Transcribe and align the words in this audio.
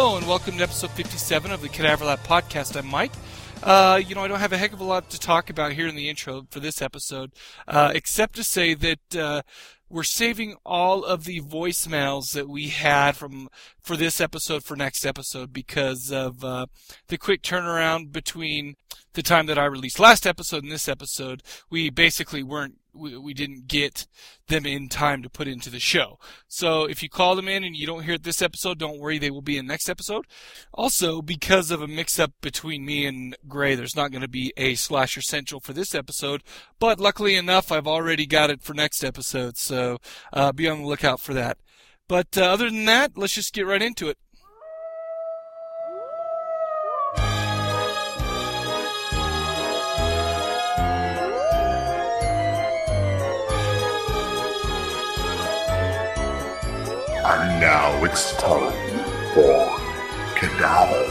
Hello 0.00 0.16
and 0.16 0.28
welcome 0.28 0.56
to 0.56 0.62
episode 0.62 0.92
57 0.92 1.50
of 1.50 1.60
the 1.60 1.68
Cadaver 1.68 2.04
Lab 2.04 2.20
podcast. 2.20 2.76
I'm 2.76 2.86
Mike. 2.86 3.10
Uh, 3.64 4.00
you 4.06 4.14
know, 4.14 4.20
I 4.20 4.28
don't 4.28 4.38
have 4.38 4.52
a 4.52 4.56
heck 4.56 4.72
of 4.72 4.78
a 4.78 4.84
lot 4.84 5.10
to 5.10 5.18
talk 5.18 5.50
about 5.50 5.72
here 5.72 5.88
in 5.88 5.96
the 5.96 6.08
intro 6.08 6.46
for 6.50 6.60
this 6.60 6.80
episode, 6.80 7.32
uh, 7.66 7.90
except 7.92 8.36
to 8.36 8.44
say 8.44 8.74
that 8.74 9.16
uh, 9.16 9.42
we're 9.88 10.04
saving 10.04 10.54
all 10.64 11.04
of 11.04 11.24
the 11.24 11.40
voicemails 11.40 12.30
that 12.34 12.48
we 12.48 12.68
had 12.68 13.16
from 13.16 13.48
for 13.82 13.96
this 13.96 14.20
episode 14.20 14.62
for 14.62 14.76
next 14.76 15.04
episode 15.04 15.52
because 15.52 16.12
of 16.12 16.44
uh, 16.44 16.66
the 17.08 17.18
quick 17.18 17.42
turnaround 17.42 18.12
between 18.12 18.76
the 19.14 19.22
time 19.24 19.46
that 19.46 19.58
I 19.58 19.64
released 19.64 19.98
last 19.98 20.28
episode 20.28 20.62
and 20.62 20.70
this 20.70 20.88
episode. 20.88 21.42
We 21.70 21.90
basically 21.90 22.44
weren't 22.44 22.77
we, 22.92 23.16
we 23.16 23.34
didn't 23.34 23.66
get 23.66 24.06
them 24.48 24.66
in 24.66 24.88
time 24.88 25.22
to 25.22 25.30
put 25.30 25.48
into 25.48 25.70
the 25.70 25.78
show. 25.78 26.18
So 26.46 26.84
if 26.84 27.02
you 27.02 27.08
call 27.08 27.36
them 27.36 27.48
in 27.48 27.64
and 27.64 27.76
you 27.76 27.86
don't 27.86 28.04
hear 28.04 28.14
it 28.14 28.22
this 28.22 28.42
episode, 28.42 28.78
don't 28.78 28.98
worry, 28.98 29.18
they 29.18 29.30
will 29.30 29.42
be 29.42 29.58
in 29.58 29.66
next 29.66 29.88
episode. 29.88 30.26
Also, 30.72 31.22
because 31.22 31.70
of 31.70 31.82
a 31.82 31.88
mix 31.88 32.18
up 32.18 32.32
between 32.40 32.84
me 32.84 33.06
and 33.06 33.36
Gray, 33.46 33.74
there's 33.74 33.96
not 33.96 34.10
going 34.10 34.22
to 34.22 34.28
be 34.28 34.52
a 34.56 34.74
Slasher 34.74 35.22
Central 35.22 35.60
for 35.60 35.72
this 35.72 35.94
episode, 35.94 36.42
but 36.78 37.00
luckily 37.00 37.34
enough, 37.34 37.70
I've 37.70 37.86
already 37.86 38.26
got 38.26 38.50
it 38.50 38.62
for 38.62 38.74
next 38.74 39.04
episode, 39.04 39.56
so 39.56 39.98
uh, 40.32 40.52
be 40.52 40.68
on 40.68 40.82
the 40.82 40.88
lookout 40.88 41.20
for 41.20 41.34
that. 41.34 41.58
But 42.08 42.38
uh, 42.38 42.44
other 42.44 42.70
than 42.70 42.86
that, 42.86 43.12
let's 43.16 43.34
just 43.34 43.52
get 43.52 43.66
right 43.66 43.82
into 43.82 44.08
it. 44.08 44.16
And 57.30 57.60
now 57.60 58.04
it's 58.04 58.34
time 58.36 58.72
for 59.34 59.78
Cadaver 60.34 61.04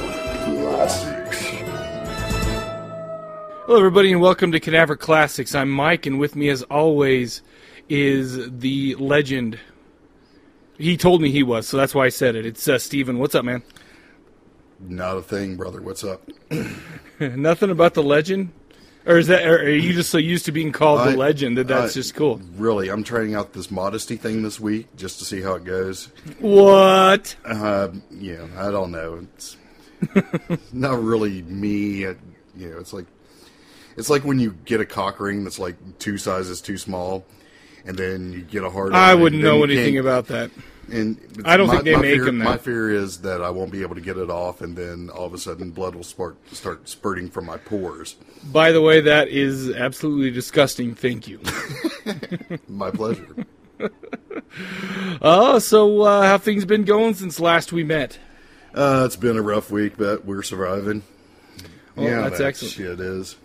Classics. 0.46 1.44
Hello, 3.68 3.78
everybody, 3.78 4.12
and 4.12 4.20
welcome 4.20 4.52
to 4.52 4.60
Cadaver 4.60 4.96
Classics. 4.96 5.54
I'm 5.54 5.70
Mike, 5.70 6.08
and 6.08 6.18
with 6.18 6.36
me, 6.36 6.50
as 6.50 6.64
always, 6.64 7.44
is 7.88 8.50
the 8.50 8.96
legend. 8.96 9.60
He 10.80 10.98
told 10.98 11.22
me 11.22 11.30
he 11.30 11.44
was, 11.44 11.68
so 11.68 11.78
that's 11.78 11.94
why 11.94 12.06
I 12.06 12.10
said 12.10 12.36
it. 12.36 12.48
It's 12.48 12.68
uh, 12.68 12.80
Steven. 12.80 13.20
What's 13.20 13.36
up, 13.36 13.46
man? 13.46 13.62
Not 14.80 15.18
a 15.18 15.22
thing, 15.22 15.56
brother. 15.56 15.84
What's 15.84 16.04
up? 16.04 16.28
Nothing 17.20 17.70
about 17.70 17.94
the 17.94 18.02
legend? 18.02 18.52
Or 19.08 19.18
is 19.18 19.28
that? 19.28 19.48
Or 19.48 19.58
are 19.60 19.70
you 19.70 19.94
just 19.94 20.10
so 20.10 20.18
used 20.18 20.46
to 20.46 20.52
being 20.52 20.72
called 20.74 21.00
I- 21.00 21.12
the 21.12 21.18
legend 21.18 21.58
that 21.58 21.68
that's 21.68 21.94
I- 21.94 21.94
just 21.94 22.14
cool? 22.14 22.42
Really, 22.58 22.90
I'm 22.90 23.04
trying 23.04 23.36
out 23.36 23.54
this 23.54 23.72
modesty 23.72 24.18
thing 24.18 24.44
this 24.44 24.60
week 24.60 24.88
just 24.98 25.20
to 25.20 25.26
see 25.26 25.42
how 25.42 25.54
it 25.56 25.64
goes. 25.64 26.10
What? 26.40 27.36
Uh, 27.46 27.90
yeah, 28.12 28.46
I 28.58 28.70
don't 28.70 28.92
know. 28.92 29.26
It's 29.36 29.56
not 30.74 31.02
really 31.02 31.42
me. 31.44 32.06
uh, 32.06 32.16
You 32.58 32.72
know, 32.72 32.78
it's 32.80 32.92
like 32.94 33.06
it's 33.96 34.10
like 34.10 34.24
when 34.26 34.40
you 34.40 34.56
get 34.66 34.82
a 34.82 34.86
cock 34.86 35.20
ring 35.20 35.44
that's 35.44 35.58
like 35.60 35.76
two 36.00 36.18
sizes 36.18 36.60
too 36.62 36.78
small, 36.78 37.26
and 37.86 37.98
then 37.98 38.34
you 38.34 38.42
get 38.42 38.64
a 38.64 38.70
hard. 38.70 38.94
I 38.94 39.16
wouldn't 39.16 39.42
know 39.42 39.64
anything 39.64 39.98
about 39.98 40.28
that. 40.28 40.52
And 40.90 41.18
I 41.44 41.58
don't 41.58 41.68
my- 41.68 41.74
think 41.74 41.86
they 41.86 41.96
make 41.98 42.16
fear, 42.16 42.28
'em 42.30 42.38
that. 42.40 42.46
My 42.46 42.58
fear 42.58 42.90
is 42.90 43.18
that 43.20 43.42
I 43.42 43.50
won't 43.50 43.72
be 43.72 43.82
able 43.82 43.96
to 43.96 44.02
get 44.02 44.18
it 44.18 44.30
off, 44.30 44.62
and 44.62 44.76
then 44.78 45.10
all 45.10 45.26
of 45.26 45.34
a 45.34 45.38
sudden 45.38 45.72
blood 45.72 45.96
will 45.96 46.04
start 46.04 46.38
start 46.54 46.88
spurting 46.88 47.30
from 47.30 47.46
my 47.46 47.58
pores. 47.58 48.16
By 48.52 48.72
the 48.72 48.82
way, 48.82 49.02
that 49.02 49.28
is 49.28 49.70
absolutely 49.70 50.32
disgusting. 50.32 50.96
Thank 50.96 51.28
you. 51.28 51.40
My 52.70 52.90
pleasure. 52.92 53.28
Oh, 55.22 55.60
so 55.60 56.02
uh, 56.02 56.24
how 56.24 56.38
things 56.38 56.66
been 56.66 56.84
going 56.84 57.14
since 57.16 57.40
last 57.40 57.72
we 57.74 57.84
met? 57.84 58.18
uh, 58.74 59.04
it's 59.06 59.16
been 59.16 59.38
a 59.38 59.42
rough 59.42 59.72
week, 59.72 59.94
but 59.98 60.24
we're 60.26 60.44
surviving. 60.44 61.02
Well, 61.96 62.06
yeah, 62.08 62.22
that's 62.22 62.38
that 62.38 62.46
excellent. 62.48 62.74
Shit 62.76 63.00
is. 63.00 63.36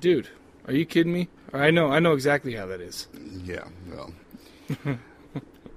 Dude, 0.00 0.28
are 0.66 0.72
you 0.74 0.84
kidding 0.84 1.12
me? 1.12 1.28
I 1.54 1.70
know, 1.70 1.88
I 1.90 2.00
know 2.00 2.12
exactly 2.14 2.54
how 2.54 2.66
that 2.66 2.80
is. 2.80 3.06
Yeah. 3.44 3.64
Well, 3.90 4.12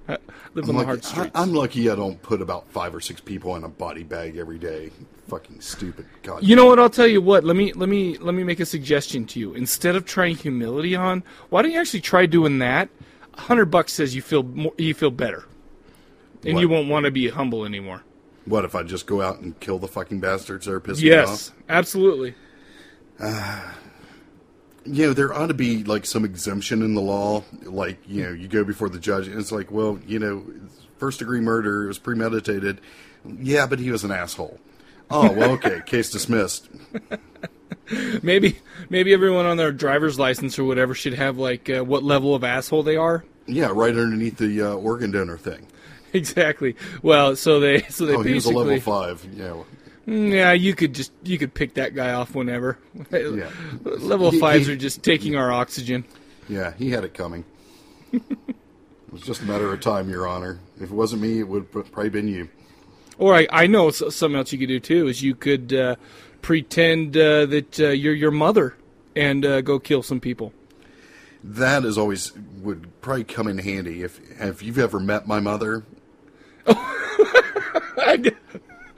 Live 0.08 0.20
I'm 0.56 0.60
on 0.60 0.66
the 0.66 0.72
lucky, 0.72 0.86
hard 0.86 0.98
I, 1.04 1.08
streets. 1.08 1.30
I'm 1.34 1.52
lucky. 1.52 1.90
I 1.90 1.94
don't 1.96 2.20
put 2.22 2.40
about 2.40 2.68
five 2.68 2.94
or 2.94 3.00
six 3.00 3.20
people 3.20 3.56
in 3.56 3.64
a 3.64 3.68
body 3.68 4.02
bag 4.04 4.36
every 4.36 4.58
day. 4.58 4.90
Fucking 5.28 5.60
stupid. 5.60 6.06
God. 6.22 6.42
You 6.44 6.54
know 6.56 6.66
what? 6.66 6.78
I'll 6.78 6.88
tell 6.90 7.06
you 7.06 7.20
what. 7.20 7.44
Let 7.44 7.56
me 7.56 7.72
let 7.72 7.88
me 7.88 8.16
let 8.18 8.34
me 8.34 8.44
make 8.44 8.60
a 8.60 8.66
suggestion 8.66 9.26
to 9.26 9.40
you. 9.40 9.54
Instead 9.54 9.96
of 9.96 10.04
trying 10.04 10.36
humility 10.36 10.94
on, 10.94 11.24
why 11.50 11.62
don't 11.62 11.72
you 11.72 11.80
actually 11.80 12.00
try 12.00 12.26
doing 12.26 12.58
that? 12.60 12.88
A 13.34 13.40
hundred 13.42 13.66
bucks 13.66 13.92
says 13.92 14.14
you 14.14 14.22
feel 14.22 14.42
more, 14.44 14.72
you 14.78 14.94
feel 14.94 15.10
better, 15.10 15.44
and 16.44 16.54
What? 16.54 16.60
you 16.60 16.68
won't 16.68 16.88
want 16.88 17.04
to 17.04 17.10
be 17.10 17.28
humble 17.28 17.64
anymore. 17.64 18.02
What 18.46 18.64
if 18.64 18.74
I 18.76 18.84
just 18.84 19.06
go 19.06 19.20
out 19.20 19.40
and 19.40 19.58
kill 19.58 19.78
the 19.80 19.88
fucking 19.88 20.20
bastards 20.20 20.66
that 20.66 20.72
are 20.72 20.80
pissing 20.80 21.02
Yes, 21.02 21.02
me 21.02 21.22
off? 21.22 21.28
Yes, 21.28 21.52
absolutely. 21.68 22.34
You 24.86 25.08
know, 25.08 25.12
there 25.12 25.34
ought 25.34 25.48
to 25.48 25.54
be 25.54 25.84
like 25.84 26.06
some 26.06 26.24
exemption 26.24 26.82
in 26.82 26.94
the 26.94 27.00
law. 27.00 27.42
Like, 27.62 27.98
you 28.06 28.22
know, 28.22 28.30
you 28.30 28.48
go 28.48 28.64
before 28.64 28.88
the 28.88 28.98
judge, 28.98 29.26
and 29.26 29.38
it's 29.38 29.52
like, 29.52 29.70
well, 29.70 29.98
you 30.06 30.18
know, 30.18 30.44
first 30.98 31.18
degree 31.18 31.40
murder 31.40 31.84
it 31.84 31.88
was 31.88 31.98
premeditated. 31.98 32.80
Yeah, 33.24 33.66
but 33.66 33.78
he 33.78 33.90
was 33.90 34.04
an 34.04 34.12
asshole. 34.12 34.60
Oh 35.10 35.32
well, 35.32 35.50
okay, 35.52 35.82
case 35.86 36.10
dismissed. 36.10 36.68
Maybe 38.22 38.58
maybe 38.90 39.12
everyone 39.12 39.46
on 39.46 39.56
their 39.56 39.72
driver's 39.72 40.18
license 40.18 40.58
or 40.58 40.64
whatever 40.64 40.94
should 40.94 41.14
have 41.14 41.38
like 41.38 41.70
uh, 41.70 41.84
what 41.84 42.02
level 42.02 42.34
of 42.34 42.42
asshole 42.42 42.82
they 42.82 42.96
are. 42.96 43.24
Yeah, 43.46 43.70
right 43.72 43.90
underneath 43.96 44.38
the 44.38 44.62
uh, 44.62 44.74
organ 44.74 45.10
donor 45.10 45.38
thing. 45.38 45.66
Exactly. 46.12 46.76
Well, 47.02 47.36
so 47.36 47.60
they 47.60 47.82
so 47.82 48.06
they 48.06 48.14
Oh, 48.14 48.22
he 48.22 48.32
was 48.32 48.46
a 48.46 48.50
level 48.50 48.80
five. 48.80 49.26
Yeah, 49.34 49.64
yeah, 50.06 50.52
you 50.52 50.74
could 50.74 50.94
just 50.94 51.12
you 51.22 51.36
could 51.38 51.52
pick 51.54 51.74
that 51.74 51.94
guy 51.94 52.12
off 52.12 52.34
whenever. 52.34 52.78
Yeah. 53.10 53.50
Level 53.84 54.30
He- 54.30 54.38
fives 54.40 54.66
he- 54.66 54.72
are 54.72 54.76
just 54.76 55.02
taking 55.02 55.36
our 55.36 55.52
oxygen. 55.52 56.04
yeah, 56.48 56.72
he 56.78 56.90
had 56.90 57.04
it 57.04 57.12
coming. 57.14 57.44
it 58.12 58.22
was 59.10 59.22
just 59.22 59.42
a 59.42 59.44
matter 59.44 59.72
of 59.72 59.80
time, 59.80 60.08
Your 60.08 60.26
Honor. 60.28 60.58
If 60.76 60.84
it 60.90 60.94
wasn't 60.94 61.22
me, 61.22 61.40
it 61.40 61.48
would 61.48 61.70
probably 61.72 62.08
been 62.10 62.28
you. 62.28 62.48
Or 63.18 63.34
I, 63.34 63.48
I 63.50 63.66
know 63.66 63.90
something 63.90 64.36
else 64.36 64.52
you 64.52 64.58
could 64.58 64.68
do 64.68 64.78
too 64.80 65.08
is 65.08 65.22
you 65.22 65.34
could 65.34 65.72
uh, 65.72 65.96
pretend 66.42 67.16
uh, 67.16 67.46
that 67.46 67.80
uh, 67.80 67.88
you're 67.88 68.14
your 68.14 68.30
mother 68.30 68.76
and 69.16 69.44
uh, 69.44 69.60
go 69.62 69.78
kill 69.78 70.02
some 70.02 70.20
people. 70.20 70.52
That 71.42 71.84
is 71.84 71.96
always 71.96 72.32
would 72.60 73.00
probably 73.00 73.24
come 73.24 73.46
in 73.48 73.58
handy 73.58 74.02
if 74.02 74.20
if 74.40 74.62
you've 74.62 74.78
ever 74.78 75.00
met 75.00 75.26
my 75.26 75.40
mother. 75.40 75.84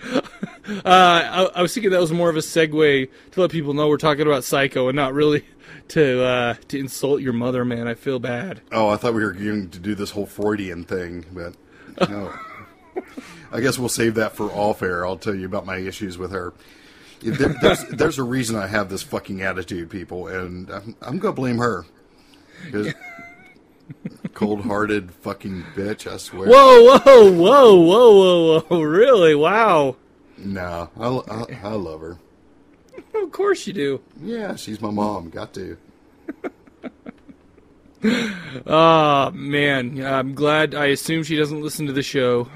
uh, 0.14 0.22
I, 0.84 1.50
I 1.54 1.62
was 1.62 1.74
thinking 1.74 1.90
that 1.90 2.00
was 2.00 2.12
more 2.12 2.30
of 2.30 2.36
a 2.36 2.40
segue 2.40 3.08
to 3.32 3.40
let 3.40 3.50
people 3.50 3.74
know 3.74 3.88
we're 3.88 3.96
talking 3.96 4.26
about 4.26 4.44
Psycho 4.44 4.88
and 4.88 4.96
not 4.96 5.12
really 5.12 5.44
to 5.88 6.22
uh, 6.22 6.54
to 6.68 6.78
insult 6.78 7.20
your 7.20 7.32
mother. 7.32 7.64
Man, 7.64 7.88
I 7.88 7.94
feel 7.94 8.18
bad. 8.18 8.60
Oh, 8.72 8.88
I 8.88 8.96
thought 8.96 9.14
we 9.14 9.24
were 9.24 9.32
going 9.32 9.70
to 9.70 9.78
do 9.78 9.94
this 9.94 10.10
whole 10.10 10.26
Freudian 10.26 10.84
thing, 10.84 11.26
but 11.32 11.54
no. 12.08 12.32
I 13.52 13.60
guess 13.60 13.78
we'll 13.78 13.88
save 13.88 14.14
that 14.16 14.36
for 14.36 14.50
off 14.50 14.82
air. 14.82 15.06
I'll 15.06 15.16
tell 15.16 15.34
you 15.34 15.46
about 15.46 15.64
my 15.64 15.78
issues 15.78 16.18
with 16.18 16.32
her. 16.32 16.52
There, 17.20 17.54
there's, 17.60 17.84
there's 17.86 18.18
a 18.18 18.22
reason 18.22 18.56
I 18.56 18.66
have 18.66 18.90
this 18.90 19.02
fucking 19.02 19.40
attitude, 19.40 19.90
people, 19.90 20.28
and 20.28 20.70
I'm, 20.70 20.96
I'm 21.00 21.18
going 21.18 21.34
to 21.34 21.40
blame 21.40 21.58
her. 21.58 21.84
'Cause 24.04 24.18
Cold-hearted 24.34 25.10
fucking 25.12 25.64
bitch, 25.74 26.10
I 26.10 26.16
swear. 26.18 26.48
Whoa, 26.48 26.98
whoa, 26.98 27.32
whoa, 27.32 27.74
whoa, 27.76 28.14
whoa, 28.14 28.60
whoa! 28.60 28.80
Really? 28.82 29.34
Wow. 29.34 29.96
No, 30.36 30.90
I, 30.98 31.06
I, 31.34 31.58
I 31.64 31.72
love 31.74 32.00
her. 32.00 32.18
Of 33.14 33.32
course 33.32 33.66
you 33.66 33.72
do. 33.72 34.00
Yeah, 34.22 34.54
she's 34.56 34.80
my 34.80 34.90
mom. 34.90 35.30
Got 35.30 35.52
to. 35.54 35.76
Oh 38.66 39.30
man, 39.32 40.04
I'm 40.04 40.34
glad. 40.34 40.74
I 40.74 40.86
assume 40.86 41.24
she 41.24 41.36
doesn't 41.36 41.60
listen 41.62 41.86
to 41.86 41.92
the 41.92 42.02
show. 42.02 42.48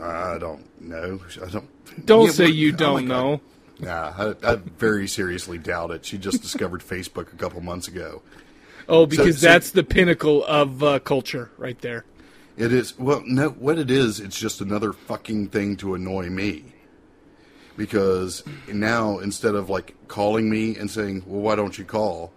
I 0.00 0.36
don't 0.38 0.64
know. 0.82 1.20
I 1.42 1.48
don't. 1.48 2.06
Don't 2.06 2.26
Yeah, 2.26 2.32
say 2.32 2.46
but- 2.46 2.54
you 2.54 2.72
oh 2.72 2.76
don't 2.76 3.06
God. 3.06 3.08
know. 3.08 3.40
Nah, 3.80 4.12
I, 4.44 4.52
I 4.52 4.54
very 4.56 5.08
seriously 5.08 5.58
doubt 5.58 5.90
it. 5.92 6.04
She 6.04 6.18
just 6.18 6.42
discovered 6.42 6.80
Facebook 6.86 7.32
a 7.32 7.36
couple 7.36 7.60
months 7.62 7.88
ago. 7.88 8.22
Oh, 8.88 9.06
because 9.06 9.38
so- 9.40 9.46
that's 9.48 9.70
the 9.70 9.82
pinnacle 9.84 10.44
of 10.44 10.82
uh, 10.82 10.98
culture 11.00 11.50
right 11.58 11.78
there. 11.80 12.04
It 12.56 12.72
is 12.72 12.98
well, 12.98 13.22
no. 13.26 13.48
What 13.50 13.78
it 13.78 13.90
is, 13.90 14.20
it's 14.20 14.38
just 14.38 14.60
another 14.60 14.92
fucking 14.92 15.48
thing 15.48 15.76
to 15.78 15.94
annoy 15.94 16.28
me. 16.28 16.64
Because 17.76 18.44
now 18.70 19.18
instead 19.18 19.54
of 19.54 19.70
like 19.70 19.94
calling 20.08 20.50
me 20.50 20.76
and 20.76 20.90
saying, 20.90 21.22
"Well, 21.26 21.40
why 21.40 21.56
don't 21.56 21.78
you 21.78 21.84
call?" 21.86 22.32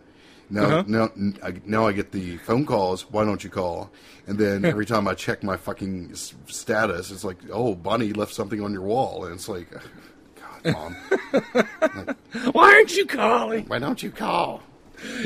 Now, 0.49 0.63
Uh-huh. 0.63 0.83
now, 0.87 1.09
I, 1.43 1.55
now 1.65 1.87
I 1.87 1.91
get 1.91 2.11
the 2.11 2.37
phone 2.37 2.65
calls. 2.65 3.09
Why 3.11 3.25
don't 3.25 3.43
you 3.43 3.49
call? 3.49 3.91
And 4.27 4.37
then 4.37 4.63
every 4.73 4.85
time 4.85 5.07
I 5.07 5.13
check 5.15 5.43
my 5.43 5.57
fucking 5.57 6.11
s- 6.13 6.33
status, 6.47 7.11
it's 7.11 7.25
like, 7.25 7.37
"Oh, 7.51 7.75
Bunny 7.75 8.13
left 8.13 8.33
something 8.33 8.61
on 8.61 8.71
your 8.71 8.83
wall," 8.83 9.25
and 9.25 9.33
it's 9.35 9.49
like, 9.49 9.67
"God, 10.63 10.73
mom, 10.73 10.95
Why 12.53 12.73
aren't 12.75 12.95
you 12.95 13.05
calling? 13.05 13.65
why 13.65 13.79
don't 13.79 14.01
you 14.01 14.11
call?" 14.11 14.61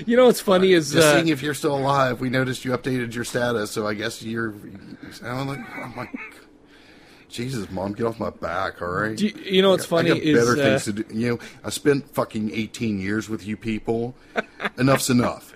You 0.06 0.18
know 0.18 0.26
what's 0.26 0.42
funny 0.42 0.74
is 0.74 0.92
Just 0.92 1.08
uh, 1.08 1.16
seeing 1.16 1.28
if 1.28 1.42
you're 1.42 1.54
still 1.54 1.76
alive. 1.76 2.20
We 2.20 2.30
noticed 2.30 2.66
you 2.66 2.72
updated 2.72 3.14
your 3.14 3.24
status, 3.24 3.72
so 3.72 3.88
I 3.88 3.94
guess 3.94 4.22
you're. 4.22 4.54
I'm 5.24 5.48
like, 5.48 5.60
I'm 5.78 5.96
like, 5.96 6.10
Jesus, 7.30 7.70
mom, 7.70 7.94
get 7.94 8.06
off 8.06 8.20
my 8.20 8.32
back, 8.32 8.82
all 8.82 8.90
right? 8.90 9.16
Do 9.16 9.28
you, 9.28 9.62
know 9.62 9.72
what's 9.72 9.86
funny 9.86 10.12
I 10.12 10.16
got 10.16 10.24
is 10.24 10.40
better 10.40 10.62
uh, 10.62 10.66
things 10.66 10.86
to 10.86 10.94
do. 10.94 11.06
You 11.16 11.30
know, 11.30 11.40
I 11.64 11.70
spent 11.70 12.10
fucking 12.14 12.52
18 12.54 13.00
years 13.00 13.30
with 13.30 13.46
you 13.46 13.56
people. 13.56 14.16
Enough's 14.78 15.10
enough. 15.10 15.54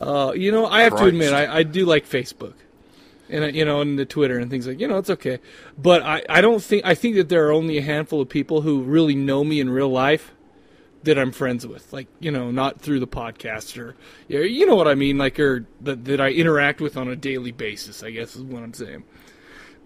uh, 0.00 0.32
you 0.34 0.50
know 0.50 0.66
I 0.66 0.82
have 0.82 0.96
to 0.96 1.04
admit 1.04 1.32
I, 1.32 1.58
I 1.58 1.62
do 1.62 1.84
like 1.84 2.08
Facebook, 2.08 2.54
and 3.28 3.54
you 3.54 3.64
know 3.64 3.80
and 3.80 3.98
the 3.98 4.06
Twitter 4.06 4.38
and 4.38 4.50
things 4.50 4.66
like 4.66 4.80
you 4.80 4.88
know 4.88 4.98
it's 4.98 5.10
okay, 5.10 5.38
but 5.76 6.02
I 6.02 6.22
I 6.28 6.40
don't 6.40 6.62
think 6.62 6.84
I 6.84 6.94
think 6.94 7.16
that 7.16 7.28
there 7.28 7.46
are 7.46 7.52
only 7.52 7.78
a 7.78 7.82
handful 7.82 8.20
of 8.20 8.28
people 8.28 8.62
who 8.62 8.82
really 8.82 9.14
know 9.14 9.44
me 9.44 9.60
in 9.60 9.70
real 9.70 9.90
life 9.90 10.32
that 11.04 11.18
I'm 11.18 11.32
friends 11.32 11.66
with, 11.66 11.92
like 11.92 12.08
you 12.20 12.30
know 12.30 12.50
not 12.50 12.80
through 12.80 13.00
the 13.00 13.06
podcast 13.06 13.80
or 13.80 13.94
yeah, 14.28 14.40
you 14.40 14.66
know 14.66 14.76
what 14.76 14.88
I 14.88 14.94
mean, 14.94 15.18
like 15.18 15.38
or 15.38 15.66
that 15.82 16.04
that 16.06 16.20
I 16.20 16.30
interact 16.30 16.80
with 16.80 16.96
on 16.96 17.08
a 17.08 17.16
daily 17.16 17.52
basis. 17.52 18.02
I 18.02 18.10
guess 18.10 18.36
is 18.36 18.42
what 18.42 18.62
I'm 18.62 18.74
saying. 18.74 19.04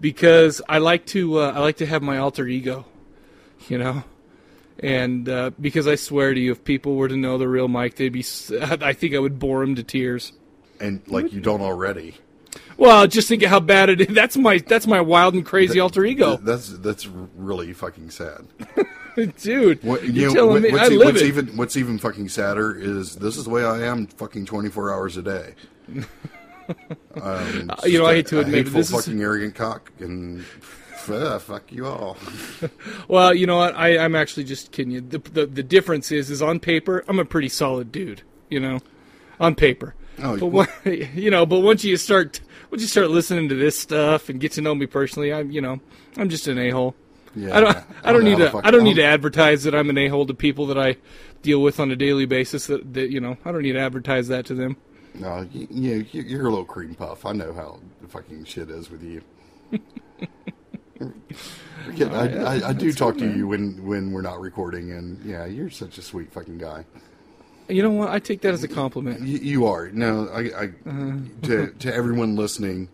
Because 0.01 0.61
I 0.69 0.79
like 0.79 1.07
to 1.07 1.39
uh, 1.39 1.53
I 1.55 1.61
like 1.61 1.77
to 1.77 1.87
have 1.87 2.03
my 2.03 2.19
alter 2.19 2.47
ego, 2.47 2.85
you 3.69 3.79
know. 3.79 4.05
And 4.79 5.29
uh, 5.29 5.51
because 5.61 5.87
I 5.87 5.95
swear 5.95 6.35
to 6.35 6.41
you, 6.41 6.53
if 6.53 6.65
people 6.65 6.97
were 6.97 7.09
to 7.09 7.17
know 7.17 7.39
the 7.39 7.47
real 7.47 7.69
Mike, 7.69 7.97
they'd 7.97 8.09
be. 8.09 8.25
I 8.61 8.93
think 8.93 9.15
I 9.15 9.19
would 9.19 9.39
bore 9.39 9.61
them 9.61 9.77
to 9.77 9.83
tears. 9.83 10.33
And 10.81 11.03
like 11.07 11.33
you 11.33 11.41
don't 11.41 11.61
already. 11.61 12.17
Well, 12.77 13.07
just 13.07 13.29
think 13.29 13.43
of 13.43 13.51
how 13.51 13.61
bad 13.61 13.91
it 13.91 14.01
is. 14.01 14.07
That's 14.15 14.37
my 14.37 14.59
that's 14.59 14.87
my 14.87 15.01
wild 15.01 15.35
and 15.35 15.45
crazy 15.45 15.79
alter 15.81 16.05
ego, 16.05 16.37
That's 16.37 16.69
that's 16.69 17.07
really 17.07 17.73
fucking 17.73 18.11
sad. 18.11 18.47
dude. 19.41 19.83
What, 19.83 20.05
you're 20.05 20.29
know, 20.29 20.35
telling 20.35 20.51
what- 20.55 20.63
me 20.63 20.73
what's, 20.73 20.85
I 20.85 20.89
live 20.89 21.07
what's 21.07 21.21
it. 21.23 21.27
even 21.27 21.57
what's 21.57 21.77
even 21.77 21.99
fucking 21.99 22.29
sadder 22.29 22.75
is 22.77 23.17
this 23.17 23.37
is 23.37 23.45
the 23.45 23.51
way 23.51 23.65
I 23.65 23.83
am 23.83 24.07
fucking 24.07 24.47
24 24.47 24.93
hours 24.93 25.17
a 25.17 25.23
day. 25.23 25.55
Um, 27.21 27.71
you 27.85 27.99
know, 27.99 28.07
I 28.07 28.15
hate 28.15 28.27
to 28.29 28.39
admit 28.41 28.67
this 28.67 28.91
is- 28.91 29.05
fucking 29.05 29.21
arrogant 29.21 29.55
cock 29.55 29.91
and 29.99 30.45
uh, 31.09 31.39
fuck 31.39 31.71
you 31.71 31.87
all. 31.87 32.17
Well, 33.09 33.35
you 33.35 33.47
know 33.47 33.57
what? 33.59 33.77
I, 33.77 33.99
I'm 33.99 34.15
actually 34.15 34.45
just 34.45 34.73
kidding 34.73 34.93
you. 34.93 35.01
The, 35.03 35.19
the 35.19 35.47
the 35.47 35.63
difference 35.63 36.11
is, 36.13 36.31
is 36.31 36.41
on 36.41 36.61
paper, 36.61 37.05
I'm 37.09 37.19
a 37.19 37.25
pretty 37.25 37.49
solid 37.51 37.93
dude. 37.93 38.23
You 38.49 38.61
know, 38.61 38.81
on 39.41 39.55
paper. 39.55 39.95
Oh, 40.23 40.39
but 40.39 40.47
when, 40.47 40.69
you 41.15 41.31
know, 41.31 41.45
but 41.45 41.61
once 41.61 41.85
you 41.85 41.97
start, 41.97 42.41
once 42.71 42.81
you 42.81 42.89
start 42.89 43.11
listening 43.11 43.49
to 43.51 43.55
this 43.55 43.79
stuff 43.79 44.29
and 44.29 44.41
get 44.41 44.53
to 44.53 44.61
know 44.63 44.75
me 44.75 44.87
personally, 44.87 45.33
I'm, 45.33 45.51
you 45.51 45.61
know, 45.61 45.81
I'm 46.17 46.29
just 46.29 46.47
an 46.47 46.59
a 46.59 46.71
hole. 46.71 46.95
Yeah, 47.35 47.57
I 47.57 47.61
don't, 47.61 47.79
I 48.05 48.13
don't 48.13 48.25
know 48.25 48.31
need 48.37 48.39
to, 48.51 48.61
I 48.65 48.71
don't 48.71 48.85
need 48.85 48.97
to 48.97 49.05
advertise 49.05 49.63
that 49.65 49.75
I'm 49.75 49.89
an 49.91 49.97
a 49.99 50.09
hole 50.09 50.27
to 50.27 50.35
people 50.35 50.67
that 50.67 50.79
I 50.79 50.97
deal 51.43 51.63
with 51.63 51.81
on 51.81 51.91
a 51.91 51.97
daily 51.97 52.27
basis. 52.27 52.67
That, 52.67 52.93
that 52.95 53.11
you 53.11 53.21
know, 53.21 53.37
I 53.45 53.53
don't 53.53 53.63
need 53.63 53.73
to 53.73 53.81
advertise 53.81 54.29
that 54.29 54.45
to 54.47 54.55
them. 54.55 54.77
No, 55.15 55.47
you, 55.53 55.67
you, 56.11 56.23
you're 56.23 56.47
a 56.47 56.51
little 56.51 56.65
cream 56.65 56.95
puff. 56.95 57.25
I 57.27 57.33
know 57.33 57.53
how 57.53 57.81
fucking 58.09 58.45
shit 58.45 58.71
is 58.71 58.91
with 58.91 59.03
you. 59.03 59.23
Forget- 61.87 62.13
I, 62.13 62.27
I, 62.59 62.69
I 62.69 62.73
do 62.73 62.93
talk 62.93 63.19
to 63.19 63.31
you 63.31 63.47
when, 63.49 63.85
when 63.85 64.13
we're 64.13 64.23
not 64.23 64.41
recording, 64.41 64.93
and 64.93 65.23
yeah, 65.25 65.45
you're 65.47 65.71
such 65.71 65.99
a 65.99 66.03
sweet 66.03 66.33
fucking 66.33 66.59
guy. 66.59 66.85
You 67.69 67.83
know 67.83 67.91
what? 67.91 68.11
I 68.11 68.19
take 68.19 68.41
that 68.43 68.55
as 68.55 68.63
a 68.63 68.69
compliment. 68.69 69.21
You, 69.23 69.39
you 69.39 69.67
are. 69.67 69.89
No, 69.91 70.29
I, 70.29 70.41
I 70.41 70.65
Uh-huh. 70.87 71.13
to 71.43 71.67
to 71.79 71.95
everyone 71.95 72.37
listening, 72.37 72.89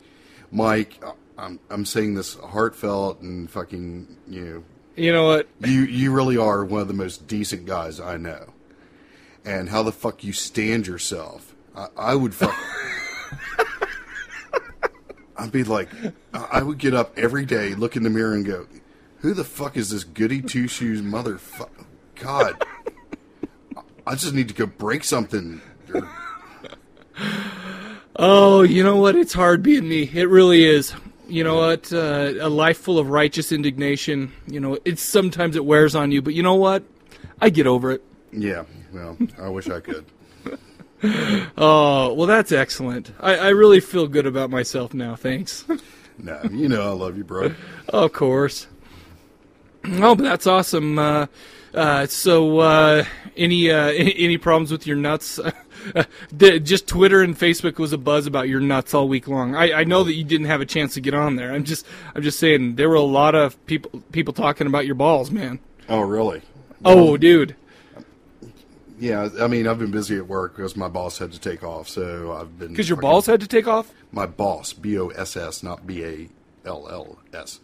Mike, 0.53 1.03
I'm 1.39 1.61
I'm 1.71 1.85
saying 1.87 2.15
this 2.15 2.35
heartfelt 2.35 3.21
and 3.21 3.49
fucking 3.51 4.17
you 4.29 4.45
know 4.45 4.65
You 4.97 5.13
know 5.13 5.27
what? 5.27 5.49
you 5.61 5.83
you 5.83 6.13
really 6.13 6.37
are 6.37 6.65
one 6.65 6.81
of 6.83 6.89
the 6.89 6.95
most 6.95 7.27
decent 7.29 7.65
guys 7.65 8.01
I 8.01 8.17
know. 8.17 8.53
And 9.45 9.69
how 9.69 9.83
the 9.85 9.93
fuck 9.93 10.25
you 10.25 10.33
stand 10.33 10.87
yourself? 10.87 11.55
I, 11.75 11.87
I 11.97 12.15
would 12.17 12.35
fuck. 12.35 12.55
I'd 15.37 15.53
be 15.53 15.63
like, 15.65 15.89
I 16.35 16.49
I 16.53 16.63
would 16.63 16.79
get 16.79 16.93
up 16.95 17.17
every 17.17 17.45
day, 17.47 17.75
look 17.75 17.95
in 17.97 18.03
the 18.03 18.11
mirror, 18.11 18.35
and 18.35 18.45
go, 18.45 18.67
"Who 19.21 19.33
the 19.33 19.45
fuck 19.45 19.77
is 19.77 19.91
this 19.91 20.03
goody 20.03 20.43
two 20.43 20.67
shoes 20.67 21.01
motherfucker? 21.01 21.85
God, 22.17 22.61
I 24.05 24.17
just 24.17 24.35
need 24.35 24.49
to 24.49 24.55
go 24.55 24.67
break 24.67 25.05
something." 25.05 25.61
Oh, 28.17 28.63
you 28.63 28.83
know 28.83 28.97
what? 28.97 29.15
It's 29.15 29.33
hard 29.35 29.63
being 29.63 29.89
me. 29.89 30.11
It 30.13 30.29
really 30.29 30.65
is. 30.65 30.93
You 31.29 31.45
know 31.45 31.57
what? 31.59 31.93
Uh, 31.93 32.33
a 32.41 32.49
life 32.49 32.79
full 32.79 32.99
of 32.99 33.11
righteous 33.11 33.53
indignation. 33.53 34.33
You 34.47 34.61
know, 34.61 34.79
it's 34.85 35.03
sometimes 35.03 35.57
it 35.57 35.65
wears 35.65 35.95
on 35.95 36.11
you, 36.11 36.23
but 36.23 36.35
you 36.35 36.43
know 36.43 36.55
what? 36.55 36.83
I 37.41 37.51
get 37.51 37.67
over 37.67 37.93
it. 37.93 38.03
Yeah, 38.33 38.65
well, 38.93 39.17
I 39.39 39.49
wish 39.49 39.69
I 39.69 39.81
could. 39.81 40.05
Oh, 41.57 42.13
well, 42.15 42.27
that's 42.27 42.51
excellent. 42.51 43.13
I, 43.21 43.37
I 43.37 43.49
really 43.51 43.79
feel 43.79 44.09
good 44.09 44.27
about 44.27 44.51
myself 44.51 44.93
now. 44.95 45.15
Thanks. 45.15 45.65
No, 46.19 46.41
you 46.51 46.69
know 46.69 46.83
I 46.83 46.93
love 46.93 47.17
you, 47.17 47.23
bro. 47.23 47.55
of 47.91 48.13
course. 48.13 48.67
Oh, 49.85 50.17
but 50.17 50.25
that's 50.25 50.49
awesome. 50.49 50.99
Uh, 50.99 51.27
uh, 51.79 52.07
so, 52.07 52.59
uh, 52.59 53.05
any 53.37 53.71
uh, 53.71 53.87
any 53.93 54.39
problems 54.39 54.71
with 54.71 54.87
your 54.87 54.97
nuts? 54.97 55.39
Just 56.37 56.89
Twitter 56.89 57.23
and 57.23 57.39
Facebook 57.39 57.79
was 57.79 57.93
a 57.93 57.99
buzz 57.99 58.27
about 58.27 58.49
your 58.49 58.61
nuts 58.61 58.95
all 58.95 59.09
week 59.09 59.29
long. 59.29 59.55
I, 59.55 59.73
I 59.73 59.85
know 59.85 60.03
that 60.05 60.15
you 60.15 60.25
didn't 60.25 60.49
have 60.49 60.61
a 60.61 60.67
chance 60.67 60.95
to 60.95 61.01
get 61.01 61.15
on 61.15 61.37
there. 61.37 61.53
I'm 61.53 61.65
just 61.65 61.87
I'm 62.15 62.23
just 62.23 62.39
saying 62.39 62.75
there 62.75 62.89
were 62.89 62.97
a 62.97 63.01
lot 63.01 63.35
of 63.35 63.65
people 63.67 64.03
people 64.13 64.35
talking 64.35 64.67
about 64.67 64.87
your 64.87 64.97
balls, 64.97 65.31
man. 65.31 65.61
Oh, 65.89 66.01
really? 66.01 66.43
Oh, 66.85 67.17
dude. 67.17 67.57
Yeah, 68.99 69.29
I 69.41 69.47
mean, 69.47 69.69
I've 69.69 69.79
been 69.79 69.93
busy 69.93 70.17
at 70.17 70.27
work 70.27 70.57
because 70.57 70.77
my 70.77 70.89
boss 70.89 71.19
had 71.19 71.33
to 71.33 71.41
take 71.41 71.63
off, 71.63 71.89
so 71.89 72.33
I've 72.33 72.59
been. 72.59 72.69
Because 72.69 72.89
your 72.89 72.97
fucking- 72.97 73.09
balls 73.09 73.27
had 73.27 73.41
to 73.41 73.47
take 73.47 73.69
off. 73.69 73.93
My 74.11 74.27
boss, 74.27 74.73
B 74.73 74.99
O 74.99 75.09
S 75.09 75.37
S, 75.37 75.63
not 75.63 75.87
B 75.87 76.05
A 76.05 76.29
L 76.67 76.89
L 76.91 77.19
S. 77.33 77.61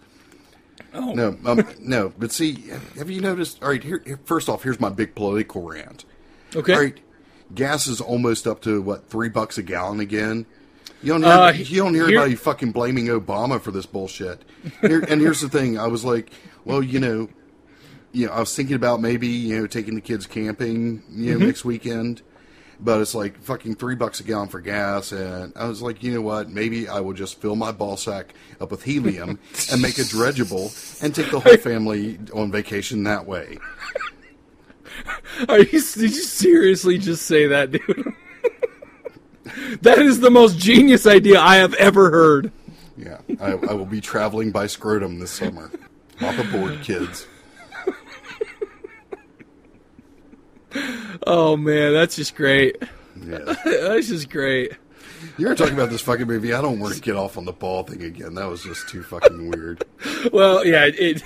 Oh. 0.94 1.12
No, 1.12 1.36
um, 1.44 1.66
no. 1.80 2.12
But 2.18 2.30
see, 2.32 2.70
have 2.96 3.10
you 3.10 3.20
noticed? 3.20 3.62
All 3.62 3.68
right, 3.70 3.82
here. 3.82 4.02
First 4.24 4.48
off, 4.48 4.62
here's 4.62 4.78
my 4.80 4.90
big 4.90 5.14
political 5.14 5.62
rant. 5.62 6.04
Okay. 6.54 6.72
All 6.72 6.80
right, 6.80 6.98
gas 7.54 7.86
is 7.88 8.00
almost 8.00 8.46
up 8.46 8.60
to 8.62 8.80
what 8.80 9.08
three 9.10 9.28
bucks 9.28 9.58
a 9.58 9.62
gallon 9.62 10.00
again. 10.00 10.46
You 11.02 11.12
don't 11.12 11.22
hear, 11.22 11.32
Uh, 11.32 11.52
you 11.52 11.82
don't 11.82 11.94
hear 11.94 12.06
here- 12.08 12.18
anybody 12.20 12.36
fucking 12.36 12.72
blaming 12.72 13.06
Obama 13.06 13.60
for 13.60 13.70
this 13.72 13.86
bullshit. 13.86 14.42
Here, 14.80 15.00
and 15.00 15.20
here's 15.20 15.40
the 15.40 15.48
thing: 15.48 15.78
I 15.78 15.88
was 15.88 16.04
like, 16.04 16.30
well, 16.64 16.82
you 16.82 17.00
know, 17.00 17.28
you 18.12 18.26
know, 18.26 18.32
I 18.32 18.40
was 18.40 18.54
thinking 18.54 18.76
about 18.76 19.00
maybe 19.00 19.26
you 19.26 19.58
know 19.60 19.66
taking 19.66 19.96
the 19.96 20.00
kids 20.00 20.26
camping, 20.26 21.02
you 21.10 21.32
know, 21.32 21.38
Mm-hmm. 21.38 21.46
next 21.46 21.64
weekend. 21.64 22.22
But 22.80 23.00
it's 23.00 23.14
like 23.14 23.38
fucking 23.38 23.76
three 23.76 23.94
bucks 23.94 24.20
a 24.20 24.24
gallon 24.24 24.48
for 24.48 24.60
gas, 24.60 25.12
and 25.12 25.52
I 25.56 25.66
was 25.66 25.80
like, 25.80 26.02
you 26.02 26.12
know 26.14 26.20
what? 26.20 26.50
Maybe 26.50 26.88
I 26.88 27.00
will 27.00 27.12
just 27.12 27.40
fill 27.40 27.56
my 27.56 27.72
ball 27.72 27.96
sack 27.96 28.34
up 28.60 28.70
with 28.70 28.82
helium 28.82 29.38
and 29.72 29.80
make 29.80 29.98
it 29.98 30.08
dredgeable, 30.08 30.72
and 31.00 31.14
take 31.14 31.30
the 31.30 31.40
whole 31.40 31.56
family 31.56 32.18
on 32.34 32.50
vacation 32.50 33.04
that 33.04 33.26
way. 33.26 33.58
Are 35.48 35.58
you, 35.58 35.66
did 35.66 35.96
you 35.96 36.10
seriously 36.10 36.98
just 36.98 37.26
say 37.26 37.46
that, 37.48 37.72
dude? 37.72 38.14
that 39.82 39.98
is 39.98 40.20
the 40.20 40.30
most 40.30 40.58
genius 40.58 41.06
idea 41.06 41.40
I 41.40 41.56
have 41.56 41.74
ever 41.74 42.10
heard. 42.10 42.52
Yeah, 42.96 43.18
I, 43.40 43.52
I 43.52 43.72
will 43.74 43.86
be 43.86 44.00
traveling 44.00 44.52
by 44.52 44.66
scrotum 44.66 45.18
this 45.18 45.32
summer. 45.32 45.70
Hop 46.18 46.38
aboard, 46.38 46.80
kids. 46.82 47.26
Oh 51.26 51.56
man, 51.56 51.92
that's 51.92 52.16
just 52.16 52.34
great. 52.34 52.76
Yeah. 53.24 53.38
That's 53.64 54.08
just 54.08 54.28
great. 54.28 54.72
You 55.38 55.46
were 55.48 55.54
talking 55.54 55.74
about 55.74 55.88
this 55.90 56.00
fucking 56.02 56.26
movie. 56.26 56.52
I 56.52 56.60
don't 56.60 56.80
want 56.80 56.94
to 56.94 57.00
get 57.00 57.14
off 57.16 57.38
on 57.38 57.44
the 57.44 57.52
ball 57.52 57.84
thing 57.84 58.02
again. 58.02 58.34
That 58.34 58.46
was 58.46 58.62
just 58.62 58.88
too 58.88 59.02
fucking 59.02 59.50
weird. 59.50 59.84
Well, 60.32 60.64
yeah, 60.66 60.86
it. 60.86 61.22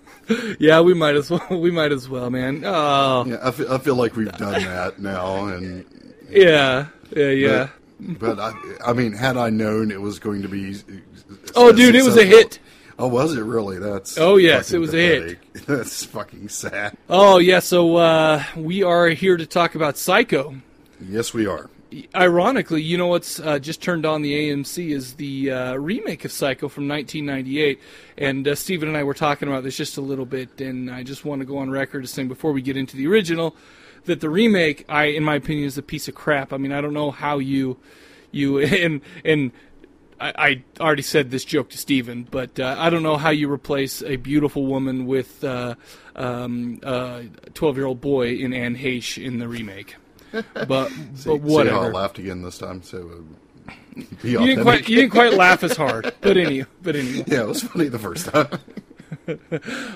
yeah, 0.60 0.80
we 0.80 0.94
might 0.94 1.14
as 1.16 1.30
well. 1.30 1.46
We 1.50 1.70
might 1.70 1.92
as 1.92 2.08
well, 2.08 2.28
man. 2.28 2.62
Oh, 2.64 3.24
Yeah, 3.26 3.38
I 3.42 3.50
feel, 3.50 3.72
I 3.72 3.78
feel 3.78 3.94
like 3.94 4.16
we've 4.16 4.32
done 4.32 4.62
that 4.62 4.98
now, 4.98 5.46
and 5.46 5.84
yeah, 6.28 6.86
yeah, 7.16 7.28
yeah. 7.30 7.68
but 8.00 8.38
I, 8.40 8.52
I 8.84 8.92
mean, 8.94 9.12
had 9.12 9.36
I 9.36 9.50
known 9.50 9.90
it 9.90 10.00
was 10.00 10.18
going 10.18 10.42
to 10.42 10.48
be, 10.48 10.76
Oh, 11.54 11.72
dude, 11.72 11.94
it 11.94 12.04
was 12.04 12.16
a 12.16 12.24
hit. 12.24 12.58
Oh, 13.02 13.08
was 13.08 13.34
it 13.36 13.42
really? 13.42 13.80
That's 13.80 14.16
Oh, 14.16 14.36
yes, 14.36 14.72
it 14.72 14.78
was 14.78 14.94
a 14.94 14.96
hit. 14.96 15.38
That's 15.66 16.04
fucking 16.04 16.48
sad. 16.48 16.96
Oh, 17.10 17.38
yeah. 17.38 17.58
So 17.58 17.96
uh, 17.96 18.44
we 18.56 18.84
are 18.84 19.08
here 19.08 19.36
to 19.36 19.44
talk 19.44 19.74
about 19.74 19.98
Psycho. 19.98 20.54
Yes, 21.00 21.34
we 21.34 21.44
are. 21.44 21.68
Ironically, 22.14 22.80
you 22.80 22.96
know 22.96 23.08
what's 23.08 23.40
uh, 23.40 23.58
just 23.58 23.82
turned 23.82 24.06
on 24.06 24.22
the 24.22 24.32
AMC 24.32 24.90
is 24.90 25.14
the 25.14 25.50
uh, 25.50 25.74
remake 25.74 26.24
of 26.24 26.30
Psycho 26.30 26.68
from 26.68 26.86
1998, 26.86 27.80
and 28.18 28.46
uh, 28.46 28.54
Stephen 28.54 28.86
and 28.86 28.96
I 28.96 29.02
were 29.02 29.14
talking 29.14 29.48
about 29.48 29.64
this 29.64 29.76
just 29.76 29.96
a 29.96 30.00
little 30.00 30.24
bit, 30.24 30.60
and 30.60 30.88
I 30.88 31.02
just 31.02 31.24
want 31.24 31.40
to 31.40 31.44
go 31.44 31.58
on 31.58 31.70
record 31.70 32.04
as 32.04 32.12
saying 32.12 32.28
before 32.28 32.52
we 32.52 32.62
get 32.62 32.76
into 32.76 32.96
the 32.96 33.08
original 33.08 33.56
that 34.04 34.20
the 34.20 34.30
remake, 34.30 34.84
I, 34.88 35.06
in 35.06 35.24
my 35.24 35.34
opinion, 35.34 35.66
is 35.66 35.76
a 35.76 35.82
piece 35.82 36.06
of 36.06 36.14
crap. 36.14 36.52
I 36.52 36.56
mean, 36.56 36.70
I 36.70 36.80
don't 36.80 36.94
know 36.94 37.10
how 37.10 37.40
you, 37.40 37.78
you 38.30 38.58
and 38.60 39.00
and 39.24 39.50
I, 40.22 40.32
I 40.36 40.62
already 40.80 41.02
said 41.02 41.32
this 41.32 41.44
joke 41.44 41.70
to 41.70 41.78
Stephen, 41.78 42.28
but 42.30 42.60
uh, 42.60 42.76
I 42.78 42.90
don't 42.90 43.02
know 43.02 43.16
how 43.16 43.30
you 43.30 43.50
replace 43.50 44.02
a 44.02 44.16
beautiful 44.16 44.66
woman 44.66 45.06
with 45.06 45.42
uh, 45.42 45.74
um, 46.14 46.78
a 46.84 47.24
12 47.54 47.76
year 47.76 47.86
old 47.86 48.00
boy 48.00 48.28
in 48.28 48.52
Anne 48.52 48.76
Heche 48.76 49.22
in 49.22 49.38
the 49.38 49.48
remake. 49.48 49.96
But 50.66 50.88
See, 51.14 51.38
but 51.38 51.46
see 51.46 51.68
how 51.68 51.82
I 51.82 51.88
laughed 51.88 52.18
again 52.18 52.40
this 52.40 52.56
time. 52.56 52.82
So, 52.82 53.24
uh, 53.68 54.02
be 54.22 54.30
You 54.30 54.38
didn't 54.38 54.62
quite 54.62 54.88
you 54.88 54.96
didn't 54.96 55.10
quite 55.12 55.34
laugh 55.34 55.62
as 55.62 55.76
hard, 55.76 56.14
but 56.22 56.38
anyway, 56.38 56.66
but 56.82 56.96
anyway. 56.96 57.24
yeah, 57.28 57.42
it 57.42 57.48
was 57.48 57.62
funny 57.62 57.88
the 57.88 57.98
first 57.98 58.26
time. 58.26 58.48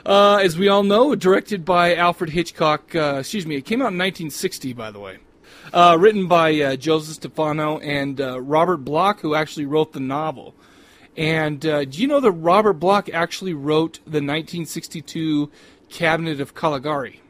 Uh, 0.05 0.37
as 0.37 0.57
we 0.57 0.69
all 0.69 0.85
know, 0.85 1.15
directed 1.15 1.65
by 1.65 1.97
Alfred 1.97 2.31
Hitchcock. 2.31 2.95
Uh, 2.95 3.17
excuse 3.21 3.45
me, 3.47 3.57
it 3.57 3.63
came 3.63 3.81
out 3.81 3.91
in 3.91 3.99
1960, 3.99 4.73
by 4.75 4.91
the 4.91 5.01
way. 5.01 5.19
Uh, 5.73 5.97
written 5.99 6.27
by 6.29 6.59
uh, 6.61 6.77
Joseph 6.77 7.17
Stefano 7.17 7.79
and 7.79 8.21
uh, 8.21 8.41
Robert 8.41 8.79
Bloch, 8.79 9.21
who 9.21 9.35
actually 9.35 9.67
wrote 9.67 9.93
the 9.93 10.01
novel. 10.01 10.55
And 11.17 11.65
uh, 11.65 11.85
do 11.85 12.01
you 12.01 12.07
know 12.07 12.21
that 12.21 12.31
Robert 12.33 12.75
Bloch 12.75 13.09
actually 13.13 13.55
wrote 13.55 13.95
the 14.05 14.23
1962 14.23 15.51
Cabinet 15.89 16.41
of 16.41 16.55
Caligari? 16.55 17.21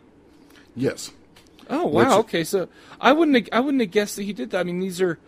yes. 0.75 1.11
Oh 1.69 1.89
Which- 1.89 2.07
wow. 2.07 2.19
okay, 2.21 2.45
so 2.45 2.69
I 3.01 3.13
wouldn't 3.13 3.37
have, 3.37 3.49
I 3.53 3.59
wouldn't 3.59 3.81
have 3.81 3.91
guessed 3.91 4.15
that 4.17 4.23
he 4.23 4.33
did 4.33 4.51
that. 4.51 4.61
I 4.61 4.63
mean, 4.63 4.79
these 4.79 5.01
are 5.01 5.19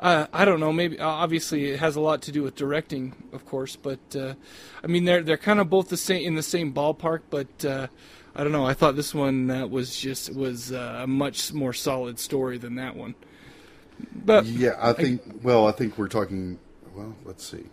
uh, 0.00 0.26
I 0.32 0.44
don't 0.44 0.60
know. 0.60 0.72
Maybe 0.72 0.98
uh, 0.98 1.06
obviously 1.08 1.70
it 1.70 1.80
has 1.80 1.96
a 1.96 2.00
lot 2.00 2.22
to 2.22 2.32
do 2.32 2.42
with 2.42 2.54
directing, 2.54 3.14
of 3.32 3.44
course. 3.46 3.74
But 3.76 3.98
uh, 4.14 4.34
I 4.82 4.86
mean, 4.86 5.04
they're 5.04 5.22
they're 5.22 5.36
kind 5.36 5.60
of 5.60 5.70
both 5.70 5.88
the 5.88 5.96
same 5.96 6.24
in 6.26 6.34
the 6.34 6.42
same 6.42 6.72
ballpark. 6.72 7.20
But 7.30 7.64
uh, 7.64 7.86
I 8.38 8.44
don't 8.44 8.52
know. 8.52 8.64
I 8.64 8.72
thought 8.72 8.94
this 8.94 9.12
one 9.12 9.50
uh, 9.50 9.66
was 9.66 9.96
just 9.96 10.32
was 10.32 10.72
uh, 10.72 11.00
a 11.02 11.06
much 11.08 11.52
more 11.52 11.72
solid 11.72 12.20
story 12.20 12.56
than 12.56 12.76
that 12.76 12.94
one. 12.94 13.16
But 14.24 14.46
Yeah, 14.46 14.76
I 14.80 14.92
think. 14.92 15.20
Well, 15.42 15.66
I 15.66 15.72
think 15.72 15.98
we're 15.98 16.08
talking. 16.08 16.58
Well, 16.94 17.16
let's 17.24 17.44
see. 17.44 17.64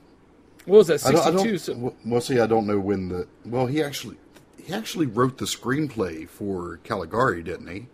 what 0.66 0.80
was 0.80 0.88
that? 0.88 1.06
I 1.06 1.12
don't. 1.12 1.22
I 1.22 1.32
Sixty 1.32 1.50
two. 1.50 1.58
So 1.60 1.74
well, 1.76 1.96
well, 2.04 2.22
see, 2.22 2.40
I 2.40 2.48
don't 2.48 2.66
know 2.66 2.80
when 2.80 3.10
the. 3.10 3.28
Well, 3.46 3.68
he 3.68 3.84
actually 3.84 4.18
he 4.58 4.74
actually 4.74 5.06
wrote 5.06 5.38
the 5.38 5.46
screenplay 5.46 6.28
for 6.28 6.78
Caligari, 6.84 7.44
didn't 7.44 7.68
he? 7.68 7.86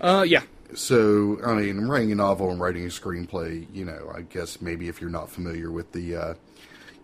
uh, 0.00 0.24
yeah. 0.26 0.42
So, 0.74 1.38
I 1.44 1.52
mean, 1.52 1.82
writing 1.82 2.12
a 2.12 2.14
novel 2.14 2.50
and 2.50 2.58
writing 2.58 2.84
a 2.84 2.88
screenplay, 2.88 3.66
you 3.74 3.84
know, 3.84 4.10
I 4.16 4.22
guess 4.22 4.62
maybe 4.62 4.88
if 4.88 5.02
you're 5.02 5.10
not 5.10 5.28
familiar 5.30 5.70
with 5.70 5.92
the, 5.92 6.16
uh, 6.16 6.34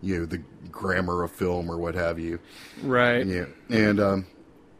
you 0.01 0.17
know, 0.17 0.25
the 0.25 0.41
grammar 0.71 1.21
of 1.21 1.31
film 1.31 1.69
or 1.69 1.77
what 1.77 1.93
have 1.93 2.17
you, 2.17 2.39
Right. 2.81 3.23
yeah. 3.27 3.45
And, 3.69 3.99
um, 3.99 4.25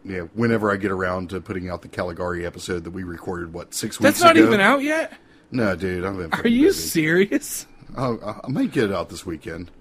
yeah, 0.09 0.21
whenever 0.33 0.71
I 0.71 0.75
get 0.77 0.91
around 0.91 1.29
to 1.29 1.39
putting 1.39 1.69
out 1.69 1.81
the 1.83 1.87
Caligari 1.87 2.45
episode 2.45 2.83
that 2.83 2.91
we 2.91 3.03
recorded, 3.03 3.53
what 3.53 3.73
six 3.73 3.99
weeks 3.99 3.99
ago. 3.99 4.03
That's 4.09 4.21
not 4.21 4.35
ago? 4.37 4.47
even 4.47 4.59
out 4.59 4.81
yet. 4.81 5.13
No, 5.51 5.75
dude, 5.75 6.03
I've 6.05 6.17
been. 6.17 6.33
Are 6.33 6.47
you 6.47 6.67
busy. 6.67 6.87
serious? 6.89 7.65
I 7.97 8.15
I 8.43 8.47
might 8.49 8.71
get 8.71 8.85
it 8.85 8.91
out 8.91 9.09
this 9.09 9.25
weekend. 9.25 9.71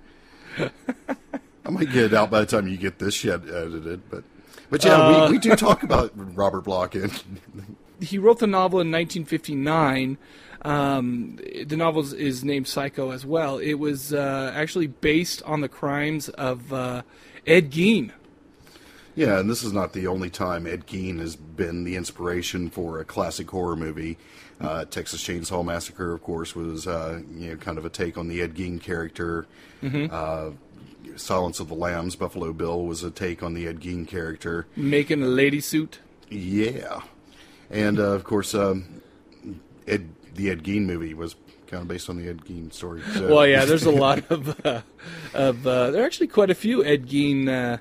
I 0.58 1.70
might 1.70 1.90
get 1.92 2.04
it 2.04 2.14
out 2.14 2.30
by 2.30 2.40
the 2.40 2.46
time 2.46 2.66
you 2.68 2.76
get 2.76 2.98
this 2.98 3.14
shit 3.14 3.42
edited, 3.48 4.08
but 4.10 4.24
but 4.70 4.84
yeah, 4.84 4.94
Uh. 4.96 5.26
we, 5.26 5.32
we 5.32 5.38
do 5.38 5.54
talk 5.56 5.82
about 5.82 6.12
Robert 6.14 6.62
Bloch 6.62 6.94
and 6.94 7.12
he 8.00 8.18
wrote 8.18 8.38
the 8.38 8.46
novel 8.46 8.80
in 8.80 8.90
1959. 8.90 10.18
Um, 10.62 11.38
the 11.66 11.76
novel 11.76 12.02
is- 12.02 12.12
is 12.12 12.44
named 12.44 12.66
Psycho 12.66 13.10
as 13.10 13.24
well. 13.24 13.58
It 13.58 13.74
was 13.74 14.12
uh, 14.12 14.52
actually 14.54 14.86
based 14.88 15.42
on 15.44 15.60
the 15.60 15.68
crimes 15.68 16.28
of 16.30 16.72
uh, 16.72 17.02
Ed 17.46 17.70
Gein. 17.70 18.10
Yeah, 19.18 19.40
and 19.40 19.50
this 19.50 19.64
is 19.64 19.72
not 19.72 19.92
the 19.94 20.06
only 20.06 20.30
time 20.30 20.64
Ed 20.64 20.86
Gein 20.86 21.18
has 21.18 21.34
been 21.34 21.82
the 21.82 21.96
inspiration 21.96 22.70
for 22.70 23.00
a 23.00 23.04
classic 23.04 23.50
horror 23.50 23.74
movie. 23.74 24.16
Uh, 24.60 24.84
Texas 24.84 25.22
Chainsaw 25.22 25.64
Massacre, 25.64 26.12
of 26.12 26.22
course, 26.22 26.54
was 26.54 26.86
uh, 26.86 27.20
you 27.32 27.50
know 27.50 27.56
kind 27.56 27.78
of 27.78 27.84
a 27.84 27.90
take 27.90 28.16
on 28.16 28.28
the 28.28 28.40
Ed 28.40 28.54
Gein 28.54 28.80
character. 28.80 29.46
Uh, 29.82 30.50
Silence 31.16 31.58
of 31.58 31.66
the 31.66 31.74
Lambs, 31.74 32.14
Buffalo 32.14 32.52
Bill 32.52 32.84
was 32.84 33.02
a 33.02 33.10
take 33.10 33.42
on 33.42 33.54
the 33.54 33.66
Ed 33.66 33.80
Gein 33.80 34.06
character. 34.06 34.66
Making 34.76 35.22
a 35.24 35.26
lady 35.26 35.60
suit. 35.60 35.98
Yeah, 36.30 37.00
and 37.70 37.98
uh, 37.98 38.10
of 38.10 38.22
course, 38.22 38.54
um, 38.54 39.02
Ed 39.88 40.10
the 40.34 40.50
Ed 40.50 40.62
Gein 40.62 40.86
movie 40.86 41.14
was 41.14 41.34
kind 41.66 41.82
of 41.82 41.88
based 41.88 42.08
on 42.08 42.18
the 42.18 42.28
Ed 42.28 42.44
Gein 42.44 42.72
story. 42.72 43.02
So. 43.14 43.34
Well, 43.34 43.46
yeah, 43.48 43.64
there's 43.64 43.84
a 43.84 43.90
lot 43.90 44.30
of 44.30 44.64
uh, 44.64 44.82
of 45.34 45.66
uh, 45.66 45.90
there 45.90 46.02
are 46.02 46.06
actually 46.06 46.28
quite 46.28 46.50
a 46.50 46.54
few 46.54 46.84
Ed 46.84 47.08
Gein 47.08 47.80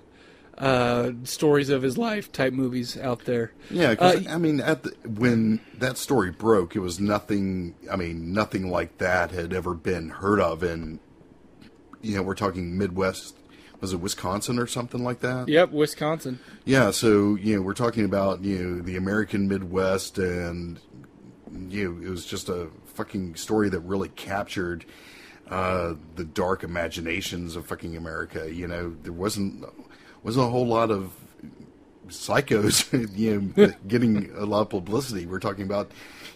uh, 0.57 1.11
stories 1.23 1.69
of 1.69 1.81
his 1.83 1.97
life 1.97 2.31
type 2.31 2.53
movies 2.53 2.97
out 2.97 3.25
there. 3.25 3.51
yeah. 3.69 3.95
Uh, 3.99 4.21
I 4.29 4.37
mean, 4.37 4.59
at 4.59 4.83
the, 4.83 4.91
when 5.07 5.59
that 5.77 5.97
story 5.97 6.31
broke, 6.31 6.75
it 6.75 6.79
was 6.79 6.99
nothing. 6.99 7.75
I 7.91 7.95
mean, 7.95 8.33
nothing 8.33 8.69
like 8.69 8.97
that 8.97 9.31
had 9.31 9.53
ever 9.53 9.73
been 9.73 10.09
heard 10.09 10.39
of 10.39 10.63
and 10.63 10.99
You 12.01 12.15
know, 12.15 12.23
we're 12.23 12.35
talking 12.35 12.77
Midwest. 12.77 13.35
Was 13.79 13.93
it 13.93 13.97
Wisconsin 13.97 14.57
or 14.57 14.65
something 14.65 15.03
like 15.03 15.19
that? 15.19 15.47
Yep, 15.47 15.71
Wisconsin. 15.71 16.39
Yeah, 16.65 16.89
so 16.89 17.35
you 17.35 17.55
know 17.55 17.61
we're 17.61 17.73
talking 17.75 18.05
about 18.05 18.43
you 18.43 18.57
know 18.57 18.81
the 18.81 18.95
American 18.95 19.47
Midwest, 19.47 20.17
and 20.17 20.79
you 21.69 21.93
know 21.93 22.07
it 22.07 22.09
was 22.09 22.25
just 22.25 22.49
a 22.49 22.69
fucking 22.95 23.35
story 23.35 23.69
that 23.69 23.81
really 23.81 24.09
captured 24.09 24.83
uh, 25.51 25.93
the 26.15 26.23
dark 26.23 26.63
imaginations 26.63 27.55
of 27.55 27.67
fucking 27.67 27.95
America. 27.95 28.51
You 28.51 28.67
know 28.67 28.95
there 29.03 29.13
wasn't 29.13 29.63
wasn't 30.27 30.45
a 30.45 30.49
whole 30.49 30.67
lot 30.67 30.91
of 30.91 31.13
psychos, 32.09 32.91
you 33.17 33.53
know, 33.55 33.73
getting 33.87 34.29
a 34.35 34.45
lot 34.45 34.59
of 34.59 34.69
publicity. 34.69 35.25
We're 35.25 35.39
talking 35.39 35.63
about 35.63 35.89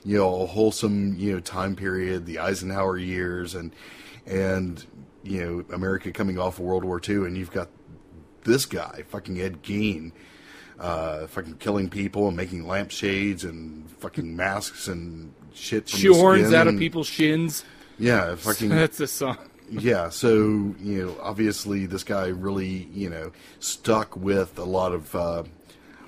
you 0.05 0.17
know 0.17 0.43
a 0.43 0.45
wholesome 0.45 1.17
you 1.17 1.33
know 1.33 1.39
time 1.41 1.75
period, 1.75 2.25
the 2.25 2.39
Eisenhower 2.39 2.97
years, 2.97 3.53
and 3.53 3.75
and 4.25 4.85
you 5.23 5.45
know 5.45 5.75
America 5.75 6.13
coming 6.13 6.39
off 6.39 6.57
of 6.57 6.63
World 6.63 6.85
War 6.85 7.01
II, 7.05 7.25
and 7.25 7.37
you've 7.37 7.51
got 7.51 7.67
this 8.45 8.65
guy, 8.65 9.03
fucking 9.09 9.41
Ed 9.41 9.61
Gein, 9.61 10.13
uh, 10.79 11.27
fucking 11.27 11.55
killing 11.55 11.89
people 11.89 12.29
and 12.29 12.37
making 12.37 12.65
lampshades 12.65 13.43
and 13.43 13.91
fucking 13.99 14.37
masks 14.37 14.87
and 14.87 15.33
shit. 15.53 15.87
Shoehorns 15.87 16.53
out 16.53 16.67
of 16.67 16.79
people's 16.79 17.07
shins. 17.07 17.65
Yeah, 17.99 18.35
fucking 18.35 18.69
That's 18.69 19.01
a 19.01 19.07
song. 19.07 19.50
Yeah. 19.71 20.09
So 20.09 20.75
you 20.79 21.05
know, 21.05 21.15
obviously, 21.21 21.85
this 21.85 22.03
guy 22.03 22.27
really 22.27 22.89
you 22.93 23.09
know 23.09 23.31
stuck 23.59 24.15
with 24.15 24.57
a 24.57 24.63
lot 24.63 24.91
of 24.91 25.15
uh, 25.15 25.43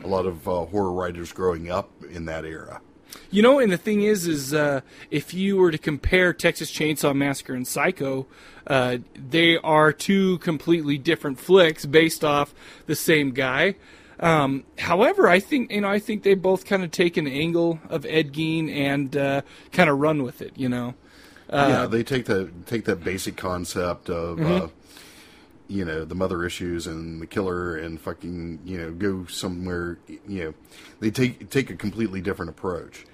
a 0.03 0.07
lot 0.07 0.25
of 0.25 0.47
uh, 0.47 0.65
horror 0.65 0.91
writers 0.91 1.31
growing 1.31 1.71
up 1.71 1.89
in 2.09 2.25
that 2.25 2.45
era. 2.45 2.81
You 3.29 3.41
know, 3.41 3.59
and 3.59 3.71
the 3.71 3.77
thing 3.77 4.01
is, 4.01 4.27
is 4.27 4.53
uh, 4.53 4.81
if 5.11 5.33
you 5.33 5.57
were 5.57 5.71
to 5.71 5.77
compare 5.77 6.33
Texas 6.33 6.71
Chainsaw 6.71 7.15
Massacre 7.15 7.53
and 7.53 7.67
Psycho, 7.67 8.27
uh, 8.67 8.97
they 9.15 9.57
are 9.57 9.91
two 9.91 10.39
completely 10.39 10.97
different 10.97 11.39
flicks 11.39 11.85
based 11.85 12.23
off 12.23 12.53
the 12.85 12.95
same 12.95 13.31
guy. 13.31 13.75
Um, 14.19 14.63
however, 14.77 15.27
I 15.27 15.39
think 15.39 15.71
you 15.71 15.81
know, 15.81 15.89
I 15.89 15.99
think 15.99 16.23
they 16.23 16.33
both 16.33 16.65
kind 16.65 16.83
of 16.83 16.91
take 16.91 17.17
an 17.17 17.27
angle 17.27 17.79
of 17.89 18.05
Ed 18.05 18.33
Gein 18.33 18.71
and 18.73 19.15
uh, 19.17 19.41
kind 19.71 19.89
of 19.89 19.99
run 19.99 20.23
with 20.23 20.41
it. 20.41 20.53
You 20.55 20.69
know, 20.69 20.93
Uh, 21.53 21.67
yeah, 21.69 21.85
they 21.85 22.03
take 22.03 22.25
that 22.25 22.65
take 22.65 22.85
that 22.85 23.03
basic 23.03 23.35
concept 23.37 24.09
of 24.09 24.37
Mm-hmm. 24.37 24.65
uh, 24.65 24.67
you 25.67 25.85
know 25.85 26.03
the 26.05 26.15
mother 26.15 26.45
issues 26.45 26.85
and 26.87 27.21
the 27.21 27.25
killer 27.25 27.77
and 27.77 27.99
fucking 27.99 28.59
you 28.65 28.77
know 28.77 28.91
go 28.91 29.25
somewhere 29.25 29.97
you 30.07 30.43
know 30.43 30.53
they 30.99 31.09
take 31.09 31.49
take 31.49 31.69
a 31.69 31.75
completely 31.75 32.21
different 32.21 32.49
approach. 32.49 33.05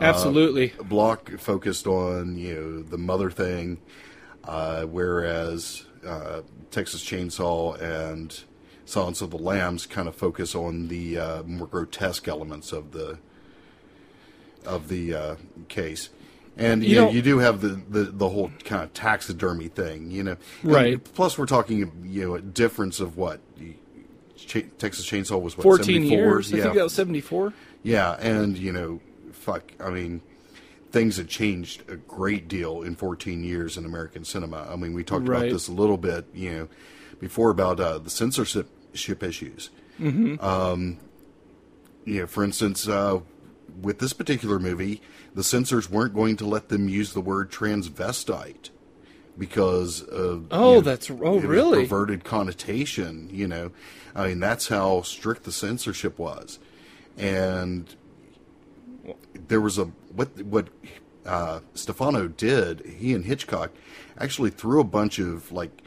absolutely. 0.00 0.72
Bloch 0.82 1.38
focused 1.38 1.86
on 1.86 2.36
you 2.36 2.54
know 2.54 2.82
the 2.82 2.98
mother 2.98 3.30
thing, 3.30 3.78
uh, 4.44 4.82
whereas 4.82 5.84
uh, 6.06 6.42
Texas 6.70 7.04
Chainsaw 7.04 7.80
and 7.80 8.42
Silence 8.84 9.22
of 9.22 9.30
the 9.30 9.38
Lambs 9.38 9.86
kind 9.86 10.08
of 10.08 10.14
focus 10.14 10.54
on 10.54 10.88
the 10.88 11.18
uh, 11.18 11.42
more 11.44 11.68
grotesque 11.68 12.26
elements 12.26 12.72
of 12.72 12.92
the 12.92 13.18
of 14.66 14.88
the 14.88 15.14
uh, 15.14 15.36
case. 15.68 16.08
And 16.56 16.82
You 16.84 16.90
you, 16.90 16.96
know, 16.96 17.04
know- 17.06 17.10
you 17.12 17.22
do 17.22 17.38
have 17.38 17.60
the, 17.60 17.80
the, 17.88 18.04
the 18.04 18.28
whole 18.28 18.50
kind 18.64 18.82
of 18.82 18.92
taxidermy 18.92 19.68
thing, 19.68 20.10
you 20.10 20.22
know. 20.22 20.36
And 20.62 20.72
Right. 20.72 21.02
Plus, 21.14 21.38
we're 21.38 21.46
talking, 21.46 21.90
you 22.04 22.26
know, 22.26 22.34
a 22.34 22.40
difference 22.42 23.00
of 23.00 23.16
what 23.16 23.40
Ch- 24.36 24.66
Texas 24.78 25.06
Chainsaw 25.08 25.40
was 25.40 25.56
what 25.56 25.62
14 25.62 25.84
74? 26.02 26.18
years. 26.18 26.52
I 26.52 26.56
Yeah, 26.56 26.62
think 26.64 26.74
that 26.76 26.84
was 26.84 26.92
74. 26.94 27.54
yeah, 27.82 28.12
and 28.20 28.58
you 28.58 28.72
know, 28.72 29.00
fuck. 29.32 29.72
I 29.80 29.90
mean, 29.90 30.20
things 30.90 31.16
have 31.16 31.28
changed 31.28 31.88
a 31.88 31.96
great 31.96 32.48
deal 32.48 32.82
in 32.82 32.96
14 32.96 33.42
years 33.44 33.78
in 33.78 33.84
American 33.86 34.24
cinema. 34.24 34.68
I 34.70 34.76
mean, 34.76 34.92
we 34.92 35.04
talked 35.04 35.26
about 35.26 35.42
this 35.48 35.68
a 35.68 35.72
little 35.72 35.96
bit, 35.96 36.26
you 36.34 36.50
know, 36.52 36.68
before 37.18 37.50
about 37.50 37.80
uh, 37.80 37.98
the 37.98 38.10
censorship 38.10 38.68
issues. 39.22 39.70
Mm-hmm. 40.00 40.44
Um, 40.44 40.98
you 42.04 42.20
know, 42.20 42.26
for 42.26 42.44
instance, 42.44 42.86
uh, 42.88 43.20
with 43.80 44.00
this 44.00 44.12
particular 44.12 44.58
movie, 44.58 45.00
the 45.34 45.44
censors 45.44 45.88
weren't 45.90 46.14
going 46.14 46.36
to 46.36 46.46
let 46.46 46.68
them 46.68 46.88
use 46.88 47.12
the 47.12 47.20
word 47.20 47.50
transvestite 47.50 48.70
because 49.38 50.02
of 50.02 50.46
Oh, 50.50 50.68
you 50.70 50.74
know, 50.76 50.80
that's- 50.82 51.10
oh, 51.10 51.38
really? 51.40 51.82
perverted 51.84 52.22
connotation. 52.24 53.28
You 53.32 53.48
know, 53.48 53.70
I 54.14 54.28
mean, 54.28 54.40
that's 54.40 54.68
how 54.68 55.02
strict 55.02 55.44
the 55.44 55.52
censorship 55.52 56.18
was, 56.18 56.58
and 57.16 57.94
there 59.48 59.60
was 59.60 59.78
a 59.78 59.84
what 60.14 60.28
what 60.42 60.68
uh, 61.26 61.60
Stefano 61.74 62.28
did. 62.28 62.80
He 62.98 63.14
and 63.14 63.24
Hitchcock 63.24 63.70
actually 64.18 64.50
threw 64.50 64.80
a 64.80 64.84
bunch 64.84 65.18
of 65.18 65.50
like 65.52 65.82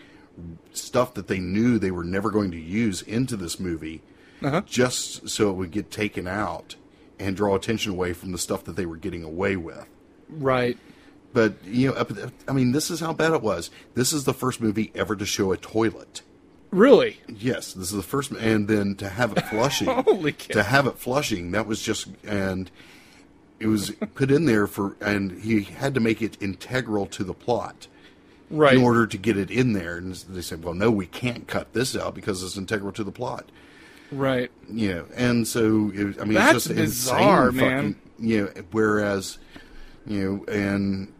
stuff 0.73 1.13
that 1.13 1.27
they 1.27 1.39
knew 1.39 1.77
they 1.77 1.91
were 1.91 2.03
never 2.03 2.29
going 2.31 2.51
to 2.51 2.59
use 2.59 3.01
into 3.03 3.35
this 3.37 3.59
movie, 3.59 4.01
Uh-huh. 4.41 4.61
just 4.65 5.29
so 5.29 5.49
it 5.49 5.53
would 5.53 5.71
get 5.71 5.91
taken 5.91 6.27
out 6.27 6.75
and 7.19 7.35
draw 7.35 7.55
attention 7.55 7.91
away 7.91 8.13
from 8.13 8.31
the 8.31 8.37
stuff 8.37 8.63
that 8.65 8.75
they 8.75 8.85
were 8.85 8.97
getting 8.97 9.23
away 9.23 9.55
with. 9.55 9.85
Right. 10.29 10.77
but 11.33 11.53
you 11.65 11.89
know, 11.91 12.05
I 12.47 12.53
mean, 12.53 12.71
this 12.71 12.89
is 12.89 12.99
how 12.99 13.13
bad 13.13 13.33
it 13.33 13.41
was. 13.41 13.69
This 13.93 14.11
is 14.13 14.23
the 14.25 14.33
first 14.33 14.59
movie 14.61 14.91
ever 14.95 15.15
to 15.15 15.25
show 15.25 15.51
a 15.51 15.57
toilet. 15.57 16.21
Really? 16.71 17.19
Yes, 17.27 17.71
this 17.73 17.89
is 17.91 17.95
the 17.95 18.01
first, 18.03 18.31
and 18.31 18.67
then 18.67 18.95
to 18.95 19.07
have 19.07 19.31
it 19.37 19.41
flushing, 19.45 19.87
Holy 20.03 20.33
cow. 20.33 20.53
to 20.53 20.63
have 20.63 20.87
it 20.87 20.97
flushing, 20.97 21.51
that 21.51 21.67
was 21.67 21.81
just, 21.81 22.07
and 22.25 22.69
it 23.59 23.67
was 23.67 23.91
put 24.15 24.29
in 24.31 24.45
there 24.45 24.67
for, 24.67 24.97
and 24.99 25.31
he 25.43 25.61
had 25.61 25.93
to 25.93 25.99
make 26.01 26.21
it 26.21 26.37
integral 26.41 27.05
to 27.05 27.23
the 27.23 27.33
plot 27.33 27.87
Right. 28.49 28.75
in 28.75 28.83
order 28.83 29.07
to 29.07 29.17
get 29.17 29.37
it 29.37 29.49
in 29.49 29.73
there. 29.73 29.97
And 29.97 30.13
they 30.13 30.41
said, 30.41 30.63
well, 30.63 30.73
no, 30.73 30.91
we 30.91 31.05
can't 31.05 31.47
cut 31.47 31.71
this 31.73 31.95
out 31.95 32.13
because 32.13 32.43
it's 32.43 32.57
integral 32.57 32.91
to 32.93 33.03
the 33.03 33.11
plot. 33.11 33.45
Right. 34.11 34.51
You 34.69 34.93
know, 34.93 35.05
and 35.15 35.47
so 35.47 35.91
it, 35.93 36.19
I 36.19 36.25
mean, 36.25 36.33
That's 36.33 36.65
it's 36.67 36.67
just 36.67 36.75
bizarre, 36.75 37.47
insane 37.49 37.69
man. 37.69 37.93
Fucking, 37.93 38.27
you 38.27 38.43
know, 38.45 38.51
whereas, 38.71 39.37
you 40.05 40.45
know, 40.47 40.53
and 40.53 41.11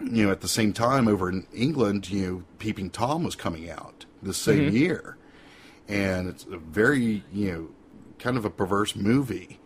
you 0.00 0.26
know, 0.26 0.30
at 0.32 0.40
the 0.40 0.48
same 0.48 0.72
time 0.72 1.08
over 1.08 1.28
in 1.28 1.46
England, 1.54 2.10
you 2.10 2.26
know, 2.26 2.42
Peeping 2.58 2.90
Tom 2.90 3.24
was 3.24 3.34
coming 3.36 3.70
out 3.70 4.04
the 4.22 4.34
same 4.34 4.66
Mm-hmm. 4.66 4.76
year, 4.76 5.16
and 5.88 6.28
it's 6.28 6.44
a 6.44 6.56
very 6.58 7.22
you 7.32 7.52
know, 7.52 7.68
kind 8.18 8.36
of 8.36 8.44
a 8.44 8.50
perverse 8.50 8.94
movie. 8.96 9.58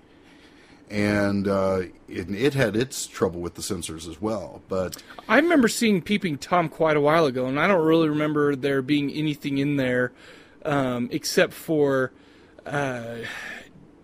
And 0.91 1.47
uh, 1.47 1.81
it, 2.09 2.31
it 2.31 2.55
had 2.55 2.75
its 2.75 3.07
trouble 3.07 3.41
with 3.41 3.57
the 3.57 3.63
censors 3.63 4.09
as 4.09 4.23
well, 4.23 4.63
but 4.69 5.03
I 5.29 5.37
remember 5.37 5.69
seeing 5.69 6.01
Peeping 6.01 6.39
Tom 6.39 6.71
quite 6.71 6.97
a 6.97 7.01
while 7.01 7.27
ago, 7.27 7.45
and 7.45 7.61
I 7.61 7.67
don't 7.67 7.85
really 7.85 8.09
remember 8.09 8.57
there 8.57 8.81
being 8.81 9.11
anything 9.11 9.59
in 9.59 9.77
there 9.77 10.13
um, 10.69 11.09
except 11.11 11.55
for, 11.55 12.13
uh, 12.67 13.17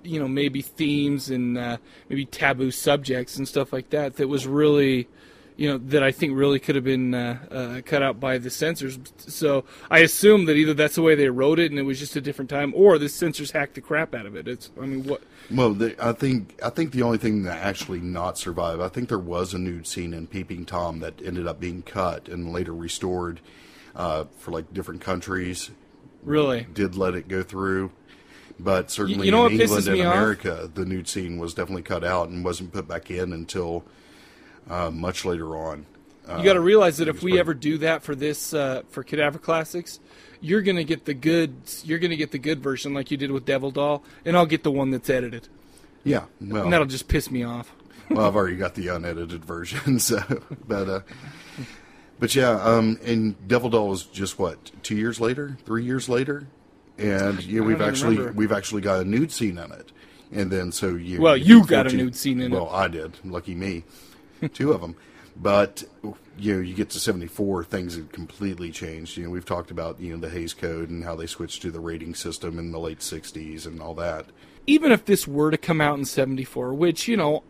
you 0.02 0.18
know, 0.18 0.26
maybe 0.26 0.62
themes 0.62 1.30
and 1.30 1.59
uh, 1.59 1.76
maybe 2.09 2.25
taboo 2.25 2.71
subjects 2.71 3.37
and 3.37 3.47
stuff 3.47 3.73
like 3.73 3.90
that. 3.90 4.16
That 4.16 4.28
was 4.28 4.47
really, 4.47 5.09
you 5.56 5.68
know, 5.68 5.78
that 5.78 6.02
I 6.02 6.11
think 6.11 6.37
really 6.37 6.59
could 6.59 6.75
have 6.75 6.85
been 6.85 7.14
uh, 7.14 7.38
uh, 7.50 7.80
cut 7.83 8.02
out 8.02 8.18
by 8.18 8.38
the 8.38 8.50
censors. 8.50 8.99
So 9.18 9.64
I 9.90 9.99
assume 9.99 10.47
that 10.47 10.54
either 10.54 10.75
that's 10.75 10.94
the 10.94 11.02
way 11.02 11.14
they 11.14 11.28
wrote 11.28 11.59
it, 11.59 11.71
and 11.71 11.78
it 11.78 11.85
was 11.85 11.99
just 11.99 12.16
a 12.16 12.21
different 12.21 12.50
time, 12.50 12.73
or 12.75 12.99
the 12.99 13.11
censors 13.11 13.50
hacked 13.50 13.75
the 13.75 13.80
crap 13.83 14.14
out 14.14 14.25
of 14.25 14.35
it. 14.35 14.49
It's, 14.49 14.71
I 14.80 14.87
mean, 14.87 15.04
what? 15.04 15.23
Well, 15.50 15.75
the, 15.75 15.94
I 16.02 16.12
think 16.12 16.59
I 16.64 16.71
think 16.71 16.92
the 16.92 17.02
only 17.02 17.18
thing 17.18 17.42
that 17.42 17.59
actually 17.62 18.00
not 18.00 18.38
survived, 18.38 18.80
I 18.80 18.88
think 18.88 19.11
there 19.11 19.18
was 19.18 19.52
a 19.52 19.59
nude 19.59 19.87
scene 19.87 20.14
in 20.14 20.26
Peeping 20.26 20.64
Tom 20.64 21.00
that 21.00 21.21
ended 21.23 21.47
up 21.47 21.61
being 21.61 21.83
cut 21.83 22.28
and 22.28 22.52
later 22.52 22.75
restored 22.75 23.40
uh, 23.94 24.25
for 24.38 24.50
like 24.50 24.73
different 24.73 25.02
countries. 25.02 25.71
Really? 26.25 26.66
Did 26.73 26.97
let 26.97 27.14
it 27.14 27.28
go 27.28 27.43
through, 27.43 27.90
but 28.59 28.90
certainly 28.90 29.26
you 29.26 29.33
know 29.33 29.47
in 29.47 29.61
England 29.61 29.87
and 29.87 29.97
me 29.99 30.04
off? 30.04 30.14
America, 30.14 30.71
the 30.73 30.85
nude 30.85 31.07
scene 31.09 31.38
was 31.38 31.54
definitely 31.54 31.83
cut 31.83 32.02
out 32.04 32.28
and 32.28 32.45
wasn't 32.45 32.73
put 32.73 32.88
back 32.88 33.11
in 33.11 33.33
until 33.33 33.85
uh, 34.69 34.90
much 34.90 35.25
later 35.25 35.57
on. 35.57 35.87
Uh, 36.26 36.38
You 36.38 36.45
got 36.45 36.54
to 36.54 36.61
realize 36.61 36.97
that 36.97 37.09
if 37.09 37.16
we 37.23 37.33
pretty- 37.33 37.38
ever 37.40 37.52
do 37.54 37.78
that 37.78 38.02
for 38.02 38.14
this 38.14 38.54
uh, 38.54 38.83
for 38.88 39.02
Cadaver 39.04 39.38
Classics, 39.38 40.00
you're 40.40 40.62
gonna 40.62 40.85
get 40.85 41.04
the 41.04 41.12
good. 41.14 41.54
You're 41.85 41.99
gonna 41.99 42.16
get 42.16 42.31
the 42.31 42.38
good 42.38 42.62
version 42.62 42.95
like 42.95 43.11
you 43.11 43.16
did 43.19 43.31
with 43.31 43.45
Devil 43.45 43.71
Doll, 43.71 44.02
and 44.25 44.37
I'll 44.37 44.47
get 44.47 44.62
the 44.62 44.71
one 44.73 44.90
that's 44.90 45.09
edited, 45.11 45.49
yeah, 46.02 46.25
well, 46.40 46.64
and 46.64 46.73
that'll 46.73 46.87
just 46.87 47.09
piss 47.09 47.31
me 47.31 47.43
off. 47.45 47.73
well, 48.11 48.26
I've 48.26 48.37
already 48.37 48.57
got 48.64 48.75
the 48.75 48.88
unedited 48.88 49.45
version, 49.45 49.99
so 49.99 50.21
but 50.66 50.88
uh, 50.88 51.00
but 52.18 52.35
yeah, 52.35 52.50
um, 52.50 52.99
and 53.04 53.49
Devil 53.49 53.71
Doll 53.71 53.92
is 53.92 54.04
just 54.04 54.38
what 54.38 54.71
two 54.83 54.97
years 54.97 55.21
later, 55.21 55.56
three 55.64 55.85
years 55.85 56.09
later, 56.09 56.47
and 56.99 57.42
yeah, 57.44 57.61
we've 57.61 57.80
actually 57.80 58.17
remember. 58.19 58.38
we've 58.38 58.52
actually 58.52 58.82
got 58.82 59.00
a 59.00 59.04
nude 59.04 59.32
scene 59.32 59.58
in 59.58 59.73
it, 59.73 59.93
and 60.32 60.50
then 60.50 60.71
so 60.73 60.95
you 60.95 61.21
Well, 61.21 61.36
you 61.36 61.58
you 61.58 61.67
got 61.67 61.86
a 61.86 61.97
nude 61.97 62.15
scene 62.15 62.41
in 62.41 62.52
it. 62.52 62.54
well, 62.54 62.71
I 62.71 62.88
did, 62.88 63.19
lucky 63.25 63.54
me, 63.54 63.84
two 64.52 64.73
of 64.73 64.80
them, 64.80 64.97
but 65.36 65.84
you 66.38 66.54
know 66.54 66.60
you 66.60 66.75
get 66.75 66.91
to 66.91 67.00
seventy 67.00 67.26
four, 67.26 67.65
things 67.65 67.97
have 67.97 68.12
completely 68.12 68.71
changed. 68.71 69.17
You 69.17 69.25
know, 69.25 69.30
we've 69.30 69.45
talked 69.45 69.71
about 69.71 69.99
you 70.00 70.12
know 70.12 70.21
the 70.21 70.30
Hays 70.30 70.54
Code 70.54 70.91
and 70.91 71.02
how 71.04 71.17
they 71.17 71.26
switched 71.26 71.62
to 71.62 71.71
the 71.71 71.80
rating 71.80 72.15
system 72.15 72.58
in 72.58 72.71
the 72.71 72.78
late 72.78 73.00
'60s 73.00 73.67
and 73.67 73.80
all 73.80 73.95
that. 73.95 74.26
Even 74.67 74.93
if 74.93 75.04
this 75.04 75.28
were 75.28 75.50
to 75.50 75.58
come 75.58 75.80
out 75.80 75.99
in 75.99 76.04
'74, 76.04 76.75
which 76.75 77.08
you 77.08 77.17
know. 77.17 77.43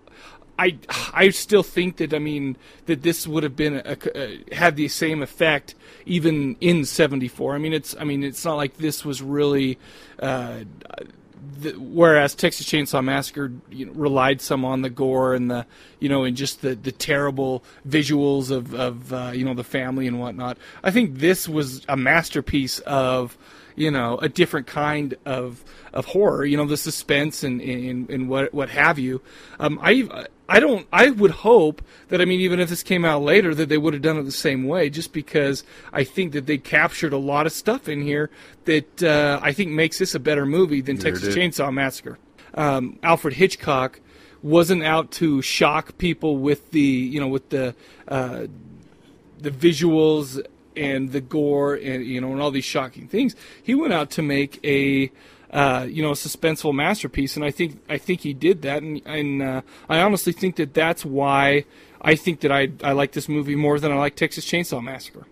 I, 0.59 0.79
I 1.13 1.31
still 1.31 1.63
think 1.63 1.97
that 1.97 2.15
I 2.15 2.19
mean 2.19 2.57
that 2.87 3.03
this 3.03 3.27
would 3.27 3.43
have 3.43 3.57
been 3.57 3.83
a, 3.85 3.97
a, 4.15 4.55
had 4.55 4.77
the 4.77 4.89
same 4.89 5.23
effect 5.23 5.75
even 6.07 6.57
in 6.61 6.85
'74. 6.85 7.55
I 7.55 7.59
mean 7.59 7.73
it's 7.73 7.97
I 7.99 8.05
mean 8.05 8.23
it's 8.23 8.45
not 8.45 8.57
like 8.57 8.77
this 8.77 9.05
was 9.05 9.23
really 9.23 9.79
uh, 10.19 10.61
the, 11.59 11.73
whereas 11.73 12.35
Texas 12.35 12.67
Chainsaw 12.67 13.03
Massacre 13.03 13.53
you 13.71 13.87
know, 13.87 13.93
relied 13.93 14.41
some 14.41 14.65
on 14.65 14.83
the 14.83 14.91
gore 14.91 15.35
and 15.35 15.51
the 15.51 15.67
you 15.99 16.09
know 16.09 16.25
and 16.25 16.37
just 16.37 16.63
the, 16.63 16.75
the 16.75 16.93
terrible 16.93 17.65
visuals 17.87 18.51
of 18.51 18.75
of 18.75 19.13
uh, 19.13 19.33
you 19.35 19.45
know 19.45 19.55
the 19.55 19.65
family 19.65 20.07
and 20.07 20.21
whatnot. 20.21 20.59
I 20.83 20.91
think 20.91 21.19
this 21.19 21.49
was 21.49 21.85
a 21.89 21.97
masterpiece 21.97 22.79
of 22.81 23.37
you 23.77 23.91
know 23.91 24.19
a 24.19 24.29
different 24.29 24.67
kind 24.67 25.15
of 25.25 25.65
of 25.93 26.07
horror. 26.07 26.45
You 26.45 26.57
know 26.57 26.67
the 26.67 26.77
suspense 26.77 27.43
and 27.43 27.61
and, 27.61 28.09
and 28.11 28.29
what 28.29 28.55
what 28.55 28.69
have 28.71 28.99
you. 28.99 29.21
Um, 29.59 29.79
I 29.83 30.27
I 30.49 30.61
don't. 30.61 30.87
I 30.93 31.11
would 31.11 31.31
hope 31.31 31.83
that 32.09 32.21
I 32.21 32.27
mean, 32.27 32.41
even 32.41 32.61
if 32.61 32.69
this 32.69 32.83
came 32.83 33.05
out 33.05 33.23
later, 33.23 33.55
that 33.55 33.69
they 33.69 33.79
would 33.79 33.95
have 33.95 34.03
done 34.03 34.19
it 34.19 34.25
the 34.25 34.33
same 34.33 34.65
way. 34.65 34.91
Just 34.91 35.13
because 35.13 35.65
I 35.93 36.05
think 36.05 36.33
that 36.33 36.47
they 36.47 36.59
captured 36.59 37.13
a 37.13 37.19
lot 37.19 37.47
of 37.47 37.53
stuff 37.53 37.89
in 37.89 38.03
here 38.03 38.31
that 38.67 39.03
uh, 39.03 39.41
I 39.43 39.53
think 39.53 39.71
makes 39.71 39.99
this 39.99 40.15
a 40.15 40.21
better 40.21 40.45
movie 40.45 40.81
than 40.81 40.97
Sure 40.97 41.13
Texas 41.13 41.35
did. 41.35 41.53
Chainsaw 41.53 41.73
Massacre. 41.73 42.19
Um, 42.55 42.99
Alfred 43.03 43.35
Hitchcock 43.35 44.01
wasn't 44.43 44.83
out 44.83 45.11
to 45.11 45.41
shock 45.41 45.97
people 45.97 46.37
with 46.37 46.71
the 46.73 46.81
you 46.81 47.21
know 47.21 47.29
with 47.29 47.49
the 47.49 47.75
uh, 48.07 48.47
the 49.39 49.51
visuals 49.51 50.45
and 50.77 51.13
the 51.13 51.21
gore 51.21 51.75
and 51.75 52.05
you 52.05 52.21
know 52.21 52.33
and 52.33 52.43
all 52.43 52.51
these 52.51 52.65
shocking 52.65 53.09
things. 53.09 53.35
He 53.63 53.75
went 53.75 53.95
out 53.95 54.11
to 54.13 54.23
make 54.23 54.61
a 54.63 55.11
uh, 55.55 55.87
you 55.89 56.03
know 56.03 56.11
a 56.11 56.15
suspenseful 56.15 56.75
masterpiece, 56.75 57.37
and 57.37 57.45
I 57.45 57.53
think 57.53 57.81
I 57.89 57.97
think 57.97 58.21
he 58.23 58.35
did 58.35 58.63
that, 58.63 58.83
and, 58.83 59.01
and 59.07 59.41
uh, 59.41 59.63
I 59.89 60.01
honestly 60.01 60.33
think 60.33 60.57
that 60.57 60.75
that's 60.75 61.05
why 61.05 61.65
I 62.01 62.17
think 62.17 62.41
that 62.41 62.51
I 62.51 62.73
I 62.83 62.93
like 62.93 63.13
this 63.13 63.29
movie 63.29 63.55
more 63.55 63.79
than 63.79 63.93
I 63.93 63.95
like 63.95 64.17
Texas 64.17 64.45
Chainsaw 64.45 64.83
Massacre. 64.83 65.27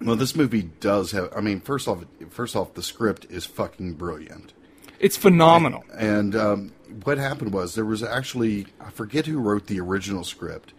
Well, 0.00 0.16
this 0.16 0.34
movie 0.34 0.70
does 0.80 1.12
have. 1.12 1.30
I 1.36 1.42
mean, 1.42 1.60
first 1.60 1.86
off, 1.86 2.04
first 2.30 2.56
off, 2.56 2.72
the 2.72 2.82
script 2.82 3.26
is 3.28 3.44
fucking 3.44 3.94
brilliant. 3.94 4.54
It's 4.98 5.16
phenomenal. 5.16 5.84
And 5.94 6.34
um, 6.34 6.72
what 7.04 7.18
happened 7.18 7.52
was 7.52 7.74
there 7.74 7.84
was 7.84 8.02
actually 8.02 8.66
I 8.80 8.90
forget 8.90 9.26
who 9.26 9.38
wrote 9.38 9.66
the 9.66 9.78
original 9.78 10.24
script, 10.24 10.72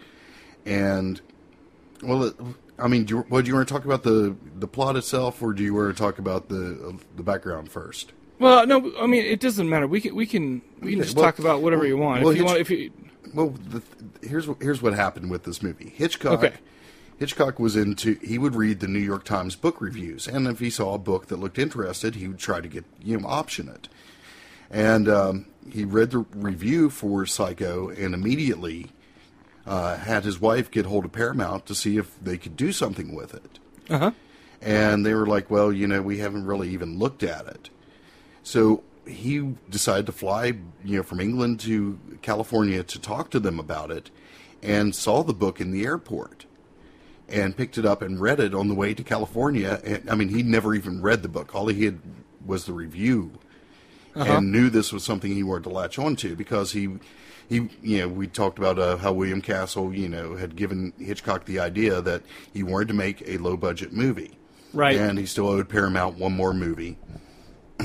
and 0.65 1.21
well, 2.01 2.23
it, 2.23 2.35
I 2.79 2.87
mean, 2.87 3.05
do 3.05 3.15
you, 3.17 3.21
what 3.29 3.43
do 3.45 3.49
you 3.49 3.55
want 3.55 3.67
to 3.67 3.73
talk 3.73 3.85
about 3.85 4.03
the 4.03 4.35
the 4.55 4.67
plot 4.67 4.95
itself, 4.95 5.41
or 5.41 5.53
do 5.53 5.63
you 5.63 5.73
want 5.73 5.95
to 5.95 6.01
talk 6.01 6.19
about 6.19 6.49
the 6.49 6.97
the 7.15 7.23
background 7.23 7.69
first? 7.71 8.13
Well, 8.39 8.67
no, 8.67 8.91
I 8.99 9.07
mean 9.07 9.25
it 9.25 9.39
doesn't 9.39 9.67
matter. 9.67 9.87
We 9.87 9.99
can 10.01 10.15
we 10.15 10.25
can 10.27 10.61
we 10.81 10.91
can 10.93 11.03
just 11.03 11.15
well- 11.15 11.25
talk 11.25 11.39
about 11.39 11.61
whatever 11.61 11.85
you 11.87 11.97
want. 11.97 12.21
well, 12.23 12.31
if 12.31 12.37
you 12.37 12.43
Hitch- 12.43 12.49
want, 12.49 12.59
if 12.61 12.69
you 12.69 12.91
Well, 13.33 13.49
the, 13.49 13.81
here's 14.27 14.47
what- 14.47 14.61
here's 14.61 14.81
what 14.81 14.93
happened 14.93 15.31
with 15.31 15.43
this 15.43 15.61
movie. 15.63 15.89
Hitchcock. 15.95 16.43
Okay. 16.43 16.53
Hitchcock 17.17 17.57
was 17.57 17.75
into. 17.75 18.13
He 18.21 18.37
would 18.37 18.53
read 18.53 18.79
the 18.79 18.87
New 18.87 18.99
York 18.99 19.23
Times 19.23 19.55
book 19.55 19.81
reviews, 19.81 20.27
and 20.27 20.45
if 20.47 20.59
he 20.59 20.69
saw 20.69 20.93
a 20.93 20.99
book 20.99 21.27
that 21.27 21.37
looked 21.39 21.57
interested, 21.57 22.13
he 22.13 22.27
would 22.27 22.37
try 22.37 22.61
to 22.61 22.67
get 22.67 22.85
you 23.01 23.17
know 23.17 23.27
option 23.27 23.67
it. 23.69 23.89
And 24.69 25.09
um, 25.09 25.47
he 25.67 25.83
read 25.83 26.11
the 26.11 26.19
review 26.35 26.91
for 26.91 27.25
Psycho, 27.25 27.89
and 27.89 28.13
immediately 28.13 28.91
uh, 29.67 29.97
had 29.97 30.23
his 30.23 30.39
wife 30.39 30.71
get 30.71 30.85
hold 30.85 31.05
of 31.05 31.11
Paramount 31.11 31.65
to 31.65 31.75
see 31.75 31.97
if 31.97 32.17
they 32.23 32.37
could 32.37 32.55
do 32.55 32.71
something 32.71 33.13
with 33.13 33.33
it. 33.33 33.59
uh 33.89 33.97
huh. 33.99 34.11
And 34.59 35.05
they 35.05 35.13
were 35.13 35.27
like, 35.27 35.51
"Well, 35.51 35.71
you 35.71 35.85
know, 35.85 36.01
we 36.01 36.17
haven't 36.17 36.45
really 36.45 36.69
even 36.69 36.97
looked 36.97 37.21
at 37.21 37.45
it." 37.45 37.69
So 38.41 38.81
he 39.05 39.55
decided 39.69 40.07
to 40.07 40.11
fly, 40.11 40.53
you 40.83 40.97
know, 40.97 41.03
from 41.03 41.19
England 41.19 41.59
to 41.61 41.99
California 42.21 42.81
to 42.83 42.99
talk 42.99 43.29
to 43.31 43.39
them 43.39 43.59
about 43.59 43.91
it, 43.91 44.09
and 44.63 44.95
saw 44.95 45.21
the 45.21 45.33
book 45.33 45.61
in 45.61 45.71
the 45.71 45.85
airport, 45.85 46.45
and 47.29 47.55
picked 47.55 47.77
it 47.77 47.85
up 47.85 48.01
and 48.01 48.19
read 48.19 48.39
it 48.39 48.55
on 48.55 48.67
the 48.67 48.73
way 48.73 48.93
to 48.95 49.03
California. 49.03 49.79
And 49.83 50.09
I 50.09 50.15
mean, 50.15 50.29
he'd 50.29 50.47
never 50.47 50.73
even 50.73 51.01
read 51.03 51.21
the 51.21 51.29
book; 51.29 51.53
all 51.53 51.67
he 51.67 51.85
had 51.85 51.99
was 52.43 52.65
the 52.65 52.73
review, 52.73 53.33
and 54.15 54.51
knew 54.51 54.69
this 54.71 54.91
was 54.91 55.03
something 55.03 55.31
he 55.33 55.43
wanted 55.43 55.65
to 55.65 55.69
latch 55.69 55.99
onto 55.99 56.35
because 56.35 56.71
he. 56.71 56.97
He, 57.49 57.69
you 57.81 57.99
know, 57.99 58.07
we 58.09 58.27
talked 58.27 58.57
about 58.59 58.77
uh, 58.77 58.97
how 58.97 59.13
William 59.13 59.41
Castle, 59.41 59.93
you 59.93 60.09
know, 60.09 60.35
had 60.35 60.55
given 60.55 60.91
Hitchcock 60.99 61.45
the 61.45 61.59
idea 61.59 62.01
that 62.01 62.23
he 62.53 62.61
wanted 62.63 62.89
to 62.89 62.93
make 62.93 63.23
a 63.27 63.37
low-budget 63.37 63.93
movie, 63.93 64.37
Right. 64.73 64.97
and 64.97 65.17
he 65.17 65.25
still 65.25 65.47
owed 65.47 65.69
Paramount 65.69 66.17
one 66.17 66.33
more 66.33 66.53
movie. 66.53 66.97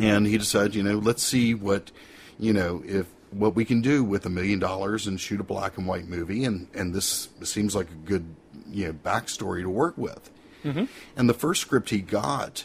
and 0.00 0.26
he 0.26 0.38
decided, 0.38 0.74
you 0.74 0.82
know, 0.82 0.98
let's 0.98 1.22
see 1.22 1.54
what, 1.54 1.90
you 2.38 2.52
know, 2.52 2.82
if 2.86 3.06
what 3.30 3.54
we 3.56 3.64
can 3.64 3.80
do 3.80 4.04
with 4.04 4.24
a 4.24 4.30
million 4.30 4.58
dollars 4.58 5.06
and 5.06 5.20
shoot 5.20 5.40
a 5.40 5.44
black 5.44 5.76
and 5.78 5.86
white 5.86 6.06
movie, 6.08 6.44
and 6.44 6.68
and 6.74 6.94
this 6.94 7.28
seems 7.42 7.74
like 7.74 7.90
a 7.90 7.94
good, 8.08 8.24
you 8.70 8.86
know, 8.86 8.92
backstory 8.92 9.62
to 9.62 9.70
work 9.70 9.96
with. 9.98 10.30
And 11.16 11.28
the 11.28 11.34
first 11.34 11.60
script 11.60 11.90
he 11.90 12.00
got, 12.00 12.64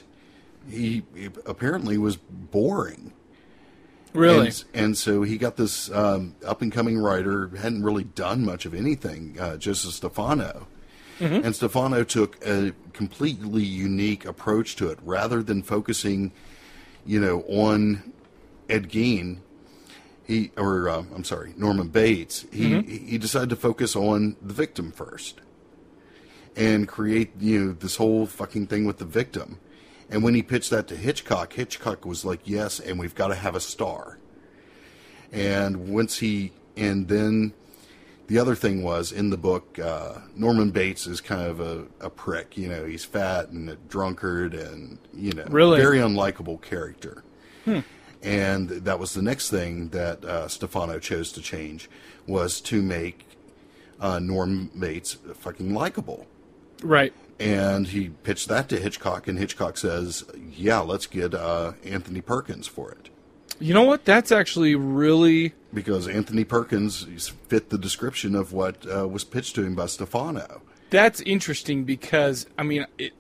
he 0.68 1.04
apparently 1.46 2.00
was 2.00 2.16
boring. 2.16 3.14
Really? 4.14 4.48
And, 4.48 4.64
and 4.74 4.98
so 4.98 5.24
he 5.24 5.38
got 5.38 5.56
this 5.56 5.90
um, 5.92 6.36
up 6.46 6.62
and 6.62 6.72
coming 6.72 6.98
writer, 6.98 7.50
hadn't 7.58 7.84
really 7.84 8.04
done 8.04 8.46
much 8.46 8.66
of 8.66 8.74
anything, 8.74 9.38
uh, 9.40 9.58
Joseph 9.58 9.94
Stefano. 9.94 10.68
And 11.22 11.56
Stefano 11.56 12.04
took 12.04 12.44
a 12.46 12.74
completely 12.94 13.64
unique 13.64 14.26
approach 14.26 14.76
to 14.78 14.90
it. 14.90 14.98
Rather 15.04 15.44
than 15.44 15.62
focusing, 15.62 16.32
you 17.06 17.20
know, 17.20 17.42
on 17.42 18.12
Ed 18.68 18.90
Gein, 18.90 19.38
he 20.26 20.52
or 20.58 20.90
uh, 20.90 21.04
I'm 21.14 21.24
sorry, 21.24 21.54
Norman 21.58 21.90
Bates. 21.90 22.46
He 22.52 22.82
he 22.82 23.18
decided 23.18 23.50
to 23.50 23.56
focus 23.56 23.96
on 23.96 24.36
the 24.42 24.54
victim 24.54 24.92
first, 24.92 25.42
and 26.56 26.88
create 26.88 27.32
you 27.40 27.66
know 27.66 27.72
this 27.74 27.98
whole 27.98 28.26
fucking 28.26 28.68
thing 28.68 28.86
with 28.86 28.98
the 28.98 29.06
victim. 29.06 29.60
And 30.12 30.22
when 30.24 30.36
he 30.36 30.44
pitched 30.44 30.70
that 30.72 30.88
to 30.90 30.96
Hitchcock, 30.96 31.54
Hitchcock 31.54 32.06
was 32.06 32.26
like, 32.26 32.42
"Yes, 32.44 32.80
and 32.80 33.00
we've 33.00 33.16
got 33.16 33.30
to 33.30 33.36
have 33.36 33.56
a 33.56 33.60
star." 33.62 34.18
And 35.32 35.88
once 35.90 36.20
he 36.20 36.52
and 36.76 37.08
then 37.08 37.54
the 38.28 38.38
other 38.38 38.56
thing 38.56 38.84
was 38.84 39.12
in 39.12 39.30
the 39.30 39.38
book, 39.38 39.80
uh, 39.80 40.20
Norman 40.36 40.72
Bates 40.72 41.08
is 41.08 41.22
kind 41.22 41.42
of 41.50 41.60
a, 41.60 41.86
a 42.00 42.10
prick. 42.10 42.58
You 42.58 42.68
know, 42.70 42.86
he's 42.86 43.06
fat 43.06 43.50
and 43.50 43.70
a 43.70 43.76
drunkard, 43.76 44.54
and 44.54 44.98
you 45.14 45.32
know, 45.34 45.46
Really? 45.50 45.80
very 45.80 45.98
unlikable 46.00 46.62
character. 46.62 47.24
And 48.24 48.70
that 48.70 49.00
was 49.00 49.14
the 49.14 49.22
next 49.24 49.50
thing 49.50 49.90
that 49.90 50.24
uh, 50.24 50.48
Stefano 50.48 51.00
chose 51.00 51.32
to 51.34 51.42
change 51.42 51.90
was 52.28 52.62
to 52.62 52.82
make 52.82 53.26
uh, 54.00 54.20
Norm 54.20 54.70
Bates 54.78 55.18
fucking 55.36 55.74
likable. 55.74 56.28
Right. 56.84 57.14
And 57.42 57.88
he 57.88 58.10
pitched 58.10 58.50
that 58.50 58.70
to 58.70 58.80
Hitchcock, 58.80 59.28
and 59.28 59.40
Hitchcock 59.40 59.78
says, 59.78 60.24
"Yeah, 60.56 60.80
let's 60.80 61.08
get 61.08 61.34
uh, 61.34 61.74
Anthony 61.84 62.22
Perkins 62.22 62.68
for 62.68 62.92
it." 62.92 63.10
You 63.60 63.74
know 63.74 63.84
what? 63.84 64.06
That's 64.06 64.32
actually 64.32 64.76
really 64.76 65.54
because 65.74 66.08
Anthony 66.08 66.44
Perkins 66.44 67.30
fit 67.48 67.70
the 67.70 67.78
description 67.78 68.36
of 68.36 68.54
what 68.54 68.86
uh, 68.92 69.08
was 69.08 69.24
pitched 69.24 69.56
to 69.56 69.64
him 69.64 69.76
by 69.76 69.86
Stefano. 69.88 70.62
that's 70.90 71.22
interesting 71.22 71.84
because 71.84 72.46
I 72.58 72.64
mean 72.64 72.86
it, 72.98 73.14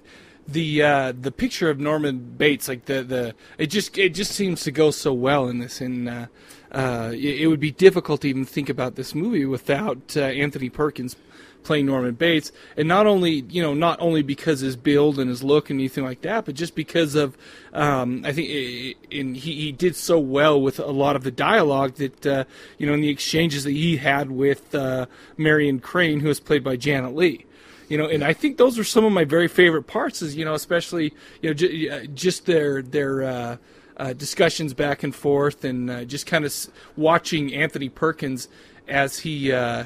the 0.47 0.81
uh, 0.83 1.13
the 1.19 1.31
picture 1.31 1.69
of 1.69 1.79
Norman 1.79 2.19
Bates 2.37 2.67
like 2.67 2.85
the, 2.85 3.03
the 3.03 3.35
it 3.57 3.67
just 3.67 3.97
it 3.97 4.09
just 4.09 4.31
seems 4.33 4.63
to 4.63 4.71
go 4.71 4.91
so 4.91 5.13
well 5.13 5.47
in 5.47 5.59
this 5.59 5.81
and 5.81 6.09
uh, 6.09 6.25
uh, 6.71 7.11
it, 7.13 7.41
it 7.41 7.47
would 7.47 7.59
be 7.59 7.71
difficult 7.71 8.21
to 8.21 8.27
even 8.29 8.45
think 8.45 8.69
about 8.69 8.95
this 8.95 9.15
movie 9.15 9.45
without 9.45 10.15
uh, 10.17 10.21
Anthony 10.21 10.69
Perkins 10.69 11.15
playing 11.63 11.85
Norman 11.85 12.13
Bates. 12.15 12.51
And 12.77 12.87
not 12.87 13.07
only 13.07 13.45
you 13.49 13.61
know 13.61 13.73
not 13.73 13.99
only 14.01 14.21
because 14.21 14.59
his 14.59 14.75
build 14.75 15.19
and 15.19 15.29
his 15.29 15.43
look 15.43 15.69
and 15.69 15.79
anything 15.79 16.03
like 16.03 16.21
that 16.21 16.45
but 16.45 16.55
just 16.55 16.75
because 16.75 17.15
of 17.15 17.37
um, 17.73 18.23
I 18.25 18.33
think 18.33 18.49
i 18.49 18.95
in 19.09 19.35
he, 19.35 19.53
he 19.53 19.71
did 19.71 19.95
so 19.95 20.19
well 20.19 20.61
with 20.61 20.79
a 20.79 20.85
lot 20.87 21.15
of 21.15 21.23
the 21.23 21.31
dialogue 21.31 21.95
that 21.95 22.25
uh, 22.25 22.43
you 22.77 22.87
know 22.87 22.93
in 22.93 23.01
the 23.01 23.09
exchanges 23.09 23.63
that 23.63 23.71
he 23.71 23.97
had 23.97 24.31
with 24.31 24.73
uh, 24.75 25.05
Marion 25.37 25.79
Crane 25.79 26.19
who 26.19 26.27
was 26.27 26.39
played 26.39 26.63
by 26.63 26.75
Janet 26.75 27.15
Leigh 27.15 27.45
you 27.89 27.97
know 27.97 28.05
and 28.07 28.23
i 28.23 28.31
think 28.31 28.57
those 28.57 28.79
are 28.79 28.85
some 28.85 29.03
of 29.03 29.11
my 29.11 29.25
very 29.25 29.49
favorite 29.49 29.83
parts 29.83 30.21
is 30.21 30.33
you 30.35 30.45
know 30.45 30.53
especially 30.53 31.13
you 31.41 31.49
know 31.49 31.53
j- 31.53 31.89
uh, 31.89 32.05
just 32.13 32.45
their 32.45 32.81
their 32.81 33.21
uh, 33.23 33.57
uh, 33.97 34.13
discussions 34.13 34.73
back 34.73 35.03
and 35.03 35.13
forth 35.13 35.65
and 35.65 35.89
uh, 35.91 36.05
just 36.05 36.25
kind 36.25 36.45
of 36.45 36.49
s- 36.49 36.69
watching 36.95 37.53
anthony 37.53 37.89
perkins 37.89 38.47
as 38.87 39.19
he 39.19 39.51
uh, 39.51 39.83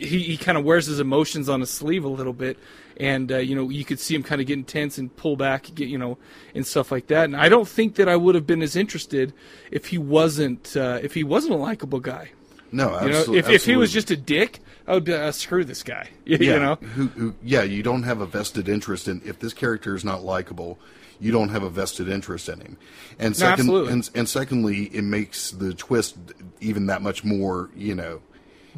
he, 0.00 0.20
he 0.20 0.36
kind 0.36 0.56
of 0.58 0.64
wears 0.64 0.86
his 0.86 1.00
emotions 1.00 1.48
on 1.48 1.60
his 1.60 1.70
sleeve 1.70 2.04
a 2.04 2.08
little 2.08 2.32
bit 2.32 2.58
and 2.96 3.30
uh, 3.32 3.38
you 3.38 3.54
know 3.54 3.68
you 3.70 3.84
could 3.84 3.98
see 4.00 4.14
him 4.14 4.22
kind 4.22 4.40
of 4.40 4.46
getting 4.46 4.64
tense 4.64 4.98
and 4.98 5.14
pull 5.16 5.36
back 5.36 5.72
get 5.74 5.88
you 5.88 5.98
know 5.98 6.18
and 6.54 6.66
stuff 6.66 6.90
like 6.92 7.06
that 7.06 7.24
and 7.24 7.36
i 7.36 7.48
don't 7.48 7.68
think 7.68 7.94
that 7.94 8.08
i 8.08 8.16
would 8.16 8.34
have 8.34 8.46
been 8.46 8.62
as 8.62 8.76
interested 8.76 9.32
if 9.70 9.86
he 9.86 9.98
wasn't 9.98 10.76
uh, 10.76 10.98
if 11.02 11.14
he 11.14 11.24
wasn't 11.24 11.52
a 11.52 11.56
likable 11.56 12.00
guy 12.00 12.30
No, 12.72 12.84
you 13.02 13.10
know, 13.10 13.18
absolutely. 13.18 13.38
if, 13.38 13.48
if 13.48 13.64
he 13.64 13.76
was 13.76 13.92
just 13.92 14.10
a 14.12 14.16
dick, 14.16 14.60
I 14.86 14.94
would 14.94 15.04
be 15.04 15.12
uh, 15.12 15.32
screw 15.32 15.64
this 15.64 15.82
guy. 15.82 16.08
You, 16.24 16.36
yeah, 16.40 16.54
you 16.54 16.60
know, 16.60 16.74
who, 16.76 17.06
who, 17.08 17.34
yeah, 17.42 17.62
you 17.64 17.82
don't 17.82 18.04
have 18.04 18.20
a 18.20 18.26
vested 18.26 18.68
interest 18.68 19.08
in 19.08 19.20
if 19.24 19.40
this 19.40 19.52
character 19.52 19.96
is 19.96 20.04
not 20.04 20.22
likable. 20.22 20.78
You 21.18 21.32
don't 21.32 21.48
have 21.50 21.64
a 21.64 21.68
vested 21.70 22.08
interest 22.08 22.48
in 22.48 22.60
him, 22.60 22.76
and 23.18 23.36
second, 23.36 23.60
absolutely. 23.66 23.92
and, 23.92 24.10
and 24.14 24.28
secondly, 24.28 24.84
it 24.94 25.02
makes 25.02 25.50
the 25.50 25.74
twist 25.74 26.16
even 26.60 26.86
that 26.86 27.02
much 27.02 27.24
more, 27.24 27.70
you 27.76 27.94
know, 27.96 28.22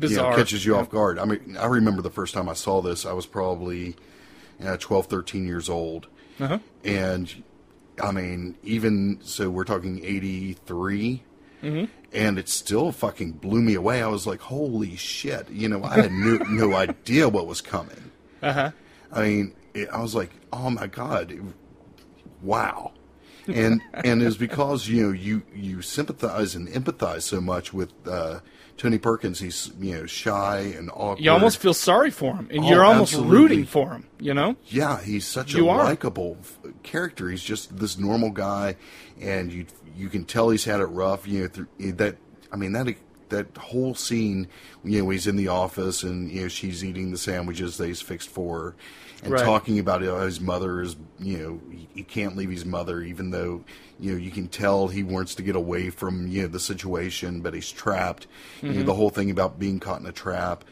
you 0.00 0.16
know, 0.16 0.34
catches 0.36 0.64
you 0.64 0.74
Yeah. 0.74 0.80
off 0.80 0.90
guard. 0.90 1.18
I 1.18 1.24
mean, 1.24 1.56
I 1.58 1.66
remember 1.66 2.02
the 2.02 2.10
first 2.10 2.34
time 2.34 2.48
I 2.48 2.54
saw 2.54 2.80
this, 2.80 3.04
I 3.06 3.12
was 3.12 3.26
probably 3.26 3.96
you 4.58 4.66
know, 4.66 4.76
12, 4.76 5.06
13 5.06 5.46
years 5.46 5.68
old, 5.68 6.06
Uh-huh. 6.40 6.58
and 6.84 7.42
I 8.02 8.10
mean, 8.12 8.56
even 8.62 9.18
so, 9.22 9.50
we're 9.50 9.64
talking 9.64 10.02
83. 10.04 11.22
Mm-hmm. 11.62 11.84
and 12.12 12.38
it 12.40 12.48
still 12.48 12.90
fucking 12.90 13.32
blew 13.32 13.62
me 13.62 13.74
away. 13.74 14.02
I 14.02 14.08
was 14.08 14.26
like, 14.26 14.40
"Holy 14.40 14.96
shit!" 14.96 15.48
You 15.48 15.68
know, 15.68 15.84
I 15.84 15.94
had 15.94 16.10
no, 16.12 16.36
no 16.48 16.74
idea 16.86 17.28
what 17.28 17.46
was 17.46 17.60
coming. 17.60 18.10
uh 18.42 18.52
huh. 18.52 18.70
I 19.12 19.22
mean, 19.22 19.54
it, 19.72 19.88
I 19.90 20.00
was 20.02 20.12
like, 20.14 20.30
"Oh 20.52 20.70
my 20.70 20.88
god, 20.88 21.32
wow!" 22.42 22.92
And 23.46 23.80
and 23.92 24.22
it's 24.22 24.36
because 24.36 24.88
you 24.88 25.06
know 25.06 25.12
you 25.12 25.42
you 25.54 25.82
sympathize 25.82 26.54
and 26.54 26.68
empathize 26.68 27.22
so 27.22 27.40
much 27.40 27.72
with 27.72 27.92
uh, 28.08 28.40
Tony 28.76 28.98
Perkins. 28.98 29.38
He's 29.40 29.70
you 29.78 29.94
know 29.94 30.06
shy 30.06 30.74
and 30.76 30.90
awkward. 30.92 31.20
You 31.24 31.30
almost 31.30 31.58
feel 31.58 31.74
sorry 31.74 32.10
for 32.10 32.34
him, 32.34 32.48
and 32.50 32.64
Oh, 32.64 32.68
you're 32.68 32.84
almost 32.84 33.12
absolutely. 33.12 33.36
rooting 33.38 33.64
for 33.66 33.90
him. 33.90 34.06
You 34.18 34.34
know, 34.34 34.56
Yeah, 34.66 35.00
he's 35.00 35.26
such 35.26 35.54
You 35.54 35.68
a 35.68 35.72
likable 35.72 36.38
character. 36.82 37.28
He's 37.30 37.42
just 37.42 37.76
this 37.76 37.98
normal 37.98 38.30
guy, 38.30 38.76
and 39.20 39.52
you 39.52 39.66
you 39.96 40.08
can 40.08 40.24
tell 40.24 40.50
he's 40.50 40.64
had 40.64 40.80
it 40.80 40.86
rough. 40.86 41.26
You 41.28 41.42
know 41.42 41.48
through, 41.48 41.66
eh, 41.80 41.92
that. 41.96 42.16
I 42.52 42.56
mean 42.56 42.72
that 42.72 42.94
that 43.28 43.56
whole 43.56 43.94
scene. 43.94 44.48
You 44.84 45.02
know, 45.02 45.10
he's 45.10 45.26
in 45.26 45.36
the 45.36 45.48
office, 45.48 46.02
and 46.02 46.30
you 46.30 46.42
know 46.42 46.48
she's 46.48 46.84
eating 46.84 47.10
the 47.12 47.18
sandwiches 47.18 47.76
that 47.78 47.86
he's 47.86 48.00
fixed 48.02 48.28
for 48.30 48.58
her, 48.58 48.74
and 49.22 49.32
Right. 49.32 49.44
talking 49.44 49.78
about 49.78 50.02
how 50.02 50.18
his 50.20 50.40
mother 50.40 50.80
is. 50.82 50.96
You 51.18 51.38
know, 51.38 51.60
he, 51.70 51.88
he 51.94 52.02
can't 52.02 52.36
leave 52.36 52.50
his 52.50 52.64
mother, 52.66 53.00
even 53.02 53.30
though 53.30 53.64
you 54.02 54.12
know 54.12 54.18
you 54.18 54.30
can 54.30 54.48
tell 54.48 54.88
he 54.88 55.02
wants 55.02 55.34
to 55.36 55.42
get 55.42 55.56
away 55.56 55.88
from 55.90 56.26
you 56.28 56.42
know 56.42 56.48
the 56.48 56.60
situation, 56.60 57.40
but 57.40 57.54
he's 57.54 57.70
trapped. 57.70 58.26
You 58.60 58.68
Mm-hmm. 58.68 58.78
know, 58.80 58.84
the 58.84 58.94
whole 58.94 59.10
thing 59.10 59.30
about 59.30 59.58
being 59.58 59.80
caught 59.80 60.00
in 60.00 60.06
a 60.06 60.12
trap. 60.12 60.64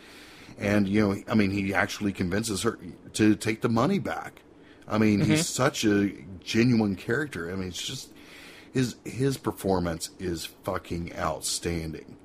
And 0.59 0.87
you 0.88 1.01
know, 1.09 1.23
I 1.29 1.35
mean, 1.35 1.51
he 1.51 1.73
actually 1.73 2.12
convinces 2.12 2.62
her 2.62 2.79
to 3.14 3.35
take 3.37 3.62
the 3.62 3.69
money 3.71 3.99
back. 3.99 4.43
I 4.87 4.99
mean, 4.99 5.21
he's 5.21 5.29
Mm-hmm. 5.29 5.62
such 5.64 5.85
a 5.85 6.12
genuine 6.45 6.97
character. 6.97 7.51
I 7.51 7.55
mean, 7.57 7.69
it's 7.69 7.81
just 7.87 8.12
his 8.73 8.97
his 9.05 9.37
performance 9.38 10.11
is 10.19 10.45
fucking 10.64 11.16
outstanding. 11.16 12.16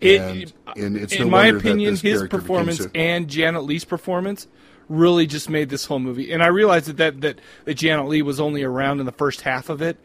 It- 0.00 0.20
and, 0.20 0.52
and 0.76 0.96
it's 0.96 1.12
in 1.14 1.22
no 1.22 1.28
my 1.30 1.46
opinion, 1.46 1.94
his 1.96 2.24
performance 2.28 2.78
so- 2.78 2.90
and 2.94 3.28
Janet 3.28 3.64
Leigh's 3.64 3.84
performance 3.84 4.46
really 4.88 5.26
just 5.26 5.48
made 5.48 5.70
this 5.70 5.86
whole 5.86 5.98
movie. 6.00 6.30
And 6.32 6.42
I 6.42 6.48
realized 6.48 6.86
that 6.88 6.96
that 6.98 7.20
that, 7.22 7.40
that 7.64 7.74
Janet 7.74 8.06
Leigh 8.08 8.22
was 8.22 8.38
only 8.40 8.62
around 8.64 9.00
in 9.00 9.06
the 9.06 9.12
first 9.12 9.40
half 9.42 9.70
of 9.70 9.80
it, 9.80 9.96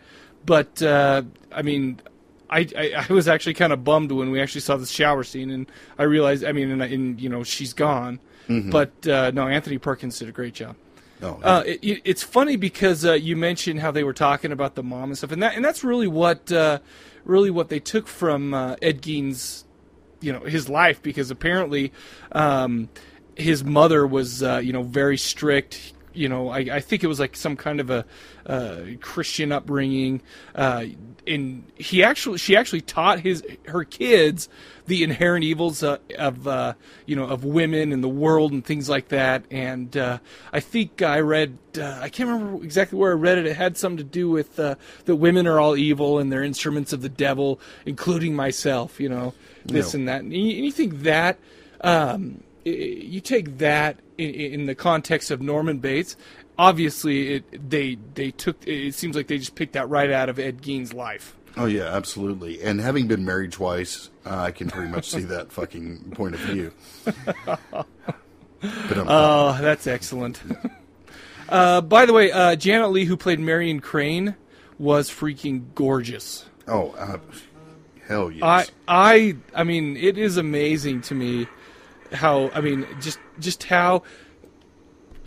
but 0.45 0.81
uh, 0.81 1.23
I 1.51 1.61
mean. 1.61 2.01
I, 2.51 2.67
I, 2.75 3.05
I 3.07 3.13
was 3.13 3.27
actually 3.27 3.53
kind 3.53 3.71
of 3.71 3.83
bummed 3.83 4.11
when 4.11 4.31
we 4.31 4.41
actually 4.41 4.61
saw 4.61 4.75
the 4.75 4.87
shower 4.87 5.23
scene, 5.23 5.51
and 5.51 5.67
I 5.99 6.03
realized, 6.05 6.43
I 6.43 6.51
mean, 6.51 6.71
and, 6.71 6.81
and 6.81 7.21
you 7.21 7.29
know, 7.29 7.43
she's 7.43 7.73
gone. 7.73 8.19
Mm-hmm. 8.47 8.71
But 8.71 9.07
uh, 9.07 9.29
no, 9.29 9.47
Anthony 9.47 9.77
Perkins 9.77 10.17
did 10.17 10.29
a 10.29 10.31
great 10.31 10.55
job. 10.55 10.75
Oh, 11.21 11.39
Uh, 11.43 11.61
it, 11.67 11.79
it- 11.83 12.01
it's 12.05 12.23
funny 12.23 12.55
because 12.55 13.05
uh, 13.05 13.13
you 13.13 13.37
mentioned 13.37 13.81
how 13.81 13.91
they 13.91 14.03
were 14.03 14.15
talking 14.15 14.51
about 14.51 14.73
the 14.73 14.81
mom 14.81 15.09
and 15.09 15.15
stuff, 15.19 15.31
and 15.31 15.43
that 15.43 15.53
and 15.57 15.63
that's 15.63 15.83
really 15.83 16.07
what 16.07 16.51
uh, 16.51 16.79
really 17.23 17.51
what 17.51 17.69
they 17.69 17.79
took 17.79 18.07
from 18.07 18.55
uh, 18.55 18.77
Ed 18.81 19.01
Gein's, 19.03 19.63
you 20.19 20.33
know, 20.33 20.39
his 20.39 20.67
life 20.67 21.03
because 21.03 21.29
apparently 21.29 21.93
um, 22.31 22.89
his 23.35 23.63
mother 23.63 24.07
was 24.07 24.41
uh, 24.41 24.57
you 24.57 24.73
know 24.73 24.81
very 24.81 25.17
strict. 25.17 25.93
You 26.13 26.27
know, 26.29 26.49
I, 26.49 26.59
I 26.59 26.79
think 26.79 27.03
it 27.03 27.07
was 27.07 27.19
like 27.19 27.35
some 27.35 27.55
kind 27.55 27.79
of 27.79 27.89
a 27.89 28.05
uh, 28.45 28.77
Christian 28.99 29.51
upbringing, 29.51 30.21
uh, 30.55 30.85
and 31.27 31.63
he 31.75 32.03
actually 32.03 32.37
she 32.39 32.55
actually 32.55 32.81
taught 32.81 33.19
his 33.19 33.43
her 33.67 33.83
kids 33.83 34.49
the 34.87 35.03
inherent 35.03 35.43
evils 35.43 35.83
uh, 35.83 35.97
of 36.17 36.47
uh, 36.47 36.73
you 37.05 37.15
know 37.15 37.25
of 37.25 37.43
women 37.43 37.91
and 37.91 38.03
the 38.03 38.09
world 38.09 38.51
and 38.51 38.65
things 38.65 38.89
like 38.89 39.09
that. 39.09 39.43
And 39.51 39.95
uh, 39.95 40.17
I 40.51 40.59
think 40.59 41.01
I 41.01 41.19
read 41.19 41.57
uh, 41.77 41.99
I 42.01 42.09
can't 42.09 42.29
remember 42.29 42.63
exactly 42.63 42.97
where 42.97 43.11
I 43.11 43.15
read 43.15 43.37
it. 43.37 43.45
It 43.45 43.55
had 43.55 43.77
something 43.77 43.97
to 43.97 44.03
do 44.03 44.29
with 44.29 44.59
uh, 44.59 44.75
that 45.05 45.15
women 45.15 45.45
are 45.45 45.59
all 45.59 45.77
evil 45.77 46.17
and 46.17 46.31
they're 46.31 46.43
instruments 46.43 46.91
of 46.91 47.01
the 47.01 47.09
devil, 47.09 47.59
including 47.85 48.35
myself. 48.35 48.99
You 48.99 49.09
know 49.09 49.33
this 49.65 49.93
No. 49.93 49.99
and 49.99 50.07
that. 50.07 50.21
And 50.21 50.33
you, 50.33 50.55
and 50.57 50.65
you 50.65 50.71
think 50.71 51.01
that 51.03 51.37
um, 51.81 52.43
you 52.65 53.21
take 53.21 53.59
that 53.59 53.99
in, 54.19 54.53
in 54.61 54.65
the 54.65 54.75
context 54.75 55.31
of 55.31 55.41
Norman 55.41 55.79
Bates. 55.79 56.15
Obviously, 56.57 57.35
it, 57.35 57.69
they 57.69 57.97
they 58.15 58.31
took. 58.31 58.67
It 58.67 58.93
seems 58.93 59.15
like 59.15 59.27
they 59.27 59.37
just 59.37 59.55
picked 59.55 59.73
that 59.73 59.87
right 59.89 60.11
out 60.11 60.27
of 60.29 60.37
Ed 60.39 60.61
Gein's 60.61 60.93
life. 60.93 61.35
oh 61.57 61.65
yeah, 61.65 61.85
absolutely. 61.95 62.61
And 62.61 62.81
having 62.81 63.07
been 63.07 63.23
married 63.25 63.51
twice, 63.53 64.09
uh, 64.25 64.35
I 64.37 64.51
can 64.51 64.69
pretty 64.69 64.91
much 64.91 65.09
see 65.09 65.21
that 65.23 65.51
fucking 65.53 66.11
point 66.11 66.35
of 66.35 66.41
view. 66.41 66.73
But 68.61 68.97
um, 68.97 69.05
Oh, 69.07 69.57
that's 69.61 69.87
excellent. 69.87 70.41
uh, 71.49 71.79
by 71.79 72.05
the 72.05 72.11
way, 72.11 72.29
uh, 72.29 72.57
Janet 72.57 72.91
Leigh, 72.91 73.05
who 73.05 73.15
played 73.15 73.39
Marion 73.39 73.79
Crane, 73.79 74.35
was 74.77 75.09
freaking 75.09 75.63
gorgeous. 75.75 76.45
Oh, 76.67 76.89
uh, 76.91 77.19
hell 78.05 78.29
yes. 78.31 78.43
I 78.43 78.65
I 78.85 79.35
I 79.55 79.63
mean, 79.63 79.95
it 79.95 80.17
is 80.17 80.35
amazing 80.35 81.01
to 81.03 81.15
me 81.15 81.47
how 82.11 82.49
I 82.53 82.61
mean, 82.61 82.87
just 82.99 83.19
just 83.39 83.63
how 83.63 84.03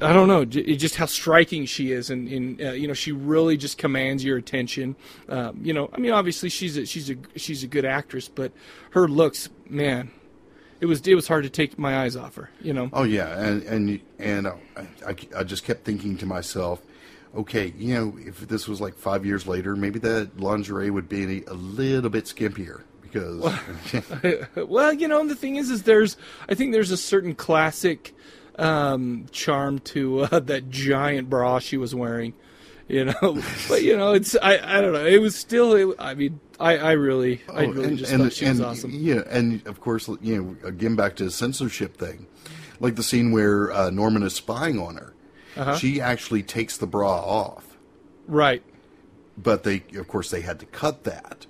I 0.02 0.12
don't 0.12 0.26
know, 0.26 0.44
just 0.44 0.96
how 0.96 1.06
striking 1.06 1.64
she 1.66 1.92
is, 1.92 2.10
and, 2.10 2.28
and 2.28 2.60
uh, 2.60 2.70
you 2.72 2.88
know, 2.88 2.94
she 2.94 3.12
really 3.12 3.56
just 3.56 3.78
commands 3.78 4.24
your 4.24 4.36
attention. 4.36 4.96
Um, 5.28 5.60
you 5.62 5.72
know, 5.72 5.90
I 5.92 5.98
mean, 5.98 6.12
obviously 6.12 6.48
she's 6.48 6.76
a, 6.76 6.86
she's 6.86 7.10
a 7.10 7.16
she's 7.36 7.62
a 7.62 7.66
good 7.66 7.84
actress, 7.84 8.28
but 8.28 8.52
her 8.90 9.06
looks, 9.06 9.48
man, 9.68 10.10
it 10.80 10.86
was 10.86 11.06
it 11.06 11.14
was 11.14 11.28
hard 11.28 11.44
to 11.44 11.50
take 11.50 11.78
my 11.78 11.98
eyes 11.98 12.16
off 12.16 12.34
her. 12.34 12.50
You 12.60 12.72
know, 12.72 12.90
Oh 12.92 13.04
yeah, 13.04 13.38
and 13.38 13.62
and 13.64 14.00
and 14.18 14.46
uh, 14.48 14.54
I, 15.06 15.16
I 15.36 15.44
just 15.44 15.64
kept 15.64 15.84
thinking 15.84 16.16
to 16.18 16.26
myself, 16.26 16.82
okay, 17.36 17.72
you 17.76 17.94
know, 17.94 18.18
if 18.18 18.40
this 18.40 18.66
was 18.66 18.80
like 18.80 18.94
five 18.94 19.24
years 19.24 19.46
later, 19.46 19.76
maybe 19.76 19.98
that 20.00 20.40
lingerie 20.40 20.90
would 20.90 21.08
be 21.08 21.44
a 21.44 21.54
little 21.54 22.10
bit 22.10 22.24
skimpier 22.24 22.82
because 23.12 24.46
well, 24.68 24.92
you 24.92 25.08
know, 25.08 25.26
the 25.26 25.34
thing 25.34 25.56
is, 25.56 25.70
is 25.70 25.82
there's 25.84 26.16
I 26.48 26.54
think 26.54 26.72
there's 26.72 26.90
a 26.90 26.96
certain 26.96 27.34
classic 27.34 28.14
um, 28.58 29.26
charm 29.30 29.78
to 29.80 30.20
uh, 30.20 30.38
that 30.40 30.70
giant 30.70 31.28
bra 31.30 31.58
she 31.58 31.76
was 31.76 31.94
wearing. 31.94 32.34
You 32.88 33.06
know, 33.06 33.40
but 33.68 33.82
you 33.82 33.96
know, 33.96 34.12
it's 34.12 34.36
I, 34.42 34.78
I 34.78 34.80
don't 34.80 34.92
know. 34.92 35.06
It 35.06 35.18
was 35.20 35.36
still. 35.36 35.72
It, 35.74 35.96
I 35.98 36.14
mean, 36.14 36.40
I, 36.60 36.76
I 36.76 36.92
really 36.92 37.40
I 37.48 37.64
Oh, 37.64 37.68
really 37.70 37.84
and, 37.88 37.98
just 37.98 38.12
and, 38.12 38.22
thought 38.24 38.32
she 38.32 38.48
was 38.48 38.58
and, 38.58 38.66
awesome. 38.68 38.90
Yeah, 38.92 39.22
and 39.30 39.66
of 39.66 39.80
course, 39.80 40.08
you 40.20 40.42
know, 40.42 40.68
again 40.68 40.96
back 40.96 41.16
to 41.16 41.24
the 41.24 41.30
censorship 41.30 41.96
thing, 41.96 42.26
like 42.80 42.96
the 42.96 43.02
scene 43.02 43.32
where 43.32 43.72
uh, 43.72 43.90
Norman 43.90 44.22
is 44.24 44.34
spying 44.34 44.78
on 44.78 44.96
her. 44.96 45.14
Uh-huh. 45.56 45.76
She 45.76 46.00
actually 46.00 46.42
takes 46.42 46.76
the 46.78 46.86
bra 46.86 47.10
off, 47.20 47.76
Right. 48.26 48.62
but 49.36 49.64
they, 49.64 49.84
of 49.96 50.08
course, 50.08 50.30
they 50.30 50.40
had 50.40 50.58
to 50.60 50.66
cut 50.66 51.04
that. 51.04 51.46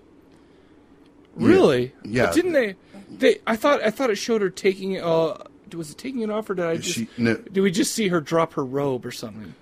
Really? 1.35 1.92
Yeah. 2.05 2.27
But 2.27 2.35
didn't 2.35 2.53
they? 2.53 2.77
They. 3.11 3.38
I 3.47 3.57
thought 3.57 3.83
I 3.83 3.90
thought 3.90 4.11
it 4.11 4.16
showed 4.16 4.42
her 4.42 4.51
taking. 4.51 4.92
it, 4.92 5.03
Uh, 5.03 5.38
was 5.75 5.90
it 5.90 5.99
taking 5.99 6.21
it 6.21 6.29
off, 6.31 6.51
or 6.51 6.55
did 6.55 6.66
I 6.66 6.77
just? 6.77 6.95
She 6.97 7.09
no, 7.16 7.35
Do 7.37 7.62
we 7.62 7.71
just 7.71 7.95
see 7.95 8.09
her 8.09 8.21
drop 8.21 8.53
her 8.55 8.64
robe 8.64 9.07
or 9.07 9.11
something? 9.11 9.55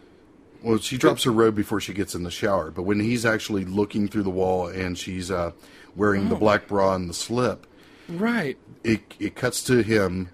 well, 0.63 0.79
she 0.79 0.99
drops 0.99 1.23
her 1.25 1.31
robe 1.31 1.55
before 1.55 1.81
she 1.81 1.93
gets 1.95 2.15
in 2.15 2.23
the 2.25 2.31
shower, 2.31 2.71
but 2.71 2.83
when 2.83 3.01
he's 3.01 3.25
actually 3.25 3.65
looking 3.65 4.09
through 4.09 4.25
the 4.25 4.31
wall 4.31 4.67
and 4.67 4.99
she's 4.99 5.31
uh, 5.31 5.53
wearing 5.97 6.27
Oh. 6.27 6.31
the 6.31 6.35
black 6.35 6.67
bra 6.69 6.95
and 6.95 7.09
the 7.09 7.15
slip, 7.15 7.67
Right. 8.09 8.59
it 8.85 9.01
it 9.21 9.35
cuts 9.37 9.63
to 9.65 9.83
him, 9.83 10.29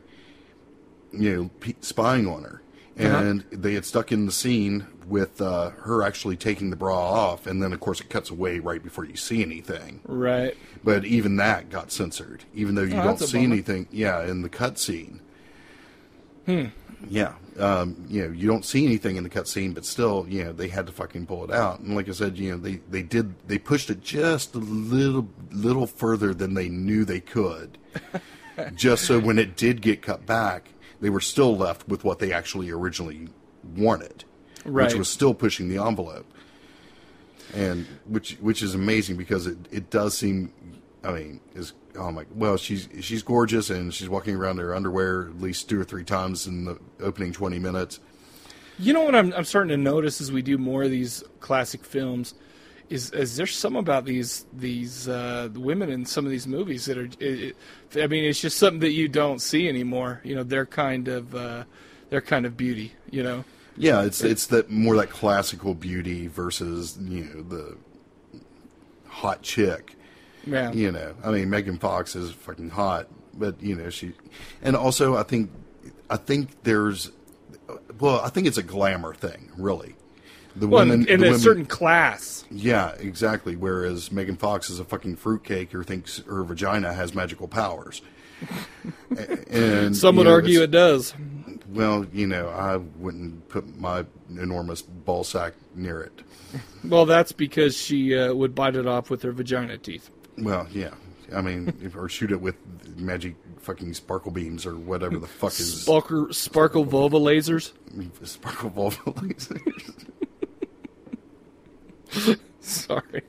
you 1.12 1.50
know, 1.62 1.72
spying 1.80 2.26
on 2.26 2.42
her, 2.42 2.62
Uh-huh. 2.98 3.16
and 3.18 3.44
they 3.52 3.74
had 3.74 3.84
stuck 3.84 4.10
in 4.12 4.26
the 4.26 4.32
scene 4.32 4.86
with 5.08 5.40
uh, 5.40 5.70
her 5.70 6.02
actually 6.02 6.36
taking 6.36 6.70
the 6.70 6.76
bra 6.76 6.98
off, 6.98 7.46
and 7.46 7.62
then 7.62 7.72
of 7.72 7.80
course 7.80 8.00
it 8.00 8.08
cuts 8.10 8.30
away 8.30 8.58
right 8.58 8.82
before 8.82 9.04
you 9.04 9.16
see 9.16 9.42
anything. 9.42 10.00
Right. 10.04 10.56
But 10.82 11.04
even 11.04 11.36
that 11.36 11.70
got 11.70 11.92
censored, 11.92 12.44
even 12.54 12.74
though 12.74 12.82
you 12.82 12.96
Oh, 12.96 13.02
don't 13.04 13.18
see 13.20 13.38
bummer. 13.38 13.52
anything. 13.54 13.88
Yeah, 13.90 14.24
in 14.24 14.42
the 14.42 14.48
cutscene. 14.48 15.20
Hmm. 16.46 16.66
Yeah, 17.08 17.34
um, 17.58 18.04
you 18.08 18.24
know, 18.26 18.32
you 18.32 18.48
don't 18.48 18.64
see 18.64 18.84
anything 18.86 19.16
in 19.16 19.22
the 19.22 19.28
cutscene, 19.30 19.74
but 19.74 19.84
still, 19.84 20.24
you 20.28 20.44
know, 20.44 20.52
they 20.52 20.68
had 20.68 20.86
to 20.86 20.92
fucking 20.92 21.26
pull 21.26 21.44
it 21.44 21.50
out. 21.52 21.78
And 21.80 21.94
like 21.94 22.08
I 22.08 22.12
said, 22.12 22.38
you 22.38 22.52
know, 22.52 22.56
they 22.56 22.76
they 22.90 23.02
did 23.02 23.34
they 23.48 23.58
pushed 23.58 23.90
it 23.90 24.02
just 24.02 24.54
a 24.54 24.58
little 24.58 25.28
little 25.52 25.86
further 25.86 26.32
than 26.32 26.54
they 26.54 26.68
knew 26.68 27.04
they 27.04 27.20
could, 27.20 27.76
just 28.74 29.04
so 29.04 29.20
when 29.20 29.38
it 29.38 29.56
did 29.56 29.82
get 29.82 30.02
cut 30.02 30.24
back, 30.24 30.70
they 31.00 31.10
were 31.10 31.20
still 31.20 31.54
left 31.56 31.86
with 31.86 32.02
what 32.02 32.18
they 32.18 32.32
actually 32.32 32.70
originally 32.70 33.28
wanted, 33.76 34.24
Right. 34.66 34.86
which 34.86 34.94
was 34.96 35.08
still 35.08 35.34
pushing 35.34 35.68
the 35.68 35.82
envelope 35.82 36.26
and 37.54 37.86
which 38.06 38.34
which 38.40 38.62
is 38.62 38.74
amazing 38.74 39.16
because 39.16 39.46
it, 39.46 39.58
it 39.70 39.90
does 39.90 40.16
seem 40.16 40.52
I 41.04 41.12
mean 41.12 41.40
is 41.54 41.72
oh 41.96 42.10
my 42.10 42.24
well 42.34 42.56
she's 42.56 42.88
she's 43.00 43.22
gorgeous 43.22 43.70
and 43.70 43.92
she's 43.94 44.08
walking 44.08 44.34
around 44.34 44.58
in 44.58 44.64
her 44.64 44.74
underwear 44.74 45.28
at 45.28 45.40
least 45.40 45.68
two 45.68 45.80
or 45.80 45.84
three 45.84 46.04
times 46.04 46.46
in 46.46 46.64
the 46.64 46.78
opening 47.00 47.32
20 47.32 47.58
minutes 47.58 48.00
You 48.78 48.92
know 48.92 49.04
what 49.04 49.14
I'm 49.14 49.32
I'm 49.32 49.44
starting 49.44 49.70
to 49.70 49.76
notice 49.76 50.20
as 50.20 50.32
we 50.32 50.42
do 50.42 50.58
more 50.58 50.82
of 50.82 50.90
these 50.90 51.22
classic 51.40 51.84
films 51.84 52.34
is 52.88 53.10
is 53.12 53.36
there's 53.36 53.54
some 53.54 53.76
about 53.76 54.04
these 54.04 54.46
these 54.52 55.08
uh, 55.08 55.48
women 55.54 55.90
in 55.90 56.04
some 56.04 56.24
of 56.24 56.30
these 56.30 56.46
movies 56.46 56.84
that 56.86 56.98
are 56.98 57.08
it, 57.18 57.56
it, 57.90 58.02
I 58.02 58.06
mean 58.06 58.24
it's 58.24 58.40
just 58.40 58.58
something 58.58 58.80
that 58.80 58.92
you 58.92 59.08
don't 59.08 59.40
see 59.40 59.68
anymore. 59.68 60.20
You 60.24 60.36
know, 60.36 60.44
their 60.44 60.66
kind 60.66 61.08
of 61.08 61.34
uh, 61.34 61.64
their 62.10 62.20
kind 62.20 62.46
of 62.46 62.56
beauty. 62.56 62.92
You 63.10 63.22
know. 63.22 63.44
Yeah 63.76 64.02
it's 64.02 64.22
it's 64.22 64.46
that 64.46 64.70
more 64.70 64.96
that 64.96 65.10
classical 65.10 65.74
beauty 65.74 66.26
versus 66.26 66.96
you 67.02 67.24
know 67.24 67.42
the 67.42 67.76
hot 69.06 69.42
chick 69.42 69.94
Yeah. 70.46 70.72
you 70.72 70.92
know 70.92 71.14
i 71.24 71.30
mean 71.30 71.50
megan 71.50 71.78
fox 71.78 72.14
is 72.16 72.30
fucking 72.32 72.70
hot 72.70 73.08
but 73.34 73.62
you 73.62 73.74
know 73.74 73.90
she 73.90 74.12
and 74.62 74.76
also 74.76 75.16
i 75.16 75.22
think 75.22 75.50
i 76.10 76.16
think 76.16 76.62
there's 76.64 77.10
well 78.00 78.20
i 78.20 78.28
think 78.28 78.46
it's 78.46 78.58
a 78.58 78.62
glamour 78.62 79.14
thing 79.14 79.50
really 79.56 79.94
the 80.54 80.66
Well, 80.66 80.86
women 80.86 81.06
in 81.06 81.20
the 81.20 81.26
a 81.26 81.28
women- 81.32 81.38
certain 81.40 81.66
class. 81.66 82.46
Yeah, 82.50 82.92
exactly. 82.92 83.56
Whereas 83.56 84.10
Megan 84.10 84.36
Fox 84.38 84.70
is 84.70 84.80
a 84.80 84.86
fucking 84.86 85.16
fruitcake 85.16 85.70
who 85.72 85.82
thinks 85.82 86.22
her 86.26 86.42
vagina 86.44 86.94
has 86.94 87.14
magical 87.14 87.46
powers. 87.46 88.00
And 89.50 89.94
Some 89.96 90.16
would 90.16 90.24
know, 90.24 90.32
argue 90.32 90.62
it 90.62 90.70
does. 90.70 91.12
Well, 91.70 92.06
you 92.12 92.26
know, 92.26 92.48
I 92.48 92.76
wouldn't 92.76 93.48
put 93.48 93.76
my 93.78 94.04
enormous 94.30 94.82
ball 94.82 95.24
sack 95.24 95.54
near 95.74 96.00
it. 96.02 96.22
Well, 96.84 97.04
that's 97.04 97.32
because 97.32 97.76
she 97.76 98.16
uh, 98.16 98.32
would 98.32 98.54
bite 98.54 98.76
it 98.76 98.86
off 98.86 99.10
with 99.10 99.22
her 99.22 99.32
vagina 99.32 99.76
teeth. 99.76 100.08
Well, 100.38 100.68
yeah. 100.70 100.94
I 101.34 101.40
mean, 101.40 101.92
or 101.96 102.08
shoot 102.08 102.30
it 102.30 102.40
with 102.40 102.54
magic 102.96 103.34
fucking 103.58 103.94
sparkle 103.94 104.30
beams 104.30 104.64
or 104.64 104.76
whatever 104.76 105.18
the 105.18 105.26
fuck 105.26 105.50
is 105.58 105.82
Sparkle, 105.82 106.32
sparkle 106.32 106.84
vulva 106.84 107.18
lasers. 107.18 107.72
sparkle 108.22 108.70
vulva 108.70 109.12
lasers. 109.12 110.06
Sorry. 112.60 113.22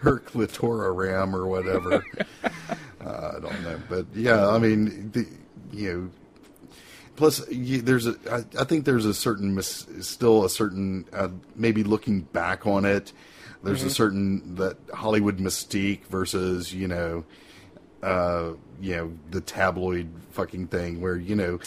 her 0.00 0.18
clitora 0.18 0.94
ram 0.94 1.34
or 1.36 1.46
whatever. 1.46 2.04
uh, 2.44 3.32
I 3.36 3.40
don't 3.40 3.62
know, 3.62 3.80
but 3.88 4.06
yeah, 4.14 4.48
I 4.48 4.58
mean, 4.58 5.12
the, 5.12 5.26
you 5.72 5.92
know. 5.92 6.10
Plus, 7.20 7.46
you, 7.50 7.82
there's 7.82 8.06
a. 8.06 8.16
I, 8.30 8.62
I 8.62 8.64
think 8.64 8.86
there's 8.86 9.04
a 9.04 9.12
certain, 9.12 9.54
mis, 9.54 9.86
still 10.00 10.42
a 10.46 10.48
certain, 10.48 11.04
uh, 11.12 11.28
maybe 11.54 11.84
looking 11.84 12.22
back 12.22 12.66
on 12.66 12.86
it, 12.86 13.12
there's 13.62 13.82
a 13.82 13.90
certain 13.90 14.54
that 14.54 14.78
Hollywood 14.94 15.36
mystique 15.36 16.06
versus 16.06 16.72
you 16.72 16.88
know, 16.88 17.26
uh, 18.02 18.52
you 18.80 18.96
know, 18.96 19.12
the 19.30 19.42
tabloid 19.42 20.08
fucking 20.30 20.68
thing 20.68 21.02
where 21.02 21.16
you 21.16 21.34
know, 21.36 21.58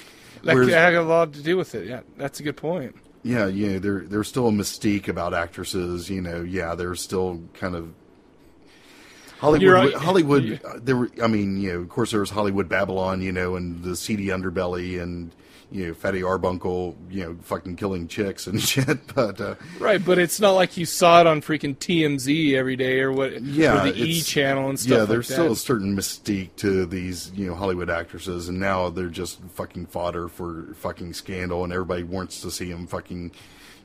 That 0.43 0.55
could 0.55 0.69
have 0.69 0.95
a 0.95 1.01
lot 1.03 1.33
to 1.33 1.43
do 1.43 1.55
with 1.55 1.75
it. 1.75 1.87
Yeah, 1.87 2.01
that's 2.17 2.39
a 2.39 2.43
good 2.43 2.57
point. 2.57 2.95
yeah, 3.21 3.45
you 3.45 3.73
know, 3.73 3.79
there 3.79 3.99
there's 3.99 4.27
still 4.27 4.47
a 4.47 4.51
mystique 4.51 5.07
about 5.07 5.35
actresses. 5.35 6.09
You 6.09 6.21
know, 6.21 6.41
yeah, 6.41 6.73
there's 6.73 6.99
still 6.99 7.43
kind 7.53 7.75
of 7.75 7.93
Hollywood. 9.37 9.71
Right. 9.71 9.93
Hollywood. 9.93 10.59
Uh, 10.65 10.79
there 10.81 10.95
were, 10.95 11.11
I 11.21 11.27
mean, 11.27 11.61
you 11.61 11.73
know, 11.73 11.79
of 11.81 11.89
course, 11.89 12.09
there 12.09 12.21
was 12.21 12.31
Hollywood 12.31 12.67
Babylon. 12.67 13.21
You 13.21 13.31
know, 13.31 13.55
and 13.55 13.83
the 13.83 13.95
seedy 13.95 14.29
underbelly, 14.29 14.99
and 14.99 15.31
you 15.73 15.87
know, 15.87 15.93
Fatty 15.93 16.23
Arbuckle. 16.23 16.95
You 17.09 17.23
know, 17.25 17.37
fucking 17.41 17.75
killing 17.75 18.07
chicks 18.07 18.47
and 18.47 18.61
shit. 18.71 19.13
But 19.13 19.41
uh, 19.41 19.55
Right, 19.79 20.03
but 20.03 20.17
it's 20.19 20.39
not 20.39 20.51
like 20.51 20.77
you 20.77 20.85
saw 20.85 21.19
it 21.21 21.27
on 21.27 21.41
freaking 21.41 21.75
TMZ 21.75 22.53
every 22.53 22.75
day 22.75 22.99
or 23.01 23.11
what, 23.11 23.41
Yeah, 23.41 23.81
or 23.87 23.91
the 23.91 23.97
E 24.01 24.21
channel 24.21 24.69
and 24.69 24.79
stuff. 24.79 24.91
yeah, 24.91 24.97
like 24.99 25.09
there's 25.09 25.27
that. 25.27 25.33
still 25.33 25.51
a 25.51 25.55
certain 25.55 25.95
mystique 25.95 26.55
to 26.57 26.85
these, 26.85 27.31
you 27.35 27.47
know, 27.47 27.55
Hollywood 27.55 27.89
actresses, 27.89 28.47
and 28.47 28.59
now 28.59 28.89
they're 28.89 29.07
just 29.09 29.41
fucking 29.53 29.87
fodder 29.87 30.27
for 30.29 30.73
fucking 30.75 31.13
scandal, 31.13 31.63
and 31.63 31.73
everybody 31.73 32.03
wants 32.03 32.41
to 32.41 32.51
see 32.51 32.71
them 32.71 32.87
fucking, 32.87 33.31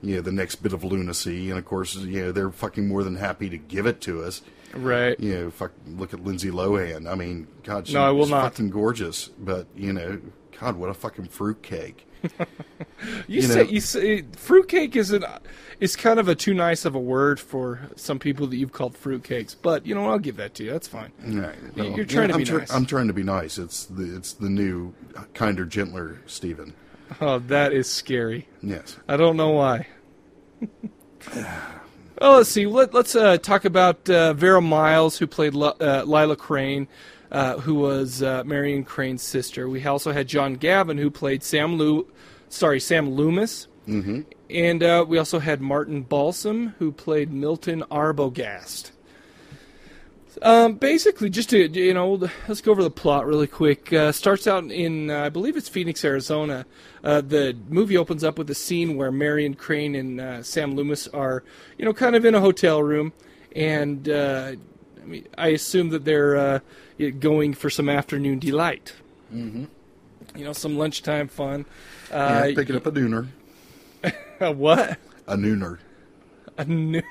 you 0.02 0.16
know, 0.16 0.20
the 0.20 0.30
next 0.32 0.56
bit 0.56 0.72
of 0.72 0.84
lunacy, 0.84 1.48
and 1.50 1.58
of 1.58 1.64
course, 1.64 1.96
you 1.96 2.20
know, 2.26 2.32
they're 2.32 2.50
fucking 2.50 2.86
more 2.86 3.02
than 3.02 3.16
happy 3.16 3.48
to 3.48 3.58
give 3.58 3.86
it 3.86 4.00
to 4.02 4.22
us. 4.22 4.42
right. 4.74 5.18
You 5.18 5.34
know, 5.34 5.50
fuck, 5.50 5.72
look 5.86 6.12
at 6.14 6.22
Lindsay 6.22 6.50
Lohan. 6.50 7.10
I 7.10 7.14
mean, 7.14 7.46
God, 7.64 7.86
she's 7.86 7.94
No, 7.94 8.02
I 8.04 8.10
will 8.10 8.26
not. 8.26 8.42
fucking 8.44 8.70
gorgeous, 8.70 9.28
but 9.38 9.66
you 9.74 9.92
know, 9.92 10.20
God, 10.60 10.76
what 10.76 10.90
a 10.90 10.94
fucking 10.94 11.26
fruitcake. 11.26 12.06
You, 13.28 13.36
you 13.36 13.42
say 13.42 13.54
know- 13.62 13.70
you 13.70 13.80
say 13.80 14.22
fruitcake 14.36 14.96
is 14.96 15.12
an 15.12 15.24
is 15.78 15.94
kind 15.94 16.18
of 16.18 16.26
a 16.28 16.34
too 16.34 16.52
nice 16.52 16.84
of 16.84 16.96
a 16.96 16.98
word 16.98 17.38
for 17.38 17.80
some 17.94 18.18
people 18.18 18.48
that 18.48 18.56
you've 18.56 18.72
called 18.72 18.94
fruitcakes, 18.94 19.54
but 19.60 19.86
you 19.86 19.94
know 19.94 20.08
I'll 20.10 20.18
give 20.18 20.36
that 20.36 20.54
to 20.54 20.64
you. 20.64 20.72
That's 20.72 20.88
fine. 20.88 21.12
Right, 21.24 21.54
You're 21.76 22.04
trying 22.04 22.28
to 22.28 22.34
I'm 22.34 22.40
be 22.40 22.44
try- 22.44 22.58
nice. 22.58 22.72
I'm 22.72 22.86
trying 22.86 23.06
to 23.06 23.12
be 23.12 23.22
nice. 23.22 23.56
It's 23.56 23.84
the 23.86 24.16
it's 24.16 24.32
the 24.32 24.48
new, 24.48 24.94
kinder, 25.34 25.64
gentler 25.64 26.18
Stephen. 26.26 26.74
Oh, 27.20 27.38
that 27.38 27.72
is 27.72 27.88
scary. 27.90 28.48
Yes. 28.62 28.96
I 29.06 29.16
don't 29.16 29.36
know 29.36 29.50
why. 29.50 29.86
oh, 32.20 32.36
let's 32.38 32.48
see. 32.50 32.66
Let, 32.66 32.92
let's 32.94 33.14
uh, 33.14 33.38
talk 33.38 33.64
about 33.64 34.08
uh, 34.10 34.32
Vera 34.34 34.60
Miles, 34.60 35.18
who 35.18 35.26
played 35.26 35.54
L- 35.54 35.76
uh, 35.80 36.02
Lila 36.04 36.36
Crane, 36.36 36.88
uh, 37.30 37.58
who 37.58 37.74
was 37.74 38.22
uh, 38.22 38.42
Marion 38.44 38.84
Crane's 38.84 39.22
sister. 39.22 39.68
We 39.68 39.84
also 39.84 40.12
had 40.12 40.28
John 40.28 40.54
Gavin, 40.54 40.98
who 40.98 41.10
played 41.10 41.42
Sam 41.42 41.76
Lu- 41.76 42.06
sorry, 42.48 42.80
Sam 42.80 43.10
Loomis. 43.10 43.68
Mm-hmm. 43.86 44.20
And 44.50 44.82
uh, 44.82 45.04
we 45.08 45.18
also 45.18 45.38
had 45.38 45.60
Martin 45.60 46.02
Balsam, 46.02 46.74
who 46.78 46.92
played 46.92 47.32
Milton 47.32 47.82
Arbogast. 47.90 48.90
Um, 50.42 50.74
basically, 50.74 51.30
just 51.30 51.50
to 51.50 51.68
you 51.68 51.94
know, 51.94 52.28
let's 52.46 52.60
go 52.60 52.70
over 52.70 52.82
the 52.82 52.90
plot 52.90 53.26
really 53.26 53.46
quick. 53.46 53.92
Uh, 53.92 54.12
starts 54.12 54.46
out 54.46 54.70
in, 54.70 55.10
uh, 55.10 55.24
I 55.24 55.28
believe 55.30 55.56
it's 55.56 55.68
Phoenix, 55.68 56.04
Arizona. 56.04 56.64
Uh, 57.02 57.20
the 57.20 57.56
movie 57.68 57.96
opens 57.96 58.22
up 58.22 58.38
with 58.38 58.48
a 58.50 58.54
scene 58.54 58.96
where 58.96 59.10
Marion 59.10 59.54
Crane 59.54 59.94
and 59.94 60.20
uh, 60.20 60.42
Sam 60.42 60.74
Loomis 60.74 61.08
are, 61.08 61.42
you 61.76 61.84
know, 61.84 61.92
kind 61.92 62.14
of 62.14 62.24
in 62.24 62.34
a 62.34 62.40
hotel 62.40 62.82
room, 62.82 63.12
and 63.56 64.08
uh, 64.08 64.52
I 65.02 65.04
mean, 65.04 65.26
I 65.36 65.48
assume 65.48 65.88
that 65.88 66.04
they're 66.04 66.36
uh, 66.36 66.60
going 67.20 67.54
for 67.54 67.70
some 67.70 67.88
afternoon 67.88 68.38
delight. 68.38 68.94
Mm-hmm. 69.32 69.64
You 70.36 70.44
know, 70.44 70.52
some 70.52 70.76
lunchtime 70.76 71.28
fun. 71.28 71.64
Yeah, 72.10 72.16
Uh, 72.16 72.54
picking 72.54 72.76
up 72.76 72.86
a 72.86 72.92
nooner. 72.92 73.28
a 74.40 74.52
what? 74.52 74.98
A 75.26 75.36
nooner. 75.36 75.78
A 76.56 76.64
new. 76.64 77.02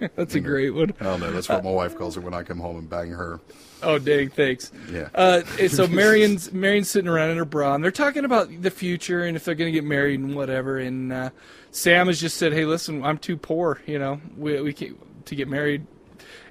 That's 0.16 0.34
a 0.34 0.40
great 0.40 0.70
one. 0.70 0.94
I 1.00 1.04
don't. 1.04 1.20
That's 1.20 1.48
what 1.48 1.62
my 1.62 1.70
wife 1.70 1.96
calls 1.96 2.16
it 2.16 2.20
when 2.24 2.34
I 2.34 2.42
come 2.42 2.58
home 2.58 2.76
and 2.76 2.90
bang 2.90 3.10
her. 3.10 3.40
Oh, 3.84 3.98
dang! 3.98 4.30
Thanks. 4.30 4.72
Yeah. 4.90 5.08
Uh, 5.14 5.42
so 5.68 5.86
Marion's 5.86 6.52
Marion's 6.52 6.90
sitting 6.90 7.08
around 7.08 7.30
in 7.30 7.36
her 7.36 7.44
bra, 7.44 7.74
and 7.74 7.84
they're 7.84 7.90
talking 7.90 8.24
about 8.24 8.62
the 8.62 8.70
future 8.70 9.24
and 9.24 9.36
if 9.36 9.44
they're 9.44 9.54
going 9.54 9.72
to 9.72 9.76
get 9.76 9.84
married 9.84 10.18
and 10.20 10.34
whatever. 10.34 10.78
And 10.78 11.12
uh, 11.12 11.30
Sam 11.70 12.08
has 12.08 12.20
just 12.20 12.36
said, 12.36 12.52
"Hey, 12.52 12.64
listen, 12.64 13.04
I'm 13.04 13.18
too 13.18 13.36
poor, 13.36 13.80
you 13.86 13.98
know, 13.98 14.20
we 14.36 14.60
we 14.60 14.72
can't 14.72 15.26
to 15.26 15.36
get 15.36 15.48
married." 15.48 15.86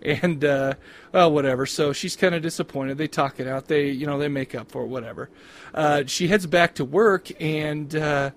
And 0.01 0.43
well, 1.11 1.31
whatever. 1.31 1.65
So 1.65 1.93
she's 1.93 2.15
kind 2.15 2.33
of 2.35 2.41
disappointed. 2.41 2.97
They 2.97 3.07
talk 3.07 3.39
it 3.39 3.47
out. 3.47 3.67
They, 3.67 3.89
you 3.89 4.05
know, 4.05 4.17
they 4.17 4.27
make 4.27 4.55
up 4.55 4.71
for 4.71 4.83
it. 4.83 4.87
Whatever. 4.87 5.29
Uh, 5.73 6.03
she 6.05 6.27
heads 6.27 6.45
back 6.45 6.75
to 6.75 6.85
work, 6.85 7.29
and 7.41 7.95
uh, 7.95 8.31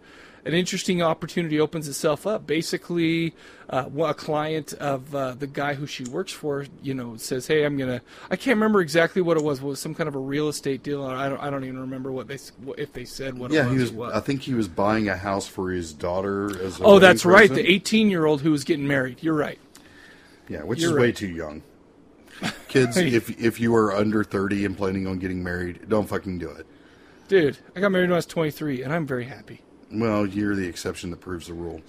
an 0.44 0.54
interesting 0.54 1.02
opportunity 1.02 1.58
opens 1.58 1.88
itself 1.88 2.26
up. 2.26 2.46
Basically, 2.46 3.34
uh, 3.70 3.88
a 3.98 4.14
client 4.14 4.72
of 4.74 5.14
uh, 5.14 5.32
the 5.32 5.46
guy 5.46 5.74
who 5.74 5.86
she 5.86 6.04
works 6.04 6.32
for, 6.32 6.66
you 6.82 6.94
know, 6.94 7.16
says, 7.16 7.46
"Hey, 7.46 7.64
I'm 7.64 7.76
gonna." 7.76 8.02
I 8.30 8.36
can't 8.36 8.56
remember 8.56 8.80
exactly 8.80 9.22
what 9.22 9.36
it 9.36 9.42
was. 9.42 9.60
It 9.60 9.64
was 9.64 9.80
some 9.80 9.94
kind 9.94 10.08
of 10.08 10.14
a 10.14 10.20
real 10.20 10.48
estate 10.48 10.82
deal? 10.82 11.04
I 11.04 11.28
don't. 11.28 11.40
I 11.40 11.50
don't 11.50 11.64
even 11.64 11.80
remember 11.80 12.12
what 12.12 12.28
they 12.28 12.38
if 12.76 12.92
they 12.92 13.04
said 13.04 13.38
what 13.38 13.50
Yeah, 13.52 13.66
it 13.66 13.70
he 13.70 13.74
was. 13.78 13.84
was. 13.84 13.92
what. 13.92 14.14
I 14.14 14.20
think 14.20 14.42
he 14.42 14.54
was 14.54 14.68
buying 14.68 15.08
a 15.08 15.16
house 15.16 15.46
for 15.46 15.70
his 15.70 15.92
daughter. 15.92 16.50
As 16.62 16.78
a 16.80 16.84
oh, 16.84 16.98
that's 16.98 17.24
right. 17.24 17.50
The 17.50 17.68
18 17.68 18.10
year 18.10 18.26
old 18.26 18.42
who 18.42 18.50
was 18.50 18.64
getting 18.64 18.86
married. 18.86 19.22
You're 19.22 19.34
right. 19.34 19.58
Yeah, 20.48 20.62
which 20.62 20.80
You're 20.80 20.90
is 20.90 20.98
way 20.98 21.12
too 21.12 21.28
young. 21.28 21.62
Kids, 22.68 22.96
if 22.96 23.30
if 23.40 23.60
you 23.60 23.74
are 23.74 23.94
under 23.94 24.24
thirty 24.24 24.64
and 24.64 24.76
planning 24.76 25.06
on 25.06 25.18
getting 25.18 25.42
married, 25.42 25.88
don't 25.88 26.08
fucking 26.08 26.38
do 26.38 26.50
it. 26.50 26.66
Dude, 27.28 27.58
I 27.74 27.80
got 27.80 27.90
married 27.90 28.10
when 28.10 28.12
I 28.12 28.16
was 28.16 28.26
23, 28.26 28.82
and 28.82 28.92
I'm 28.92 29.06
very 29.06 29.24
happy. 29.24 29.62
Well, 29.90 30.26
you're 30.26 30.54
the 30.54 30.66
exception 30.66 31.10
that 31.10 31.20
proves 31.20 31.46
the 31.46 31.54
rule. 31.54 31.80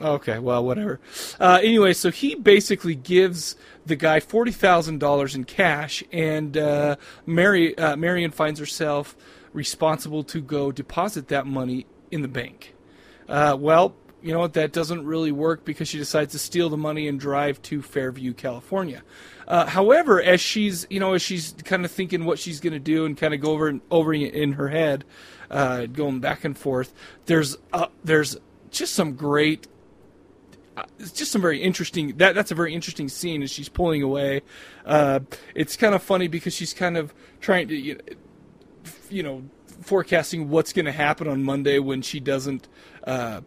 Okay, 0.00 0.38
well, 0.38 0.64
whatever. 0.64 0.98
Uh, 1.38 1.60
anyway, 1.62 1.92
so 1.92 2.10
he 2.10 2.34
basically 2.34 2.94
gives 2.94 3.56
the 3.84 3.96
guy 3.96 4.18
forty 4.20 4.52
thousand 4.52 4.98
dollars 4.98 5.34
in 5.34 5.44
cash, 5.44 6.02
and 6.10 6.56
uh, 6.56 6.96
Mary 7.26 7.76
uh, 7.76 7.96
Marion 7.96 8.30
finds 8.30 8.58
herself 8.58 9.14
responsible 9.52 10.24
to 10.24 10.40
go 10.40 10.72
deposit 10.72 11.28
that 11.28 11.46
money 11.46 11.86
in 12.10 12.22
the 12.22 12.28
bank. 12.28 12.74
Uh, 13.28 13.56
well, 13.58 13.94
you 14.22 14.32
know 14.32 14.40
what? 14.40 14.54
That 14.54 14.72
doesn't 14.72 15.04
really 15.04 15.32
work 15.32 15.64
because 15.64 15.88
she 15.88 15.98
decides 15.98 16.32
to 16.32 16.38
steal 16.38 16.68
the 16.68 16.76
money 16.76 17.08
and 17.08 17.18
drive 17.18 17.60
to 17.62 17.82
Fairview, 17.82 18.34
California. 18.34 19.02
Uh, 19.48 19.66
however, 19.66 20.22
as 20.22 20.40
she's 20.40 20.86
you 20.90 21.00
know 21.00 21.14
as 21.14 21.22
she's 21.22 21.54
kind 21.64 21.84
of 21.84 21.90
thinking 21.90 22.24
what 22.24 22.38
she's 22.38 22.60
going 22.60 22.72
to 22.72 22.78
do 22.78 23.04
and 23.04 23.16
kind 23.16 23.34
of 23.34 23.40
go 23.40 23.52
over 23.52 23.68
and 23.68 23.80
over 23.90 24.12
in 24.12 24.52
her 24.52 24.68
head, 24.68 25.04
uh, 25.50 25.86
going 25.86 26.20
back 26.20 26.44
and 26.44 26.56
forth, 26.56 26.92
there's 27.26 27.56
uh, 27.72 27.86
there's 28.04 28.36
just 28.70 28.94
some 28.94 29.14
great 29.14 29.66
it's 30.98 31.12
just 31.12 31.32
some 31.32 31.42
very 31.42 31.60
interesting 31.60 32.16
that 32.16 32.34
that's 32.34 32.50
a 32.50 32.54
very 32.54 32.74
interesting 32.74 33.08
scene 33.08 33.42
as 33.42 33.50
she's 33.50 33.68
pulling 33.68 34.02
away 34.02 34.40
uh, 34.86 35.20
it's 35.54 35.76
kind 35.76 35.94
of 35.94 36.02
funny 36.02 36.28
because 36.28 36.54
she's 36.54 36.72
kind 36.72 36.96
of 36.96 37.12
trying 37.40 37.68
to 37.68 37.74
you 37.74 37.94
know, 37.94 38.00
you 39.10 39.22
know 39.22 39.42
forecasting 39.82 40.48
what's 40.48 40.72
going 40.72 40.86
to 40.86 40.92
happen 40.92 41.26
on 41.26 41.42
monday 41.42 41.78
when 41.78 42.00
she 42.00 42.20
doesn't 42.20 42.68
uh, 43.04 43.40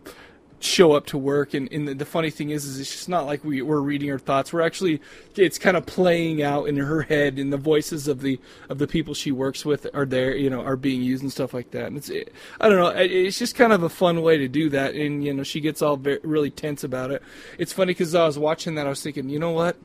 show 0.64 0.94
up 0.94 1.06
to 1.08 1.18
work 1.18 1.54
and, 1.54 1.72
and 1.72 1.88
the, 1.88 1.94
the 1.94 2.06
funny 2.06 2.30
thing 2.30 2.50
is 2.50 2.66
is 2.66 2.80
it's 2.80 2.92
just 2.92 3.10
not 3.10 3.26
like 3.26 3.44
we, 3.44 3.62
we're 3.62 3.82
reading 3.82 4.08
her 4.10 4.18
thoughts. 4.20 4.54
We're 4.54 4.62
actually 4.62 5.02
it's 5.36 5.58
kind 5.58 5.76
of 5.76 5.86
playing 5.86 6.42
out 6.42 6.68
in 6.70 6.78
her 6.78 7.02
head 7.04 7.38
and 7.38 7.52
the 7.52 7.58
voices 7.58 8.08
of 8.08 8.22
the 8.22 8.40
of 8.70 8.78
the 8.78 8.88
people 8.88 9.14
she 9.14 9.32
works 9.32 9.66
with 9.66 9.88
are 9.94 10.06
there 10.06 10.36
you 10.36 10.50
know 10.50 10.62
are 10.62 10.76
being 10.78 11.02
used 11.02 11.22
and 11.24 11.32
stuff 11.32 11.54
like 11.54 11.72
that. 11.72 11.88
And 11.88 11.98
it's 11.98 12.10
it, 12.10 12.34
i 12.62 12.70
don't 12.70 12.78
know 12.80 12.88
it- 12.90 13.12
it's 13.12 13.38
just 13.40 13.56
kind 13.56 13.74
of 13.74 13.84
a 13.84 13.90
fun 13.90 14.22
way 14.22 14.38
to 14.38 14.48
do 14.48 14.70
that 14.70 14.96
and 14.96 15.24
you 15.24 15.34
know 15.34 15.44
she 15.44 15.60
gets 15.60 15.82
all 15.82 15.98
very, 15.98 16.20
really 16.24 16.50
tense 16.52 16.84
about 16.84 17.12
it. 17.12 17.22
It's 17.58 17.74
funny 17.74 17.92
because 17.92 18.16
i 18.16 18.26
was 18.26 18.40
watching 18.40 18.76
that 18.76 18.86
i 18.86 18.90
was 18.90 19.02
thinking 19.04 19.30
you 19.30 19.40
know 19.40 19.52
what? 19.52 19.78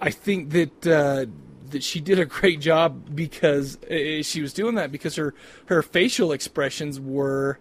I 0.00 0.10
think 0.10 0.50
that 0.50 0.86
uh, 0.86 1.26
that 1.70 1.82
she 1.82 2.00
did 2.00 2.18
a 2.18 2.24
great 2.24 2.60
job 2.60 3.14
because 3.14 3.78
she 4.22 4.40
was 4.40 4.52
doing 4.52 4.74
that 4.76 4.90
because 4.90 5.16
her 5.16 5.34
her 5.66 5.82
facial 5.82 6.32
expressions 6.32 6.98
were, 6.98 7.58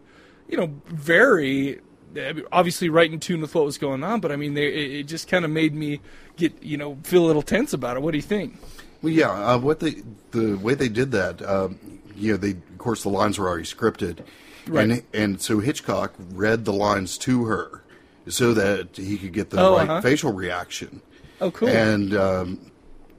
you 0.48 0.58
know, 0.58 0.74
very 0.88 1.82
obviously 2.52 2.90
right 2.90 3.12
in 3.12 3.20
tune 3.20 3.42
with 3.42 3.56
what 3.56 3.66
was 3.66 3.78
going 3.78 4.04
on. 4.04 4.20
But 4.20 4.32
I 4.32 4.36
mean, 4.36 4.54
they, 4.54 4.68
it, 5.00 5.04
just 5.04 5.28
kind 5.28 5.46
of 5.46 5.52
made 5.52 5.74
me 5.74 6.02
get 6.38 6.62
you 6.64 6.78
know 6.78 6.98
feel 7.04 7.26
a 7.26 7.28
little 7.28 7.42
tense 7.42 7.74
about 7.74 7.98
it. 7.98 8.04
What 8.04 8.12
do 8.12 8.18
you 8.18 8.22
think? 8.24 8.58
Well, 9.02 9.14
yeah, 9.14 9.30
uh, 9.32 9.58
what 9.58 9.80
they 9.80 9.96
the 10.32 10.56
way 10.56 10.74
they 10.74 10.90
did 10.90 11.12
that, 11.12 11.42
um, 11.42 11.80
you 12.16 12.32
know, 12.32 12.38
they 12.38 12.52
of 12.52 12.78
course 12.78 13.04
the 13.04 13.10
lines 13.10 13.40
were 13.40 13.48
already 13.48 13.64
scripted, 13.64 14.20
Right. 14.68 14.90
and 14.90 15.04
and 15.14 15.42
so 15.42 15.60
Hitchcock 15.60 16.14
read 16.34 16.66
the 16.66 16.74
lines 16.74 17.18
to 17.20 17.46
her 17.46 17.84
so 18.28 18.54
that 18.54 18.96
he 18.98 19.18
could 19.18 19.34
get 19.34 19.50
the 19.52 19.60
Oh, 19.62 19.78
right 19.78 19.90
uh-huh. 19.90 20.02
facial 20.02 20.34
reaction, 20.34 21.02
Oh, 21.42 21.50
cool. 21.52 21.70
and 21.70 22.14
um, 22.14 22.72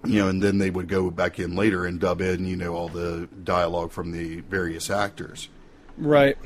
you 0.05 0.19
know, 0.19 0.29
and 0.29 0.43
then 0.43 0.59
they 0.59 0.71
would 0.71 0.89
go 0.89 1.11
back 1.11 1.39
in 1.39 1.57
later 1.57 1.85
and 1.87 1.99
dub 2.01 2.21
in, 2.21 2.47
you 2.47 2.57
know, 2.57 2.75
all 2.75 2.89
the 2.89 3.29
dialogue 3.45 3.91
from 3.91 4.13
the 4.13 4.41
various 4.43 4.89
actors. 4.91 5.49
right. 5.99 6.37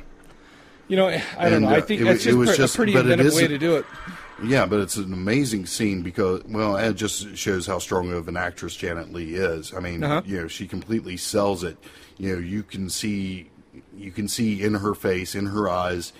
You 0.88 0.96
know, 0.96 1.08
I 1.08 1.18
don't 1.44 1.52
And, 1.54 1.64
know. 1.64 1.70
I 1.70 1.78
uh, 1.78 1.80
think 1.80 2.00
it 2.02 2.04
that's 2.04 2.16
was- 2.16 2.24
just, 2.24 2.34
it 2.34 2.38
was 2.38 2.48
pre- 2.50 2.56
just- 2.58 2.74
a 2.74 2.76
pretty 2.76 2.94
inventive 2.96 3.34
way 3.34 3.46
to 3.48 3.58
do 3.58 3.76
it. 3.76 3.86
Yeah, 4.44 4.66
but 4.66 4.80
it's 4.80 4.96
an 4.96 5.12
amazing 5.12 5.66
scene 5.66 6.02
because, 6.02 6.42
well, 6.44 6.76
it 6.76 6.94
just 6.94 7.36
shows 7.36 7.66
how 7.66 7.78
strong 7.78 8.12
of 8.12 8.26
an 8.28 8.36
actress 8.36 8.74
Janet 8.74 9.12
Leigh 9.12 9.34
is. 9.34 9.72
I 9.72 9.78
mean, 9.80 10.02
Uh-huh. 10.02 10.22
you 10.26 10.40
know, 10.42 10.48
she 10.48 10.66
completely 10.66 11.16
sells 11.16 11.62
it. 11.62 11.78
You 12.18 12.34
know, 12.34 12.38
you 12.40 12.64
can 12.64 12.90
see, 12.90 13.50
you 13.96 14.10
can 14.10 14.26
see 14.28 14.60
in 14.60 14.74
her 14.74 14.94
face, 14.94 15.34
in 15.36 15.46
her 15.46 15.68
eyes, 15.68 16.12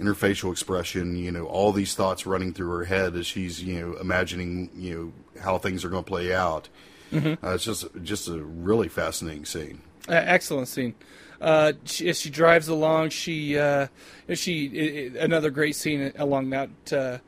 in 0.00 0.06
her 0.06 0.14
facial 0.14 0.50
expression, 0.50 1.16
you 1.16 1.30
know, 1.30 1.44
all 1.44 1.72
these 1.72 1.94
thoughts 1.94 2.24
running 2.26 2.54
through 2.54 2.70
her 2.70 2.84
head 2.86 3.14
as 3.16 3.26
she's, 3.26 3.62
you 3.62 3.78
know, 3.80 3.96
imagining, 3.98 4.70
you 4.74 4.94
know, 5.36 5.40
how 5.42 5.58
things 5.58 5.84
are 5.84 5.90
going 5.90 6.04
to 6.04 6.08
play 6.08 6.32
out. 6.34 6.68
Mm-hmm. 7.12 7.44
Uh, 7.44 7.50
it's 7.54 7.64
just, 7.64 7.86
just 8.02 8.28
a 8.28 8.38
really 8.42 8.88
fascinating 8.88 9.44
scene. 9.44 9.80
Uh, 10.08 10.12
excellent 10.14 10.68
scene. 10.68 10.94
Uh, 11.40 11.72
she, 11.84 12.08
as 12.08 12.18
she 12.20 12.30
drives 12.30 12.68
along, 12.68 13.10
she 13.10 13.56
uh, 13.58 13.86
she 14.34 15.12
i 15.16 15.20
i 15.20 15.24
another 15.24 15.50
great 15.50 15.76
scene 15.76 16.12
along 16.16 16.50
that 16.50 16.70
uh, 16.92 17.18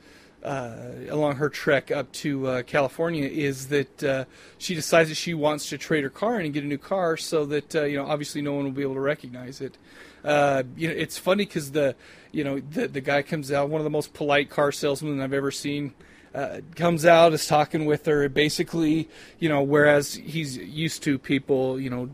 uh, 0.44 0.76
along 1.10 1.36
her 1.36 1.48
trek 1.48 1.90
up 1.90 2.10
to 2.12 2.46
uh, 2.46 2.62
California 2.62 3.28
is 3.28 3.68
that 3.68 4.26
she 4.58 4.74
decides 4.74 5.10
that 5.10 5.14
she 5.14 5.34
wants 5.34 5.68
to 5.68 5.78
trade 5.78 6.02
her 6.02 6.10
car 6.10 6.40
in 6.40 6.46
and 6.46 6.54
get 6.54 6.64
a 6.64 6.66
new 6.66 6.78
car 6.78 7.16
so 7.16 7.44
that 7.44 7.72
you 7.74 7.96
know 7.96 8.06
obviously 8.06 8.42
no 8.42 8.52
one 8.54 8.64
will 8.64 8.72
be 8.72 8.82
able 8.82 8.94
to 8.94 9.00
recognize 9.00 9.60
it. 9.60 9.76
Uh, 10.24 10.62
you 10.76 10.88
know, 10.88 10.94
it's 10.94 11.18
funny 11.18 11.44
because 11.44 11.72
the 11.72 11.94
you 12.32 12.44
know 12.44 12.60
the 12.60 12.88
the 12.88 13.00
guy 13.00 13.22
comes 13.22 13.50
out 13.50 13.68
one 13.68 13.80
of 13.80 13.84
the 13.84 13.90
most 13.90 14.12
polite 14.12 14.50
car 14.50 14.72
salesmen 14.72 15.20
I've 15.20 15.32
ever 15.32 15.50
seen 15.50 15.94
uh, 16.34 16.60
comes 16.76 17.04
out 17.04 17.32
is 17.32 17.46
talking 17.46 17.86
with 17.86 18.06
her 18.06 18.28
basically 18.28 19.08
you 19.38 19.48
know 19.48 19.62
whereas 19.62 20.14
he's 20.14 20.56
used 20.56 21.02
to 21.04 21.18
people 21.18 21.80
you 21.80 21.90
know 21.90 22.10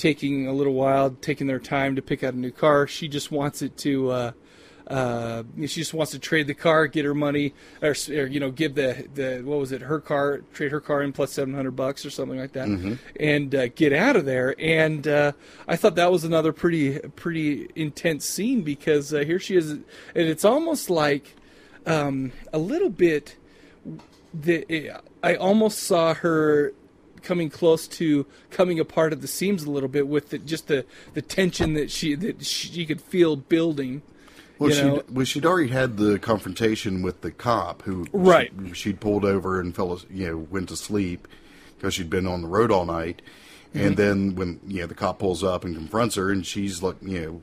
taking 0.00 0.46
a 0.46 0.52
little 0.52 0.72
while 0.72 1.10
taking 1.10 1.46
their 1.46 1.58
time 1.58 1.94
to 1.94 2.00
pick 2.02 2.24
out 2.24 2.32
a 2.32 2.38
new 2.38 2.50
car 2.50 2.86
she 2.86 3.06
just 3.06 3.30
wants 3.30 3.60
it 3.60 3.76
to 3.76 4.10
uh, 4.10 4.32
uh, 4.90 5.44
she 5.60 5.68
just 5.68 5.94
wants 5.94 6.10
to 6.10 6.18
trade 6.18 6.48
the 6.48 6.54
car, 6.54 6.88
get 6.88 7.04
her 7.04 7.14
money, 7.14 7.54
or, 7.80 7.94
or 8.08 8.26
you 8.26 8.40
know, 8.40 8.50
give 8.50 8.74
the 8.74 9.06
the 9.14 9.40
what 9.44 9.60
was 9.60 9.70
it, 9.70 9.82
her 9.82 10.00
car, 10.00 10.38
trade 10.52 10.72
her 10.72 10.80
car 10.80 11.00
in 11.00 11.12
plus 11.12 11.32
seven 11.32 11.54
hundred 11.54 11.76
bucks 11.76 12.04
or 12.04 12.10
something 12.10 12.38
like 12.38 12.52
that, 12.52 12.66
and 13.20 13.54
uh, 13.54 13.68
get 13.68 13.92
out 13.92 14.16
of 14.16 14.24
there. 14.24 14.56
And 14.58 15.06
uh, 15.06 15.32
I 15.68 15.76
thought 15.76 15.94
that 15.94 16.10
was 16.10 16.24
another 16.24 16.52
pretty 16.52 16.98
pretty 17.14 17.68
intense 17.76 18.26
scene 18.26 18.62
because 18.62 19.14
uh, 19.14 19.20
here 19.20 19.38
she 19.38 19.54
is, 19.54 19.70
and 19.70 19.84
it's 20.14 20.44
almost 20.44 20.90
like 20.90 21.36
um, 21.86 22.32
a 22.52 22.58
little 22.58 22.90
bit. 22.90 23.36
The 24.34 24.92
I 25.22 25.36
almost 25.36 25.78
saw 25.78 26.14
her 26.14 26.72
coming 27.22 27.50
close 27.50 27.86
to 27.88 28.26
coming 28.50 28.78
apart 28.78 29.12
at 29.12 29.20
the 29.20 29.28
seams 29.28 29.64
a 29.64 29.70
little 29.70 29.88
bit 29.88 30.08
with 30.08 30.30
the, 30.30 30.38
just 30.38 30.68
the 30.68 30.84
the 31.14 31.22
tension 31.22 31.74
that 31.74 31.90
she 31.90 32.14
that 32.14 32.44
she 32.44 32.86
could 32.86 33.00
feel 33.00 33.36
building. 33.36 34.02
Well, 34.58 34.70
you 34.70 34.76
she 34.76 34.82
know, 34.82 35.02
well, 35.10 35.24
she'd 35.24 35.46
already 35.46 35.70
had 35.70 35.96
the 35.96 36.18
confrontation 36.18 37.02
with 37.02 37.22
the 37.22 37.30
cop 37.30 37.82
who 37.82 38.06
Right. 38.12 38.52
she, 38.68 38.74
she'd 38.74 39.00
pulled 39.00 39.24
over 39.24 39.58
and 39.58 39.74
fell, 39.74 39.98
you 40.10 40.28
know, 40.28 40.36
went 40.36 40.68
to 40.68 40.76
sleep 40.76 41.26
because 41.76 41.94
she'd 41.94 42.10
been 42.10 42.26
on 42.26 42.42
the 42.42 42.48
road 42.48 42.70
all 42.70 42.84
night. 42.84 43.22
Mm-hmm. 43.74 43.86
And 43.86 43.96
then 43.96 44.34
when 44.34 44.60
you 44.66 44.80
know 44.80 44.86
the 44.86 44.94
cop 44.94 45.18
pulls 45.18 45.42
up 45.42 45.64
and 45.64 45.74
confronts 45.74 46.16
her, 46.16 46.30
and 46.30 46.44
she's 46.44 46.82
like, 46.82 46.96
you 47.00 47.20
know, 47.20 47.42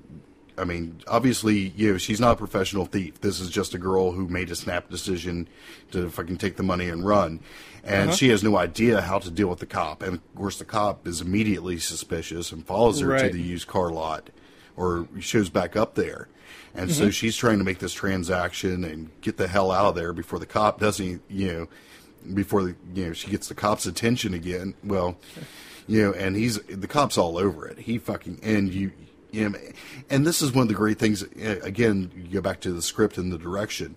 I 0.58 0.64
mean, 0.64 1.02
obviously, 1.08 1.70
you 1.76 1.92
know, 1.92 1.98
she's 1.98 2.20
not 2.20 2.34
a 2.34 2.36
professional 2.36 2.86
thief. 2.86 3.22
This 3.22 3.40
is 3.40 3.50
just 3.50 3.74
a 3.74 3.78
girl 3.78 4.12
who 4.12 4.28
made 4.28 4.50
a 4.50 4.56
snap 4.56 4.90
decision 4.90 5.48
to 5.92 6.10
fucking 6.10 6.38
take 6.38 6.58
the 6.58 6.64
money 6.64 6.90
and 6.90 7.06
run. 7.06 7.40
And 7.84 8.10
uh-huh. 8.10 8.18
she 8.18 8.30
has 8.30 8.44
no 8.44 8.58
idea 8.58 9.02
how 9.02 9.20
to 9.20 9.30
deal 9.30 9.48
with 9.48 9.60
the 9.60 9.66
cop. 9.66 10.02
And 10.02 10.16
of 10.16 10.36
course, 10.36 10.58
the 10.58 10.66
cop 10.66 11.08
is 11.08 11.22
immediately 11.22 11.78
suspicious 11.78 12.52
and 12.52 12.66
follows 12.66 13.00
her 13.02 13.18
to 13.20 13.30
the 13.30 13.42
used 13.42 13.68
car 13.68 13.92
lot 13.92 14.30
or 14.76 15.08
shows 15.20 15.50
back 15.50 15.76
up 15.76 15.96
there. 15.96 16.28
And 16.74 16.92
so 16.92 17.04
mm-hmm. 17.04 17.10
she's 17.12 17.36
trying 17.36 17.58
to 17.58 17.64
make 17.64 17.80
this 17.80 17.94
transaction 17.94 18.84
and 18.84 19.10
get 19.22 19.38
the 19.38 19.48
hell 19.48 19.72
out 19.72 19.86
of 19.86 19.96
there 19.96 20.14
before 20.14 20.38
the 20.38 20.46
cop 20.46 20.80
doesn't, 20.80 21.22
you 21.28 21.52
know, 21.52 21.68
before 22.34 22.64
the, 22.64 22.76
you 22.94 23.08
know, 23.08 23.14
she 23.14 23.32
gets 23.32 23.48
the 23.48 23.56
cop's 23.56 23.86
attention 23.86 24.34
again. 24.34 24.76
Well, 24.84 25.18
you 25.88 26.04
know, 26.04 26.14
and 26.14 26.36
he's 26.36 26.60
the 26.60 26.88
cops 26.88 27.18
all 27.18 27.38
over 27.38 27.68
it. 27.68 27.80
He 27.80 27.98
fucking 27.98 28.40
and 28.44 28.72
you, 28.72 28.92
you 29.32 29.50
know, 29.50 29.58
and 30.10 30.26
this 30.26 30.42
is 30.42 30.54
one 30.54 30.64
of 30.64 30.68
the 30.68 30.74
great 30.74 31.00
things. 31.00 31.24
Again, 31.24 32.12
you 32.16 32.28
go 32.34 32.42
back 32.42 32.60
to 32.62 32.72
the 32.72 32.82
script 32.82 33.18
and 33.18 33.32
the 33.32 33.38
direction. 33.38 33.96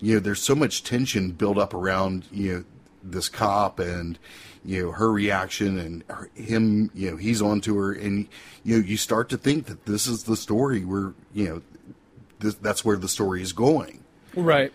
You 0.00 0.14
know, 0.14 0.20
there's 0.20 0.42
so 0.42 0.54
much 0.54 0.82
tension 0.82 1.32
built 1.32 1.58
up 1.58 1.72
around 1.74 2.24
you 2.30 2.52
know 2.52 2.64
this 3.02 3.28
cop 3.28 3.78
and 3.78 4.18
you 4.64 4.84
know 4.84 4.92
her 4.92 5.10
reaction 5.10 5.78
and 5.78 6.04
her, 6.08 6.30
him. 6.34 6.90
You 6.94 7.12
know, 7.12 7.16
he's 7.16 7.40
onto 7.40 7.76
her, 7.76 7.92
and 7.92 8.28
you 8.64 8.78
know 8.78 8.84
you 8.84 8.96
start 8.96 9.28
to 9.30 9.38
think 9.38 9.66
that 9.66 9.86
this 9.86 10.06
is 10.06 10.24
the 10.24 10.36
story 10.36 10.84
where 10.84 11.14
you 11.32 11.48
know 11.48 11.62
this, 12.40 12.54
that's 12.56 12.84
where 12.84 12.96
the 12.96 13.08
story 13.08 13.42
is 13.42 13.52
going 13.52 14.02
Right. 14.36 14.72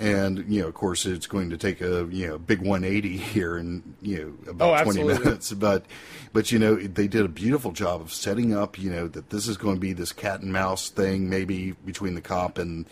And 0.00 0.50
you 0.50 0.62
know 0.62 0.68
of 0.68 0.74
course 0.74 1.04
it's 1.04 1.26
going 1.26 1.50
to 1.50 1.58
take 1.58 1.80
a 1.82 2.08
you 2.10 2.26
know 2.26 2.38
big 2.38 2.60
180 2.60 3.18
here 3.18 3.58
in 3.58 3.94
you 4.00 4.34
know 4.46 4.50
about 4.50 4.80
Oh, 4.80 4.84
20 4.90 5.04
minutes 5.04 5.52
but 5.68 5.84
but 6.32 6.50
you 6.50 6.58
know 6.58 6.74
they 6.76 7.06
did 7.06 7.24
a 7.24 7.28
beautiful 7.28 7.72
job 7.72 8.00
of 8.00 8.10
setting 8.10 8.56
up 8.56 8.78
you 8.78 8.90
know 8.90 9.06
that 9.08 9.28
this 9.28 9.46
is 9.46 9.58
going 9.58 9.74
to 9.76 9.80
be 9.80 9.92
this 9.92 10.12
cat 10.12 10.40
and 10.40 10.52
mouse 10.52 10.88
thing 10.88 11.28
maybe 11.28 11.72
between 11.84 12.14
the 12.14 12.22
cop 12.22 12.56
and 12.56 12.86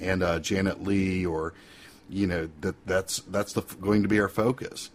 and 0.00 0.22
uh, 0.22 0.38
Janet 0.40 0.82
Leigh 0.82 1.26
or 1.26 1.52
you 2.08 2.26
know 2.26 2.48
that 2.62 2.74
that's 2.86 3.18
that's 3.28 3.52
the 3.52 3.60
going 3.80 4.02
to 4.02 4.08
be 4.08 4.18
our 4.18 4.28
focus 4.28 4.90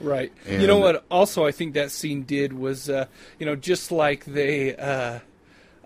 Right. 0.00 0.32
And- 0.46 0.60
you 0.60 0.66
know 0.66 0.78
what? 0.78 1.04
Also, 1.10 1.46
I 1.46 1.52
think 1.52 1.74
that 1.74 1.92
scene 1.92 2.24
did 2.24 2.52
was, 2.52 2.90
uh, 2.90 3.06
you 3.38 3.46
know, 3.46 3.54
just 3.54 3.92
like 3.92 4.24
they, 4.24 4.74
uh, 4.74 5.20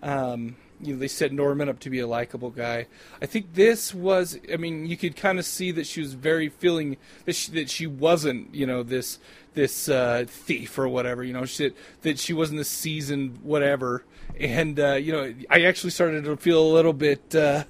um, 0.01 0.55
you 0.81 0.93
know, 0.93 0.99
they 0.99 1.07
set 1.07 1.31
Norman 1.31 1.69
up 1.69 1.79
to 1.79 1.89
be 1.89 1.99
a 1.99 2.07
likable 2.07 2.49
guy. 2.49 2.87
I 3.21 3.25
think 3.25 3.53
this 3.53 3.93
was. 3.93 4.39
I 4.51 4.57
mean, 4.57 4.85
you 4.85 4.97
could 4.97 5.15
kind 5.15 5.39
of 5.39 5.45
see 5.45 5.71
that 5.71 5.85
she 5.85 6.01
was 6.01 6.13
very 6.13 6.49
feeling 6.49 6.97
that 7.25 7.35
she, 7.35 7.51
that 7.51 7.69
she 7.69 7.87
wasn't, 7.87 8.53
you 8.53 8.65
know, 8.65 8.83
this 8.83 9.19
this 9.53 9.89
uh, 9.89 10.25
thief 10.27 10.77
or 10.77 10.87
whatever. 10.87 11.23
You 11.23 11.33
know, 11.33 11.45
she, 11.45 11.71
that 12.01 12.19
she 12.19 12.33
wasn't 12.33 12.59
this 12.59 12.69
seasoned 12.69 13.39
whatever. 13.43 14.03
And 14.39 14.79
uh, 14.79 14.93
you 14.93 15.11
know, 15.11 15.33
I 15.49 15.63
actually 15.63 15.91
started 15.91 16.23
to 16.23 16.37
feel 16.37 16.61
a 16.61 16.71
little 16.71 16.93
bit. 16.93 17.35
Uh, 17.35 17.65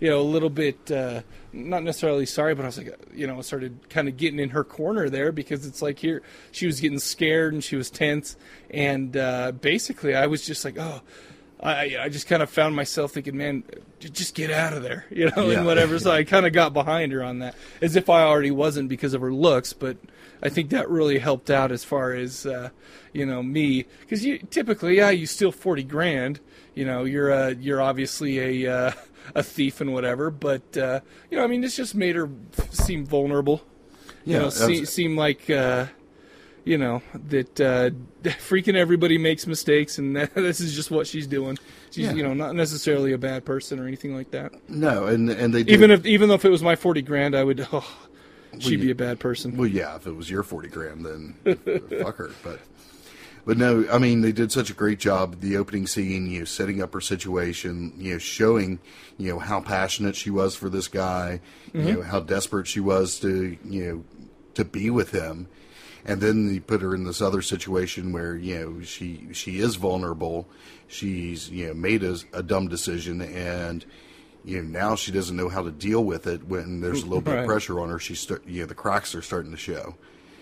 you 0.00 0.10
know, 0.10 0.20
a 0.20 0.22
little 0.22 0.50
bit, 0.50 0.90
uh, 0.90 1.22
not 1.52 1.82
necessarily 1.82 2.26
sorry, 2.26 2.54
but 2.54 2.64
I 2.64 2.66
was 2.66 2.76
like, 2.78 2.88
uh, 2.88 2.96
you 3.14 3.26
know, 3.26 3.38
I 3.38 3.40
started 3.40 3.88
kind 3.88 4.08
of 4.08 4.16
getting 4.16 4.38
in 4.38 4.50
her 4.50 4.64
corner 4.64 5.08
there 5.08 5.32
because 5.32 5.66
it's 5.66 5.80
like 5.80 5.98
here, 5.98 6.22
she 6.52 6.66
was 6.66 6.80
getting 6.80 6.98
scared 6.98 7.54
and 7.54 7.62
she 7.64 7.76
was 7.76 7.90
tense. 7.90 8.36
And 8.70 9.16
uh, 9.16 9.52
basically, 9.52 10.14
I 10.14 10.26
was 10.26 10.44
just 10.44 10.64
like, 10.64 10.76
oh, 10.78 11.00
I, 11.60 11.96
I 12.00 12.08
just 12.10 12.26
kind 12.26 12.42
of 12.42 12.50
found 12.50 12.76
myself 12.76 13.12
thinking, 13.12 13.36
man, 13.36 13.64
just 14.00 14.34
get 14.34 14.50
out 14.50 14.72
of 14.74 14.82
there, 14.82 15.06
you 15.10 15.30
know, 15.30 15.48
Yeah. 15.50 15.58
and 15.58 15.66
whatever. 15.66 15.98
So 15.98 16.10
I 16.10 16.24
kind 16.24 16.44
of 16.46 16.52
got 16.52 16.72
behind 16.74 17.12
her 17.12 17.22
on 17.22 17.38
that 17.38 17.54
as 17.80 17.96
if 17.96 18.10
I 18.10 18.22
already 18.22 18.50
wasn't 18.50 18.88
because 18.88 19.14
of 19.14 19.20
her 19.22 19.32
looks, 19.32 19.72
but 19.72 19.96
I 20.42 20.48
think 20.50 20.70
that 20.70 20.90
really 20.90 21.18
helped 21.18 21.50
out 21.50 21.72
as 21.72 21.82
far 21.84 22.12
as, 22.12 22.44
uh, 22.44 22.68
you 23.12 23.24
know, 23.24 23.42
me. 23.42 23.86
Because 24.00 24.24
you 24.24 24.38
typically, 24.50 24.96
yeah, 24.98 25.10
you 25.10 25.26
steal 25.26 25.52
40 25.52 25.84
grand, 25.84 26.40
you 26.74 26.84
know, 26.84 27.04
you're, 27.04 27.32
uh, 27.32 27.48
you're 27.58 27.80
obviously 27.80 28.64
a, 28.66 28.70
uh, 28.88 28.92
a 29.34 29.42
thief 29.42 29.80
and 29.80 29.94
whatever, 29.94 30.30
but, 30.30 30.76
uh, 30.76 31.00
you 31.30 31.38
know, 31.38 31.44
I 31.44 31.46
mean, 31.46 31.64
it's 31.64 31.76
just 31.76 31.94
made 31.94 32.14
her 32.16 32.28
seem 32.72 33.06
vulnerable. 33.06 33.62
You 34.26 34.34
Yeah, 34.34 34.38
know, 34.40 34.48
se- 34.50 34.84
seem 34.86 35.16
like, 35.16 35.48
uh, 35.48 35.86
you 36.64 36.78
know, 36.78 37.02
that 37.28 37.60
uh, 37.60 37.90
freaking 38.38 38.74
everybody 38.74 39.18
makes 39.18 39.46
mistakes, 39.46 39.98
and 39.98 40.16
that, 40.16 40.34
this 40.34 40.60
is 40.60 40.74
just 40.74 40.90
what 40.90 41.06
she's 41.06 41.26
doing. 41.26 41.58
She's, 41.90 42.06
Yeah. 42.06 42.12
you 42.14 42.22
know, 42.22 42.34
not 42.34 42.54
necessarily 42.56 43.12
a 43.12 43.18
bad 43.18 43.44
person 43.44 43.78
or 43.78 43.86
anything 43.86 44.14
like 44.16 44.30
that. 44.32 44.52
no 44.68 45.06
and 45.06 45.30
and 45.30 45.54
they 45.54 45.62
did, 45.62 45.72
Even 45.72 45.90
if, 45.90 46.04
even 46.06 46.28
though 46.28 46.34
if 46.36 46.44
it 46.44 46.50
was 46.50 46.62
my 46.62 46.76
forty 46.76 47.02
grand, 47.02 47.34
I 47.36 47.44
would, 47.44 47.66
oh, 47.72 47.86
she'd 48.58 48.80
be 48.80 48.90
a 48.90 48.94
bad 48.94 49.20
person. 49.20 49.56
Well, 49.56 49.68
yeah, 49.68 49.96
if 49.96 50.06
it 50.06 50.12
was 50.16 50.30
your 50.30 50.42
forty 50.42 50.68
grand, 50.68 51.04
then 51.06 51.34
fuck 52.02 52.16
her. 52.16 52.30
But 52.42 52.60
but 53.46 53.58
no, 53.58 53.86
I 53.92 53.98
mean 53.98 54.22
they 54.22 54.32
did 54.32 54.50
such 54.50 54.70
a 54.70 54.74
great 54.74 54.98
job. 54.98 55.40
The 55.40 55.56
opening 55.58 55.86
scene, 55.86 56.30
you 56.30 56.40
know, 56.40 56.44
setting 56.46 56.80
up 56.82 56.94
her 56.94 57.00
situation, 57.00 57.92
you 57.98 58.14
know, 58.14 58.18
showing 58.18 58.78
you 59.18 59.30
know 59.32 59.38
how 59.38 59.60
passionate 59.60 60.16
she 60.16 60.30
was 60.30 60.56
for 60.56 60.68
this 60.70 60.88
guy, 60.88 61.40
you 61.74 61.92
know 61.92 62.02
how 62.02 62.20
desperate 62.20 62.66
she 62.66 62.80
was 62.80 63.20
to 63.20 63.56
you 63.64 63.84
know 63.84 64.04
to 64.54 64.64
be 64.64 64.88
with 64.88 65.10
him, 65.10 65.46
and 66.04 66.20
then 66.20 66.52
you 66.54 66.60
put 66.60 66.82
her 66.82 66.94
in 66.94 67.04
this 67.04 67.20
other 67.22 67.42
situation 67.42 68.12
where 68.12 68.36
you 68.36 68.58
know 68.58 68.82
she 68.82 69.28
she 69.32 69.58
is 69.58 69.76
vulnerable. 69.76 70.46
She's 70.88 71.50
you 71.50 71.68
know 71.68 71.74
made 71.74 72.02
a, 72.02 72.16
a 72.32 72.42
dumb 72.42 72.68
decision 72.68 73.20
and. 73.20 73.84
You 74.46 74.60
know, 74.62 74.78
now 74.78 74.94
she 74.94 75.10
doesn't 75.10 75.34
know 75.34 75.48
how 75.48 75.62
to 75.62 75.70
deal 75.70 76.04
with 76.04 76.26
it 76.26 76.46
when 76.46 76.82
there's 76.82 77.00
a 77.00 77.06
little 77.06 77.22
bit 77.22 77.30
Right. 77.30 77.40
of 77.40 77.46
pressure 77.46 77.80
on 77.80 77.88
her. 77.88 77.98
She's, 77.98 78.20
start, 78.20 78.46
you 78.46 78.60
know, 78.60 78.66
the 78.66 78.74
cracks 78.74 79.14
are 79.14 79.22
starting 79.22 79.50
to 79.52 79.56
show. 79.56 79.94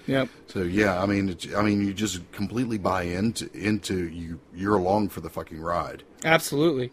Yep. 0.09 0.29
So 0.49 0.63
yeah, 0.63 1.01
I 1.01 1.07
mean, 1.07 1.29
it's, 1.29 1.55
I 1.55 1.63
mean, 1.63 1.87
you 1.87 1.95
just 1.95 2.21
completely 2.33 2.79
buy 2.79 3.05
into 3.05 3.49
into 3.57 4.09
you. 4.09 4.41
You're 4.53 4.75
along 4.75 5.11
for 5.11 5.21
the 5.21 5.31
fucking 5.31 5.61
ride. 5.61 6.03
Absolutely. 6.25 6.91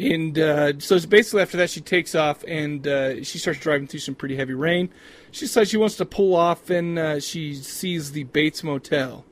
And 0.00 0.36
uh, 0.36 0.80
so 0.80 0.96
it's 0.96 1.06
basically 1.06 1.42
after 1.42 1.56
that, 1.58 1.70
she 1.70 1.80
takes 1.80 2.16
off 2.16 2.42
and 2.48 2.84
uh, 2.88 3.22
she 3.22 3.38
starts 3.38 3.60
driving 3.60 3.86
through 3.86 4.00
some 4.00 4.16
pretty 4.16 4.34
heavy 4.34 4.54
rain. 4.54 4.88
She 5.30 5.46
decides 5.46 5.70
she 5.70 5.76
wants 5.76 5.96
to 5.96 6.04
pull 6.04 6.34
off 6.34 6.70
and 6.70 6.98
uh, 6.98 7.20
she 7.20 7.54
sees 7.54 8.12
the 8.12 8.24
Bates 8.24 8.62
Motel. 8.62 9.24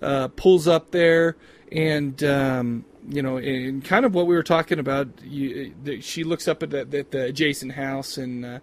Uh, 0.00 0.28
pulls 0.28 0.66
up 0.66 0.90
there 0.90 1.36
and, 1.70 2.22
um, 2.24 2.84
you 3.08 3.22
know, 3.22 3.36
and 3.36 3.84
kind 3.84 4.04
of 4.04 4.14
what 4.14 4.26
we 4.26 4.34
were 4.34 4.42
talking 4.42 4.78
about. 4.78 5.08
You, 5.22 5.72
the, 5.82 6.00
she 6.00 6.24
looks 6.24 6.48
up 6.48 6.62
at 6.62 6.70
the, 6.70 6.80
at 6.98 7.10
the 7.12 7.24
adjacent 7.26 7.72
house 7.72 8.18
and, 8.18 8.44
uh, 8.44 8.58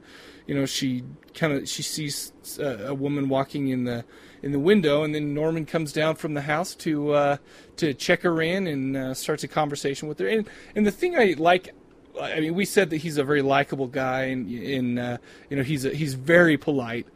you 0.50 0.56
know, 0.56 0.66
she 0.66 1.04
kind 1.36 1.54
of 1.54 1.70
she 1.70 1.84
sees 1.84 2.34
uh, 2.60 2.88
a 2.88 2.94
woman 2.96 3.30
walking 3.30 3.68
in 3.68 3.84
the 3.84 4.04
in 4.42 4.52
the 4.52 4.58
window, 4.58 5.04
and 5.04 5.14
then 5.14 5.36
Norman 5.36 5.64
comes 5.64 5.94
down 5.94 6.16
from 6.16 6.34
the 6.34 6.42
house 6.42 6.74
to 6.78 7.12
uh, 7.12 7.38
to 7.78 7.94
check 7.94 8.24
her 8.24 8.42
in 8.42 8.66
and 8.66 8.98
uh, 8.98 9.14
starts 9.14 9.44
a 9.44 9.48
conversation 9.48 10.10
with 10.10 10.18
her. 10.18 10.28
And 10.28 10.50
and 10.76 10.88
the 10.88 10.92
thing 10.92 11.16
I 11.16 11.36
like, 11.38 11.76
I 12.22 12.40
mean, 12.40 12.54
we 12.56 12.66
said 12.66 12.90
that 12.92 12.98
he's 12.98 13.18
a 13.18 13.24
very 13.24 13.42
likable 13.42 13.88
guy, 13.88 14.24
and 14.24 14.50
in 14.52 14.98
uh, 15.00 15.18
you 15.50 15.58
know 15.58 15.64
he's 15.64 15.86
a, 15.86 15.90
he's 15.90 16.14
very 16.16 16.58
polite, 16.58 17.08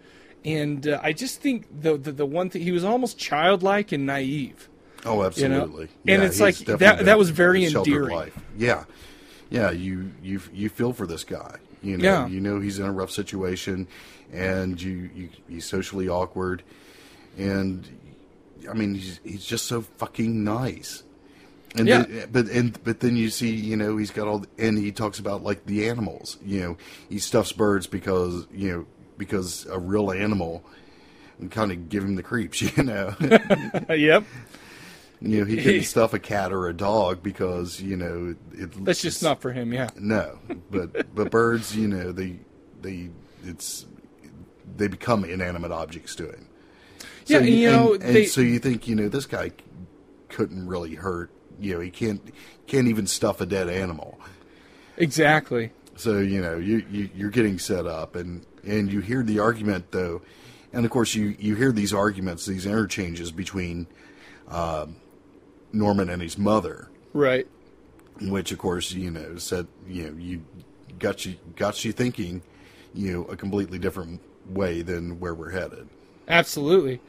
and 0.45 0.87
uh, 0.87 0.99
I 1.03 1.13
just 1.13 1.41
think 1.41 1.65
the, 1.81 1.97
the 1.97 2.11
the 2.11 2.25
one 2.25 2.49
thing 2.49 2.61
he 2.61 2.71
was 2.71 2.83
almost 2.83 3.17
childlike 3.17 3.91
and 3.91 4.05
naive. 4.05 4.69
Oh, 5.05 5.23
absolutely. 5.23 5.89
And 6.07 6.23
it's 6.23 6.39
like, 6.39 6.55
that- 6.59 7.03
that 7.05 7.17
was 7.17 7.29
very 7.29 7.65
endearing. 7.65 8.15
Life. 8.15 8.39
Yeah, 8.57 8.85
yeah. 9.49 9.71
You 9.71 10.11
you 10.21 10.39
you 10.53 10.69
feel 10.69 10.93
for 10.93 11.05
this 11.05 11.23
guy. 11.25 11.57
You 11.81 11.97
know, 11.97 12.03
Yeah. 12.05 12.27
you 12.27 12.39
know 12.39 12.61
he's 12.61 12.79
in 12.79 12.85
a 12.85 12.91
rough 12.93 13.11
situation, 13.11 13.87
and 14.31 14.81
you, 14.81 15.09
you 15.13 15.29
he's 15.49 15.65
socially 15.65 16.07
awkward, 16.07 16.63
and 17.37 17.85
I 18.69 18.73
mean 18.73 18.93
he's 18.93 19.19
he's 19.25 19.43
just 19.45 19.65
so 19.65 19.81
fucking 19.81 20.43
nice. 20.45 21.03
And 21.75 21.87
Yeah. 21.87 22.03
then, 22.03 22.29
but 22.31 22.47
and 22.49 22.83
but 22.83 22.99
then 22.99 23.15
you 23.15 23.29
see, 23.29 23.49
you 23.49 23.75
know, 23.75 23.97
he's 23.97 24.11
got 24.11 24.27
all, 24.27 24.39
the, 24.39 24.47
and 24.59 24.77
he 24.77 24.91
talks 24.91 25.17
about 25.19 25.43
like 25.43 25.65
the 25.65 25.87
animals. 25.89 26.37
You 26.45 26.61
know, 26.61 26.77
he 27.09 27.19
stuffs 27.19 27.51
birds 27.51 27.87
because 27.87 28.45
you 28.53 28.71
know 28.71 28.85
because 29.17 29.65
a 29.67 29.79
real 29.79 30.11
animal 30.11 30.63
and 31.39 31.49
kind 31.51 31.71
of 31.71 31.89
give 31.89 32.03
him 32.03 32.15
the 32.15 32.23
creeps. 32.23 32.61
You 32.77 32.83
know, 32.83 33.15
yep, 33.89 34.23
you 35.19 35.39
know 35.39 35.45
he 35.45 35.57
couldn't 35.63 35.83
stuff 35.95 36.13
a 36.13 36.19
cat 36.19 36.53
or 36.53 36.67
a 36.67 36.73
dog 36.73 37.23
because 37.23 37.81
you 37.81 37.97
know 37.97 38.35
it, 38.53 38.85
that's 38.85 39.01
just 39.01 39.23
not 39.23 39.41
for 39.41 39.51
him. 39.51 39.73
Yeah, 39.73 39.89
no. 39.97 40.37
But 40.69 41.15
but 41.15 41.31
birds, 41.31 41.75
you 41.75 41.87
know, 41.87 42.11
they 42.11 42.37
they 42.81 43.09
it's 43.43 43.85
they 44.77 44.87
become 44.87 45.25
inanimate 45.25 45.71
objects 45.71 46.13
to 46.15 46.29
him. 46.29 46.47
Yeah, 47.25 47.37
and, 47.39 47.47
you 47.49 47.71
know, 47.71 47.93
and, 47.93 48.03
and 48.03 48.15
they- 48.15 48.25
so 48.25 48.41
you 48.41 48.59
think 48.59 48.87
you 48.87 48.95
know 48.95 49.09
this 49.09 49.25
guy 49.25 49.51
couldn't 50.29 50.67
really 50.67 50.93
hurt. 50.95 51.31
You 51.63 51.75
know, 51.75 51.79
he 51.79 51.89
can't 51.89 52.21
can't 52.67 52.87
even 52.87 53.07
stuff 53.07 53.41
a 53.41 53.45
dead 53.45 53.69
animal. 53.69 54.19
exactly. 54.97 55.71
So 55.95 56.19
you 56.19 56.41
know 56.41 56.57
you, 56.57 56.85
you 56.91 57.09
you're 57.15 57.29
getting 57.29 57.59
set 57.59 57.85
up, 57.85 58.15
and 58.15 58.45
and 58.65 58.91
you 58.91 58.99
hear 59.01 59.21
the 59.23 59.39
argument 59.39 59.91
though, 59.91 60.21
and 60.71 60.85
of 60.85 60.91
course 60.91 61.13
you 61.15 61.35
you 61.39 61.55
hear 61.55 61.71
these 61.71 61.93
arguments, 61.93 62.45
these 62.45 62.65
interchanges 62.65 63.31
between 63.31 63.87
um, 64.47 64.95
Norman 65.71 66.09
and 66.09 66.21
his 66.21 66.37
mother, 66.37 66.89
Right. 67.13 67.47
which 68.21 68.51
of 68.51 68.57
course 68.57 68.91
you 68.91 69.11
know 69.11 69.37
said 69.37 69.67
you 69.87 70.05
know 70.09 70.17
you 70.17 70.43
got 70.99 71.25
you 71.25 71.35
got 71.55 71.83
you 71.85 71.91
thinking, 71.91 72.41
you 72.93 73.11
know, 73.13 73.23
a 73.25 73.35
completely 73.35 73.77
different 73.77 74.19
way 74.49 74.81
than 74.81 75.19
where 75.19 75.33
we're 75.35 75.51
headed. 75.51 75.87
Absolutely, 76.27 76.99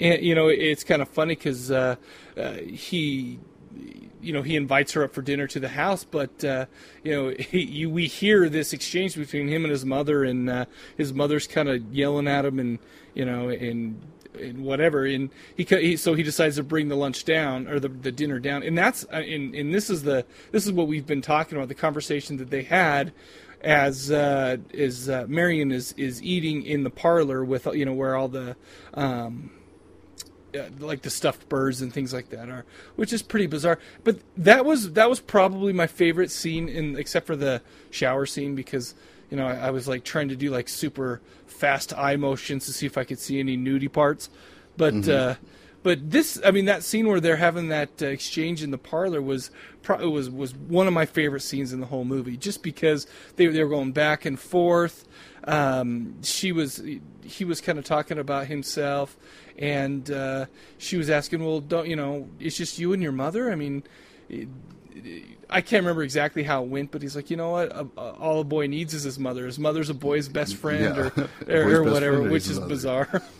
and 0.00 0.20
you 0.20 0.34
know 0.34 0.48
it's 0.48 0.82
kind 0.82 1.00
of 1.00 1.08
funny 1.08 1.36
because 1.36 1.70
uh, 1.70 1.94
uh, 2.36 2.54
he 2.54 3.38
you 4.20 4.32
know 4.32 4.42
he 4.42 4.56
invites 4.56 4.92
her 4.92 5.04
up 5.04 5.12
for 5.12 5.22
dinner 5.22 5.46
to 5.48 5.60
the 5.60 5.68
house, 5.68 6.04
but 6.04 6.44
uh, 6.44 6.66
you 7.02 7.12
know 7.12 7.34
he, 7.38 7.62
you, 7.62 7.90
we 7.90 8.06
hear 8.06 8.48
this 8.48 8.72
exchange 8.72 9.16
between 9.16 9.48
him 9.48 9.64
and 9.64 9.70
his 9.70 9.84
mother, 9.84 10.24
and 10.24 10.48
uh, 10.48 10.64
his 10.96 11.12
mother's 11.12 11.46
kind 11.46 11.68
of 11.68 11.82
yelling 11.92 12.28
at 12.28 12.44
him, 12.44 12.58
and 12.58 12.78
you 13.14 13.24
know, 13.24 13.48
and 13.48 14.00
and 14.40 14.64
whatever, 14.64 15.04
and 15.04 15.30
he, 15.56 15.64
he, 15.64 15.96
so 15.96 16.14
he 16.14 16.22
decides 16.22 16.56
to 16.56 16.62
bring 16.62 16.88
the 16.88 16.96
lunch 16.96 17.24
down 17.24 17.68
or 17.68 17.78
the, 17.78 17.88
the 17.88 18.12
dinner 18.12 18.38
down, 18.38 18.62
and 18.62 18.76
that's 18.78 19.04
uh, 19.12 19.16
and, 19.16 19.54
and 19.54 19.74
this 19.74 19.90
is 19.90 20.02
the 20.02 20.24
this 20.52 20.64
is 20.64 20.72
what 20.72 20.86
we've 20.88 21.06
been 21.06 21.22
talking 21.22 21.56
about 21.56 21.68
the 21.68 21.74
conversation 21.74 22.36
that 22.38 22.50
they 22.50 22.62
had 22.62 23.12
as 23.62 24.10
uh, 24.10 24.56
as 24.76 25.08
uh, 25.08 25.26
Marion 25.28 25.70
is 25.70 25.92
is 25.96 26.22
eating 26.22 26.64
in 26.64 26.82
the 26.82 26.90
parlor 26.90 27.44
with 27.44 27.66
you 27.74 27.84
know 27.84 27.92
where 27.92 28.16
all 28.16 28.28
the 28.28 28.56
um, 28.94 29.50
uh, 30.58 30.64
like 30.78 31.02
the 31.02 31.10
stuffed 31.10 31.48
birds 31.48 31.80
and 31.80 31.92
things 31.92 32.12
like 32.12 32.30
that 32.30 32.48
are, 32.48 32.64
which 32.96 33.12
is 33.12 33.22
pretty 33.22 33.46
bizarre. 33.46 33.78
But 34.04 34.18
that 34.36 34.64
was 34.64 34.92
that 34.92 35.08
was 35.08 35.20
probably 35.20 35.72
my 35.72 35.86
favorite 35.86 36.30
scene 36.30 36.68
in 36.68 36.96
except 36.96 37.26
for 37.26 37.36
the 37.36 37.62
shower 37.90 38.26
scene 38.26 38.54
because 38.54 38.94
you 39.30 39.36
know 39.36 39.46
I, 39.46 39.68
I 39.68 39.70
was 39.70 39.88
like 39.88 40.04
trying 40.04 40.28
to 40.28 40.36
do 40.36 40.50
like 40.50 40.68
super 40.68 41.20
fast 41.46 41.96
eye 41.96 42.16
motions 42.16 42.66
to 42.66 42.72
see 42.72 42.86
if 42.86 42.98
I 42.98 43.04
could 43.04 43.18
see 43.18 43.38
any 43.38 43.56
nudie 43.56 43.92
parts, 43.92 44.28
but. 44.76 45.08
Uh, 45.08 45.34
but 45.82 46.10
this, 46.10 46.40
I 46.44 46.52
mean, 46.52 46.66
that 46.66 46.84
scene 46.84 47.08
where 47.08 47.20
they're 47.20 47.36
having 47.36 47.68
that 47.68 48.00
uh, 48.00 48.06
exchange 48.06 48.62
in 48.62 48.70
the 48.70 48.78
parlor 48.78 49.20
was 49.20 49.50
pro- 49.82 50.08
was 50.08 50.30
was 50.30 50.54
one 50.54 50.86
of 50.86 50.92
my 50.92 51.06
favorite 51.06 51.40
scenes 51.40 51.72
in 51.72 51.80
the 51.80 51.86
whole 51.86 52.04
movie, 52.04 52.36
just 52.36 52.62
because 52.62 53.06
they 53.36 53.46
they 53.46 53.62
were 53.62 53.70
going 53.70 53.92
back 53.92 54.24
and 54.24 54.38
forth. 54.38 55.04
Um, 55.44 56.22
she 56.22 56.52
was 56.52 56.80
he 57.24 57.44
was 57.44 57.60
kind 57.60 57.78
of 57.78 57.84
talking 57.84 58.18
about 58.18 58.46
himself, 58.46 59.16
and 59.58 60.10
uh, 60.10 60.46
she 60.78 60.96
was 60.96 61.10
asking, 61.10 61.44
"Well, 61.44 61.60
don't 61.60 61.88
you 61.88 61.96
know? 61.96 62.28
It's 62.40 62.56
just 62.56 62.78
you 62.78 62.92
and 62.92 63.02
your 63.02 63.12
mother. 63.12 63.50
I 63.52 63.54
mean." 63.54 63.82
It, 64.28 64.48
I 65.48 65.60
can't 65.62 65.82
remember 65.82 66.02
exactly 66.02 66.42
how 66.42 66.62
it 66.62 66.68
went, 66.68 66.90
but 66.90 67.00
he's 67.02 67.16
like, 67.16 67.30
you 67.30 67.36
know 67.36 67.50
what? 67.50 67.72
Uh, 67.74 67.84
uh, 67.96 68.10
all 68.12 68.40
a 68.40 68.44
boy 68.44 68.66
needs 68.66 68.92
is 68.94 69.02
his 69.04 69.18
mother. 69.18 69.46
His 69.46 69.58
mother's 69.58 69.88
a 69.90 69.94
boy's 69.94 70.28
best 70.28 70.54
friend, 70.56 70.82
Yeah. 71.16 71.26
or 71.48 71.66
or, 71.66 71.74
or 71.76 71.82
whatever, 71.84 72.22
which 72.22 72.46
is 72.48 72.58
mother. 72.58 72.68
bizarre. 72.68 73.22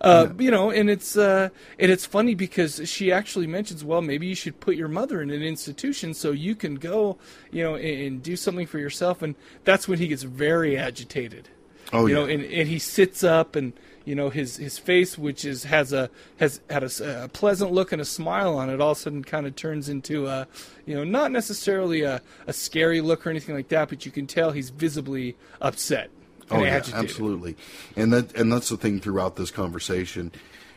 Uh, 0.00 0.28
You 0.38 0.50
know, 0.50 0.70
and 0.70 0.88
it's 0.88 1.14
uh, 1.14 1.50
and 1.78 1.90
it's 1.92 2.06
funny 2.06 2.34
because 2.34 2.80
she 2.88 3.12
actually 3.12 3.46
mentions, 3.46 3.84
well, 3.84 4.00
maybe 4.00 4.26
you 4.26 4.34
should 4.34 4.58
put 4.58 4.74
your 4.76 4.88
mother 4.88 5.20
in 5.20 5.30
an 5.30 5.42
institution 5.42 6.14
so 6.14 6.30
you 6.32 6.54
can 6.54 6.76
go, 6.76 7.18
you 7.50 7.62
know, 7.62 7.74
and, 7.74 8.00
and 8.02 8.22
do 8.22 8.34
something 8.34 8.66
for 8.66 8.78
yourself. 8.78 9.20
And 9.20 9.34
that's 9.64 9.86
when 9.86 9.98
he 9.98 10.08
gets 10.08 10.22
very 10.22 10.74
agitated. 10.78 11.50
Oh, 11.92 12.06
you 12.06 12.14
know, 12.14 12.24
and, 12.24 12.42
and 12.44 12.66
he 12.66 12.78
sits 12.78 13.22
up, 13.22 13.54
and 13.56 13.74
you 14.10 14.16
know 14.16 14.28
his 14.28 14.56
his 14.56 14.76
face, 14.76 15.16
which 15.16 15.44
is 15.44 15.62
has 15.62 15.92
a 15.92 16.10
has 16.40 16.60
had 16.68 16.82
a 16.82 17.28
pleasant 17.32 17.70
look 17.70 17.92
and 17.92 18.02
a 18.02 18.04
smile 18.04 18.56
on 18.58 18.68
it, 18.68 18.80
all 18.80 18.90
of 18.90 18.98
a 18.98 19.00
sudden 19.00 19.22
kind 19.22 19.46
of 19.46 19.54
turns 19.54 19.88
into 19.88 20.26
a, 20.26 20.48
you 20.84 20.96
know, 20.96 21.04
not 21.04 21.30
necessarily 21.30 22.02
a, 22.02 22.20
a 22.48 22.52
scary 22.52 23.00
look 23.00 23.24
or 23.24 23.30
anything 23.30 23.54
like 23.54 23.68
that, 23.68 23.88
but 23.88 24.04
you 24.04 24.10
can 24.10 24.26
tell 24.26 24.50
he's 24.50 24.70
visibly 24.70 25.36
upset 25.60 26.10
Oh 26.50 26.64
yeah, 26.64 26.70
agitated. 26.70 27.08
absolutely, 27.10 27.56
and 27.94 28.12
that 28.12 28.34
and 28.34 28.52
that's 28.52 28.68
the 28.68 28.76
thing 28.76 28.98
throughout 28.98 29.36
this 29.36 29.52
conversation, 29.52 30.32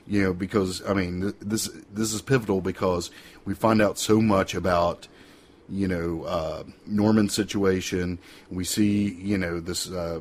you 0.05 0.21
know, 0.21 0.34
because 0.34 0.88
I 0.88 0.93
mean 0.93 1.21
th- 1.21 1.36
this 1.41 1.71
this 1.91 2.13
is 2.13 2.21
pivotal 2.21 2.61
because 2.61 3.09
we 3.45 3.55
find 3.55 3.81
out 3.81 3.97
so 3.97 4.21
much 4.21 4.53
about 4.53 5.07
you 5.67 5.88
know 5.88 6.23
uh, 6.25 6.63
Norman's 6.86 7.34
situation. 7.34 8.19
We 8.51 8.63
see 8.63 9.09
you 9.11 9.39
know 9.39 9.59
this 9.59 9.89
uh, 9.89 10.19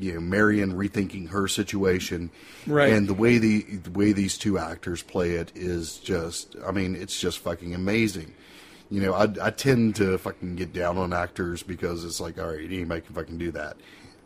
you 0.00 0.14
know 0.14 0.20
Marion 0.20 0.74
rethinking 0.74 1.28
her 1.30 1.46
situation, 1.48 2.30
Right. 2.66 2.92
And 2.92 3.06
the 3.08 3.14
way 3.14 3.38
the, 3.38 3.62
the 3.62 3.90
way 3.90 4.12
these 4.12 4.38
two 4.38 4.58
actors 4.58 5.02
play 5.02 5.32
it 5.32 5.52
is 5.54 5.98
just, 5.98 6.56
I 6.66 6.72
mean, 6.72 6.94
it's 6.96 7.18
just 7.20 7.38
fucking 7.40 7.74
amazing. 7.74 8.34
You 8.90 9.00
know, 9.02 9.12
I, 9.14 9.28
I 9.42 9.50
tend 9.50 9.96
to 9.96 10.16
fucking 10.18 10.56
get 10.56 10.72
down 10.72 10.96
on 10.98 11.12
actors 11.12 11.62
because 11.62 12.04
it's 12.04 12.20
like, 12.20 12.38
all 12.38 12.48
right, 12.48 12.64
anybody 12.64 13.00
can 13.02 13.14
fucking 13.14 13.38
do 13.38 13.50
that. 13.52 13.76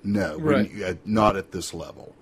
No, 0.05 0.37
Right. 0.39 0.71
you- 0.73 0.85
uh, 0.85 0.95
not 1.05 1.37
at 1.37 1.53
this 1.53 1.73
level. 1.75 2.15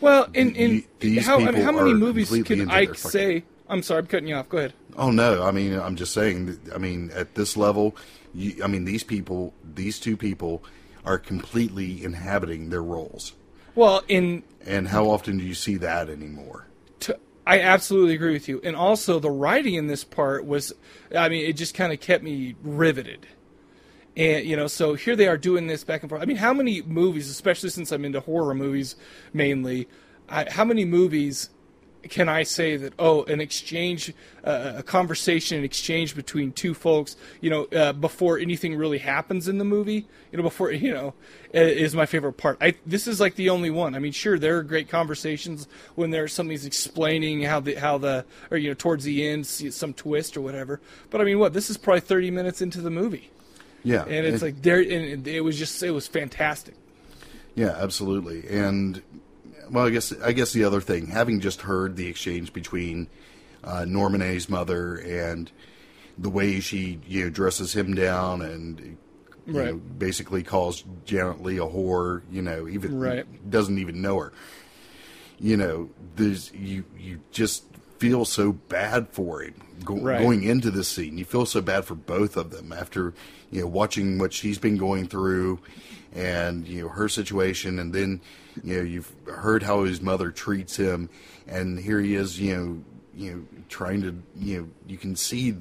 Well, 0.00 0.26
in 0.34 0.54
in 0.56 0.84
how 1.22 1.38
I 1.38 1.50
mean, 1.52 1.62
how 1.62 1.72
many 1.72 1.94
movies 1.94 2.28
can 2.44 2.68
I 2.70 2.86
fucking- 2.86 2.94
say? 3.10 3.44
I'm 3.68 3.82
sorry, 3.82 4.00
I'm 4.00 4.06
cutting 4.06 4.28
you 4.28 4.34
off. 4.34 4.48
Go 4.48 4.58
ahead. 4.58 4.74
Oh 4.96 5.10
no, 5.10 5.42
I 5.44 5.50
mean, 5.52 5.78
I'm 5.78 5.96
just 5.96 6.12
saying. 6.12 6.58
I 6.74 6.78
mean, 6.78 7.10
at 7.14 7.34
this 7.36 7.56
level, 7.56 7.96
you, 8.34 8.62
I 8.62 8.66
mean, 8.66 8.84
these 8.84 9.04
people, 9.04 9.54
these 9.74 9.98
two 10.00 10.16
people, 10.16 10.62
are 11.04 11.18
completely 11.18 12.04
inhabiting 12.04 12.70
their 12.70 12.82
roles. 12.82 13.32
Well, 13.74 14.02
in 14.08 14.42
And 14.66 14.88
how 14.88 15.10
often 15.10 15.38
do 15.38 15.44
you 15.44 15.54
see 15.54 15.76
that 15.76 16.08
anymore? 16.08 16.66
I 17.44 17.60
absolutely 17.60 18.14
agree 18.14 18.32
with 18.32 18.48
you. 18.48 18.60
And 18.62 18.76
also, 18.76 19.18
the 19.18 19.30
writing 19.30 19.74
in 19.74 19.88
this 19.88 20.04
part 20.04 20.46
was, 20.46 20.72
I 21.16 21.28
mean, 21.28 21.44
it 21.44 21.54
just 21.54 21.74
kind 21.74 21.92
of 21.92 22.00
kept 22.00 22.22
me 22.22 22.54
riveted. 22.62 23.26
And, 24.16 24.46
you 24.46 24.56
know, 24.56 24.68
so 24.68 24.94
here 24.94 25.16
they 25.16 25.26
are 25.26 25.38
doing 25.38 25.66
this 25.66 25.82
back 25.82 26.02
and 26.02 26.10
forth. 26.10 26.22
I 26.22 26.24
mean, 26.24 26.36
how 26.36 26.52
many 26.52 26.82
movies, 26.82 27.28
especially 27.28 27.70
since 27.70 27.90
I'm 27.90 28.04
into 28.04 28.20
horror 28.20 28.54
movies 28.54 28.94
mainly, 29.32 29.88
I, 30.28 30.48
how 30.50 30.64
many 30.64 30.84
movies 30.84 31.50
can 32.08 32.28
I 32.28 32.42
say 32.42 32.76
that, 32.76 32.92
oh, 32.98 33.22
an 33.24 33.40
exchange, 33.40 34.12
uh, 34.44 34.74
a 34.78 34.82
conversation, 34.82 35.58
an 35.58 35.64
exchange 35.64 36.16
between 36.16 36.52
two 36.52 36.74
folks, 36.74 37.16
you 37.40 37.48
know, 37.50 37.64
uh, 37.66 37.92
before 37.92 38.38
anything 38.38 38.74
really 38.74 38.98
happens 38.98 39.46
in 39.48 39.58
the 39.58 39.64
movie, 39.64 40.06
you 40.32 40.36
know, 40.36 40.42
before, 40.42 40.72
you 40.72 40.92
know, 40.92 41.14
is 41.52 41.94
my 41.94 42.06
favorite 42.06 42.32
part. 42.34 42.58
I, 42.60 42.74
this 42.86 43.06
is 43.06 43.20
like 43.20 43.36
the 43.36 43.50
only 43.50 43.70
one. 43.70 43.94
I 43.94 43.98
mean, 44.00 44.12
sure, 44.12 44.38
there 44.38 44.58
are 44.58 44.62
great 44.62 44.88
conversations 44.88 45.68
when 45.94 46.10
there's 46.10 46.32
somebody's 46.32 46.66
explaining 46.66 47.42
how 47.42 47.60
the, 47.60 47.74
how 47.74 47.98
the, 47.98 48.24
or, 48.50 48.56
you 48.58 48.68
know, 48.68 48.74
towards 48.74 49.04
the 49.04 49.26
end, 49.28 49.46
see 49.46 49.70
some 49.70 49.94
twist 49.94 50.36
or 50.36 50.40
whatever. 50.40 50.80
But 51.10 51.20
I 51.20 51.24
mean, 51.24 51.38
what, 51.38 51.52
this 51.52 51.70
is 51.70 51.76
probably 51.76 52.00
30 52.00 52.30
minutes 52.32 52.60
into 52.60 52.80
the 52.80 52.90
movie. 52.90 53.30
Yeah, 53.84 54.02
And 54.04 54.26
it's 54.26 54.42
it- 54.42 54.46
like 54.46 54.62
there, 54.62 54.80
and 54.80 55.26
it 55.26 55.40
was 55.42 55.58
just, 55.58 55.82
it 55.82 55.90
was 55.92 56.06
fantastic. 56.08 56.74
Yeah, 57.54 57.76
absolutely. 57.78 58.48
And 58.48 59.02
well, 59.72 59.86
I 59.86 59.90
guess 59.90 60.12
I 60.22 60.32
guess 60.32 60.52
the 60.52 60.64
other 60.64 60.80
thing, 60.80 61.06
having 61.08 61.40
just 61.40 61.62
heard 61.62 61.96
the 61.96 62.06
exchange 62.08 62.52
between 62.52 63.08
uh, 63.64 63.84
Norman 63.84 64.22
A's 64.22 64.48
mother 64.48 64.96
and 64.96 65.50
the 66.18 66.28
way 66.30 66.60
she 66.60 67.00
you 67.06 67.24
know 67.24 67.30
dresses 67.30 67.74
him 67.74 67.94
down 67.94 68.42
and 68.42 68.80
you 68.80 68.96
Right. 69.54 69.66
know, 69.66 69.74
basically 69.74 70.44
calls 70.44 70.84
Janet 71.04 71.42
Leigh 71.42 71.56
a 71.56 71.62
whore, 71.66 72.22
you 72.30 72.42
know, 72.42 72.68
even 72.68 72.96
Right. 73.00 73.50
doesn't 73.50 73.78
even 73.78 74.00
know 74.00 74.18
her. 74.20 74.32
You 75.40 75.56
know, 75.56 75.90
there's 76.14 76.52
you 76.54 76.84
you 76.96 77.20
just 77.32 77.64
feel 77.98 78.24
so 78.24 78.52
bad 78.52 79.08
for 79.10 79.42
him 79.42 79.54
go, 79.84 79.94
Right. 79.96 80.18
going 80.18 80.42
into 80.44 80.70
this 80.70 80.88
scene. 80.88 81.18
You 81.18 81.24
feel 81.24 81.46
so 81.46 81.60
bad 81.60 81.84
for 81.84 81.94
both 81.94 82.36
of 82.36 82.50
them 82.50 82.72
after 82.72 83.14
you 83.50 83.62
know 83.62 83.66
watching 83.66 84.18
what 84.18 84.32
she's 84.32 84.58
been 84.58 84.76
going 84.76 85.08
through 85.08 85.58
and 86.14 86.66
you 86.66 86.82
know 86.82 86.88
her 86.88 87.08
situation, 87.08 87.78
and 87.78 87.92
then 87.92 88.20
you 88.62 88.76
know 88.76 88.82
you've 88.82 89.12
heard 89.26 89.62
how 89.62 89.84
his 89.84 90.00
mother 90.00 90.30
treats 90.30 90.76
him, 90.76 91.08
and 91.46 91.78
here 91.78 92.00
he 92.00 92.14
is, 92.14 92.40
you 92.40 92.56
know, 92.56 92.84
you 93.14 93.34
know 93.34 93.62
trying 93.68 94.02
to 94.02 94.14
you 94.36 94.60
know 94.60 94.68
you 94.86 94.98
can 94.98 95.16
see 95.16 95.52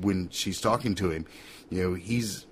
when 0.00 0.28
she's 0.30 0.60
talking 0.60 0.94
to 0.94 1.10
him, 1.10 1.26
you 1.70 1.82
know 1.82 1.94
he's 1.94 2.46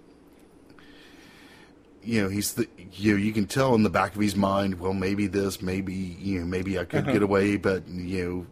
you 2.03 2.22
know 2.22 2.28
he's 2.28 2.55
the 2.55 2.68
you 2.92 3.12
know 3.12 3.18
you 3.18 3.32
can 3.32 3.46
tell 3.46 3.74
in 3.74 3.82
the 3.82 3.90
back 3.90 4.14
of 4.14 4.20
his 4.20 4.34
mind 4.34 4.80
well 4.80 4.92
maybe 4.92 5.28
this 5.28 5.62
maybe 5.62 5.94
you 5.94 6.40
know 6.40 6.44
maybe 6.44 6.76
i 6.76 6.84
could 6.84 7.07
get 7.07 7.22
away 7.22 7.57
but 7.57 7.86
you 7.86 8.24
know 8.24 8.46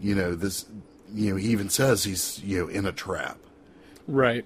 you 0.00 0.14
know 0.14 0.34
this 0.34 0.64
you 1.12 1.30
know 1.30 1.36
he 1.36 1.48
even 1.48 1.68
says 1.68 2.04
he's 2.04 2.42
you 2.42 2.58
know 2.58 2.68
in 2.68 2.86
a 2.86 2.92
trap 2.92 3.36
Right. 4.06 4.44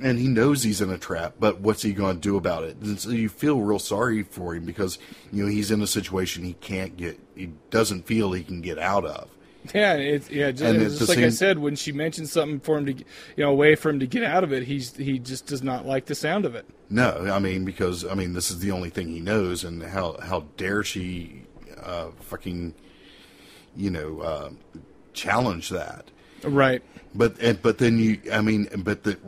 And 0.00 0.18
he 0.18 0.28
knows 0.28 0.62
he's 0.62 0.80
in 0.80 0.90
a 0.90 0.98
trap 0.98 1.34
but 1.38 1.60
what's 1.60 1.82
he 1.82 1.92
going 1.92 2.16
to 2.16 2.20
do 2.20 2.36
about 2.36 2.64
it 2.64 2.76
and 2.78 2.98
so 2.98 3.10
you 3.10 3.28
feel 3.28 3.60
real 3.60 3.78
sorry 3.78 4.22
for 4.22 4.54
him 4.54 4.64
because 4.64 4.98
you 5.32 5.42
know 5.42 5.48
he's 5.48 5.70
in 5.70 5.80
a 5.82 5.86
situation 5.86 6.44
he 6.44 6.54
can't 6.54 6.96
get 6.96 7.18
he 7.34 7.50
doesn't 7.70 8.06
feel 8.06 8.32
he 8.32 8.42
can 8.42 8.60
get 8.60 8.78
out 8.78 9.04
of 9.04 9.28
Yeah, 9.72 9.94
it's 9.94 10.30
yeah, 10.30 10.50
just, 10.50 10.62
And 10.62 10.82
it's 10.82 10.98
just 10.98 11.08
like 11.08 11.18
I 11.18 11.30
said 11.30 11.58
when 11.58 11.74
she 11.74 11.90
mentioned 11.90 12.28
something 12.28 12.60
for 12.60 12.76
him 12.76 12.86
to, 12.86 12.92
you 12.92 13.04
know, 13.38 13.50
a 13.50 13.54
way 13.54 13.76
for 13.76 13.88
him 13.88 13.98
to 14.00 14.06
get 14.06 14.22
out 14.22 14.44
of 14.44 14.52
it. 14.52 14.64
He's 14.64 14.94
he 14.94 15.18
just 15.18 15.46
does 15.46 15.62
not 15.62 15.86
like 15.86 16.04
the 16.04 16.14
sound 16.14 16.44
of 16.44 16.54
it. 16.54 16.66
No, 16.90 17.30
I 17.32 17.38
mean 17.38 17.64
because 17.64 18.04
I 18.04 18.14
mean 18.14 18.34
this 18.34 18.50
is 18.50 18.58
the 18.58 18.72
only 18.72 18.90
thing 18.90 19.08
he 19.08 19.20
knows, 19.20 19.64
and 19.64 19.82
how 19.82 20.18
how 20.20 20.44
dare 20.58 20.84
she, 20.84 21.44
uh, 21.82 22.08
fucking, 22.20 22.74
you 23.74 23.88
know, 23.88 24.20
uh, 24.20 24.50
challenge 25.14 25.70
that? 25.70 26.10
Right. 26.42 26.82
But 27.14 27.38
and, 27.40 27.62
but 27.62 27.78
then 27.78 27.98
you, 27.98 28.20
I 28.30 28.42
mean, 28.42 28.68
but 28.84 29.04
the 29.04 29.18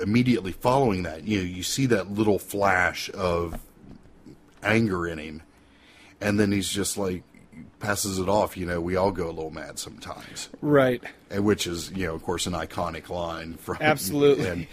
immediately 0.00 0.52
following 0.52 1.02
that, 1.04 1.24
you 1.26 1.38
know, 1.38 1.44
you 1.44 1.62
see 1.62 1.86
that 1.86 2.10
little 2.12 2.38
flash 2.38 3.10
of 3.14 3.58
anger 4.62 5.06
in 5.06 5.18
him, 5.18 5.42
and 6.20 6.38
then 6.40 6.52
he's 6.52 6.68
just 6.68 6.96
like, 6.98 7.22
passes 7.80 8.18
it 8.18 8.28
off. 8.28 8.56
You 8.56 8.66
know, 8.66 8.80
we 8.80 8.96
all 8.96 9.10
go 9.12 9.26
a 9.26 9.32
little 9.32 9.50
mad 9.50 9.78
sometimes, 9.78 10.48
Right. 10.60 11.02
and 11.30 11.44
which 11.44 11.66
is 11.66 11.90
you 11.92 12.06
know, 12.06 12.14
of 12.14 12.22
course, 12.22 12.46
an 12.46 12.52
iconic 12.54 13.08
line 13.08 13.54
from 13.54 13.78
Absolutely. 13.80 14.48
and, 14.48 14.66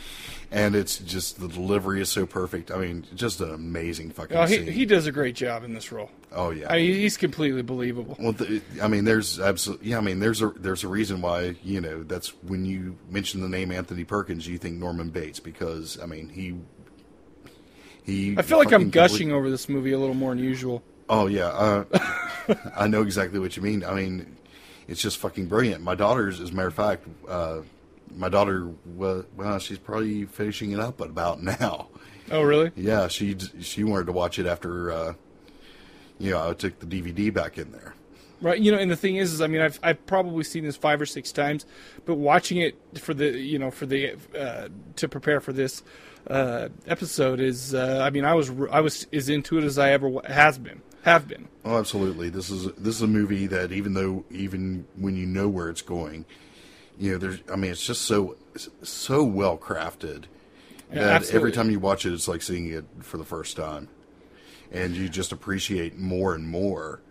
and 0.54 0.76
it's 0.76 1.00
just 1.00 1.40
the 1.42 1.48
delivery 1.48 2.00
is 2.00 2.10
so 2.10 2.26
perfect. 2.28 2.70
I 2.70 2.78
mean, 2.78 3.06
just 3.16 3.42
an 3.42 3.52
amazing 3.54 4.12
fucking 4.12 4.38
Oh, 4.38 4.46
he, 4.46 4.58
scene. 4.58 4.68
he 4.68 4.86
does 4.86 5.08
a 5.08 5.12
great 5.12 5.36
job 5.36 5.64
in 5.64 5.74
this 5.74 5.92
role. 5.92 6.12
oh 6.32 6.52
yeah. 6.52 6.72
I 6.72 6.78
mean, 6.78 6.94
he's 6.94 7.18
completely 7.18 7.64
believable. 7.64 8.16
Well, 8.20 8.34
th 8.34 8.62
I 8.82 8.88
mean, 8.88 9.04
there's 9.06 9.40
absolutely, 9.40 9.90
yeah. 9.90 9.98
I 9.98 10.02
mean, 10.02 10.20
there's 10.20 10.42
a 10.42 10.50
there's 10.52 10.84
a 10.84 10.88
reason 10.88 11.22
why 11.22 11.56
you 11.64 11.82
know 11.82 12.04
that's 12.04 12.30
when 12.44 12.66
you 12.66 12.96
mention 13.10 13.42
the 13.42 13.50
name 13.50 13.72
Anthony 13.72 14.04
Perkins, 14.04 14.48
you 14.48 14.58
think 14.60 14.78
Norman 14.78 15.10
Bates 15.10 15.40
because 15.40 16.00
I 16.00 16.06
mean 16.06 16.30
he 16.30 16.56
he. 18.04 18.36
I 18.38 18.44
feel 18.44 18.60
like 18.60 18.72
I'm 18.72 18.90
gushing 18.92 19.32
over 19.32 19.50
this 19.50 19.68
movie 19.68 19.92
a 19.92 20.00
little 20.00 20.16
more 20.16 20.36
than 20.36 20.44
usual. 20.44 20.84
Oh 21.10 21.28
yeah, 21.28 21.48
uh, 21.48 21.86
I 22.76 22.88
know 22.88 23.02
exactly 23.02 23.40
what 23.40 23.58
you 23.58 23.64
mean. 23.64 23.84
I 23.84 23.94
mean, 23.96 24.38
it's 24.88 25.02
just 25.02 25.18
fucking 25.18 25.48
brilliant. 25.48 25.84
My 25.84 25.96
daughter's, 25.96 26.40
as 26.40 26.52
a 26.52 26.54
matter 26.54 26.68
of 26.68 26.74
fact, 26.76 27.08
uh, 27.28 27.62
my 28.16 28.30
daughter 28.30 28.70
was 28.86 29.26
well, 29.36 29.60
she's 29.60 29.78
probably 29.78 30.26
finishing 30.26 30.72
it 30.72 30.80
up 30.80 31.02
about 31.02 31.42
now. 31.44 31.88
Oh, 32.32 32.42
really? 32.42 32.72
Yeah, 32.76 33.08
she 33.08 33.38
she 33.60 33.84
wanted 33.84 34.06
to 34.06 34.12
watch 34.12 34.40
it 34.40 34.46
after. 34.46 34.92
Uh, 34.92 35.14
you 36.20 36.32
know, 36.32 36.50
I 36.50 36.54
took 36.54 36.80
the 36.80 36.86
DVD 36.86 37.34
back 37.34 37.58
in 37.58 37.72
there. 37.72 37.96
Right. 38.42 38.60
You 38.60 38.72
know, 38.72 38.78
and 38.78 38.92
the 38.92 38.96
thing 38.96 39.16
is, 39.16 39.34
is 39.34 39.42
I 39.42 39.48
mean, 39.48 39.62
I've 39.62 39.80
I've 39.84 40.06
probably 40.06 40.44
seen 40.44 40.64
this 40.64 40.76
five 40.76 41.02
or 41.02 41.06
six 41.06 41.32
times, 41.32 41.66
but 42.06 42.16
watching 42.16 42.58
it 42.58 42.76
for 42.98 43.14
the 43.14 43.30
you 43.30 43.58
know 43.58 43.72
for 43.72 43.86
the 43.86 44.16
uh, 44.38 44.70
to 44.98 45.08
prepare 45.08 45.40
for 45.40 45.54
this 45.54 45.84
uh, 46.28 46.70
episode 46.88 47.40
is, 47.40 47.74
uh, 47.74 48.02
I 48.02 48.10
mean, 48.10 48.26
I 48.26 48.34
was 48.34 48.52
I 48.72 48.82
was 48.82 49.08
as 49.14 49.30
into 49.30 49.58
it 49.58 49.64
as 49.64 49.78
I 49.78 49.92
ever 49.92 50.12
has 50.28 50.58
been 50.58 50.82
have 51.04 51.28
been. 51.28 51.48
Oh, 51.66 51.78
absolutely. 51.78 52.30
This 52.30 52.50
is 52.50 52.72
this 52.74 52.96
is 52.96 53.02
a 53.02 53.08
movie 53.08 53.46
that 53.48 53.72
even 53.72 53.94
though 53.94 54.26
even 54.30 54.86
when 54.96 55.16
you 55.16 55.26
know 55.26 55.48
where 55.48 55.70
it's 55.70 55.82
going, 55.82 56.26
you 57.04 57.12
know, 57.12 57.18
there's. 57.18 57.40
I 57.52 57.56
mean, 57.58 57.72
it's 57.72 57.86
just 57.86 58.04
so 58.04 58.38
so 58.82 59.24
well 59.24 59.58
crafted 59.58 60.24
Yeah, 60.92 61.02
that 61.02 61.10
absolutely. 61.10 61.38
every 61.40 61.52
time 61.52 61.70
you 61.70 61.80
watch 61.80 62.06
it, 62.06 62.14
it's 62.14 62.28
like 62.30 62.42
seeing 62.42 62.70
it 62.72 62.86
for 63.02 63.18
the 63.18 63.26
first 63.26 63.58
time, 63.58 63.90
and 64.72 64.96
you 64.96 65.10
just 65.10 65.32
appreciate 65.34 65.98
more 65.98 66.34
and 66.34 66.48
more. 66.48 67.02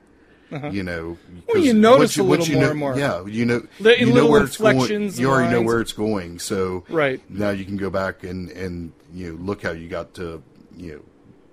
You 0.70 0.82
know, 0.82 1.12
Uh-huh. 1.12 1.40
Well, 1.48 1.62
you 1.64 1.72
notice 1.72 2.16
you- 2.16 2.22
a 2.22 2.24
little 2.24 2.46
you 2.46 2.54
more 2.56 2.64
know- 2.64 2.70
and 2.70 2.78
more. 2.78 2.98
Yeah, 2.98 3.24
you 3.26 3.46
know, 3.46 3.66
The- 3.80 3.98
you 3.98 4.06
know 4.06 4.12
little 4.12 4.30
where 4.30 4.44
it's 4.44 4.58
going. 4.58 5.10
You 5.14 5.30
already 5.30 5.50
know 5.50 5.62
where 5.62 5.80
it's 5.80 5.94
going, 5.94 6.38
so 6.38 6.84
Right. 6.90 7.20
now 7.30 7.50
you 7.50 7.64
can 7.64 7.76
go 7.78 7.88
back 7.90 8.22
and 8.22 8.50
and 8.50 8.92
you 9.14 9.32
know 9.32 9.38
look 9.42 9.62
how 9.62 9.70
you 9.72 9.88
got 9.88 10.12
to 10.14 10.42
you 10.76 10.92
know 10.92 11.00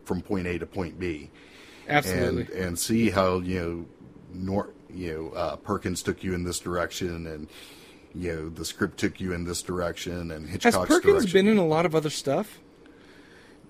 from 0.06 0.22
point 0.22 0.48
A 0.48 0.58
to 0.60 0.66
point 0.66 0.98
B 1.00 1.30
Absolutely. 1.88 2.42
and 2.42 2.50
and 2.68 2.80
see 2.80 3.10
how 3.10 3.40
you 3.40 3.60
know 3.60 3.86
Nor 4.34 4.70
you 4.94 5.14
know 5.14 5.30
uh, 5.40 5.56
Perkins 5.56 6.04
took 6.04 6.22
you 6.24 6.34
in 6.34 6.44
this 6.44 6.60
direction 6.60 7.26
and 7.26 7.48
you 8.16 8.34
know 8.34 8.50
the 8.50 8.66
script 8.66 8.98
took 8.98 9.20
you 9.20 9.34
in 9.34 9.44
this 9.46 9.62
direction 9.62 10.32
and 10.32 10.50
Hitchcock's 10.50 10.76
Has 10.76 10.88
Perkins 10.88 11.24
direction. 11.24 11.32
been 11.34 11.48
in 11.48 11.58
a 11.58 11.66
lot 11.68 11.86
of 11.86 11.94
other 11.96 12.10
stuff? 12.10 12.60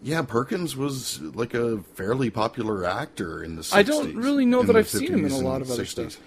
yeah, 0.01 0.21
Perkins 0.21 0.75
was 0.77 1.19
like 1.21 1.53
a 1.53 1.79
fairly 1.95 2.29
popular 2.29 2.85
actor 2.85 3.43
in 3.43 3.55
the 3.55 3.61
60s. 3.61 3.75
I 3.75 3.83
don't 3.83 4.15
really 4.15 4.45
know 4.45 4.63
that 4.63 4.75
I've 4.75 4.87
seen 4.87 5.11
him 5.13 5.25
in 5.25 5.31
a 5.31 5.37
lot 5.39 5.61
of 5.61 5.69
other 5.69 5.83
60s. 5.83 6.11
stuff. 6.11 6.17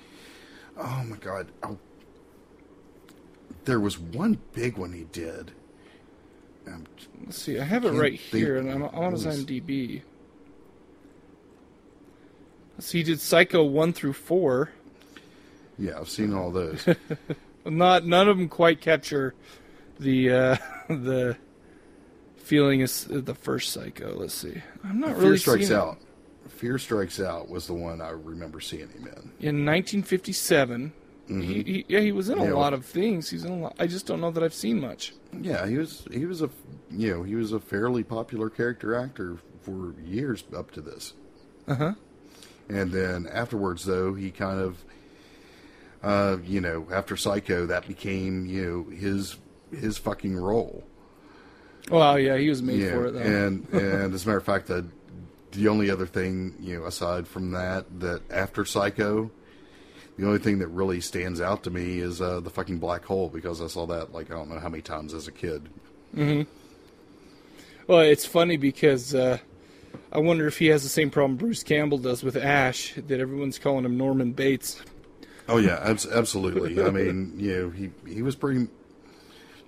Oh 0.77 1.05
my 1.09 1.17
god. 1.17 1.49
Oh. 1.63 1.79
There 3.65 3.81
was 3.81 3.99
one 3.99 4.39
big 4.53 4.77
one 4.77 4.93
he 4.93 5.05
did. 5.05 5.53
Um, 6.67 6.85
Let's 7.25 7.41
see. 7.41 7.59
I 7.59 7.65
have 7.65 7.85
it 7.85 7.93
right 7.93 8.15
here, 8.15 8.57
and 8.59 8.71
I'm, 8.71 8.83
on 8.83 9.13
his 9.13 9.25
IMDb. 9.27 10.03
Let's 12.77 12.89
see. 12.89 12.99
He 12.99 13.05
did 13.05 13.21
Psycho 13.21 13.65
one 13.65 13.93
through 13.93 14.15
four. 14.15 14.71
yeah, 15.79 15.99
I've 15.99 16.09
seen 16.09 16.35
all 16.35 16.51
those. 16.51 16.87
Not 17.65 18.05
none 18.07 18.29
of 18.29 18.37
them 18.39 18.49
quite 18.49 18.81
capture 18.81 19.35
the 20.01 20.31
uh, 20.31 20.57
the 20.89 21.37
feeling 22.37 22.81
is 22.81 23.05
the 23.09 23.35
first 23.35 23.73
Psycho. 23.73 24.15
Let's 24.17 24.35
see. 24.35 24.61
I'm 24.85 25.01
not 25.01 25.11
Fear 25.11 25.19
really 25.21 25.39
Strikes 25.39 25.67
seeing 25.69 25.79
it. 25.79 25.83
Out. 25.83 25.99
Fear 26.49 26.79
Strikes 26.79 27.21
Out 27.21 27.49
was 27.49 27.67
the 27.67 27.75
one 27.75 28.01
I 28.01 28.11
remember 28.11 28.61
seeing 28.61 28.89
him 28.89 29.07
in. 29.41 29.49
in 29.49 29.67
1957. 29.67 30.93
He, 31.29 31.35
he, 31.63 31.85
yeah, 31.89 32.01
he 32.01 32.13
was 32.13 32.29
in 32.29 32.37
a 32.39 32.43
Mm-hmm. 32.43 32.51
Yeah. 32.53 32.59
lot 32.59 32.75
of 32.75 32.85
things. 32.85 33.31
He's 33.31 33.45
in 33.45 33.53
a 33.53 33.57
lot. 33.57 33.77
I 33.79 33.87
just 33.87 34.07
don't 34.07 34.21
know 34.21 34.31
that 34.33 34.43
I've 34.43 34.53
seen 34.53 34.81
much. 34.81 35.15
Yeah, 35.41 35.67
he 35.67 35.79
was 35.79 36.07
he 36.13 36.27
was 36.27 36.43
a 36.43 36.51
you 36.91 37.15
know 37.15 37.23
he 37.23 37.37
was 37.37 37.53
a 37.53 37.61
fairly 37.61 38.03
popular 38.03 38.51
character 38.51 38.95
actor 38.95 39.39
for 39.63 39.95
years 40.05 40.45
up 40.55 40.73
to 40.73 40.81
this. 40.83 41.15
Uh 41.69 41.75
huh. 41.77 41.95
And 42.69 42.91
then 42.93 43.27
afterwards, 43.33 43.85
though, 43.85 44.15
he 44.15 44.31
kind 44.31 44.61
of, 44.61 44.85
uh, 46.03 46.37
you 46.45 46.61
know, 46.61 46.87
after 46.93 47.17
Psycho, 47.17 47.67
that 47.67 47.87
became 47.87 48.47
you 48.47 48.65
know 48.91 48.97
his 48.97 49.37
his 49.71 49.99
fucking 49.99 50.37
role. 50.37 50.85
Well, 51.91 52.19
yeah, 52.19 52.37
he 52.37 52.49
was 52.49 52.63
made 52.63 52.81
Yeah, 52.81 52.91
for 52.93 53.07
it 53.07 53.13
though. 53.13 53.21
and 53.21 53.69
and 53.73 54.15
as 54.15 54.25
a 54.25 54.29
matter 54.29 54.39
of 54.39 54.45
fact, 54.45 54.67
the 54.67 54.87
the 55.53 55.69
only 55.69 55.91
other 55.91 56.07
thing 56.07 56.55
you 56.61 56.79
know 56.79 56.87
aside 56.87 57.27
from 57.29 57.51
that, 57.53 58.01
that 58.01 58.23
after 58.31 58.65
Psycho, 58.65 59.31
the 60.17 60.27
only 60.27 60.39
thing 60.39 60.59
that 60.61 60.69
really 60.69 61.01
stands 61.01 61.41
out 61.41 61.63
to 61.65 61.71
me 61.71 61.99
is 61.99 62.21
uh, 62.23 62.41
the 62.41 62.51
fucking 62.51 62.79
black 62.79 63.05
hole 63.05 63.29
because 63.29 63.61
I 63.61 63.67
saw 63.67 63.87
that 63.87 64.13
like 64.13 64.31
I 64.31 64.35
don't 64.35 64.49
know 64.51 64.59
how 64.61 64.69
many 64.69 64.83
times 64.83 65.13
as 65.15 65.27
a 65.29 65.33
kid. 65.33 65.69
Mhm. 66.15 66.47
Well, 67.87 68.01
it's 68.01 68.25
funny 68.25 68.57
because 68.57 69.15
uh, 69.15 69.39
I 70.13 70.19
wonder 70.21 70.47
if 70.47 70.59
he 70.59 70.67
has 70.67 70.83
the 70.85 70.89
same 70.89 71.11
problem 71.11 71.37
Bruce 71.37 71.63
Campbell 71.65 71.99
does 71.99 72.23
with 72.23 72.37
Ash, 72.37 72.95
that 72.95 73.19
everyone's 73.21 73.59
calling 73.59 73.85
him 73.85 73.97
Norman 73.99 74.33
Bates. 74.33 74.81
Oh 75.49 75.59
yeah, 75.59 75.79
abs- 75.83 76.07
absolutely. 76.07 76.83
I 76.83 76.91
mean, 76.91 77.35
you 77.37 77.55
know, 77.57 77.71
he 77.71 77.91
he 78.13 78.23
was 78.23 78.37
pretty. 78.37 78.69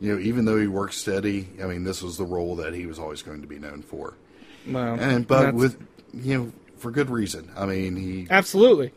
You 0.01 0.15
know, 0.15 0.19
even 0.21 0.45
though 0.45 0.59
he 0.59 0.67
worked 0.67 0.95
steady, 0.95 1.49
I 1.63 1.67
mean, 1.67 1.85
this 1.85 2.03
was 2.03 2.17
the 2.19 2.25
role 2.25 2.57
that 2.57 2.75
he 2.75 2.85
was 2.87 2.99
always 2.99 3.23
going 3.23 3.41
to 3.43 3.47
be 3.47 3.59
known 3.59 3.81
for, 3.83 4.15
Wow. 4.69 4.97
and 4.97 5.27
but 5.27 5.37
That's- 5.53 5.55
with 5.55 5.87
you 6.13 6.39
know 6.39 6.53
for 6.79 6.91
good 6.91 7.11
reason. 7.11 7.51
I 7.57 7.65
mean, 7.67 7.97
he 7.97 8.27
Absolutely. 8.31 8.93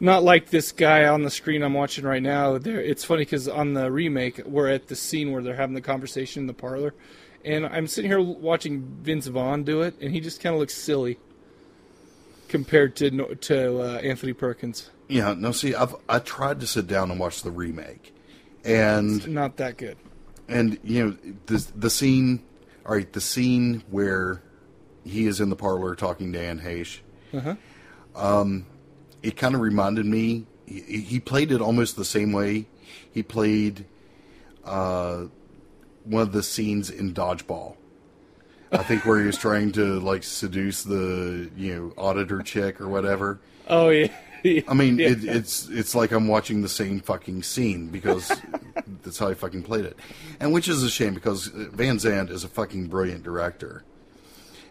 Not 0.00 0.24
like 0.24 0.50
this 0.50 0.72
guy 0.72 1.04
on 1.06 1.22
the 1.22 1.30
screen 1.30 1.62
I'm 1.62 1.74
watching 1.74 2.04
right 2.04 2.22
now. 2.22 2.58
There, 2.58 2.80
it's 2.80 3.04
funny 3.04 3.22
because 3.22 3.46
on 3.46 3.74
the 3.74 3.90
remake, 3.90 4.44
we're 4.44 4.68
at 4.68 4.88
the 4.88 4.96
scene 4.96 5.30
where 5.30 5.42
they're 5.42 5.54
having 5.54 5.74
the 5.76 5.80
conversation 5.80 6.42
in 6.42 6.46
the 6.48 6.54
parlor, 6.54 6.92
and 7.44 7.64
I'm 7.64 7.86
sitting 7.86 8.10
here 8.10 8.20
watching 8.20 8.82
Vince 9.02 9.28
Vaughn 9.28 9.62
do 9.62 9.82
it, 9.82 9.94
and 10.00 10.12
he 10.12 10.18
just 10.20 10.40
kind 10.40 10.54
of 10.54 10.60
looks 10.60 10.74
silly 10.74 11.18
compared 12.48 12.96
to 12.96 13.34
to 13.36 13.80
uh, 13.80 13.98
Anthony 14.02 14.32
Perkins. 14.32 14.90
Yeah. 15.12 15.34
No, 15.36 15.52
see, 15.52 15.74
I've 15.74 15.94
I 16.08 16.18
tried 16.18 16.60
to 16.60 16.66
sit 16.66 16.86
down 16.86 17.10
and 17.10 17.18
watch 17.20 17.42
the 17.42 17.50
remake, 17.50 18.14
and 18.64 19.26
Not 19.28 19.56
that 19.58 19.76
good. 19.76 19.96
and 20.48 20.78
you 20.82 21.04
know 21.04 21.16
the 21.46 21.66
the 21.76 21.90
scene. 21.90 22.42
All 22.86 22.94
right, 22.94 23.12
the 23.12 23.20
scene 23.20 23.84
where 23.90 24.42
he 25.04 25.26
is 25.26 25.40
in 25.40 25.50
the 25.50 25.56
parlor 25.56 25.94
talking 25.94 26.32
to 26.32 26.40
Anne 26.40 26.58
Heche. 26.60 26.98
Uh-huh. 27.32 27.54
Um, 28.16 28.66
it 29.22 29.36
kind 29.36 29.54
of 29.54 29.60
reminded 29.60 30.04
me. 30.06 30.46
He, 30.66 31.00
he 31.00 31.20
played 31.20 31.52
it 31.52 31.60
almost 31.60 31.96
the 31.96 32.04
same 32.04 32.32
way 32.32 32.66
he 33.12 33.22
played 33.22 33.84
uh, 34.64 35.24
one 36.04 36.22
of 36.22 36.32
the 36.32 36.42
scenes 36.42 36.90
in 36.90 37.12
Dodgeball. 37.14 37.76
I 38.70 38.78
think 38.82 39.04
where 39.04 39.20
he 39.20 39.26
was 39.26 39.36
trying 39.36 39.72
to 39.72 40.00
like 40.00 40.22
seduce 40.24 40.82
the 40.82 41.50
you 41.56 41.74
know 41.74 41.92
auditor 42.02 42.42
chick 42.42 42.80
or 42.80 42.88
whatever. 42.88 43.38
Oh 43.68 43.90
yeah. 43.90 44.08
I 44.68 44.74
mean, 44.74 44.98
Yeah. 44.98 45.08
it, 45.08 45.24
it's 45.24 45.68
it's 45.68 45.94
like 45.94 46.12
I'm 46.12 46.26
watching 46.28 46.62
the 46.62 46.68
same 46.68 47.00
fucking 47.00 47.42
scene 47.42 47.88
because 47.88 48.28
that's 49.02 49.18
how 49.18 49.28
he 49.28 49.34
fucking 49.34 49.62
played 49.62 49.84
it, 49.84 49.96
and 50.40 50.52
which 50.52 50.68
is 50.68 50.82
a 50.82 50.90
shame 50.90 51.14
because 51.14 51.46
Van 51.46 51.98
Sant 51.98 52.30
is 52.30 52.44
a 52.44 52.48
fucking 52.48 52.88
brilliant 52.88 53.22
director. 53.22 53.84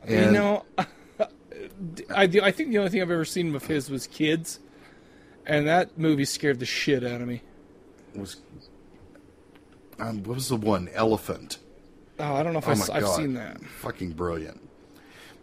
And 0.04 0.26
you 0.28 0.32
know, 0.32 0.66
I, 0.78 2.24
I 2.24 2.52
think 2.52 2.70
the 2.70 2.78
only 2.80 2.90
thing 2.90 3.02
I've 3.02 3.12
ever 3.12 3.26
seen 3.26 3.54
of 3.56 3.66
his 3.66 3.90
was 3.90 4.08
Kids, 4.08 4.60
and 5.46 5.68
that 5.68 5.98
movie 5.98 6.26
scared 6.26 6.60
the 6.60 6.66
shit 6.66 7.04
out 7.04 7.22
of 7.22 7.28
me. 7.28 7.42
was 8.16 8.38
um, 10.00 10.24
what 10.24 10.36
was 10.36 10.50
the 10.50 10.56
one 10.56 10.90
Elephant? 10.94 11.60
Oh, 12.20 12.36
I 12.36 12.44
don't 12.44 12.54
know 12.54 12.60
if 12.60 12.68
Oh 12.68 12.72
I, 12.94 13.00
have 13.00 13.08
seen 13.10 13.34
that. 13.36 13.62
Fucking 13.64 14.12
brilliant. 14.12 14.60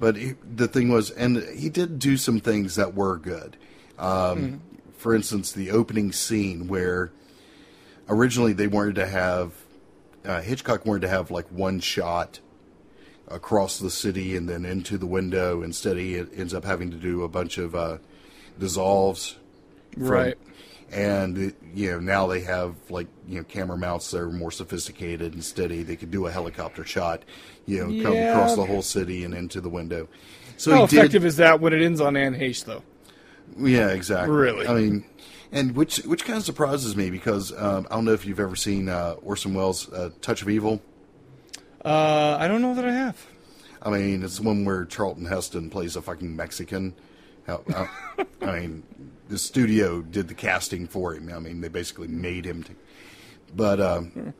But 0.01 0.15
he, 0.17 0.35
the 0.55 0.69
thing 0.69 0.91
was, 0.91 1.11
and 1.11 1.39
he 1.57 1.69
did 1.69 1.99
do 1.99 2.17
some 2.17 2.39
things 2.41 2.77
that 2.77 2.95
were 2.95 3.17
good. 3.19 3.57
Um, 3.99 4.61
For 4.97 5.15
instance, 5.15 5.53
the 5.53 5.71
opening 5.71 6.11
scene 6.13 6.67
where 6.69 7.13
originally 8.09 8.53
they 8.53 8.67
wanted 8.67 8.95
to 8.97 9.07
have 9.07 9.53
uh, 10.25 10.41
Hitchcock 10.41 10.85
wanted 10.85 11.03
to 11.03 11.09
have 11.09 11.31
like 11.31 11.47
one 11.53 11.79
shot 11.81 12.41
across 13.29 13.79
the 13.79 13.91
city 13.91 14.37
and 14.37 14.49
then 14.49 14.65
into 14.65 14.99
the 14.99 15.07
window. 15.07 15.63
Instead, 15.63 15.97
he 15.97 16.17
ends 16.19 16.53
up 16.55 16.65
having 16.65 16.91
to 16.91 16.97
do 16.97 17.23
a 17.23 17.29
bunch 17.29 17.59
of 17.59 17.75
uh, 17.75 17.99
dissolves. 18.59 19.37
from- 19.95 20.03
Right. 20.09 20.35
And 20.91 21.53
you 21.75 21.91
know 21.91 22.01
now 22.01 22.27
they 22.27 22.41
have 22.41 22.75
like 22.89 23.09
you 23.29 23.37
know 23.37 23.45
camera 23.45 23.77
mounts 23.77 24.11
that 24.13 24.21
are 24.23 24.31
more 24.31 24.51
sophisticated 24.51 25.35
and 25.35 25.45
steady. 25.45 25.83
They 25.83 25.97
could 25.97 26.11
do 26.11 26.25
a 26.27 26.31
helicopter 26.31 26.83
shot, 26.83 27.25
you 27.67 27.87
know, 27.87 28.03
come 28.03 28.17
across 28.17 28.57
the 28.57 28.65
whole 28.65 28.81
city 28.81 29.23
and 29.25 29.35
into 29.35 29.61
the 29.61 29.69
window. 29.69 30.09
So 30.57 30.71
How 30.73 30.81
he 30.87 30.87
did. 30.87 30.99
effective 31.01 31.27
is 31.27 31.37
that 31.37 31.61
when 31.61 31.75
it 31.75 31.83
ends 31.83 32.01
on 32.01 32.17
Anne 32.17 32.35
Heche, 32.35 32.65
though? 32.65 32.83
Yeah, 33.57 33.89
exactly. 33.89 34.35
Really? 34.35 34.67
I 34.67 34.75
mean, 34.75 35.05
and 35.53 35.75
which 35.75 35.99
which 35.99 36.25
kind 36.25 36.37
of 36.37 36.45
surprises 36.45 36.97
me 36.97 37.11
because 37.11 37.53
um, 37.57 37.87
I 37.91 37.95
don't 37.95 38.05
know 38.05 38.13
if 38.13 38.27
you've 38.27 38.41
ever 38.41 38.57
seen 38.57 38.89
uh, 38.89 39.17
Orson 39.23 39.55
Welles' 39.55 39.91
uh, 39.93 40.11
Touch 40.21 40.43
of 40.43 40.49
Evil. 40.49 40.83
Uh, 41.85 42.37
I 42.39 42.49
don't 42.49 42.63
know 42.63 42.75
that 42.75 42.85
I 42.85 42.93
have. 42.93 43.27
I 43.81 43.91
mean, 43.91 44.23
it's 44.23 44.39
the 44.39 44.43
one 44.43 44.65
where 44.65 44.85
Charlton 44.85 45.25
Heston 45.25 45.71
plays 45.71 45.97
a 45.97 46.03
fucking 46.03 46.35
Mexican. 46.35 46.95
How, 47.47 47.63
I 48.43 48.61
mean, 48.61 48.83
the 49.29 49.39
studio 49.39 50.03
did 50.03 50.29
the 50.29 50.35
casting 50.35 50.87
for 50.87 51.15
him. 51.15 51.33
I 51.33 51.39
mean, 51.39 51.61
they 51.61 51.69
basically 51.69 52.09
made 52.09 52.45
him. 52.45 52.65
To, 52.65 52.73
but 53.55 53.81
um, 53.81 54.35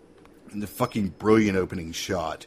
the 0.53 0.67
fucking 0.67 1.15
brilliant 1.19 1.57
opening 1.57 1.93
shot 1.93 2.47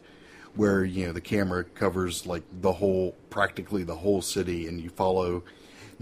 where 0.56 0.84
you 0.84 1.08
know 1.08 1.14
the 1.14 1.22
camera 1.22 1.64
covers 1.64 2.26
like 2.28 2.44
the 2.62 2.74
whole, 2.74 3.16
practically 3.30 3.84
the 3.84 3.96
whole 3.96 4.22
city, 4.22 4.68
and 4.68 4.82
you 4.82 4.90
follow 4.90 5.44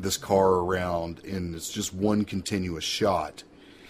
this 0.01 0.17
car 0.17 0.53
around, 0.55 1.19
and 1.23 1.55
it's 1.55 1.71
just 1.71 1.93
one 1.93 2.25
continuous 2.25 2.83
shot 2.83 3.43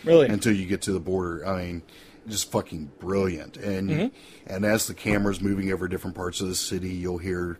Really? 0.03 0.27
until 0.27 0.53
you 0.53 0.65
get 0.65 0.81
to 0.83 0.91
the 0.91 0.99
border. 0.99 1.45
I 1.45 1.63
mean, 1.63 1.83
just 2.27 2.51
fucking 2.51 2.91
brilliant. 2.99 3.57
And 3.57 4.11
and 4.47 4.65
as 4.65 4.87
the 4.87 4.93
camera's 4.93 5.41
moving 5.41 5.71
over 5.71 5.87
different 5.87 6.15
parts 6.15 6.41
of 6.41 6.47
the 6.47 6.55
city, 6.55 6.89
you'll 6.89 7.17
hear 7.17 7.57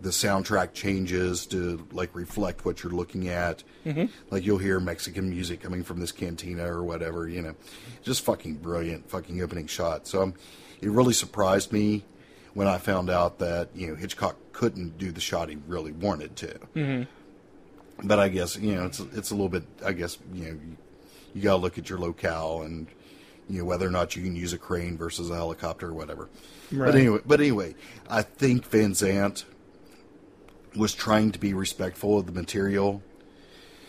the 0.00 0.10
soundtrack 0.10 0.72
changes 0.72 1.46
to 1.46 1.86
like 1.92 2.14
reflect 2.14 2.64
what 2.64 2.82
you're 2.82 2.92
looking 2.92 3.28
at. 3.28 3.62
Mm-hmm. 3.84 4.06
Like 4.30 4.44
you'll 4.44 4.58
hear 4.58 4.80
Mexican 4.80 5.28
music 5.28 5.60
coming 5.60 5.84
from 5.84 6.00
this 6.00 6.12
cantina 6.12 6.64
or 6.64 6.82
whatever. 6.82 7.28
You 7.28 7.42
know, 7.42 7.54
just 8.02 8.24
fucking 8.24 8.56
brilliant, 8.56 9.08
fucking 9.10 9.40
opening 9.42 9.66
shot. 9.66 10.06
So 10.06 10.22
um, 10.22 10.34
it 10.80 10.90
really 10.90 11.12
surprised 11.12 11.72
me 11.72 12.04
when 12.54 12.66
I 12.66 12.78
found 12.78 13.10
out 13.10 13.38
that 13.38 13.70
you 13.74 13.88
know 13.88 13.94
Hitchcock 13.94 14.36
couldn't 14.52 14.98
do 14.98 15.12
the 15.12 15.20
shot 15.20 15.48
he 15.48 15.58
really 15.66 15.92
wanted 15.92 16.36
to. 16.36 16.58
Mm-hmm. 16.74 17.02
But 18.02 18.18
I 18.18 18.28
guess 18.28 18.56
you 18.56 18.74
know 18.74 18.86
it's 18.86 19.00
it's 19.00 19.30
a 19.30 19.34
little 19.34 19.48
bit. 19.48 19.64
I 19.84 19.92
guess 19.92 20.18
you 20.32 20.44
know 20.44 20.50
you, 20.52 20.76
you 21.34 21.42
got 21.42 21.52
to 21.52 21.56
look 21.56 21.78
at 21.78 21.88
your 21.88 21.98
locale 21.98 22.62
and 22.62 22.86
you 23.48 23.58
know 23.58 23.64
whether 23.64 23.86
or 23.86 23.90
not 23.90 24.16
you 24.16 24.22
can 24.22 24.36
use 24.36 24.52
a 24.52 24.58
crane 24.58 24.96
versus 24.96 25.30
a 25.30 25.34
helicopter 25.34 25.88
or 25.88 25.94
whatever. 25.94 26.28
Right. 26.72 26.86
But 26.86 26.94
anyway, 26.94 27.20
but 27.26 27.40
anyway, 27.40 27.74
I 28.08 28.22
think 28.22 28.64
Van 28.66 28.94
Sant 28.94 29.44
was 30.76 30.94
trying 30.94 31.32
to 31.32 31.38
be 31.38 31.52
respectful 31.52 32.18
of 32.18 32.26
the 32.26 32.32
material. 32.32 33.02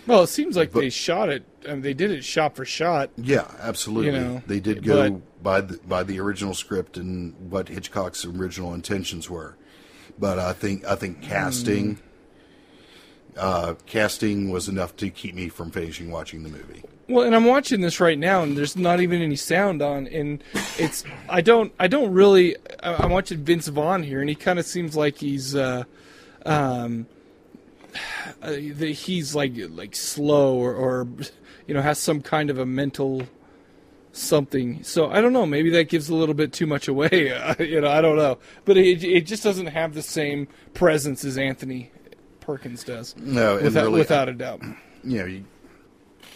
well, 0.07 0.23
it 0.23 0.27
seems 0.27 0.57
like 0.57 0.71
But- 0.71 0.79
they 0.79 0.89
shot 0.89 1.29
it. 1.29 1.43
I 1.67 1.73
mean, 1.73 1.81
they 1.81 1.93
did 1.93 2.09
it 2.09 2.23
shot 2.23 2.55
for 2.55 2.65
shot. 2.65 3.11
Yeah, 3.17 3.45
absolutely. 3.59 4.11
You 4.11 4.19
know, 4.19 4.41
they 4.47 4.59
did 4.59 4.83
go 4.83 5.11
but- 5.11 5.43
by 5.43 5.61
the 5.61 5.77
by 5.87 6.03
the 6.03 6.19
original 6.19 6.55
script 6.55 6.97
and 6.97 7.51
what 7.51 7.69
Hitchcock's 7.69 8.25
original 8.25 8.73
intentions 8.73 9.29
were. 9.29 9.57
But 10.19 10.39
I 10.39 10.53
think 10.53 10.85
I 10.85 10.95
think 10.95 11.21
casting 11.21 11.95
hmm. 11.95 12.01
Uh, 13.41 13.73
casting 13.87 14.51
was 14.51 14.69
enough 14.69 14.95
to 14.97 15.09
keep 15.09 15.33
me 15.33 15.49
from 15.49 15.71
finishing 15.71 16.11
watching 16.11 16.43
the 16.43 16.49
movie. 16.49 16.83
Well, 17.09 17.25
and 17.25 17.35
I'm 17.35 17.45
watching 17.45 17.81
this 17.81 17.99
right 17.99 18.17
now, 18.17 18.43
and 18.43 18.55
there's 18.55 18.77
not 18.77 19.01
even 19.01 19.19
any 19.19 19.35
sound 19.35 19.81
on, 19.81 20.07
and 20.07 20.43
it's 20.77 21.03
I 21.27 21.41
don't 21.41 21.73
I 21.79 21.87
don't 21.87 22.13
really 22.13 22.55
I'm 22.83 23.09
watching 23.09 23.43
Vince 23.43 23.67
Vaughn 23.67 24.03
here, 24.03 24.21
and 24.21 24.29
he 24.29 24.35
kind 24.35 24.59
of 24.59 24.65
seems 24.65 24.95
like 24.95 25.17
he's 25.17 25.55
uh, 25.55 25.83
um, 26.45 27.07
uh, 28.43 28.51
that 28.51 28.91
he's 28.95 29.33
like 29.33 29.53
like 29.55 29.95
slow 29.95 30.55
or, 30.55 30.73
or 30.75 31.07
you 31.65 31.73
know 31.73 31.81
has 31.81 31.97
some 31.97 32.21
kind 32.21 32.51
of 32.51 32.59
a 32.59 32.65
mental 32.65 33.23
something. 34.13 34.83
So 34.83 35.09
I 35.09 35.19
don't 35.19 35.33
know. 35.33 35.47
Maybe 35.47 35.71
that 35.71 35.89
gives 35.89 36.09
a 36.09 36.15
little 36.15 36.35
bit 36.35 36.53
too 36.53 36.67
much 36.67 36.87
away. 36.87 37.33
you 37.59 37.81
know, 37.81 37.89
I 37.89 38.01
don't 38.01 38.17
know, 38.17 38.37
but 38.65 38.77
it 38.77 39.03
it 39.03 39.21
just 39.21 39.43
doesn't 39.43 39.67
have 39.67 39.95
the 39.95 40.03
same 40.03 40.47
presence 40.75 41.25
as 41.25 41.39
Anthony 41.39 41.91
Perkins 42.41 42.83
does. 42.83 43.15
No, 43.17 43.55
without 43.55 43.83
really, 43.85 43.99
without 43.99 44.27
a 44.29 44.33
doubt. 44.33 44.61
you 45.03 45.19
know, 45.19 45.25
you, 45.25 45.45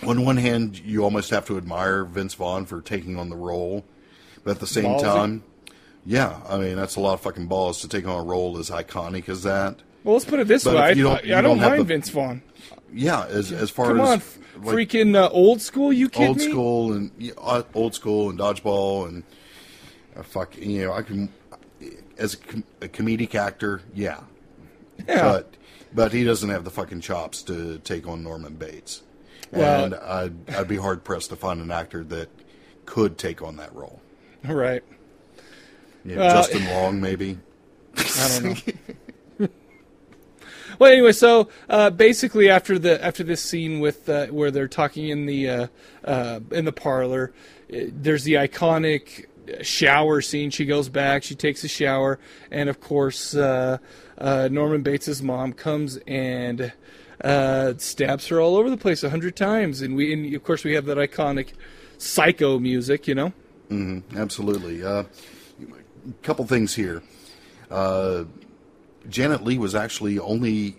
on 0.08 0.24
one 0.24 0.38
hand, 0.38 0.80
you 0.80 1.04
almost 1.04 1.30
have 1.32 1.46
to 1.48 1.58
admire 1.58 2.06
Vince 2.06 2.34
Vaughn 2.36 2.66
for 2.66 2.82
taking 2.82 3.18
on 3.18 3.30
the 3.30 3.36
role, 3.36 3.84
but 4.44 4.52
at 4.52 4.60
the 4.60 4.68
same 4.68 4.86
Ballsy. 4.86 5.02
time, 5.02 5.44
yeah, 6.06 6.40
I 6.48 6.58
mean 6.58 6.76
that's 6.76 6.96
a 6.96 7.00
lot 7.02 7.14
of 7.16 7.22
fucking 7.22 7.48
balls 7.48 7.82
to 7.82 7.88
take 7.90 8.08
on 8.08 8.20
a 8.20 8.24
role 8.24 8.58
as 8.58 8.70
iconic 8.70 9.28
as 9.30 9.44
that. 9.44 9.82
Well, 10.04 10.14
let's 10.14 10.26
put 10.26 10.40
it 10.40 10.48
this 10.48 10.64
But 10.64 10.76
way. 10.76 10.82
I, 10.82 10.90
you 10.92 11.04
don't- 11.04 11.24
I, 11.24 11.28
you 11.28 11.36
I 11.36 11.42
don't 11.42 11.58
don't 11.58 11.68
mind 11.70 11.80
the- 11.82 11.86
Vince 11.86 12.10
Vaughn. 12.10 12.42
Yeah, 12.94 13.26
as 13.26 13.52
as 13.52 13.70
far 13.72 13.88
Come 13.88 14.00
as 14.00 14.08
on, 14.10 14.64
like, 14.64 14.76
freaking 14.76 15.16
uh, 15.16 15.30
old 15.30 15.62
school. 15.62 15.92
You 15.92 16.08
kidding 16.08 16.28
old 16.30 16.38
me? 16.38 16.50
school 16.50 16.94
and 16.94 17.34
uh, 17.42 17.64
old 17.74 17.94
school 17.96 18.30
and 18.30 18.40
dodgeball 18.40 19.08
and 19.10 19.24
uh, 20.16 20.22
fuck, 20.24 20.56
you 20.58 20.86
know, 20.86 20.94
I 20.94 21.02
can 21.02 21.30
as 22.18 22.36
a, 22.36 22.38
com- 22.38 22.64
a 22.82 22.88
comedic 22.88 23.36
actor, 23.36 23.82
yeah, 23.94 24.20
Yeah. 25.08 25.22
but 25.24 25.54
but 25.96 26.12
he 26.14 26.24
doesn't 26.24 26.50
have 26.50 26.64
the 26.64 26.70
fucking 26.72 27.02
chops 27.02 27.42
to 27.44 27.80
take 27.80 28.08
on 28.08 28.22
Norman 28.24 28.56
Bates, 28.56 29.02
Well- 29.52 29.86
and 29.86 29.96
I'd 29.96 30.34
I'd 30.56 30.68
be 30.68 30.78
hard 30.78 31.04
pressed 31.04 31.30
to 31.30 31.36
find 31.36 31.62
an 31.62 31.72
actor 31.72 32.04
that 32.04 32.30
could 32.86 33.18
take 33.18 33.42
on 33.42 33.56
that 33.58 33.74
role. 33.74 34.02
right. 34.44 34.84
Yeah, 36.04 36.18
Well- 36.18 36.36
Justin 36.36 36.66
Long, 36.66 37.02
maybe. 37.02 37.40
I 37.98 38.40
don't 38.44 38.68
know. 39.40 39.48
well, 40.80 40.92
anyway, 40.92 41.14
so 41.14 41.48
uh, 41.70 41.90
basically, 41.90 42.50
after 42.50 42.78
the 42.78 43.04
after 43.04 43.24
this 43.24 43.42
scene 43.42 43.80
with 43.80 44.08
uh, 44.10 44.28
where 44.28 44.52
they're 44.52 44.68
talking 44.68 45.08
in 45.10 45.26
the 45.26 45.50
uh, 45.50 45.68
uh, 46.04 46.40
in 46.52 46.66
the 46.66 46.74
parlor, 46.74 47.34
uh, 47.74 47.78
there's 47.88 48.24
the 48.26 48.34
iconic 48.34 49.26
shower 49.62 50.22
scene. 50.22 50.50
She 50.50 50.66
goes 50.66 50.90
back, 50.90 51.24
she 51.24 51.36
takes 51.36 51.64
a 51.64 51.68
shower, 51.70 52.20
and 52.52 52.68
of 52.70 52.82
course, 52.82 53.34
uh, 53.36 53.78
uh, 54.18 54.50
Norman 54.52 54.82
Bates's 54.82 55.22
mom 55.22 55.54
comes 55.54 55.98
and 56.08 56.74
uh, 57.24 57.74
stabs 57.78 58.28
her 58.28 58.40
all 58.40 58.58
over 58.58 58.70
the 58.70 58.78
place 58.78 59.04
a 59.04 59.10
hundred 59.10 59.36
times, 59.36 59.82
and 59.82 59.96
we 59.96 60.14
and 60.14 60.34
of 60.34 60.44
course 60.44 60.64
we 60.64 60.74
have 60.74 60.86
that 60.86 60.98
iconic 60.98 61.54
psycho 61.98 62.60
music, 62.60 63.08
you 63.08 63.16
know. 63.16 63.34
Mm-hmm. 63.70 64.18
Absolutely. 64.18 64.84
Uh, 64.84 65.04
a 65.04 66.24
couple 66.24 66.46
things 66.46 66.76
here. 66.76 67.02
Uh, 67.70 68.26
Janet 69.10 69.44
Leigh 69.44 69.58
was 69.58 69.76
actually 69.76 70.20
only 70.20 70.78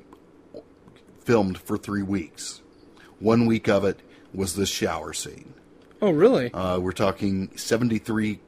filmed 1.25 1.59
for 1.59 1.77
three 1.77 2.03
weeks. 2.03 2.63
One 3.19 3.47
week 3.47 3.69
of 3.69 3.85
it 3.85 4.01
was 4.33 4.55
the 4.55 4.67
shower 4.67 5.13
scene. 5.13 5.55
Oh, 6.03 6.11
really? 6.11 6.53
Uh, 6.53 6.79
we're 6.79 6.93
talking 6.93 7.51
73, 7.57 8.39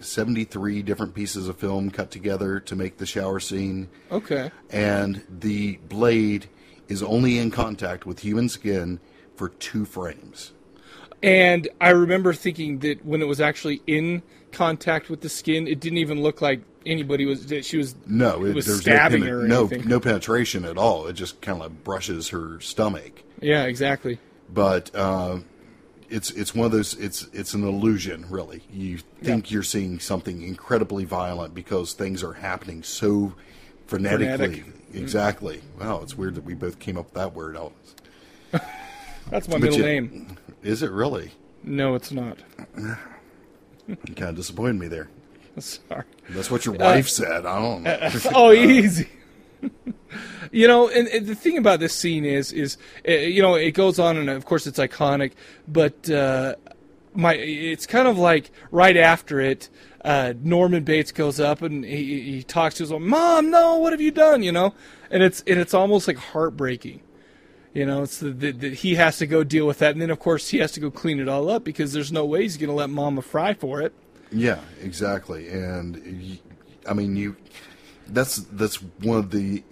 73 0.00 0.82
different 0.82 1.14
pieces 1.14 1.48
of 1.48 1.56
film 1.56 1.90
cut 1.90 2.10
together 2.10 2.60
to 2.60 2.76
make 2.76 2.96
the 2.98 3.06
shower 3.06 3.40
scene. 3.40 3.88
Okay. 4.10 4.50
And 4.70 5.22
the 5.28 5.76
blade 5.88 6.48
is 6.88 7.02
only 7.02 7.38
in 7.38 7.50
contact 7.50 8.06
with 8.06 8.20
human 8.20 8.48
skin 8.48 8.98
for 9.36 9.48
two 9.48 9.84
frames. 9.84 10.52
And 11.22 11.68
I 11.80 11.90
remember 11.90 12.32
thinking 12.32 12.78
that 12.80 13.04
when 13.04 13.20
it 13.22 13.26
was 13.26 13.40
actually 13.40 13.82
in 13.86 14.22
contact 14.52 15.10
with 15.10 15.20
the 15.20 15.28
skin, 15.28 15.66
it 15.68 15.78
didn't 15.80 15.98
even 15.98 16.22
look 16.22 16.40
like 16.40 16.62
anybody 16.86 17.26
was 17.26 17.46
that 17.46 17.64
she 17.64 17.76
was 17.76 17.94
No, 18.06 18.44
it 18.44 18.54
was 18.54 18.80
stabbing 18.80 19.20
no, 19.20 19.26
her 19.30 19.40
or 19.42 19.46
no, 19.48 19.66
anything. 19.66 19.86
no 19.88 20.00
penetration 20.00 20.64
at 20.64 20.78
all. 20.78 21.06
It 21.06 21.12
just 21.12 21.40
kind 21.42 21.56
of 21.62 21.70
like 21.70 21.84
brushes 21.84 22.28
her 22.30 22.58
stomach. 22.60 23.22
Yeah, 23.40 23.64
exactly. 23.64 24.18
but 24.52 24.90
uh, 24.94 25.38
it's 26.10 26.30
it's 26.32 26.54
one 26.54 26.66
of 26.66 26.72
those 26.72 26.94
it's 26.94 27.28
it's 27.32 27.54
an 27.54 27.62
illusion 27.64 28.26
really 28.28 28.62
you 28.72 28.98
think 29.22 29.50
you're 29.50 29.62
seeing 29.62 29.98
something 30.00 30.42
incredibly 30.42 31.04
violent 31.04 31.54
because 31.54 31.92
things 31.92 32.22
are 32.24 32.32
happening 32.34 32.82
so 32.82 33.32
frenetically 33.86 34.36
Frenetic. 34.36 34.64
exactly 34.92 35.60
wow 35.80 36.00
it's 36.02 36.16
weird 36.18 36.34
that 36.34 36.44
we 36.44 36.54
both 36.54 36.78
came 36.80 36.98
up 36.98 37.06
with 37.06 37.14
that 37.14 37.32
word. 37.34 37.56
That's 39.30 39.46
my 39.48 39.54
But 39.54 39.60
middle 39.62 39.78
you- 39.78 39.84
name. 39.84 40.36
is 40.62 40.82
it 40.82 40.90
really 40.90 41.32
No, 41.62 41.94
it's 41.94 42.10
not. 42.10 42.38
you 42.76 42.96
kind 44.16 44.30
of 44.30 44.36
disappointed 44.36 44.78
me 44.78 44.88
there 44.88 45.08
Sorry. 45.58 46.04
that's 46.30 46.50
what 46.50 46.64
your 46.66 46.74
Uh, 46.76 46.78
wife 46.78 47.08
said 47.08 47.44
i 47.46 47.58
don't 47.60 47.82
know 47.82 48.10
oh, 48.34 48.52
easy. 48.52 49.08
You 50.52 50.66
know, 50.66 50.88
and, 50.88 51.08
and 51.08 51.26
the 51.26 51.34
thing 51.34 51.58
about 51.58 51.80
this 51.80 51.94
scene 51.94 52.24
is, 52.24 52.52
is 52.52 52.76
uh, 53.08 53.12
you 53.12 53.42
know, 53.42 53.54
it 53.54 53.72
goes 53.72 53.98
on, 53.98 54.16
and 54.16 54.28
of 54.28 54.44
course 54.44 54.66
it's 54.66 54.78
iconic, 54.78 55.32
but 55.68 56.10
uh, 56.10 56.54
my, 57.14 57.34
it's 57.34 57.86
kind 57.86 58.08
of 58.08 58.18
like 58.18 58.50
right 58.70 58.96
after 58.96 59.40
it, 59.40 59.68
uh, 60.04 60.32
Norman 60.42 60.84
Bates 60.84 61.12
goes 61.12 61.38
up 61.38 61.62
and 61.62 61.84
he, 61.84 62.36
he 62.36 62.42
talks 62.42 62.76
to 62.76 62.84
his 62.84 62.90
mom, 62.90 63.08
"Mom, 63.08 63.50
no, 63.50 63.76
what 63.76 63.92
have 63.92 64.00
you 64.00 64.10
done?" 64.10 64.42
You 64.42 64.52
know, 64.52 64.74
and 65.10 65.22
it's 65.22 65.42
and 65.46 65.60
it's 65.60 65.74
almost 65.74 66.08
like 66.08 66.16
heartbreaking. 66.16 67.02
You 67.74 67.86
know, 67.86 68.02
it's 68.02 68.18
the, 68.18 68.74
he 68.74 68.96
has 68.96 69.18
to 69.18 69.26
go 69.26 69.44
deal 69.44 69.66
with 69.66 69.78
that, 69.78 69.92
and 69.92 70.00
then 70.00 70.10
of 70.10 70.18
course 70.18 70.48
he 70.48 70.58
has 70.58 70.72
to 70.72 70.80
go 70.80 70.90
clean 70.90 71.20
it 71.20 71.28
all 71.28 71.50
up 71.50 71.64
because 71.64 71.92
there's 71.92 72.10
no 72.10 72.24
way 72.24 72.42
he's 72.42 72.56
going 72.56 72.68
to 72.68 72.74
let 72.74 72.90
Mama 72.90 73.22
fry 73.22 73.54
for 73.54 73.80
it. 73.80 73.92
Yeah, 74.32 74.60
exactly. 74.80 75.48
And 75.48 76.38
I 76.88 76.94
mean, 76.94 77.16
you 77.16 77.36
that's 78.12 78.36
that's 78.36 78.76
one 78.76 79.18
of 79.18 79.30
the 79.30 79.62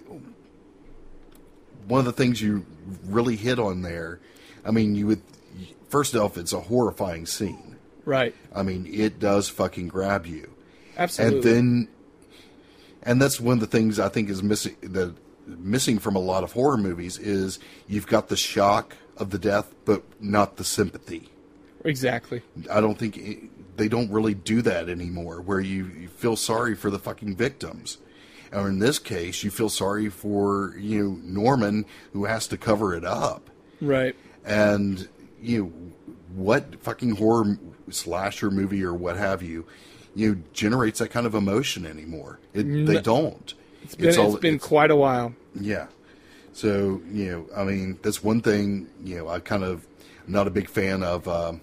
one 1.87 1.99
of 1.99 2.05
the 2.05 2.11
things 2.11 2.41
you 2.41 2.65
really 3.05 3.35
hit 3.35 3.59
on 3.59 3.81
there. 3.81 4.19
I 4.65 4.71
mean, 4.71 4.95
you 4.95 5.07
would 5.07 5.21
first 5.89 6.15
off, 6.15 6.37
it's 6.37 6.53
a 6.53 6.61
horrifying 6.61 7.25
scene. 7.25 7.77
Right. 8.05 8.35
I 8.55 8.63
mean, 8.63 8.87
it 8.91 9.19
does 9.19 9.49
fucking 9.49 9.87
grab 9.89 10.25
you. 10.25 10.49
Absolutely. 10.97 11.37
And 11.37 11.43
then 11.43 11.87
and 13.03 13.21
that's 13.21 13.39
one 13.39 13.53
of 13.53 13.59
the 13.59 13.67
things 13.67 13.99
I 13.99 14.09
think 14.09 14.29
is 14.29 14.43
missing 14.43 14.75
that 14.81 15.15
missing 15.47 15.99
from 15.99 16.15
a 16.15 16.19
lot 16.19 16.43
of 16.43 16.53
horror 16.53 16.77
movies 16.77 17.17
is 17.17 17.59
you've 17.87 18.07
got 18.07 18.29
the 18.29 18.37
shock 18.37 18.95
of 19.17 19.31
the 19.31 19.39
death, 19.39 19.73
but 19.85 20.03
not 20.21 20.57
the 20.57 20.63
sympathy. 20.63 21.29
Exactly. 21.83 22.41
I 22.69 22.81
don't 22.81 22.97
think 22.97 23.17
it, 23.17 23.77
they 23.77 23.87
don't 23.87 24.11
really 24.11 24.33
do 24.33 24.61
that 24.61 24.89
anymore, 24.89 25.41
where 25.41 25.59
you, 25.59 25.85
you 25.85 26.07
feel 26.09 26.35
sorry 26.35 26.75
for 26.75 26.89
the 26.89 26.99
fucking 26.99 27.35
victims. 27.35 27.97
Or 28.51 28.67
in 28.69 28.79
this 28.79 28.97
case, 28.99 29.43
you 29.43 29.51
feel 29.51 29.69
sorry 29.69 30.09
for 30.09 30.75
you 30.79 31.03
know 31.03 31.19
Norman 31.23 31.85
who 32.13 32.25
has 32.25 32.47
to 32.47 32.57
cover 32.57 32.95
it 32.95 33.05
up, 33.05 33.49
Right. 33.81 34.15
and 34.43 35.07
you 35.41 35.63
know 35.63 35.71
what 36.35 36.81
fucking 36.81 37.17
horror 37.17 37.57
slasher 37.89 38.49
movie 38.51 38.83
or 38.83 38.93
what 38.93 39.17
have 39.17 39.41
you, 39.43 39.65
you 40.15 40.35
know, 40.35 40.41
generates 40.53 40.99
that 40.99 41.09
kind 41.09 41.25
of 41.27 41.35
emotion 41.35 41.85
anymore. 41.85 42.39
It, 42.53 42.63
they 42.87 43.01
don't. 43.01 43.53
It's 43.83 43.95
been, 43.95 44.09
it's 44.19 44.35
been 44.39 44.59
quite 44.59 44.91
a 44.91 44.95
while. 44.95 45.33
yeah. 45.59 45.87
So 46.51 47.01
you 47.11 47.31
know, 47.31 47.45
I 47.55 47.63
mean, 47.63 47.99
that's 48.01 48.23
one 48.23 48.41
thing. 48.41 48.87
You 49.03 49.19
know, 49.19 49.27
I 49.29 49.39
kind 49.39 49.63
of 49.63 49.85
I'm 50.25 50.33
not 50.33 50.47
a 50.47 50.51
big 50.51 50.67
fan 50.69 51.03
of. 51.03 51.27
Um, 51.27 51.61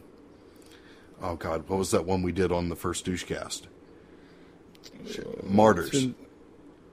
oh 1.21 1.35
God, 1.35 1.69
what 1.69 1.79
was 1.81 1.91
that 1.91 2.05
one 2.07 2.23
we 2.23 2.31
did 2.33 2.53
on 2.53 2.69
the 2.69 2.77
first 2.77 3.05
douchecast? 3.07 3.63
Martyrs. 5.43 5.91
Been- 5.91 6.15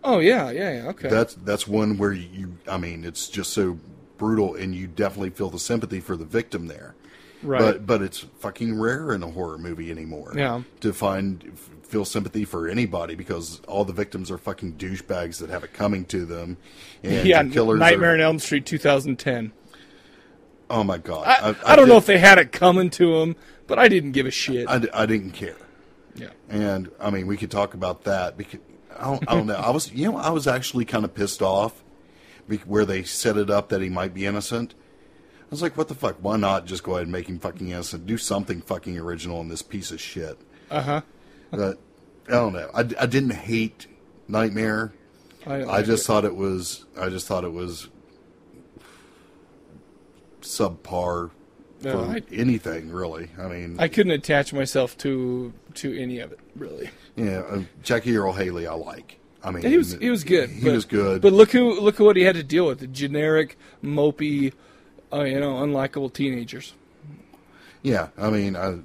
oh 0.04 0.20
yeah, 0.20 0.52
yeah, 0.52 0.84
yeah. 0.84 0.90
Okay. 0.90 1.10
That's 1.10 1.36
that's 1.36 1.68
one 1.68 1.98
where 1.98 2.14
you. 2.14 2.58
I 2.68 2.78
mean, 2.78 3.04
it's 3.04 3.28
just 3.30 3.54
so 3.54 3.78
brutal, 4.18 4.56
and 4.56 4.74
you 4.74 4.88
definitely 4.88 5.32
feel 5.32 5.50
the 5.50 5.60
sympathy 5.60 6.00
for 6.00 6.16
the 6.16 6.26
victim 6.26 6.68
there. 6.68 6.96
right. 7.42 7.60
But 7.60 7.86
but 7.86 8.02
it's 8.02 8.20
fucking 8.40 8.80
rare 8.80 9.14
in 9.14 9.24
a 9.24 9.30
horror 9.30 9.58
movie 9.58 9.92
anymore. 9.92 10.34
Yeah. 10.36 10.62
To 10.82 10.94
find 10.94 11.58
feel 11.84 12.06
sympathy 12.06 12.44
for 12.46 12.68
anybody 12.68 13.14
because 13.14 13.62
all 13.68 13.86
the 13.86 13.94
victims 13.94 14.32
are 14.32 14.38
fucking 14.38 14.74
douchebags 14.74 15.38
that 15.40 15.50
have 15.50 15.64
it 15.64 15.74
coming 15.74 16.06
to 16.06 16.26
them, 16.26 16.58
and 17.04 17.28
yeah. 17.28 17.44
the 17.44 17.50
killers 17.52 17.80
Nightmare 17.80 18.12
are. 18.12 18.16
on 18.16 18.22
Elm 18.22 18.40
Street 18.40 18.66
2010. 18.66 19.52
Oh 20.70 20.84
my 20.84 20.98
god! 20.98 21.28
I, 21.28 21.56
I, 21.66 21.76
don't 21.76 21.86
did- 21.86 21.92
know 21.92 21.98
if 21.98 22.06
they 22.06 22.18
had 22.18 22.40
it 22.40 22.52
coming 22.52 22.90
to 22.92 23.20
them, 23.20 23.36
but 23.68 23.78
I 23.78 23.88
didn't 23.88 24.14
give 24.14 24.26
a 24.26 24.32
shit. 24.32 24.68
I 24.68 25.06
didn't 25.06 25.32
care, 25.32 25.58
yeah. 26.16 26.30
and 26.50 26.90
I 27.00 27.12
mean 27.12 27.28
we 27.28 27.38
could 27.38 27.52
talk 27.52 27.74
about 27.74 28.06
that 28.06 28.38
because 28.38 28.60
I 28.98 29.04
don't, 29.06 29.30
I 29.30 29.36
don't 29.36 29.48
know. 29.48 29.56
I 29.56 29.70
was 29.70 29.92
you 29.92 30.12
know 30.12 30.18
I 30.18 30.30
was 30.30 30.48
actually 30.48 30.86
kind 30.86 31.06
of 31.06 31.14
pissed 31.14 31.42
off 31.42 31.84
where 32.66 32.86
they 32.86 33.04
set 33.04 33.38
it 33.38 33.50
up 33.50 33.70
that 33.70 33.82
he 33.82 33.90
might 33.90 34.14
be 34.14 34.26
innocent. 34.26 34.74
I 35.42 35.46
was 35.50 35.62
like, 35.62 35.78
what 35.78 35.88
the 35.88 35.96
fuck? 35.96 36.18
Why 36.20 36.38
not 36.38 36.66
just 36.66 36.84
go 36.84 36.94
ahead 36.94 37.04
and 37.04 37.12
make 37.12 37.28
him 37.28 37.40
fucking 37.40 37.70
innocent? 37.70 38.06
Do 38.08 38.18
something 38.18 38.62
fucking 38.62 38.98
original 38.98 39.40
in 39.42 39.50
this 39.50 39.62
piece 39.62 39.92
of 39.92 40.02
shit. 40.02 40.38
Uh 40.70 40.82
huh. 40.82 41.02
But 41.52 41.80
I 42.28 42.32
don't 42.32 42.54
know. 42.54 42.70
I, 42.74 42.80
I 42.80 43.06
didn't 43.06 43.32
hate 43.32 43.88
Nightmare. 44.28 44.94
I, 45.46 45.56
I 45.56 45.64
like 45.64 45.86
just 45.86 46.04
it. 46.04 46.08
thought 46.08 46.26
it 46.26 46.36
was. 46.36 46.86
I 46.98 47.10
just 47.10 47.28
thought 47.28 47.44
it 47.44 47.54
was 47.54 47.90
subpar 50.42 51.32
No, 51.84 51.92
for 52.06 52.12
I- 52.12 52.22
anything 52.32 52.92
really. 52.92 53.30
I 53.40 53.48
mean, 53.48 53.76
I 53.80 53.88
couldn't 53.88 54.12
attach 54.14 54.54
myself 54.54 54.98
to 55.00 55.54
to 55.76 56.00
any 56.02 56.20
of 56.20 56.32
it 56.32 56.40
really. 56.56 56.90
yeah, 57.16 57.40
uh, 57.50 57.62
Jackie 57.84 58.16
Earle 58.16 58.34
Haley, 58.34 58.68
I 58.68 58.74
like. 58.74 59.20
I 59.44 59.52
mean, 59.52 59.64
He 59.66 59.78
was 59.78 59.94
he 60.00 60.10
was 60.10 60.24
good. 60.24 60.50
He 60.50 60.64
but- 60.64 60.74
was 60.74 60.86
good. 60.86 61.22
But 61.22 61.34
look 61.34 61.52
who 61.52 61.80
look 61.80 61.96
at 61.96 62.04
what 62.04 62.16
he 62.16 62.24
had 62.24 62.36
to 62.36 62.44
deal 62.44 62.66
with: 62.68 62.80
the 62.80 62.88
generic, 62.88 63.58
mopey, 63.84 64.54
uh, 65.12 65.24
you 65.24 65.40
know, 65.40 65.56
unlikable 65.56 66.12
teenagers. 66.14 66.74
yeah, 67.82 68.08
I 68.18 68.30
mean, 68.30 68.56
I, 68.56 68.80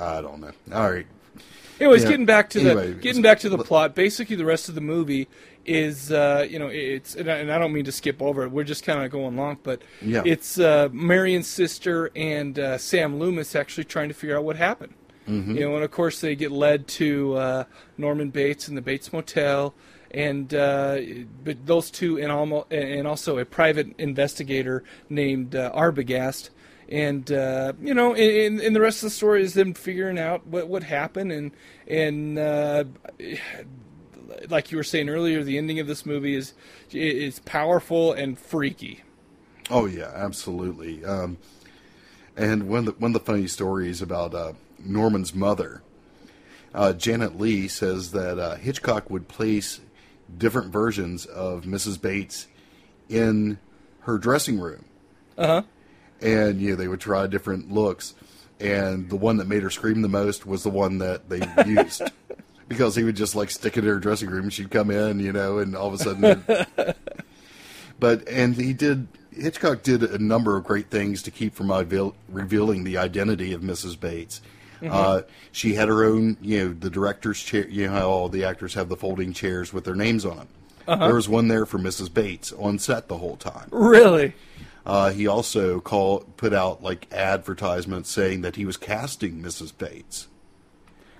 I 0.00 0.20
don't 0.20 0.40
know. 0.40 0.52
All 0.72 0.90
right, 0.90 1.06
Anyways, 1.80 2.02
Yeah. 2.04 2.10
getting 2.10 2.26
back 2.26 2.50
to 2.50 2.60
Anyway, 2.60 2.88
the 2.92 2.94
getting 3.00 3.22
back 3.22 3.40
to 3.40 3.48
the 3.48 3.58
plot. 3.58 3.94
Basically, 3.94 4.36
the 4.36 4.44
rest 4.44 4.68
of 4.68 4.74
the 4.74 4.80
movie 4.80 5.28
is, 5.68 6.10
uh, 6.10 6.46
you 6.48 6.58
know, 6.58 6.68
it's 6.68 7.14
and 7.14 7.30
I, 7.30 7.36
and 7.38 7.52
I 7.52 7.58
don't 7.58 7.72
mean 7.72 7.84
to 7.84 7.92
skip 7.92 8.22
over 8.22 8.44
it. 8.44 8.50
We're 8.50 8.64
just 8.64 8.84
kind 8.84 9.04
of 9.04 9.10
going 9.10 9.34
along, 9.38 9.58
but 9.62 9.82
Yeah. 10.02 10.22
it's 10.24 10.58
uh, 10.58 10.88
Marion's 10.92 11.46
sister 11.46 12.10
and 12.16 12.58
uh, 12.58 12.78
Sam 12.78 13.18
Loomis 13.18 13.54
actually 13.54 13.84
trying 13.84 14.08
to 14.08 14.14
figure 14.14 14.36
out 14.36 14.44
what 14.44 14.56
happened. 14.56 14.94
Mm-hmm. 15.28 15.56
You 15.56 15.60
know, 15.60 15.74
and 15.74 15.84
of 15.84 15.90
course 15.90 16.20
they 16.22 16.34
get 16.34 16.50
led 16.50 16.88
to 16.88 17.34
uh, 17.36 17.64
Norman 17.98 18.30
Bates 18.30 18.66
and 18.66 18.76
the 18.78 18.80
Bates 18.82 19.12
Motel, 19.12 19.74
and 20.10 20.54
uh, 20.54 21.00
but 21.44 21.66
those 21.66 21.90
two 21.90 22.18
and 22.18 22.32
almost 22.32 22.72
and 22.72 23.06
also 23.06 23.36
a 23.36 23.44
private 23.44 23.88
investigator 23.98 24.82
named 25.10 25.54
uh, 25.54 25.70
Arbogast. 25.74 26.48
And 26.90 27.30
uh, 27.30 27.74
you 27.82 27.92
know, 27.92 28.14
and, 28.14 28.58
and 28.58 28.74
the 28.74 28.80
rest 28.80 29.02
of 29.02 29.08
the 29.08 29.14
story 29.14 29.42
is 29.42 29.52
them 29.52 29.74
figuring 29.74 30.18
out 30.18 30.46
what 30.46 30.68
what 30.68 30.82
happened, 30.82 31.30
and 31.30 31.50
and 31.86 32.38
uh, 32.38 32.84
like 34.48 34.70
you 34.70 34.76
were 34.76 34.84
saying 34.84 35.08
earlier, 35.08 35.42
the 35.42 35.58
ending 35.58 35.78
of 35.80 35.86
this 35.86 36.04
movie 36.06 36.34
is 36.34 36.54
is 36.92 37.38
powerful 37.40 38.12
and 38.12 38.38
freaky. 38.38 39.02
Oh 39.70 39.86
yeah, 39.86 40.10
absolutely. 40.14 41.04
Um, 41.04 41.38
and 42.36 42.68
one 42.68 42.80
of 42.80 42.84
the, 42.86 42.92
one 42.92 43.10
of 43.10 43.14
the 43.14 43.24
funny 43.24 43.46
stories 43.46 44.00
about 44.00 44.34
uh, 44.34 44.52
Norman's 44.78 45.34
mother, 45.34 45.82
uh, 46.74 46.92
Janet 46.92 47.38
Leigh 47.38 47.68
says 47.68 48.12
that 48.12 48.38
uh, 48.38 48.54
Hitchcock 48.56 49.10
would 49.10 49.28
place 49.28 49.80
different 50.36 50.70
versions 50.72 51.26
of 51.26 51.64
Mrs. 51.64 52.00
Bates 52.00 52.46
in 53.08 53.58
her 54.00 54.18
dressing 54.18 54.58
room, 54.60 54.84
Uh 55.36 55.46
huh. 55.46 55.62
and 56.20 56.60
you 56.60 56.70
know 56.70 56.76
they 56.76 56.88
would 56.88 57.00
try 57.00 57.26
different 57.26 57.72
looks, 57.72 58.14
and 58.60 59.08
the 59.10 59.16
one 59.16 59.38
that 59.38 59.48
made 59.48 59.62
her 59.62 59.70
scream 59.70 60.02
the 60.02 60.08
most 60.08 60.46
was 60.46 60.62
the 60.62 60.70
one 60.70 60.98
that 60.98 61.28
they 61.28 61.40
used. 61.66 62.02
Because 62.68 62.94
he 62.94 63.02
would 63.02 63.16
just 63.16 63.34
like 63.34 63.50
stick 63.50 63.76
it 63.76 63.84
in 63.84 63.90
her 63.90 63.98
dressing 63.98 64.28
room, 64.28 64.44
and 64.44 64.52
she'd 64.52 64.70
come 64.70 64.90
in, 64.90 65.20
you 65.20 65.32
know, 65.32 65.58
and 65.58 65.74
all 65.74 65.88
of 65.88 65.94
a 65.94 65.98
sudden 65.98 66.44
but 67.98 68.28
and 68.28 68.54
he 68.54 68.72
did 68.72 69.08
Hitchcock 69.32 69.82
did 69.82 70.02
a 70.02 70.18
number 70.18 70.56
of 70.56 70.64
great 70.64 70.90
things 70.90 71.22
to 71.22 71.30
keep 71.30 71.54
from 71.54 71.70
reveal, 71.70 72.14
revealing 72.28 72.84
the 72.84 72.98
identity 72.98 73.52
of 73.52 73.62
Mrs. 73.62 73.98
Bates. 73.98 74.40
Uh, 74.82 75.22
she 75.50 75.74
had 75.74 75.88
her 75.88 76.04
own, 76.04 76.36
you 76.40 76.58
know, 76.58 76.72
the 76.72 76.90
director's 76.90 77.42
chair. 77.42 77.66
You 77.68 77.86
know 77.86 77.92
how 77.92 78.08
all 78.08 78.28
the 78.28 78.44
actors 78.44 78.74
have 78.74 78.88
the 78.88 78.96
folding 78.96 79.32
chairs 79.32 79.72
with 79.72 79.84
their 79.84 79.94
names 79.94 80.24
on 80.24 80.36
them. 80.36 80.48
There 80.86 81.14
was 81.14 81.28
one 81.28 81.48
there 81.48 81.66
for 81.66 81.78
Mrs. 81.78 82.12
Bates 82.12 82.52
on 82.52 82.78
set 82.78 83.08
the 83.08 83.18
whole 83.18 83.36
time. 83.36 83.68
Really? 83.70 84.34
Uh, 84.86 85.10
he 85.10 85.26
also 85.26 85.80
called 85.80 86.36
put 86.36 86.54
out 86.54 86.82
like 86.82 87.12
advertisements 87.12 88.10
saying 88.10 88.40
that 88.42 88.56
he 88.56 88.64
was 88.64 88.76
casting 88.76 89.42
Mrs. 89.42 89.76
Bates 89.76 90.28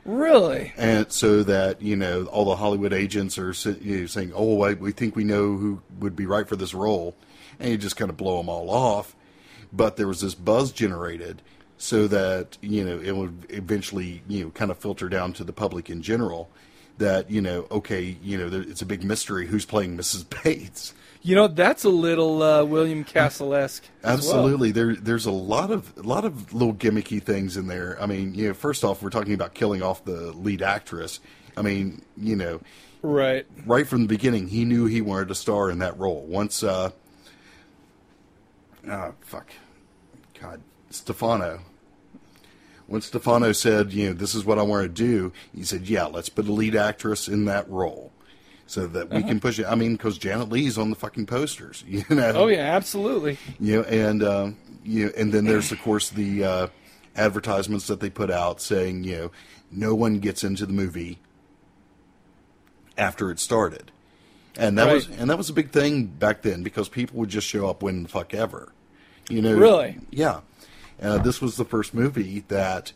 Really? 0.09 0.73
and 0.79 1.13
so 1.13 1.43
that 1.43 1.83
you 1.83 1.95
know 1.95 2.25
all 2.25 2.47
the 2.47 2.57
Hollywood 2.57 2.95
agents 2.95 3.37
are 3.37 3.53
you 3.83 4.01
know, 4.01 4.07
saying, 4.07 4.33
"Oh, 4.35 4.63
I, 4.63 4.73
we 4.73 4.91
think 4.91 5.15
we 5.15 5.23
know 5.23 5.59
who 5.59 5.83
would 6.01 6.17
be 6.17 6.25
right 6.25 6.49
for 6.49 6.57
this 6.57 6.73
role," 6.73 7.15
and 7.61 7.71
you 7.71 7.77
just 7.77 7.97
kind 7.97 8.11
of 8.11 8.17
blow 8.17 8.39
them 8.39 8.49
all 8.49 8.71
off. 8.71 9.15
But 9.71 9.97
there 9.97 10.09
was 10.09 10.23
this 10.23 10.35
buzz 10.35 10.73
generated, 10.73 11.43
so 11.77 12.09
that 12.09 12.57
you 12.63 12.85
know 12.85 12.99
it 12.99 13.15
would 13.17 13.45
eventually 13.51 14.23
you 14.27 14.45
know 14.45 14.51
kind 14.51 14.71
of 14.71 14.79
filter 14.79 15.11
down 15.11 15.35
to 15.35 15.45
the 15.45 15.53
public 15.53 15.91
in 15.91 16.01
general. 16.01 16.49
That 16.97 17.31
you 17.31 17.43
know, 17.43 17.67
okay, 17.71 18.17
you 18.23 18.39
know, 18.39 18.49
there, 18.49 18.63
it's 18.63 18.81
a 18.81 18.87
big 18.87 19.05
mystery 19.05 19.47
who's 19.47 19.67
playing 19.67 19.99
Mrs. 19.99 20.25
Bates. 20.43 20.95
You 21.23 21.35
know, 21.35 21.49
that's 21.49 21.85
a 21.85 21.89
little 21.89 22.43
uh, 22.43 22.65
William 22.65 23.05
Castle 23.05 23.55
esque. 23.55 23.85
Absolutely, 24.05 24.71
there 24.71 24.95
there's 24.95 25.27
a 25.27 25.33
lot 25.33 25.71
of 25.71 25.93
a 25.99 26.03
lot 26.03 26.25
of 26.25 26.53
little 26.55 26.75
gimmicky 26.75 27.23
things 27.23 27.57
in 27.57 27.67
there. 27.67 27.99
I 28.01 28.07
mean, 28.07 28.35
you 28.35 28.49
know, 28.49 28.55
first 28.55 28.85
off, 28.85 29.03
we're 29.03 29.11
talking 29.11 29.35
about 29.35 29.55
killing 29.55 29.83
off 29.83 30.05
the 30.05 30.33
lead 30.33 30.63
actress. 30.63 31.21
I 31.57 31.63
mean, 31.63 32.03
you 32.17 32.37
know, 32.37 32.61
Right. 33.03 33.47
right 33.67 33.87
from 33.87 34.03
the 34.03 34.09
beginning, 34.09 34.49
he 34.49 34.65
knew 34.65 34.87
he 34.87 35.01
wanted 35.01 35.29
to 35.29 35.35
star 35.35 35.71
in 35.71 35.79
that 35.79 35.99
role. 35.99 36.25
Once, 36.27 36.63
uh, 36.63 36.91
ah, 38.89 39.13
fuck, 39.21 39.51
God, 40.41 40.61
Stefano. 40.91 41.61
When 42.87 43.03
Stefano 43.03 43.53
said, 43.53 43.93
you 43.93 44.09
know, 44.09 44.13
this 44.15 44.35
is 44.35 44.45
what 44.45 44.59
I 44.59 44.63
want 44.63 44.85
to 44.85 44.89
do, 44.89 45.33
he 45.55 45.63
said, 45.63 45.89
yeah, 45.89 46.07
let's 46.07 46.29
put 46.31 46.49
a 46.49 46.53
lead 46.53 46.75
actress 46.75 47.29
in 47.29 47.45
that 47.45 47.69
role 47.69 48.13
so 48.69 48.87
that 48.87 49.09
we 49.09 49.23
can 49.23 49.41
push 49.41 49.59
it. 49.59 49.65
I 49.67 49.75
mean, 49.75 49.93
because 49.93 50.19
Janet 50.19 50.51
Leigh's 50.51 50.77
on 50.77 50.91
the 50.91 50.97
fucking 50.97 51.25
posters, 51.27 51.83
you 51.89 52.05
know. 52.11 52.33
Oh 52.35 52.47
yeah, 52.47 52.77
absolutely. 52.77 53.39
You 53.59 53.77
know, 53.77 53.83
and 53.85 54.23
um, 54.23 54.57
you 54.85 55.07
know, 55.07 55.13
and 55.17 55.33
then 55.33 55.47
there's 55.47 55.73
of 55.73 55.81
course 55.81 56.11
the 56.11 56.45
uh, 56.45 56.67
advertisements 57.17 57.87
that 57.89 58.01
they 58.01 58.11
put 58.11 58.31
out 58.31 58.61
saying, 58.61 59.05
you 59.05 59.17
know, 59.17 59.31
no 59.73 59.95
one 59.95 60.21
gets 60.21 60.45
into 60.45 60.67
the 60.67 60.73
movie 60.73 61.19
after 62.99 63.31
it 63.31 63.41
started, 63.41 63.91
and 64.57 64.79
that 64.79 64.93
was 64.93 65.09
and 65.09 65.31
that 65.31 65.39
was 65.39 65.49
a 65.49 65.55
big 65.55 65.71
thing 65.71 66.05
back 66.05 66.43
then 66.43 66.63
because 66.63 66.91
people 66.91 67.19
would 67.19 67.31
just 67.31 67.47
show 67.47 67.69
up 67.69 67.83
when 67.83 68.03
the 68.03 68.09
fuck 68.09 68.35
ever, 68.35 68.73
you 69.31 69.41
know. 69.41 69.57
Really? 69.57 69.99
Yeah. 70.11 70.41
Uh, 71.01 71.17
this 71.17 71.41
was 71.41 71.57
the 71.57 71.65
first 71.65 71.95
movie 71.95 72.43
that, 72.49 72.93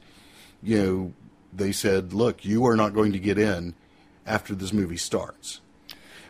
you 0.60 0.76
know, 0.76 1.12
they 1.52 1.70
said, 1.70 2.12
look, 2.12 2.44
you 2.44 2.66
are 2.66 2.74
not 2.74 2.92
going 2.92 3.12
to 3.12 3.18
get 3.20 3.38
in 3.38 3.76
after 4.26 4.54
this 4.54 4.72
movie 4.72 4.96
starts. 4.96 5.60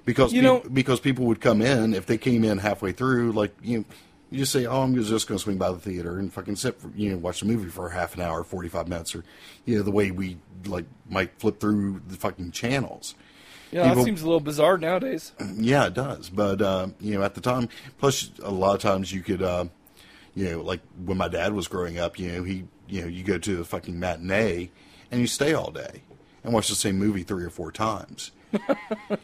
Because 0.05 0.33
You 0.33 0.43
know- 0.43 0.63
because 0.73 1.01
people 1.01 1.27
would 1.27 1.41
come 1.41 1.63
in 1.63 1.95
if 1.95 2.07
they 2.07 2.19
came 2.19 2.45
in 2.45 2.59
halfway 2.59 2.93
through, 2.93 3.33
like 3.33 3.55
you 3.63 3.79
know, 3.79 3.85
you 4.31 4.39
just 4.39 4.53
say, 4.53 4.65
"Oh, 4.67 4.83
I'm 4.83 4.95
just 4.95 5.29
going 5.29 5.39
to 5.39 5.43
swing 5.43 5.59
by 5.59 5.71
the 5.71 5.79
theater 5.79 6.19
and 6.19 6.33
fucking 6.33 6.57
sit, 6.57 6.81
for, 6.81 6.91
you 6.97 7.11
know, 7.11 7.19
watch 7.19 7.41
the 7.41 7.47
movie 7.47 7.69
for 7.69 7.91
half 7.91 8.15
an 8.15 8.23
hour, 8.23 8.43
forty 8.43 8.69
five 8.69 8.89
minutes, 8.89 9.15
or 9.15 9.25
you 9.67 9.77
know, 9.77 9.83
the 9.83 9.91
way 9.91 10.11
we 10.11 10.39
like 10.67 10.87
might 11.09 11.39
flip 11.39 11.61
through 11.61 12.01
the 12.09 12.17
fucking 12.17 12.51
channels." 12.53 13.15
Yeah, 13.71 13.95
that 13.95 14.05
seems 14.05 14.21
a 14.23 14.25
little 14.27 14.41
bizarre 14.41 14.77
nowadays. 14.79 15.33
Yeah, 15.55 15.87
it 15.87 15.95
does. 15.95 16.29
But 16.31 16.61
uh, 16.61 16.89
you 17.01 17.15
know, 17.15 17.23
at 17.23 17.35
the 17.35 17.41
time, 17.41 17.69
plus 17.99 18.31
a 18.43 18.51
lot 18.51 18.75
of 18.75 18.81
times 18.81 19.13
you 19.13 19.21
could, 19.23 19.43
uh, 19.43 19.67
you 20.35 20.51
know, 20.51 20.63
like 20.63 20.81
when 21.05 21.17
my 21.19 21.29
dad 21.29 21.53
was 21.53 21.69
growing 21.69 21.99
up, 21.99 22.19
you 22.19 22.33
know, 22.33 22.43
he, 22.43 22.65
you 22.89 23.03
know, 23.03 23.07
you 23.07 23.23
go 23.23 23.39
to 23.39 23.57
the 23.57 23.65
fucking 23.65 23.99
matinee 24.01 24.71
and 25.11 25.21
you 25.21 25.27
stay 25.27 25.53
all 25.55 25.71
day 25.71 26.03
and 26.45 26.53
watch 26.53 26.69
the 26.69 26.75
same 26.75 26.99
movie 26.99 27.23
three 27.23 27.45
or 27.45 27.51
four 27.51 27.71
times. 27.73 28.31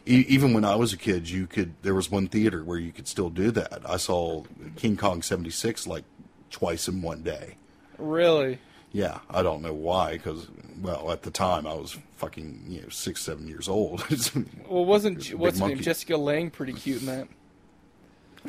e- 0.05 0.25
even 0.27 0.53
when 0.53 0.65
I 0.65 0.75
was 0.75 0.91
a 0.93 0.97
kid, 0.97 1.29
you 1.29 1.45
could. 1.47 1.73
There 1.83 1.93
was 1.93 2.09
one 2.09 2.27
theater 2.27 2.63
where 2.63 2.79
you 2.79 2.91
could 2.91 3.07
still 3.07 3.29
do 3.29 3.51
that. 3.51 3.81
I 3.87 3.97
saw 3.97 4.43
King 4.75 4.97
Kong 4.97 5.21
'76 5.21 5.85
like 5.85 6.03
twice 6.49 6.87
in 6.87 7.01
one 7.01 7.21
day. 7.21 7.55
Really? 7.97 8.59
Yeah, 8.91 9.19
I 9.29 9.43
don't 9.43 9.61
know 9.61 9.73
why, 9.73 10.13
because 10.13 10.47
well, 10.81 11.11
at 11.11 11.21
the 11.21 11.29
time 11.31 11.67
I 11.67 11.73
was 11.73 11.97
fucking 12.17 12.65
you 12.67 12.81
know 12.81 12.89
six, 12.89 13.21
seven 13.21 13.47
years 13.47 13.67
old. 13.67 14.03
Well, 14.67 14.85
wasn't 14.85 15.27
what's 15.33 15.59
her 15.59 15.67
name. 15.67 15.79
Jessica 15.79 16.15
Lange 16.17 16.51
pretty 16.51 16.73
cute 16.73 17.01
in 17.01 17.07
that? 17.07 17.27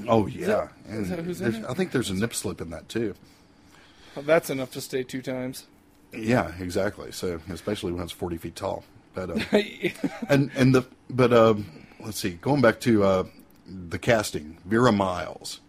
oh 0.06 0.26
yeah, 0.26 0.68
and 0.88 1.06
that 1.06 1.18
who's 1.20 1.40
in 1.40 1.56
it? 1.56 1.64
I 1.68 1.74
think 1.74 1.92
there's 1.92 2.10
a 2.10 2.14
nip 2.14 2.34
slip 2.34 2.60
in 2.60 2.70
that 2.70 2.88
too. 2.88 3.14
Well, 4.14 4.24
that's 4.24 4.50
enough 4.50 4.70
to 4.72 4.80
stay 4.80 5.02
two 5.02 5.22
times. 5.22 5.66
Yeah, 6.12 6.52
exactly. 6.58 7.12
So 7.12 7.40
especially 7.50 7.92
when 7.92 8.02
it's 8.02 8.12
forty 8.12 8.36
feet 8.36 8.56
tall. 8.56 8.84
But 9.14 9.30
uh, 9.52 9.58
and 10.28 10.50
and 10.54 10.74
the 10.74 10.86
but 11.08 11.32
um, 11.32 11.66
let's 12.00 12.18
see. 12.18 12.30
Going 12.30 12.60
back 12.60 12.80
to 12.80 13.04
uh, 13.04 13.24
the 13.66 13.98
casting, 13.98 14.58
Vera 14.64 14.92
Miles. 14.92 15.60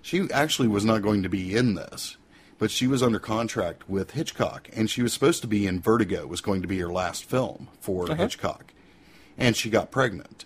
She 0.00 0.28
actually 0.32 0.68
was 0.68 0.84
not 0.84 1.02
going 1.02 1.22
to 1.22 1.28
be 1.28 1.54
in 1.54 1.74
this, 1.74 2.16
but 2.58 2.70
she 2.70 2.86
was 2.86 3.02
under 3.02 3.18
contract 3.18 3.90
with 3.90 4.12
Hitchcock, 4.12 4.68
and 4.72 4.88
she 4.88 5.02
was 5.02 5.12
supposed 5.12 5.42
to 5.42 5.48
be 5.48 5.66
in 5.66 5.80
Vertigo. 5.80 6.26
Was 6.26 6.40
going 6.40 6.62
to 6.62 6.68
be 6.68 6.78
her 6.78 6.90
last 6.90 7.24
film 7.24 7.68
for 7.80 8.14
Hitchcock, 8.14 8.72
and 9.36 9.54
she 9.56 9.68
got 9.70 9.90
pregnant. 9.90 10.44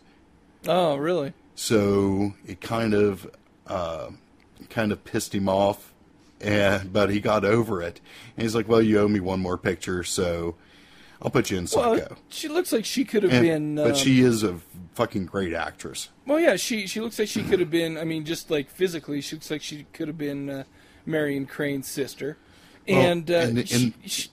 oh, 0.67 0.97
really? 0.97 1.33
So 1.55 2.35
it 2.47 2.61
kind 2.61 2.95
of 2.95 3.31
uh, 3.67 4.09
kind 4.71 4.91
of 4.91 5.05
pissed 5.05 5.35
him 5.35 5.49
off, 5.49 5.92
and 6.43 6.93
but 6.93 7.11
he 7.11 7.21
got 7.21 7.45
over 7.45 7.81
it. 7.83 8.01
And 8.37 8.43
he's 8.43 8.55
like, 8.55 8.69
"Well, 8.69 8.83
you 8.83 8.99
owe 9.01 9.09
me 9.09 9.21
one 9.21 9.41
more 9.41 9.57
picture, 9.59 10.03
so 10.05 10.57
I'll 11.21 11.31
put 11.31 11.51
you 11.51 11.59
in 11.59 11.69
Well, 11.75 11.97
Psycho." 11.99 12.17
she 12.29 12.49
looks 12.49 12.73
like 12.73 12.85
she 12.85 13.05
could 13.05 13.23
have 13.23 13.33
And- 13.33 13.43
been. 13.43 13.79
Um, 13.79 13.89
but 13.91 13.97
she 13.97 14.21
is 14.21 14.43
a 14.43 14.59
fucking 14.95 15.27
great 15.27 15.53
actress. 15.55 16.09
Well, 16.27 16.41
yeah, 16.41 16.57
she 16.57 16.87
she 16.87 17.01
looks 17.01 17.19
like 17.19 17.29
she 17.29 17.43
could 17.43 17.61
have 17.61 17.71
been. 17.71 17.97
I 17.97 18.05
mean, 18.05 18.25
just 18.25 18.51
like 18.51 18.69
physically, 18.71 19.21
she 19.21 19.37
looks 19.37 19.51
like 19.51 19.63
she 19.63 19.87
could 19.93 20.09
have 20.09 20.19
been 20.19 20.51
uh, 20.51 20.65
Marion 21.07 21.47
Crane's 21.47 21.89
sister, 21.89 22.37
Well, 22.89 22.99
and, 23.01 23.31
uh, 23.31 23.35
and- 23.35 23.69
she, 23.69 23.75
and- 23.85 23.95
she 24.11 24.29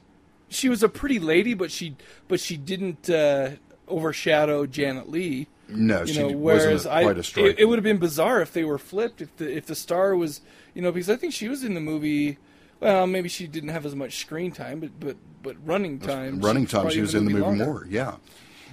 she 0.51 0.67
was 0.69 0.81
a 0.81 0.89
pretty 0.89 1.19
lady, 1.19 1.53
but 1.53 1.71
she 1.71 1.95
but 2.27 2.39
she 2.39 2.57
didn't 2.57 3.09
uh, 3.09 3.51
overshadow 3.87 4.65
Janet 4.65 5.09
Leigh. 5.09 5.47
No, 5.69 6.01
You 6.01 6.13
she 6.13 6.19
know, 6.19 6.29
whereas 6.29 6.85
a, 6.85 6.93
I, 6.93 7.03
quite 7.03 7.17
a 7.17 7.45
it, 7.45 7.59
it 7.59 7.65
would 7.65 7.77
have 7.77 7.83
been 7.83 7.97
bizarre 7.97 8.41
if 8.41 8.51
they 8.53 8.63
were 8.63 8.77
flipped. 8.77 9.21
If 9.21 9.35
the 9.37 9.55
if 9.55 9.65
the 9.65 9.75
star 9.75 10.15
was, 10.15 10.41
you 10.73 10.81
know, 10.81 10.91
because 10.91 11.09
I 11.09 11.15
think 11.15 11.33
she 11.33 11.47
was 11.47 11.63
in 11.63 11.73
the 11.73 11.81
movie. 11.81 12.37
Well, 12.79 13.07
maybe 13.07 13.27
she 13.27 13.45
didn't 13.45 13.69
have 13.69 13.85
as 13.85 13.93
much 13.93 14.17
screen 14.17 14.51
time, 14.51 14.79
but 14.79 14.99
but 14.99 15.17
but 15.43 15.55
running 15.65 15.99
time. 15.99 16.39
running 16.39 16.65
time. 16.65 16.89
She 16.89 17.01
was 17.01 17.13
in 17.13 17.25
the 17.25 17.31
movie 17.31 17.57
more, 17.57 17.85
yeah. 17.89 18.15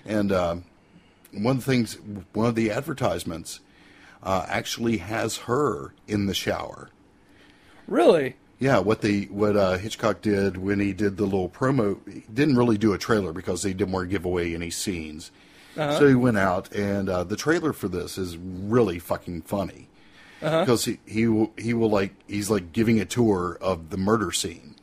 And 0.04 0.32
um, 0.32 0.64
one 1.32 1.56
of 1.56 1.64
the 1.64 1.70
things, 1.70 1.98
one 2.32 2.46
of 2.46 2.54
the 2.54 2.70
advertisements 2.70 3.60
uh, 4.22 4.46
actually 4.48 4.98
has 4.98 5.38
her 5.38 5.92
in 6.06 6.26
the 6.26 6.34
shower. 6.34 6.90
Really? 7.86 8.36
Yeah, 8.58 8.78
what 8.78 9.02
the 9.02 9.26
what 9.26 9.56
uh, 9.56 9.76
Hitchcock 9.76 10.22
did 10.22 10.56
when 10.56 10.80
he 10.80 10.92
did 10.92 11.16
the 11.18 11.24
little 11.24 11.50
promo, 11.50 11.98
he 12.10 12.24
didn't 12.32 12.56
really 12.56 12.78
do 12.78 12.94
a 12.94 12.98
trailer 12.98 13.32
because 13.32 13.62
they 13.62 13.74
didn't 13.74 13.92
want 13.92 14.08
to 14.08 14.10
give 14.10 14.24
away 14.24 14.54
any 14.54 14.70
scenes. 14.70 15.30
So 15.76 16.08
he 16.08 16.14
went 16.14 16.38
out, 16.38 16.72
and 16.72 17.08
uh, 17.08 17.24
the 17.24 17.36
trailer 17.36 17.72
for 17.72 17.88
this 17.88 18.16
is 18.18 18.36
really 18.36 18.98
fucking 18.98 19.42
funny 19.42 19.88
because 20.40 20.84
he 20.84 20.98
he 21.06 21.26
will, 21.26 21.52
he 21.58 21.74
will 21.74 21.90
like 21.90 22.14
he's 22.26 22.50
like 22.50 22.72
giving 22.72 23.00
a 23.00 23.04
tour 23.04 23.58
of 23.60 23.90
the 23.90 23.96
murder 23.96 24.32
scene. 24.32 24.74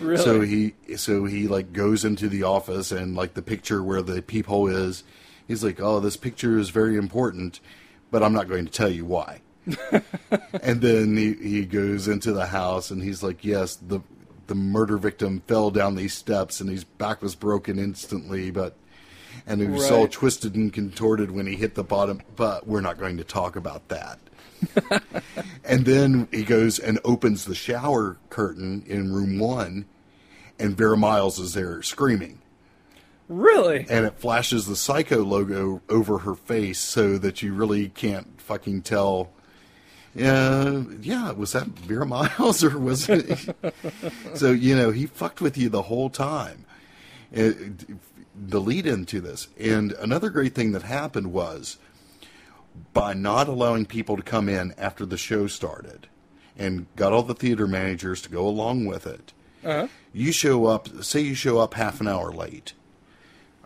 Really? 0.00 0.22
So 0.22 0.40
he 0.40 0.74
so 0.96 1.24
he 1.24 1.48
like 1.48 1.72
goes 1.72 2.04
into 2.04 2.28
the 2.28 2.42
office 2.42 2.92
and 2.92 3.14
like 3.14 3.34
the 3.34 3.42
picture 3.42 3.82
where 3.82 4.02
the 4.02 4.22
peephole 4.22 4.68
is, 4.68 5.04
he's 5.48 5.64
like, 5.64 5.80
"Oh, 5.80 6.00
this 6.00 6.16
picture 6.16 6.58
is 6.58 6.70
very 6.70 6.96
important, 6.96 7.60
but 8.10 8.22
I'm 8.22 8.32
not 8.32 8.48
going 8.48 8.66
to 8.66 8.72
tell 8.72 8.90
you 8.90 9.04
why." 9.04 9.40
and 10.62 10.80
then 10.80 11.16
he, 11.16 11.32
he 11.34 11.64
goes 11.64 12.06
into 12.06 12.32
the 12.32 12.46
house 12.46 12.90
and 12.90 13.02
he's 13.02 13.22
like, 13.22 13.44
"Yes, 13.44 13.76
the 13.76 14.00
the 14.46 14.54
murder 14.54 14.96
victim 14.96 15.42
fell 15.46 15.70
down 15.70 15.96
these 15.96 16.14
steps 16.14 16.60
and 16.60 16.70
his 16.70 16.84
back 16.84 17.20
was 17.22 17.34
broken 17.34 17.78
instantly, 17.78 18.50
but 18.50 18.76
and 19.46 19.60
he 19.60 19.66
was 19.66 19.90
all 19.90 20.02
Right. 20.02 20.10
twisted 20.12 20.54
and 20.54 20.72
contorted 20.72 21.30
when 21.30 21.46
he 21.46 21.54
hit 21.56 21.74
the 21.74 21.84
bottom, 21.84 22.20
but 22.36 22.66
we're 22.66 22.80
not 22.80 22.98
going 22.98 23.16
to 23.18 23.24
talk 23.24 23.56
about 23.56 23.88
that." 23.88 24.18
and 25.64 25.84
then 25.84 26.28
he 26.30 26.42
goes 26.42 26.78
and 26.78 26.98
opens 27.04 27.44
the 27.44 27.54
shower 27.54 28.16
curtain 28.30 28.82
in 28.86 29.12
room 29.12 29.38
one, 29.38 29.84
and 30.58 30.76
Vera 30.76 30.96
Miles 30.96 31.38
is 31.38 31.52
there 31.54 31.82
screaming. 31.82 32.40
really? 33.28 33.84
And 33.90 34.06
it 34.06 34.18
flashes 34.18 34.66
the 34.66 34.76
Psycho 34.76 35.22
logo 35.24 35.82
over 35.88 36.18
her 36.18 36.34
face 36.34 36.78
so 36.78 37.18
that 37.18 37.42
you 37.42 37.52
really 37.52 37.88
can't 37.90 38.40
fucking 38.40 38.82
tell. 38.82 39.30
Yeah, 40.14 40.84
yeah, 41.02 41.32
was 41.32 41.52
that 41.52 41.66
Vera 41.66 42.06
Miles 42.16 42.64
or 42.64 42.78
was 42.78 43.08
it? 43.10 43.54
so, 44.34 44.52
you 44.52 44.74
know, 44.74 44.90
he 44.90 45.04
fucked 45.06 45.40
with 45.42 45.58
you 45.58 45.68
the 45.68 45.82
whole 45.82 46.08
time. 46.08 46.64
It- 47.30 47.56
the 48.38 48.60
lead 48.60 48.86
into 48.86 49.20
this. 49.20 49.48
And 49.58 49.92
another 49.92 50.30
great 50.30 50.54
thing 50.54 50.72
that 50.72 50.82
happened 50.82 51.32
was 51.32 51.78
by 52.92 53.14
not 53.14 53.48
allowing 53.48 53.86
people 53.86 54.16
to 54.16 54.22
come 54.22 54.48
in 54.48 54.74
after 54.76 55.06
the 55.06 55.16
show 55.16 55.46
started 55.46 56.08
and 56.58 56.86
got 56.96 57.12
all 57.12 57.22
the 57.22 57.34
theater 57.34 57.66
managers 57.66 58.20
to 58.22 58.28
go 58.28 58.46
along 58.46 58.84
with 58.86 59.06
it. 59.06 59.32
Uh-huh. 59.64 59.88
You 60.12 60.32
show 60.32 60.66
up, 60.66 60.88
say 61.02 61.20
you 61.20 61.34
show 61.34 61.58
up 61.58 61.74
half 61.74 62.00
an 62.00 62.08
hour 62.08 62.32
late. 62.32 62.72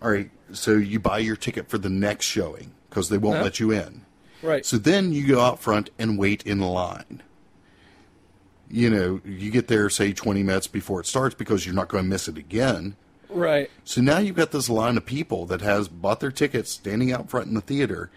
All 0.03 0.11
right, 0.11 0.31
so 0.53 0.73
you 0.73 0.99
buy 0.99 1.19
your 1.19 1.37
ticket 1.37 1.69
for 1.69 1.79
the 1.79 1.91
next 1.91 2.27
showing 2.27 2.73
because 2.89 3.09
they 3.09 3.19
won't 3.19 3.37
Uh-huh. 3.37 3.45
let 3.45 3.61
you 3.61 3.71
in. 3.73 4.03
Right. 4.43 4.65
So 4.65 4.79
then 4.79 5.13
you 5.13 5.27
go 5.27 5.41
out 5.41 5.61
front 5.61 5.91
and 5.99 6.19
wait 6.19 6.43
in 6.45 6.61
line. 6.61 7.23
You 8.71 8.89
know, 8.89 9.21
you 9.25 9.51
get 9.51 9.69
there, 9.69 9.91
say, 9.91 10.13
20 10.13 10.43
minutes 10.43 10.69
before 10.69 11.01
it 11.01 11.07
starts 11.07 11.35
because 11.35 11.67
you're 11.67 11.75
not 11.75 11.89
going 11.89 12.05
to 12.05 12.09
miss 12.09 12.29
it 12.29 12.39
again. 12.39 12.95
Right. 13.33 13.71
So 13.85 14.01
now 14.01 14.19
you've 14.19 14.37
got 14.37 14.51
this 14.51 14.69
line 14.69 14.97
of 14.97 15.07
people 15.07 15.47
that 15.47 15.61
has 15.61 15.89
bought 15.89 16.21
their 16.21 16.31
tickets 16.31 16.71
standing 16.71 17.13
out 17.13 17.31
front 17.31 17.49
in 17.49 17.55
the 17.55 17.61
theater, 17.61 18.11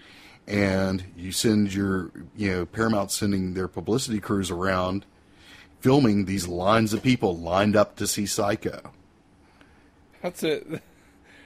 and 0.48 1.04
you 1.16 1.32
send 1.32 1.74
your, 1.74 2.12
you 2.36 2.52
know, 2.52 2.66
Paramount 2.66 3.12
sending 3.12 3.54
their 3.54 3.68
publicity 3.68 4.20
crews 4.20 4.52
around 4.52 5.06
filming 5.80 6.26
these 6.26 6.48
lines 6.48 6.94
of 6.94 7.04
people 7.04 7.38
lined 7.38 7.76
up 7.76 7.96
to 7.98 8.08
see 8.08 8.26
Psycho. 8.26 8.94
That's 10.22 10.42
it. 10.44 10.82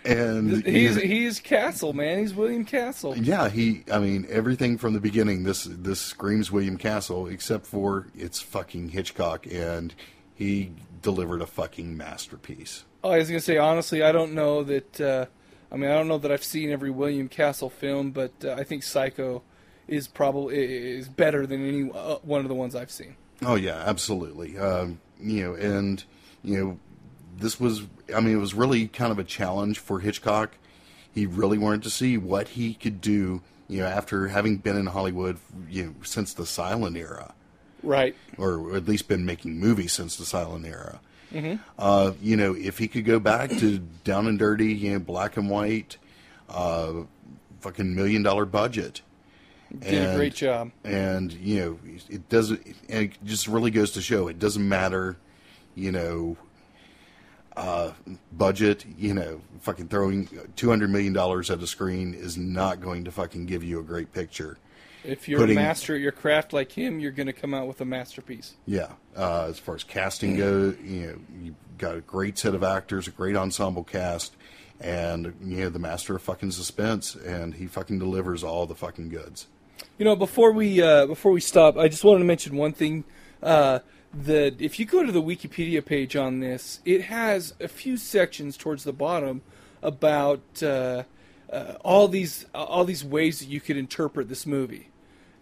And 0.05 0.63
He's 0.65 0.95
you 0.95 1.01
know, 1.01 1.07
he's 1.07 1.39
Castle, 1.39 1.93
man. 1.93 2.19
He's 2.19 2.33
William 2.33 2.63
Castle. 2.63 3.17
yeah, 3.17 3.49
he. 3.49 3.83
I 3.91 3.99
mean, 3.99 4.25
everything 4.29 4.77
from 4.77 4.93
the 4.93 4.99
beginning. 4.99 5.43
This 5.43 5.67
this 5.69 5.99
screams 5.99 6.51
William 6.51 6.77
Castle, 6.77 7.27
except 7.27 7.65
for 7.65 8.07
it's 8.15 8.39
fucking 8.39 8.89
Hitchcock, 8.89 9.47
and 9.51 9.93
he 10.35 10.71
delivered 11.01 11.41
a 11.41 11.47
fucking 11.47 11.95
masterpiece. 11.95 12.85
Oh, 13.03 13.11
I 13.11 13.17
was 13.17 13.29
gonna 13.29 13.39
say 13.39 13.57
honestly, 13.57 14.03
I 14.03 14.11
don't 14.11 14.33
know 14.33 14.63
that. 14.63 15.01
Uh, 15.01 15.25
I 15.71 15.75
mean, 15.75 15.89
I 15.89 15.93
don't 15.93 16.07
know 16.07 16.17
that 16.17 16.31
I've 16.31 16.43
seen 16.43 16.71
every 16.71 16.89
William 16.89 17.27
Castle 17.27 17.69
film, 17.69 18.11
but 18.11 18.31
uh, 18.43 18.53
I 18.53 18.63
think 18.63 18.83
Psycho 18.83 19.43
is 19.87 20.07
probably 20.07 20.57
is 20.57 21.07
better 21.07 21.45
than 21.45 21.67
any 21.67 21.91
uh, 21.91 22.17
one 22.23 22.41
of 22.41 22.47
the 22.47 22.55
ones 22.55 22.75
I've 22.75 22.91
seen. 22.91 23.15
Oh 23.41 23.55
yeah, 23.55 23.83
absolutely. 23.85 24.57
Um, 24.57 24.99
you 25.19 25.43
know, 25.43 25.53
and 25.55 26.03
you 26.43 26.57
know, 26.57 26.79
this 27.37 27.59
was. 27.59 27.83
I 28.15 28.21
mean, 28.21 28.35
it 28.35 28.39
was 28.39 28.53
really 28.53 28.87
kind 28.87 29.11
of 29.11 29.19
a 29.19 29.23
challenge 29.23 29.79
for 29.79 29.99
Hitchcock. 29.99 30.55
He 31.13 31.25
really 31.25 31.57
wanted 31.57 31.83
to 31.83 31.89
see 31.89 32.17
what 32.17 32.49
he 32.49 32.73
could 32.73 33.01
do. 33.01 33.41
You 33.67 33.81
know, 33.81 33.87
after 33.87 34.29
having 34.29 34.57
been 34.57 34.77
in 34.77 34.85
Hollywood, 34.87 35.39
you 35.69 35.85
know, 35.85 35.95
since 36.03 36.33
the 36.33 36.45
silent 36.45 36.95
era. 36.95 37.33
Right. 37.83 38.15
or 38.37 38.75
at 38.75 38.87
least 38.87 39.07
been 39.07 39.25
making 39.25 39.59
movies 39.59 39.93
since 39.93 40.15
the 40.15 40.25
silent 40.25 40.65
era. 40.65 40.99
Uh, 41.77 42.13
you 42.21 42.37
know, 42.37 42.55
if 42.55 42.77
he 42.77 42.87
could 42.87 43.05
go 43.05 43.19
back 43.19 43.49
to 43.49 43.79
down 44.03 44.27
and 44.27 44.39
dirty, 44.39 44.73
you 44.73 44.93
know, 44.93 44.99
black 44.99 45.37
and 45.37 45.49
white, 45.49 45.97
uh, 46.49 46.93
fucking 47.59 47.95
million 47.95 48.23
dollar 48.23 48.45
budget. 48.45 49.01
Did 49.79 50.11
a 50.11 50.15
great 50.15 50.33
job. 50.33 50.71
And 50.85 51.33
you 51.33 51.59
know, 51.59 51.79
it 52.09 52.29
doesn't. 52.29 52.65
And 52.87 53.05
it 53.05 53.17
just 53.25 53.47
really 53.47 53.71
goes 53.71 53.91
to 53.91 54.01
show 54.01 54.29
it 54.29 54.39
doesn't 54.39 54.67
matter. 54.67 55.17
You 55.75 55.91
know, 55.91 56.37
uh, 57.57 57.91
budget. 58.31 58.85
You 58.97 59.13
know, 59.13 59.41
fucking 59.61 59.89
throwing 59.89 60.29
two 60.55 60.69
hundred 60.69 60.89
million 60.91 61.11
dollars 61.11 61.51
at 61.51 61.61
a 61.61 61.67
screen 61.67 62.13
is 62.13 62.37
not 62.37 62.79
going 62.79 63.03
to 63.03 63.11
fucking 63.11 63.45
give 63.45 63.63
you 63.63 63.79
a 63.79 63.83
great 63.83 64.13
picture. 64.13 64.57
If 65.07 65.27
you're 65.27 65.39
putting- 65.39 65.57
a 65.57 65.61
master 65.61 65.95
at 65.95 66.01
your 66.01 66.11
craft 66.11 66.53
like 66.53 66.71
him, 66.73 66.99
you're 66.99 67.11
gonna 67.11 67.33
come 67.33 67.53
out 67.53 67.67
with 67.67 67.81
a 67.81 67.85
masterpiece. 67.85 68.55
Yeah, 68.65 68.93
uh, 69.15 69.47
as 69.49 69.59
far 69.59 69.75
as 69.75 69.83
casting 69.83 70.35
goes, 70.35 70.75
you 70.83 71.07
know, 71.07 71.19
you've 71.41 71.55
got 71.77 71.95
a 71.95 72.01
great 72.01 72.37
set 72.37 72.53
of 72.53 72.63
actors, 72.63 73.07
a 73.07 73.11
great 73.11 73.35
ensemble 73.35 73.83
cast, 73.83 74.35
and 74.79 75.33
you 75.43 75.57
know 75.57 75.69
the 75.69 75.79
master 75.79 76.15
of 76.15 76.21
fucking 76.21 76.51
suspense, 76.51 77.15
and 77.15 77.55
he 77.55 77.67
fucking 77.67 77.99
delivers 77.99 78.43
all 78.43 78.65
the 78.65 78.75
fucking 78.75 79.09
goods. 79.09 79.47
You 79.97 80.05
know, 80.05 80.15
before 80.15 80.51
we 80.51 80.81
uh, 80.81 81.05
before 81.05 81.31
we 81.31 81.41
stop, 81.41 81.77
I 81.77 81.87
just 81.87 82.03
wanted 82.03 82.19
to 82.19 82.25
mention 82.25 82.55
one 82.57 82.73
thing. 82.73 83.03
Uh, 83.41 83.79
that 84.13 84.59
if 84.59 84.79
you 84.79 84.85
go 84.85 85.05
to 85.05 85.11
the 85.11 85.21
Wikipedia 85.21 85.83
page 85.83 86.15
on 86.15 86.39
this, 86.39 86.79
it 86.85 87.03
has 87.03 87.53
a 87.59 87.67
few 87.67 87.97
sections 87.97 88.57
towards 88.57 88.83
the 88.83 88.93
bottom 88.93 89.41
about 89.83 90.41
uh, 90.63 91.03
uh, 91.51 91.73
all 91.83 92.07
these 92.07 92.45
all 92.53 92.85
these 92.85 93.03
ways 93.03 93.39
that 93.39 93.47
you 93.47 93.61
could 93.61 93.77
interpret 93.77 94.29
this 94.29 94.45
movie. 94.45 94.89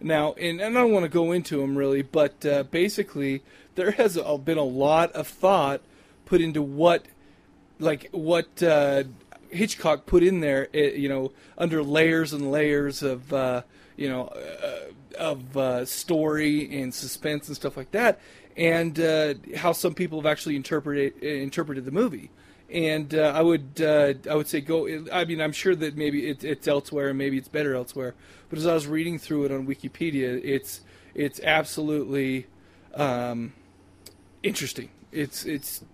Now, 0.00 0.34
and, 0.34 0.60
and 0.60 0.76
I 0.76 0.80
don't 0.82 0.92
want 0.92 1.04
to 1.04 1.08
go 1.10 1.32
into 1.32 1.58
them 1.58 1.76
really, 1.76 2.02
but 2.02 2.44
uh, 2.44 2.64
basically, 2.64 3.42
there 3.74 3.92
has 3.92 4.18
been 4.44 4.58
a 4.58 4.62
lot 4.62 5.12
of 5.12 5.26
thought 5.26 5.80
put 6.26 6.40
into 6.40 6.62
what, 6.62 7.06
like 7.78 8.08
what 8.12 8.62
uh, 8.62 9.04
Hitchcock 9.50 10.06
put 10.06 10.22
in 10.22 10.40
there. 10.40 10.68
eh, 10.74 10.92
you 10.96 11.08
know, 11.08 11.32
under 11.56 11.82
layers 11.82 12.32
and 12.32 12.50
layers 12.50 13.02
of 13.02 13.32
uh, 13.32 13.62
you 13.96 14.08
know 14.08 14.26
uh, 14.28 14.92
of 15.18 15.56
uh, 15.56 15.84
story 15.84 16.80
and 16.80 16.94
suspense 16.94 17.48
and 17.48 17.56
stuff 17.56 17.76
like 17.76 17.90
that, 17.92 18.20
and 18.56 19.00
uh, 19.00 19.34
how 19.56 19.72
some 19.72 19.94
people 19.94 20.20
have 20.20 20.26
actually 20.26 20.56
interpreted 20.56 21.22
interpreted 21.22 21.84
the 21.84 21.90
movie. 21.90 22.30
And 22.68 23.14
uh, 23.14 23.32
I 23.34 23.42
would 23.42 23.80
uh, 23.80 24.14
I 24.28 24.34
would 24.34 24.48
say 24.48 24.60
go. 24.60 24.88
I 25.12 25.24
mean, 25.24 25.40
I'm 25.40 25.52
sure 25.52 25.74
that 25.76 25.96
maybe 25.96 26.28
it, 26.28 26.44
it's 26.44 26.66
elsewhere 26.66 27.08
and 27.08 27.18
maybe 27.18 27.38
it's 27.38 27.48
better 27.48 27.74
elsewhere. 27.74 28.14
But 28.48 28.58
as 28.58 28.66
I 28.66 28.74
was 28.74 28.86
reading 28.86 29.18
through 29.18 29.44
it 29.46 29.52
on 29.52 29.66
Wikipedia, 29.66 30.40
it's 30.44 30.80
it's 31.14 31.40
absolutely 31.40 32.46
um, 32.94 33.52
interesting. 34.42 34.90
It's 35.12 35.44
it's 35.44 35.84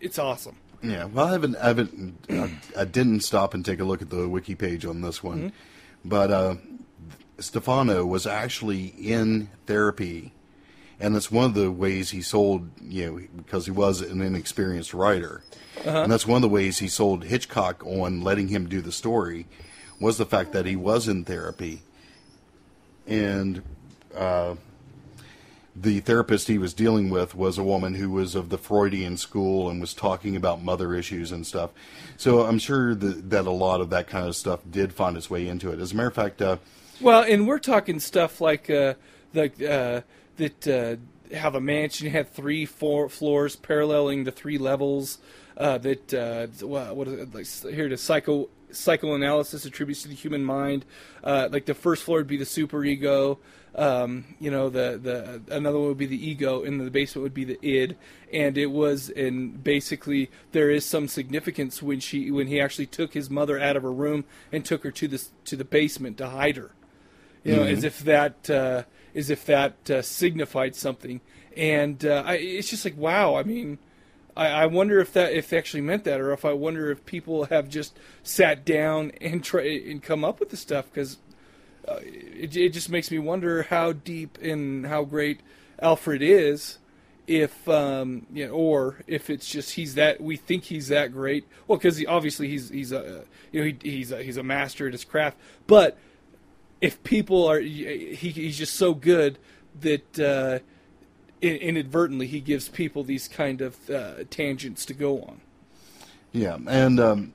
it's 0.00 0.18
awesome. 0.18 0.56
Yeah, 0.82 1.06
well, 1.06 1.26
I 1.26 1.32
haven't, 1.32 1.56
I 1.56 1.66
haven't, 1.66 2.24
I, 2.30 2.52
I 2.78 2.84
didn't 2.84 3.20
stop 3.20 3.52
and 3.52 3.64
take 3.64 3.80
a 3.80 3.84
look 3.84 4.00
at 4.00 4.10
the 4.10 4.28
wiki 4.28 4.54
page 4.54 4.84
on 4.84 5.00
this 5.00 5.24
one, 5.24 5.52
but 6.04 6.30
uh, 6.30 6.54
Stefano 7.40 8.06
was 8.06 8.28
actually 8.28 8.86
in 8.86 9.50
therapy, 9.66 10.32
and 11.00 11.16
that's 11.16 11.32
one 11.32 11.46
of 11.46 11.54
the 11.54 11.72
ways 11.72 12.10
he 12.10 12.22
sold, 12.22 12.70
you 12.80 13.06
know, 13.10 13.20
because 13.36 13.66
he 13.66 13.72
was 13.72 14.00
an 14.00 14.22
inexperienced 14.22 14.94
writer, 14.94 15.42
and 15.84 16.12
that's 16.12 16.28
one 16.28 16.36
of 16.36 16.42
the 16.42 16.48
ways 16.48 16.78
he 16.78 16.86
sold 16.86 17.24
Hitchcock 17.24 17.84
on 17.84 18.20
letting 18.20 18.46
him 18.46 18.68
do 18.68 18.80
the 18.80 18.92
story, 18.92 19.48
was 20.00 20.18
the 20.18 20.26
fact 20.26 20.52
that 20.52 20.66
he 20.66 20.76
was 20.76 21.08
in 21.08 21.24
therapy, 21.24 21.80
and 23.06 23.62
uh, 24.14 24.54
the 25.74 26.00
therapist 26.00 26.48
he 26.48 26.58
was 26.58 26.74
dealing 26.74 27.08
with 27.10 27.34
was 27.34 27.58
a 27.58 27.64
woman 27.64 27.94
who 27.94 28.10
was 28.10 28.34
of 28.34 28.48
the 28.48 28.58
Freudian 28.58 29.16
school 29.16 29.68
and 29.70 29.80
was 29.80 29.94
talking 29.94 30.34
about 30.36 30.62
mother 30.62 30.94
issues 30.94 31.30
and 31.32 31.46
stuff. 31.46 31.70
So 32.16 32.42
I'm 32.46 32.58
sure 32.58 32.94
that, 32.94 33.30
that 33.30 33.46
a 33.46 33.50
lot 33.50 33.80
of 33.80 33.90
that 33.90 34.08
kind 34.08 34.26
of 34.26 34.34
stuff 34.34 34.60
did 34.68 34.92
find 34.92 35.16
its 35.16 35.30
way 35.30 35.46
into 35.46 35.70
it. 35.70 35.78
As 35.78 35.92
a 35.92 35.96
matter 35.96 36.08
of 36.08 36.14
fact, 36.14 36.42
uh, 36.42 36.56
Well, 37.00 37.22
and 37.22 37.46
we're 37.46 37.60
talking 37.60 38.00
stuff 38.00 38.40
like 38.40 38.68
uh, 38.70 38.94
like 39.34 39.62
uh, 39.62 40.02
that 40.36 40.66
uh, 40.66 41.34
have 41.36 41.54
a 41.54 41.60
mansion 41.60 42.10
had 42.10 42.32
three 42.32 42.66
four 42.66 43.08
floors 43.08 43.54
paralleling 43.56 44.24
the 44.24 44.32
three 44.32 44.58
levels. 44.58 45.18
Uh, 45.56 45.78
that 45.78 46.14
uh, 46.14 46.46
wha- 46.64 46.92
what 46.92 47.08
is 47.08 47.14
it 47.14 47.34
like? 47.34 47.74
Here 47.74 47.88
to 47.88 47.96
psycho 47.96 48.48
psychoanalysis 48.70 49.64
attributes 49.64 50.02
to 50.02 50.08
the 50.08 50.14
human 50.14 50.44
mind. 50.44 50.84
Uh, 51.22 51.48
like 51.50 51.66
the 51.66 51.74
first 51.74 52.02
floor 52.02 52.18
would 52.18 52.26
be 52.26 52.36
the 52.36 52.44
superego. 52.44 53.38
Um, 53.74 54.34
you 54.40 54.50
know, 54.50 54.70
the 54.70 54.98
the 55.00 55.54
another 55.54 55.78
one 55.78 55.88
would 55.88 55.98
be 55.98 56.06
the 56.06 56.28
ego, 56.28 56.64
and 56.64 56.80
the 56.80 56.90
basement 56.90 57.22
would 57.22 57.34
be 57.34 57.44
the 57.44 57.58
id. 57.62 57.96
And 58.32 58.58
it 58.58 58.66
was, 58.66 59.10
and 59.10 59.62
basically 59.62 60.30
there 60.52 60.70
is 60.70 60.84
some 60.84 61.06
significance 61.06 61.82
when 61.82 62.00
she 62.00 62.30
when 62.30 62.46
he 62.46 62.60
actually 62.60 62.86
took 62.86 63.14
his 63.14 63.30
mother 63.30 63.58
out 63.58 63.76
of 63.76 63.82
her 63.82 63.92
room 63.92 64.24
and 64.50 64.64
took 64.64 64.84
her 64.84 64.90
to 64.90 65.08
the 65.08 65.24
to 65.44 65.56
the 65.56 65.64
basement 65.64 66.18
to 66.18 66.28
hide 66.28 66.56
her 66.56 66.72
you 67.44 67.56
know, 67.56 67.62
as 67.62 67.84
if 67.84 68.00
that 68.00 68.50
uh, 68.50 68.82
as 69.14 69.30
if 69.30 69.46
that 69.46 69.90
uh, 69.90 70.02
signified 70.02 70.76
something. 70.76 71.20
And 71.56 72.04
uh, 72.04 72.22
I, 72.26 72.34
it's 72.34 72.70
just 72.70 72.84
like, 72.84 72.96
wow. 72.96 73.36
I 73.36 73.42
mean, 73.42 73.78
I, 74.38 74.62
I 74.62 74.66
wonder 74.66 75.00
if 75.00 75.12
that 75.14 75.32
if 75.32 75.52
actually 75.52 75.80
meant 75.80 76.04
that, 76.04 76.20
or 76.20 76.32
if 76.32 76.44
I 76.44 76.52
wonder 76.52 76.90
if 76.90 77.04
people 77.04 77.46
have 77.46 77.68
just 77.68 77.98
sat 78.22 78.64
down 78.64 79.10
and 79.20 79.42
try 79.42 79.64
and 79.64 80.00
come 80.00 80.24
up 80.24 80.38
with 80.38 80.50
the 80.50 80.56
stuff 80.56 80.86
because 80.90 81.18
uh, 81.86 81.96
it, 82.02 82.56
it 82.56 82.68
just 82.70 82.88
makes 82.88 83.10
me 83.10 83.18
wonder 83.18 83.64
how 83.64 83.92
deep 83.92 84.38
and 84.40 84.86
how 84.86 85.02
great 85.04 85.40
Alfred 85.82 86.22
is. 86.22 86.78
If 87.26 87.68
um, 87.68 88.26
you 88.32 88.46
know, 88.46 88.52
or 88.52 89.02
if 89.06 89.28
it's 89.28 89.46
just 89.46 89.74
he's 89.74 89.96
that 89.96 90.20
we 90.20 90.36
think 90.36 90.64
he's 90.64 90.88
that 90.88 91.12
great. 91.12 91.46
Well, 91.66 91.76
because 91.76 91.98
he, 91.98 92.06
obviously 92.06 92.48
he's 92.48 92.70
he's 92.70 92.92
a 92.92 93.24
you 93.52 93.60
know 93.60 93.66
he, 93.66 93.90
he's 93.90 94.12
a, 94.12 94.22
he's 94.22 94.38
a 94.38 94.42
master 94.42 94.86
at 94.86 94.92
his 94.92 95.04
craft. 95.04 95.36
But 95.66 95.98
if 96.80 97.02
people 97.02 97.46
are 97.46 97.58
he, 97.58 98.14
he's 98.14 98.56
just 98.56 98.76
so 98.76 98.94
good 98.94 99.36
that 99.80 100.18
uh, 100.18 100.60
inadvertently 101.42 102.26
he 102.26 102.40
gives 102.40 102.68
people 102.68 103.04
these 103.04 103.28
kind 103.28 103.60
of 103.60 103.90
uh, 103.90 104.24
tangents 104.30 104.84
to 104.86 104.94
go 104.94 105.20
on. 105.22 105.40
yeah, 106.32 106.58
and 106.66 106.98
um, 107.00 107.32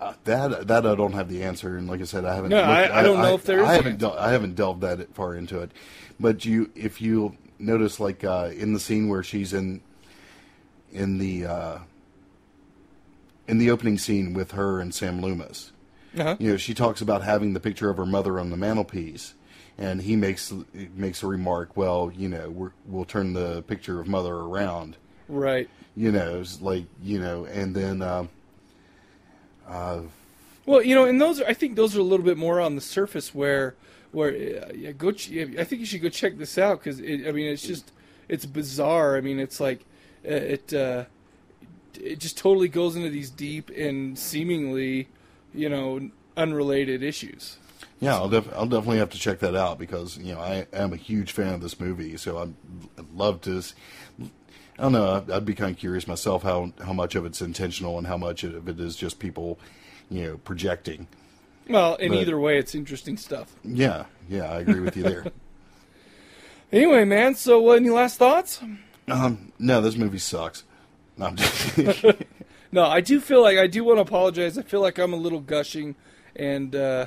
uh, 0.00 0.14
that 0.24 0.66
that 0.68 0.86
I 0.86 0.94
don't 0.94 1.12
have 1.12 1.28
the 1.28 1.42
answer. 1.42 1.76
And 1.76 1.88
like 1.88 2.00
I 2.00 2.04
said, 2.04 2.24
I 2.24 2.34
haven't. 2.34 2.50
No, 2.50 2.60
I- 2.60 3.00
I 3.00 3.02
don't 3.02 3.20
know 3.20 3.34
if 3.34 3.44
there 3.44 3.60
is 3.60 3.68
I 3.68 3.74
haven't. 3.74 3.98
Del- 3.98 4.18
I 4.18 4.32
haven't 4.32 4.54
delved 4.56 4.80
that 4.82 5.14
far 5.14 5.34
into 5.34 5.60
it. 5.60 5.70
But 6.20 6.44
you, 6.44 6.70
if 6.74 7.00
you 7.00 7.36
notice, 7.58 7.98
like 8.00 8.24
uh, 8.24 8.50
in 8.56 8.72
the 8.74 8.80
scene 8.80 9.08
where 9.08 9.22
she's 9.22 9.52
in, 9.52 9.80
in 10.92 11.18
the 11.18 11.46
uh, 11.46 11.78
in 13.48 13.58
the 13.58 13.70
opening 13.70 13.98
scene 13.98 14.32
with 14.34 14.52
her 14.52 14.80
and 14.80 14.94
Sam 14.94 15.20
Loomis. 15.20 15.70
Uh-huh. 16.18 16.36
you 16.38 16.50
know, 16.50 16.56
she 16.58 16.74
talks 16.74 17.00
about 17.00 17.22
having 17.22 17.54
the 17.54 17.60
picture 17.60 17.88
of 17.88 17.96
her 17.96 18.04
mother 18.04 18.38
on 18.38 18.50
the 18.50 18.56
mantelpiece, 18.58 19.32
and 19.82 20.00
he 20.00 20.14
makes 20.14 20.54
makes 20.94 21.22
a 21.24 21.26
remark. 21.26 21.76
Well, 21.76 22.12
you 22.14 22.28
know, 22.28 22.48
we're, 22.50 22.70
we'll 22.86 23.04
turn 23.04 23.32
the 23.32 23.62
picture 23.62 24.00
of 24.00 24.06
mother 24.06 24.32
around. 24.32 24.96
Right. 25.28 25.68
You 25.96 26.12
know, 26.12 26.40
it's 26.40 26.62
like 26.62 26.84
you 27.02 27.18
know, 27.18 27.44
and 27.46 27.74
then 27.74 28.00
uh, 28.00 28.26
uh, 29.68 30.02
Well, 30.66 30.82
you 30.82 30.94
know, 30.94 31.04
and 31.04 31.20
those 31.20 31.40
are, 31.40 31.46
I 31.46 31.54
think 31.54 31.74
those 31.74 31.96
are 31.96 32.00
a 32.00 32.04
little 32.04 32.24
bit 32.24 32.36
more 32.36 32.60
on 32.60 32.76
the 32.76 32.80
surface 32.80 33.34
where 33.34 33.74
where 34.12 34.30
uh, 34.30 34.72
yeah, 34.72 34.92
go. 34.92 35.10
Ch- 35.10 35.32
I 35.32 35.64
think 35.64 35.80
you 35.80 35.86
should 35.86 36.02
go 36.02 36.08
check 36.08 36.38
this 36.38 36.56
out 36.58 36.82
because 36.82 37.00
I 37.00 37.32
mean 37.32 37.46
it's 37.46 37.66
just 37.66 37.90
it's 38.28 38.46
bizarre. 38.46 39.16
I 39.16 39.20
mean 39.20 39.40
it's 39.40 39.58
like 39.58 39.80
uh, 40.24 40.30
it 40.30 40.72
uh, 40.72 41.06
it 42.00 42.20
just 42.20 42.38
totally 42.38 42.68
goes 42.68 42.94
into 42.94 43.10
these 43.10 43.30
deep 43.30 43.68
and 43.70 44.16
seemingly 44.16 45.08
you 45.52 45.68
know 45.68 46.08
unrelated 46.36 47.02
issues. 47.02 47.56
Yeah, 48.02 48.16
I'll, 48.16 48.28
def- 48.28 48.52
I'll 48.52 48.66
definitely 48.66 48.98
have 48.98 49.10
to 49.10 49.18
check 49.18 49.38
that 49.38 49.54
out 49.54 49.78
because 49.78 50.18
you 50.18 50.34
know 50.34 50.40
I 50.40 50.66
am 50.72 50.92
a 50.92 50.96
huge 50.96 51.30
fan 51.30 51.54
of 51.54 51.60
this 51.60 51.78
movie, 51.78 52.16
so 52.16 52.36
I'd, 52.38 52.54
I'd 52.98 53.14
love 53.14 53.40
to. 53.42 53.62
I 54.20 54.82
don't 54.82 54.92
know. 54.92 55.24
I'd, 55.32 55.44
be 55.44 55.54
kind 55.54 55.70
of 55.70 55.78
curious 55.78 56.08
myself 56.08 56.42
how 56.42 56.72
how 56.84 56.92
much 56.92 57.14
of 57.14 57.24
it's 57.24 57.40
intentional 57.40 57.98
and 57.98 58.06
how 58.08 58.16
much 58.16 58.42
of 58.42 58.68
it 58.68 58.80
is 58.80 58.96
just 58.96 59.20
people, 59.20 59.60
you 60.10 60.24
know, 60.24 60.36
projecting. 60.38 61.06
Well, 61.68 61.94
in 61.94 62.10
But- 62.10 62.18
either 62.22 62.40
way, 62.40 62.58
it's 62.58 62.74
interesting 62.74 63.16
stuff. 63.16 63.54
Yeah, 63.62 64.06
yeah, 64.28 64.50
I 64.52 64.58
agree 64.60 64.80
with 64.80 64.96
you 64.96 65.04
there. 65.04 65.24
Anyway, 66.72 67.04
man. 67.04 67.34
So, 67.34 67.68
uh, 67.68 67.74
any 67.74 67.90
last 67.90 68.16
thoughts? 68.18 68.62
Um, 69.06 69.52
no, 69.58 69.82
this 69.82 69.94
movie 69.94 70.16
sucks. 70.16 70.64
No, 71.18 71.26
I'm 71.26 71.36
just 71.36 71.76
No, 72.72 72.84
I 72.86 73.02
do 73.02 73.20
feel 73.20 73.42
like 73.42 73.58
I 73.58 73.66
do 73.66 73.84
want 73.84 73.98
to 73.98 74.00
apologize. 74.00 74.56
I 74.56 74.62
feel 74.62 74.80
like 74.80 74.96
I'm 74.96 75.12
a 75.12 75.16
little 75.16 75.40
gushing, 75.40 75.94
and 76.34 76.74
uh, 76.74 77.06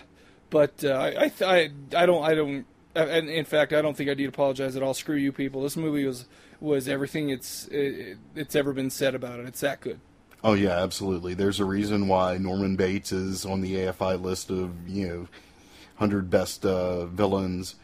but 0.49 0.83
uh, 0.83 0.89
I, 0.89 1.25
I 1.25 1.31
I 1.41 1.69
I 1.95 2.05
don't 2.05 2.23
I 2.23 2.35
don't. 2.35 2.65
And 2.95 3.27
in 3.27 3.43
fact, 3.43 3.73
I 3.73 3.81
don't 3.81 3.95
think 3.97 4.09
I 4.09 4.13
need 4.13 4.23
to 4.23 4.29
apologize 4.29 4.77
at 4.77 4.83
all. 4.83 4.93
Screw 4.93 5.17
you, 5.17 5.33
people. 5.33 5.61
This 5.61 5.75
movie 5.75 6.05
was 6.05 6.25
was 6.61 6.87
everything 6.87 7.29
it's 7.29 7.67
it, 7.67 8.17
it's 8.35 8.55
ever 8.55 8.73
been 8.73 8.89
said 8.89 9.15
about 9.15 9.39
it. 9.39 9.47
It's 9.47 9.59
that 9.61 9.81
good. 9.81 9.99
Oh 10.43 10.53
yeah, 10.53 10.81
absolutely. 10.81 11.33
There's 11.33 11.59
a 11.59 11.65
reason 11.65 12.07
why 12.07 12.37
Norman 12.37 12.75
Bates 12.75 13.11
is 13.11 13.45
on 13.45 13.61
the 13.61 13.75
AFI 13.75 14.21
list 14.21 14.49
of 14.49 14.87
you 14.87 15.07
know 15.07 15.27
hundred 15.95 16.29
best 16.29 16.65
uh, 16.65 17.05
villains. 17.07 17.75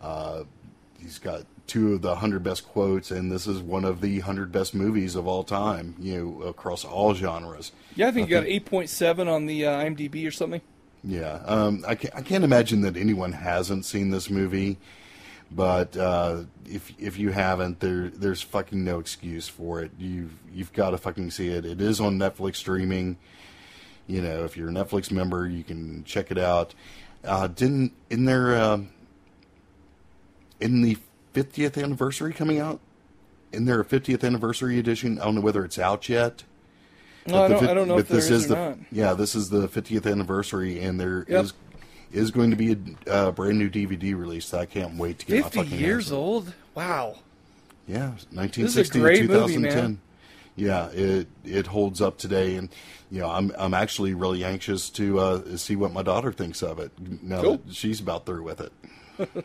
Uh, 0.00 0.44
he's 0.98 1.18
got 1.18 1.42
two 1.66 1.94
of 1.94 2.02
the 2.02 2.16
hundred 2.16 2.42
best 2.42 2.66
quotes, 2.66 3.10
and 3.10 3.30
this 3.30 3.46
is 3.46 3.60
one 3.60 3.84
of 3.84 4.00
the 4.00 4.20
hundred 4.20 4.50
best 4.50 4.74
movies 4.74 5.14
of 5.14 5.26
all 5.26 5.44
time. 5.44 5.94
You 5.98 6.18
know, 6.18 6.42
across 6.48 6.84
all 6.84 7.14
genres. 7.14 7.72
Yeah, 7.94 8.08
I 8.08 8.12
think 8.12 8.28
you 8.28 8.36
got 8.36 8.46
eight 8.46 8.64
point 8.64 8.88
seven 8.88 9.28
on 9.28 9.46
the 9.46 9.66
uh, 9.66 9.80
IMDb 9.82 10.26
or 10.26 10.30
something. 10.30 10.60
Yeah, 11.04 11.40
um, 11.44 11.84
I 11.86 11.94
can't, 11.94 12.14
I 12.16 12.22
can't 12.22 12.44
imagine 12.44 12.80
that 12.82 12.96
anyone 12.96 13.32
hasn't 13.32 13.84
seen 13.84 14.10
this 14.10 14.28
movie. 14.28 14.78
But 15.50 15.96
uh, 15.96 16.42
if 16.64 16.92
if 16.98 17.18
you 17.18 17.30
haven't, 17.30 17.80
there 17.80 18.08
there's 18.08 18.42
fucking 18.42 18.82
no 18.82 18.98
excuse 18.98 19.48
for 19.48 19.80
it. 19.80 19.92
You've 19.98 20.32
you've 20.52 20.72
got 20.72 20.90
to 20.90 20.98
fucking 20.98 21.30
see 21.30 21.48
it. 21.48 21.64
It 21.64 21.80
is 21.80 22.00
on 22.00 22.18
Netflix 22.18 22.56
streaming. 22.56 23.16
You 24.08 24.22
know, 24.22 24.44
if 24.44 24.56
you're 24.56 24.68
a 24.68 24.72
Netflix 24.72 25.10
member, 25.10 25.46
you 25.48 25.62
can 25.62 26.04
check 26.04 26.30
it 26.30 26.38
out. 26.38 26.74
Uh, 27.24 27.46
didn't 27.46 27.92
in 28.10 28.24
their 28.24 28.54
uh, 28.56 28.80
in 30.60 30.82
the 30.82 30.98
50th 31.34 31.82
anniversary 31.82 32.32
coming 32.32 32.58
out? 32.58 32.80
In 33.52 33.64
their 33.64 33.84
50th 33.84 34.24
anniversary 34.24 34.78
edition, 34.78 35.20
I 35.20 35.24
don't 35.24 35.36
know 35.36 35.40
whether 35.40 35.64
it's 35.64 35.78
out 35.78 36.08
yet, 36.08 36.42
No, 37.28 37.44
I 37.44 37.48
the 37.48 37.54
don't, 37.54 37.68
I 37.68 37.74
don't 37.74 37.88
know 37.88 37.98
if 37.98 38.08
there 38.08 38.16
this 38.16 38.30
is, 38.30 38.42
is 38.42 38.48
the 38.48 38.54
not. 38.54 38.78
yeah, 38.92 39.14
this 39.14 39.34
is 39.34 39.50
the 39.50 39.68
50th 39.68 40.10
anniversary, 40.10 40.80
and 40.80 40.98
there 41.00 41.22
is 41.28 41.52
Yep. 41.72 41.82
is 42.12 42.30
going 42.30 42.50
to 42.50 42.56
be 42.56 42.72
a 43.06 43.10
uh, 43.12 43.30
brand 43.32 43.58
new 43.58 43.68
DVD 43.68 44.16
release. 44.16 44.50
That 44.50 44.60
I 44.60 44.66
can't 44.66 44.96
wait 44.96 45.18
to 45.20 45.26
get 45.26 45.36
my 45.42 45.48
50 45.50 45.58
fucking 45.58 45.78
years 45.80 46.12
old? 46.12 46.54
Wow. 46.74 47.16
Yeah, 47.88 48.12
This 48.14 48.22
is 48.22 48.32
a 48.32 48.36
1960 48.36 48.98
great 49.00 49.16
to 49.22 49.28
movie, 49.28 49.54
2010. 49.54 49.82
man. 49.84 50.00
Yeah, 50.56 50.88
it 50.90 51.28
it 51.44 51.66
holds 51.66 52.00
up 52.00 52.16
today, 52.18 52.56
and 52.56 52.68
you 53.10 53.20
know 53.20 53.28
I'm 53.30 53.52
I'm 53.58 53.74
actually 53.74 54.14
really 54.14 54.42
anxious 54.42 54.88
to 54.90 55.18
uh, 55.20 55.56
see 55.56 55.76
what 55.76 55.92
my 55.92 56.02
daughter 56.02 56.32
thinks 56.32 56.62
of 56.62 56.78
it 56.78 56.92
now 57.22 57.42
Cool. 57.42 57.56
that 57.66 57.74
she's 57.74 58.00
about 58.00 58.24
through 58.26 58.42
with 58.42 58.60
it. 58.60 58.72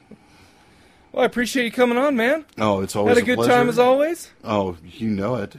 Well, 1.14 1.24
I 1.24 1.26
appreciate 1.26 1.66
you 1.66 1.72
coming 1.74 1.98
on, 1.98 2.16
man. 2.16 2.46
Oh, 2.58 2.80
it's 2.80 2.96
always 2.96 3.18
Had 3.18 3.24
a 3.24 3.26
good 3.26 3.36
pleasure. 3.36 3.52
time 3.52 3.68
as 3.68 3.78
always. 3.78 4.32
Oh, 4.46 4.78
you 4.82 5.10
know 5.10 5.36
it. 5.36 5.58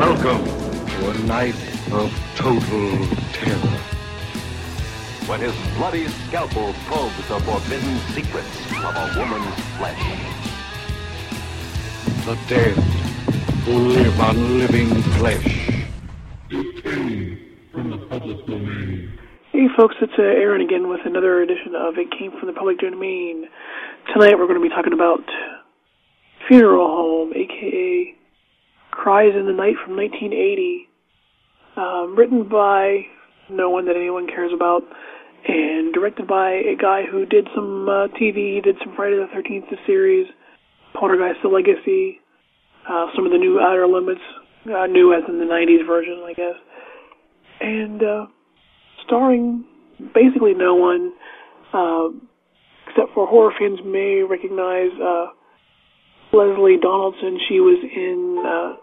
Welcome 0.00 0.46
to 0.46 1.10
a 1.10 1.18
night 1.26 1.54
of 1.92 2.10
total 2.34 3.06
terror. 3.34 3.76
When 5.28 5.40
his 5.40 5.54
bloody 5.76 6.08
scalpel 6.08 6.72
probes 6.86 7.28
the 7.28 7.38
forbidden 7.40 7.98
secrets 8.14 8.48
of 8.82 8.96
a 8.96 9.12
woman's 9.18 9.60
flesh. 9.76 10.00
The 12.24 12.38
dead 12.48 12.76
who 13.66 13.72
live 13.72 14.18
on 14.20 14.58
living 14.58 14.88
flesh. 15.18 15.44
Hey 19.52 19.68
folks, 19.76 19.96
it's 20.00 20.14
uh, 20.18 20.22
Aaron 20.22 20.62
again 20.62 20.88
with 20.88 21.00
another 21.04 21.42
edition 21.42 21.74
of 21.76 21.98
It 21.98 22.10
Came 22.18 22.32
from 22.38 22.46
the 22.46 22.54
Public 22.54 22.78
Domain. 22.78 23.50
Tonight 24.14 24.38
we're 24.38 24.46
going 24.46 24.62
to 24.62 24.66
be 24.66 24.74
talking 24.74 24.94
about 24.94 25.20
Funeral 26.48 26.88
Home, 26.88 27.34
aka 27.34 28.16
Cries 28.90 29.32
in 29.34 29.46
the 29.46 29.52
Night 29.52 29.74
from 29.84 29.96
1980. 29.96 30.88
Um, 31.76 32.16
written 32.16 32.48
by 32.48 33.06
no 33.48 33.70
one 33.70 33.86
that 33.86 33.96
anyone 33.96 34.26
cares 34.26 34.52
about, 34.54 34.82
and 35.46 35.92
directed 35.94 36.26
by 36.26 36.50
a 36.50 36.76
guy 36.76 37.02
who 37.10 37.24
did 37.24 37.48
some 37.54 37.88
uh, 37.88 38.08
TV, 38.20 38.62
did 38.62 38.76
some 38.84 38.94
Friday 38.94 39.16
the 39.16 39.28
13th 39.34 39.70
the 39.70 39.76
series, 39.86 40.26
Poltergeist 40.94 41.40
The 41.42 41.48
Legacy, 41.48 42.20
uh, 42.88 43.06
some 43.14 43.24
of 43.24 43.32
the 43.32 43.38
new 43.38 43.60
Outer 43.60 43.86
Limits, 43.86 44.20
uh, 44.66 44.86
new 44.86 45.14
as 45.14 45.22
in 45.28 45.38
the 45.38 45.46
90s 45.46 45.86
version, 45.86 46.22
I 46.26 46.32
guess. 46.34 46.58
And, 47.60 48.02
uh, 48.02 48.26
starring 49.06 49.64
basically 50.14 50.54
no 50.54 50.74
one, 50.74 51.12
uh, 51.72 52.08
except 52.88 53.14
for 53.14 53.26
horror 53.26 53.52
fans 53.58 53.80
may 53.84 54.22
recognize 54.22 54.90
uh, 55.02 55.26
Leslie 56.32 56.78
Donaldson. 56.80 57.38
She 57.48 57.60
was 57.60 57.78
in 57.82 58.42
uh, 58.46 58.79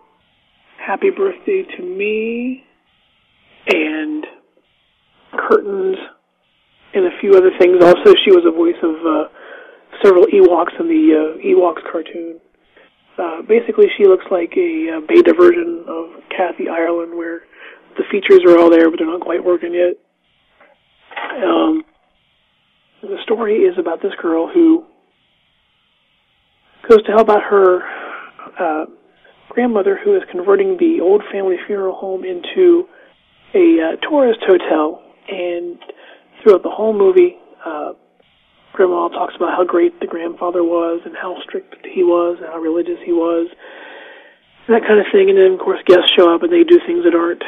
Happy 0.85 1.09
Birthday 1.09 1.63
to 1.77 1.83
Me 1.83 2.63
and 3.67 4.25
Curtains 5.33 5.97
and 6.93 7.05
a 7.05 7.19
few 7.19 7.31
other 7.35 7.51
things. 7.59 7.83
Also, 7.83 8.13
she 8.23 8.31
was 8.31 8.43
a 8.47 8.51
voice 8.51 8.79
of 8.81 8.95
uh, 9.05 9.27
several 10.03 10.25
Ewoks 10.25 10.79
in 10.79 10.87
the 10.87 11.13
uh, 11.13 11.45
Ewoks 11.45 11.83
cartoon. 11.91 12.39
Uh, 13.17 13.41
basically, 13.47 13.87
she 13.97 14.05
looks 14.05 14.25
like 14.31 14.53
a 14.57 14.97
uh, 14.97 15.01
beta 15.07 15.33
version 15.37 15.83
of 15.87 16.21
Kathy 16.29 16.69
Ireland, 16.69 17.17
where 17.17 17.41
the 17.97 18.03
features 18.11 18.41
are 18.47 18.59
all 18.59 18.69
there, 18.69 18.89
but 18.89 18.99
they're 18.99 19.07
not 19.07 19.21
quite 19.21 19.43
working 19.43 19.73
yet. 19.73 19.95
Um, 21.43 21.83
the 23.01 23.17
story 23.23 23.57
is 23.63 23.77
about 23.77 24.01
this 24.01 24.13
girl 24.21 24.49
who 24.51 24.85
goes 26.87 27.03
to 27.03 27.11
help 27.11 27.29
out 27.29 27.43
her 27.43 27.81
uh, 28.59 28.85
grandmother, 29.49 29.99
who 30.03 30.15
is 30.15 30.23
converting 30.31 30.77
the 30.77 30.99
old 31.01 31.23
family 31.31 31.55
funeral 31.65 31.95
home 31.95 32.23
into 32.23 32.87
a 33.53 33.93
uh, 33.93 34.09
tourist 34.09 34.39
hotel. 34.45 35.03
And 35.29 35.77
throughout 36.41 36.63
the 36.63 36.69
whole 36.69 36.93
movie, 36.93 37.37
uh, 37.65 37.93
Grandma 38.73 39.09
talks 39.09 39.33
about 39.35 39.57
how 39.57 39.65
great 39.65 39.99
the 39.99 40.05
grandfather 40.05 40.63
was 40.63 41.01
and 41.03 41.15
how 41.17 41.35
strict 41.41 41.75
he 41.83 42.03
was 42.03 42.37
and 42.39 42.47
how 42.47 42.59
religious 42.59 43.01
he 43.03 43.11
was, 43.11 43.49
and 44.67 44.75
that 44.75 44.85
kind 44.85 44.99
of 44.99 45.07
thing. 45.11 45.29
And 45.29 45.37
then, 45.37 45.57
of 45.57 45.59
course, 45.59 45.81
guests 45.87 46.13
show 46.15 46.29
up 46.29 46.43
and 46.43 46.53
they 46.53 46.63
do 46.63 46.79
things 46.85 47.03
that 47.03 47.17
aren't 47.17 47.41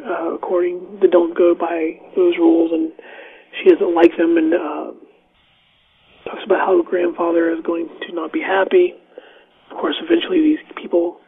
uh, 0.00 0.34
according 0.34 0.98
that 1.02 1.10
don't 1.10 1.36
go 1.36 1.54
by 1.54 2.00
those 2.16 2.38
rules, 2.38 2.72
and 2.72 2.92
she 3.60 3.68
doesn't 3.68 3.94
like 3.94 4.16
them, 4.16 4.38
and 4.40 4.54
uh, 4.54 4.88
talks 6.24 6.44
about 6.44 6.64
how 6.64 6.80
grandfather 6.82 7.52
is 7.52 7.60
going 7.60 7.88
to 8.08 8.14
not 8.14 8.32
be 8.32 8.40
happy. 8.40 8.94
Of 9.70 9.76
course, 9.76 9.96
eventually 10.00 10.40
these 10.40 10.64
people 10.80 11.19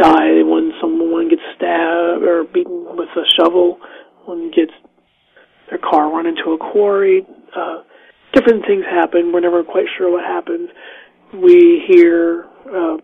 die. 0.00 0.42
One 0.42 0.72
someone 0.80 1.28
gets 1.28 1.42
stabbed 1.56 2.24
or 2.24 2.44
beaten 2.44 2.96
with 2.96 3.08
a 3.16 3.24
shovel. 3.38 3.78
One 4.24 4.50
gets 4.50 4.72
their 5.68 5.78
car 5.78 6.10
run 6.10 6.26
into 6.26 6.52
a 6.52 6.58
quarry. 6.58 7.26
Uh, 7.54 7.82
different 8.32 8.64
things 8.66 8.84
happen. 8.88 9.32
We're 9.32 9.40
never 9.40 9.62
quite 9.62 9.86
sure 9.96 10.10
what 10.10 10.24
happens. 10.24 10.70
We 11.34 11.84
hear 11.88 12.46
uh, 12.66 12.96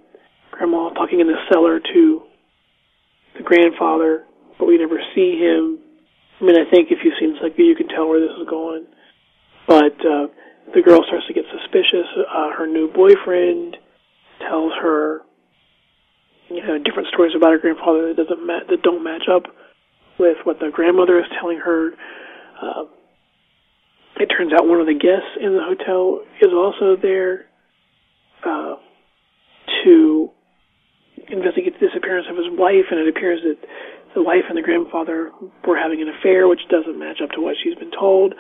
grandma 0.51 0.91
talking 0.91 1.21
in 1.21 1.27
the 1.27 1.39
cellar 1.51 1.81
to 1.81 2.23
the 3.37 3.43
grandfather 3.43 4.25
but 4.59 4.67
we 4.67 4.79
never 4.79 5.01
see 5.15 5.39
him. 5.39 5.79
I 6.41 6.45
mean, 6.45 6.57
I 6.57 6.69
think 6.71 6.89
if 6.91 6.99
you've 7.05 7.17
seen 7.21 7.37
Psycho, 7.41 7.63
you 7.63 7.77
can 7.77 7.89
tell 7.89 8.09
where 8.09 8.21
this 8.21 8.37
is 8.41 8.49
going. 8.49 8.87
But 9.67 9.97
uh, 10.05 10.27
the 10.75 10.83
girl 10.85 11.03
starts 11.07 11.27
to 11.29 11.35
get 11.35 11.45
suspicious. 11.51 12.07
Uh, 12.17 12.51
her 12.57 12.67
new 12.67 12.93
boyfriend 12.93 13.77
tells 14.41 14.73
her, 14.81 15.21
you 16.49 16.63
know, 16.63 16.79
different 16.79 17.09
stories 17.13 17.35
about 17.37 17.53
her 17.53 17.59
grandfather 17.59 18.09
that 18.09 18.17
doesn't 18.17 18.47
ma- 18.47 18.67
that 18.69 18.83
don't 18.83 19.03
match 19.03 19.25
up 19.31 19.45
with 20.19 20.39
what 20.45 20.59
the 20.61 20.71
grandmother 20.73 21.19
is 21.19 21.27
telling 21.41 21.59
her. 21.59 21.91
Uh, 22.61 22.85
it 24.19 24.27
turns 24.27 24.53
out 24.53 24.67
one 24.67 24.81
of 24.81 24.87
the 24.87 24.95
guests 24.95 25.37
in 25.41 25.53
the 25.53 25.63
hotel 25.63 26.25
is 26.41 26.49
also 26.53 26.97
there 26.97 27.47
uh, 28.45 28.77
to 29.85 30.31
investigate 31.29 31.75
the 31.79 31.87
disappearance 31.87 32.27
of 32.31 32.37
his 32.37 32.47
wife, 32.51 32.89
and 32.91 33.01
it 33.01 33.09
appears 33.09 33.41
that 33.43 33.59
the 34.15 34.23
wife 34.23 34.49
and 34.49 34.57
the 34.57 34.63
grandfather 34.63 35.31
were 35.67 35.77
having 35.77 36.01
an 36.01 36.09
affair, 36.09 36.49
which 36.49 36.65
doesn't 36.71 36.99
match 36.99 37.21
up 37.23 37.31
to 37.33 37.41
what 37.41 37.57
she's 37.63 37.75
been 37.75 37.93
told. 37.93 38.35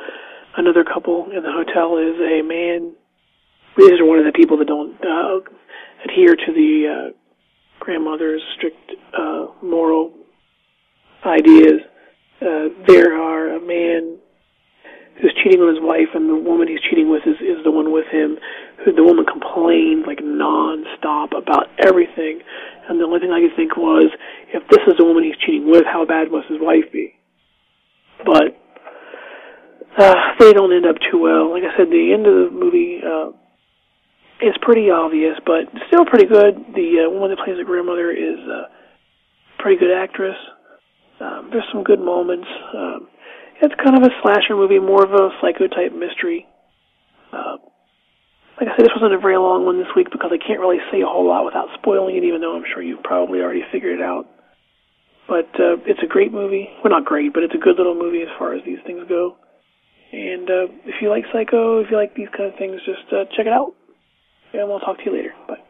Another 0.57 0.85
couple 0.85 1.28
in 1.28 1.43
the 1.43 1.53
hotel 1.53 1.99
is 1.99 2.16
a 2.16 2.41
man. 2.41 2.95
These 3.77 4.01
are 4.01 4.07
one 4.07 4.19
of 4.19 4.24
the 4.24 4.33
people 4.33 4.57
that 4.57 4.69
don't 4.69 4.97
uh, 5.05 5.45
adhere 6.09 6.35
to 6.35 6.53
the 6.55 6.73
uh, 6.89 7.26
grandmother's 7.87 8.43
strict 8.59 8.99
uh, 9.17 9.47
moral 9.63 10.13
ideas. 11.25 11.87
Uh, 12.43 12.75
there 12.89 13.15
are 13.15 13.55
a 13.55 13.61
man 13.63 14.19
who's 15.23 15.33
cheating 15.43 15.63
on 15.63 15.71
his 15.71 15.81
wife, 15.81 16.11
and 16.13 16.29
the 16.29 16.35
woman 16.35 16.67
he's 16.67 16.83
cheating 16.91 17.09
with 17.09 17.23
is, 17.25 17.39
is 17.39 17.63
the 17.63 17.71
one 17.71 17.93
with 17.95 18.05
him. 18.11 18.37
Who 18.85 18.93
the 18.93 19.07
woman 19.07 19.25
complained 19.25 20.05
like 20.05 20.19
nonstop 20.19 21.31
about 21.31 21.71
everything, 21.79 22.43
and 22.91 22.99
the 22.99 23.07
only 23.07 23.21
thing 23.21 23.31
I 23.31 23.41
could 23.41 23.57
think 23.57 23.79
was, 23.79 24.11
if 24.53 24.67
this 24.69 24.83
is 24.91 24.99
the 24.99 25.07
woman 25.07 25.23
he's 25.23 25.39
cheating 25.47 25.71
with, 25.71 25.87
how 25.87 26.05
bad 26.05 26.31
must 26.31 26.51
his 26.51 26.59
wife 26.61 26.91
be? 26.93 27.15
But 28.27 28.59
uh, 29.97 30.15
they 30.43 30.53
don't 30.53 30.75
end 30.75 30.85
up 30.85 30.97
too 31.09 31.23
well. 31.23 31.55
Like 31.55 31.63
I 31.63 31.71
said, 31.79 31.87
the 31.89 32.11
end 32.13 32.27
of 32.27 32.35
the 32.35 32.49
movie 32.51 32.99
uh, 33.01 33.31
is 34.41 34.55
pretty 34.61 34.91
obvious, 34.91 35.37
but 35.47 35.65
still 35.89 36.05
pretty 36.05 36.27
good. 36.27 36.75
The 36.75 37.07
uh, 37.07 37.11
woman 37.11 37.31
that 37.31 37.41
plays 37.45 37.57
the 37.57 37.65
grandmother 37.65 38.11
is 38.11 38.39
a 38.45 38.69
pretty 39.59 39.79
good 39.81 39.95
actress. 39.95 40.37
Um, 41.21 41.49
there's 41.51 41.65
some 41.73 41.83
good 41.83 42.01
moments. 42.01 42.49
Um, 42.77 43.09
it's 43.63 43.75
kind 43.83 43.97
of 43.97 44.05
a 44.05 44.13
slasher 44.21 44.55
movie, 44.55 44.79
more 44.79 45.05
of 45.05 45.13
a 45.13 45.33
psycho 45.41 45.67
type 45.69 45.97
mystery. 45.97 46.47
Uh, 47.33 47.57
like 48.61 48.69
I 48.69 48.77
said, 48.77 48.85
this 48.85 48.97
wasn't 48.97 49.17
a 49.17 49.21
very 49.21 49.37
long 49.37 49.65
one 49.65 49.79
this 49.79 49.93
week 49.97 50.09
because 50.13 50.31
I 50.33 50.41
can't 50.41 50.61
really 50.61 50.81
say 50.93 51.01
a 51.01 51.09
whole 51.09 51.27
lot 51.27 51.45
without 51.45 51.69
spoiling 51.81 52.17
it, 52.17 52.25
even 52.25 52.41
though 52.41 52.57
I'm 52.57 52.65
sure 52.69 52.83
you've 52.83 53.03
probably 53.03 53.41
already 53.41 53.65
figured 53.73 54.01
it 54.01 54.05
out. 54.05 54.29
But 55.29 55.49
uh, 55.57 55.81
it's 55.89 56.01
a 56.05 56.07
great 56.07 56.33
movie. 56.33 56.69
Well, 56.85 56.93
not 56.93 57.05
great, 57.05 57.33
but 57.33 57.43
it's 57.43 57.55
a 57.55 57.59
good 57.59 57.77
little 57.77 57.97
movie 57.97 58.23
as 58.23 58.33
far 58.39 58.55
as 58.55 58.63
these 58.65 58.79
things 58.87 59.09
go. 59.09 59.37
And 60.13 60.49
uh, 60.49 60.67
if 60.85 61.03
you 61.03 61.11
like 61.11 61.25
Psycho, 61.33 61.81
if 61.81 61.91
you 61.91 61.97
like 61.97 62.15
these 62.15 62.29
kind 62.37 62.53
of 62.53 62.59
things, 62.59 62.81
just 62.85 63.09
uh, 63.13 63.25
check 63.37 63.47
it 63.47 63.53
out. 63.53 63.75
And 64.57 64.69
we'll 64.69 64.81
talk 64.81 64.99
to 64.99 65.05
you 65.05 65.12
later. 65.12 65.35
Bye. 65.49 65.66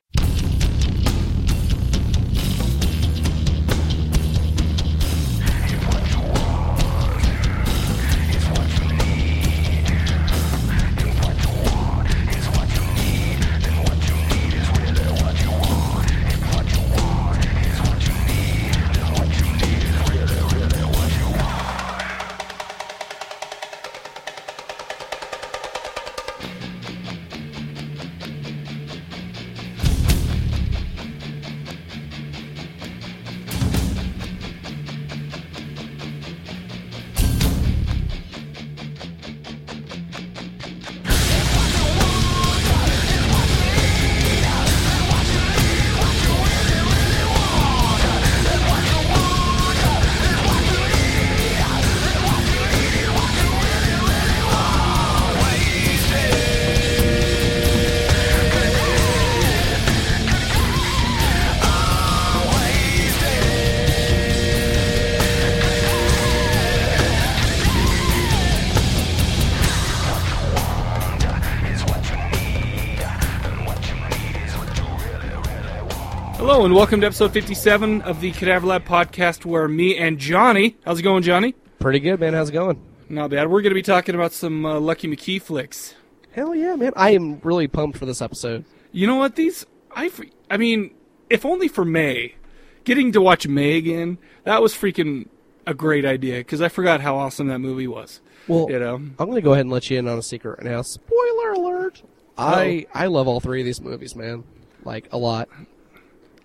Hello 76.48 76.64
and 76.64 76.72
welcome 76.76 77.00
to 77.00 77.08
episode 77.08 77.32
57 77.32 78.02
of 78.02 78.20
the 78.20 78.30
Cadaver 78.30 78.68
Lab 78.68 78.84
podcast 78.84 79.44
where 79.44 79.66
me 79.66 79.96
and 79.96 80.16
Johnny, 80.16 80.76
how's 80.84 81.00
it 81.00 81.02
going, 81.02 81.24
Johnny? 81.24 81.56
Pretty 81.80 81.98
good, 81.98 82.20
man. 82.20 82.34
How's 82.34 82.50
it 82.50 82.52
going? 82.52 82.80
Not 83.08 83.30
bad. 83.30 83.50
We're 83.50 83.62
going 83.62 83.72
to 83.72 83.74
be 83.74 83.82
talking 83.82 84.14
about 84.14 84.32
some 84.32 84.64
uh, 84.64 84.78
Lucky 84.78 85.08
McKee 85.08 85.42
flicks. 85.42 85.96
Hell 86.30 86.54
yeah, 86.54 86.76
man. 86.76 86.92
I 86.94 87.10
am 87.10 87.40
really 87.42 87.66
pumped 87.66 87.98
for 87.98 88.06
this 88.06 88.22
episode. 88.22 88.64
You 88.92 89.08
know 89.08 89.16
what? 89.16 89.34
These, 89.34 89.66
I, 89.90 90.08
I 90.48 90.56
mean, 90.56 90.94
if 91.28 91.44
only 91.44 91.66
for 91.66 91.84
May, 91.84 92.36
getting 92.84 93.10
to 93.10 93.20
watch 93.20 93.48
May 93.48 93.76
again, 93.76 94.16
that 94.44 94.62
was 94.62 94.72
freaking 94.72 95.26
a 95.66 95.74
great 95.74 96.04
idea 96.04 96.38
because 96.38 96.62
I 96.62 96.68
forgot 96.68 97.00
how 97.00 97.16
awesome 97.16 97.48
that 97.48 97.58
movie 97.58 97.88
was. 97.88 98.20
Well, 98.46 98.70
You 98.70 98.78
know, 98.78 98.94
I'm 98.94 99.16
going 99.16 99.34
to 99.34 99.40
go 99.40 99.54
ahead 99.54 99.62
and 99.62 99.72
let 99.72 99.90
you 99.90 99.98
in 99.98 100.06
on 100.06 100.16
a 100.16 100.22
secret 100.22 100.60
right 100.60 100.70
now. 100.70 100.82
Spoiler 100.82 101.54
alert. 101.54 102.02
I 102.38 102.86
I 102.94 103.06
love 103.06 103.26
all 103.26 103.40
three 103.40 103.62
of 103.62 103.66
these 103.66 103.80
movies, 103.80 104.14
man. 104.14 104.44
Like 104.84 105.08
a 105.10 105.18
lot. 105.18 105.48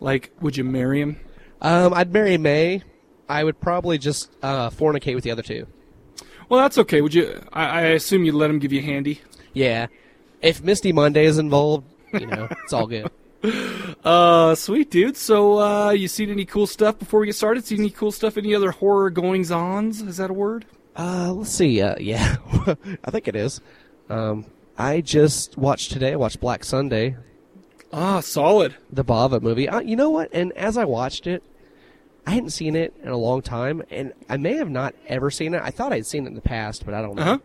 Like, 0.02 0.32
would 0.42 0.58
you 0.58 0.66
marry 0.66 1.00
him? 1.00 1.18
Um, 1.62 1.94
I'd 1.94 2.12
marry 2.12 2.38
May. 2.38 2.84
I 3.30 3.44
would 3.46 3.62
probably 3.62 3.98
just 3.98 4.30
uh, 4.44 4.70
fornicate 4.72 5.16
with 5.16 5.24
the 5.24 5.32
other 5.32 5.44
two. 5.44 5.68
Well, 6.50 6.60
that's 6.60 6.78
okay. 6.80 7.00
Would 7.00 7.14
you? 7.14 7.42
I, 7.54 7.66
I 7.66 7.82
assume 7.92 8.26
you'd 8.26 8.36
let 8.36 8.50
him 8.50 8.60
give 8.60 8.74
you 8.74 8.82
a 8.82 8.84
handy. 8.84 9.22
Yeah. 9.54 9.88
If 10.42 10.62
Misty 10.62 10.92
Monday 10.92 11.24
is 11.26 11.38
involved, 11.38 11.88
you 12.12 12.26
know, 12.26 12.50
it's 12.64 12.74
all 12.74 12.88
good. 12.88 13.10
Uh, 14.04 14.54
sweet 14.54 14.92
dude. 14.92 15.18
So, 15.18 15.60
uh, 15.60 15.90
you 15.92 16.08
seen 16.08 16.30
any 16.30 16.46
cool 16.46 16.68
stuff 16.68 17.00
before 17.00 17.20
we 17.20 17.26
get 17.26 17.36
started? 17.36 17.66
Seen 17.66 17.80
any 17.80 17.90
cool 17.90 18.12
stuff? 18.12 18.38
Any 18.38 18.54
other 18.54 18.70
horror 18.70 19.10
goings 19.10 19.50
ons? 19.50 20.02
Is 20.02 20.18
that 20.18 20.30
a 20.30 20.34
word? 20.34 20.66
Uh, 20.96 21.34
let's 21.34 21.50
see. 21.50 21.82
Uh, 21.82 21.96
yeah, 22.00 22.36
I 23.04 23.12
think 23.12 23.28
it 23.28 23.36
is. 23.36 23.62
Um, 24.10 24.46
I 24.78 25.02
just 25.02 25.58
watched 25.58 25.92
today. 25.92 26.14
I 26.14 26.16
watched 26.18 26.40
Black 26.40 26.64
Sunday, 26.64 27.16
Ah, 27.94 28.20
solid. 28.22 28.76
the 28.92 29.04
Bava 29.04 29.42
movie. 29.42 29.68
Uh, 29.68 29.80
you 29.82 29.96
know 29.96 30.10
what? 30.10 30.30
And 30.34 30.52
as 30.54 30.78
I 30.78 30.86
watched 30.86 31.28
it, 31.28 31.44
I 32.26 32.32
hadn't 32.32 32.52
seen 32.52 32.76
it 32.76 32.94
in 33.02 33.10
a 33.10 33.18
long 33.18 33.42
time, 33.42 33.82
and 33.90 34.14
I 34.30 34.38
may 34.38 34.56
have 34.58 34.70
not 34.70 34.94
ever 35.08 35.32
seen 35.32 35.54
it. 35.54 35.62
I 35.64 35.72
thought 35.72 35.92
I'd 35.92 36.06
seen 36.06 36.26
it 36.26 36.30
in 36.30 36.36
the 36.36 36.42
past, 36.42 36.86
but 36.86 36.94
I 36.94 37.02
don't 37.02 37.16
know. 37.16 37.22
Uh-huh. 37.22 37.38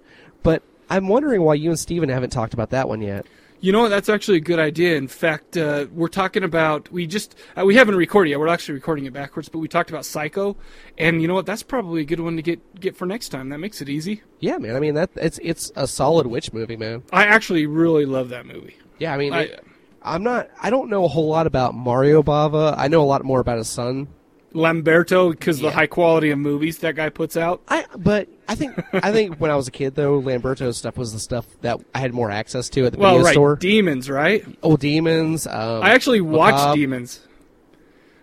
But 0.42 0.62
I'm 0.90 1.08
wondering 1.08 1.42
why 1.42 1.54
you 1.54 1.70
and 1.70 1.78
Steven 1.78 2.08
haven't 2.10 2.30
talked 2.30 2.52
about 2.54 2.70
that 2.70 2.88
one 2.88 3.00
yet. 3.00 3.26
You 3.58 3.72
know 3.72 3.80
what? 3.80 3.88
That's 3.88 4.10
actually 4.10 4.36
a 4.36 4.40
good 4.42 4.58
idea. 4.58 4.96
In 4.96 5.08
fact, 5.08 5.56
uh, 5.56 5.86
we're 5.90 6.08
talking 6.08 6.44
about 6.44 6.92
we 6.92 7.06
just 7.06 7.34
uh, 7.58 7.64
we 7.64 7.74
haven't 7.74 7.96
recorded 7.96 8.28
yet. 8.30 8.38
We're 8.38 8.48
actually 8.48 8.74
recording 8.74 9.06
it 9.06 9.14
backwards, 9.14 9.48
but 9.48 9.60
we 9.60 9.66
talked 9.66 9.88
about 9.88 10.04
Psycho, 10.04 10.56
and 10.98 11.22
you 11.22 11.26
know 11.26 11.32
what? 11.34 11.46
That's 11.46 11.62
probably 11.62 12.02
a 12.02 12.04
good 12.04 12.20
one 12.20 12.36
to 12.36 12.42
get 12.42 12.78
get 12.78 12.96
for 12.98 13.06
next 13.06 13.30
time. 13.30 13.48
That 13.48 13.58
makes 13.58 13.80
it 13.80 13.88
easy. 13.88 14.22
Yeah, 14.40 14.58
man. 14.58 14.76
I 14.76 14.80
mean 14.80 14.94
that 14.94 15.08
it's 15.16 15.40
it's 15.42 15.72
a 15.74 15.86
solid 15.86 16.26
witch 16.26 16.52
movie, 16.52 16.76
man. 16.76 17.02
I 17.10 17.24
actually 17.24 17.64
really 17.66 18.04
love 18.04 18.28
that 18.28 18.44
movie. 18.44 18.76
Yeah, 18.98 19.14
I 19.14 19.16
mean, 19.16 19.32
I- 19.32 19.42
it- 19.44 19.64
I'm 20.06 20.22
not. 20.22 20.48
I 20.62 20.70
don't 20.70 20.88
know 20.88 21.04
a 21.04 21.08
whole 21.08 21.28
lot 21.28 21.46
about 21.46 21.74
Mario 21.74 22.22
Bava. 22.22 22.74
I 22.78 22.88
know 22.88 23.02
a 23.02 23.04
lot 23.04 23.24
more 23.24 23.40
about 23.40 23.58
his 23.58 23.68
son. 23.68 24.08
Lamberto, 24.52 25.30
because 25.30 25.60
the 25.60 25.70
high 25.70 25.86
quality 25.86 26.30
of 26.30 26.38
movies 26.38 26.78
that 26.78 26.94
guy 26.94 27.10
puts 27.10 27.36
out. 27.36 27.60
I 27.68 27.84
but 27.98 28.28
I 28.48 28.54
think 28.54 28.80
I 28.94 29.12
think 29.12 29.36
when 29.38 29.50
I 29.50 29.56
was 29.56 29.68
a 29.68 29.70
kid 29.70 29.94
though, 29.96 30.18
Lamberto's 30.18 30.78
stuff 30.78 30.96
was 30.96 31.12
the 31.12 31.18
stuff 31.18 31.44
that 31.60 31.78
I 31.94 31.98
had 31.98 32.14
more 32.14 32.30
access 32.30 32.70
to 32.70 32.86
at 32.86 32.92
the 32.92 32.98
Well, 32.98 33.12
video 33.14 33.24
right, 33.26 33.32
store. 33.34 33.56
Demons, 33.56 34.08
right? 34.08 34.46
Old 34.62 34.80
demons. 34.80 35.46
Um, 35.46 35.82
I 35.82 35.90
actually 35.90 36.22
watched 36.22 36.56
Macabre. 36.56 36.76
Demons. 36.76 37.20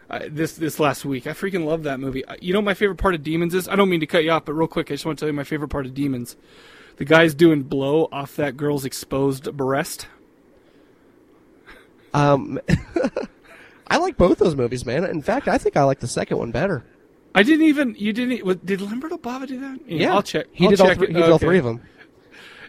Uh, 0.10 0.20
this 0.28 0.54
this 0.56 0.80
last 0.80 1.06
week, 1.06 1.28
I 1.28 1.32
freaking 1.32 1.66
love 1.66 1.84
that 1.84 2.00
movie. 2.00 2.26
Uh, 2.26 2.36
You 2.42 2.54
know, 2.54 2.60
what 2.60 2.66
my 2.66 2.74
favorite 2.74 2.98
part 2.98 3.14
of 3.14 3.22
Demons 3.24 3.54
is. 3.54 3.68
I 3.68 3.76
don't 3.76 3.90
mean 3.90 4.00
to 4.00 4.08
cut 4.08 4.24
you 4.24 4.32
off, 4.32 4.46
but 4.46 4.54
real 4.54 4.68
quick, 4.68 4.90
I 4.90 4.96
just 4.96 5.06
want 5.06 5.20
to 5.20 5.24
tell 5.24 5.30
you 5.30 5.34
my 5.34 5.44
favorite 5.44 5.70
part 5.70 5.86
of 5.86 5.94
Demons. 5.94 6.36
The 6.98 7.06
guy's 7.06 7.36
doing 7.36 7.64
blow 7.64 8.08
off 8.12 8.36
that 8.38 8.56
girl's 8.58 8.86
exposed 8.86 9.56
breast. 9.56 10.08
Um, 12.14 12.60
I 13.88 13.98
like 13.98 14.18
both 14.18 14.40
those 14.40 14.56
movies, 14.56 14.86
man. 14.86 15.04
In 15.06 15.22
fact, 15.22 15.48
I 15.48 15.58
think 15.58 15.78
I 15.78 15.84
like 15.84 16.00
the 16.00 16.08
second 16.08 16.38
one 16.38 16.52
better. 16.52 16.84
I 17.36 17.44
didn't 17.44 17.66
even. 17.66 17.96
You 17.98 18.14
didn't. 18.14 18.66
Did 18.66 18.80
Lamberto 18.82 19.18
Bava 19.20 19.48
do 19.48 19.60
that? 19.60 19.80
Yeah, 19.88 20.14
I'll 20.14 20.24
check. 20.24 20.46
He 20.52 20.66
I'll 20.66 20.72
did 20.72 20.82
all 20.82 20.94
three. 20.94 21.08
He 21.08 21.14
did 21.14 21.30
all 21.30 21.40
three 21.40 21.58
of 21.58 21.66
them. 21.66 21.82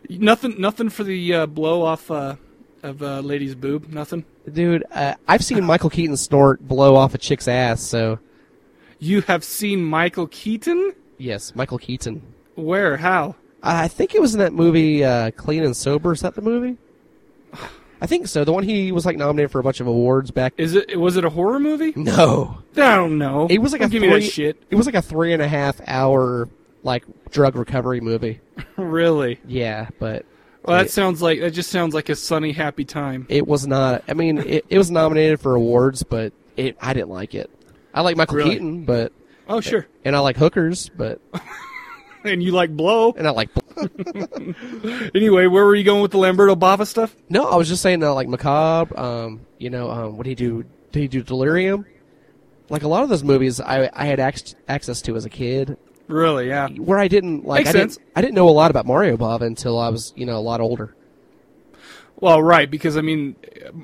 Nothing. 0.08 0.60
Nothing 0.60 0.88
for 0.90 1.04
the 1.04 1.34
uh, 1.34 1.46
blow 1.46 1.82
off 1.82 2.10
uh, 2.10 2.36
of 2.82 3.02
uh, 3.02 3.20
lady's 3.20 3.54
boob. 3.54 3.88
Nothing. 3.92 4.24
Dude, 4.50 4.84
uh, 4.90 5.14
I've 5.28 5.44
seen 5.44 5.64
Michael 5.64 5.90
Keaton 5.90 6.16
snort 6.16 6.66
blow 6.66 6.96
off 6.96 7.14
a 7.14 7.18
chick's 7.18 7.48
ass. 7.48 7.82
So 7.82 8.18
You 8.98 9.22
have 9.22 9.44
seen 9.44 9.82
Michael 9.84 10.26
Keaton? 10.28 10.92
yes, 11.18 11.54
Michael 11.54 11.78
Keaton. 11.78 12.22
Where? 12.54 12.96
How? 12.98 13.36
I 13.62 13.88
think 13.88 14.14
it 14.14 14.20
was 14.20 14.34
in 14.34 14.40
that 14.40 14.52
movie 14.52 15.02
uh, 15.02 15.30
Clean 15.30 15.64
and 15.64 15.74
Sober. 15.76 16.12
Is 16.12 16.20
that 16.20 16.34
the 16.34 16.42
movie? 16.42 16.76
I 18.04 18.06
think 18.06 18.28
so. 18.28 18.44
The 18.44 18.52
one 18.52 18.64
he 18.64 18.92
was 18.92 19.06
like 19.06 19.16
nominated 19.16 19.50
for 19.50 19.60
a 19.60 19.62
bunch 19.62 19.80
of 19.80 19.86
awards 19.86 20.30
back. 20.30 20.52
Is 20.58 20.74
it? 20.74 21.00
Was 21.00 21.16
it 21.16 21.24
a 21.24 21.30
horror 21.30 21.58
movie? 21.58 21.94
No, 21.96 22.58
I 22.76 22.96
don't 22.96 23.16
know. 23.16 23.46
it 23.48 23.58
was 23.58 23.72
like 23.72 23.80
Don't 23.80 23.88
a 23.88 23.92
give 23.92 24.02
three. 24.02 24.10
me 24.10 24.20
that 24.20 24.26
shit. 24.30 24.62
It 24.68 24.74
was 24.76 24.84
like 24.84 24.94
a 24.94 25.00
three 25.00 25.32
and 25.32 25.40
a 25.40 25.48
half 25.48 25.80
hour 25.86 26.48
like 26.82 27.04
drug 27.30 27.56
recovery 27.56 28.00
movie. 28.02 28.40
Really? 28.76 29.40
Yeah, 29.46 29.88
but 29.98 30.26
Well, 30.64 30.76
that 30.76 30.90
sounds 30.90 31.22
like 31.22 31.40
that. 31.40 31.52
Just 31.52 31.70
sounds 31.70 31.94
like 31.94 32.08
a 32.10 32.14
sunny, 32.16 32.52
happy 32.52 32.84
time. 32.84 33.26
it 33.30 33.46
was 33.46 33.66
not. 33.66 34.04
I 34.08 34.12
mean, 34.14 34.38
it, 34.38 34.66
it 34.68 34.76
was 34.78 34.90
nominated 34.90 35.40
for 35.40 35.54
awards, 35.54 36.02
but 36.02 36.32
it 36.56 36.76
I 36.80 36.92
didn't 36.92 37.08
like 37.10 37.34
it. 37.34 37.50
I 37.94 38.02
like 38.02 38.16
Michael 38.18 38.36
Really? 38.36 38.50
Keaton, 38.50 38.84
but 38.84 39.12
Oh, 39.48 39.60
sure. 39.60 39.86
and 40.04 40.14
I 40.14 40.18
like 40.20 40.36
hookers, 40.36 40.88
but 40.96 41.20
And 42.32 42.42
you 42.42 42.52
like 42.52 42.74
blow? 42.74 43.12
and 43.16 43.26
I 43.28 43.30
like. 43.30 43.50
blow. 43.54 43.86
Anyway, 45.14 45.46
where 45.46 45.64
were 45.64 45.74
you 45.74 45.84
going 45.84 46.00
with 46.02 46.10
the 46.12 46.18
Lamberto 46.18 46.56
Bava 46.56 46.86
stuff? 46.86 47.14
No, 47.28 47.44
I 47.44 47.56
was 47.56 47.68
just 47.68 47.82
saying 47.82 48.02
uh, 48.02 48.14
like 48.14 48.28
macabre. 48.28 48.98
Um, 48.98 49.40
you 49.58 49.70
know, 49.70 49.90
um, 49.90 50.16
what 50.16 50.24
did 50.24 50.30
he 50.30 50.34
do? 50.46 50.64
Did 50.92 51.00
he 51.00 51.08
do 51.08 51.22
delirium? 51.22 51.84
Like 52.70 52.82
a 52.82 52.88
lot 52.88 53.02
of 53.02 53.08
those 53.10 53.22
movies, 53.22 53.60
I 53.60 53.90
I 53.92 54.06
had 54.06 54.20
ac- 54.20 54.54
access 54.68 55.02
to 55.02 55.16
as 55.16 55.24
a 55.24 55.30
kid, 55.30 55.76
Really? 56.08 56.48
Yeah. 56.48 56.68
where 56.68 56.98
I 56.98 57.08
didn't 57.08 57.44
like. 57.46 57.64
Makes 57.64 57.68
I 57.70 57.72
sense. 57.72 57.96
didn't. 57.96 58.10
I 58.16 58.20
didn't 58.22 58.34
know 58.34 58.48
a 58.48 58.50
lot 58.50 58.70
about 58.70 58.86
Mario 58.86 59.16
Bava 59.16 59.42
until 59.42 59.78
I 59.78 59.90
was 59.90 60.12
you 60.16 60.24
know 60.26 60.36
a 60.38 60.40
lot 60.40 60.60
older. 60.60 60.94
Well, 62.20 62.42
right, 62.42 62.70
because 62.70 62.96
I 62.96 63.00
mean, 63.02 63.36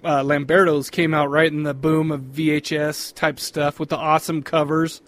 uh, 0.05 0.23
Lamberto's 0.23 0.89
came 0.89 1.13
out 1.13 1.31
right 1.31 1.51
in 1.53 1.65
the 1.65 1.75
boom 1.75 2.11
of 2.11 2.21
VHS 2.21 3.15
type 3.15 3.39
stuff 3.41 3.79
with 3.81 3.91
the 3.91 3.97
awesome 3.99 4.43
covers. 4.43 5.03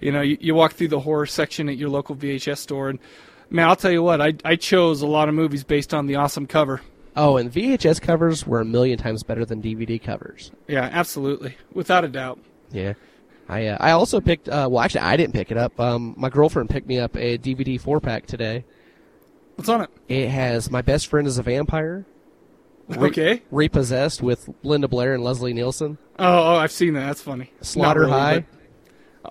You 0.00 0.12
know, 0.12 0.20
you, 0.20 0.38
you 0.40 0.54
walk 0.54 0.72
through 0.74 0.88
the 0.88 1.00
horror 1.00 1.26
section 1.26 1.68
at 1.68 1.76
your 1.76 1.88
local 1.88 2.14
VHS 2.14 2.58
store, 2.58 2.88
and 2.88 2.98
man, 3.50 3.68
I'll 3.68 3.76
tell 3.76 3.90
you 3.90 4.02
what, 4.02 4.20
I 4.20 4.34
I 4.44 4.56
chose 4.56 5.02
a 5.02 5.06
lot 5.06 5.28
of 5.28 5.34
movies 5.34 5.64
based 5.64 5.92
on 5.94 6.06
the 6.06 6.14
awesome 6.16 6.46
cover. 6.46 6.80
Oh, 7.16 7.36
and 7.36 7.52
VHS 7.52 8.00
covers 8.00 8.46
were 8.46 8.60
a 8.60 8.64
million 8.64 8.96
times 8.98 9.24
better 9.24 9.44
than 9.44 9.60
DVD 9.60 10.00
covers. 10.00 10.52
Yeah, 10.68 10.88
absolutely, 10.92 11.56
without 11.72 12.04
a 12.04 12.08
doubt. 12.08 12.38
Yeah. 12.70 12.94
I 13.48 13.66
uh, 13.68 13.78
I 13.80 13.90
also 13.92 14.20
picked. 14.20 14.48
Uh, 14.48 14.68
well, 14.70 14.80
actually, 14.84 15.00
I 15.00 15.16
didn't 15.16 15.32
pick 15.32 15.50
it 15.50 15.56
up. 15.56 15.80
Um, 15.80 16.14
my 16.18 16.28
girlfriend 16.28 16.68
picked 16.70 16.86
me 16.86 16.98
up 16.98 17.16
a 17.16 17.38
DVD 17.38 17.80
four 17.80 17.98
pack 17.98 18.26
today. 18.26 18.64
What's 19.56 19.68
on 19.70 19.80
it? 19.80 19.90
It 20.06 20.28
has 20.28 20.70
my 20.70 20.82
best 20.82 21.06
friend 21.08 21.26
is 21.26 21.38
a 21.38 21.42
vampire. 21.42 22.04
Re- 22.88 23.08
Okay. 23.08 23.42
Repossessed 23.50 24.22
with 24.22 24.48
Linda 24.62 24.86
Blair 24.88 25.14
and 25.14 25.24
Leslie 25.24 25.52
Nielsen. 25.52 25.98
Oh, 26.18 26.54
oh, 26.54 26.56
I've 26.56 26.72
seen 26.72 26.94
that. 26.94 27.06
That's 27.06 27.20
funny. 27.22 27.52
Slaughter 27.60 28.00
really, 28.00 28.12
High. 28.12 28.46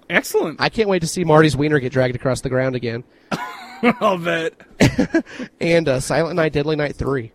Excellent. 0.09 0.61
I 0.61 0.69
can't 0.69 0.89
wait 0.89 0.99
to 0.99 1.07
see 1.07 1.23
Marty's 1.23 1.55
wiener 1.55 1.79
get 1.79 1.91
dragged 1.91 2.15
across 2.15 2.41
the 2.41 2.49
ground 2.49 2.75
again. 2.75 3.03
I'll 3.81 4.17
bet. 4.17 4.53
And 5.59 5.87
uh, 5.87 5.99
Silent 5.99 6.35
Night, 6.35 6.53
Deadly 6.53 6.75
Night 6.75 6.95
three. 6.95 7.31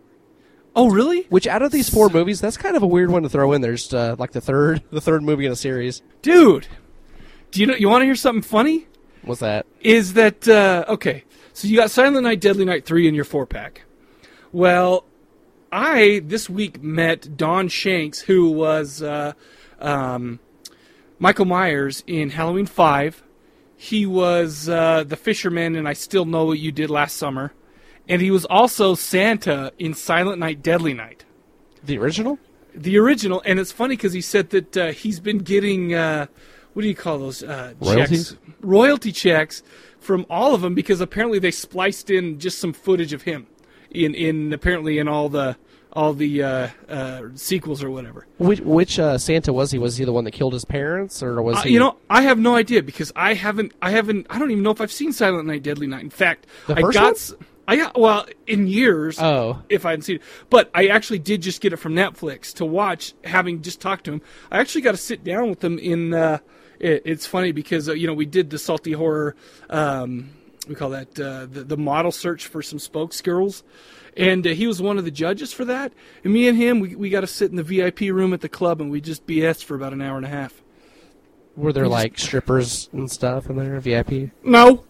Oh, 0.75 0.91
really? 0.91 1.25
Which 1.25 1.47
out 1.47 1.63
of 1.63 1.71
these 1.71 1.91
four 1.91 2.09
movies, 2.09 2.41
that's 2.41 2.57
kind 2.57 2.77
of 2.77 2.83
a 2.83 2.87
weird 2.87 3.11
one 3.11 3.23
to 3.25 3.29
throw 3.29 3.53
in. 3.53 3.61
There's 3.61 3.93
uh, 3.93 4.17
like 4.19 4.33
the 4.33 4.41
third, 4.41 4.83
the 4.91 5.01
third 5.01 5.23
movie 5.23 5.47
in 5.47 5.53
a 5.53 5.57
series. 5.57 6.03
Dude, 6.23 6.67
do 7.51 7.61
you 7.61 7.67
know? 7.67 7.75
You 7.75 7.89
want 7.89 8.03
to 8.03 8.07
hear 8.07 8.15
something 8.15 8.43
funny? 8.43 8.87
What's 9.23 9.41
that? 9.41 9.67
Is 9.81 10.15
that 10.15 10.49
uh, 10.49 10.85
okay? 10.89 11.25
So 11.53 11.69
you 11.69 11.77
got 11.77 11.91
Silent 11.91 12.23
Night, 12.25 12.41
Deadly 12.41 12.65
Night 12.65 12.87
three 12.87 13.07
in 13.07 13.15
your 13.15 13.25
four 13.25 13.47
pack. 13.47 13.83
Well, 14.53 15.05
I 15.71 16.23
this 16.25 16.49
week 16.49 16.83
met 16.83 17.37
Don 17.37 17.69
Shanks, 17.69 18.21
who 18.21 18.51
was 18.51 19.03
uh, 19.03 19.33
um, 19.79 20.41
Michael 21.23 21.45
Myers 21.45 22.03
in 22.09 22.31
Halloween 22.31 22.67
five. 22.67 23.23
He 23.77 24.07
was 24.07 24.69
uh, 24.69 25.05
the 25.05 25.15
fisherman, 25.15 25.77
and 25.77 25.87
I 25.87 25.93
still 25.93 26.25
know 26.25 26.47
what 26.47 26.59
you 26.59 26.73
did 26.73 26.91
last 26.91 27.17
summer. 27.17 27.53
And 28.09 28.21
he 28.21 28.33
was 28.33 28.45
also 28.47 28.97
Santa 28.97 29.73
in 29.79 29.95
Silent 29.95 30.41
Night, 30.41 30.65
Deadly 30.65 30.95
Night. 30.95 31.25
The 31.85 31.97
original? 31.97 32.41
The 32.75 32.99
original, 32.99 33.41
and 33.47 33.61
it's 33.61 33.71
funny 33.71 33.95
because 33.95 34.13
he 34.13 34.21
said 34.21 34.51
that 34.51 34.77
uh, 34.77 34.91
he's 34.91 35.21
been 35.21 35.39
getting 35.39 35.95
uh, 35.95 36.27
what 36.73 36.83
do 36.83 36.89
you 36.89 36.95
call 36.97 37.19
those 37.21 37.45
uh, 37.45 37.75
Royalties? 37.81 38.31
checks? 38.31 38.41
Royalty 38.61 39.13
checks 39.13 39.63
from 40.01 40.27
all 40.29 40.57
of 40.57 40.61
them 40.63 40.75
because 40.75 41.01
apparently 41.01 41.39
they 41.39 41.53
spliced 41.53 42.11
in 42.11 42.41
just 42.41 42.59
some 42.59 42.73
footage 42.73 43.13
of 43.13 43.23
him 43.23 43.47
in 43.93 44.17
in 44.17 44.53
apparently 44.53 44.99
in 44.99 45.07
all 45.07 45.29
the 45.29 45.57
all 45.93 46.15
the 46.15 46.43
uh, 46.43 46.69
uh, 46.89 47.23
sequels 47.35 47.83
or 47.83 47.91
whatever. 47.91 48.27
Which 48.39 48.61
which 48.61 48.99
uh, 48.99 49.19
Santa 49.19 49.53
was 49.53 49.71
he? 49.71 49.79
Was 49.79 49.97
he 49.97 50.05
the 50.05 50.13
one 50.13 50.25
that 50.25 50.33
killed 50.33 50.53
his 50.55 50.65
parents, 50.65 51.23
or 51.23 51.43
was 51.43 51.59
Uh, 51.59 51.63
he? 51.63 51.73
you 51.75 51.79
know, 51.79 51.97
I 52.09 52.23
have 52.23 52.39
no 52.39 52.55
idea 52.57 52.83
because 52.83 53.13
I 53.15 53.35
haven't, 53.35 53.73
I 53.83 53.91
haven't, 53.91 54.27
I 54.31 54.39
don't 54.39 54.51
even 54.51 54.63
know 54.63 54.71
if 54.71 54.81
I've 54.81 54.93
seen 54.93 55.13
Silent 55.13 55.47
Night, 55.47 55.63
Deadly 55.63 55.87
Night. 55.87 56.03
In 56.03 56.11
fact, 56.11 56.47
The 56.67 56.77
I 56.77 56.81
got 56.93 57.19
one? 57.31 57.47
I 57.69 57.77
got 57.77 57.99
well 57.99 58.27
in 58.47 58.67
years. 58.67 59.19
Oh. 59.21 59.63
if 59.69 59.87
I 59.87 59.91
hadn't 59.91 60.03
seen 60.05 60.17
it, 60.17 60.23
but 60.51 60.69
I 60.75 60.89
actually 60.89 61.21
did 61.21 61.43
just 61.43 61.61
get 61.61 61.73
it 61.73 61.77
from 61.77 61.95
Netflix 61.95 62.53
to 62.55 62.65
watch. 62.65 63.15
Having 63.25 63.63
just 63.63 63.81
talked 63.81 64.05
to 64.07 64.13
him, 64.15 64.23
I 64.51 64.59
actually 64.59 64.81
got 64.81 64.93
to 64.93 64.97
sit 64.99 65.23
down 65.23 65.49
with 65.51 65.63
him. 65.63 65.79
In 65.79 66.13
uh, 66.13 66.39
it, 66.81 67.03
it's 67.05 67.27
funny 67.27 67.53
because 67.53 67.89
uh, 67.89 67.93
you 67.93 68.07
know 68.07 68.15
we 68.15 68.27
did 68.27 68.51
the 68.51 68.59
salty 68.59 68.93
horror. 68.93 69.37
Um, 69.71 70.31
we 70.69 70.75
call 70.75 70.91
that 70.91 71.19
uh, 71.21 71.47
the, 71.47 71.65
the 71.65 71.77
model 71.77 72.13
search 72.13 72.47
for 72.47 72.63
some 72.63 72.79
spokes 72.79 73.21
girls. 73.21 73.63
And 74.17 74.47
uh, 74.47 74.51
he 74.51 74.67
was 74.67 74.83
one 74.83 74.99
of 74.99 75.05
the 75.05 75.11
judges 75.11 75.53
for 75.53 75.65
that. 75.65 75.93
And 76.23 76.33
me 76.33 76.49
and 76.49 76.57
him, 76.57 76.81
we, 76.81 76.95
we 76.95 77.11
got 77.11 77.23
to 77.23 77.27
sit 77.27 77.51
in 77.51 77.57
the 77.57 77.63
VIP 77.63 78.01
room 78.01 78.33
at 78.33 78.41
the 78.41 78.49
club 78.49 78.81
and 78.81 78.91
we 78.91 79.01
just 79.01 79.27
BS 79.27 79.65
for 79.65 79.75
about 79.75 79.93
an 79.93 80.03
hour 80.03 80.17
and 80.17 80.27
a 80.27 80.29
half. 80.29 80.63
Were 81.57 81.73
there 81.73 81.89
like 81.89 82.19
strippers 82.19 82.89
and 82.93 83.11
stuff 83.11 83.49
in 83.51 83.57
there? 83.57 83.79
VIP? 83.81 84.31
No, 84.43 84.85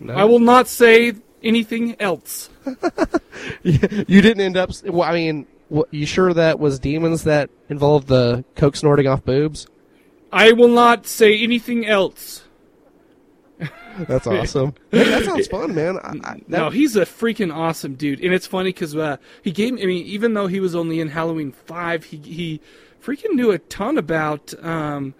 No. 0.00 0.14
I 0.14 0.24
will 0.24 0.40
not 0.40 0.66
say 0.66 1.14
anything 1.42 2.00
else. 2.00 2.48
you 3.62 3.78
didn't 4.22 4.40
end 4.40 4.56
up. 4.56 4.70
Well, 4.84 5.08
I 5.08 5.12
mean, 5.12 5.46
what, 5.68 5.92
you 5.92 6.06
sure 6.06 6.34
that 6.34 6.58
was 6.58 6.78
demons 6.78 7.24
that 7.24 7.50
involved 7.68 8.08
the 8.08 8.44
coke 8.56 8.76
snorting 8.76 9.06
off 9.06 9.24
boobs? 9.24 9.66
I 10.32 10.52
will 10.52 10.68
not 10.68 11.06
say 11.06 11.38
anything 11.38 11.86
else. 11.86 12.41
That's 14.00 14.26
awesome. 14.28 14.74
hey, 14.90 15.04
that 15.04 15.24
sounds 15.24 15.46
fun, 15.46 15.74
man. 15.74 15.98
I, 15.98 16.10
I, 16.24 16.34
that, 16.34 16.48
no, 16.48 16.70
he's 16.70 16.96
a 16.96 17.02
freaking 17.02 17.54
awesome 17.54 17.94
dude, 17.94 18.20
and 18.20 18.32
it's 18.32 18.46
funny 18.46 18.70
because 18.70 18.96
uh, 18.96 19.16
he 19.42 19.52
gave. 19.52 19.74
Me 19.74 19.82
I 19.82 19.86
mean, 19.86 20.06
even 20.06 20.34
though 20.34 20.46
he 20.46 20.60
was 20.60 20.74
only 20.74 21.00
in 21.00 21.08
Halloween 21.08 21.52
five, 21.52 22.04
he 22.04 22.16
he 22.18 22.60
freaking 23.02 23.32
knew 23.32 23.50
a 23.50 23.58
ton 23.58 23.98
about 23.98 24.54
um, 24.64 25.14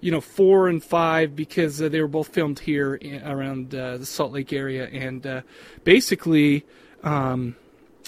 you 0.00 0.10
know 0.10 0.20
four 0.20 0.68
and 0.68 0.82
five 0.82 1.36
because 1.36 1.80
uh, 1.80 1.88
they 1.88 2.00
were 2.00 2.08
both 2.08 2.28
filmed 2.28 2.60
here 2.60 2.94
in, 2.94 3.22
around 3.26 3.74
uh, 3.74 3.98
the 3.98 4.06
Salt 4.06 4.32
Lake 4.32 4.52
area, 4.52 4.86
and 4.88 5.26
uh, 5.26 5.42
basically, 5.84 6.64
um, 7.02 7.56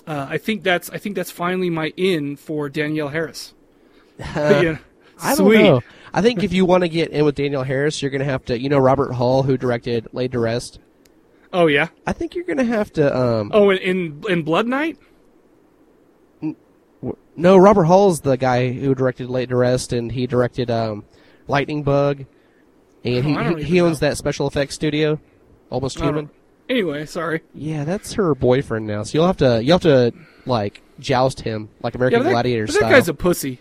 uh, 0.06 0.26
I 0.28 0.38
think 0.38 0.62
that's 0.62 0.90
I 0.90 0.98
think 0.98 1.16
that's 1.16 1.30
finally 1.30 1.70
my 1.70 1.92
in 1.96 2.36
for 2.36 2.68
Danielle 2.68 3.08
Harris. 3.08 3.54
yeah, 4.18 4.78
I 5.20 5.34
don't 5.34 5.46
sweet. 5.46 5.62
know. 5.62 5.82
I 6.14 6.22
think 6.22 6.42
if 6.42 6.52
you 6.52 6.64
want 6.64 6.82
to 6.82 6.88
get 6.88 7.10
in 7.10 7.24
with 7.24 7.34
Danielle 7.34 7.62
Harris, 7.64 8.00
you're 8.02 8.10
going 8.10 8.20
to 8.20 8.24
have 8.24 8.44
to. 8.46 8.58
You 8.60 8.68
know, 8.68 8.78
Robert 8.78 9.12
Hall, 9.12 9.42
who 9.42 9.56
directed 9.56 10.06
Laid 10.12 10.32
to 10.32 10.38
Rest. 10.38 10.78
Oh 11.52 11.66
yeah. 11.66 11.88
I 12.06 12.12
think 12.12 12.34
you're 12.34 12.44
going 12.44 12.58
to 12.58 12.64
have 12.64 12.92
to. 12.94 13.16
Um, 13.16 13.50
Oh, 13.54 13.70
in 13.70 13.78
in, 13.78 14.22
in 14.28 14.42
Blood 14.42 14.66
Night. 14.66 14.98
w- 16.40 16.56
no, 17.36 17.56
Robert 17.56 17.84
Hall's 17.84 18.20
the 18.20 18.36
guy 18.36 18.72
who 18.72 18.94
directed 18.94 19.28
Laid 19.30 19.48
to 19.50 19.56
Rest, 19.56 19.92
and 19.92 20.10
he 20.12 20.26
directed 20.26 20.70
um, 20.70 21.04
Lightning 21.46 21.82
Bug, 21.82 22.24
and 23.04 23.36
Oh, 23.38 23.56
he, 23.56 23.64
he 23.64 23.80
owns 23.80 24.00
know. 24.00 24.08
that 24.08 24.16
special 24.16 24.46
effects 24.46 24.74
studio, 24.74 25.20
Almost 25.70 26.00
Human. 26.00 26.30
Anyway, 26.68 27.06
sorry. 27.06 27.40
Yeah, 27.54 27.84
that's 27.84 28.12
her 28.14 28.34
boyfriend 28.34 28.86
now. 28.86 29.02
So 29.02 29.16
you'll 29.18 29.26
have 29.26 29.38
to 29.38 29.62
you 29.62 29.72
will 29.72 29.78
have 29.78 29.82
to 29.82 30.12
like 30.44 30.82
joust 30.98 31.40
him 31.40 31.70
like 31.82 31.94
American 31.94 32.20
Yeah, 32.20 32.24
that, 32.24 32.30
Gladiator 32.32 32.66
style. 32.66 32.82
that 32.82 32.90
guy's 32.94 33.08
a 33.08 33.14
pussy. 33.14 33.60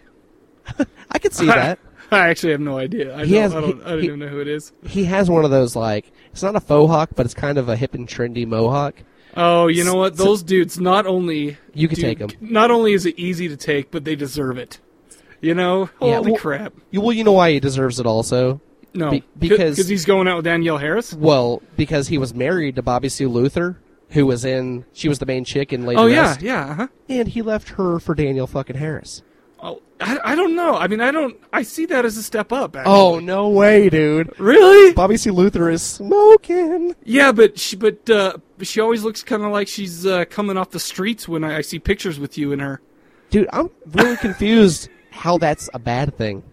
I 1.12 1.18
could 1.20 1.34
see 1.34 1.46
that. 1.46 1.80
I 2.12 2.30
actually 2.30 2.52
have 2.54 2.62
no 2.62 2.78
idea. 2.78 3.16
I, 3.16 3.26
He 3.26 3.34
don't, 3.34 3.42
has- 3.44 3.56
I 3.56 3.62
don't. 3.62 3.84
I 3.84 3.90
don't 3.92 4.00
he- 4.00 4.06
even 4.08 4.20
know 4.20 4.28
who 4.28 4.40
it 4.40 4.48
is. 4.48 4.72
He 4.86 5.06
has 5.06 5.30
one 5.30 5.46
of 5.46 5.52
those 5.52 5.76
like 5.76 6.12
it's 6.32 6.44
not 6.44 6.56
a 6.56 6.60
faux 6.60 6.90
hawk, 6.92 7.10
but 7.16 7.26
it's 7.26 7.34
kind 7.36 7.58
of 7.58 7.70
a 7.70 7.76
hip 7.76 7.94
and 7.94 8.08
trendy 8.08 8.46
mohawk. 8.48 8.96
Oh, 9.36 9.68
you 9.68 9.84
know 9.84 9.96
what? 9.96 10.18
So- 10.18 10.24
Those 10.24 10.44
dudes 10.44 10.80
not 10.80 11.06
only 11.06 11.58
You 11.74 11.88
can 11.88 11.96
do- 11.98 12.02
take 12.02 12.22
'em. 12.22 12.30
Not 12.42 12.72
only 12.72 12.94
is 12.94 13.06
it 13.06 13.18
easy 13.20 13.48
to 13.50 13.58
take, 13.58 13.92
but 13.92 14.04
they 14.06 14.16
deserve 14.16 14.58
it. 14.58 14.80
You 15.42 15.54
know? 15.54 15.90
Holy 16.00 16.12
Yeah, 16.12 16.20
well- 16.22 16.36
crap! 16.38 16.74
You, 16.90 17.02
well, 17.02 17.12
you 17.14 17.24
know 17.24 17.34
why 17.34 17.52
he 17.52 17.60
deserves 17.60 18.00
it 18.00 18.06
also. 18.08 18.62
No, 18.96 19.12
Be- 19.12 19.24
because- 19.38 19.76
because 19.76 19.88
he's 19.88 20.06
going 20.06 20.28
out 20.28 20.38
with 20.38 20.46
Danielle 20.46 20.78
Harris. 20.80 21.14
Well, 21.14 21.62
because 21.76 22.08
he 22.08 22.18
was 22.18 22.34
married 22.34 22.78
to 22.78 22.82
Bobby 22.82 23.10
Sue 23.10 23.30
Luther, 23.30 23.78
who 24.12 24.26
was 24.26 24.44
in 24.46 24.86
she 24.94 25.08
was 25.10 25.20
the 25.20 25.28
main 25.28 25.44
chick 25.44 25.72
in 25.72 25.86
Lady 25.86 26.00
Oh 26.02 26.08
yeah, 26.08 26.22
Rest, 26.30 26.42
yeah. 26.42 26.66
Uh-huh. 26.72 26.88
and 27.08 27.28
he 27.28 27.44
left 27.44 27.70
her 27.70 28.00
for 28.00 28.16
Danielle 28.16 28.48
fucking 28.48 28.78
Harris. 28.78 29.22
Oh, 29.60 29.82
I, 30.00 30.20
I 30.24 30.36
don't 30.36 30.56
know. 30.56 30.76
I 30.76 30.88
mean, 30.88 31.02
I 31.02 31.12
don't. 31.12 31.36
I 31.52 31.64
see 31.64 31.86
that 31.88 32.06
as 32.06 32.18
a 32.18 32.24
step 32.24 32.52
up. 32.52 32.76
Actually. 32.76 32.94
Oh 32.94 33.20
no 33.20 33.50
way, 33.50 33.90
dude! 33.90 34.32
really? 34.40 34.94
Bobby 34.94 35.18
Sue 35.18 35.32
Luther 35.34 35.70
is 35.70 35.82
smoking. 35.82 36.96
Yeah, 37.04 37.32
but 37.32 37.58
she, 37.58 37.76
but 37.76 38.08
uh, 38.10 38.38
she 38.62 38.80
always 38.80 39.04
looks 39.04 39.24
kind 39.24 39.44
of 39.44 39.52
like 39.52 39.68
she's 39.68 40.06
uh, 40.06 40.26
coming 40.26 40.58
off 40.58 40.70
the 40.72 40.80
streets 40.80 41.28
when 41.28 41.44
I, 41.44 41.58
I 41.58 41.62
see 41.62 41.80
pictures 41.80 42.20
with 42.20 42.38
you 42.38 42.52
and 42.52 42.62
her. 42.62 42.82
Dude, 43.30 43.50
I'm 43.52 43.70
really 43.88 44.18
confused 44.22 44.90
how 45.10 45.38
that's 45.38 45.70
a 45.74 45.80
bad 45.80 46.16
thing. 46.18 46.44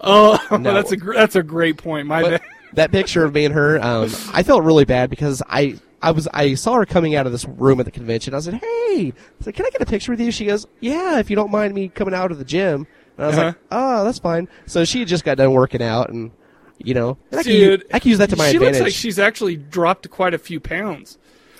Oh, 0.00 0.38
No. 0.50 0.74
that's 0.74 0.92
a 0.92 0.96
that's 0.96 1.36
a 1.36 1.42
great 1.42 1.76
point. 1.76 2.08
My 2.08 2.22
bad. 2.22 2.42
that 2.72 2.90
picture 2.90 3.24
of 3.24 3.32
me 3.34 3.44
and 3.44 3.54
her, 3.54 3.80
um, 3.80 4.10
I 4.32 4.42
felt 4.42 4.64
really 4.64 4.84
bad 4.84 5.08
because 5.10 5.40
I, 5.48 5.78
I 6.02 6.10
was, 6.10 6.28
I 6.34 6.54
saw 6.54 6.74
her 6.74 6.84
coming 6.86 7.14
out 7.14 7.26
of 7.26 7.32
this 7.32 7.44
room 7.46 7.78
at 7.80 7.86
the 7.86 7.92
convention. 7.92 8.34
I 8.34 8.40
said, 8.40 8.54
"Hey, 8.54 9.12
I 9.40 9.44
said, 9.44 9.54
can 9.54 9.64
I 9.66 9.70
get 9.70 9.80
a 9.80 9.86
picture 9.86 10.12
with 10.12 10.20
you?" 10.20 10.30
She 10.30 10.46
goes, 10.46 10.66
"Yeah, 10.80 11.18
if 11.18 11.30
you 11.30 11.36
don't 11.36 11.50
mind 11.50 11.74
me 11.74 11.88
coming 11.88 12.14
out 12.14 12.32
of 12.32 12.38
the 12.38 12.44
gym." 12.44 12.86
And 13.16 13.24
I 13.24 13.28
was 13.28 13.36
like, 13.36 13.56
"Oh, 13.70 14.04
that's 14.04 14.18
fine." 14.18 14.48
So 14.66 14.84
she 14.84 15.00
had 15.00 15.08
just 15.08 15.24
got 15.24 15.36
done 15.36 15.52
working 15.52 15.82
out, 15.82 16.10
and 16.10 16.32
you 16.78 16.94
know, 16.94 17.16
and 17.30 17.40
I, 17.40 17.42
can, 17.44 17.52
u- 17.52 17.76
Dude, 17.76 17.86
I 17.92 17.98
can 18.00 18.08
use 18.08 18.18
that 18.18 18.30
to 18.30 18.36
my 18.36 18.50
she 18.50 18.56
advantage. 18.56 18.74
She 18.76 18.82
looks 18.82 18.94
like 18.94 19.00
she's 19.00 19.18
actually 19.18 19.56
dropped 19.56 20.10
quite 20.10 20.34
a 20.34 20.38
few 20.38 20.58
pounds. 20.60 21.18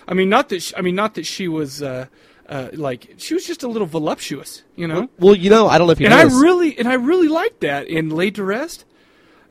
I 0.09 0.14
mean, 0.14 0.28
not 0.28 0.48
that 0.48 0.60
she, 0.60 0.77
I 0.77 0.81
mean, 0.81 0.97
not 0.97 1.14
that 1.14 1.27
she 1.27 1.47
was 1.47 1.81
uh, 1.82 2.06
uh, 2.48 2.69
like 2.73 3.14
she 3.19 3.35
was 3.35 3.47
just 3.47 3.62
a 3.62 3.69
little 3.69 3.86
voluptuous, 3.86 4.62
you 4.74 4.89
know. 4.89 5.09
well, 5.19 5.36
you 5.36 5.51
know, 5.51 5.69
I 5.69 5.78
don't 5.78 5.86
know 5.86 5.93
if 5.93 6.01
you 6.01 6.06
and 6.06 6.14
I 6.14 6.23
really 6.24 6.77
and 6.78 6.89
I 6.89 6.94
really 6.94 7.28
liked 7.28 7.60
that 7.60 7.86
in 7.86 8.10
Laid 8.10 8.35
to 8.36 8.44
Rest. 8.44 8.85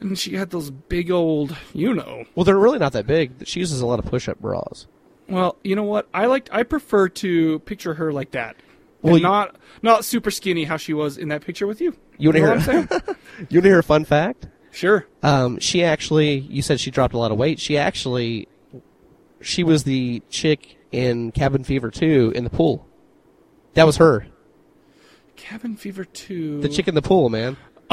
And 0.01 0.17
she 0.17 0.35
had 0.35 0.49
those 0.49 0.71
big 0.71 1.11
old, 1.11 1.55
you 1.73 1.93
know. 1.93 2.25
well, 2.35 2.43
they're 2.43 2.57
really 2.57 2.79
not 2.79 2.91
that 2.93 3.07
big. 3.07 3.47
She 3.47 3.59
uses 3.59 3.81
a 3.81 3.85
lot 3.85 3.99
of 3.99 4.05
push-up 4.05 4.39
bras. 4.41 4.87
Well, 5.29 5.57
you 5.63 5.75
know 5.75 5.83
what? 5.83 6.09
I 6.13 6.25
liked. 6.25 6.49
I 6.51 6.63
prefer 6.63 7.07
to 7.09 7.59
picture 7.59 7.93
her 7.93 8.11
like 8.11 8.31
that. 8.31 8.55
Well, 9.01 9.13
and 9.13 9.21
you- 9.21 9.27
not 9.27 9.55
not 9.81 10.03
super 10.03 10.29
skinny 10.31 10.63
how 10.65 10.77
she 10.77 10.93
was 10.93 11.17
in 11.17 11.29
that 11.29 11.45
picture 11.45 11.67
with 11.67 11.79
you. 11.81 11.95
You 12.17 12.29
want 12.29 12.35
to 12.35 12.39
hear? 12.41 12.47
what 12.49 12.57
I'm 12.57 12.63
saying? 12.63 12.87
you 13.49 13.57
want 13.59 13.63
to 13.63 13.69
hear 13.69 13.79
a 13.79 13.83
fun 13.83 14.03
fact? 14.05 14.47
sure. 14.71 15.05
Um, 15.23 15.59
she 15.59 15.83
actually, 15.83 16.37
you 16.39 16.61
said 16.61 16.79
she 16.79 16.91
dropped 16.91 17.13
a 17.13 17.17
lot 17.17 17.31
of 17.31 17.37
weight. 17.37 17.59
She 17.59 17.77
actually, 17.77 18.47
she 19.41 19.63
was 19.63 19.83
the 19.83 20.21
chick 20.29 20.77
in 20.91 21.31
Cabin 21.31 21.63
Fever 21.63 21.91
2 21.91 22.31
in 22.35 22.43
the 22.43 22.49
pool. 22.49 22.87
That 23.73 23.85
was 23.85 23.97
her. 23.97 24.25
Cabin 25.35 25.75
Fever 25.75 26.05
two. 26.05 26.61
The 26.61 26.69
chick 26.69 26.87
in 26.87 26.95
the 26.95 27.01
pool, 27.01 27.29
man. 27.29 27.57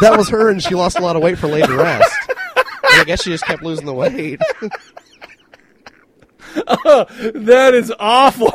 that 0.00 0.14
was 0.16 0.28
her, 0.28 0.50
and 0.50 0.62
she 0.62 0.74
lost 0.74 0.98
a 0.98 1.02
lot 1.02 1.16
of 1.16 1.22
weight 1.22 1.38
for 1.38 1.46
Laid 1.48 1.66
to 1.66 1.76
Rest. 1.76 2.12
And 2.56 3.00
I 3.00 3.04
guess 3.04 3.22
she 3.22 3.30
just 3.30 3.44
kept 3.44 3.62
losing 3.62 3.86
the 3.86 3.94
weight. 3.94 4.40
That 6.54 7.72
is 7.74 7.92
awful. 7.98 8.52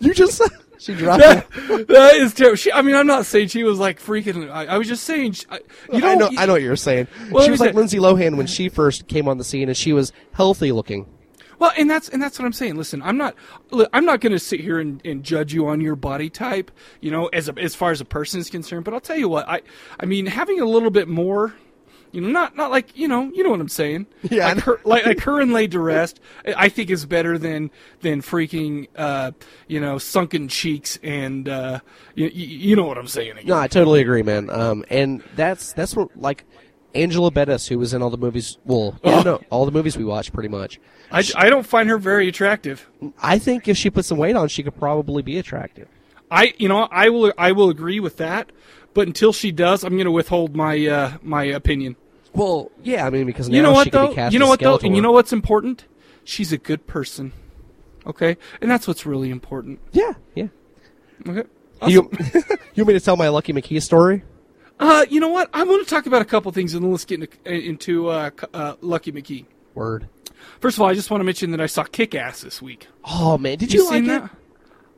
you 0.00 0.12
just, 0.14 0.42
she 0.78 0.94
dropped 0.94 1.22
that, 1.22 1.46
it. 1.54 1.88
that 1.88 2.14
is 2.16 2.34
terrible. 2.34 2.56
She, 2.56 2.72
I 2.72 2.82
mean, 2.82 2.96
I'm 2.96 3.06
not 3.06 3.26
saying 3.26 3.48
she 3.48 3.62
was 3.62 3.78
like 3.78 4.00
freaking. 4.02 4.50
I, 4.50 4.66
I 4.66 4.78
was 4.78 4.88
just 4.88 5.04
saying. 5.04 5.32
she- 5.32 5.46
I, 5.50 5.60
you 5.92 6.00
know, 6.00 6.08
I 6.08 6.14
know, 6.16 6.30
I 6.38 6.46
know 6.46 6.54
what 6.54 6.62
you're 6.62 6.74
saying. 6.76 7.06
Well, 7.30 7.44
she 7.44 7.50
was 7.50 7.60
like 7.60 7.70
say- 7.70 7.76
Lindsay 7.76 7.98
Lohan 7.98 8.36
when 8.36 8.46
she 8.46 8.68
first 8.68 9.06
came 9.06 9.28
on 9.28 9.38
the 9.38 9.44
scene, 9.44 9.68
and 9.68 9.76
she 9.76 9.92
was 9.92 10.12
healthy 10.32 10.72
looking. 10.72 11.06
Well, 11.60 11.72
and 11.76 11.90
that's 11.90 12.08
and 12.08 12.22
that's 12.22 12.38
what 12.38 12.46
I'm 12.46 12.54
saying. 12.54 12.76
Listen, 12.76 13.02
I'm 13.02 13.18
not 13.18 13.36
I'm 13.92 14.06
not 14.06 14.20
going 14.20 14.32
to 14.32 14.38
sit 14.38 14.60
here 14.60 14.80
and, 14.80 15.00
and 15.04 15.22
judge 15.22 15.52
you 15.52 15.68
on 15.68 15.82
your 15.82 15.94
body 15.94 16.30
type, 16.30 16.70
you 17.02 17.10
know, 17.10 17.26
as 17.26 17.50
a, 17.50 17.58
as 17.58 17.74
far 17.74 17.90
as 17.90 18.00
a 18.00 18.04
person 18.06 18.40
is 18.40 18.48
concerned. 18.48 18.86
But 18.86 18.94
I'll 18.94 19.00
tell 19.00 19.18
you 19.18 19.28
what, 19.28 19.46
I 19.46 19.60
I 20.00 20.06
mean, 20.06 20.24
having 20.24 20.58
a 20.58 20.64
little 20.64 20.90
bit 20.90 21.06
more, 21.06 21.54
you 22.12 22.22
know, 22.22 22.28
not 22.28 22.56
not 22.56 22.70
like 22.70 22.96
you 22.96 23.06
know, 23.06 23.30
you 23.34 23.44
know 23.44 23.50
what 23.50 23.60
I'm 23.60 23.68
saying. 23.68 24.06
Yeah, 24.30 24.46
like 24.46 24.60
her, 24.60 24.80
like, 24.84 25.04
like 25.04 25.20
her 25.20 25.38
and 25.38 25.52
laid 25.52 25.72
to 25.72 25.80
rest, 25.80 26.18
I 26.46 26.54
I 26.56 26.68
think 26.70 26.88
is 26.88 27.04
better 27.04 27.36
than 27.36 27.70
than 28.00 28.22
freaking, 28.22 28.88
uh, 28.96 29.32
you 29.68 29.80
know, 29.80 29.98
sunken 29.98 30.48
cheeks 30.48 30.98
and 31.02 31.46
uh, 31.46 31.80
you, 32.14 32.28
you 32.28 32.74
know 32.74 32.86
what 32.86 32.96
I'm 32.96 33.06
saying. 33.06 33.32
Again. 33.32 33.48
No, 33.48 33.58
I 33.58 33.68
totally 33.68 34.00
agree, 34.00 34.22
man. 34.22 34.48
Um, 34.48 34.82
and 34.88 35.22
that's 35.36 35.74
that's 35.74 35.94
what 35.94 36.16
like 36.18 36.46
Angela 36.94 37.30
Bettis, 37.30 37.68
who 37.68 37.78
was 37.78 37.94
in 37.94 38.02
all 38.02 38.10
the 38.10 38.16
movies. 38.18 38.58
Well, 38.64 38.98
yeah, 39.04 39.18
Oh. 39.18 39.22
no, 39.22 39.40
all 39.50 39.64
the 39.66 39.72
movies 39.72 39.96
we 39.96 40.04
watched, 40.04 40.32
pretty 40.32 40.48
much. 40.48 40.80
I, 41.12 41.24
I 41.36 41.50
don't 41.50 41.66
find 41.66 41.88
her 41.88 41.98
very 41.98 42.28
attractive. 42.28 42.88
I 43.22 43.38
think 43.38 43.68
if 43.68 43.76
she 43.76 43.90
put 43.90 44.04
some 44.04 44.18
weight 44.18 44.36
on, 44.36 44.48
she 44.48 44.62
could 44.62 44.76
probably 44.76 45.22
be 45.22 45.38
attractive. 45.38 45.88
I 46.30 46.54
you 46.58 46.68
know 46.68 46.88
I 46.90 47.08
will 47.08 47.32
I 47.36 47.52
will 47.52 47.70
agree 47.70 47.98
with 47.98 48.16
that, 48.18 48.50
but 48.94 49.06
until 49.08 49.32
she 49.32 49.50
does, 49.50 49.82
I'm 49.82 49.94
going 49.94 50.04
to 50.04 50.12
withhold 50.12 50.54
my 50.54 50.86
uh, 50.86 51.12
my 51.22 51.44
opinion. 51.44 51.96
Well, 52.32 52.70
yeah, 52.84 53.04
I 53.06 53.10
mean 53.10 53.26
because 53.26 53.48
now 53.48 53.56
You 53.56 53.62
know 53.62 53.72
what 53.72 53.84
could 53.90 53.92
though? 53.92 54.28
You 54.28 54.38
know 54.38 54.46
what 54.46 54.60
though? 54.60 54.78
And 54.78 54.94
you 54.94 55.02
know 55.02 55.10
what's 55.12 55.32
important? 55.32 55.86
She's 56.22 56.52
a 56.52 56.58
good 56.58 56.86
person. 56.86 57.32
Okay, 58.06 58.36
and 58.60 58.70
that's 58.70 58.86
what's 58.86 59.04
really 59.04 59.30
important. 59.30 59.80
Yeah, 59.92 60.12
yeah. 60.34 60.46
Okay. 61.26 61.42
You, 61.88 62.10
you 62.74 62.84
want 62.84 62.88
me 62.88 62.94
to 62.94 63.00
tell 63.00 63.16
my 63.16 63.28
Lucky 63.28 63.52
McKee 63.52 63.82
story? 63.82 64.22
Uh, 64.80 65.04
you 65.10 65.20
know 65.20 65.28
what? 65.28 65.50
I 65.52 65.62
want 65.62 65.86
to 65.86 65.94
talk 65.94 66.06
about 66.06 66.22
a 66.22 66.24
couple 66.24 66.50
things, 66.52 66.74
and 66.74 66.82
then 66.82 66.90
let's 66.90 67.04
get 67.04 67.20
into, 67.20 67.52
into 67.52 68.08
uh, 68.08 68.30
uh, 68.54 68.74
Lucky 68.80 69.12
McKee. 69.12 69.44
Word. 69.74 70.08
First 70.58 70.78
of 70.78 70.82
all, 70.82 70.88
I 70.88 70.94
just 70.94 71.10
want 71.10 71.20
to 71.20 71.24
mention 71.24 71.50
that 71.50 71.60
I 71.60 71.66
saw 71.66 71.84
Kick 71.84 72.14
Ass 72.14 72.40
this 72.40 72.62
week. 72.62 72.88
Oh 73.04 73.36
man, 73.36 73.58
did 73.58 73.72
you, 73.72 73.84
like 73.84 73.92
seen 73.92 74.04
it? 74.10 74.20
that? 74.20 74.30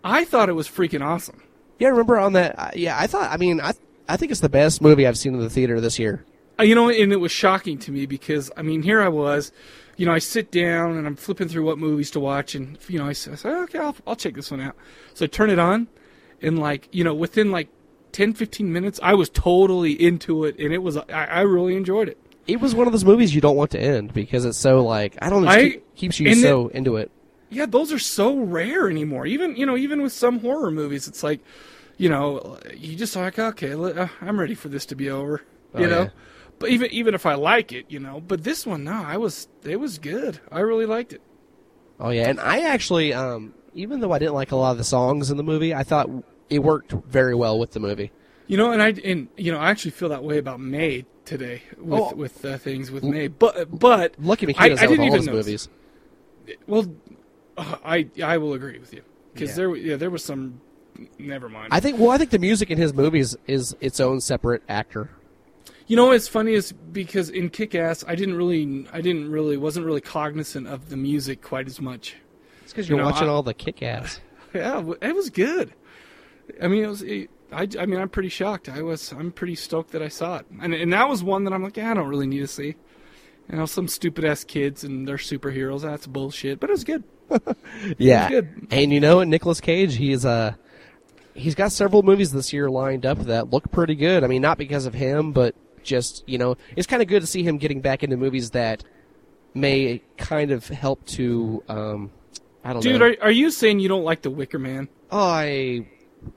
I 0.04 0.24
thought 0.24 0.48
it 0.48 0.52
was 0.52 0.68
freaking 0.68 1.04
awesome. 1.04 1.42
Yeah, 1.80 1.88
I 1.88 1.90
remember 1.90 2.16
on 2.16 2.32
that? 2.34 2.58
Uh, 2.58 2.70
yeah, 2.74 2.96
I 2.98 3.08
thought. 3.08 3.30
I 3.30 3.36
mean, 3.36 3.60
I 3.60 3.72
I 4.08 4.16
think 4.16 4.30
it's 4.30 4.40
the 4.40 4.48
best 4.48 4.80
movie 4.80 5.06
I've 5.06 5.18
seen 5.18 5.34
in 5.34 5.40
the 5.40 5.50
theater 5.50 5.80
this 5.80 5.98
year. 5.98 6.24
Uh, 6.58 6.62
you 6.62 6.74
know, 6.74 6.88
and 6.88 7.12
it 7.12 7.16
was 7.16 7.32
shocking 7.32 7.76
to 7.78 7.90
me 7.90 8.06
because 8.06 8.52
I 8.56 8.62
mean, 8.62 8.82
here 8.82 9.02
I 9.02 9.08
was, 9.08 9.50
you 9.96 10.06
know, 10.06 10.12
I 10.12 10.20
sit 10.20 10.52
down 10.52 10.96
and 10.96 11.08
I'm 11.08 11.16
flipping 11.16 11.48
through 11.48 11.64
what 11.64 11.78
movies 11.78 12.12
to 12.12 12.20
watch, 12.20 12.54
and 12.54 12.78
you 12.88 13.00
know, 13.00 13.06
I 13.06 13.14
say, 13.14 13.32
okay, 13.48 13.78
I'll, 13.78 13.96
I'll 14.06 14.16
check 14.16 14.34
this 14.34 14.50
one 14.50 14.60
out. 14.60 14.76
So 15.14 15.24
I 15.24 15.28
turn 15.28 15.50
it 15.50 15.58
on, 15.58 15.88
and 16.40 16.58
like, 16.58 16.88
you 16.92 17.02
know, 17.02 17.14
within 17.14 17.50
like 17.50 17.68
10, 18.12 18.34
15 18.34 18.72
minutes, 18.72 19.00
I 19.02 19.14
was 19.14 19.28
totally 19.30 19.92
into 19.92 20.44
it, 20.44 20.58
and 20.58 20.72
it 20.72 20.78
was, 20.82 20.96
I, 20.96 21.04
I 21.08 21.40
really 21.42 21.76
enjoyed 21.76 22.08
it. 22.08 22.18
It 22.46 22.60
was 22.60 22.74
one 22.74 22.86
of 22.86 22.92
those 22.92 23.04
movies 23.04 23.34
you 23.34 23.40
don't 23.40 23.56
want 23.56 23.70
to 23.72 23.80
end 23.80 24.12
because 24.12 24.44
it's 24.44 24.58
so 24.58 24.84
like 24.84 25.16
I 25.22 25.30
don't 25.30 25.44
know, 25.44 25.50
I- 25.50 25.62
keep, 25.70 25.94
keeps 25.96 26.20
you 26.20 26.34
so 26.34 26.68
into 26.68 26.96
it. 26.96 27.10
Yeah, 27.50 27.66
those 27.66 27.92
are 27.92 27.98
so 27.98 28.36
rare 28.38 28.88
anymore. 28.88 29.26
Even 29.26 29.54
you 29.56 29.66
know, 29.66 29.76
even 29.76 30.00
with 30.02 30.12
some 30.12 30.40
horror 30.40 30.70
movies, 30.70 31.06
it's 31.06 31.22
like, 31.22 31.40
you 31.98 32.08
know, 32.08 32.58
you 32.74 32.96
just 32.96 33.14
like, 33.14 33.38
okay, 33.38 33.74
uh, 33.74 34.08
I'm 34.22 34.40
ready 34.40 34.54
for 34.54 34.68
this 34.68 34.86
to 34.86 34.94
be 34.96 35.08
over. 35.10 35.42
You 35.78 35.84
Oh, 35.84 35.88
know, 35.88 36.02
yeah. 36.04 36.08
but 36.58 36.70
even 36.70 36.90
even 36.90 37.14
if 37.14 37.26
I 37.26 37.34
like 37.34 37.72
it, 37.72 37.86
you 37.90 38.00
know, 38.00 38.20
but 38.26 38.42
this 38.42 38.66
one, 38.66 38.84
no, 38.84 39.02
I 39.04 39.18
was 39.18 39.48
it 39.64 39.78
was 39.78 39.98
good. 39.98 40.40
I 40.50 40.60
really 40.60 40.86
liked 40.86 41.12
it. 41.12 41.20
Oh 42.00 42.08
yeah, 42.10 42.28
and 42.28 42.40
I 42.40 42.60
actually, 42.62 43.12
um, 43.12 43.54
even 43.74 44.00
though 44.00 44.12
I 44.12 44.18
didn't 44.18 44.34
like 44.34 44.50
a 44.50 44.56
lot 44.56 44.72
of 44.72 44.78
the 44.78 44.84
songs 44.84 45.30
in 45.30 45.36
the 45.36 45.42
movie, 45.44 45.74
I 45.74 45.84
thought 45.84 46.08
it 46.54 46.58
worked 46.62 46.92
very 46.92 47.34
well 47.34 47.58
with 47.58 47.72
the 47.72 47.80
movie. 47.80 48.10
You 48.46 48.56
know, 48.56 48.72
and 48.72 48.82
I 48.82 48.88
and 49.04 49.28
you 49.36 49.52
know, 49.52 49.58
I 49.58 49.70
actually 49.70 49.92
feel 49.92 50.08
that 50.10 50.22
way 50.24 50.38
about 50.38 50.60
May 50.60 51.04
today 51.24 51.62
with 51.78 52.00
Oh. 52.00 52.14
with 52.14 52.44
uh, 52.44 52.58
things 52.58 52.90
with 52.90 53.02
May. 53.04 53.28
But 53.28 53.78
but 53.78 54.14
Lucky 54.18 54.46
McKee 54.46 54.54
I, 54.58 54.68
does 54.70 54.80
I 54.80 54.86
didn't 54.86 55.00
all 55.00 55.06
even 55.06 55.18
his 55.18 55.26
notice. 55.26 55.46
movies. 55.46 55.68
Well, 56.66 56.94
uh, 57.56 57.76
I 57.84 58.08
I 58.22 58.38
will 58.38 58.54
agree 58.54 58.78
with 58.78 58.92
you 58.92 59.02
because 59.32 59.50
Yeah. 59.50 59.54
there 59.56 59.76
yeah 59.76 59.96
there 59.96 60.10
was 60.10 60.24
some. 60.24 60.60
Never 61.18 61.48
mind. 61.48 61.68
I 61.72 61.80
think. 61.80 61.98
Well, 61.98 62.10
I 62.10 62.18
think 62.18 62.30
the 62.30 62.38
music 62.38 62.70
in 62.70 62.76
his 62.78 62.92
movies 62.92 63.34
is 63.46 63.74
its 63.80 63.98
own 64.00 64.20
separate 64.20 64.62
actor. 64.68 65.08
You 65.86 65.96
know 65.96 66.06
what's 66.06 66.28
funny 66.28 66.52
is 66.52 66.72
because 66.72 67.28
in 67.30 67.48
Kick 67.50 67.74
Ass, 67.74 68.04
I 68.06 68.14
didn't 68.14 68.36
really, 68.36 68.86
I 68.92 69.00
didn't 69.00 69.30
really, 69.30 69.56
wasn't 69.56 69.84
really 69.86 70.00
cognizant 70.00 70.66
of 70.68 70.90
the 70.90 70.96
music 70.96 71.42
quite 71.42 71.66
as 71.66 71.80
much. 71.80 72.16
It's 72.62 72.72
because 72.72 72.88
You 72.88 72.96
you're 72.96 73.04
know, 73.04 73.10
watching 73.10 73.28
I- 73.28 73.30
all 73.32 73.42
the 73.42 73.54
kick-ass. 73.54 74.20
Yeah, 74.54 74.84
it 75.00 75.14
was 75.16 75.30
good. 75.30 75.72
I 76.62 76.68
mean, 76.68 76.84
it 76.84 76.88
was. 76.88 77.02
It, 77.02 77.30
I, 77.52 77.68
I 77.78 77.86
mean, 77.86 78.00
I'm 78.00 78.08
pretty 78.08 78.30
shocked. 78.30 78.68
I 78.68 78.80
was, 78.80 79.12
I'm 79.12 79.30
pretty 79.30 79.54
stoked 79.56 79.90
that 79.92 80.00
I 80.02 80.08
saw 80.08 80.38
it, 80.38 80.46
and 80.60 80.72
and 80.74 80.92
that 80.92 81.08
was 81.08 81.22
one 81.22 81.44
that 81.44 81.52
I'm 81.52 81.62
like, 81.62 81.76
yeah, 81.76 81.90
I 81.90 81.94
don't 81.94 82.08
really 82.08 82.26
need 82.26 82.40
to 82.40 82.46
see. 82.46 82.76
You 83.50 83.58
know, 83.58 83.66
some 83.66 83.88
stupid 83.88 84.24
ass 84.24 84.44
kids 84.44 84.84
and 84.84 85.06
they're 85.06 85.16
superheroes. 85.16 85.82
That's 85.82 86.06
bullshit. 86.06 86.60
But 86.60 86.70
it 86.70 86.74
was 86.74 86.84
good. 86.84 87.04
Yeah, 87.98 88.28
good. 88.28 88.68
and 88.70 88.92
you 88.92 89.00
know, 89.00 89.22
Nicolas 89.24 89.60
Cage, 89.60 89.96
he's 89.96 90.24
uh, 90.24 90.54
he's 91.34 91.54
got 91.54 91.72
several 91.72 92.02
movies 92.02 92.30
this 92.32 92.52
year 92.52 92.70
lined 92.70 93.06
up 93.06 93.18
that 93.20 93.50
look 93.50 93.70
pretty 93.70 93.94
good. 93.94 94.22
I 94.22 94.26
mean, 94.26 94.42
not 94.42 94.58
because 94.58 94.86
of 94.86 94.94
him, 94.94 95.32
but 95.32 95.54
just 95.82 96.24
you 96.26 96.38
know, 96.38 96.56
it's 96.76 96.86
kind 96.86 97.00
of 97.02 97.08
good 97.08 97.20
to 97.20 97.26
see 97.26 97.42
him 97.42 97.58
getting 97.58 97.80
back 97.80 98.02
into 98.02 98.16
movies 98.16 98.50
that 98.50 98.84
may 99.54 100.02
kind 100.16 100.50
of 100.50 100.66
help 100.68 101.04
to, 101.06 101.62
um, 101.68 102.10
I 102.64 102.72
don't 102.72 102.82
Dude, 102.82 103.00
know. 103.00 103.06
are, 103.06 103.16
are 103.22 103.30
you 103.30 103.50
saying 103.50 103.80
you 103.80 103.88
don't 103.88 104.04
like 104.04 104.22
The 104.22 104.30
Wicker 104.30 104.58
Man? 104.58 104.88
Oh, 105.10 105.18
I, 105.18 105.86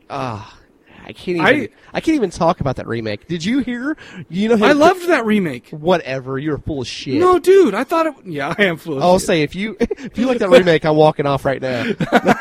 ah, 0.10 0.58
I 1.04 1.14
can't 1.14 1.38
even. 1.38 1.46
I- 1.46 1.70
I, 1.94 2.02
can't 2.02 2.16
even 2.16 2.30
talk 2.30 2.60
about 2.60 2.76
that 2.78 2.88
remake. 2.88 3.28
Did 3.28 3.46
you 3.46 3.60
hear? 3.60 3.96
You 4.28 4.50
know, 4.56 4.66
I 4.66 4.74
loved 4.74 5.08
that 5.08 5.26
remake. 5.26 5.70
whatever. 5.70 6.38
You're 6.38 6.58
full 6.58 6.82
of 6.82 6.88
shit. 6.88 7.20
No, 7.20 7.40
dude, 7.40 7.74
I 7.74 7.84
thought 7.86 8.08
it. 8.08 8.14
Yeah, 8.26 8.54
I 8.58 8.64
am 8.66 8.78
full 8.78 8.98
of 8.98 9.04
I'll 9.04 9.20
shit. 9.20 9.28
say 9.28 9.42
if 9.44 9.56
you 9.56 9.78
if 9.80 10.18
you 10.18 10.26
like 10.28 10.40
that 10.40 10.50
remake, 10.50 10.84
I'm 10.86 10.96
walking 10.96 11.26
off 11.26 11.46
right 11.46 11.62
now. 11.62 11.86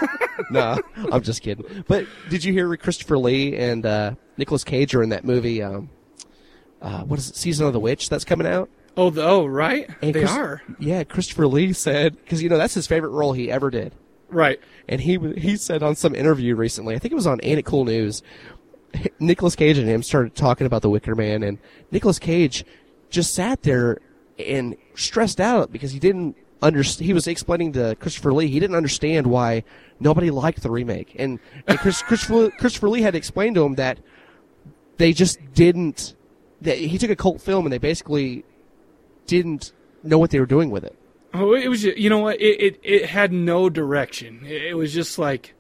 no, 0.51 0.79
I'm 1.12 1.23
just 1.23 1.43
kidding. 1.43 1.85
But 1.87 2.07
did 2.31 2.43
you 2.43 2.53
hear 2.53 2.77
Christopher 2.77 3.19
Lee 3.19 3.57
and 3.57 3.85
uh, 3.87 4.15
Nicolas 4.37 4.65
Cage 4.65 4.95
are 4.95 5.03
in 5.03 5.11
that 5.11 5.25
movie? 5.25 5.62
Um, 5.62 5.91
uh, 6.83 7.03
what 7.05 7.19
is 7.19 7.31
it? 7.31 7.37
Season 7.37 7.66
of 7.66 7.73
the 7.73 7.81
Witch 7.81 8.09
that's 8.09 8.25
coming 8.25 8.47
out. 8.47 8.69
Oh, 8.97 9.11
the, 9.11 9.25
oh, 9.25 9.45
right. 9.47 9.89
And 10.03 10.15
they 10.15 10.21
Chris- 10.21 10.31
are 10.33 10.62
Yeah, 10.79 11.03
Christopher 11.05 11.47
Lee 11.47 11.73
said 11.73 12.16
because 12.16 12.43
you 12.43 12.49
know 12.49 12.59
that's 12.59 12.75
his 12.75 12.87
favorite 12.87 13.11
role 13.11 13.33
he 13.33 13.51
ever 13.51 13.71
did. 13.71 13.93
Right. 14.35 14.59
And 14.89 15.01
he 15.01 15.16
he 15.36 15.56
said 15.56 15.85
on 15.85 15.94
some 15.94 16.12
interview 16.15 16.56
recently, 16.56 16.97
I 16.97 16.98
think 16.98 17.12
it 17.12 17.15
was 17.15 17.27
on 17.27 17.39
Ain't 17.44 17.61
It 17.61 17.65
Cool 17.65 17.85
News, 17.85 18.20
Nicolas 19.20 19.55
Cage 19.55 19.78
and 19.78 19.89
him 19.89 20.02
started 20.02 20.35
talking 20.35 20.66
about 20.66 20.82
the 20.82 20.90
Wicker 20.90 21.15
Man, 21.15 21.44
and 21.44 21.59
Nicolas 21.93 22.19
Cage 22.19 22.65
just 23.11 23.32
sat 23.32 23.62
there 23.62 23.98
and 24.36 24.77
stressed 24.97 25.40
out 25.40 25.70
because 25.70 25.93
he 25.93 26.01
didn't 26.01 26.36
understand. 26.61 27.06
He 27.06 27.12
was 27.12 27.28
explaining 27.28 27.73
to 27.74 27.94
Christopher 28.01 28.32
Lee 28.32 28.48
he 28.48 28.59
didn't 28.59 28.74
understand 28.74 29.28
why 29.28 29.62
nobody 30.01 30.31
liked 30.31 30.65
the 30.65 30.70
remake, 30.70 31.15
and, 31.16 31.39
and 31.69 31.78
Chris, 31.78 32.02
Christopher 32.09 32.51
Christopher 32.59 32.89
Lee 32.89 33.02
had 33.02 33.12
to 33.12 33.19
explain 33.19 33.55
to 33.55 33.65
him 33.65 33.77
that 33.77 34.01
they 34.97 35.12
just 35.12 35.39
didn't. 35.55 36.16
That 36.61 36.78
he 36.78 36.98
took 36.98 37.11
a 37.11 37.16
cult 37.16 37.40
film 37.40 37.66
and 37.66 37.73
they 37.73 37.78
basically 37.78 38.44
didn't 39.27 39.73
know 40.02 40.19
what 40.19 40.31
they 40.31 40.40
were 40.40 40.47
doing 40.47 40.70
with 40.70 40.82
it. 40.82 40.98
Oh, 41.36 41.55
it 41.55 41.66
was 41.69 41.82
ju- 41.82 41.94
you 41.97 42.09
know 42.09 42.19
what 42.20 42.40
it 42.40 42.61
it, 42.61 42.81
it 42.82 43.06
had 43.06 43.32
no 43.32 43.69
direction. 43.69 44.43
It, 44.47 44.62
it 44.66 44.74
was 44.74 44.94
just 44.94 45.19
like, 45.19 45.55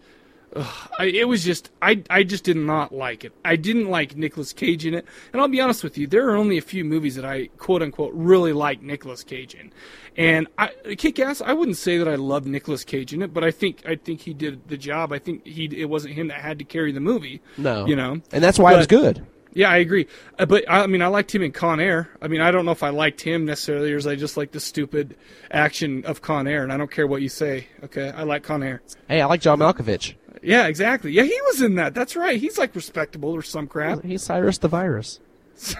ugh, 0.54 0.88
I, 0.98 1.06
it 1.06 1.26
was 1.26 1.42
just 1.44 1.70
I 1.82 2.02
I 2.08 2.22
just 2.22 2.44
did 2.44 2.56
not 2.56 2.94
like 2.94 3.24
it. 3.24 3.32
I 3.44 3.56
didn't 3.56 3.88
like 3.90 4.16
Nicolas 4.16 4.52
Cage 4.52 4.86
in 4.86 4.94
it, 4.94 5.04
and 5.32 5.42
I'll 5.42 5.48
be 5.48 5.60
honest 5.60 5.82
with 5.82 5.98
you, 5.98 6.06
there 6.06 6.28
are 6.28 6.36
only 6.36 6.58
a 6.58 6.62
few 6.62 6.84
movies 6.84 7.16
that 7.16 7.24
I 7.24 7.48
quote 7.58 7.82
unquote 7.82 8.12
really 8.14 8.52
like 8.52 8.82
Nicolas 8.82 9.24
Cage 9.24 9.54
in, 9.54 9.72
and 10.16 10.46
I 10.56 10.68
Kick 10.96 11.18
Ass. 11.18 11.40
I 11.40 11.52
wouldn't 11.54 11.76
say 11.76 11.98
that 11.98 12.06
I 12.06 12.14
love 12.14 12.46
Nicolas 12.46 12.84
Cage 12.84 13.12
in 13.12 13.20
it, 13.20 13.34
but 13.34 13.42
I 13.42 13.50
think 13.50 13.82
I 13.84 13.96
think 13.96 14.20
he 14.20 14.32
did 14.32 14.68
the 14.68 14.76
job. 14.76 15.12
I 15.12 15.18
think 15.18 15.44
he 15.44 15.64
it 15.76 15.88
wasn't 15.90 16.14
him 16.14 16.28
that 16.28 16.40
had 16.40 16.60
to 16.60 16.64
carry 16.64 16.92
the 16.92 17.00
movie. 17.00 17.42
No, 17.58 17.84
you 17.86 17.96
know, 17.96 18.20
and 18.32 18.44
that's 18.44 18.60
why 18.60 18.74
it 18.74 18.76
was 18.76 18.86
good. 18.86 19.26
Yeah, 19.54 19.70
I 19.70 19.78
agree. 19.78 20.08
Uh, 20.38 20.46
but 20.46 20.64
I 20.68 20.86
mean, 20.86 21.00
I 21.00 21.06
liked 21.06 21.34
him 21.34 21.42
in 21.42 21.52
Con 21.52 21.80
Air. 21.80 22.10
I 22.20 22.28
mean, 22.28 22.40
I 22.40 22.50
don't 22.50 22.64
know 22.64 22.72
if 22.72 22.82
I 22.82 22.90
liked 22.90 23.20
him 23.20 23.44
necessarily, 23.44 23.92
or 23.92 24.08
I 24.08 24.16
just 24.16 24.36
like 24.36 24.50
the 24.50 24.60
stupid 24.60 25.16
action 25.50 26.04
of 26.04 26.20
Con 26.22 26.46
Air, 26.48 26.64
and 26.64 26.72
I 26.72 26.76
don't 26.76 26.90
care 26.90 27.06
what 27.06 27.22
you 27.22 27.28
say. 27.28 27.68
Okay, 27.84 28.10
I 28.10 28.24
like 28.24 28.42
Con 28.42 28.62
Air. 28.62 28.82
Hey, 29.08 29.20
I 29.20 29.26
like 29.26 29.40
John 29.40 29.60
Malkovich. 29.60 30.14
Yeah, 30.42 30.66
exactly. 30.66 31.12
Yeah, 31.12 31.22
he 31.22 31.38
was 31.46 31.62
in 31.62 31.76
that. 31.76 31.94
That's 31.94 32.16
right. 32.16 32.38
He's 32.38 32.58
like 32.58 32.74
respectable 32.74 33.30
or 33.30 33.42
some 33.42 33.66
crap. 33.66 34.02
He's 34.02 34.22
Cyrus 34.22 34.58
the 34.58 34.68
Virus. 34.68 35.20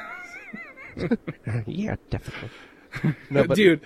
yeah, 1.67 1.97
definitely. 2.11 2.51
No, 3.29 3.43
but 3.43 3.57
Dude. 3.57 3.81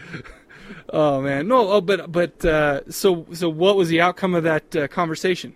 Oh 0.91 1.23
man, 1.23 1.49
no. 1.49 1.67
Oh, 1.71 1.81
but 1.81 2.13
but 2.13 2.45
uh, 2.45 2.83
so 2.91 3.25
so 3.33 3.49
what 3.49 3.75
was 3.75 3.89
the 3.89 4.03
outcome 4.03 4.35
of 4.35 4.45
that 4.45 4.77
uh, 4.77 4.87
conversation? 4.87 5.55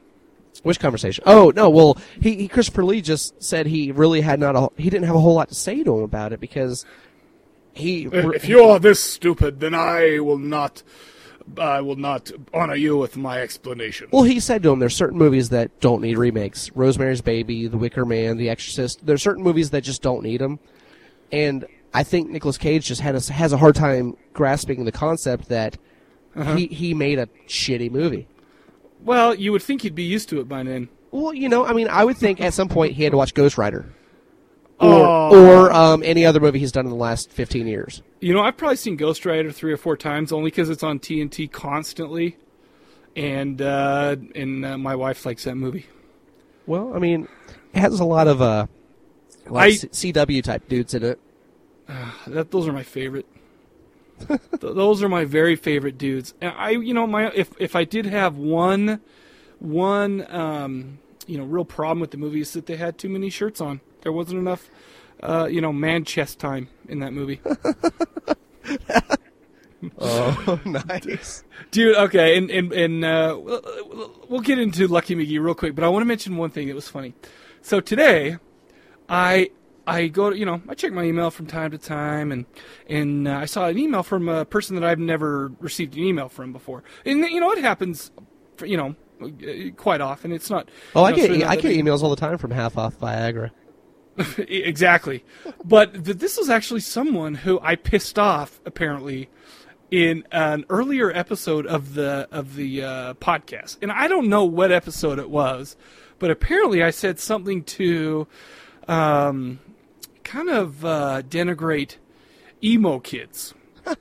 Which 0.60 0.80
conversation? 0.80 1.24
Oh 1.26 1.52
no, 1.54 1.70
well, 1.70 1.98
he, 2.20 2.36
he 2.36 2.48
Christopher 2.48 2.84
Lee 2.84 3.00
just 3.00 3.42
said 3.42 3.66
he 3.66 3.92
really 3.92 4.20
had 4.20 4.38
not 4.40 4.56
a 4.56 4.68
he 4.80 4.90
didn't 4.90 5.06
have 5.06 5.16
a 5.16 5.20
whole 5.20 5.34
lot 5.34 5.48
to 5.48 5.54
say 5.54 5.82
to 5.82 5.98
him 5.98 6.04
about 6.04 6.32
it 6.32 6.40
because 6.40 6.84
he 7.72 8.06
uh, 8.08 8.30
If 8.30 8.48
you 8.48 8.62
are 8.64 8.78
this 8.78 9.02
stupid, 9.02 9.60
then 9.60 9.74
I 9.74 10.20
will 10.20 10.38
not. 10.38 10.82
I 11.58 11.80
will 11.80 11.96
not 11.96 12.30
honor 12.54 12.76
you 12.76 12.96
with 12.96 13.16
my 13.16 13.40
explanation. 13.40 14.08
well 14.12 14.22
he 14.22 14.38
said 14.38 14.62
to 14.62 14.70
him 14.70 14.78
there's 14.78 14.94
certain 14.94 15.18
movies 15.18 15.48
that 15.48 15.80
don't 15.80 16.00
need 16.00 16.16
remakes. 16.16 16.70
Rosemary's 16.72 17.20
Baby, 17.20 17.66
The 17.66 17.76
Wicker 17.76 18.04
Man, 18.04 18.36
The 18.36 18.48
Exorcist. 18.48 19.04
There's 19.04 19.22
certain 19.22 19.42
movies 19.42 19.70
that 19.70 19.80
just 19.80 20.02
don't 20.02 20.22
need 20.22 20.40
them, 20.40 20.60
and 21.32 21.66
I 21.92 22.04
think 22.04 22.30
Nicolas 22.30 22.58
Cage 22.58 22.86
just 22.86 23.00
had 23.00 23.16
a, 23.16 23.32
has 23.32 23.52
a 23.52 23.58
hard 23.58 23.74
time 23.74 24.16
grasping 24.32 24.84
the 24.84 24.92
concept 24.92 25.48
that 25.48 25.76
uh-huh. 26.36 26.54
he 26.54 26.66
he 26.68 26.94
made 26.94 27.18
a 27.18 27.26
shitty 27.48 27.90
movie. 27.90 28.28
Well, 29.04 29.34
you 29.34 29.52
would 29.52 29.62
think 29.62 29.82
he'd 29.82 29.94
be 29.94 30.02
used 30.04 30.28
to 30.30 30.40
it 30.40 30.48
by 30.48 30.62
then. 30.62 30.88
Well, 31.10 31.34
you 31.34 31.48
know, 31.48 31.64
I 31.66 31.72
mean, 31.72 31.88
I 31.88 32.04
would 32.04 32.16
think 32.16 32.40
at 32.40 32.54
some 32.54 32.68
point 32.68 32.92
he 32.94 33.02
had 33.04 33.10
to 33.12 33.16
watch 33.16 33.34
Ghost 33.34 33.58
Rider. 33.58 33.86
Or, 34.80 34.88
Oh. 35.06 35.30
or 35.66 35.72
um, 35.72 36.02
any 36.04 36.24
other 36.26 36.40
movie 36.40 36.58
he's 36.58 36.72
done 36.72 36.86
in 36.86 36.90
the 36.90 36.96
last 36.96 37.30
15 37.30 37.66
years. 37.66 38.02
You 38.20 38.32
know, 38.32 38.40
I've 38.40 38.56
probably 38.56 38.76
seen 38.76 38.96
Ghost 38.96 39.24
Rider 39.24 39.52
three 39.52 39.72
or 39.72 39.76
four 39.76 39.96
times, 39.96 40.32
only 40.32 40.50
because 40.50 40.70
it's 40.70 40.82
on 40.82 40.98
TNT 40.98 41.50
constantly, 41.50 42.36
and 43.14 43.60
uh, 43.62 44.16
and 44.34 44.64
uh, 44.64 44.78
my 44.78 44.96
wife 44.96 45.24
likes 45.26 45.44
that 45.44 45.54
movie. 45.56 45.86
Well, 46.66 46.92
I 46.94 46.98
mean, 46.98 47.28
it 47.74 47.78
has 47.80 48.00
a 48.00 48.04
lot 48.04 48.26
of 48.26 48.40
uh, 48.42 48.66
a 49.46 49.52
lot 49.52 49.62
I- 49.64 49.70
C- 49.72 50.12
CW 50.12 50.42
type 50.42 50.68
dudes 50.68 50.94
in 50.94 51.04
it. 51.04 51.20
That 52.26 52.50
those 52.50 52.66
are 52.66 52.72
my 52.72 52.82
favorite. 52.84 53.26
Th- 54.28 54.40
those 54.60 55.02
are 55.02 55.08
my 55.08 55.24
very 55.24 55.56
favorite 55.56 55.98
dudes. 55.98 56.34
And 56.40 56.54
I, 56.56 56.70
you 56.70 56.94
know, 56.94 57.06
my 57.06 57.30
if 57.32 57.50
if 57.58 57.74
I 57.76 57.84
did 57.84 58.06
have 58.06 58.36
one, 58.36 59.00
one, 59.58 60.26
um, 60.32 60.98
you 61.26 61.38
know, 61.38 61.44
real 61.44 61.64
problem 61.64 62.00
with 62.00 62.10
the 62.12 62.16
movie 62.18 62.40
is 62.40 62.52
that 62.52 62.66
they 62.66 62.76
had 62.76 62.98
too 62.98 63.08
many 63.08 63.30
shirts 63.30 63.60
on. 63.60 63.80
There 64.02 64.12
wasn't 64.12 64.38
enough, 64.40 64.68
uh, 65.22 65.48
you 65.50 65.60
know, 65.60 65.72
man 65.72 66.04
chest 66.04 66.38
time 66.38 66.68
in 66.88 67.00
that 67.00 67.12
movie. 67.12 67.40
Oh, 69.98 70.60
nice. 70.64 71.42
Dude, 71.72 71.96
okay, 71.96 72.38
and 72.38 72.50
and 72.52 72.72
and 72.72 73.04
uh, 73.04 73.36
we'll- 73.40 74.12
we'll 74.28 74.40
get 74.40 74.58
into 74.60 74.86
Lucky 74.86 75.16
McKee 75.16 75.42
real 75.42 75.54
quick, 75.56 75.74
but 75.74 75.82
I 75.82 75.88
want 75.88 76.02
to 76.02 76.06
mention 76.06 76.36
one 76.36 76.50
thing 76.50 76.68
that 76.68 76.74
was 76.76 76.86
funny. 76.88 77.14
So 77.62 77.80
today, 77.80 78.36
I 79.08 79.50
I 79.86 80.08
go 80.08 80.30
to 80.30 80.38
you 80.38 80.46
know 80.46 80.62
I 80.68 80.74
check 80.74 80.92
my 80.92 81.04
email 81.04 81.30
from 81.30 81.46
time 81.46 81.70
to 81.72 81.78
time, 81.78 82.32
and 82.32 82.46
and 82.88 83.26
uh, 83.26 83.32
I 83.38 83.44
saw 83.46 83.66
an 83.66 83.78
email 83.78 84.02
from 84.02 84.28
a 84.28 84.44
person 84.44 84.76
that 84.76 84.84
I've 84.84 84.98
never 84.98 85.52
received 85.60 85.94
an 85.96 86.02
email 86.02 86.28
from 86.28 86.52
before, 86.52 86.84
and 87.04 87.20
you 87.20 87.40
know 87.40 87.50
it 87.52 87.58
happens, 87.58 88.10
you 88.64 88.76
know, 88.76 88.94
quite 89.76 90.00
often. 90.00 90.32
It's 90.32 90.50
not. 90.50 90.68
Oh, 90.94 91.04
I 91.04 91.10
know, 91.10 91.16
get 91.16 91.30
I 91.44 91.56
get 91.56 91.76
emails 91.76 92.02
all 92.02 92.10
the 92.10 92.16
time 92.16 92.38
from 92.38 92.50
Half 92.50 92.78
Off 92.78 92.98
Viagra. 92.98 93.50
exactly. 94.38 95.24
But 95.64 96.04
th- 96.04 96.18
this 96.18 96.36
was 96.36 96.50
actually 96.50 96.80
someone 96.80 97.34
who 97.34 97.58
I 97.60 97.76
pissed 97.76 98.18
off 98.18 98.60
apparently 98.66 99.30
in 99.90 100.24
an 100.32 100.64
earlier 100.68 101.10
episode 101.10 101.66
of 101.66 101.94
the 101.94 102.28
of 102.30 102.54
the 102.54 102.82
uh, 102.82 103.14
podcast, 103.14 103.78
and 103.82 103.90
I 103.90 104.08
don't 104.08 104.28
know 104.28 104.44
what 104.44 104.70
episode 104.70 105.18
it 105.18 105.30
was, 105.30 105.76
but 106.18 106.30
apparently 106.30 106.82
I 106.82 106.90
said 106.90 107.18
something 107.18 107.64
to 107.64 108.26
um, 108.88 109.60
kind 110.32 110.48
of 110.48 110.84
uh, 110.84 111.22
denigrate 111.28 111.96
emo 112.64 112.98
kids. 113.00 113.54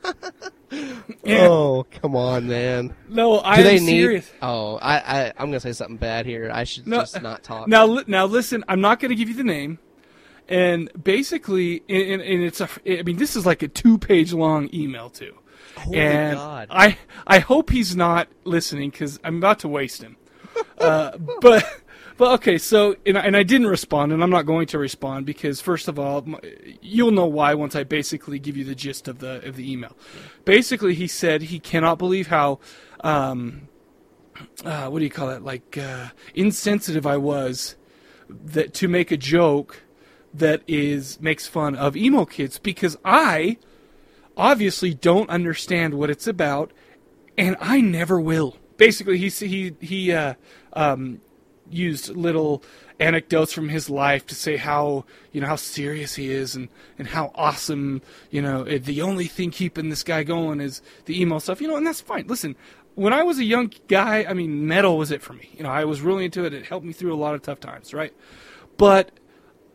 Oh, 1.27 1.85
come 2.01 2.15
on, 2.15 2.47
man. 2.47 2.95
no, 3.09 3.39
I 3.41 3.57
Do 3.57 3.61
am 3.63 3.67
they 3.67 3.79
need? 3.81 3.85
serious. 3.87 4.31
Oh, 4.41 4.77
I, 4.77 4.97
I, 4.99 5.33
I'm 5.37 5.47
gonna 5.47 5.59
say 5.59 5.73
something 5.73 5.97
bad 5.97 6.25
here. 6.25 6.49
I 6.53 6.63
should 6.63 6.87
No, 6.87 6.99
just 6.99 7.21
not 7.21 7.43
talk. 7.43 7.67
Now, 7.67 7.85
li- 7.85 8.05
now 8.07 8.25
listen. 8.25 8.63
I'm 8.69 8.79
not 8.79 9.01
going 9.01 9.09
to 9.09 9.15
give 9.15 9.27
you 9.27 9.35
the 9.35 9.43
name. 9.43 9.79
And 10.47 10.89
basically, 11.03 11.83
and, 11.89 12.21
and 12.21 12.41
it's 12.43 12.61
a. 12.61 12.69
I 12.87 13.03
mean, 13.03 13.17
this 13.17 13.35
is 13.35 13.45
like 13.45 13.63
a 13.63 13.67
two-page 13.67 14.31
long 14.31 14.69
email 14.73 15.09
too. 15.09 15.35
Holy 15.77 15.97
and 15.99 16.37
God. 16.37 16.67
I 16.71 16.97
I 17.27 17.39
hope 17.39 17.69
he's 17.69 17.93
not 17.95 18.29
listening 18.45 18.91
because 18.91 19.19
I'm 19.25 19.37
about 19.37 19.59
to 19.59 19.67
waste 19.67 20.01
him. 20.01 20.15
uh, 20.77 21.17
but 21.41 21.65
but 22.21 22.33
okay, 22.33 22.59
so 22.59 22.95
and 23.03 23.17
I, 23.17 23.21
and 23.21 23.35
I 23.35 23.41
didn't 23.41 23.65
respond, 23.65 24.11
and 24.11 24.21
I'm 24.21 24.29
not 24.29 24.45
going 24.45 24.67
to 24.67 24.77
respond 24.77 25.25
because 25.25 25.59
first 25.59 25.87
of 25.87 25.97
all, 25.97 26.23
you'll 26.79 27.09
know 27.09 27.25
why 27.25 27.55
once 27.55 27.75
I 27.75 27.83
basically 27.83 28.37
give 28.37 28.55
you 28.55 28.63
the 28.63 28.75
gist 28.75 29.07
of 29.07 29.17
the 29.17 29.43
of 29.43 29.55
the 29.55 29.71
email. 29.71 29.97
Basically, 30.45 30.93
he 30.93 31.07
said 31.07 31.41
he 31.41 31.59
cannot 31.59 31.97
believe 31.97 32.27
how. 32.27 32.59
Um, 33.03 33.69
uh, 34.63 34.87
what 34.89 34.99
do 34.99 35.05
you 35.05 35.09
call 35.09 35.31
it? 35.31 35.41
Like 35.41 35.79
uh, 35.79 36.09
insensitive 36.35 37.07
I 37.07 37.17
was 37.17 37.75
that 38.29 38.75
to 38.75 38.87
make 38.87 39.09
a 39.09 39.17
joke 39.17 39.81
that 40.31 40.61
is 40.67 41.19
makes 41.21 41.47
fun 41.47 41.73
of 41.73 41.97
emo 41.97 42.25
kids 42.25 42.59
because 42.59 42.97
I 43.03 43.57
obviously 44.37 44.93
don't 44.93 45.31
understand 45.31 45.95
what 45.95 46.11
it's 46.11 46.27
about, 46.27 46.71
and 47.35 47.57
I 47.59 47.81
never 47.81 48.21
will. 48.21 48.57
Basically, 48.77 49.17
he 49.17 49.29
he 49.29 49.75
he 49.81 50.11
uh, 50.11 50.35
um, 50.73 51.19
used 51.73 52.09
little 52.09 52.63
anecdotes 52.99 53.51
from 53.51 53.69
his 53.69 53.89
life 53.89 54.25
to 54.27 54.35
say 54.35 54.57
how 54.57 55.05
you 55.31 55.41
know 55.41 55.47
how 55.47 55.55
serious 55.55 56.15
he 56.15 56.31
is 56.31 56.55
and 56.55 56.69
and 56.99 57.07
how 57.07 57.31
awesome 57.35 58.01
you 58.29 58.41
know 58.41 58.63
the 58.63 59.01
only 59.01 59.25
thing 59.25 59.49
keeping 59.49 59.89
this 59.89 60.03
guy 60.03 60.23
going 60.23 60.61
is 60.61 60.81
the 61.05 61.19
emo 61.19 61.39
stuff 61.39 61.61
you 61.61 61.67
know 61.67 61.75
and 61.75 61.85
that's 61.85 62.01
fine. 62.01 62.27
Listen 62.27 62.55
when 62.95 63.13
i 63.13 63.23
was 63.23 63.39
a 63.39 63.43
young 63.43 63.71
guy 63.87 64.25
i 64.29 64.33
mean 64.33 64.67
metal 64.67 64.97
was 64.97 65.11
it 65.11 65.21
for 65.21 65.33
me. 65.33 65.49
You 65.53 65.63
know 65.63 65.69
i 65.69 65.85
was 65.85 66.01
really 66.01 66.25
into 66.25 66.45
it. 66.45 66.53
It 66.53 66.65
helped 66.65 66.85
me 66.85 66.93
through 66.93 67.13
a 67.13 67.15
lot 67.15 67.35
of 67.35 67.41
tough 67.41 67.59
times 67.59 67.93
right? 67.93 68.13
But 68.77 69.11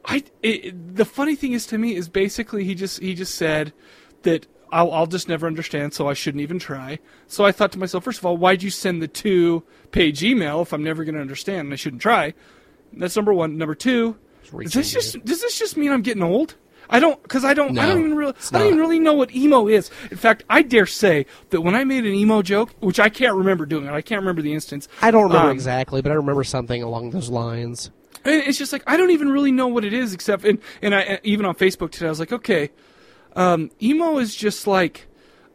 I 0.05 0.23
it, 0.43 0.97
the 0.97 1.05
funny 1.05 1.35
thing 1.35 1.53
is 1.53 1.67
to 1.67 1.79
me 1.79 1.97
is 1.97 2.09
basically 2.09 2.65
he 2.65 2.75
just 2.75 3.01
he 3.01 3.15
just 3.15 3.35
said 3.35 3.73
that 4.23 4.47
I'll, 4.77 4.93
I'll 4.93 5.07
just 5.07 5.27
never 5.27 5.47
understand, 5.47 5.95
so 5.95 6.07
I 6.07 6.13
shouldn't 6.13 6.43
even 6.43 6.59
try. 6.59 6.99
So 7.29 7.47
I 7.47 7.53
thought 7.53 7.73
to 7.73 7.79
myself, 7.79 8.05
first 8.05 8.19
of 8.19 8.27
all, 8.27 8.37
why'd 8.37 8.63
you 8.63 8.69
send 8.69 9.01
the 9.01 9.09
two 9.09 9.63
page 9.91 10.23
email 10.23 10.61
if 10.61 10.75
I'm 10.75 10.85
never 10.85 11.03
going 11.03 11.15
to 11.15 11.21
understand 11.21 11.61
and 11.61 11.73
I 11.73 11.77
shouldn't 11.77 12.03
try? 12.03 12.35
That's 12.93 13.17
number 13.17 13.33
one. 13.33 13.57
Number 13.57 13.75
two, 13.75 14.19
does 14.53 14.75
this 14.75 14.93
just 14.93 15.25
does 15.25 15.41
this 15.41 15.59
just 15.59 15.79
mean 15.79 15.93
I'm 15.93 16.03
getting 16.03 16.23
old? 16.23 16.57
I 16.91 17.01
don't 17.01 17.21
because 17.23 17.43
I 17.43 17.55
don't 17.55 17.79
I 17.79 17.87
don't 17.87 18.01
even 18.01 18.17
really 18.17 18.35
I 18.53 18.59
don't 18.59 18.67
even 18.67 18.79
really 18.79 18.99
know 18.99 19.15
what 19.15 19.35
emo 19.35 19.67
is. 19.67 19.91
In 20.11 20.19
fact, 20.19 20.45
I 20.51 20.61
dare 20.61 20.85
say 20.85 21.25
that 21.51 21.63
when 21.63 21.75
I 21.75 21.85
made 21.85 22.05
an 22.05 22.13
emo 22.13 22.43
joke, 22.43 22.71
which 22.81 23.01
I 23.01 23.09
can't 23.09 23.35
remember 23.35 23.65
doing, 23.65 23.89
I 23.89 24.03
can't 24.03 24.21
remember 24.21 24.43
the 24.43 24.53
instance. 24.53 24.89
I 25.01 25.11
don't 25.11 25.23
remember 25.23 25.49
um, 25.49 25.55
exactly, 25.55 26.03
but 26.03 26.13
I 26.13 26.17
remember 26.17 26.45
something 26.45 26.83
along 26.83 27.11
those 27.11 27.31
lines. 27.31 27.91
And 28.27 28.43
it's 28.43 28.59
just 28.59 28.75
like 28.75 28.83
I 28.87 28.99
don't 28.99 29.11
even 29.11 29.31
really 29.31 29.53
know 29.53 29.69
what 29.69 29.87
it 29.87 29.95
is, 29.95 30.13
except 30.13 30.45
and 30.45 30.59
and 30.83 30.95
I 30.95 31.19
even 31.23 31.47
on 31.47 31.55
Facebook 31.55 31.93
today 31.93 32.07
I 32.07 32.11
was 32.11 32.21
like, 32.21 32.33
okay, 32.33 32.71
um, 33.37 33.71
emo 33.81 34.19
is 34.19 34.35
just 34.35 34.67
like 34.67 35.07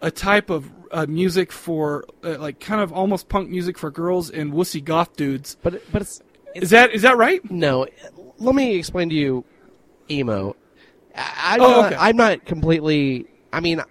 a 0.01 0.09
type 0.09 0.49
of 0.49 0.71
uh, 0.91 1.05
music 1.07 1.51
for 1.51 2.05
uh, 2.23 2.37
like 2.39 2.59
kind 2.59 2.81
of 2.81 2.91
almost 2.93 3.27
punk 3.29 3.49
music 3.49 3.77
for 3.77 3.91
girls 3.91 4.29
and 4.29 4.53
wussy 4.53 4.83
goth 4.83 5.15
dudes. 5.15 5.57
But 5.61 5.81
but 5.91 6.01
it's, 6.03 6.21
it's 6.55 6.65
Is 6.65 6.69
that 6.71 6.91
is 6.91 7.01
that 7.01 7.17
right? 7.17 7.43
no. 7.51 7.87
Let 8.37 8.55
me 8.55 8.75
explain 8.75 9.09
to 9.09 9.15
you, 9.15 9.43
emo. 10.09 10.55
I, 11.15 11.55
I'm, 11.55 11.61
Oh, 11.61 11.67
not, 11.81 11.85
okay. 11.93 11.95
I'm 11.99 12.15
not 12.17 12.45
completely. 12.45 13.27
I 13.53 13.59
mean, 13.59 13.81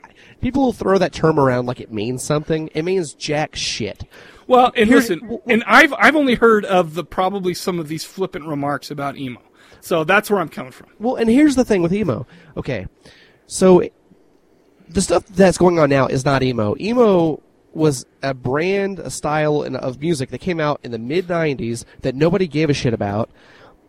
people 0.41 0.73
throw 0.73 0.99
that 0.99 1.13
term 1.13 1.39
around 1.39 1.67
like 1.67 1.81
it 1.81 1.93
means 1.93 2.23
something. 2.23 2.69
It 2.75 2.83
means 2.83 3.15
jack 3.15 3.55
shit. 3.55 4.05
Well, 4.47 4.73
and 4.77 4.89
Here's- 4.89 5.09
listen, 5.11 5.39
and 5.47 5.63
I've 5.67 5.93
I've 5.95 6.17
only 6.17 6.35
heard 6.35 6.65
of 6.65 6.95
the 6.95 7.05
probably 7.05 7.55
some 7.55 7.79
of 7.79 7.87
these 7.89 8.05
flippant 8.05 8.47
remarks 8.47 8.91
about 8.91 9.17
emo, 9.17 9.41
so 9.81 10.03
that's 10.03 10.29
where 10.29 10.41
I'm 10.41 10.49
coming 10.49 10.73
from. 10.73 10.89
Well, 10.99 11.15
and 11.15 11.31
here's 11.31 11.55
the 11.55 11.65
thing 11.65 11.83
with 11.83 11.93
emo. 11.93 12.27
Okay, 12.57 12.89
so 13.51 13.83
the 14.89 15.03
stuff 15.03 15.27
that's 15.27 15.59
going 15.59 15.81
on 15.81 15.91
now 15.91 16.07
is 16.07 16.25
not 16.25 16.43
emo. 16.45 16.77
Emo 16.79 17.43
was 17.73 18.07
a 18.23 18.33
brand, 18.33 19.01
a 19.01 19.11
style 19.11 19.63
of 19.63 20.01
music 20.01 20.31
that 20.31 20.39
came 20.39 20.61
out 20.61 20.79
in 20.85 20.93
the 20.93 20.99
mid 20.99 21.27
'90s 21.27 21.85
that 22.03 22.15
nobody 22.15 22.47
gave 22.47 22.71
a 22.71 22.75
shit 22.75 22.95
about, 22.95 23.29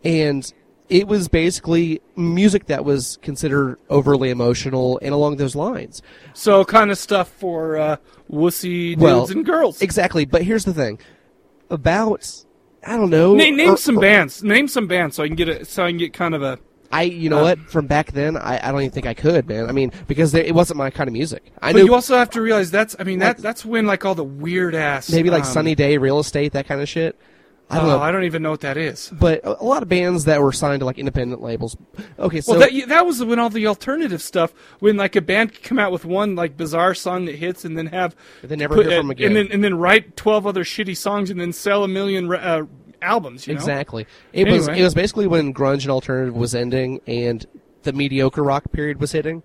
and 0.02 0.52
it 0.88 1.06
was 1.06 1.28
basically 1.28 2.00
music 2.16 2.66
that 2.66 2.84
was 2.84 3.18
considered 3.22 3.78
overly 3.88 4.30
emotional 4.30 4.98
and 5.00 5.14
along 5.14 5.36
those 5.36 5.54
lines. 5.54 6.02
So 6.34 6.64
kind 6.64 6.90
of 6.90 6.98
stuff 6.98 7.28
for 7.28 7.76
uh, 7.76 7.96
wussy 8.30 8.90
dudes 8.90 9.00
Well, 9.00 9.30
and 9.30 9.46
girls. 9.46 9.80
Exactly, 9.80 10.24
but 10.24 10.42
here's 10.42 10.64
the 10.64 10.74
thing 10.74 10.98
about 11.70 12.44
I 12.84 12.96
don't 12.96 13.10
know. 13.10 13.34
name 13.34 13.56
name 13.56 13.76
some 13.76 14.00
bands. 14.00 14.42
Name 14.42 14.66
some 14.66 14.88
bands 14.88 15.14
so 15.16 15.22
I 15.22 15.28
can 15.28 15.36
get 15.36 15.48
a 15.48 15.64
so 15.64 15.84
I 15.84 15.90
can 15.90 15.98
get 15.98 16.12
kind 16.12 16.34
of 16.34 16.42
a. 16.42 16.58
I 16.92 17.02
you 17.02 17.30
know 17.30 17.38
Uh, 17.38 17.42
what? 17.42 17.58
From 17.70 17.86
back 17.86 18.12
then, 18.12 18.36
I, 18.36 18.60
I 18.68 18.70
don't 18.70 18.80
even 18.82 18.90
think 18.92 19.06
I 19.06 19.14
could, 19.14 19.48
man. 19.48 19.68
I 19.68 19.72
mean, 19.72 19.92
because 20.06 20.32
there, 20.32 20.44
it 20.44 20.54
wasn't 20.54 20.76
my 20.76 20.90
kind 20.90 21.08
of 21.08 21.12
music. 21.14 21.50
I 21.62 21.72
But 21.72 21.78
knew 21.80 21.84
you 21.86 21.94
also 21.94 22.16
have 22.16 22.30
to 22.30 22.42
realize 22.42 22.70
that's 22.70 22.94
I 22.98 23.04
mean 23.04 23.18
that 23.20 23.36
Like- 23.38 23.42
that's 23.42 23.64
when 23.64 23.86
like 23.86 24.04
all 24.04 24.14
the 24.14 24.24
weird 24.24 24.74
ass 24.74 25.10
maybe 25.10 25.30
like 25.30 25.44
um, 25.44 25.50
Sunny 25.52 25.74
Day 25.74 25.96
Real 25.98 26.18
Estate, 26.18 26.52
that 26.52 26.66
kind 26.66 26.80
of 26.80 26.88
shit. 26.88 27.18
I 27.70 27.76
don't 27.76 27.86
oh, 27.86 27.88
know, 27.96 28.00
I 28.02 28.12
don't 28.12 28.24
even 28.24 28.42
know 28.42 28.50
what 28.50 28.60
that 28.60 28.76
is. 28.76 29.10
but 29.18 29.42
a, 29.44 29.62
a 29.62 29.64
lot 29.64 29.82
of 29.82 29.88
bands 29.88 30.26
that 30.26 30.42
were 30.42 30.52
signed 30.52 30.80
to 30.80 30.84
like 30.84 30.98
independent 30.98 31.40
labels. 31.40 31.74
Okay, 32.18 32.42
so 32.42 32.52
Well, 32.52 32.60
that 32.60 32.88
that 32.88 33.06
was 33.06 33.24
when 33.24 33.38
all 33.38 33.48
the 33.48 33.66
alternative 33.66 34.20
stuff 34.20 34.52
when 34.80 34.98
like 34.98 35.16
a 35.16 35.22
band 35.22 35.54
could 35.54 35.62
come 35.62 35.78
out 35.78 35.90
with 35.90 36.04
one 36.04 36.34
like 36.36 36.54
bizarre 36.58 36.92
song 36.92 37.24
that 37.24 37.36
hits 37.36 37.64
and 37.64 37.78
then 37.78 37.86
have 37.86 38.14
They 38.42 38.56
never 38.56 38.74
hear 38.82 38.98
from 39.00 39.10
again. 39.10 39.28
and 39.28 39.36
then 39.36 39.48
and 39.50 39.64
then 39.64 39.78
write 39.78 40.18
twelve 40.18 40.46
other 40.46 40.64
shitty 40.64 40.94
songs 40.98 41.30
and 41.30 41.40
then 41.40 41.50
sell 41.54 41.82
a 41.82 41.88
million 41.88 42.30
uh, 42.30 42.66
albums. 43.02 43.46
You 43.46 43.54
know? 43.54 43.58
exactly, 43.58 44.06
it 44.32 44.48
was 44.48 44.68
it 44.68 44.82
was 44.82 44.94
basically 44.94 45.26
when 45.26 45.52
grunge 45.52 45.82
and 45.82 45.90
alternative 45.90 46.34
was 46.34 46.54
ending 46.54 47.00
and 47.06 47.46
the 47.82 47.92
mediocre 47.92 48.42
rock 48.42 48.70
period 48.72 49.00
was 49.00 49.12
hitting. 49.12 49.42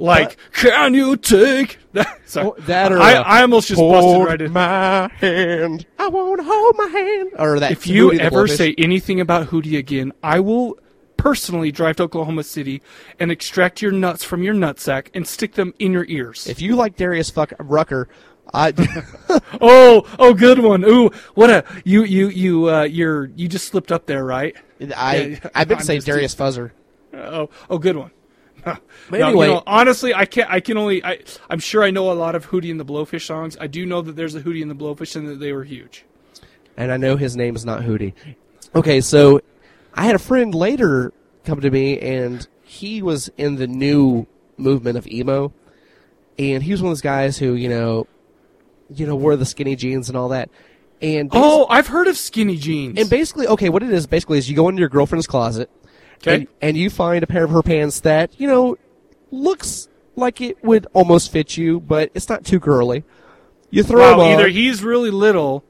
Like, 0.00 0.36
can 0.52 0.94
you 0.94 1.16
take 1.16 1.78
that? 1.92 2.20
Sorry. 2.26 2.46
Oh, 2.46 2.56
that 2.60 2.92
or 2.92 3.00
I, 3.00 3.14
uh, 3.14 3.22
I 3.22 3.42
almost 3.42 3.68
just 3.68 3.80
busted 3.80 4.26
right 4.26 4.40
in. 4.40 4.52
my 4.52 5.08
hand. 5.16 5.86
I 5.98 6.06
won't 6.06 6.40
hold 6.44 6.76
my 6.76 6.86
hand. 6.86 7.30
Or 7.36 7.58
that. 7.58 7.72
If 7.72 7.86
you 7.86 8.12
ever 8.12 8.46
say 8.46 8.74
anything 8.78 9.20
about 9.20 9.48
Hootie 9.48 9.76
again, 9.76 10.12
I 10.22 10.38
will 10.38 10.78
personally 11.16 11.72
drive 11.72 11.96
to 11.96 12.04
Oklahoma 12.04 12.44
City 12.44 12.80
and 13.18 13.32
extract 13.32 13.82
your 13.82 13.90
nuts 13.90 14.22
from 14.22 14.44
your 14.44 14.54
nutsack 14.54 15.08
and 15.14 15.26
stick 15.26 15.54
them 15.54 15.74
in 15.80 15.92
your 15.92 16.04
ears. 16.06 16.46
if 16.46 16.62
you 16.62 16.76
like 16.76 16.96
Darius 16.96 17.28
fuck 17.28 17.52
Rucker, 17.58 18.08
I 18.54 18.72
oh, 19.60 20.06
oh, 20.18 20.34
good 20.34 20.58
one. 20.60 20.84
Ooh, 20.84 21.10
what 21.34 21.50
a 21.50 21.64
you 21.84 22.04
you 22.04 22.28
you 22.28 22.70
uh, 22.70 22.82
you're 22.84 23.26
you 23.36 23.48
just 23.48 23.68
slipped 23.68 23.92
up 23.92 24.06
there, 24.06 24.24
right? 24.24 24.56
I 24.96 25.16
Yeah, 25.16 25.50
I've 25.54 25.68
been 25.68 25.80
saying 25.88 26.00
Darius 26.02 26.34
Fuzzer. 26.34 26.70
Oh, 27.14 27.50
oh, 27.68 27.78
good 27.78 27.96
one. 27.96 28.10
But 29.10 29.20
No, 29.20 29.28
anyway- 29.28 29.46
you 29.48 29.54
know, 29.54 29.62
honestly, 29.66 30.12
I 30.14 30.24
can't. 30.26 30.50
I 30.50 30.60
can 30.60 30.76
only. 30.76 31.02
I, 31.04 31.20
I'm 31.48 31.58
sure 31.60 31.82
I 31.82 31.90
know 31.90 32.10
a 32.10 32.14
lot 32.14 32.34
of 32.34 32.48
Hootie 32.50 32.70
and 32.70 32.78
the 32.78 32.84
Blowfish 32.84 33.24
songs. 33.24 33.56
I 33.60 33.66
do 33.66 33.86
know 33.86 34.02
that 34.02 34.16
there's 34.16 34.34
a 34.34 34.40
Hootie 34.42 34.60
and 34.60 34.70
the 34.70 34.74
Blowfish 34.74 35.16
and 35.16 35.26
that 35.28 35.40
they 35.40 35.52
were 35.52 35.64
huge. 35.64 36.04
and 36.76 36.92
I 36.92 36.96
know 36.98 37.16
his 37.16 37.34
name 37.36 37.56
is 37.56 37.64
not 37.64 37.82
Hootie. 37.82 38.12
Okay, 38.74 39.00
so 39.00 39.40
I 39.94 40.04
had 40.04 40.14
a 40.14 40.18
friend 40.18 40.54
later 40.54 41.12
come 41.44 41.60
to 41.62 41.70
me, 41.70 41.98
and 41.98 42.46
he 42.62 43.00
was 43.00 43.30
in 43.38 43.56
the 43.56 43.66
new 43.66 44.26
movement 44.58 44.98
of 44.98 45.06
emo, 45.06 45.52
and 46.38 46.62
he 46.62 46.72
was 46.72 46.82
one 46.82 46.90
of 46.90 46.96
those 46.96 47.00
guys 47.02 47.38
who 47.38 47.54
you 47.54 47.68
know, 47.70 48.06
you 48.94 49.06
know, 49.06 49.16
wore 49.16 49.36
the 49.36 49.44
skinny 49.46 49.76
jeans 49.76 50.08
and 50.08 50.16
all 50.16 50.28
that. 50.28 50.50
And 51.00 51.30
Oh, 51.32 51.66
I've 51.70 51.86
heard 51.88 52.08
of 52.08 52.16
skinny 52.16 52.56
jeans. 52.56 52.98
and 52.98 53.08
basically, 53.08 53.46
okay, 53.46 53.68
what 53.68 53.82
it 53.82 53.90
is 53.90 54.06
basically 54.06 54.38
is 54.38 54.48
you 54.50 54.56
go 54.56 54.68
into 54.68 54.80
your 54.80 54.88
girlfriend's 54.88 55.26
closet, 55.26 55.70
Okay. 56.22 56.34
and, 56.34 56.48
and 56.60 56.76
you 56.76 56.90
find 56.90 57.22
a 57.22 57.26
pair 57.26 57.44
of 57.44 57.50
her 57.50 57.62
pants 57.62 58.00
that 58.00 58.30
you 58.40 58.48
know 58.48 58.76
looks 59.30 59.88
like 60.16 60.40
it 60.40 60.62
would 60.64 60.86
almost 60.92 61.30
fit 61.30 61.56
you, 61.56 61.78
but 61.80 62.10
it's 62.14 62.28
not 62.28 62.44
too 62.44 62.58
girly. 62.58 63.04
You 63.70 63.82
throw 63.84 64.00
Wow, 64.00 64.10
them 64.12 64.20
on. 64.20 64.32
either 64.32 64.48
he's 64.48 64.82
really 64.82 65.10
little, 65.10 65.62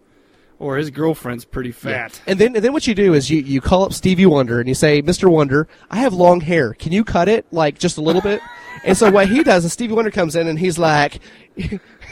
or 0.61 0.77
his 0.79 0.89
girlfriend's 0.91 1.45
pretty 1.45 1.73
fat. 1.73 2.21
And 2.27 2.39
then, 2.39 2.57
and 2.57 2.65
then 2.65 2.73
what 2.73 2.87
you 2.87 2.95
do 2.95 3.13
is 3.15 3.29
you, 3.31 3.41
you 3.43 3.61
call 3.61 3.85
up 3.85 3.93
Stevie 3.93 4.25
Wonder 4.27 4.59
and 4.61 4.69
you 4.69 4.75
say, 4.75 5.03
Mr. 5.03 5.29
Wonder, 5.29 5.69
I 5.91 5.99
have 5.99 6.15
long 6.15 6.41
hair. 6.41 6.73
Can 6.75 6.93
you 6.93 7.05
cut 7.05 7.29
it 7.29 7.45
like 7.53 7.79
just 7.79 7.99
a 7.99 8.01
little 8.01 8.23
bit? 8.23 8.41
and 8.85 8.97
so 8.97 9.11
what 9.11 9.29
he 9.29 9.43
does 9.43 9.65
is 9.65 9.73
Stevie 9.73 9.93
Wonder 9.95 10.11
comes 10.11 10.35
in 10.35 10.47
and 10.49 10.59
he's 10.59 10.79
like, 10.79 11.21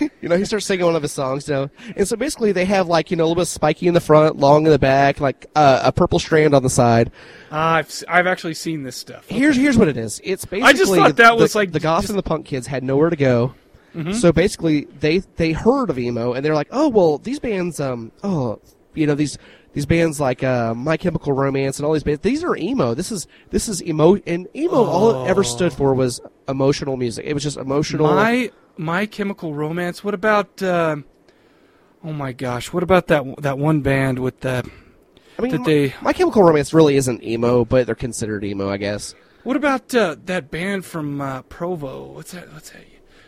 you 0.21 0.29
know, 0.29 0.37
he 0.37 0.45
starts 0.45 0.67
singing 0.67 0.85
one 0.87 0.97
of 0.97 1.03
his 1.03 1.13
songs, 1.13 1.49
you 1.49 1.55
know. 1.55 1.71
And 1.97 2.07
so 2.07 2.17
basically 2.17 2.53
they 2.53 2.65
have 2.65 2.89
like, 2.89 3.11
you 3.11 3.17
know, 3.17 3.25
a 3.25 3.29
little 3.29 3.43
bit 3.43 3.47
spiky 3.47 3.89
in 3.89 3.95
the 3.95 4.01
front, 4.01 4.37
long 4.37 4.67
in 4.67 4.73
the 4.73 4.79
back, 4.79 5.21
like 5.21 5.47
uh, 5.55 5.83
a 5.85 5.93
purple 5.93 6.19
strand 6.19 6.55
on 6.55 6.63
the 6.63 6.71
side. 6.71 7.11
Ah, 7.51 7.77
I've 7.77 8.05
I've 8.09 8.27
actually 8.27 8.55
seen 8.55 8.83
this 8.83 8.97
stuff. 8.97 9.27
Here's 9.29 9.57
here's 9.57 9.79
what 9.79 9.89
it 9.89 9.97
is. 9.97 10.21
It's 10.25 10.45
basically 10.45 10.69
I 10.69 10.73
just 10.73 10.95
thought 10.95 11.17
that 11.17 11.37
the, 11.37 11.37
was, 11.37 11.55
like, 11.55 11.73
the 11.73 11.81
goth 11.81 12.03
just- 12.03 12.11
and 12.11 12.19
the 12.19 12.23
punk 12.23 12.47
kids 12.47 12.67
had 12.67 12.83
nowhere 12.83 13.11
to 13.11 13.17
go. 13.17 13.55
Mm-hmm. 13.95 14.13
So 14.13 14.33
basically 14.33 14.85
they 15.01 15.19
they 15.37 15.53
heard 15.53 15.89
of 15.89 15.99
emo 15.99 16.35
and 16.35 16.45
they're 16.45 16.55
like, 16.55 16.69
"Oh, 16.71 16.89
well, 16.89 17.19
these 17.19 17.39
bands 17.39 17.81
um 17.81 18.13
oh, 18.23 18.61
you 18.95 19.07
know, 19.07 19.15
these 19.15 19.39
these 19.77 19.87
bands 19.87 20.19
like 20.19 20.43
uh, 20.43 20.73
My 20.73 20.97
Chemical 20.97 21.35
Romance 21.35 21.79
and 21.79 21.85
all 21.85 21.93
these 21.93 22.03
bands, 22.03 22.23
these 22.23 22.43
are 22.43 22.57
emo. 22.57 22.95
This 22.95 23.13
is 23.13 23.27
this 23.51 23.69
is 23.69 23.83
emo 23.83 24.17
and 24.27 24.49
emo 24.57 24.85
all 24.85 25.25
it 25.25 25.29
ever 25.29 25.45
stood 25.45 25.71
for 25.71 25.93
was 25.93 26.19
emotional 26.49 26.97
music. 26.97 27.27
It 27.27 27.35
was 27.35 27.43
just 27.43 27.59
emotional 27.59 28.07
My 28.07 28.51
My 28.77 29.07
Chemical 29.07 29.55
Romance. 29.55 30.05
What 30.05 30.15
about? 30.15 30.63
Uh, 30.63 30.97
oh 32.05 32.13
my 32.13 32.33
gosh! 32.33 32.73
What 32.73 32.83
about 32.83 33.07
that 33.09 33.25
that 33.43 33.59
one 33.59 33.81
band 33.81 34.19
with 34.19 34.41
the? 34.41 34.69
I 35.39 35.43
mean, 35.43 35.53
that 35.53 35.59
My- 35.61 35.65
they- 35.65 35.95
My 36.01 36.13
Chemical 36.13 36.43
Romance 36.43 36.73
really 36.73 36.97
isn't 36.97 37.23
emo, 37.23 37.65
but 37.65 37.87
they're 37.87 37.95
considered 37.95 38.45
emo, 38.45 38.71
I 38.71 38.79
guess. 38.79 39.15
What 39.43 39.57
about 39.57 39.95
uh, 39.95 40.17
that 40.25 40.51
band 40.51 40.85
from 40.85 41.21
uh, 41.21 41.43
Provo? 41.43 42.05
What's 42.13 42.33
that? 42.33 42.53
What's 42.53 42.71
that? 42.71 42.85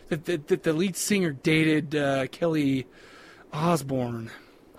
That 0.08 0.24
the, 0.24 0.36
the, 0.38 0.56
the 0.56 0.72
lead 0.72 0.96
singer 0.96 1.32
dated 1.32 1.94
uh, 1.94 2.26
Kelly 2.28 2.86
Osbourne. 3.52 4.30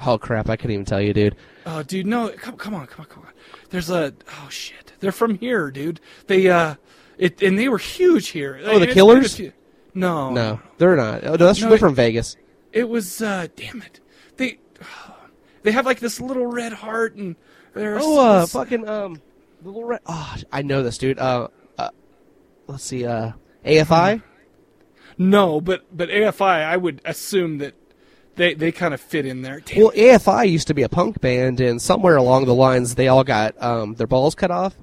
Oh 0.06 0.18
crap, 0.18 0.50
I 0.50 0.56
couldn't 0.56 0.74
even 0.74 0.86
tell 0.86 1.02
you, 1.02 1.14
dude. 1.14 1.36
Oh, 1.66 1.84
dude, 1.84 2.08
no, 2.08 2.30
come, 2.30 2.56
come 2.58 2.74
on, 2.74 2.88
come 2.88 3.02
on, 3.02 3.08
come 3.08 3.24
on. 3.24 3.34
There's 3.70 3.90
a 3.90 4.14
oh 4.28 4.50
shit. 4.50 4.94
They're 5.00 5.12
from 5.12 5.36
here, 5.38 5.70
dude. 5.72 6.00
They 6.28 6.50
uh, 6.50 6.76
it 7.18 7.42
and 7.44 7.60
they 7.60 7.70
were 7.70 7.78
huge 7.78 8.30
here. 8.30 8.60
Oh, 8.64 8.80
the 8.80 8.88
Killers? 8.88 9.40
It's 9.90 9.96
a 9.96 10.00
few- 10.00 10.02
No, 10.02 10.32
No, 10.32 10.60
they're 10.78 10.96
not. 10.96 11.24
Oh, 11.24 11.32
no, 11.32 11.38
that's 11.38 11.62
No, 11.62 11.74
it- 11.74 11.80
from 11.80 11.96
Vegas. 11.96 12.36
It 12.72 12.88
was 12.88 13.22
uh, 13.22 13.48
damn 13.56 13.82
it. 13.82 14.00
They 14.38 14.60
they 15.64 15.72
have 15.72 15.86
like 15.86 16.00
this 16.00 16.22
little 16.22 16.46
red 16.46 16.74
heart 16.74 17.16
and 17.16 17.36
they're 17.74 17.98
Oh, 18.02 18.20
uh, 18.40 18.44
s- 18.44 18.52
fucking 18.54 18.88
um, 18.88 19.22
the 19.62 19.70
little 19.70 19.86
red. 19.86 20.00
Oh, 20.06 20.36
I 20.52 20.62
know 20.62 20.84
this 20.84 20.98
dude. 20.98 21.18
Uh, 21.20 21.48
uh 21.78 21.90
let's 22.68 22.84
see. 22.84 23.06
Uh, 23.06 23.32
AFI. 23.66 24.22
no, 25.18 25.60
but 25.62 25.86
but 25.96 26.10
AFI, 26.10 26.66
I 26.66 26.78
would 26.78 27.02
assume 27.06 27.58
that 27.60 27.74
they 28.36 28.54
they 28.54 28.72
kind 28.72 28.94
of 28.94 29.02
fit 29.02 29.26
in 29.26 29.42
there. 29.42 29.60
Damn 29.60 29.80
Well, 29.80 29.92
AFI 29.92 30.50
used 30.50 30.68
to 30.68 30.74
be 30.74 30.84
a 30.84 30.90
punk 30.90 31.20
band, 31.22 31.60
and 31.60 31.82
somewhere 31.82 32.16
along 32.16 32.46
the 32.46 32.54
lines, 32.54 32.96
they 32.96 33.08
all 33.08 33.24
got 33.24 33.62
um 33.62 33.96
their 33.96 34.08
balls 34.08 34.36
cut 34.36 34.52
off. 34.52 34.76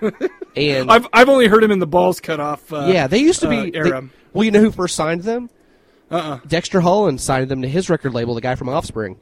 and 0.56 0.90
I've 0.90 1.06
I've 1.12 1.28
only 1.28 1.46
heard 1.48 1.62
them 1.62 1.70
in 1.70 1.78
the 1.78 1.86
balls 1.86 2.20
cut 2.20 2.40
off. 2.40 2.72
Uh, 2.72 2.86
yeah, 2.88 3.06
they 3.06 3.18
used 3.18 3.40
to 3.40 3.48
uh, 3.48 3.50
be. 3.64 3.70
they- 3.70 3.78
era. 3.78 4.08
Well, 4.32 4.44
you 4.44 4.50
know 4.50 4.60
who 4.60 4.70
first 4.70 4.94
signed 4.96 5.22
them? 5.22 5.50
Uh-uh. 6.10 6.40
Dexter 6.46 6.80
Holland 6.80 7.20
signed 7.20 7.48
them 7.50 7.62
to 7.62 7.68
his 7.68 7.88
record 7.88 8.12
label, 8.14 8.34
the 8.34 8.40
guy 8.40 8.54
from 8.54 8.68
Offspring. 8.68 9.18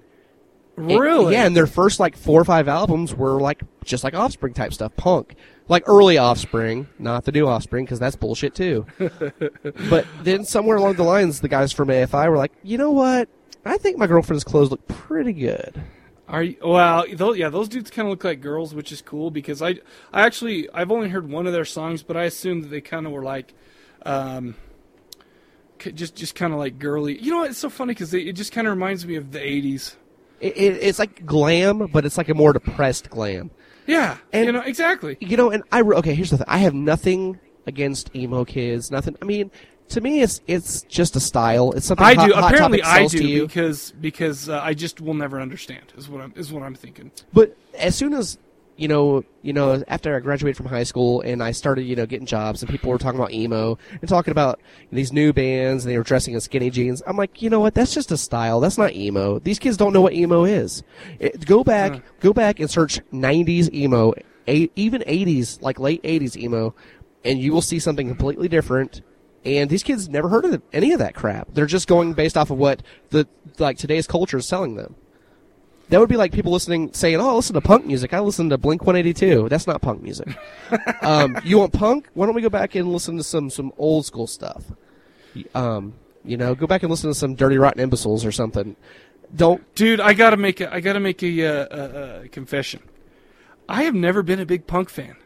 And- 0.76 0.98
Really? 0.98 1.34
yeah, 1.34 1.44
and 1.46 1.54
their 1.54 1.66
first 1.66 2.00
like 2.00 2.16
four 2.16 2.40
or 2.40 2.44
five 2.44 2.66
albums 2.66 3.14
were 3.14 3.38
like 3.40 3.62
just 3.84 4.02
like 4.02 4.14
Offspring 4.14 4.54
type 4.54 4.72
stuff, 4.72 4.96
punk, 4.96 5.34
like 5.68 5.82
early 5.86 6.16
Offspring, 6.16 6.88
not 6.98 7.24
the 7.24 7.32
new 7.32 7.46
Offspring 7.46 7.84
because 7.84 7.98
that's 7.98 8.16
bullshit 8.16 8.54
too. 8.54 8.86
but 9.90 10.06
then 10.22 10.44
somewhere 10.44 10.76
along 10.78 10.94
the 10.94 11.02
lines, 11.04 11.40
the 11.40 11.48
guys 11.48 11.70
from 11.72 11.88
AFI 11.88 12.30
were 12.30 12.36
like, 12.38 12.52
you 12.62 12.78
know 12.78 12.90
what? 12.92 13.28
I 13.64 13.76
think 13.76 13.98
my 13.98 14.06
girlfriend's 14.06 14.44
clothes 14.44 14.70
look 14.70 14.86
pretty 14.88 15.34
good. 15.34 15.82
Are 16.28 16.42
you, 16.44 16.56
well, 16.64 17.04
those, 17.12 17.36
yeah, 17.36 17.50
those 17.50 17.68
dudes 17.68 17.90
kind 17.90 18.06
of 18.06 18.10
look 18.10 18.24
like 18.24 18.40
girls, 18.40 18.72
which 18.74 18.90
is 18.92 19.02
cool 19.02 19.30
because 19.30 19.60
I, 19.60 19.70
I 20.12 20.22
actually 20.22 20.70
I've 20.72 20.90
only 20.92 21.08
heard 21.10 21.28
one 21.28 21.46
of 21.46 21.52
their 21.52 21.64
songs, 21.66 22.02
but 22.02 22.16
I 22.16 22.24
assume 22.24 22.62
that 22.62 22.68
they 22.68 22.80
kind 22.80 23.04
of 23.04 23.12
were 23.12 23.24
like, 23.24 23.52
um, 24.06 24.54
just 25.94 26.14
just 26.14 26.34
kind 26.34 26.52
of 26.52 26.58
like 26.58 26.78
girly. 26.78 27.20
You 27.20 27.30
know, 27.30 27.38
what? 27.38 27.50
it's 27.50 27.58
so 27.58 27.70
funny 27.70 27.92
because 27.92 28.12
it 28.14 28.32
just 28.32 28.52
kind 28.52 28.66
of 28.66 28.72
reminds 28.72 29.06
me 29.06 29.16
of 29.16 29.32
the 29.32 29.38
'80s. 29.38 29.96
It, 30.40 30.56
it, 30.56 30.82
it's 30.82 30.98
like 30.98 31.26
glam, 31.26 31.88
but 31.92 32.04
it's 32.06 32.16
like 32.16 32.28
a 32.28 32.34
more 32.34 32.52
depressed 32.52 33.10
glam. 33.10 33.50
Yeah, 33.86 34.16
And- 34.32 34.46
you 34.46 34.52
know 34.52 34.60
exactly. 34.60 35.16
You 35.20 35.36
know, 35.36 35.50
and 35.50 35.62
I 35.72 35.82
okay. 35.82 36.14
Here's 36.14 36.30
the 36.30 36.38
thing: 36.38 36.46
I 36.48 36.58
have 36.58 36.74
nothing 36.74 37.38
against 37.66 38.14
emo 38.14 38.44
kids. 38.44 38.90
Nothing. 38.90 39.16
I 39.20 39.24
mean, 39.24 39.50
to 39.90 40.00
me, 40.00 40.22
it's 40.22 40.40
it's 40.46 40.82
just 40.82 41.16
a 41.16 41.20
style. 41.20 41.72
It's 41.72 41.86
something 41.86 42.06
I 42.06 42.14
Hot, 42.14 42.28
do. 42.28 42.34
Hot 42.34 42.52
Apparently, 42.52 42.82
I 42.82 43.06
do 43.06 43.46
because 43.46 43.92
because 44.00 44.48
uh, 44.48 44.60
I 44.62 44.74
just 44.74 45.00
will 45.00 45.14
never 45.14 45.40
understand. 45.40 45.92
Is 45.96 46.08
what 46.08 46.22
I'm 46.22 46.32
is 46.36 46.52
what 46.52 46.62
I'm 46.62 46.74
thinking. 46.74 47.10
But 47.32 47.56
as 47.76 47.96
soon 47.96 48.14
as 48.14 48.38
you 48.80 48.88
know, 48.88 49.22
you 49.42 49.52
know, 49.52 49.84
after 49.88 50.16
I 50.16 50.20
graduated 50.20 50.56
from 50.56 50.64
high 50.64 50.84
school 50.84 51.20
and 51.20 51.42
I 51.42 51.50
started, 51.50 51.82
you 51.82 51.94
know, 51.94 52.06
getting 52.06 52.24
jobs, 52.24 52.62
and 52.62 52.70
people 52.70 52.88
were 52.88 52.96
talking 52.96 53.20
about 53.20 53.30
emo 53.30 53.76
and 54.00 54.08
talking 54.08 54.32
about 54.32 54.58
these 54.90 55.12
new 55.12 55.34
bands, 55.34 55.84
and 55.84 55.92
they 55.92 55.98
were 55.98 56.02
dressing 56.02 56.32
in 56.32 56.40
skinny 56.40 56.70
jeans. 56.70 57.02
I'm 57.06 57.18
like, 57.18 57.42
you 57.42 57.50
know 57.50 57.60
what? 57.60 57.74
That's 57.74 57.92
just 57.92 58.10
a 58.10 58.16
style. 58.16 58.58
That's 58.58 58.78
not 58.78 58.94
emo. 58.94 59.38
These 59.38 59.58
kids 59.58 59.76
don't 59.76 59.92
know 59.92 60.00
what 60.00 60.14
emo 60.14 60.44
is. 60.44 60.82
It, 61.18 61.44
go 61.44 61.62
back, 61.62 61.92
hmm. 61.92 62.00
go 62.20 62.32
back 62.32 62.58
and 62.58 62.70
search 62.70 63.00
'90s 63.12 63.70
emo, 63.74 64.14
a, 64.48 64.70
even 64.76 65.02
'80s, 65.02 65.60
like 65.60 65.78
late 65.78 66.02
'80s 66.02 66.34
emo, 66.36 66.74
and 67.22 67.38
you 67.38 67.52
will 67.52 67.62
see 67.62 67.80
something 67.80 68.08
completely 68.08 68.48
different. 68.48 69.02
And 69.44 69.68
these 69.68 69.82
kids 69.82 70.08
never 70.08 70.30
heard 70.30 70.46
of 70.46 70.62
any 70.72 70.92
of 70.92 71.00
that 71.00 71.14
crap. 71.14 71.48
They're 71.52 71.66
just 71.66 71.86
going 71.86 72.14
based 72.14 72.38
off 72.38 72.50
of 72.50 72.56
what 72.56 72.82
the 73.10 73.28
like 73.58 73.76
today's 73.76 74.06
culture 74.06 74.38
is 74.38 74.48
selling 74.48 74.76
them. 74.76 74.96
That 75.90 75.98
would 75.98 76.08
be 76.08 76.16
like 76.16 76.32
people 76.32 76.52
listening, 76.52 76.92
saying, 76.92 77.20
"Oh, 77.20 77.30
I 77.30 77.34
listen 77.34 77.54
to 77.54 77.60
punk 77.60 77.84
music. 77.84 78.14
I 78.14 78.20
listen 78.20 78.48
to 78.50 78.58
Blink 78.58 78.82
182." 78.82 79.48
That's 79.48 79.66
not 79.66 79.82
punk 79.82 80.02
music. 80.02 80.28
um, 81.02 81.36
you 81.44 81.58
want 81.58 81.72
punk? 81.72 82.08
Why 82.14 82.26
don't 82.26 82.34
we 82.34 82.42
go 82.42 82.48
back 82.48 82.74
and 82.76 82.92
listen 82.92 83.16
to 83.16 83.24
some 83.24 83.50
some 83.50 83.72
old 83.76 84.06
school 84.06 84.26
stuff? 84.26 84.64
Um, 85.54 85.94
you 86.24 86.36
know, 86.36 86.54
go 86.54 86.66
back 86.66 86.82
and 86.82 86.90
listen 86.90 87.10
to 87.10 87.14
some 87.14 87.34
Dirty 87.34 87.58
Rotten 87.58 87.80
Imbeciles 87.80 88.24
or 88.24 88.32
something. 88.32 88.76
Don't. 89.34 89.62
Dude, 89.74 90.00
I 90.00 90.14
gotta 90.14 90.36
make 90.36 90.60
a 90.60 90.72
I 90.72 90.80
gotta 90.80 91.00
make 91.00 91.22
a, 91.22 91.44
uh, 91.44 91.66
a, 91.70 92.22
a 92.22 92.28
confession. 92.28 92.82
I 93.68 93.84
have 93.84 93.94
never 93.94 94.22
been 94.22 94.40
a 94.40 94.46
big 94.46 94.66
punk 94.66 94.90
fan. 94.90 95.16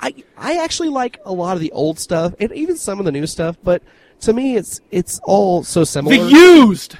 I 0.00 0.14
I 0.36 0.56
actually 0.56 0.88
like 0.88 1.20
a 1.24 1.32
lot 1.32 1.54
of 1.56 1.60
the 1.60 1.72
old 1.72 1.98
stuff 1.98 2.34
and 2.40 2.52
even 2.52 2.76
some 2.76 2.98
of 2.98 3.04
the 3.04 3.12
new 3.12 3.26
stuff, 3.26 3.56
but 3.62 3.82
to 4.20 4.32
me, 4.32 4.56
it's 4.56 4.80
it's 4.90 5.20
all 5.24 5.62
so 5.62 5.84
similar. 5.84 6.16
The 6.16 6.30
Used. 6.30 6.96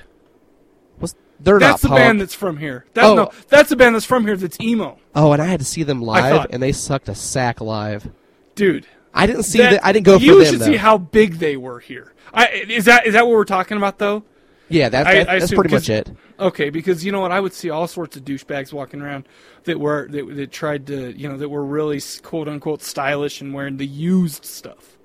They're 1.43 1.59
That's 1.59 1.83
the 1.83 1.89
punk. 1.89 1.99
band 2.01 2.21
that's 2.21 2.35
from 2.35 2.57
here. 2.59 2.85
That's 2.95 3.07
Oh. 3.07 3.15
no, 3.15 3.31
that's 3.49 3.71
the 3.71 3.77
band 3.77 3.95
that's 3.95 4.05
from 4.05 4.27
here. 4.27 4.37
That's 4.37 4.61
emo, 4.61 4.99
oh, 5.15 5.33
and 5.33 5.41
I 5.41 5.47
had 5.47 5.61
to 5.61 5.67
see 5.67 5.83
them 5.83 6.03
live, 6.03 6.47
and 6.51 6.63
they 6.63 6.73
sucked 6.73 7.09
a 7.09 7.15
sack 7.15 7.61
live. 7.61 8.09
dude. 8.55 8.87
I 9.13 9.27
didn't 9.27 9.43
see 9.43 9.59
that- 9.59 9.71
that. 9.73 9.85
I 9.87 9.91
didn't 9.93 10.07
go 10.07 10.19
for 10.21 10.25
them. 10.25 10.35
You 10.37 10.45
should 10.45 10.61
though. 10.61 10.67
see 10.67 10.77
how 10.77 10.97
big 10.97 11.39
they 11.41 11.57
were 11.57 11.81
here. 11.81 12.13
I, 12.33 12.47
is 12.69 12.85
that 12.85 13.07
is 13.09 13.15
that 13.15 13.27
what 13.27 13.35
we're 13.35 13.45
talking 13.45 13.77
about 13.77 13.99
though? 13.99 14.23
yeah, 14.69 14.89
that, 14.89 15.05
I- 15.07 15.15
that- 15.15 15.29
I 15.29 15.33
that's 15.33 15.47
assume 15.47 15.57
pretty 15.63 15.75
much 15.75 15.89
it. 15.91 16.13
Okay, 16.39 16.71
because 16.71 17.05
you 17.05 17.11
know 17.11 17.21
what, 17.21 17.33
I 17.33 17.41
would 17.41 17.53
see 17.53 17.71
all 17.71 17.89
sorts 17.89 18.17
of 18.17 18.25
douchebags 18.25 18.73
walking 18.73 19.01
around 19.03 19.27
that 19.65 19.81
were 19.81 20.07
that, 20.11 20.37
that 20.37 20.53
tried 20.53 20.87
to 20.87 21.13
you 21.19 21.29
know 21.29 21.37
that 21.39 21.49
were 21.49 21.65
really 21.65 22.01
quote 22.23 22.47
unquote 22.49 22.83
stylish 22.83 23.41
and 23.41 23.53
wearing 23.53 23.79
the 23.79 23.87
used 23.87 24.45
stuff. 24.45 24.97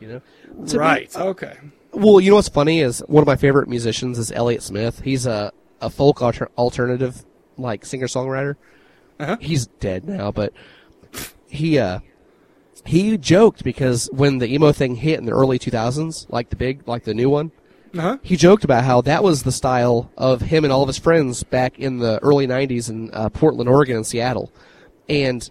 You 0.00 0.08
know, 0.08 0.20
To 0.68 0.74
me, 0.74 0.78
right. 0.80 1.14
okay. 1.16 1.58
Well, 1.92 2.18
you 2.20 2.30
know 2.30 2.36
what's 2.36 2.48
funny 2.48 2.80
is 2.80 3.00
one 3.08 3.20
of 3.22 3.26
my 3.26 3.36
favorite 3.36 3.68
musicians 3.68 4.18
is 4.18 4.32
Elliott 4.32 4.62
Smith. 4.62 5.00
He's 5.04 5.26
a 5.26 5.52
a 5.80 5.90
folk 5.90 6.20
alter- 6.22 6.50
alternative 6.58 7.24
like 7.56 7.84
singer 7.84 8.06
songwriter. 8.06 8.56
Uh-huh. 9.18 9.36
He's 9.40 9.66
dead 9.66 10.04
now, 10.06 10.30
but 10.30 10.52
he 11.48 11.78
uh 11.78 12.00
he 12.86 13.18
joked 13.18 13.62
because 13.64 14.08
when 14.12 14.38
the 14.38 14.52
emo 14.52 14.72
thing 14.72 14.94
hit 14.96 15.18
in 15.18 15.26
the 15.26 15.32
early 15.32 15.58
2000s, 15.58 16.26
like 16.30 16.48
the 16.50 16.56
big 16.56 16.86
like 16.88 17.04
the 17.04 17.12
new 17.14 17.28
one, 17.28 17.52
Uh 17.94 18.00
huh. 18.00 18.16
he 18.22 18.36
joked 18.36 18.64
about 18.64 18.84
how 18.84 19.02
that 19.02 19.22
was 19.22 19.42
the 19.42 19.52
style 19.52 20.10
of 20.16 20.40
him 20.40 20.64
and 20.64 20.72
all 20.72 20.82
of 20.82 20.86
his 20.88 20.98
friends 20.98 21.42
back 21.42 21.78
in 21.78 21.98
the 21.98 22.18
early 22.22 22.46
90s 22.46 22.88
in 22.88 23.10
uh, 23.12 23.28
Portland, 23.28 23.68
Oregon, 23.68 23.96
and 23.96 24.06
Seattle. 24.06 24.50
And 25.08 25.48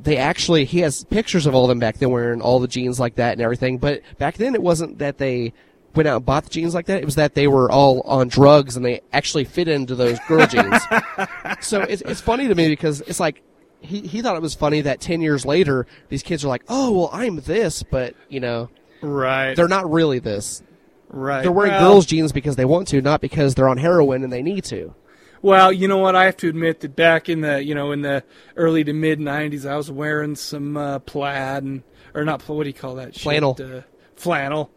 they 0.00 0.16
actually, 0.16 0.64
he 0.64 0.80
has 0.80 1.04
pictures 1.04 1.46
of 1.46 1.54
all 1.54 1.64
of 1.64 1.68
them 1.68 1.78
back 1.78 1.98
then 1.98 2.10
wearing 2.10 2.40
all 2.40 2.58
the 2.58 2.68
jeans 2.68 2.98
like 2.98 3.16
that 3.16 3.32
and 3.34 3.40
everything. 3.42 3.78
But 3.78 4.02
back 4.18 4.36
then, 4.36 4.54
it 4.54 4.62
wasn't 4.62 4.98
that 4.98 5.18
they 5.18 5.52
went 5.98 6.08
out 6.08 6.16
and 6.16 6.24
bought 6.24 6.44
the 6.44 6.50
jeans 6.50 6.74
like 6.74 6.86
that. 6.86 7.02
It 7.02 7.04
was 7.04 7.16
that 7.16 7.34
they 7.34 7.46
were 7.48 7.70
all 7.70 8.00
on 8.02 8.28
drugs 8.28 8.76
and 8.76 8.84
they 8.86 9.02
actually 9.12 9.44
fit 9.44 9.68
into 9.68 9.94
those 9.94 10.18
girl 10.28 10.46
jeans. 10.46 10.80
so 11.60 11.82
it's, 11.82 12.00
it's 12.02 12.20
funny 12.22 12.48
to 12.48 12.54
me 12.54 12.68
because 12.68 13.02
it's 13.02 13.20
like, 13.20 13.42
he, 13.80 14.00
he 14.00 14.22
thought 14.22 14.36
it 14.36 14.42
was 14.42 14.54
funny 14.54 14.80
that 14.82 15.00
10 15.00 15.20
years 15.20 15.44
later, 15.44 15.86
these 16.08 16.22
kids 16.22 16.44
are 16.44 16.48
like, 16.48 16.62
oh, 16.68 16.90
well, 16.92 17.10
I'm 17.12 17.36
this, 17.40 17.82
but, 17.82 18.14
you 18.28 18.40
know, 18.40 18.70
Right. 19.02 19.54
they're 19.54 19.68
not 19.68 19.90
really 19.90 20.18
this. 20.20 20.62
right. 21.08 21.42
They're 21.42 21.52
wearing 21.52 21.72
Well- 21.72 21.92
girls' 21.94 22.06
jeans 22.06 22.32
because 22.32 22.56
they 22.56 22.64
want 22.64 22.88
to, 22.88 23.00
not 23.02 23.20
because 23.20 23.54
they're 23.54 23.68
on 23.68 23.76
heroin 23.78 24.24
and 24.24 24.32
they 24.32 24.42
need 24.42 24.64
to. 24.64 24.94
Well, 25.42 25.72
you 25.72 25.86
know 25.86 25.98
what? 25.98 26.16
I 26.16 26.24
have 26.24 26.36
to 26.38 26.48
admit 26.48 26.80
that 26.80 26.96
back 26.96 27.28
in 27.28 27.42
the 27.42 27.62
you 27.62 27.72
know 27.72 27.92
in 27.92 28.02
the 28.02 28.24
early 28.56 28.82
to 28.82 28.92
mid 28.92 29.20
'90s, 29.20 29.64
I 29.70 29.76
was 29.76 29.88
wearing 29.88 30.34
some 30.34 30.76
uh, 30.76 30.98
plaid 30.98 31.62
and 31.62 31.84
or 32.12 32.24
not 32.24 32.42
what 32.48 32.64
do 32.64 32.68
you 32.68 32.74
call 32.74 32.96
that? 32.96 33.14
shit? 33.14 33.22
Flannel. 33.22 33.56
Uh, 33.62 33.82
flannel. 34.16 34.68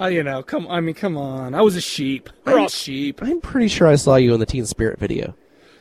Uh, 0.00 0.06
you 0.06 0.22
know, 0.22 0.42
come. 0.42 0.66
I 0.68 0.80
mean, 0.80 0.94
come 0.94 1.16
on. 1.16 1.54
I 1.54 1.62
was 1.62 1.76
a 1.76 1.80
sheep. 1.80 2.28
We're 2.44 2.58
all 2.58 2.68
sheep, 2.68 3.22
I'm 3.22 3.40
pretty 3.40 3.68
sure 3.68 3.86
I 3.88 3.94
saw 3.96 4.16
you 4.16 4.34
in 4.34 4.40
the 4.40 4.46
Teen 4.46 4.66
Spirit 4.66 4.98
video. 4.98 5.34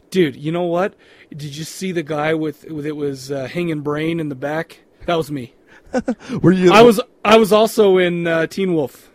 dude. 0.10 0.36
You 0.36 0.52
know 0.52 0.64
what? 0.64 0.94
Did 1.32 1.56
you 1.56 1.64
see 1.66 1.92
the 1.92 2.04
guy 2.04 2.34
with 2.34 2.64
with 2.72 2.86
it 2.86 2.96
was 2.96 3.32
uh, 3.32 3.46
hanging 3.48 3.82
brain 3.82 4.20
in 4.20 4.30
the 4.30 4.36
back? 4.36 4.80
That 5.06 5.16
was 5.16 5.32
me. 5.32 5.54
Were 6.42 6.52
you? 6.52 6.72
I 6.72 6.82
was 6.82 7.02
I 7.24 7.38
was 7.38 7.52
also 7.52 7.98
in 7.98 8.26
uh, 8.28 8.48
Teen 8.48 8.74
Wolf. 8.74 9.12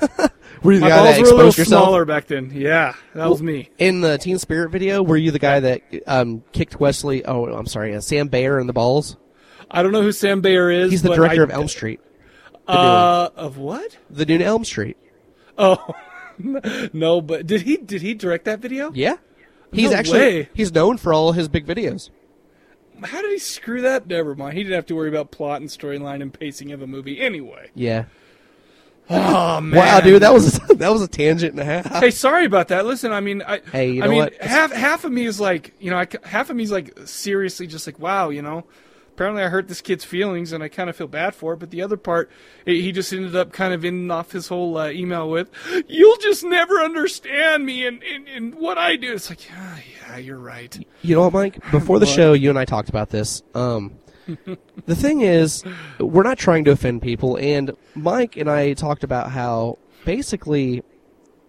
Were 0.62 0.72
you 0.72 0.78
the 0.78 0.84
My 0.86 0.88
guy 0.90 1.02
balls 1.04 1.16
that 1.16 1.22
were 1.22 1.28
a 1.28 1.30
little 1.30 1.46
exposed 1.48 1.58
yourself? 1.58 1.82
smaller 1.84 2.04
back 2.04 2.26
then. 2.26 2.50
Yeah, 2.54 2.94
that 3.14 3.28
was 3.28 3.42
me. 3.42 3.70
In 3.78 4.00
the 4.00 4.16
Teen 4.18 4.38
Spirit 4.38 4.70
video, 4.70 5.02
were 5.02 5.16
you 5.16 5.30
the 5.30 5.38
guy 5.38 5.60
that 5.60 5.82
um, 6.06 6.42
kicked 6.52 6.80
Wesley? 6.80 7.24
Oh, 7.24 7.46
I'm 7.46 7.66
sorry, 7.66 7.94
uh, 7.94 8.00
Sam 8.00 8.28
Bayer 8.28 8.58
in 8.58 8.66
the 8.66 8.72
balls. 8.72 9.16
I 9.70 9.82
don't 9.82 9.92
know 9.92 10.02
who 10.02 10.12
Sam 10.12 10.40
Bayer 10.40 10.70
is. 10.70 10.90
He's 10.90 11.02
the 11.02 11.14
director 11.14 11.40
I- 11.42 11.44
of 11.44 11.50
Elm 11.50 11.68
Street. 11.68 12.00
Uh, 12.68 13.30
of 13.36 13.58
what? 13.58 13.96
the 14.10 14.26
new 14.26 14.40
Elm 14.40 14.64
Street. 14.64 14.96
Oh, 15.58 15.94
no, 16.92 17.20
but 17.20 17.46
did 17.46 17.62
he 17.62 17.76
did 17.76 18.02
he 18.02 18.14
direct 18.14 18.44
that 18.46 18.58
video? 18.58 18.90
Yeah, 18.92 19.16
he's 19.72 19.90
No 19.90 19.96
actually 19.96 20.18
way. 20.18 20.48
he's 20.54 20.72
known 20.72 20.96
for 20.98 21.12
all 21.12 21.32
his 21.32 21.48
big 21.48 21.66
videos. 21.66 22.10
How 23.04 23.20
did 23.22 23.30
he 23.30 23.38
screw 23.38 23.82
that? 23.82 24.06
Never 24.06 24.34
mind. 24.34 24.56
He 24.56 24.62
didn't 24.62 24.74
have 24.76 24.86
to 24.86 24.96
worry 24.96 25.08
about 25.08 25.30
plot 25.30 25.60
and 25.60 25.68
storyline 25.70 26.22
and 26.22 26.32
pacing 26.32 26.72
of 26.72 26.80
a 26.82 26.86
movie 26.86 27.20
anyway. 27.20 27.70
Yeah. 27.74 28.06
Oh 29.08 29.60
man! 29.60 29.76
Wow, 29.78 30.00
dude, 30.00 30.22
that 30.22 30.34
was 30.34 30.58
that 30.68 30.90
was 30.92 31.00
a 31.02 31.06
tangent 31.08 31.52
and 31.52 31.60
a 31.60 31.64
half. 31.64 31.86
Hey, 32.02 32.10
sorry 32.10 32.44
about 32.44 32.68
that. 32.68 32.86
Listen, 32.86 33.12
I 33.12 33.20
mean, 33.20 33.40
I, 33.42 33.60
Hey, 33.70 33.90
you 33.92 34.02
I 34.02 34.06
know 34.06 34.10
mean, 34.10 34.18
what? 34.24 34.34
half 34.42 34.72
half 34.72 35.04
of 35.04 35.12
me 35.12 35.26
is 35.26 35.38
like, 35.38 35.74
you 35.78 35.90
know, 35.90 35.98
I, 35.98 36.08
half 36.24 36.50
of 36.50 36.56
me 36.56 36.64
is 36.64 36.72
like 36.72 36.98
seriously 37.04 37.68
just 37.68 37.86
like, 37.86 38.00
wow, 38.00 38.30
you 38.30 38.42
know, 38.42 38.64
apparently 39.16 39.42
I 39.42 39.48
hurt 39.48 39.66
this 39.66 39.80
kid's 39.80 40.04
feelings 40.04 40.52
and 40.52 40.62
I 40.62 40.68
kind 40.68 40.90
of 40.90 40.96
feel 40.96 41.08
bad 41.08 41.34
for 41.34 41.54
it. 41.54 41.56
But 41.56 41.70
the 41.70 41.80
other 41.80 41.96
part, 41.96 42.30
he 42.66 42.82
he 42.82 42.92
just 42.92 43.12
ended 43.12 43.34
up 43.34 43.50
kind 43.52 43.72
of 43.72 43.84
ending 43.84 44.10
off 44.10 44.32
his 44.32 44.48
whole 44.48 44.76
uh, 44.76 44.90
email 44.90 45.30
with, 45.30 45.50
"You'll 45.88 46.18
just 46.18 46.44
never 46.44 46.80
understand 46.80 47.64
me 47.64 47.86
and, 47.86 48.02
and 48.02 48.28
and 48.28 48.54
what 48.54 48.76
I 48.76 48.96
do." 48.96 49.14
It's 49.14 49.30
like, 49.30 49.48
yeah, 49.48 49.78
yeah, 50.08 50.16
you're 50.18 50.38
right. 50.38 50.78
You 51.00 51.16
know 51.16 51.22
what, 51.22 51.32
Mike? 51.32 51.70
Before 51.70 51.98
the 51.98 52.06
show, 52.06 52.34
you 52.34 52.50
and 52.50 52.58
I 52.58 52.66
talked 52.66 52.90
about 52.90 53.08
this. 53.08 53.42
Um, 53.54 53.94
the 54.86 54.94
thing 54.94 55.22
is, 55.22 55.64
we're 55.98 56.22
not 56.22 56.36
trying 56.38 56.64
to 56.66 56.72
offend 56.72 57.00
people, 57.00 57.38
and 57.38 57.72
Mike 57.94 58.36
and 58.36 58.50
I 58.50 58.74
talked 58.74 59.02
about 59.02 59.30
how 59.30 59.78
basically 60.04 60.82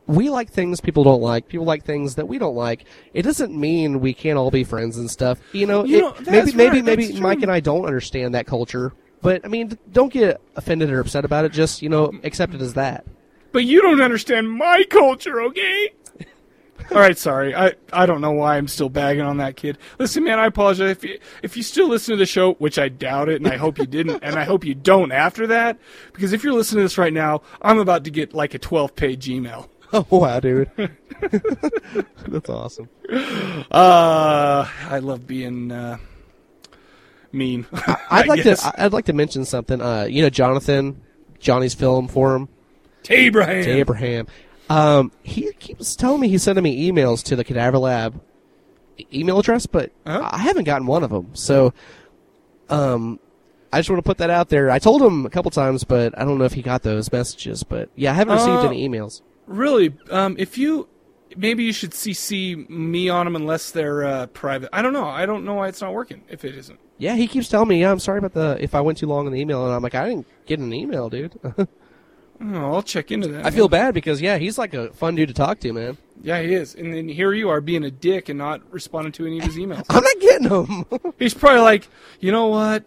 we 0.08 0.30
like 0.30 0.50
things 0.50 0.82
people 0.82 1.04
don't 1.04 1.22
like. 1.22 1.48
People 1.48 1.66
like 1.66 1.84
things 1.84 2.16
that 2.16 2.28
we 2.28 2.38
don't 2.38 2.56
like. 2.56 2.86
It 3.14 3.22
doesn't 3.24 3.54
mean 3.56 4.00
we 4.00 4.14
can't 4.14 4.38
all 4.38 4.50
be 4.52 4.64
friends 4.64 4.98
and 4.98 5.12
stuff. 5.12 5.40
You 5.54 5.68
know, 5.68 5.84
You 5.86 5.98
it- 5.98 6.02
know, 6.02 6.14
maybe 6.20 6.32
that's 6.32 6.54
maybe 6.56 6.76
right, 6.78 6.86
maybe 6.86 7.08
that's 7.08 7.20
Mike 7.20 7.42
and 7.42 7.52
I 7.52 7.60
don't 7.60 7.86
understand 7.86 8.34
that 8.34 8.48
culture. 8.48 8.94
But 9.22 9.42
I 9.44 9.48
mean, 9.50 9.78
don't 9.92 10.12
get 10.14 10.40
offended 10.56 10.90
or 10.90 11.00
upset 11.00 11.26
about 11.26 11.46
it. 11.46 11.52
Just 11.52 11.82
you 11.82 11.90
know, 11.90 12.12
accept 12.24 12.54
it 12.54 12.62
as 12.62 12.74
that. 12.76 13.06
But 13.52 13.66
you 13.66 13.82
don't 13.82 14.02
understand 14.02 14.52
my 14.52 14.84
culture, 14.90 15.42
okay? 15.42 15.90
All 16.92 17.00
right, 17.00 17.18
sorry. 17.18 17.56
I, 17.56 17.74
I 17.92 18.06
don't 18.06 18.22
know 18.22 18.32
why 18.32 18.58
I'm 18.58 18.68
still 18.68 18.88
bagging 18.90 19.24
on 19.24 19.38
that 19.38 19.56
kid. 19.58 19.78
Listen, 20.00 20.24
man, 20.24 20.38
I 20.40 20.46
apologize 20.46 20.92
if 20.92 21.04
you 21.04 21.20
if 21.44 21.58
you 21.58 21.64
still 21.64 21.88
listen 21.90 22.14
to 22.14 22.18
the 22.18 22.26
show, 22.26 22.54
which 22.56 22.78
I 22.78 22.88
doubt 22.90 23.28
it, 23.30 23.38
and 23.42 23.48
I 23.52 23.58
hope 23.58 23.78
you 23.80 23.86
didn't, 23.88 24.24
and 24.24 24.36
I 24.38 24.44
hope 24.44 24.64
you 24.64 24.76
don't 24.76 25.12
after 25.12 25.48
that, 25.48 25.80
because 26.14 26.32
if 26.32 26.44
you're 26.44 26.54
listening 26.54 26.80
to 26.80 26.84
this 26.86 26.98
right 26.98 27.12
now, 27.12 27.42
I'm 27.62 27.80
about 27.80 28.04
to 28.06 28.12
get 28.12 28.34
like 28.34 28.54
a 28.54 28.60
12 28.60 28.96
page 28.96 29.28
email. 29.28 29.70
Oh 29.94 30.06
wow, 30.12 30.40
dude, 30.42 30.70
that's 32.28 32.50
awesome. 32.50 32.90
Uh, 33.72 34.68
I 34.90 35.00
love 35.02 35.26
being 35.26 35.72
uh, 35.72 35.98
mean. 37.32 37.66
I'd 37.74 37.98
I 38.10 38.24
like 38.24 38.44
guess. 38.44 38.64
to 38.64 38.84
I'd 38.84 38.92
like 38.94 39.06
to 39.06 39.14
mention 39.14 39.46
something. 39.46 39.82
Uh, 39.82 40.04
you 40.10 40.22
know, 40.22 40.30
Jonathan, 40.30 41.02
Johnny's 41.40 41.74
film 41.74 42.08
forum. 42.10 42.50
Abraham. 43.10 43.64
Abraham. 43.66 44.28
Um, 44.70 45.12
he 45.24 45.54
keeps 45.54 45.96
telling 45.96 46.20
me 46.20 46.28
he's 46.28 46.44
sending 46.44 46.64
me 46.64 46.92
emails 46.92 47.24
to 47.24 47.38
the 47.38 47.46
Cadaver 47.46 47.78
Lab 47.78 48.20
email 49.14 49.40
address, 49.40 49.66
but 49.68 49.92
Uh-huh. 50.06 50.28
I 50.30 50.40
haven't 50.40 50.66
gotten 50.66 50.86
one 50.88 51.04
of 51.06 51.10
them. 51.12 51.30
So, 51.34 51.74
um, 52.70 53.20
I 53.72 53.80
just 53.80 53.90
want 53.90 54.00
to 54.00 54.04
put 54.04 54.18
that 54.18 54.30
out 54.30 54.50
there. 54.50 54.70
I 54.70 54.80
told 54.80 55.02
him 55.02 55.26
a 55.26 55.30
couple 55.30 55.52
times, 55.52 55.86
but 55.86 56.18
I 56.20 56.26
don't 56.26 56.38
know 56.40 56.44
if 56.46 56.54
he 56.54 56.62
got 56.62 56.84
those 56.84 57.10
messages. 57.12 57.64
But 57.64 57.90
yeah, 57.96 58.12
I 58.12 58.16
haven't 58.16 58.34
received 58.34 58.50
Uh, 58.66 58.68
any 58.68 58.90
emails. 58.90 59.22
Really, 59.48 59.98
um, 60.12 60.36
if 60.38 60.58
you 60.58 60.88
maybe 61.36 61.64
you 61.64 61.74
should 61.74 61.92
CC 61.92 62.70
me 62.70 63.10
on 63.10 63.26
them 63.26 63.36
unless 63.36 63.72
they're 63.72 64.06
uh, 64.06 64.28
private. 64.28 64.70
I 64.72 64.82
don't 64.82 64.94
know. 64.94 65.08
I 65.08 65.26
don't 65.26 65.46
know 65.46 65.56
why 65.56 65.68
it's 65.68 65.82
not 65.82 65.94
working. 65.94 66.24
If 66.30 66.46
it 66.46 66.56
isn't. 66.56 66.80
Yeah, 66.98 67.16
he 67.16 67.28
keeps 67.28 67.48
telling 67.48 67.70
me, 67.70 67.82
yeah, 67.82 67.92
I'm 67.92 68.00
sorry 68.00 68.18
about 68.20 68.34
the 68.34 68.58
if 68.60 68.74
I 68.76 68.82
went 68.82 68.98
too 68.98 69.08
long 69.08 69.28
in 69.28 69.34
the 69.34 69.40
email, 69.40 69.66
and 69.66 69.74
I'm 69.74 69.84
like, 69.84 69.96
I 69.96 70.10
didn't 70.10 70.28
get 70.46 70.60
an 70.60 70.74
email, 70.74 71.10
dude. 71.10 71.40
Oh, 72.40 72.76
I'll 72.76 72.84
check 72.84 73.12
into 73.12 73.28
that. 73.30 73.46
I 73.46 73.52
feel 73.52 73.68
bad 73.68 73.94
because 73.94 74.22
yeah, 74.22 74.38
he's 74.38 74.58
like 74.58 74.74
a 74.74 74.92
fun 74.94 75.16
dude 75.16 75.30
to 75.30 75.34
talk 75.34 75.60
to, 75.62 75.74
man. 75.74 75.98
Yeah, 76.22 76.42
he 76.42 76.54
is. 76.54 76.76
And 76.76 76.94
then 76.94 77.08
here 77.08 77.34
you 77.34 77.50
are 77.50 77.62
being 77.62 77.84
a 77.84 77.92
dick 77.92 78.30
and 78.30 78.38
not 78.38 78.62
responding 78.72 79.12
to 79.14 79.26
any 79.26 79.40
of 79.40 79.46
his 79.46 79.56
emails. 79.56 79.86
I'm 79.90 80.04
not 80.04 80.20
getting 80.20 80.48
them. 80.48 81.14
He's 81.18 81.34
probably 81.34 81.62
like, 81.62 81.88
you 82.20 82.32
know 82.32 82.48
what? 82.48 82.86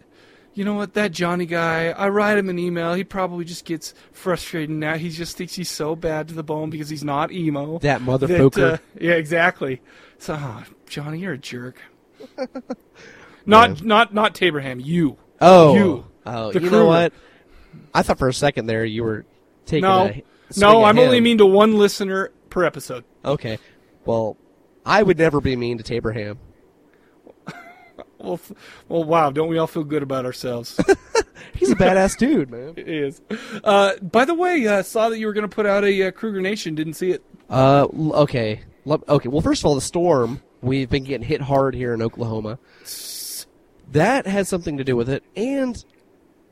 You 0.61 0.67
know 0.67 0.75
what? 0.75 0.93
That 0.93 1.13
Johnny 1.13 1.47
guy, 1.47 1.87
I 1.87 2.11
write 2.11 2.37
him 2.37 2.51
an 2.51 2.59
email. 2.59 2.93
He 2.93 3.03
probably 3.03 3.47
just 3.47 3.65
gets 3.65 3.95
frustrated 4.13 4.69
now. 4.69 4.99
He 4.99 5.09
just 5.09 5.39
thinks 5.39 5.55
he's 5.55 5.71
so 5.71 5.97
bad 5.97 6.29
to 6.29 6.35
the 6.35 6.43
bone 6.43 6.69
because 6.69 6.91
he's 6.91 7.03
not 7.03 7.33
emo. 7.33 7.79
That 7.79 8.03
motherfucker. 8.03 8.75
uh, 8.75 8.79
yeah, 9.01 9.13
exactly. 9.13 9.81
So, 10.19 10.37
oh, 10.39 10.65
Johnny, 10.87 11.21
you're 11.21 11.33
a 11.33 11.39
jerk. 11.39 11.81
not, 13.47 13.83
not, 13.83 14.13
not 14.13 14.35
Taberham. 14.35 14.85
You. 14.85 15.17
oh, 15.41 15.75
You. 15.75 16.07
oh, 16.27 16.53
you 16.53 16.69
know 16.69 16.85
what? 16.85 17.15
I 17.95 18.03
thought 18.03 18.19
for 18.19 18.29
a 18.29 18.35
second 18.35 18.67
there 18.67 18.85
you 18.85 19.03
were 19.03 19.25
taking 19.65 19.89
No, 19.89 20.13
no, 20.59 20.85
I'm 20.85 20.99
only 20.99 21.23
mean 21.23 21.39
to 21.39 21.47
one 21.47 21.79
listener 21.79 22.33
per 22.51 22.65
episode. 22.65 23.05
Okay. 23.25 23.59
Well, 24.05 24.37
I 24.85 25.03
would 25.03 25.17
never 25.17 25.41
be 25.41 25.57
mean 25.57 25.79
to 25.79 25.85
Taberham. 25.85 26.37
Well, 28.21 28.35
f- 28.35 28.53
well, 28.89 29.05
wow! 29.05 29.31
Don't 29.31 29.49
we 29.49 29.59
all 29.59 29.67
feel 29.67 29.85
good 29.85 30.03
about 30.03 30.25
ourselves? 30.27 30.79
He's 31.55 31.71
a 31.71 31.75
badass 31.75 32.17
dude, 32.19 32.51
man. 32.51 32.75
It 32.77 32.89
is. 32.89 33.21
Uh, 33.65 33.97
by 34.03 34.25
the 34.25 34.35
way, 34.35 34.67
uh, 34.67 34.83
saw 34.83 35.09
that 35.09 35.19
you 35.19 35.27
were 35.27 35.33
going 35.33 35.49
to 35.49 35.55
put 35.55 35.67
out 35.67 35.85
a 35.85 36.03
uh, 36.09 36.11
Kruger 36.11 36.41
Nation. 36.41 36.75
Didn't 36.75 36.95
see 36.95 37.11
it. 37.11 37.23
Uh, 37.49 37.87
okay. 38.13 38.61
Okay. 38.87 39.29
Well, 39.29 39.41
first 39.41 39.63
of 39.63 39.67
all, 39.67 39.75
the 39.75 39.81
storm. 39.81 40.43
We've 40.63 40.91
been 40.91 41.05
getting 41.05 41.27
hit 41.27 41.41
hard 41.41 41.75
here 41.75 41.95
in 41.95 42.03
Oklahoma. 42.03 42.59
That 43.93 44.27
has 44.27 44.49
something 44.49 44.77
to 44.77 44.85
do 44.85 44.95
with 44.95 45.09
it, 45.09 45.25
and 45.35 45.83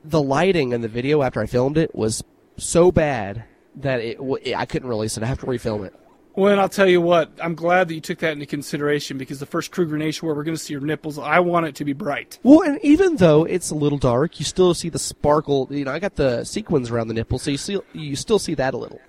the 0.03 0.21
lighting 0.21 0.71
in 0.71 0.81
the 0.81 0.87
video 0.87 1.21
after 1.21 1.39
I 1.41 1.45
filmed 1.45 1.77
it 1.77 1.93
was 1.93 2.23
so 2.57 2.91
bad 2.91 3.43
that 3.75 3.99
it 4.01 4.17
w- 4.17 4.55
I 4.55 4.65
couldn't 4.65 4.89
release 4.89 5.15
it. 5.17 5.23
I 5.23 5.27
have 5.27 5.39
to 5.39 5.45
refilm 5.45 5.85
it. 5.85 5.93
Well, 6.39 6.53
and 6.53 6.61
I'll 6.61 6.69
tell 6.69 6.87
you 6.87 7.01
what. 7.01 7.33
I'm 7.43 7.53
glad 7.53 7.89
that 7.89 7.95
you 7.95 7.99
took 7.99 8.19
that 8.19 8.31
into 8.31 8.45
consideration 8.45 9.17
because 9.17 9.41
the 9.41 9.45
first 9.45 9.71
Kruger 9.71 9.97
Nation 9.97 10.25
where 10.25 10.33
we're 10.33 10.45
going 10.45 10.55
to 10.55 10.63
see 10.63 10.71
your 10.71 10.79
nipples, 10.81 11.19
I 11.19 11.41
want 11.41 11.65
it 11.65 11.75
to 11.75 11.83
be 11.83 11.91
bright. 11.91 12.39
Well, 12.43 12.61
and 12.61 12.79
even 12.81 13.17
though 13.17 13.43
it's 13.43 13.71
a 13.71 13.75
little 13.75 13.97
dark, 13.97 14.39
you 14.39 14.45
still 14.45 14.73
see 14.73 14.87
the 14.87 14.99
sparkle. 14.99 15.67
You 15.69 15.83
know, 15.83 15.91
I 15.91 15.99
got 15.99 16.15
the 16.15 16.45
sequins 16.45 16.91
around 16.91 17.09
the 17.09 17.13
nipple, 17.13 17.39
so 17.39 17.51
you 17.51 17.57
see 17.57 17.77
you 17.91 18.15
still 18.15 18.39
see 18.39 18.53
that 18.53 18.73
a 18.73 18.77
little. 18.77 19.01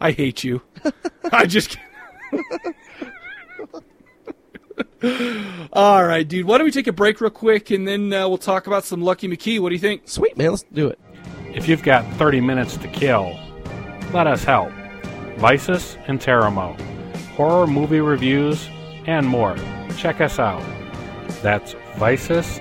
I 0.00 0.12
hate 0.12 0.42
you. 0.42 0.62
I 1.30 1.44
just. 1.44 1.76
All 5.74 6.06
right, 6.06 6.26
dude. 6.26 6.46
Why 6.46 6.56
don't 6.56 6.64
we 6.64 6.70
take 6.70 6.86
a 6.86 6.92
break 6.92 7.20
real 7.20 7.28
quick 7.28 7.70
and 7.70 7.86
then 7.86 8.10
uh, 8.10 8.26
we'll 8.26 8.38
talk 8.38 8.66
about 8.66 8.84
some 8.84 9.02
Lucky 9.02 9.28
McKee. 9.28 9.60
What 9.60 9.68
do 9.68 9.74
you 9.74 9.80
think? 9.80 10.08
Sweet 10.08 10.38
man, 10.38 10.52
let's 10.52 10.62
do 10.72 10.88
it. 10.88 10.98
If 11.52 11.68
you've 11.68 11.82
got 11.82 12.10
30 12.14 12.40
minutes 12.40 12.78
to 12.78 12.88
kill, 12.88 13.38
let 14.14 14.26
us 14.26 14.44
help. 14.44 14.72
Vices 15.40 15.96
and 16.06 16.20
Teramo. 16.20 16.78
Horror 17.30 17.66
movie 17.66 18.00
reviews 18.00 18.68
and 19.06 19.26
more. 19.26 19.56
Check 19.96 20.20
us 20.20 20.38
out. 20.38 20.62
That's 21.42 21.74
Vices 21.96 22.60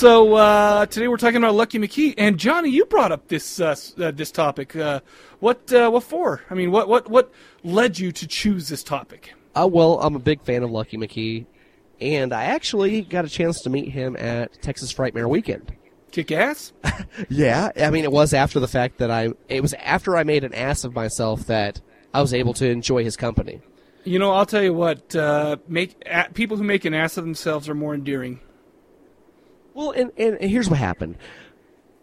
so 0.00 0.34
uh, 0.34 0.86
today 0.86 1.08
we're 1.08 1.18
talking 1.18 1.36
about 1.36 1.54
Lucky 1.54 1.78
McKee, 1.78 2.14
and 2.16 2.38
Johnny, 2.38 2.70
you 2.70 2.86
brought 2.86 3.12
up 3.12 3.28
this 3.28 3.60
uh, 3.60 3.76
uh, 3.98 4.10
this 4.10 4.30
topic. 4.30 4.74
Uh, 4.74 5.00
what 5.40 5.70
uh, 5.74 5.90
what 5.90 6.04
for? 6.04 6.40
I 6.48 6.54
mean, 6.54 6.70
what 6.70 6.88
what 6.88 7.10
what 7.10 7.30
led 7.64 7.98
you 7.98 8.10
to 8.10 8.26
choose 8.26 8.70
this 8.70 8.82
topic? 8.82 9.34
Uh, 9.54 9.68
well, 9.70 10.00
I'm 10.00 10.16
a 10.16 10.18
big 10.18 10.42
fan 10.42 10.62
of 10.62 10.70
Lucky 10.70 10.96
McKee, 10.96 11.44
and 12.00 12.32
I 12.32 12.44
actually 12.44 13.02
got 13.02 13.26
a 13.26 13.28
chance 13.28 13.60
to 13.60 13.68
meet 13.68 13.90
him 13.90 14.16
at 14.16 14.62
Texas 14.62 14.90
Frightmare 14.90 15.28
Weekend. 15.28 15.70
Kick 16.12 16.32
ass. 16.32 16.72
Yeah, 17.28 17.70
I 17.76 17.90
mean, 17.90 18.04
it 18.04 18.12
was 18.12 18.32
after 18.32 18.58
the 18.58 18.68
fact 18.68 18.98
that 18.98 19.10
I. 19.10 19.34
It 19.48 19.60
was 19.60 19.74
after 19.74 20.16
I 20.16 20.24
made 20.24 20.44
an 20.44 20.54
ass 20.54 20.84
of 20.84 20.94
myself 20.94 21.46
that 21.48 21.82
I 22.14 22.22
was 22.22 22.32
able 22.32 22.54
to 22.54 22.66
enjoy 22.66 23.04
his 23.04 23.16
company. 23.16 23.60
You 24.04 24.18
know, 24.18 24.32
I'll 24.32 24.46
tell 24.46 24.62
you 24.62 24.72
what. 24.72 25.14
Uh, 25.14 25.58
make 25.68 26.02
people 26.32 26.56
who 26.56 26.64
make 26.64 26.86
an 26.86 26.94
ass 26.94 27.18
of 27.18 27.24
themselves 27.24 27.68
are 27.68 27.74
more 27.74 27.94
endearing. 27.94 28.40
Well, 29.80 29.92
and, 29.92 30.12
and, 30.18 30.36
and 30.38 30.50
here's 30.50 30.68
what 30.68 30.78
happened. 30.78 31.16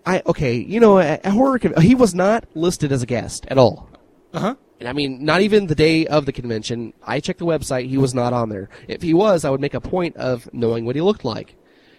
I 0.03 0.23
okay, 0.25 0.55
you 0.55 0.79
know, 0.79 0.97
a, 0.99 1.19
a 1.23 1.29
horror. 1.29 1.59
Con- 1.59 1.79
he 1.79 1.93
was 1.93 2.15
not 2.15 2.45
listed 2.55 2.91
as 2.91 3.03
a 3.03 3.05
guest 3.05 3.45
at 3.49 3.59
all. 3.59 3.87
Uh 4.33 4.39
huh. 4.39 4.55
And 4.79 4.89
I 4.89 4.93
mean, 4.93 5.23
not 5.23 5.41
even 5.41 5.67
the 5.67 5.75
day 5.75 6.07
of 6.07 6.25
the 6.25 6.31
convention. 6.31 6.93
I 7.03 7.19
checked 7.19 7.37
the 7.37 7.45
website; 7.45 7.87
he 7.87 7.97
was 7.99 8.15
not 8.15 8.33
on 8.33 8.49
there. 8.49 8.69
If 8.87 9.03
he 9.03 9.13
was, 9.13 9.45
I 9.45 9.51
would 9.51 9.61
make 9.61 9.75
a 9.75 9.81
point 9.81 10.15
of 10.17 10.51
knowing 10.53 10.85
what 10.85 10.95
he 10.95 11.01
looked 11.03 11.23
like. 11.23 11.55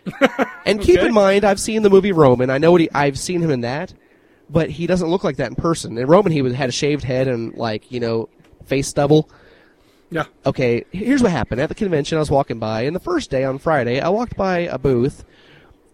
and 0.66 0.80
keep 0.80 0.98
Okay. 0.98 1.06
in 1.06 1.14
mind, 1.14 1.44
I've 1.44 1.60
seen 1.60 1.82
the 1.82 1.90
movie 1.90 2.10
Roman. 2.10 2.50
I 2.50 2.58
know 2.58 2.72
what 2.72 2.80
he. 2.80 2.90
I've 2.92 3.18
seen 3.18 3.40
him 3.40 3.50
in 3.50 3.60
that, 3.60 3.94
but 4.50 4.70
he 4.70 4.88
doesn't 4.88 5.08
look 5.08 5.22
like 5.22 5.36
that 5.36 5.50
in 5.50 5.54
person. 5.54 5.96
In 5.96 6.08
Roman, 6.08 6.32
he 6.32 6.42
was, 6.42 6.54
had 6.54 6.70
a 6.70 6.72
shaved 6.72 7.04
head 7.04 7.28
and 7.28 7.54
like 7.54 7.92
you 7.92 8.00
know, 8.00 8.28
face 8.64 8.88
stubble. 8.88 9.30
Yeah. 10.10 10.24
Okay, 10.44 10.86
here's 10.90 11.22
what 11.22 11.30
happened. 11.30 11.60
At 11.60 11.68
the 11.68 11.74
convention, 11.76 12.16
I 12.16 12.20
was 12.20 12.32
walking 12.32 12.58
by, 12.58 12.82
and 12.82 12.96
the 12.96 13.00
first 13.00 13.30
day 13.30 13.44
on 13.44 13.58
Friday, 13.58 14.00
I 14.00 14.08
walked 14.08 14.36
by 14.36 14.60
a 14.60 14.78
booth, 14.78 15.24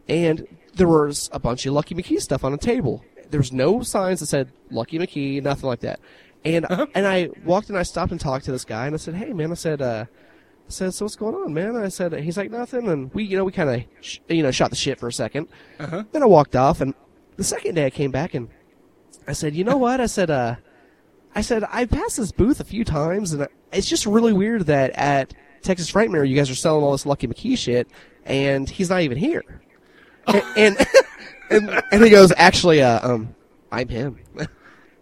and 0.09 0.47
there 0.75 0.89
was 0.89 1.31
a 1.33 1.39
bunch 1.39 1.67
of 1.67 1.73
Lucky 1.73 1.95
McKee 1.95 2.21
stuff 2.21 2.45
on 2.45 2.53
a 2.53 2.59
table. 2.59 3.05
There 3.31 3.41
was 3.41 3.53
no 3.53 3.83
signs 3.83 4.21
that 4.21 4.27
said 4.27 4.53
Lucky 4.71 4.99
McKee, 4.99 5.43
nothing 5.43 5.69
like 5.69 5.81
that. 5.81 6.01
And 6.45 6.67
and 6.95 7.07
I 7.07 7.31
walked 7.45 7.69
and 7.69 7.79
I 7.79 7.83
stopped 7.83 8.13
and 8.13 8.21
talked 8.21 8.45
to 8.47 8.53
this 8.53 8.65
guy, 8.65 8.87
and 8.87 8.95
I 8.95 8.99
said, 8.99 9.15
"Hey, 9.15 9.33
man," 9.33 9.51
I 9.51 9.55
said, 9.55 9.81
uh, 9.81 10.05
I 10.07 10.71
said, 10.71 10.93
"So 10.93 11.07
what's 11.07 11.17
going 11.17 11.35
on, 11.35 11.55
man?" 11.55 11.75
I 11.77 11.89
said, 11.89 12.13
"He's 12.13 12.37
like 12.37 12.51
nothing," 12.51 12.89
and 12.89 13.13
we, 13.15 13.25
you 13.25 13.37
know, 13.37 13.45
we 13.45 13.53
kind 13.53 13.71
of, 13.71 13.83
sh- 14.03 14.19
you 14.29 14.43
know, 14.43 14.51
shot 14.51 14.71
the 14.71 14.77
shit 14.77 14.99
for 14.99 15.09
a 15.09 15.13
2nd 15.13 15.49
Then 16.13 16.23
I 16.23 16.27
walked 16.27 16.55
off, 16.55 16.81
and 16.83 16.93
the 17.37 17.45
second 17.45 17.77
day 17.77 17.87
I 17.87 17.91
came 17.91 18.11
back 18.11 18.35
and 18.35 18.49
I 19.27 19.33
said, 19.33 19.55
"You 19.55 19.65
know 19.65 19.77
what?" 19.77 20.01
I 20.01 20.07
said, 20.07 20.31
"Uh." 20.31 20.57
I 21.37 21.41
said, 21.41 21.65
I 21.69 21.85
passed 21.87 22.19
this 22.19 22.31
booth 22.31 22.61
a 22.61 22.65
few 22.65 22.85
times, 22.85 23.33
and 23.33 23.49
it's 23.73 23.89
just 23.89 24.07
really 24.07 24.33
weird 24.33 24.67
that 24.67 24.91
at 24.93 25.35
Texas 25.63 25.91
Frightmare, 25.91 26.29
you 26.29 26.37
guys 26.37 26.49
are 26.49 26.55
selling 26.55 26.85
all 26.85 26.93
this 26.93 27.07
Lucky 27.07 27.27
McKee 27.27 27.59
shit, 27.59 27.89
and 28.25 28.71
he's 28.71 28.89
not 28.89 29.01
even 29.01 29.19
here. 29.19 29.43
And, 30.27 30.77
and, 31.51 31.83
and 31.93 32.05
he 32.05 32.11
goes, 32.11 32.33
actually, 32.37 32.83
uh, 32.83 33.07
um, 33.09 33.35
I'm 33.71 33.89
him. 33.89 34.19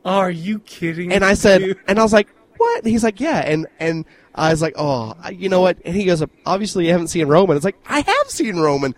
Are 0.05 0.31
you 0.31 0.59
kidding? 0.61 1.13
And 1.13 1.25
I 1.25 1.35
said, 1.35 1.59
dude? 1.61 1.79
and 1.87 1.99
I 1.99 2.03
was 2.03 2.13
like, 2.13 2.29
what? 2.57 2.83
And 2.83 2.91
he's 2.91 3.05
like, 3.05 3.21
yeah. 3.21 3.39
And 3.39 3.67
and 3.79 4.05
I 4.35 4.51
was 4.51 4.61
like, 4.63 4.75
oh, 4.77 5.15
I- 5.23 5.31
you 5.31 5.49
know 5.49 5.61
what? 5.61 5.79
And 5.85 5.95
he 5.95 6.05
goes, 6.05 6.23
obviously 6.47 6.87
you 6.87 6.93
haven't 6.93 7.09
seen 7.09 7.27
Roman. 7.29 7.57
It's 7.57 7.65
like 7.65 7.79
I 7.89 8.01
have 8.01 8.29
seen 8.31 8.57
Roman. 8.57 8.95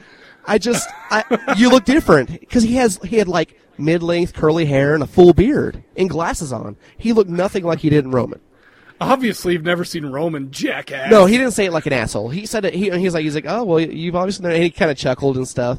I 0.46 0.58
just, 0.58 0.88
I, 1.10 1.24
you 1.56 1.70
look 1.70 1.84
different 1.84 2.28
because 2.40 2.62
he 2.62 2.74
has 2.76 2.98
he 3.04 3.16
had 3.16 3.28
like 3.28 3.58
mid 3.78 4.02
length 4.02 4.34
curly 4.34 4.66
hair 4.66 4.94
and 4.94 5.02
a 5.02 5.06
full 5.06 5.32
beard 5.34 5.82
and 5.96 6.08
glasses 6.08 6.52
on. 6.52 6.76
He 6.98 7.12
looked 7.12 7.30
nothing 7.30 7.64
like 7.64 7.80
he 7.80 7.90
did 7.90 8.04
in 8.04 8.10
Roman. 8.10 8.40
obviously 9.00 9.54
you've 9.54 9.64
never 9.64 9.84
seen 9.84 10.06
Roman 10.06 10.50
jackass. 10.50 11.10
No, 11.10 11.26
he 11.26 11.36
didn't 11.36 11.52
say 11.52 11.66
it 11.66 11.72
like 11.72 11.86
an 11.86 11.92
asshole. 11.94 12.28
He 12.30 12.46
said 12.46 12.64
it. 12.64 12.74
He, 12.74 12.90
he 12.90 13.04
was 13.04 13.14
like, 13.14 13.24
he's 13.24 13.34
like, 13.34 13.46
oh 13.48 13.64
well, 13.64 13.80
you've 13.80 14.16
obviously. 14.16 14.52
And 14.54 14.62
he 14.62 14.70
kind 14.70 14.90
of 14.90 14.96
chuckled 14.96 15.36
and 15.36 15.46
stuff. 15.48 15.78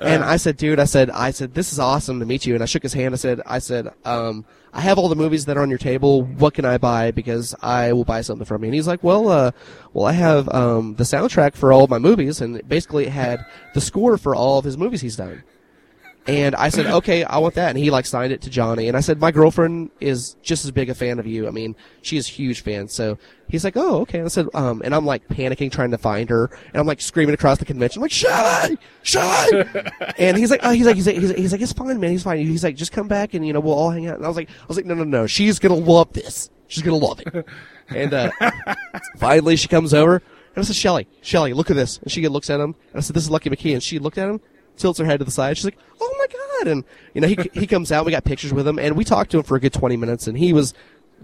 And 0.00 0.22
I 0.22 0.36
said, 0.36 0.56
dude, 0.56 0.78
I 0.78 0.84
said, 0.84 1.10
I 1.10 1.30
said, 1.30 1.54
this 1.54 1.72
is 1.72 1.78
awesome 1.78 2.20
to 2.20 2.26
meet 2.26 2.44
you. 2.44 2.54
And 2.54 2.62
I 2.62 2.66
shook 2.66 2.82
his 2.82 2.92
hand. 2.92 3.14
I 3.14 3.16
said, 3.16 3.40
I 3.46 3.58
said, 3.58 3.92
um, 4.04 4.44
I 4.72 4.80
have 4.80 4.98
all 4.98 5.08
the 5.08 5.16
movies 5.16 5.46
that 5.46 5.56
are 5.56 5.62
on 5.62 5.70
your 5.70 5.78
table. 5.78 6.22
What 6.22 6.52
can 6.52 6.66
I 6.66 6.76
buy? 6.76 7.10
Because 7.10 7.54
I 7.62 7.94
will 7.94 8.04
buy 8.04 8.20
something 8.20 8.44
from 8.44 8.62
you. 8.62 8.68
And 8.68 8.74
he's 8.74 8.86
like, 8.86 9.02
well, 9.02 9.28
uh, 9.28 9.52
well, 9.94 10.04
I 10.04 10.12
have 10.12 10.52
um, 10.54 10.96
the 10.96 11.04
soundtrack 11.04 11.54
for 11.54 11.72
all 11.72 11.84
of 11.84 11.90
my 11.90 11.98
movies, 11.98 12.42
and 12.42 12.60
basically 12.68 13.06
it 13.06 13.12
had 13.12 13.46
the 13.72 13.80
score 13.80 14.18
for 14.18 14.34
all 14.34 14.58
of 14.58 14.66
his 14.66 14.76
movies 14.76 15.00
he's 15.00 15.16
done. 15.16 15.42
And 16.28 16.56
I 16.56 16.70
said, 16.70 16.86
okay, 16.86 17.22
I 17.22 17.38
want 17.38 17.54
that. 17.54 17.70
And 17.70 17.78
he 17.78 17.90
like 17.90 18.04
signed 18.04 18.32
it 18.32 18.40
to 18.42 18.50
Johnny. 18.50 18.88
And 18.88 18.96
I 18.96 19.00
said, 19.00 19.20
my 19.20 19.30
girlfriend 19.30 19.90
is 20.00 20.34
just 20.42 20.64
as 20.64 20.72
big 20.72 20.90
a 20.90 20.94
fan 20.94 21.20
of 21.20 21.26
you. 21.26 21.46
I 21.46 21.52
mean, 21.52 21.76
she 22.02 22.16
is 22.16 22.28
a 22.28 22.32
huge 22.32 22.62
fan. 22.62 22.88
So 22.88 23.16
he's 23.48 23.62
like, 23.62 23.76
oh, 23.76 24.00
okay. 24.00 24.18
And 24.18 24.26
I 24.26 24.28
said, 24.28 24.48
um, 24.52 24.82
and 24.84 24.92
I'm 24.92 25.06
like 25.06 25.26
panicking 25.28 25.70
trying 25.70 25.92
to 25.92 25.98
find 25.98 26.28
her. 26.30 26.46
And 26.66 26.76
I'm 26.76 26.86
like 26.86 27.00
screaming 27.00 27.34
across 27.34 27.58
the 27.58 27.64
convention, 27.64 28.02
like, 28.02 28.10
Shelly! 28.10 28.76
Shelly! 29.02 29.64
and 30.18 30.36
he's 30.36 30.50
like, 30.50 30.60
oh, 30.64 30.70
he's 30.70 30.86
like, 30.86 30.96
he's 30.96 31.06
like, 31.06 31.16
he's 31.16 31.28
like, 31.28 31.38
he's 31.38 31.52
like, 31.52 31.60
it's 31.60 31.72
fine, 31.72 32.00
man. 32.00 32.10
He's 32.10 32.24
fine. 32.24 32.38
He's 32.38 32.64
like, 32.64 32.74
just 32.74 32.90
come 32.90 33.06
back 33.06 33.34
and, 33.34 33.46
you 33.46 33.52
know, 33.52 33.60
we'll 33.60 33.74
all 33.74 33.90
hang 33.90 34.08
out. 34.08 34.16
And 34.16 34.24
I 34.24 34.28
was 34.28 34.36
like, 34.36 34.50
I 34.50 34.66
was 34.66 34.76
like, 34.76 34.86
no, 34.86 34.94
no, 34.94 35.04
no. 35.04 35.26
She's 35.28 35.60
going 35.60 35.80
to 35.80 35.90
love 35.90 36.12
this. 36.12 36.50
She's 36.66 36.82
going 36.82 36.98
to 36.98 37.06
love 37.06 37.20
it. 37.20 37.46
and, 37.88 38.12
uh, 38.12 38.30
finally 39.18 39.54
she 39.54 39.68
comes 39.68 39.94
over. 39.94 40.16
And 40.56 40.62
I 40.62 40.66
said, 40.66 40.74
Shelly, 40.74 41.06
Shelly, 41.20 41.52
look 41.52 41.70
at 41.70 41.76
this. 41.76 41.98
And 41.98 42.10
she 42.10 42.26
looks 42.26 42.50
at 42.50 42.58
him. 42.58 42.74
And 42.92 42.96
I 42.96 43.00
said, 43.00 43.14
this 43.14 43.22
is 43.22 43.30
Lucky 43.30 43.50
McKee. 43.50 43.74
And 43.74 43.82
she 43.82 43.98
looked 43.98 44.18
at 44.18 44.28
him, 44.28 44.40
tilts 44.76 44.98
her 44.98 45.04
head 45.04 45.18
to 45.18 45.24
the 45.24 45.30
side. 45.30 45.56
She's 45.56 45.64
like, 45.64 45.78
oh 46.00 46.14
my 46.18 46.26
God. 46.26 46.68
And, 46.68 46.84
you 47.14 47.20
know, 47.20 47.28
he, 47.28 47.38
he 47.52 47.66
comes 47.66 47.90
out. 47.92 48.04
We 48.06 48.12
got 48.12 48.24
pictures 48.24 48.52
with 48.52 48.66
him. 48.66 48.78
And 48.78 48.96
we 48.96 49.04
talked 49.04 49.30
to 49.32 49.38
him 49.38 49.42
for 49.44 49.56
a 49.56 49.60
good 49.60 49.72
20 49.72 49.96
minutes. 49.96 50.26
And 50.26 50.36
he 50.36 50.52
was 50.52 50.74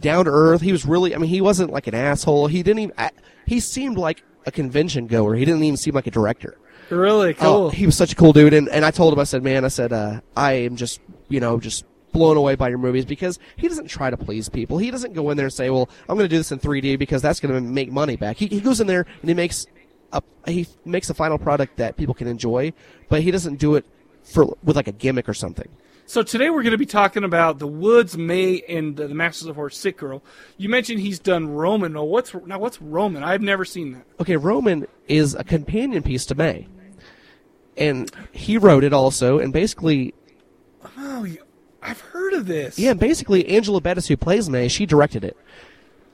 down 0.00 0.24
to 0.24 0.30
earth. 0.30 0.60
He 0.62 0.72
was 0.72 0.84
really, 0.86 1.14
I 1.14 1.18
mean, 1.18 1.28
he 1.30 1.40
wasn't 1.40 1.70
like 1.70 1.86
an 1.86 1.94
asshole. 1.94 2.46
He 2.46 2.62
didn't 2.62 2.80
even, 2.80 2.94
I- 2.98 3.10
he 3.46 3.60
seemed 3.60 3.98
like 3.98 4.22
a 4.46 4.50
convention 4.50 5.06
goer. 5.06 5.34
He 5.34 5.44
didn't 5.44 5.62
even 5.64 5.76
seem 5.76 5.94
like 5.94 6.06
a 6.06 6.10
director. 6.10 6.56
really 6.90 7.30
Oh, 7.34 7.34
cool. 7.34 7.70
he 7.70 7.86
was 7.86 7.96
such 7.96 8.12
a 8.12 8.16
cool 8.16 8.32
dude, 8.32 8.52
and, 8.54 8.68
and 8.68 8.84
I 8.84 8.90
told 8.90 9.12
him, 9.12 9.18
I 9.20 9.24
said, 9.24 9.42
man, 9.42 9.64
I 9.64 9.68
said, 9.68 9.92
uh, 9.92 10.20
I 10.36 10.52
am 10.52 10.76
just, 10.76 11.00
you 11.28 11.40
know, 11.40 11.60
just 11.60 11.84
blown 12.12 12.36
away 12.36 12.54
by 12.56 12.68
your 12.68 12.78
movies 12.78 13.04
because 13.06 13.38
he 13.56 13.68
doesn't 13.68 13.86
try 13.88 14.10
to 14.10 14.16
please 14.16 14.48
people. 14.48 14.78
He 14.78 14.90
doesn't 14.90 15.14
go 15.14 15.30
in 15.30 15.36
there 15.36 15.46
and 15.46 15.52
say, 15.52 15.70
well, 15.70 15.88
I'm 16.08 16.16
going 16.16 16.28
to 16.28 16.34
do 16.34 16.36
this 16.38 16.52
in 16.52 16.58
3D 16.58 16.98
because 16.98 17.22
that's 17.22 17.40
going 17.40 17.54
to 17.54 17.60
make 17.60 17.90
money 17.90 18.16
back. 18.16 18.36
He, 18.36 18.46
he 18.48 18.60
goes 18.60 18.80
in 18.80 18.86
there 18.86 19.06
and 19.22 19.28
he 19.30 19.34
makes 19.34 19.66
a, 20.12 20.22
he 20.46 20.66
makes 20.84 21.08
a 21.10 21.14
final 21.14 21.38
product 21.38 21.76
that 21.76 21.96
people 21.96 22.14
can 22.14 22.26
enjoy, 22.28 22.72
but 23.08 23.22
he 23.22 23.30
doesn't 23.30 23.56
do 23.56 23.74
it 23.76 23.84
for, 24.22 24.56
with 24.62 24.76
like 24.76 24.88
a 24.88 24.92
gimmick 24.92 25.28
or 25.28 25.34
something. 25.34 25.68
So 26.04 26.22
today 26.22 26.50
we're 26.50 26.62
going 26.62 26.72
to 26.72 26.78
be 26.78 26.84
talking 26.86 27.24
about 27.24 27.58
the 27.58 27.66
Woods, 27.66 28.18
May, 28.18 28.60
and 28.68 29.00
uh, 29.00 29.06
the 29.06 29.14
Masters 29.14 29.46
of 29.48 29.54
Horror 29.54 29.70
Sick 29.70 29.96
Girl. 29.96 30.22
You 30.58 30.68
mentioned 30.68 31.00
he's 31.00 31.18
done 31.18 31.48
Roman. 31.48 31.92
Now 31.94 32.04
what's 32.04 32.34
now 32.46 32.58
what's 32.58 32.82
Roman? 32.82 33.22
I've 33.22 33.40
never 33.40 33.64
seen 33.64 33.92
that. 33.92 34.04
Okay, 34.20 34.36
Roman 34.36 34.86
is 35.08 35.34
a 35.34 35.44
companion 35.44 36.02
piece 36.02 36.26
to 36.26 36.34
May. 36.34 36.66
And 37.76 38.10
he 38.32 38.58
wrote 38.58 38.84
it 38.84 38.92
also, 38.92 39.38
and 39.38 39.52
basically, 39.52 40.12
Oh, 40.98 41.26
I've 41.80 42.00
heard 42.00 42.34
of 42.34 42.46
this. 42.46 42.78
yeah, 42.78 42.92
basically 42.92 43.48
Angela 43.48 43.80
Bettis, 43.80 44.08
who 44.08 44.16
plays 44.16 44.50
May, 44.50 44.68
she 44.68 44.84
directed 44.84 45.24
it. 45.24 45.36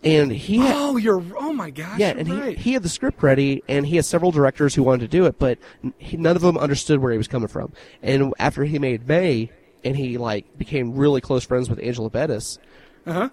And 0.04 0.30
he 0.30 0.58
had, 0.58 0.74
Oh, 0.76 0.96
you're. 0.96 1.22
Oh 1.36 1.52
my 1.52 1.70
gosh. 1.70 1.98
Yeah, 1.98 2.10
and 2.16 2.28
right. 2.28 2.56
he, 2.56 2.62
he 2.62 2.72
had 2.72 2.82
the 2.84 2.88
script 2.88 3.22
ready, 3.22 3.62
and 3.68 3.84
he 3.86 3.96
had 3.96 4.04
several 4.04 4.30
directors 4.30 4.74
who 4.74 4.82
wanted 4.84 5.00
to 5.00 5.08
do 5.08 5.26
it, 5.26 5.38
but 5.38 5.58
he, 5.98 6.16
none 6.16 6.36
of 6.36 6.42
them 6.42 6.56
understood 6.56 7.00
where 7.00 7.10
he 7.10 7.18
was 7.18 7.26
coming 7.28 7.48
from. 7.48 7.72
And 8.02 8.32
after 8.38 8.64
he 8.64 8.78
made 8.78 9.08
May, 9.08 9.50
and 9.84 9.96
he 9.96 10.16
like 10.18 10.56
became 10.56 10.94
really 10.94 11.20
close 11.20 11.44
friends 11.44 11.68
with 11.68 11.80
Angela 11.82 12.10
Bettis, 12.10 12.58
Uh-huh. 13.06 13.28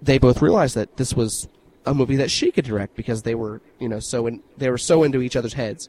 they 0.00 0.18
both 0.18 0.40
realized 0.40 0.74
that 0.76 0.96
this 0.96 1.12
was 1.14 1.48
a 1.84 1.92
movie 1.94 2.16
that 2.16 2.30
she 2.30 2.50
could 2.52 2.64
direct 2.64 2.94
because 2.96 3.22
they 3.22 3.34
were, 3.34 3.60
you 3.78 3.88
know, 3.88 4.00
so 4.00 4.26
in, 4.26 4.42
they 4.56 4.70
were 4.70 4.78
so 4.78 5.02
into 5.02 5.20
each 5.20 5.36
other's 5.36 5.54
heads. 5.54 5.88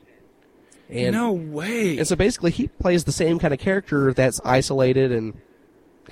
And 0.90 1.14
no 1.16 1.32
way. 1.32 1.98
and 1.98 2.08
so 2.08 2.16
basically, 2.16 2.52
he 2.52 2.68
plays 2.68 3.04
the 3.04 3.12
same 3.12 3.38
kind 3.40 3.54
of 3.54 3.60
character 3.60 4.12
that's 4.14 4.42
isolated 4.44 5.12
and, 5.14 5.40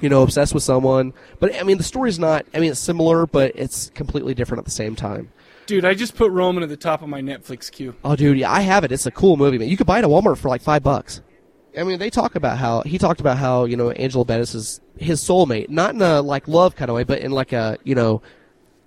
you 0.02 0.10
know, 0.10 0.24
obsessed 0.24 0.54
with 0.54 0.64
someone. 0.64 1.14
But 1.40 1.56
I 1.56 1.64
mean, 1.64 1.78
the 1.78 1.84
story's 1.84 2.20
not. 2.20 2.46
I 2.54 2.60
mean, 2.60 2.72
it's 2.72 2.80
similar, 2.80 3.26
but 3.26 3.52
it's 3.56 3.90
completely 3.92 4.34
different 4.34 4.60
at 4.60 4.66
the 4.66 4.72
same 4.72 4.96
time. 4.96 5.32
Dude, 5.66 5.84
I 5.84 5.94
just 5.94 6.16
put 6.16 6.32
Roman 6.32 6.64
at 6.64 6.70
the 6.70 6.78
top 6.78 7.02
of 7.02 7.10
my 7.10 7.22
Netflix 7.22 7.70
queue. 7.70 7.94
Oh, 8.04 8.16
dude, 8.16 8.38
yeah, 8.38 8.50
I 8.50 8.62
have 8.62 8.86
it. 8.86 8.92
It's 8.92 9.06
a 9.06 9.12
cool 9.12 9.36
movie, 9.36 9.58
man. 9.58 9.68
You 9.68 9.76
could 9.76 9.88
buy 9.88 10.00
it 10.00 10.06
at 10.06 10.10
Walmart 10.10 10.38
for 10.38 10.48
like 10.48 10.62
five 10.62 10.82
bucks. 10.82 11.22
I 11.78 11.84
mean, 11.84 12.00
they 12.00 12.10
talk 12.10 12.36
about 12.36 12.58
how 12.58 12.82
he 12.82 12.98
talked 12.98 13.20
about 13.20 13.38
how 13.38 13.66
you 13.66 13.76
know 13.76 13.92
Angela 13.92 14.26
Bettis 14.26 14.56
is 14.56 14.82
his 14.98 15.22
soulmate, 15.22 15.70
not 15.70 15.94
in 15.94 16.02
a 16.02 16.22
like 16.22 16.48
love 16.48 16.76
kind 16.76 16.90
of 16.90 16.96
way, 16.96 17.04
but 17.04 17.20
in 17.20 17.32
like 17.32 17.54
a 17.54 17.78
you 17.84 17.96
know, 17.96 18.22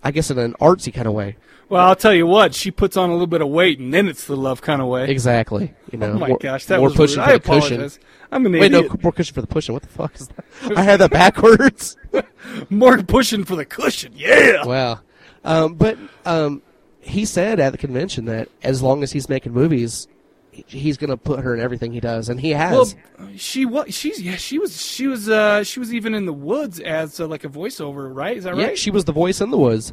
I 0.02 0.10
guess 0.10 0.30
in 0.30 0.38
an 0.38 0.54
artsy 0.54 0.92
kind 0.92 1.06
of 1.06 1.12
way. 1.12 1.36
Well, 1.70 1.86
I'll 1.86 1.96
tell 1.96 2.12
you 2.12 2.26
what. 2.26 2.54
She 2.54 2.70
puts 2.70 2.96
on 2.96 3.08
a 3.08 3.12
little 3.12 3.26
bit 3.28 3.40
of 3.40 3.48
weight, 3.48 3.78
and 3.78 3.94
then 3.94 4.08
it's 4.08 4.26
the 4.26 4.36
love 4.36 4.60
kind 4.60 4.82
of 4.82 4.88
way. 4.88 5.08
Exactly. 5.08 5.72
You 5.92 5.98
know, 5.98 6.10
Oh 6.12 6.18
my 6.18 6.28
more, 6.28 6.38
gosh, 6.38 6.66
that 6.66 6.78
more 6.80 6.88
was 6.88 6.96
pushing 6.96 7.18
rude. 7.20 7.24
for 7.26 7.30
I 7.30 7.32
the 7.34 7.40
cushion. 7.40 7.74
apologize. 7.76 7.98
I'm 8.32 8.46
an 8.46 8.52
Wait, 8.52 8.72
no, 8.72 8.78
idiot. 8.80 9.02
more 9.02 9.12
cushion 9.12 9.34
for 9.34 9.40
the 9.40 9.46
pushing. 9.46 9.72
What 9.72 9.82
the 9.82 9.88
fuck 9.88 10.14
is 10.20 10.28
that? 10.28 10.44
I 10.76 10.82
had 10.82 10.98
that 11.00 11.10
backwards. 11.10 11.96
More 12.70 13.02
pushing 13.02 13.44
for 13.44 13.54
the 13.56 13.64
cushion. 13.64 14.12
Yeah. 14.16 14.64
wow. 14.64 15.00
Um, 15.44 15.74
but 15.74 15.96
um, 16.24 16.62
he 17.00 17.24
said 17.24 17.60
at 17.60 17.70
the 17.72 17.78
convention 17.78 18.24
that 18.26 18.48
as 18.62 18.82
long 18.82 19.02
as 19.02 19.12
he's 19.12 19.28
making 19.28 19.52
movies, 19.52 20.06
he's 20.52 20.96
going 20.96 21.10
to 21.10 21.16
put 21.16 21.40
her 21.40 21.54
in 21.54 21.60
everything 21.60 21.92
he 21.92 22.00
does, 22.00 22.28
and 22.28 22.40
he 22.40 22.50
has. 22.50 22.96
Well, 23.18 23.28
she 23.36 23.64
was. 23.64 23.94
She's 23.94 24.20
yeah. 24.20 24.36
She 24.36 24.58
was. 24.58 24.80
She 24.84 25.06
was. 25.06 25.28
Uh, 25.28 25.62
she 25.64 25.78
was 25.80 25.92
even 25.94 26.14
in 26.14 26.26
the 26.26 26.32
woods 26.32 26.78
as 26.80 27.18
uh, 27.20 27.26
like 27.26 27.44
a 27.44 27.48
voiceover, 27.48 28.12
right? 28.14 28.36
Is 28.36 28.44
that 28.44 28.54
right? 28.54 28.60
yeah, 28.60 28.66
right? 28.68 28.78
she 28.78 28.90
was 28.90 29.04
the 29.04 29.12
voice 29.12 29.40
in 29.40 29.50
the 29.50 29.58
woods. 29.58 29.92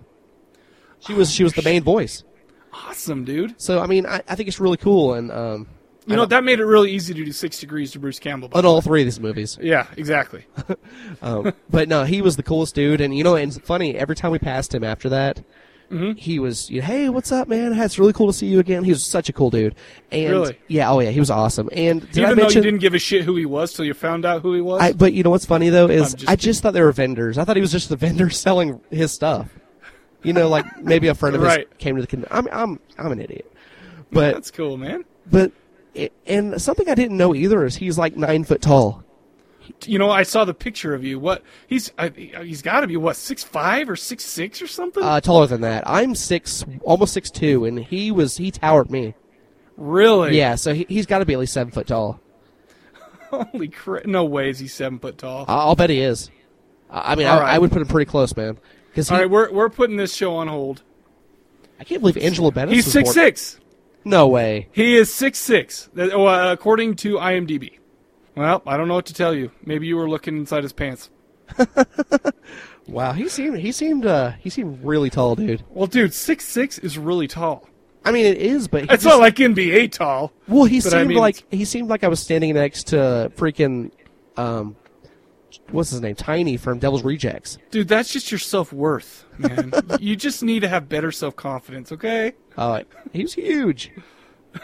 She 1.00 1.14
was 1.14 1.32
she 1.32 1.44
was 1.44 1.54
the 1.54 1.62
main 1.62 1.84
voice. 1.84 2.24
awesome, 2.74 3.24
dude. 3.24 3.60
So 3.60 3.80
I 3.80 3.88
mean, 3.88 4.06
I, 4.06 4.22
I 4.28 4.36
think 4.36 4.48
it's 4.48 4.60
really 4.60 4.78
cool, 4.78 5.14
and 5.14 5.32
um, 5.32 5.68
You 6.06 6.16
know 6.16 6.26
that 6.26 6.44
made 6.44 6.60
it 6.60 6.66
really 6.66 6.92
easy 6.92 7.14
to 7.14 7.24
do 7.26 7.32
six 7.32 7.60
degrees 7.60 7.92
to 7.92 8.00
Bruce 8.00 8.20
Campbell. 8.20 8.50
on 8.54 8.66
all 8.66 8.82
three 8.82 9.02
of 9.02 9.06
these 9.06 9.20
movies. 9.20 9.58
Yeah, 9.62 9.88
exactly. 9.96 10.46
Um, 11.22 11.54
but 11.70 11.88
no, 11.90 12.04
he 12.04 12.22
was 12.22 12.36
the 12.36 12.44
coolest 12.44 12.76
dude, 12.76 13.02
and 13.02 13.16
you 13.18 13.24
know, 13.24 13.36
and 13.36 13.52
it's 13.56 13.66
funny. 13.66 13.96
Every 13.96 14.16
time 14.16 14.32
we 14.32 14.40
passed 14.40 14.74
him 14.74 14.84
after 14.84 15.10
that, 15.10 15.44
Mm-hmm. 15.90 16.18
he 16.18 16.38
was, 16.38 16.70
you 16.70 16.82
know, 16.82 16.86
hey, 16.86 17.08
what's 17.08 17.32
up, 17.32 17.48
man? 17.48 17.72
It's 17.72 17.98
really 17.98 18.12
cool 18.12 18.28
to 18.28 18.34
see 18.34 18.46
you 18.48 18.60
again. 18.60 18.84
He 18.84 18.90
was 18.92 19.06
such 19.06 19.30
a 19.30 19.34
cool 19.34 19.50
dude, 19.50 19.74
and 20.12 20.30
Really? 20.32 20.60
yeah, 20.68 20.92
oh 20.92 21.00
yeah, 21.00 21.12
he 21.12 21.20
was 21.22 21.32
awesome. 21.32 21.70
And 21.72 22.02
did 22.12 22.26
I 22.26 22.32
Even 22.32 22.40
though 22.44 22.50
you 22.50 22.62
didn't 22.62 22.82
give 22.82 22.94
a 22.94 23.00
shit 23.00 23.24
who 23.24 23.38
he 23.38 23.46
was 23.46 23.72
till 23.72 23.86
you 23.86 23.94
found 23.94 24.26
out 24.26 24.42
who 24.42 24.54
he 24.54 24.60
was. 24.60 24.82
I, 24.82 24.92
but 24.92 25.14
you 25.14 25.24
know 25.24 25.30
what's 25.30 25.46
funny 25.46 25.70
though 25.70 25.88
is 25.88 26.14
just 26.14 26.30
I 26.30 26.36
just 26.36 26.62
thought 26.62 26.74
they 26.74 26.82
were 26.82 26.92
vendors. 26.92 27.38
I 27.38 27.46
thought 27.46 27.56
he 27.56 27.62
was 27.62 27.72
just 27.72 27.88
the 27.88 27.96
vendor 28.06 28.30
selling 28.30 28.82
his 28.92 29.14
stuff. 29.14 29.48
You 30.28 30.34
know, 30.34 30.50
like 30.50 30.66
maybe 30.84 31.08
a 31.08 31.16
friend 31.16 31.36
of 31.36 31.42
Right. 31.42 31.68
his 31.70 31.78
came 31.80 31.96
to 31.96 32.02
the. 32.02 32.08
Con- 32.08 32.26
I'm 32.30 32.48
I'm 32.52 32.80
I'm 32.98 33.12
an 33.12 33.20
idiot, 33.22 33.52
but 34.12 34.34
That's 34.34 34.52
cool, 34.52 34.78
man. 34.78 35.06
but 35.30 35.52
it, 35.96 36.14
and 36.28 36.62
something 36.62 36.88
I 36.90 36.96
didn't 36.96 37.18
know 37.18 37.34
either 37.34 37.66
is 37.66 37.76
he's 37.78 37.98
like 37.98 38.16
nine 38.18 38.44
foot 38.44 38.62
tall. 38.62 39.04
You 39.86 40.00
know, 40.00 40.10
I 40.10 40.24
saw 40.24 40.46
the 40.46 40.54
picture 40.54 40.94
of 40.94 41.04
you. 41.04 41.20
What 41.20 41.44
he's 41.68 41.92
I, 41.98 42.10
he's 42.10 42.62
got 42.62 42.82
to 42.82 42.88
be 42.88 42.96
what 42.98 43.16
six 43.18 43.44
five 43.44 43.90
or 43.90 43.96
six 43.98 44.24
six 44.24 44.62
or 44.62 44.68
something. 44.68 45.04
Uh, 45.04 45.20
taller 45.20 45.46
than 45.48 45.62
that. 45.62 45.84
I'm 45.86 46.16
six, 46.16 46.64
almost 46.84 47.14
six 47.14 47.30
two, 47.30 47.66
and 47.66 47.80
he 47.80 48.12
was 48.12 48.38
he 48.38 48.50
towered 48.52 48.90
me. 48.90 49.14
really? 49.76 50.38
Yeah, 50.38 50.56
so 50.56 50.74
he, 50.74 50.86
he's 50.88 51.06
got 51.06 51.20
to 51.20 51.26
be 51.26 51.34
at 51.34 51.40
least 51.40 51.52
seven 51.54 51.72
foot 51.74 51.88
tall. 51.88 52.20
Holy 53.30 53.68
crap! 53.68 54.06
No 54.06 54.24
way 54.24 54.50
is 54.50 54.60
he 54.60 54.68
seven 54.68 55.00
foot 55.00 55.18
tall. 55.18 55.44
I- 55.48 55.56
I'll 55.58 55.76
bet 55.76 55.90
he 55.90 56.00
is. 56.00 56.30
I 56.90 57.12
I 57.12 57.16
mean, 57.16 57.28
I, 57.28 57.40
right. 57.40 57.56
I 57.56 57.60
would 57.60 57.72
put 57.72 57.82
him 57.82 57.88
pretty 57.90 58.10
close, 58.10 58.36
man. 58.38 58.58
Because 58.98 59.12
All 59.12 59.20
right, 59.20 59.30
we're 59.30 59.52
we're 59.52 59.70
putting 59.70 59.96
this 59.96 60.12
show 60.16 60.38
on 60.38 60.48
hold. 60.48 60.82
I 61.80 61.84
can't 61.84 62.02
believe 62.02 62.18
Angela 62.18 62.52
Bennett. 62.52 62.74
He's 62.74 62.92
six 62.92 63.12
six. 63.12 63.60
No 64.04 64.28
way. 64.28 64.70
He 64.72 64.96
is 64.96 65.14
six 65.14 65.38
six, 65.38 65.88
uh, 65.96 66.50
according 66.52 66.96
to 66.96 67.18
IMDb. 67.18 67.78
Well, 68.36 68.64
I 68.66 68.76
don't 68.76 68.88
know 68.88 68.96
what 68.96 69.06
to 69.06 69.14
tell 69.14 69.36
you. 69.36 69.52
Maybe 69.64 69.86
you 69.86 69.98
were 69.98 70.10
looking 70.10 70.36
inside 70.38 70.64
his 70.64 70.74
pants. 70.74 71.12
Wow, 72.88 73.12
he 73.12 73.28
seemed 73.28 73.60
he 73.60 73.74
seemed 73.74 74.06
uh 74.06 74.32
he 74.40 74.50
seemed 74.50 74.82
really 74.84 75.10
tall, 75.10 75.36
dude. 75.36 75.62
Well, 75.70 75.88
dude, 75.88 76.14
six 76.14 76.46
six 76.46 76.80
is 76.80 76.98
really 76.98 77.28
tall. 77.28 77.68
I 78.06 78.12
mean, 78.12 78.26
it 78.26 78.38
is, 78.38 78.70
but 78.70 78.84
It's 78.84 79.04
just- 79.04 79.06
not 79.06 79.20
like 79.20 79.36
NBA 79.36 79.92
tall. 79.92 80.32
Well, 80.48 80.64
he 80.64 80.80
But 80.80 80.94
I 80.94 81.00
seemed 81.00 81.10
mean, 81.10 81.18
like 81.18 81.44
he 81.52 81.66
seemed 81.66 81.90
like 81.90 82.06
I 82.06 82.08
was 82.08 82.22
standing 82.22 82.54
next 82.54 82.88
to 82.88 83.30
freaking 83.36 83.92
um, 84.38 84.78
what's 85.72 85.92
his 85.92 86.02
name, 86.02 86.16
Tiny 86.16 86.58
from 86.58 86.80
Devil's 86.80 87.04
Rejects. 87.04 87.58
Dude, 87.72 87.88
that's 87.88 88.12
just 88.12 88.32
your 88.32 88.40
self 88.40 88.72
worth, 88.74 89.26
man. 89.38 89.74
you 90.00 90.16
just 90.16 90.44
need 90.44 90.62
to 90.62 90.68
have 90.68 90.90
better 90.90 91.12
self 91.12 91.36
confidence, 91.36 91.92
okay? 91.92 92.34
Uh, 92.56 92.84
he 93.14 93.24
was 93.24 93.34
huge. 93.34 93.92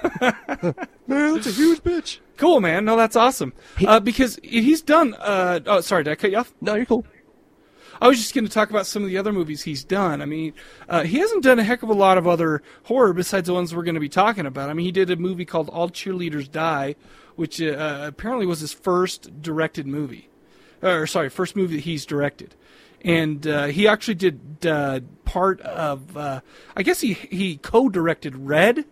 Man, 0.22 1.36
that's 1.36 1.48
a 1.48 1.52
huge 1.52 1.84
bitch. 1.84 2.20
Cool, 2.38 2.62
man. 2.62 2.86
No, 2.86 2.98
that's 2.98 3.16
awesome. 3.16 3.54
Uh, 3.86 4.00
because 4.00 4.40
he's 4.42 4.82
done. 4.82 5.14
Uh, 5.20 5.60
oh, 5.66 5.82
sorry, 5.82 6.04
did 6.04 6.12
I 6.12 6.16
cut 6.16 6.32
you 6.32 6.38
off? 6.38 6.54
No, 6.62 6.76
you're 6.76 6.86
cool. 6.86 7.06
I 8.02 8.08
was 8.08 8.18
just 8.18 8.34
going 8.34 8.46
to 8.46 8.52
talk 8.52 8.70
about 8.70 8.88
some 8.88 9.04
of 9.04 9.10
the 9.10 9.18
other 9.18 9.32
movies 9.32 9.62
he's 9.62 9.84
done. 9.84 10.22
I 10.22 10.26
mean, 10.26 10.54
uh, 10.90 11.04
he 11.04 11.20
hasn't 11.20 11.44
done 11.44 11.60
a 11.60 11.64
heck 11.64 11.84
of 11.84 11.90
a 11.90 11.94
lot 11.94 12.18
of 12.18 12.28
other 12.28 12.62
horror 12.84 13.14
besides 13.14 13.48
the 13.48 13.54
ones 13.54 13.74
we're 13.74 13.84
going 13.84 13.96
to 13.96 14.02
be 14.02 14.10
talking 14.10 14.46
about. 14.46 14.70
I 14.70 14.74
mean, 14.74 14.86
he 14.86 14.92
did 14.92 15.10
a 15.10 15.16
movie 15.16 15.46
called 15.46 15.70
All 15.70 15.90
Cheerleaders 15.90 16.52
Die, 16.52 16.96
which 17.36 17.62
uh, 17.62 18.04
apparently 18.06 18.46
was 18.46 18.60
his 18.62 18.74
first 18.74 19.42
directed 19.42 19.88
movie. 19.88 20.30
Or, 20.84 21.08
sorry, 21.08 21.30
first 21.30 21.56
movie 21.56 21.78
that 21.78 21.84
he's 21.84 22.06
directed. 22.06 22.56
And 23.02 23.46
uh, 23.48 23.66
he 23.68 23.88
actually 23.88 24.16
did 24.16 24.66
uh, 24.66 25.00
part 25.26 25.60
of, 25.62 26.16
uh, 26.16 26.42
I 26.76 26.84
guess 26.84 27.02
he, 27.02 27.14
he 27.14 27.58
co 27.58 27.90
directed 27.90 28.36
Red, 28.36 28.86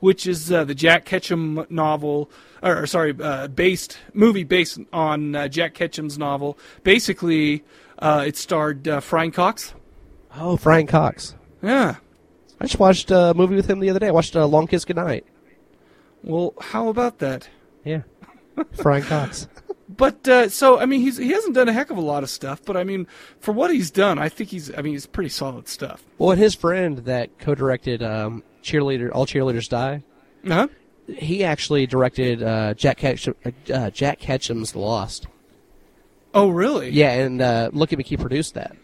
which 0.00 0.26
is 0.26 0.52
uh, 0.52 0.64
the 0.64 0.74
Jack 0.74 1.04
Ketchum 1.04 1.66
novel, 1.68 2.30
or, 2.62 2.82
or 2.82 2.86
sorry, 2.86 3.16
uh, 3.20 3.48
based 3.48 3.98
movie 4.12 4.44
based 4.44 4.78
on 4.92 5.34
uh, 5.34 5.48
Jack 5.48 5.74
Ketchum's 5.74 6.18
novel. 6.18 6.58
Basically, 6.82 7.64
uh, 7.98 8.24
it 8.26 8.36
starred 8.36 8.86
uh, 8.86 9.00
Brian 9.08 9.32
Cox. 9.32 9.74
Oh, 10.36 10.56
Frank 10.56 10.88
Cox. 10.90 11.34
Yeah. 11.62 11.96
I 12.60 12.64
just 12.64 12.78
watched 12.78 13.10
a 13.10 13.34
movie 13.34 13.56
with 13.56 13.68
him 13.68 13.80
the 13.80 13.90
other 13.90 14.00
day. 14.00 14.08
I 14.08 14.12
watched 14.12 14.36
uh, 14.36 14.46
Long 14.46 14.66
Kiss 14.66 14.84
Goodnight. 14.84 15.24
Well, 16.22 16.54
how 16.60 16.88
about 16.88 17.18
that? 17.18 17.48
Yeah, 17.84 18.02
Frank 18.72 19.06
Cox. 19.06 19.48
But 19.98 20.26
uh, 20.26 20.48
so 20.48 20.78
I 20.78 20.86
mean, 20.86 21.02
he's 21.02 21.18
he 21.18 21.32
hasn't 21.32 21.54
done 21.54 21.68
a 21.68 21.72
heck 21.72 21.90
of 21.90 21.98
a 21.98 22.00
lot 22.00 22.22
of 22.22 22.30
stuff. 22.30 22.62
But 22.64 22.78
I 22.78 22.84
mean, 22.84 23.06
for 23.40 23.52
what 23.52 23.70
he's 23.70 23.90
done, 23.90 24.18
I 24.18 24.30
think 24.30 24.48
he's 24.48 24.74
I 24.74 24.80
mean, 24.80 24.94
he's 24.94 25.06
pretty 25.06 25.28
solid 25.28 25.68
stuff. 25.68 26.02
Well, 26.16 26.30
and 26.30 26.40
his 26.40 26.54
friend 26.54 26.98
that 26.98 27.38
co-directed 27.38 28.02
um, 28.02 28.42
cheerleader, 28.62 29.10
All 29.12 29.26
Cheerleaders 29.26 29.68
Die. 29.68 30.02
Huh? 30.46 30.68
He 31.08 31.42
actually 31.42 31.86
directed 31.86 32.42
uh, 32.42 32.74
Jack 32.74 32.98
Ketchum, 32.98 33.34
uh, 33.72 33.90
Jack 33.90 34.20
Ketchum's 34.20 34.76
Lost. 34.76 35.26
Oh, 36.34 36.50
really? 36.50 36.90
Yeah, 36.90 37.12
and 37.12 37.40
uh, 37.40 37.70
Look 37.72 37.92
at 37.92 37.98
Me 37.98 38.04
He 38.04 38.16
produced 38.16 38.54
that. 38.54 38.76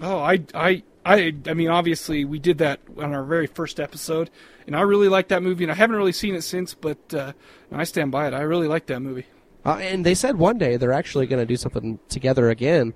Oh, 0.00 0.18
I, 0.18 0.44
I, 0.54 0.82
I, 1.04 1.34
I 1.46 1.54
mean, 1.54 1.68
obviously, 1.68 2.24
we 2.24 2.38
did 2.38 2.58
that 2.58 2.80
on 2.96 3.12
our 3.12 3.24
very 3.24 3.48
first 3.48 3.80
episode, 3.80 4.30
and 4.66 4.76
I 4.76 4.82
really 4.82 5.08
like 5.08 5.28
that 5.28 5.42
movie, 5.42 5.64
and 5.64 5.72
I 5.72 5.74
haven't 5.74 5.96
really 5.96 6.12
seen 6.12 6.36
it 6.36 6.42
since, 6.42 6.72
but 6.74 7.12
uh, 7.12 7.32
I 7.72 7.84
stand 7.84 8.12
by 8.12 8.28
it. 8.28 8.34
I 8.34 8.42
really 8.42 8.68
like 8.68 8.86
that 8.86 9.00
movie. 9.00 9.26
Uh, 9.64 9.78
and 9.80 10.04
they 10.04 10.14
said 10.14 10.36
one 10.36 10.58
day 10.58 10.76
they're 10.76 10.92
actually 10.92 11.26
going 11.26 11.40
to 11.40 11.46
do 11.46 11.56
something 11.56 11.98
together 12.08 12.50
again. 12.50 12.94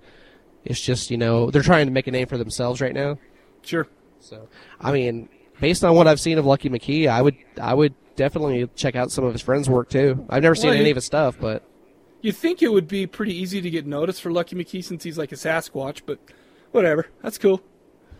It's 0.64 0.80
just 0.80 1.10
you 1.10 1.16
know 1.16 1.50
they're 1.50 1.62
trying 1.62 1.86
to 1.86 1.92
make 1.92 2.06
a 2.06 2.10
name 2.10 2.26
for 2.26 2.36
themselves 2.38 2.80
right 2.80 2.94
now. 2.94 3.18
Sure. 3.62 3.88
So 4.20 4.48
I 4.80 4.92
mean, 4.92 5.28
based 5.60 5.84
on 5.84 5.94
what 5.94 6.06
I've 6.06 6.20
seen 6.20 6.38
of 6.38 6.44
Lucky 6.46 6.68
McKee, 6.68 7.08
I 7.08 7.22
would 7.22 7.36
I 7.60 7.74
would 7.74 7.94
definitely 8.16 8.68
check 8.74 8.96
out 8.96 9.10
some 9.10 9.24
of 9.24 9.32
his 9.32 9.42
friends' 9.42 9.70
work 9.70 9.88
too. 9.88 10.26
I've 10.28 10.42
never 10.42 10.54
seen 10.54 10.74
any 10.74 10.90
of 10.90 10.96
his 10.96 11.04
stuff, 11.04 11.36
but 11.40 11.62
You'd 12.20 12.36
think 12.36 12.62
it 12.62 12.72
would 12.72 12.88
be 12.88 13.06
pretty 13.06 13.32
easy 13.32 13.60
to 13.60 13.70
get 13.70 13.86
noticed 13.86 14.20
for 14.20 14.32
Lucky 14.32 14.56
McKee 14.56 14.82
since 14.82 15.04
he's 15.04 15.16
like 15.16 15.30
a 15.30 15.36
Sasquatch, 15.36 16.02
but 16.04 16.18
whatever. 16.72 17.06
That's 17.22 17.38
cool. 17.38 17.62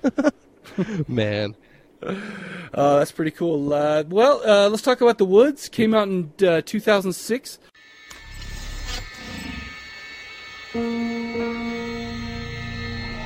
man, 1.08 1.56
Uh, 2.00 2.98
that's 2.98 3.10
pretty 3.10 3.32
cool. 3.32 3.72
Uh, 3.72 4.04
well, 4.08 4.40
uh, 4.48 4.68
let's 4.68 4.82
talk 4.82 5.00
about 5.00 5.18
The 5.18 5.24
Woods. 5.24 5.68
Came 5.68 5.94
out 5.94 6.06
in 6.06 6.32
uh, 6.46 6.62
2006. 6.64 7.58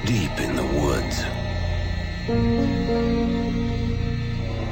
Deep 0.06 0.40
in 0.40 0.56
the 0.56 0.64
woods. 0.80 1.22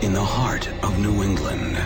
In 0.03 0.15
the 0.15 0.25
heart 0.25 0.67
of 0.83 0.99
New 0.99 1.23
England. 1.23 1.77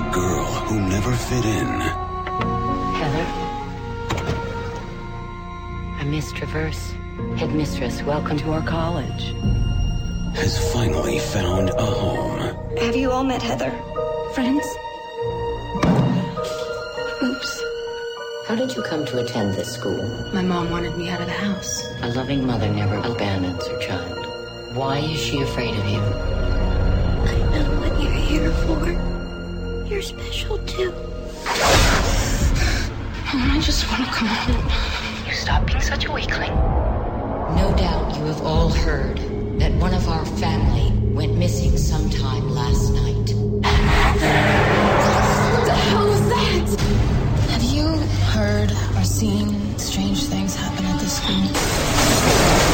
A 0.00 0.10
girl 0.12 0.44
who 0.66 0.80
never 0.80 1.12
fit 1.12 1.44
in 1.44 1.68
Heather? 2.98 3.26
I'm 6.00 6.10
Miss 6.10 6.32
Traverse, 6.32 6.94
headmistress. 7.36 8.02
Welcome 8.02 8.36
to 8.38 8.50
our 8.50 8.62
college. 8.62 9.32
has 10.34 10.72
finally 10.72 11.20
found 11.20 11.70
a 11.70 11.86
home. 11.86 12.40
Have 12.78 12.96
you 12.96 13.12
all 13.12 13.22
met 13.22 13.42
Heather? 13.42 13.70
Friends? 14.34 14.66
How 18.52 18.58
did 18.58 18.76
you 18.76 18.82
come 18.82 19.06
to 19.06 19.18
attend 19.18 19.54
this 19.54 19.72
school? 19.72 20.04
My 20.30 20.42
mom 20.42 20.68
wanted 20.68 20.94
me 20.98 21.08
out 21.08 21.22
of 21.22 21.26
the 21.26 21.32
house. 21.32 21.86
A 22.02 22.08
loving 22.08 22.46
mother 22.46 22.68
never 22.68 22.96
abandons 22.96 23.66
her 23.66 23.78
child. 23.78 24.26
Why 24.76 24.98
is 24.98 25.18
she 25.18 25.40
afraid 25.40 25.74
of 25.74 25.86
you? 25.86 26.00
I 26.00 27.34
know 27.48 27.80
what 27.80 27.98
you're 27.98 28.12
here 28.12 28.52
for. 28.52 28.92
You're 29.88 30.02
special 30.02 30.58
too. 30.66 30.92
Mom, 33.32 33.52
I 33.52 33.58
just 33.62 33.90
want 33.90 34.04
to 34.04 34.10
come 34.12 34.28
home. 34.28 34.70
You 35.26 35.32
stop 35.32 35.66
being 35.66 35.80
such 35.80 36.04
a 36.04 36.12
weakling. 36.12 36.54
No 37.56 37.74
doubt 37.74 38.14
you 38.18 38.26
have 38.26 38.42
all 38.42 38.68
heard 38.68 39.16
that 39.60 39.72
one 39.80 39.94
of 39.94 40.06
our 40.10 40.26
family 40.26 40.92
went 41.14 41.38
missing 41.38 41.78
sometime 41.78 42.50
last 42.50 42.92
night. 42.92 43.32
What 45.54 45.64
the 45.64 45.74
hell 45.74 46.06
was 46.06 46.28
that? 46.28 47.11
Have 48.42 48.50
you 48.50 48.66
heard 48.66 48.96
or 48.96 49.04
seen 49.04 49.78
strange 49.78 50.24
things 50.24 50.56
happen 50.56 50.84
at 50.84 51.00
the 51.00 51.06
school? 51.06 51.42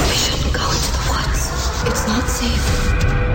We 0.09 0.15
shouldn't 0.17 0.55
go 0.55 0.65
into 0.65 0.93
the 0.97 1.05
woods. 1.11 1.43
It's 1.85 2.07
not 2.09 2.27
safe. 2.27 2.67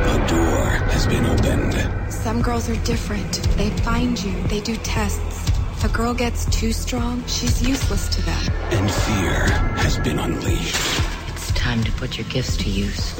A 0.07 0.27
door 0.27 0.65
has 0.89 1.05
been 1.05 1.25
opened. 1.27 2.11
Some 2.11 2.41
girls 2.41 2.69
are 2.71 2.85
different. 2.85 3.33
They 3.55 3.69
find 3.81 4.19
you, 4.23 4.33
they 4.47 4.61
do 4.61 4.75
tests. 4.77 5.47
If 5.77 5.83
a 5.83 5.89
girl 5.89 6.15
gets 6.15 6.45
too 6.45 6.73
strong, 6.73 7.23
she's 7.27 7.61
useless 7.61 8.07
to 8.15 8.21
them. 8.23 8.51
And 8.71 8.89
fear 8.89 9.45
has 9.77 9.99
been 9.99 10.17
unleashed. 10.17 10.75
It's 11.27 11.51
time 11.51 11.83
to 11.83 11.91
put 11.91 12.17
your 12.17 12.27
gifts 12.29 12.57
to 12.57 12.67
use. 12.67 13.13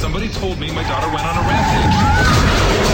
Somebody 0.00 0.28
told 0.30 0.58
me 0.58 0.72
my 0.72 0.84
daughter 0.84 1.08
went 1.08 1.26
on 1.26 1.36
a 1.36 1.40
rampage 1.48 2.85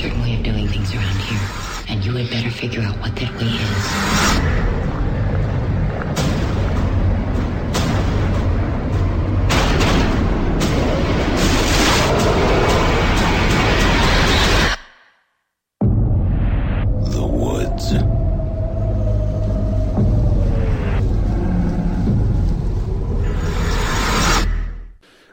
certain 0.00 0.22
way 0.22 0.34
of 0.34 0.42
doing 0.42 0.66
things 0.66 0.94
around 0.94 1.20
here, 1.20 1.38
and 1.88 2.02
you 2.02 2.16
had 2.16 2.30
better 2.30 2.50
figure 2.50 2.80
out 2.80 2.98
what 3.00 3.14
that 3.16 3.30
way 3.36 3.48
is. 3.48 4.70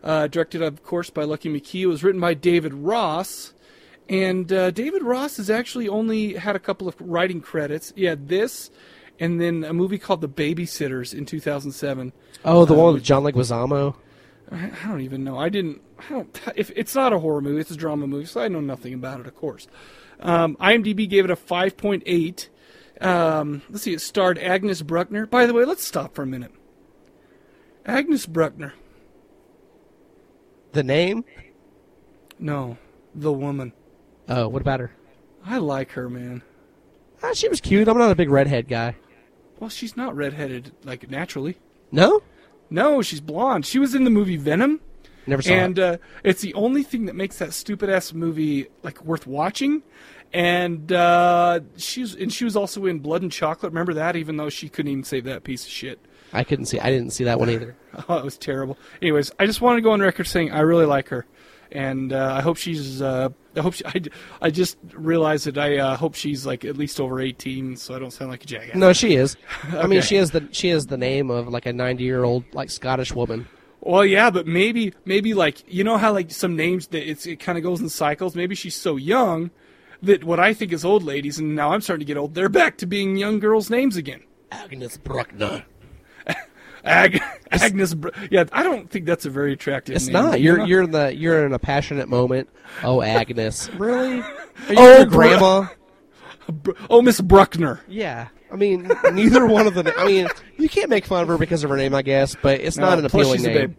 Uh, 0.03 0.27
directed, 0.27 0.61
of 0.61 0.83
course, 0.83 1.09
by 1.09 1.23
Lucky 1.23 1.49
McKee. 1.49 1.81
It 1.81 1.87
was 1.87 2.03
written 2.03 2.19
by 2.19 2.33
David 2.33 2.73
Ross, 2.73 3.53
and 4.09 4.51
uh, 4.53 4.71
David 4.71 5.03
Ross 5.03 5.37
has 5.37 5.49
actually 5.49 5.87
only 5.89 6.33
had 6.35 6.55
a 6.55 6.59
couple 6.59 6.87
of 6.87 6.95
writing 6.99 7.41
credits. 7.41 7.91
He 7.95 8.05
had 8.05 8.29
this, 8.29 8.71
and 9.19 9.39
then 9.41 9.63
a 9.65 9.73
movie 9.73 9.97
called 9.97 10.21
The 10.21 10.29
Babysitters 10.29 11.13
in 11.13 11.25
2007. 11.25 12.13
Oh, 12.45 12.63
the 12.65 12.73
Uh, 12.73 12.77
one 12.77 12.93
with 12.93 13.03
John 13.03 13.23
Leguizamo. 13.23 13.95
I 14.49 14.71
I 14.83 14.87
don't 14.87 15.01
even 15.01 15.25
know. 15.25 15.37
I 15.37 15.49
didn't. 15.49 15.81
I 15.99 16.09
don't. 16.13 16.41
If 16.55 16.71
it's 16.75 16.95
not 16.95 17.11
a 17.11 17.19
horror 17.19 17.41
movie, 17.41 17.59
it's 17.59 17.71
a 17.71 17.75
drama 17.75 18.07
movie, 18.07 18.25
so 18.25 18.39
I 18.39 18.47
know 18.47 18.61
nothing 18.61 18.93
about 18.93 19.19
it. 19.19 19.27
Of 19.27 19.35
course, 19.35 19.67
um, 20.21 20.55
IMDb 20.61 21.09
gave 21.09 21.25
it 21.25 21.31
a 21.31 21.35
5.8. 21.35 22.47
Um, 23.01 23.61
let's 23.69 23.83
see. 23.83 23.93
It 23.93 23.99
starred 24.01 24.37
Agnes 24.39 24.81
Bruckner. 24.83 25.25
By 25.25 25.45
the 25.47 25.53
way, 25.53 25.65
let's 25.65 25.83
stop 25.83 26.15
for 26.15 26.21
a 26.23 26.25
minute. 26.25 26.51
Agnes 27.85 28.25
Bruckner. 28.25 28.73
The 30.71 30.83
name? 30.83 31.25
No, 32.39 32.77
the 33.13 33.33
woman. 33.33 33.73
Oh, 34.29 34.47
what 34.47 34.61
about 34.61 34.79
her? 34.79 34.91
I 35.45 35.57
like 35.57 35.91
her, 35.91 36.09
man. 36.09 36.41
Ah, 37.23 37.33
she 37.33 37.47
was 37.47 37.61
cute. 37.61 37.87
I'm 37.87 37.97
not 37.97 38.11
a 38.11 38.15
big 38.15 38.29
redhead 38.29 38.67
guy. 38.67 38.95
Well, 39.59 39.69
she's 39.69 39.97
not 39.97 40.15
redheaded 40.15 40.71
like 40.83 41.09
naturally. 41.09 41.57
No? 41.91 42.21
No, 42.69 43.01
she's 43.01 43.21
blonde. 43.21 43.65
She 43.65 43.79
was 43.79 43.95
in 43.95 44.03
the 44.03 44.09
movie 44.09 44.37
Venom. 44.37 44.81
Never 45.25 45.41
saw 45.41 45.53
and 45.53 45.77
uh, 45.77 45.97
it's 46.23 46.41
the 46.41 46.53
only 46.53 46.83
thing 46.83 47.05
that 47.05 47.15
makes 47.15 47.37
that 47.39 47.53
stupid 47.53 47.89
ass 47.89 48.13
movie 48.13 48.67
like 48.83 49.03
worth 49.03 49.27
watching. 49.27 49.83
And 50.33 50.91
uh, 50.91 51.61
she's 51.77 52.13
and 52.13 52.31
she 52.31 52.43
was 52.43 52.55
also 52.55 52.85
in 52.85 52.99
Blood 52.99 53.21
and 53.23 53.31
Chocolate. 53.31 53.71
Remember 53.71 53.93
that? 53.95 54.15
Even 54.15 54.37
though 54.37 54.49
she 54.49 54.69
couldn't 54.69 54.91
even 54.91 55.03
save 55.03 55.23
that 55.25 55.43
piece 55.43 55.63
of 55.65 55.69
shit. 55.71 55.99
I 56.33 56.43
couldn't 56.43 56.65
see. 56.65 56.79
I 56.79 56.89
didn't 56.91 57.11
see 57.11 57.23
that 57.23 57.39
one 57.39 57.49
either. 57.49 57.75
Oh, 58.09 58.17
it 58.17 58.23
was 58.23 58.37
terrible. 58.37 58.77
Anyways, 59.01 59.31
I 59.39 59.47
just 59.47 59.59
wanted 59.59 59.77
to 59.77 59.81
go 59.81 59.91
on 59.91 60.01
record 60.01 60.27
saying 60.27 60.51
I 60.51 60.59
really 60.59 60.85
like 60.85 61.09
her, 61.09 61.25
and 61.71 62.13
uh, 62.13 62.35
I 62.37 62.41
hope 62.41 62.57
she's. 62.57 63.01
Uh, 63.01 63.29
I 63.55 63.59
hope 63.61 63.73
she, 63.73 63.85
I, 63.85 64.01
I 64.41 64.49
just 64.49 64.77
realized 64.93 65.45
that 65.45 65.57
I 65.57 65.77
uh, 65.77 65.97
hope 65.97 66.15
she's 66.15 66.45
like 66.45 66.65
at 66.65 66.77
least 66.77 66.99
over 66.99 67.19
eighteen, 67.19 67.75
so 67.75 67.95
I 67.95 67.99
don't 67.99 68.11
sound 68.11 68.31
like 68.31 68.43
a 68.43 68.47
jackass. 68.47 68.75
No, 68.75 68.93
she 68.93 69.15
is. 69.15 69.35
I 69.73 69.87
mean, 69.87 70.01
she 70.01 70.15
has 70.15 70.31
the 70.31 70.47
she 70.51 70.69
has 70.69 70.87
the 70.87 70.97
name 70.97 71.29
of 71.29 71.47
like 71.47 71.65
a 71.65 71.73
90 71.73 72.03
year 72.03 72.23
old 72.23 72.43
like 72.53 72.69
Scottish 72.69 73.13
woman. 73.13 73.47
Well, 73.81 74.05
yeah, 74.05 74.29
but 74.29 74.47
maybe 74.47 74.93
maybe 75.05 75.33
like 75.33 75.63
you 75.71 75.83
know 75.83 75.97
how 75.97 76.13
like 76.13 76.31
some 76.31 76.55
names 76.55 76.87
that 76.87 77.09
it's 77.09 77.25
it 77.25 77.39
kind 77.39 77.57
of 77.57 77.63
goes 77.63 77.79
in 77.79 77.89
cycles. 77.89 78.35
Maybe 78.35 78.55
she's 78.55 78.75
so 78.75 78.95
young 78.95 79.51
that 80.01 80.23
what 80.23 80.39
I 80.39 80.53
think 80.53 80.73
is 80.73 80.85
old 80.85 81.03
ladies, 81.03 81.39
and 81.39 81.55
now 81.55 81.71
I'm 81.73 81.81
starting 81.81 82.05
to 82.05 82.13
get 82.13 82.17
old. 82.17 82.33
They're 82.33 82.49
back 82.49 82.77
to 82.79 82.85
being 82.85 83.17
young 83.17 83.39
girls' 83.39 83.69
names 83.69 83.95
again. 83.95 84.23
Agnes 84.51 84.97
Bruckner. 84.97 85.65
Ag- 86.83 87.21
Agnes. 87.51 87.95
Yeah, 88.31 88.45
I 88.51 88.63
don't 88.63 88.89
think 88.89 89.05
that's 89.05 89.25
a 89.25 89.29
very 89.29 89.53
attractive. 89.53 89.95
It's 89.95 90.05
name, 90.07 90.13
not. 90.13 90.39
you 90.39 90.55
You're 90.55 90.65
you're 90.65 90.81
in 90.83 90.91
the 90.91 91.15
you're 91.15 91.45
in 91.45 91.53
a 91.53 91.59
passionate 91.59 92.07
moment. 92.09 92.49
Oh, 92.83 93.01
Agnes. 93.01 93.69
really? 93.77 94.17
You 94.17 94.23
Oh, 94.77 95.05
grandma? 95.05 95.67
Br- 96.49 96.71
oh, 96.89 97.01
Miss 97.01 97.19
Bruckner. 97.21 97.81
Yeah. 97.87 98.27
I 98.51 98.55
mean, 98.55 98.89
neither 99.13 99.45
one 99.45 99.67
of 99.67 99.73
them. 99.73 99.87
I 99.97 100.05
mean, 100.07 100.27
you 100.57 100.69
can't 100.69 100.89
make 100.89 101.05
fun 101.05 101.21
of 101.21 101.27
her 101.27 101.37
because 101.37 101.65
of 101.65 101.69
her 101.69 101.75
name, 101.75 101.93
I 101.93 102.01
guess, 102.01 102.35
but 102.41 102.61
it's 102.61 102.77
not 102.77 102.97
No, 102.97 103.03
an 103.03 103.09
plus 103.09 103.27
appealing 103.27 103.43
name. 103.53 103.77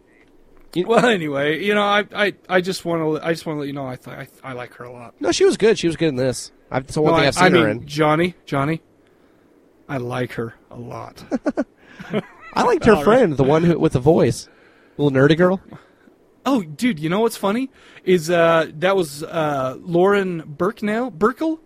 babe. 0.73 0.87
Well, 0.87 1.03
anyway, 1.07 1.63
you 1.63 1.73
know, 1.73 1.81
I 1.81 2.05
I, 2.15 2.33
I 2.47 2.61
just 2.61 2.85
want 2.85 3.01
to 3.01 3.25
I 3.27 3.31
just 3.33 3.47
want 3.47 3.55
to 3.57 3.61
let 3.61 3.67
you 3.67 3.73
know 3.73 3.87
I, 3.87 3.95
th- 3.95 4.15
I 4.43 4.49
I 4.49 4.53
like 4.53 4.75
her 4.75 4.83
a 4.83 4.91
lot. 4.93 5.15
No, 5.19 5.31
she 5.31 5.43
was 5.45 5.57
good. 5.57 5.79
She 5.79 5.87
was 5.87 5.95
good 5.95 6.09
in 6.09 6.15
this. 6.15 6.51
I, 6.69 6.77
it's 6.77 6.93
the 6.93 7.01
one 7.01 7.13
No, 7.13 7.17
thing 7.17 7.25
I, 7.25 7.27
I've 7.29 7.33
seen 7.35 7.43
I 7.45 7.49
mean, 7.49 7.61
her 7.63 7.69
in. 7.69 7.87
Johnny, 7.87 8.35
Johnny, 8.45 8.81
I 9.87 9.97
like 9.97 10.33
her 10.33 10.53
a 10.69 10.77
lot. 10.77 11.23
I 12.53 12.63
liked 12.63 12.85
her 12.85 12.91
All 12.91 12.97
right. 12.97 13.03
friend, 13.03 13.37
the 13.37 13.43
one 13.43 13.63
who 13.63 13.79
with 13.79 13.93
the 13.93 13.99
voice, 13.99 14.49
little 14.97 15.17
nerdy 15.17 15.37
girl. 15.37 15.61
Oh, 16.45 16.63
dude, 16.63 16.99
you 16.99 17.09
know 17.09 17.19
what's 17.19 17.37
funny 17.37 17.69
is 18.03 18.29
uh, 18.29 18.71
that 18.75 18.95
was 18.95 19.23
uh, 19.23 19.77
Lauren 19.79 20.43
Burknell 20.45 21.11
Birkell, 21.11 21.59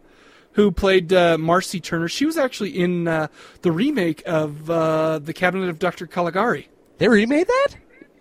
who 0.53 0.71
played 0.71 1.13
uh, 1.13 1.37
Marcy 1.37 1.79
Turner. 1.79 2.07
She 2.07 2.25
was 2.25 2.37
actually 2.37 2.77
in 2.77 3.07
uh, 3.07 3.27
the 3.61 3.71
remake 3.71 4.23
of 4.25 4.69
uh, 4.69 5.19
the 5.19 5.33
Cabinet 5.33 5.69
of 5.69 5.79
Dr. 5.79 6.07
Caligari. 6.07 6.69
They 6.97 7.07
remade 7.07 7.47
that? 7.47 7.77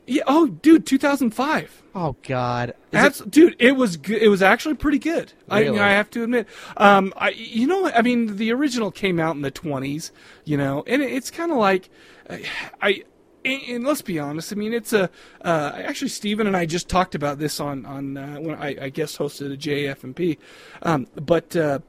Yeah. 0.06 0.22
Oh, 0.26 0.46
dude, 0.46 0.86
2005. 0.86 1.82
Oh 1.94 2.16
God. 2.26 2.70
Is 2.70 2.74
That's, 2.90 3.18
dude, 3.20 3.54
it 3.58 3.72
was 3.72 3.96
good. 3.96 4.20
It 4.20 4.28
was 4.28 4.42
actually 4.42 4.74
pretty 4.74 4.98
good. 4.98 5.32
Really? 5.50 5.78
I, 5.78 5.90
I 5.90 5.92
have 5.92 6.10
to 6.10 6.24
admit. 6.24 6.48
Um, 6.76 7.12
I, 7.16 7.30
you 7.30 7.66
know, 7.66 7.90
I 7.90 8.02
mean, 8.02 8.36
the 8.36 8.52
original 8.52 8.90
came 8.90 9.20
out 9.20 9.36
in 9.36 9.42
the 9.42 9.52
20s, 9.52 10.10
you 10.44 10.56
know, 10.56 10.84
and 10.86 11.02
it, 11.02 11.12
it's 11.12 11.30
kind 11.30 11.52
of 11.52 11.58
like, 11.58 11.90
uh, 12.32 12.38
I, 12.80 13.04
and, 13.44 13.62
and 13.68 13.84
let's 13.84 14.02
be 14.02 14.18
honest. 14.18 14.52
I 14.52 14.56
mean, 14.56 14.72
it's 14.72 14.92
a. 14.92 15.10
Uh, 15.44 15.72
actually, 15.74 16.08
Steven 16.08 16.46
and 16.46 16.56
I 16.56 16.66
just 16.66 16.88
talked 16.88 17.14
about 17.14 17.38
this 17.38 17.60
on 17.60 17.84
on 17.86 18.16
uh, 18.16 18.36
when 18.36 18.56
I, 18.56 18.76
I 18.82 18.88
guest 18.88 19.18
hosted 19.18 19.52
a 19.52 19.56
JFMP, 19.56 20.38
um, 20.82 21.06
but. 21.16 21.54
Uh, 21.56 21.80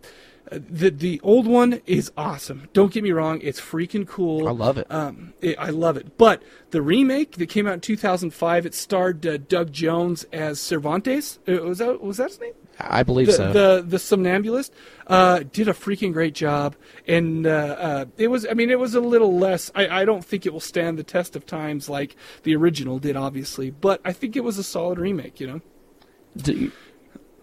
the 0.52 0.91
the 0.91 1.22
old 1.24 1.48
one 1.48 1.82
is 1.86 2.11
awesome. 2.18 2.68
Don't 2.74 2.91
get 2.91 3.03
me 3.03 3.11
wrong; 3.11 3.40
it's 3.41 3.60
freaking 3.60 4.07
cool. 4.07 4.48
I 4.48 4.52
love 4.52 4.78
it. 4.78 4.86
Um, 4.91 5.34
it, 5.41 5.57
I 5.57 5.70
love 5.70 5.98
it. 5.98 6.18
But 6.18 6.44
the 6.72 6.82
remake 6.82 7.38
that 7.38 7.48
came 7.48 7.65
out 7.65 7.76
in 7.76 7.80
2005, 7.80 8.65
it 8.65 8.76
starred 8.76 9.26
uh, 9.26 9.38
Doug 9.38 9.72
Jones 9.72 10.26
as 10.34 10.60
Cervantes. 10.60 11.40
Uh, 11.48 11.53
was 11.53 11.78
that 11.80 12.02
was 12.02 12.18
that 12.18 12.28
his 12.30 12.40
name? 12.41 12.53
I 12.89 13.03
believe 13.03 13.27
the, 13.27 13.34
so. 13.34 13.53
The 13.53 13.84
the 13.88 13.99
somnambulist 13.99 14.73
uh, 15.07 15.39
did 15.51 15.68
a 15.68 15.73
freaking 15.73 16.14
great 16.14 16.34
job, 16.35 16.76
and 17.07 17.45
uh, 17.45 17.49
uh, 17.49 18.05
it 18.18 18.27
was. 18.30 18.45
I 18.49 18.53
mean, 18.53 18.69
it 18.69 18.80
was 18.80 18.95
a 18.95 19.01
little 19.01 19.38
less. 19.38 19.72
I, 19.76 20.01
I 20.01 20.05
don't 20.05 20.23
think 20.23 20.45
it 20.45 20.53
will 20.53 20.60
stand 20.60 20.97
the 20.97 21.03
test 21.03 21.35
of 21.35 21.45
times 21.45 21.89
like 21.89 22.15
the 22.43 22.55
original 22.55 22.99
did, 22.99 23.15
obviously. 23.15 23.69
But 23.72 24.01
I 24.05 24.14
think 24.14 24.35
it 24.35 24.43
was 24.43 24.57
a 24.57 24.64
solid 24.64 24.99
remake. 24.99 25.39
You 25.39 25.47
know, 25.47 25.61
you- 26.45 26.72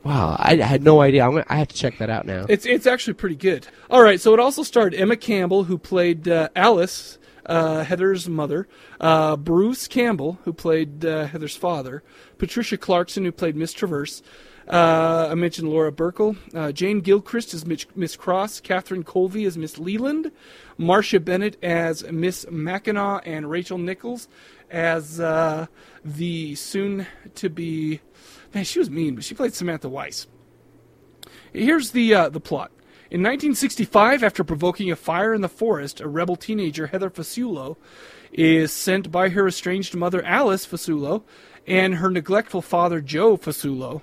wow, 0.05 0.37
I 0.39 0.57
had 0.57 0.83
no 0.83 1.01
idea. 1.01 1.25
I'm 1.25 1.33
gonna, 1.33 1.47
I 1.49 1.57
have 1.57 1.69
to 1.69 1.77
check 1.77 1.99
that 1.99 2.11
out 2.11 2.27
now. 2.27 2.47
it's 2.49 2.67
it's 2.67 2.87
actually 2.87 3.15
pretty 3.15 3.37
good. 3.37 3.67
All 3.91 4.03
right, 4.03 4.21
so 4.21 4.33
it 4.35 4.41
also 4.41 4.63
starred 4.63 4.95
Emma 4.95 5.17
Campbell, 5.17 5.65
who 5.65 5.79
played 5.79 6.29
uh, 6.29 6.49
Alice. 6.57 7.19
Uh, 7.47 7.83
Heather's 7.83 8.29
mother, 8.29 8.69
uh, 9.01 9.35
Bruce 9.35 9.89
Campbell, 9.89 10.39
who 10.45 10.53
played 10.53 11.05
uh, 11.05 11.25
Heather's 11.27 11.57
father, 11.57 12.05
Patricia 12.39 12.77
Clarkson, 12.77 13.25
who 13.25 13.33
played 13.33 13.57
Miss 13.57 13.73
Traverse, 13.73 14.23
uh, 14.71 15.29
I 15.31 15.35
mentioned 15.35 15.69
Laura 15.69 15.91
Birkell, 15.91 16.37
uh, 16.55 16.71
Jane 16.71 17.01
Gilchrist 17.01 17.55
as 17.55 17.67
Mitch, 17.67 17.89
Miss 17.97 18.15
Cross, 18.15 18.61
Catherine 18.61 19.03
Colvey 19.03 19.45
as 19.45 19.59
Miss 19.59 19.79
Leland, 19.79 20.31
Marcia 20.79 21.19
Bennett 21.19 21.57
as 21.63 22.05
Miss 22.05 22.45
Mackinaw. 22.47 23.21
and 23.25 23.51
Rachel 23.51 23.79
Nichols 23.79 24.29
as 24.71 25.19
uh, 25.19 25.67
the 26.05 26.55
soon-to-be 26.55 28.01
man. 28.55 28.65
She 28.65 28.79
was 28.79 28.89
mean, 28.89 29.17
but 29.17 29.25
she 29.25 29.35
played 29.35 29.55
Samantha 29.55 29.89
Weiss. 29.89 30.29
Here's 31.53 31.91
the 31.91 32.15
uh, 32.15 32.29
the 32.29 32.41
plot. 32.41 32.71
In 33.11 33.23
1965, 33.23 34.23
after 34.23 34.45
provoking 34.45 34.93
a 34.93 34.97
fire 34.97 35.35
in 35.35 35.41
the 35.41 35.49
forest, 35.49 36.01
a 36.01 36.07
rebel 36.07 36.37
teenager, 36.37 36.87
Heather 36.87 37.11
Fasulo, 37.11 37.77
is 38.33 38.73
sent 38.73 39.11
by 39.11 39.31
her 39.31 39.49
estranged 39.49 39.97
mother, 39.97 40.25
Alice 40.25 40.65
Fasulo, 40.65 41.25
and 41.67 41.97
her 41.97 42.09
neglectful 42.09 42.63
father, 42.63 43.01
Joe 43.01 43.37
Fasulo. 43.37 44.03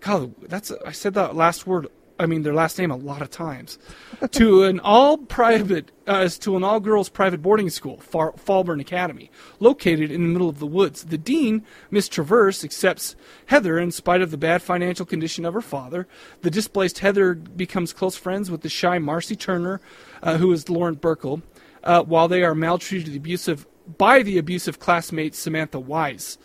God, 0.00 0.34
that's 0.42 0.72
I 0.84 0.92
said 0.92 1.14
that 1.14 1.36
last 1.36 1.66
word. 1.66 1.88
I 2.18 2.26
mean 2.26 2.42
their 2.42 2.52
last 2.52 2.78
name 2.78 2.90
a 2.90 2.96
lot 2.96 3.22
of 3.22 3.30
times. 3.30 3.78
to 4.32 4.64
an 4.64 4.78
all 4.80 5.16
private, 5.16 5.90
uh, 6.06 6.28
to 6.28 6.56
an 6.56 6.62
all 6.62 6.78
girls 6.78 7.08
private 7.08 7.40
boarding 7.40 7.70
school, 7.70 7.96
Far, 7.98 8.34
Academy, 8.78 9.30
located 9.58 10.10
in 10.10 10.22
the 10.22 10.28
middle 10.28 10.50
of 10.50 10.58
the 10.58 10.66
woods. 10.66 11.04
The 11.04 11.16
dean, 11.16 11.64
Miss 11.90 12.10
Traverse, 12.10 12.62
accepts 12.62 13.16
Heather 13.46 13.78
in 13.78 13.90
spite 13.90 14.20
of 14.20 14.30
the 14.30 14.36
bad 14.36 14.60
financial 14.60 15.06
condition 15.06 15.46
of 15.46 15.54
her 15.54 15.62
father. 15.62 16.06
The 16.42 16.50
displaced 16.50 16.98
Heather 16.98 17.34
becomes 17.34 17.94
close 17.94 18.16
friends 18.16 18.50
with 18.50 18.60
the 18.60 18.68
shy 18.68 18.98
Marcy 18.98 19.34
Turner, 19.34 19.80
uh, 20.22 20.36
who 20.36 20.52
is 20.52 20.68
Lauren 20.68 20.96
Birkell, 20.96 21.40
uh, 21.84 22.02
while 22.02 22.28
they 22.28 22.42
are 22.42 22.54
maltreated 22.54 23.16
abusive 23.16 23.66
by 23.96 24.22
the 24.22 24.36
abusive 24.36 24.78
classmate 24.78 25.34
Samantha 25.34 25.80
Wise 25.80 26.36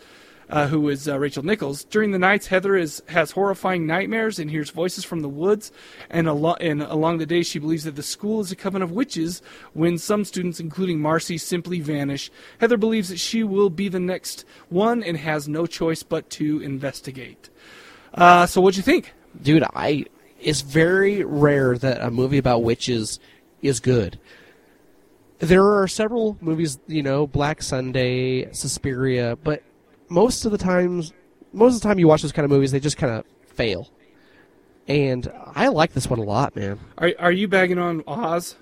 uh, 0.48 0.66
who 0.68 0.88
is 0.88 1.08
uh, 1.08 1.18
Rachel 1.18 1.42
Nichols. 1.42 1.84
During 1.84 2.12
the 2.12 2.18
nights, 2.18 2.46
Heather 2.46 2.76
is 2.76 3.02
has 3.08 3.30
horrifying 3.32 3.86
nightmares 3.86 4.38
and 4.38 4.50
hears 4.50 4.70
voices 4.70 5.04
from 5.04 5.20
the 5.20 5.28
woods. 5.28 5.72
And, 6.10 6.28
alo- 6.28 6.56
and 6.60 6.82
along 6.82 7.18
the 7.18 7.26
day, 7.26 7.42
she 7.42 7.58
believes 7.58 7.84
that 7.84 7.96
the 7.96 8.02
school 8.02 8.40
is 8.40 8.52
a 8.52 8.56
coven 8.56 8.82
of 8.82 8.92
witches. 8.92 9.42
When 9.72 9.98
some 9.98 10.24
students, 10.24 10.60
including 10.60 11.00
Marcy, 11.00 11.38
simply 11.38 11.80
vanish, 11.80 12.30
Heather 12.58 12.76
believes 12.76 13.08
that 13.08 13.20
she 13.20 13.42
will 13.42 13.70
be 13.70 13.88
the 13.88 14.00
next 14.00 14.44
one 14.68 15.02
and 15.02 15.16
has 15.16 15.48
no 15.48 15.66
choice 15.66 16.02
but 16.02 16.30
to 16.30 16.60
investigate. 16.60 17.50
Uh, 18.14 18.46
so, 18.46 18.60
what'd 18.60 18.76
you 18.76 18.82
think? 18.82 19.12
Dude, 19.42 19.64
I 19.74 20.06
it's 20.40 20.60
very 20.60 21.24
rare 21.24 21.76
that 21.78 22.00
a 22.00 22.10
movie 22.10 22.38
about 22.38 22.62
witches 22.62 23.18
is 23.62 23.80
good. 23.80 24.18
There 25.38 25.78
are 25.78 25.88
several 25.88 26.38
movies, 26.40 26.78
you 26.86 27.02
know, 27.02 27.26
Black 27.26 27.62
Sunday, 27.62 28.50
Suspiria, 28.52 29.36
but 29.42 29.62
most 30.08 30.44
of 30.44 30.52
the 30.52 30.58
times, 30.58 31.12
most 31.52 31.76
of 31.76 31.82
the 31.82 31.88
time 31.88 31.98
you 31.98 32.08
watch 32.08 32.22
those 32.22 32.32
kind 32.32 32.44
of 32.44 32.50
movies, 32.50 32.72
they 32.72 32.80
just 32.80 32.96
kind 32.96 33.12
of 33.12 33.24
fail. 33.46 33.90
And 34.88 35.30
I 35.54 35.68
like 35.68 35.92
this 35.92 36.08
one 36.08 36.18
a 36.18 36.22
lot, 36.22 36.54
man. 36.54 36.78
Are 36.98 37.12
are 37.18 37.32
you 37.32 37.48
bagging 37.48 37.78
on 37.78 38.04
Oz? 38.06 38.56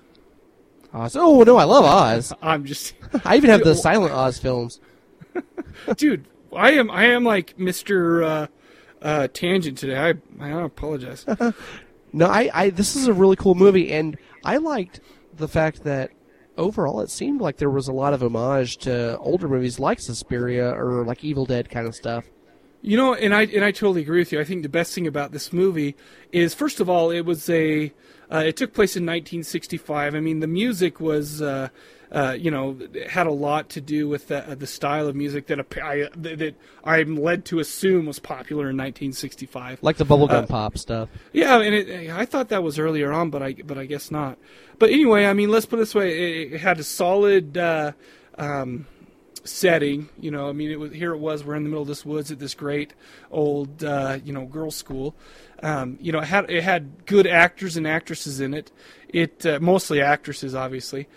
Oz. 0.93 1.15
Oh 1.15 1.43
no, 1.43 1.57
I 1.57 1.65
love 1.65 1.85
Oz. 1.85 2.33
I'm 2.41 2.65
just, 2.65 2.95
I 3.25 3.37
even 3.37 3.49
have 3.49 3.63
the 3.63 3.75
Silent 3.87 4.13
Oz 4.13 4.39
films. 4.39 4.79
dude. 5.97 6.25
I 6.55 6.71
am 6.71 6.89
I 6.89 7.05
am 7.07 7.25
like 7.25 7.59
Mister 7.59 8.23
uh, 8.23 8.47
uh, 9.01 9.27
Tangent 9.33 9.77
today. 9.77 9.97
I 9.97 10.13
I 10.39 10.61
apologize. 10.63 11.25
No, 12.13 12.27
I, 12.27 12.49
I 12.53 12.69
this 12.69 12.95
is 12.95 13.07
a 13.07 13.13
really 13.13 13.35
cool 13.35 13.55
movie, 13.55 13.91
and 13.91 14.17
I 14.45 14.55
liked 14.55 15.01
the 15.35 15.49
fact 15.49 15.83
that 15.83 16.11
overall 16.57 17.01
it 17.01 17.09
seemed 17.09 17.41
like 17.41 17.57
there 17.57 17.69
was 17.69 17.87
a 17.87 17.93
lot 17.93 18.13
of 18.13 18.21
homage 18.21 18.77
to 18.77 19.17
older 19.19 19.47
movies 19.47 19.79
like 19.79 19.99
Suspiria 19.99 20.71
or 20.71 21.03
like 21.03 21.23
Evil 21.23 21.45
Dead 21.45 21.69
kind 21.69 21.87
of 21.87 21.95
stuff. 21.95 22.25
You 22.81 22.97
know, 22.97 23.15
and 23.15 23.33
I 23.33 23.43
and 23.45 23.65
I 23.65 23.71
totally 23.71 24.01
agree 24.01 24.19
with 24.19 24.31
you. 24.31 24.39
I 24.39 24.43
think 24.43 24.61
the 24.61 24.69
best 24.69 24.93
thing 24.93 25.07
about 25.07 25.31
this 25.31 25.51
movie 25.51 25.95
is, 26.31 26.53
first 26.53 26.79
of 26.79 26.87
all, 26.87 27.09
it 27.09 27.21
was 27.21 27.49
a 27.49 27.91
uh, 28.31 28.43
it 28.45 28.57
took 28.57 28.73
place 28.73 28.95
in 28.95 29.03
1965. 29.03 30.13
I 30.13 30.19
mean, 30.19 30.39
the 30.39 30.47
music 30.47 30.99
was. 30.99 31.41
Uh, 31.41 31.69
uh, 32.11 32.35
you 32.39 32.51
know, 32.51 32.77
it 32.93 33.09
had 33.09 33.27
a 33.27 33.31
lot 33.31 33.69
to 33.69 33.81
do 33.81 34.07
with 34.07 34.27
the, 34.27 34.55
the 34.57 34.67
style 34.67 35.07
of 35.07 35.15
music 35.15 35.47
that 35.47 35.59
I, 35.81 36.07
that 36.15 36.55
I'm 36.83 37.15
led 37.15 37.45
to 37.45 37.59
assume 37.59 38.05
was 38.05 38.19
popular 38.19 38.69
in 38.69 38.77
1965, 38.77 39.79
Like 39.81 39.97
the 39.97 40.05
bubblegum 40.05 40.43
Uh, 40.43 40.45
pop 40.45 40.77
stuff. 40.77 41.09
yeah, 41.33 41.59
and 41.59 41.73
it, 41.75 42.09
I 42.11 42.25
thought 42.25 42.49
that 42.49 42.63
was 42.63 42.77
earlier 42.79 43.11
on, 43.11 43.29
but 43.29 43.41
I 43.41 43.53
but 43.53 43.77
I 43.77 43.85
guess 43.85 44.11
not. 44.11 44.37
But 44.79 44.89
anyway, 44.91 45.25
I 45.25 45.33
mean, 45.33 45.49
let's 45.49 45.65
put 45.65 45.77
it 45.77 45.81
this 45.83 45.95
way: 45.95 46.43
it, 46.43 46.53
it 46.53 46.57
had 46.61 46.79
a 46.79 46.83
solid 46.83 47.57
uh, 47.57 47.93
um, 48.37 48.85
setting. 49.43 50.09
You 50.19 50.31
know, 50.31 50.49
I 50.49 50.53
mean, 50.53 50.71
it 50.71 50.79
was 50.79 50.91
here. 50.91 51.13
It 51.13 51.19
was. 51.19 51.43
We're 51.43 51.55
in 51.55 51.63
the 51.63 51.69
middle 51.69 51.81
of 51.83 51.87
this 51.87 52.05
woods 52.05 52.31
at 52.31 52.39
this 52.39 52.53
great 52.53 52.93
old 53.31 53.83
uh, 53.83 54.19
you 54.23 54.33
know 54.33 54.45
girls' 54.45 54.75
school. 54.75 55.15
Um, 55.63 55.97
you 56.01 56.11
know, 56.11 56.19
it 56.19 56.25
had 56.25 56.49
it 56.49 56.63
had 56.63 57.05
good 57.05 57.25
actors 57.27 57.77
and 57.77 57.87
actresses 57.87 58.39
in 58.39 58.53
it. 58.53 58.71
It 59.09 59.45
uh, 59.45 59.59
mostly 59.61 60.01
actresses, 60.01 60.53
obviously. 60.53 61.07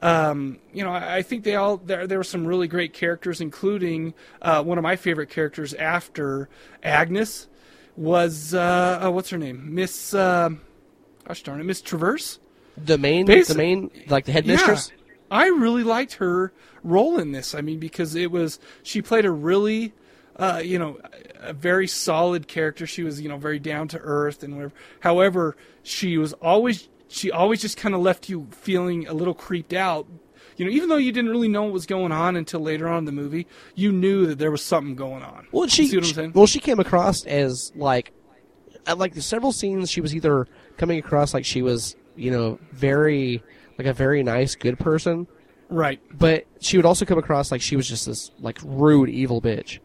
Um, 0.00 0.58
you 0.72 0.84
know, 0.84 0.92
I, 0.92 1.16
I 1.16 1.22
think 1.22 1.44
they 1.44 1.56
all 1.56 1.76
there. 1.78 2.06
There 2.06 2.18
were 2.18 2.24
some 2.24 2.46
really 2.46 2.68
great 2.68 2.92
characters, 2.92 3.40
including 3.40 4.14
uh, 4.40 4.62
one 4.62 4.78
of 4.78 4.82
my 4.82 4.96
favorite 4.96 5.28
characters 5.30 5.74
after 5.74 6.48
Agnes 6.82 7.48
was 7.96 8.54
uh, 8.54 9.00
oh, 9.02 9.10
what's 9.10 9.30
her 9.30 9.38
name, 9.38 9.74
Miss. 9.74 10.14
Uh, 10.14 10.50
gosh 11.26 11.42
darn 11.42 11.60
it, 11.60 11.64
Miss 11.64 11.82
Traverse. 11.82 12.38
The 12.76 12.96
main, 12.96 13.26
Basi- 13.26 13.48
the 13.48 13.54
main, 13.56 13.90
like 14.08 14.24
the 14.24 14.32
headmistress. 14.32 14.90
Yeah, 14.90 15.04
I 15.30 15.46
really 15.48 15.82
liked 15.82 16.14
her 16.14 16.52
role 16.84 17.18
in 17.18 17.32
this. 17.32 17.54
I 17.54 17.60
mean, 17.60 17.80
because 17.80 18.14
it 18.14 18.30
was 18.30 18.60
she 18.84 19.02
played 19.02 19.24
a 19.24 19.32
really, 19.32 19.94
uh, 20.36 20.62
you 20.64 20.78
know, 20.78 20.98
a 21.40 21.52
very 21.52 21.88
solid 21.88 22.46
character. 22.46 22.86
She 22.86 23.02
was 23.02 23.20
you 23.20 23.28
know 23.28 23.36
very 23.36 23.58
down 23.58 23.88
to 23.88 23.98
earth 23.98 24.44
and 24.44 24.54
whatever. 24.54 24.74
However, 25.00 25.56
she 25.82 26.18
was 26.18 26.32
always 26.34 26.88
she 27.08 27.30
always 27.30 27.60
just 27.60 27.76
kind 27.76 27.94
of 27.94 28.00
left 28.00 28.28
you 28.28 28.48
feeling 28.50 29.06
a 29.06 29.14
little 29.14 29.34
creeped 29.34 29.72
out. 29.72 30.06
You 30.56 30.64
know, 30.64 30.70
even 30.70 30.88
though 30.88 30.96
you 30.96 31.12
didn't 31.12 31.30
really 31.30 31.48
know 31.48 31.64
what 31.64 31.72
was 31.72 31.86
going 31.86 32.12
on 32.12 32.36
until 32.36 32.60
later 32.60 32.88
on 32.88 32.98
in 32.98 33.04
the 33.04 33.12
movie, 33.12 33.46
you 33.74 33.92
knew 33.92 34.26
that 34.26 34.38
there 34.38 34.50
was 34.50 34.62
something 34.62 34.96
going 34.96 35.22
on. 35.22 35.46
Well, 35.52 35.68
she, 35.68 35.86
see 35.86 35.96
what 35.96 36.06
I'm 36.06 36.14
saying? 36.14 36.32
well, 36.34 36.46
she 36.46 36.58
came 36.58 36.80
across 36.80 37.24
as 37.24 37.72
like, 37.76 38.12
at 38.86 38.98
like 38.98 39.14
the 39.14 39.22
several 39.22 39.52
scenes, 39.52 39.90
she 39.90 40.00
was 40.00 40.14
either 40.14 40.46
coming 40.76 40.98
across 40.98 41.32
like 41.32 41.44
she 41.44 41.62
was, 41.62 41.96
you 42.16 42.30
know, 42.30 42.58
very 42.72 43.42
like 43.78 43.86
a 43.86 43.92
very 43.92 44.22
nice, 44.22 44.56
good 44.56 44.78
person, 44.78 45.28
right? 45.68 46.00
But 46.12 46.46
she 46.60 46.76
would 46.76 46.86
also 46.86 47.04
come 47.04 47.18
across 47.18 47.52
like 47.52 47.60
she 47.60 47.76
was 47.76 47.88
just 47.88 48.06
this 48.06 48.32
like 48.40 48.58
rude, 48.64 49.08
evil 49.08 49.40
bitch. 49.40 49.78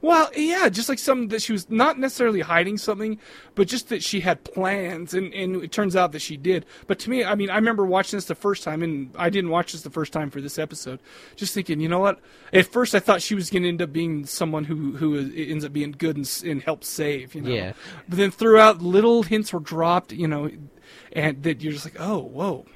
Well, 0.00 0.30
yeah, 0.36 0.68
just 0.68 0.88
like 0.88 0.98
something 0.98 1.28
that 1.28 1.42
she 1.42 1.52
was 1.52 1.68
not 1.70 1.98
necessarily 1.98 2.40
hiding 2.40 2.78
something, 2.78 3.18
but 3.54 3.68
just 3.68 3.88
that 3.88 4.02
she 4.02 4.20
had 4.20 4.44
plans, 4.44 5.14
and, 5.14 5.32
and 5.34 5.62
it 5.62 5.72
turns 5.72 5.96
out 5.96 6.12
that 6.12 6.20
she 6.20 6.36
did. 6.36 6.66
But 6.86 6.98
to 7.00 7.10
me, 7.10 7.24
I 7.24 7.34
mean, 7.34 7.50
I 7.50 7.56
remember 7.56 7.84
watching 7.84 8.16
this 8.16 8.26
the 8.26 8.34
first 8.34 8.62
time, 8.62 8.82
and 8.82 9.10
I 9.16 9.30
didn't 9.30 9.50
watch 9.50 9.72
this 9.72 9.82
the 9.82 9.90
first 9.90 10.12
time 10.12 10.30
for 10.30 10.40
this 10.40 10.58
episode, 10.58 11.00
just 11.36 11.54
thinking, 11.54 11.80
you 11.80 11.88
know 11.88 12.00
what? 12.00 12.20
At 12.52 12.66
first, 12.66 12.94
I 12.94 13.00
thought 13.00 13.22
she 13.22 13.34
was 13.34 13.50
going 13.50 13.62
to 13.64 13.68
end 13.68 13.82
up 13.82 13.92
being 13.92 14.26
someone 14.26 14.64
who 14.64 14.96
who 14.96 15.18
ends 15.18 15.64
up 15.64 15.72
being 15.72 15.92
good 15.92 16.16
and, 16.16 16.42
and 16.44 16.62
help 16.62 16.84
save, 16.84 17.34
you 17.34 17.40
know. 17.40 17.50
Yeah. 17.50 17.72
But 18.08 18.18
then 18.18 18.30
throughout, 18.30 18.80
little 18.80 19.22
hints 19.22 19.52
were 19.52 19.60
dropped, 19.60 20.12
you 20.12 20.28
know, 20.28 20.50
and 21.12 21.42
that 21.42 21.60
you're 21.60 21.72
just 21.72 21.84
like, 21.84 22.00
oh, 22.00 22.18
whoa, 22.18 22.66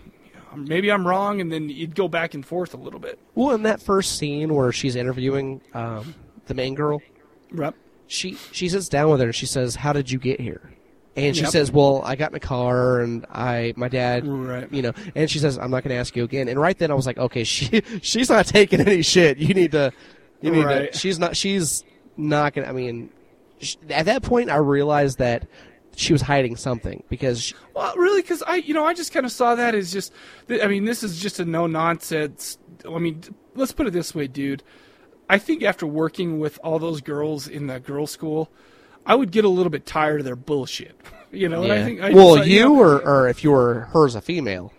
maybe 0.57 0.91
I'm 0.91 1.07
wrong, 1.07 1.41
and 1.41 1.51
then 1.51 1.69
you'd 1.69 1.95
go 1.95 2.09
back 2.09 2.35
and 2.35 2.45
forth 2.45 2.75
a 2.75 2.77
little 2.77 3.01
bit. 3.01 3.19
Well, 3.35 3.55
in 3.55 3.63
that 3.63 3.81
first 3.81 4.19
scene 4.19 4.55
where 4.55 4.73
she's 4.73 4.97
interviewing 4.97 5.61
um, 5.75 6.15
the 6.47 6.55
main 6.55 6.75
girl, 6.75 7.01
Right. 7.53 7.75
she 8.07 8.37
she 8.53 8.69
sits 8.69 8.89
down 8.89 9.11
with 9.11 9.21
her 9.21 9.27
and 9.27 9.35
she 9.35 9.47
says, 9.47 9.77
"How 9.77 9.93
did 9.93 10.11
you 10.11 10.19
get 10.19 10.41
here?" 10.41 10.73
And 11.15 11.37
she 11.37 11.43
Yep. 11.43 11.51
says, 11.53 11.71
"Well, 11.71 12.01
I 12.05 12.17
got 12.17 12.31
in 12.31 12.37
a 12.37 12.41
car 12.41 13.01
and 13.01 13.27
I 13.31 13.75
my 13.77 13.89
dad, 13.89 14.27
Right. 14.27 14.73
you 14.73 14.81
know." 14.83 14.93
And 15.15 15.31
she 15.31 15.39
says, 15.39 15.59
"I'm 15.59 15.71
not 15.71 15.83
going 15.85 15.95
to 15.95 16.01
ask 16.01 16.17
you 16.17 16.25
again." 16.25 16.49
And 16.49 16.59
right 16.59 16.77
then 16.79 16.91
I 16.91 16.95
was 16.95 17.07
like, 17.07 17.19
"Okay, 17.19 17.45
she 17.55 17.83
she's 18.01 18.31
not 18.31 18.47
taking 18.47 18.81
any 18.81 19.03
shit. 19.03 19.39
You 19.39 19.53
need 19.55 19.73
to, 19.73 19.93
you 20.41 20.51
need 20.51 20.65
Right. 20.65 20.93
to. 20.93 20.99
She's 20.99 21.19
not. 21.19 21.37
She's 21.37 21.85
not 22.17 22.55
going. 22.55 22.65
to 22.65 22.71
I 22.71 22.73
mean, 22.73 23.11
sh 23.61 23.77
at 23.91 24.07
that 24.07 24.23
point, 24.23 24.49
I 24.51 24.57
realized 24.57 25.19
that 25.19 25.47
she 25.95 26.15
was 26.15 26.23
hiding 26.23 26.57
something 26.57 27.03
because 27.11 27.43
she, 27.43 27.55
Well, 27.75 27.95
really, 27.97 28.23
because 28.23 28.43
I, 28.43 28.57
you 28.57 28.73
know, 28.73 28.87
I 28.87 28.95
just 28.95 29.13
kind 29.13 29.27
of 29.27 29.33
saw 29.33 29.55
that 29.55 29.75
as 29.75 29.93
just. 29.93 30.13
I 30.49 30.67
mean, 30.67 30.87
this 30.87 31.03
is 31.03 31.21
just 31.21 31.39
a 31.41 31.45
no 31.45 31.67
nonsense. 31.67 32.57
I 32.89 32.99
mean, 32.99 33.23
let's 33.55 33.73
put 33.73 33.87
it 33.87 33.93
this 33.93 34.15
way, 34.15 34.27
dude. 34.29 34.63
I 35.33 35.39
think 35.39 35.63
after 35.63 35.87
working 35.87 36.41
with 36.41 36.59
all 36.63 36.79
those 36.79 37.01
girls 37.01 37.49
in 37.49 37.67
the 37.67 37.81
girls' 37.81 38.11
school, 38.11 38.51
I 39.07 39.15
would 39.15 39.31
get 39.31 39.47
a 39.47 39.49
little 39.49 39.71
bit 39.71 39.87
tired 39.87 40.21
of 40.21 40.27
their 40.27 40.37
bullshit. 40.37 40.95
You 41.35 41.49
know, 41.49 41.63
and 41.63 41.73
I 41.73 41.83
think. 41.83 42.03
I 42.03 42.11
well, 42.11 42.37
just, 42.37 42.49
you 42.51 42.61
know, 42.61 42.79
or 42.79 43.09
or 43.09 43.27
if 43.27 43.43
you 43.43 43.53
were 43.53 43.89
her 43.95 44.05
as 44.05 44.15
a 44.15 44.21
female. 44.21 44.71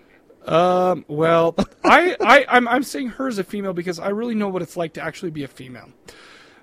Um. 0.45 1.03
Well, 1.07 1.55
I, 1.84 2.15
I, 2.21 2.45
I'm, 2.47 2.67
I'm 2.67 2.84
saying 2.84 3.07
her 3.07 3.27
as 3.27 3.39
a 3.39 3.43
female 3.43 3.73
because 3.73 3.97
I 3.97 4.09
really 4.09 4.35
know 4.35 4.49
what 4.49 4.61
it's 4.61 4.77
like 4.77 4.93
to 4.93 5.01
actually 5.01 5.31
be 5.31 5.43
a 5.43 5.47
female. 5.47 5.89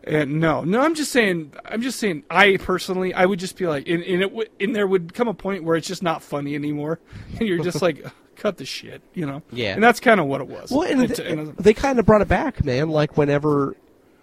And 0.04 0.38
no, 0.38 0.62
no, 0.62 0.80
I'm 0.80 0.94
just 0.94 1.10
saying, 1.10 1.54
I'm 1.64 1.82
just 1.82 1.98
saying, 1.98 2.22
I 2.30 2.56
personally, 2.58 3.12
I 3.12 3.26
would 3.26 3.40
just 3.40 3.56
be 3.56 3.66
like, 3.66 3.88
and, 3.88 4.00
and 4.04 4.22
it 4.22 4.30
would, 4.30 4.48
and 4.60 4.76
there 4.76 4.86
would 4.86 5.12
come 5.12 5.26
a 5.26 5.34
point 5.34 5.64
where 5.64 5.74
it's 5.74 5.88
just 5.88 6.04
not 6.04 6.22
funny 6.22 6.54
anymore, 6.54 7.00
and 7.40 7.40
you're 7.48 7.64
just 7.64 7.82
like, 7.82 8.06
cut 8.40 8.56
the 8.56 8.64
shit, 8.64 9.02
you 9.14 9.26
know? 9.26 9.42
Yeah. 9.52 9.74
And 9.74 9.82
that's 9.82 10.00
kind 10.00 10.18
of 10.18 10.26
what 10.26 10.40
it 10.40 10.48
was. 10.48 10.70
Well, 10.70 10.82
and, 10.82 11.02
It's- 11.02 11.18
th- 11.18 11.30
and- 11.30 11.56
they 11.56 11.74
kind 11.74 11.98
of 11.98 12.06
brought 12.06 12.22
it 12.22 12.28
back, 12.28 12.64
man. 12.64 12.88
Like 12.88 13.16
whenever, 13.16 13.76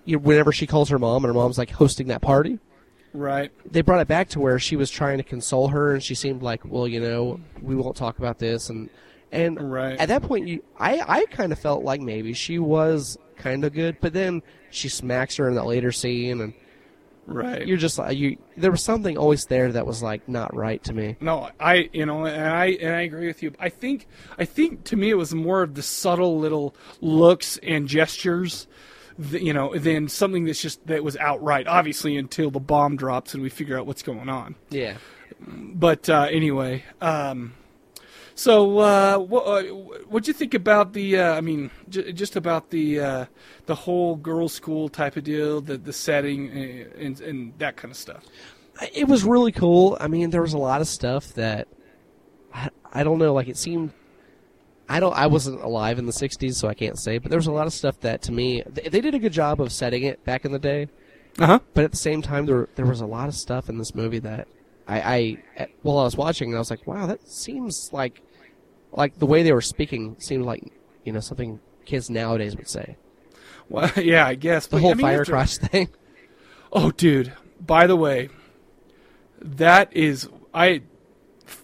you 0.05 0.17
know, 0.17 0.21
whenever 0.23 0.51
she 0.51 0.67
calls 0.67 0.89
her 0.89 0.99
mom 0.99 1.23
and 1.23 1.33
her 1.33 1.39
mom's 1.39 1.57
like 1.57 1.69
hosting 1.69 2.07
that 2.07 2.21
party, 2.21 2.59
right. 3.13 3.51
they 3.71 3.81
brought 3.81 4.01
it 4.01 4.07
back 4.07 4.29
to 4.29 4.39
where 4.39 4.59
she 4.59 4.75
was 4.75 4.89
trying 4.89 5.17
to 5.17 5.23
console 5.23 5.67
her, 5.69 5.93
and 5.93 6.03
she 6.03 6.15
seemed 6.15 6.41
like, 6.41 6.61
well, 6.65 6.87
you 6.87 6.99
know, 6.99 7.39
we 7.61 7.75
won't 7.75 7.95
talk 7.95 8.17
about 8.19 8.39
this, 8.39 8.69
and 8.69 8.89
and 9.31 9.71
Right. 9.71 9.99
at 9.99 10.07
that 10.07 10.23
point, 10.23 10.47
you, 10.47 10.63
I 10.79 11.01
I 11.05 11.25
kind 11.25 11.51
of 11.51 11.59
felt 11.59 11.83
like 11.83 11.99
maybe 12.01 12.33
she 12.33 12.59
was 12.59 13.17
kind 13.35 13.65
of 13.65 13.73
good, 13.73 13.97
but 14.01 14.13
then 14.13 14.41
she 14.71 14.87
smacks 14.89 15.35
her 15.37 15.47
in 15.49 15.55
that 15.55 15.65
later 15.65 15.91
scene, 15.91 16.39
and 16.41 16.53
Right. 17.27 17.67
you're 17.67 17.77
just 17.77 17.97
like 17.97 18.17
you. 18.17 18.37
There 18.55 18.71
was 18.71 18.81
something 18.81 19.17
always 19.17 19.45
there 19.45 19.71
that 19.73 19.85
was 19.85 20.01
like 20.01 20.27
not 20.29 20.55
right 20.55 20.81
to 20.85 20.93
me. 20.93 21.17
No, 21.19 21.49
I 21.59 21.89
you 21.91 22.05
know, 22.05 22.25
and 22.25 22.47
I 22.47 22.67
and 22.67 22.95
I 22.95 23.01
agree 23.01 23.27
with 23.27 23.43
you. 23.43 23.53
I 23.59 23.67
think 23.69 24.07
I 24.37 24.45
think 24.45 24.85
to 24.85 24.95
me 24.95 25.09
it 25.09 25.15
was 25.15 25.35
more 25.35 25.61
of 25.61 25.75
the 25.75 25.81
subtle 25.83 26.39
little 26.39 26.73
looks 27.01 27.57
and 27.61 27.87
gestures, 27.87 28.67
th- 29.31 29.43
you 29.43 29.53
know, 29.53 29.75
than 29.75 30.07
something 30.07 30.45
that's 30.45 30.61
just 30.61 30.87
that 30.87 31.03
was 31.03 31.17
outright. 31.17 31.67
Obviously, 31.67 32.15
until 32.15 32.49
the 32.49 32.61
bomb 32.61 32.95
drops 32.95 33.33
and 33.33 33.43
we 33.43 33.49
figure 33.49 33.77
out 33.77 33.85
what's 33.85 34.03
going 34.03 34.29
on. 34.29 34.55
Yeah. 34.69 34.97
But 35.39 36.09
uh, 36.09 36.27
anyway, 36.31 36.85
um, 37.01 37.53
so 38.37 38.77
uh, 38.77 39.17
what 39.17 39.41
uh, 39.47 39.63
what'd 40.09 40.27
you 40.27 40.33
think 40.33 40.53
about 40.53 40.93
the? 40.93 41.17
Uh, 41.17 41.33
I 41.33 41.41
mean, 41.41 41.71
j- 41.89 42.13
just 42.13 42.35
about 42.35 42.69
the 42.69 42.99
uh, 42.99 43.25
the 43.65 43.73
whole 43.73 44.15
girls' 44.15 44.53
school 44.53 44.89
type 44.89 45.17
of 45.17 45.23
deal, 45.23 45.59
the 45.59 45.75
the 45.75 45.91
setting 45.91 46.51
uh, 46.51 46.99
and 46.99 47.19
and 47.19 47.53
that 47.57 47.77
kind 47.77 47.91
of 47.91 47.97
stuff. 47.97 48.23
It 48.93 49.07
was 49.07 49.23
really 49.23 49.51
cool. 49.51 49.97
I 49.99 50.07
mean, 50.07 50.29
there 50.29 50.43
was 50.43 50.53
a 50.53 50.59
lot 50.59 50.81
of 50.81 50.87
stuff 50.87 51.33
that 51.33 51.67
I, 52.53 52.69
I 52.93 53.03
don't 53.03 53.17
know. 53.17 53.33
Like 53.33 53.47
it 53.47 53.57
seemed. 53.57 53.91
I 54.87 54.99
don't. 54.99 55.15
I 55.17 55.25
wasn't 55.25 55.59
alive 55.63 55.97
in 55.97 56.05
the 56.05 56.11
'60s, 56.13 56.53
so 56.53 56.67
I 56.67 56.75
can't 56.75 56.99
say. 56.99 57.17
But 57.17 57.31
there 57.31 57.39
was 57.39 57.47
a 57.47 57.51
lot 57.51 57.65
of 57.65 57.73
stuff 57.73 57.99
that, 58.01 58.21
to 58.21 58.31
me, 58.31 58.61
they, 58.67 58.83
they 58.83 59.01
did 59.01 59.15
a 59.15 59.19
good 59.19 59.33
job 59.33 59.59
of 59.59 59.71
setting 59.73 60.03
it 60.03 60.23
back 60.25 60.45
in 60.45 60.51
the 60.51 60.59
day. 60.59 60.89
Uh-huh. 61.39 61.59
But 61.73 61.85
at 61.85 61.91
the 61.91 61.97
same 61.97 62.21
time, 62.21 62.45
there 62.45 62.69
there 62.75 62.85
was 62.85 63.01
a 63.01 63.07
lot 63.07 63.29
of 63.29 63.33
stuff 63.33 63.67
in 63.67 63.79
this 63.79 63.95
movie 63.95 64.19
that 64.19 64.47
I, 64.87 64.99
I 65.01 65.37
at- 65.57 65.69
while 65.81 65.97
I 65.97 66.03
was 66.03 66.15
watching, 66.15 66.55
I 66.55 66.59
was 66.59 66.69
like, 66.69 66.85
wow, 66.87 67.07
that 67.07 67.27
seems 67.27 67.91
like 67.91 68.21
like 68.97 69.17
the 69.19 69.25
way 69.25 69.43
they 69.43 69.53
were 69.53 69.61
speaking 69.61 70.17
seemed 70.19 70.43
like 70.45 70.61
you 71.05 71.13
know 71.13 71.21
something 71.21 71.59
kids 71.85 72.09
nowadays 72.09 72.57
would 72.57 72.67
say. 72.67 72.97
Well, 73.69 73.89
yeah, 73.97 74.27
I 74.27 74.35
guess 74.35 74.67
The 74.67 74.75
but, 74.77 74.81
whole 74.81 74.91
I 74.91 74.93
mean, 74.95 75.05
fire 75.05 75.17
have 75.19 75.25
to- 75.27 75.31
crotch 75.31 75.57
thing. 75.57 75.87
Oh, 76.73 76.91
dude. 76.91 77.31
By 77.65 77.87
the 77.87 77.95
way, 77.95 78.29
that 79.41 79.93
is 79.95 80.27
I. 80.53 80.81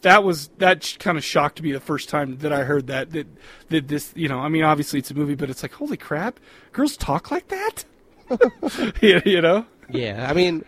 That 0.01 0.23
was 0.23 0.47
that 0.59 0.95
kind 0.99 1.17
of 1.17 1.25
shocked 1.25 1.61
me 1.61 1.73
the 1.73 1.79
first 1.81 2.07
time 2.07 2.37
that 2.37 2.53
I 2.53 2.63
heard 2.63 2.87
that 2.87 3.11
that 3.11 3.27
that 3.67 3.89
this 3.89 4.13
you 4.15 4.29
know 4.29 4.39
I 4.39 4.47
mean 4.47 4.63
obviously 4.63 4.99
it's 4.99 5.11
a 5.11 5.13
movie 5.13 5.35
but 5.35 5.49
it's 5.49 5.61
like 5.61 5.73
holy 5.73 5.97
crap 5.97 6.39
girls 6.71 6.95
talk 6.95 7.31
like 7.31 7.49
that 7.49 7.83
you, 9.01 9.21
you 9.25 9.41
know 9.41 9.65
Yeah, 9.89 10.25
I 10.29 10.33
mean, 10.33 10.63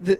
the 0.00 0.18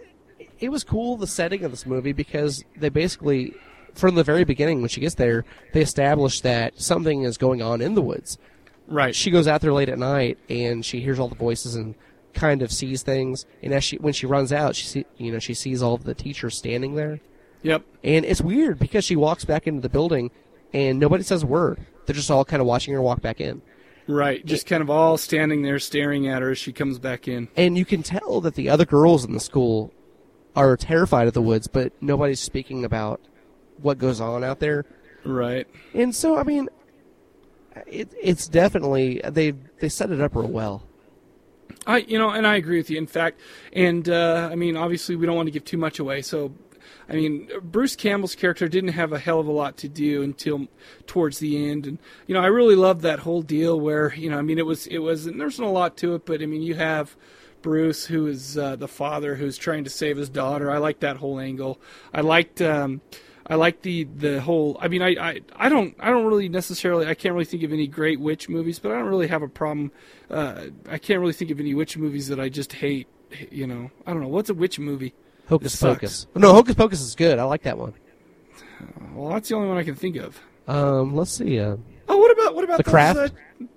it 0.61 0.69
was 0.69 0.85
cool 0.85 1.17
the 1.17 1.27
setting 1.27 1.65
of 1.65 1.71
this 1.71 1.87
movie 1.87 2.13
because 2.13 2.63
they 2.77 2.91
basically, 2.91 3.55
from 3.97 4.15
the 4.15 4.25
very 4.25 4.45
beginning 4.45 4.81
when 4.81 4.89
she 4.89 5.01
gets 5.01 5.15
there, 5.17 5.45
they 5.73 5.81
establish 5.83 6.41
that 6.43 6.81
something 6.81 7.23
is 7.23 7.39
going 7.39 7.63
on 7.63 7.81
in 7.81 7.95
the 7.95 8.03
woods. 8.03 8.39
Right. 8.87 9.15
She 9.15 9.31
goes 9.31 9.49
out 9.49 9.61
there 9.63 9.73
late 9.73 9.89
at 9.89 9.99
night 9.99 10.39
and 10.49 10.85
she 10.85 11.01
hears 11.01 11.19
all 11.19 11.29
the 11.29 11.35
voices 11.35 11.75
and 11.75 11.95
kind 12.35 12.61
of 12.63 12.71
sees 12.71 13.03
things, 13.03 13.47
and 13.63 13.73
as 13.73 13.83
she 13.83 13.97
when 13.97 14.13
she 14.13 14.27
runs 14.27 14.53
out, 14.53 14.77
she 14.77 14.85
see, 14.87 15.07
you 15.17 15.33
know 15.33 15.39
she 15.39 15.55
sees 15.55 15.83
all 15.83 15.95
of 15.95 16.05
the 16.05 16.13
teachers 16.15 16.55
standing 16.55 16.95
there, 16.95 17.19
Yep. 17.63 17.83
and 18.05 18.27
it's 18.27 18.43
weird 18.43 18.79
because 18.79 19.05
she 19.07 19.17
walks 19.17 19.47
back 19.47 19.67
into 19.67 19.81
the 19.81 19.89
building, 19.89 20.31
and 20.75 21.01
nobody 21.01 21.25
says 21.25 21.45
a 21.45 21.47
word. 21.47 21.79
They're 22.05 22.15
just 22.15 22.31
all 22.31 22.45
kind 22.45 22.61
of 22.61 22.67
watching 22.67 22.93
her 22.93 23.01
walk 23.01 23.23
back 23.23 23.41
in. 23.41 23.63
Right. 24.07 24.45
Just 24.45 24.67
kind 24.67 24.83
of 24.83 24.91
all 24.91 25.17
standing 25.17 25.63
there 25.63 25.79
staring 25.79 26.29
at 26.29 26.43
her 26.43 26.51
as 26.51 26.59
she 26.59 26.73
comes 26.75 26.99
back 26.99 27.27
in. 27.27 27.49
And 27.57 27.77
you 27.79 27.87
can 27.87 28.03
tell 28.03 28.43
that 28.43 28.55
the 28.55 28.69
other 28.69 28.85
girls 28.85 29.25
in 29.25 29.33
the 29.33 29.41
school 29.41 29.93
are 30.55 30.77
terrified 30.77 31.27
of 31.29 31.33
the 31.35 31.41
woods, 31.43 31.67
but 31.69 31.93
nobody's 32.03 32.39
speaking 32.41 32.85
about 32.85 33.19
what 33.81 33.99
goes 33.99 34.21
on 34.21 34.45
out 34.45 34.61
there. 34.61 34.85
Right. 35.25 35.67
And 35.95 36.15
so, 36.15 36.37
I 36.37 36.45
mean, 36.45 36.69
it, 37.87 38.13
it's 38.21 38.49
definitely 38.49 39.21
they 39.25 39.53
they 39.81 39.89
set 39.89 40.11
it 40.11 40.21
up 40.21 40.35
real 40.35 40.49
well. 40.49 40.83
I, 41.87 41.99
you 41.99 42.19
know, 42.19 42.31
and 42.31 42.47
I 42.47 42.57
agree 42.57 42.79
with 42.79 42.91
you. 42.91 42.99
In 42.99 43.07
fact, 43.07 43.41
and 43.73 44.09
uh, 44.09 44.49
I 44.51 44.55
mean, 44.55 44.77
obviously, 44.77 45.17
we 45.17 45.27
don't 45.27 45.37
want 45.37 45.47
to 45.47 45.53
give 45.53 45.65
too 45.65 45.79
much 45.79 45.99
away. 45.99 46.23
So, 46.23 46.53
I 47.09 47.15
mean, 47.15 47.49
Bruce 47.63 47.95
Campbell's 47.95 48.35
character 48.35 48.69
didn't 48.69 48.93
have 48.93 49.13
a 49.13 49.19
hell 49.19 49.39
of 49.39 49.47
a 49.47 49.53
lot 49.53 49.77
to 49.79 49.89
do 49.89 50.23
until 50.23 50.67
towards 51.07 51.39
the 51.39 51.71
end, 51.71 51.87
and 51.87 51.99
you 52.27 52.35
know, 52.35 52.41
I 52.41 52.47
really 52.47 52.77
loved 52.77 53.03
that 53.03 53.21
whole 53.21 53.43
deal 53.43 53.79
where 53.79 54.15
you 54.15 54.31
know, 54.31 54.39
I 54.39 54.43
mean, 54.43 54.59
it 54.59 54.67
was 54.67 54.87
it 54.87 54.99
was 54.99 55.27
there 55.27 55.47
wasn't 55.47 55.69
a 55.69 55.71
lot 55.71 55.97
to 55.99 56.15
it, 56.15 56.27
but 56.27 56.43
I 56.43 56.47
mean, 56.47 56.63
you 56.63 56.75
have. 56.75 57.17
Bruce, 57.63 58.07
who 58.07 58.29
is 58.29 58.57
uh, 58.57 58.77
the 58.77 58.87
father 58.87 59.35
who's 59.35 59.59
trying 59.59 59.83
to 59.83 59.91
save 59.91 60.17
his 60.17 60.29
daughter. 60.29 60.71
I 60.71 60.79
like 60.79 61.01
that 61.01 61.17
whole 61.17 61.41
angle. 61.41 61.81
I 62.15 62.21
liked, 62.21 62.63
um, 62.63 63.01
I 63.49 63.55
like 63.55 63.83
the 63.83 64.05
the 64.05 64.41
whole. 64.41 64.77
I 64.81 64.89
mean, 64.89 65.03
I, 65.03 65.11
I 65.11 65.41
I 65.55 65.69
don't 65.69 65.95
I 66.01 66.11
don't 66.11 66.27
really 66.27 66.49
necessarily 66.49 67.07
I 67.07 67.15
can't 67.15 67.33
really 67.35 67.45
think 67.45 67.63
of 67.63 67.73
any 67.73 67.87
great 67.87 68.19
witch 68.21 68.49
movies, 68.49 68.79
but 68.79 68.91
I 68.93 68.97
don't 68.99 69.09
really 69.09 69.29
have 69.29 69.43
a 69.43 69.49
problem. 69.49 69.93
Uh, 70.31 70.67
I 70.89 70.99
can't 70.99 71.21
really 71.21 71.33
think 71.33 71.51
of 71.53 71.61
any 71.61 71.73
witch 71.75 71.97
movies 71.97 72.29
that 72.29 72.41
I 72.41 72.49
just 72.49 72.73
hate. 72.73 73.07
You 73.51 73.67
know, 73.67 73.91
I 74.07 74.13
don't 74.13 74.23
know 74.23 74.29
what's 74.29 74.51
a 74.51 74.55
witch 74.55 74.79
movie. 74.79 75.15
Hocus 75.49 75.81
Pocus. 75.81 76.27
No, 76.35 76.53
Hocus 76.55 76.75
Pocus 76.75 77.01
is 77.01 77.15
good. 77.15 77.39
I 77.39 77.45
like 77.45 77.63
that 77.63 77.79
one. 77.79 77.95
Well, 79.15 79.31
that's 79.31 79.49
the 79.49 79.55
only 79.55 79.69
one 79.69 79.79
I 79.79 79.85
can 79.85 79.95
think 79.95 80.17
of. 80.17 80.41
Um, 80.67 81.15
let's 81.15 81.33
see. 81.33 81.59
Uh, 81.61 81.77
Oh, 82.09 82.19
what 82.19 82.31
about 82.31 82.55
what 82.55 82.63
about 82.63 82.77
The 82.77 82.83
those, 82.85 82.93
Craft? 82.93 83.19
Uh, 83.19 83.29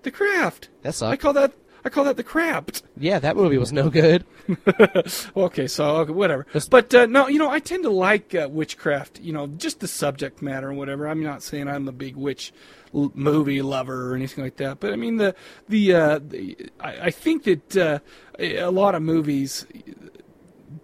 the 0.03 0.11
craft. 0.11 0.69
that 0.83 0.93
sucks. 0.93 1.11
I 1.11 1.15
call 1.15 1.33
that 1.33 1.51
I 1.83 1.89
call 1.89 2.03
that 2.05 2.17
the 2.17 2.23
craft. 2.23 2.83
Yeah, 2.97 3.19
that 3.19 3.35
movie 3.35 3.57
was 3.57 3.71
no 3.71 3.89
good. 3.89 4.25
okay, 5.37 5.67
so 5.67 5.97
okay, 5.97 6.11
whatever. 6.11 6.45
But 6.69 6.93
uh, 6.93 7.05
no, 7.05 7.27
you 7.27 7.39
know, 7.39 7.49
I 7.49 7.59
tend 7.59 7.83
to 7.83 7.89
like 7.89 8.35
uh, 8.35 8.47
witchcraft. 8.49 9.19
You 9.19 9.33
know, 9.33 9.47
just 9.47 9.79
the 9.79 9.87
subject 9.87 10.41
matter 10.41 10.69
and 10.69 10.77
whatever. 10.77 11.07
I'm 11.07 11.23
not 11.23 11.43
saying 11.43 11.67
I'm 11.67 11.87
a 11.87 11.91
big 11.93 12.15
witch 12.15 12.51
l- 12.93 13.11
movie 13.13 13.61
lover 13.61 14.11
or 14.11 14.15
anything 14.15 14.43
like 14.43 14.57
that. 14.57 14.79
But 14.79 14.93
I 14.93 14.95
mean, 14.95 15.17
the 15.17 15.35
the, 15.67 15.93
uh, 15.93 16.19
the 16.21 16.57
I, 16.79 16.91
I 17.07 17.11
think 17.11 17.43
that 17.43 17.77
uh, 17.77 17.99
a 18.39 18.71
lot 18.71 18.95
of 18.95 19.01
movies 19.01 19.65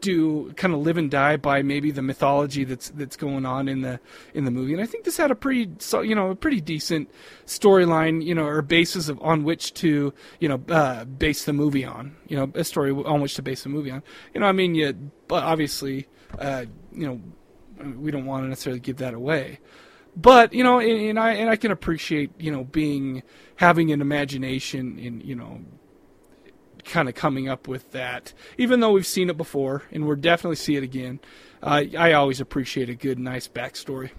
do 0.05 0.53
kind 0.53 0.71
of 0.71 0.81
live 0.81 0.97
and 0.97 1.09
die 1.09 1.35
by 1.35 1.63
maybe 1.63 1.89
the 1.89 2.03
mythology 2.03 2.63
that's 2.63 2.89
that's 2.91 3.17
going 3.17 3.43
on 3.43 3.67
in 3.67 3.81
the 3.81 3.99
in 4.35 4.45
the 4.45 4.51
movie. 4.51 4.71
And 4.71 4.81
I 4.81 4.85
think 4.85 5.03
this 5.03 5.17
had 5.17 5.31
a 5.31 5.35
pretty 5.35 5.67
you 6.03 6.13
know 6.13 6.29
a 6.29 6.35
pretty 6.35 6.61
decent 6.61 7.09
storyline 7.47 8.23
you 8.23 8.35
know 8.35 8.45
or 8.45 8.61
basis 8.61 9.09
of 9.09 9.19
on 9.21 9.43
which 9.43 9.73
to 9.75 10.13
you 10.39 10.47
know 10.47 10.61
uh, 10.69 11.05
base 11.05 11.45
the 11.45 11.53
movie 11.53 11.83
on 11.83 12.15
you 12.27 12.37
know 12.37 12.51
a 12.53 12.63
story 12.63 12.91
on 12.91 13.19
which 13.19 13.33
to 13.35 13.41
base 13.41 13.63
the 13.63 13.69
movie 13.69 13.89
on. 13.89 14.03
You 14.33 14.41
know 14.41 14.45
I 14.45 14.51
mean 14.51 14.75
you 14.75 14.93
but 15.27 15.43
obviously 15.43 16.07
uh, 16.37 16.65
you 16.93 17.07
know 17.07 17.19
we 17.97 18.11
don't 18.11 18.25
want 18.25 18.43
to 18.43 18.49
necessarily 18.49 18.79
give 18.79 18.97
that 18.97 19.15
away. 19.15 19.59
But 20.15 20.53
you 20.53 20.63
know 20.63 20.77
and, 20.77 21.01
and 21.09 21.19
I 21.19 21.33
and 21.33 21.49
I 21.49 21.55
can 21.55 21.71
appreciate 21.71 22.29
you 22.37 22.51
know 22.51 22.63
being 22.63 23.23
having 23.55 23.91
an 23.91 24.01
imagination 24.01 24.99
and 24.99 25.23
you 25.23 25.35
know 25.35 25.61
kind 26.85 27.09
of 27.09 27.15
coming 27.15 27.49
up 27.49 27.67
with 27.67 27.91
that. 27.91 28.33
Even 28.57 28.79
though 28.79 28.91
we've 28.91 29.05
seen 29.07 29.29
it 29.29 29.37
before, 29.37 29.83
and 29.91 30.05
we'll 30.07 30.15
definitely 30.15 30.55
see 30.55 30.75
it 30.75 30.83
again, 30.83 31.19
uh, 31.63 31.83
I 31.97 32.13
always 32.13 32.39
appreciate 32.39 32.89
a 32.89 32.95
good, 32.95 33.19
nice 33.19 33.47
backstory. 33.47 34.11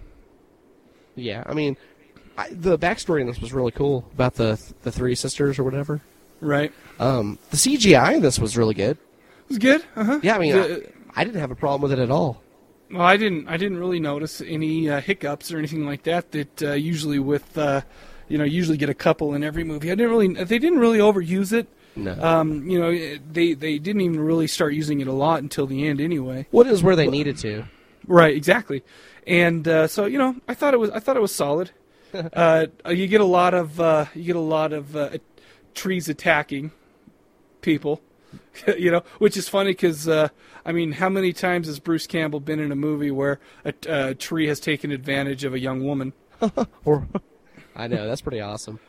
Yeah, 1.15 1.43
I 1.45 1.53
mean, 1.53 1.77
I, 2.37 2.49
the 2.51 2.77
backstory 2.77 3.21
in 3.21 3.27
this 3.27 3.39
was 3.41 3.53
really 3.53 3.71
cool 3.71 4.07
about 4.13 4.35
the 4.35 4.61
the 4.83 4.91
three 4.91 5.15
sisters 5.15 5.57
or 5.57 5.63
whatever. 5.63 6.01
Right. 6.39 6.71
Um, 6.99 7.39
the 7.49 7.57
CGI 7.57 8.15
in 8.15 8.21
this 8.21 8.37
was 8.37 8.55
really 8.57 8.75
good. 8.75 8.97
It 8.97 9.49
was 9.49 9.57
good. 9.57 9.83
Uh-huh. 9.95 10.19
Yeah, 10.21 10.35
I 10.35 10.39
mean, 10.39 10.55
The- 10.55 10.87
I, 11.15 11.21
I 11.21 11.23
didn't 11.23 11.39
have 11.39 11.49
a 11.51 11.55
problem 11.55 11.81
with 11.89 11.97
it 11.97 12.01
at 12.01 12.11
all. 12.11 12.43
well, 12.91 13.01
I 13.01 13.17
didn't. 13.17 13.47
I 13.47 13.57
didn't 13.57 13.79
really 13.79 13.99
notice 13.99 14.41
any 14.41 14.89
uh, 14.89 15.01
hiccups 15.01 15.51
or 15.51 15.57
anything 15.57 15.85
like 15.85 16.03
that. 16.03 16.31
That 16.33 16.61
uh, 16.63 16.71
usually 16.73 17.17
with, 17.17 17.57
uh, 17.57 17.81
you 18.27 18.37
know, 18.37 18.43
usually 18.43 18.77
get 18.77 18.89
a 18.89 18.93
couple 18.93 19.33
in 19.33 19.43
every 19.43 19.63
movie. 19.63 19.89
I 19.91 19.95
didn't 19.95 20.11
really. 20.11 20.27
They 20.43 20.59
didn't 20.59 20.79
really 20.79 20.99
overuse 20.99 21.53
it. 21.53 21.67
No. 21.97 22.13
Um, 22.21 22.69
you 22.69 22.79
know, 22.79 22.91
they 23.31 23.53
they 23.53 23.79
didn't 23.79 24.01
even 24.01 24.19
really 24.19 24.47
start 24.47 24.73
using 24.73 25.01
it 25.01 25.07
a 25.07 25.11
lot 25.11 25.41
until 25.41 25.65
the 25.65 25.87
end, 25.87 25.99
anyway. 25.99 26.45
What 26.51 26.67
is 26.67 26.83
where 26.83 26.95
they 26.95 27.07
needed 27.07 27.37
to? 27.39 27.65
Right, 28.05 28.35
exactly. 28.35 28.83
And 29.25 29.67
uh, 29.67 29.87
so 29.87 30.05
you 30.05 30.17
know, 30.17 30.35
I 30.47 30.53
thought 30.53 30.73
it 30.73 30.77
was 30.77 30.89
I 30.91 30.99
thought 30.99 31.17
it 31.17 31.21
was 31.21 31.33
solid. 31.33 31.71
uh, 32.33 32.67
you 32.87 33.07
get 33.07 33.21
a 33.21 33.25
lot 33.25 33.53
of 33.53 33.79
uh, 33.81 34.05
you 34.13 34.23
get 34.23 34.35
a 34.35 34.39
lot 34.39 34.73
of 34.73 34.95
uh, 34.95 35.09
trees 35.73 36.07
attacking 36.07 36.71
people, 37.61 38.01
you 38.77 38.91
know, 38.91 39.03
which 39.17 39.35
is 39.35 39.49
funny 39.49 39.71
because 39.71 40.07
uh, 40.07 40.29
I 40.65 40.71
mean, 40.71 40.93
how 40.93 41.09
many 41.09 41.33
times 41.33 41.67
has 41.67 41.79
Bruce 41.79 42.07
Campbell 42.07 42.39
been 42.39 42.59
in 42.59 42.71
a 42.71 42.75
movie 42.75 43.11
where 43.11 43.39
a, 43.65 43.73
a 43.87 44.15
tree 44.15 44.47
has 44.47 44.59
taken 44.59 44.91
advantage 44.91 45.43
of 45.43 45.53
a 45.53 45.59
young 45.59 45.83
woman? 45.83 46.13
Or, 46.85 47.07
I 47.75 47.87
know 47.87 48.07
that's 48.07 48.21
pretty 48.21 48.41
awesome. 48.41 48.79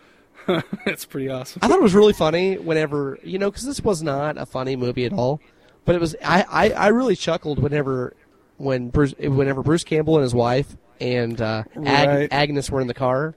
That's 0.84 1.04
pretty 1.04 1.28
awesome. 1.28 1.60
I 1.62 1.68
thought 1.68 1.78
it 1.78 1.82
was 1.82 1.94
really 1.94 2.12
funny 2.12 2.56
whenever 2.56 3.18
you 3.22 3.38
know 3.38 3.50
because 3.50 3.64
this 3.64 3.80
was 3.80 4.02
not 4.02 4.38
a 4.38 4.46
funny 4.46 4.76
movie 4.76 5.04
at 5.04 5.12
all, 5.12 5.40
but 5.84 5.94
it 5.94 6.00
was. 6.00 6.16
I, 6.24 6.44
I, 6.48 6.70
I 6.70 6.86
really 6.88 7.16
chuckled 7.16 7.58
whenever 7.58 8.14
when 8.56 8.88
Bruce 8.88 9.14
whenever 9.18 9.62
Bruce 9.62 9.84
Campbell 9.84 10.16
and 10.16 10.22
his 10.24 10.34
wife 10.34 10.76
and 11.00 11.40
uh, 11.40 11.62
Ag- 11.84 12.08
Right. 12.08 12.28
Agnes 12.32 12.70
were 12.70 12.80
in 12.80 12.86
the 12.88 12.94
car 12.94 13.36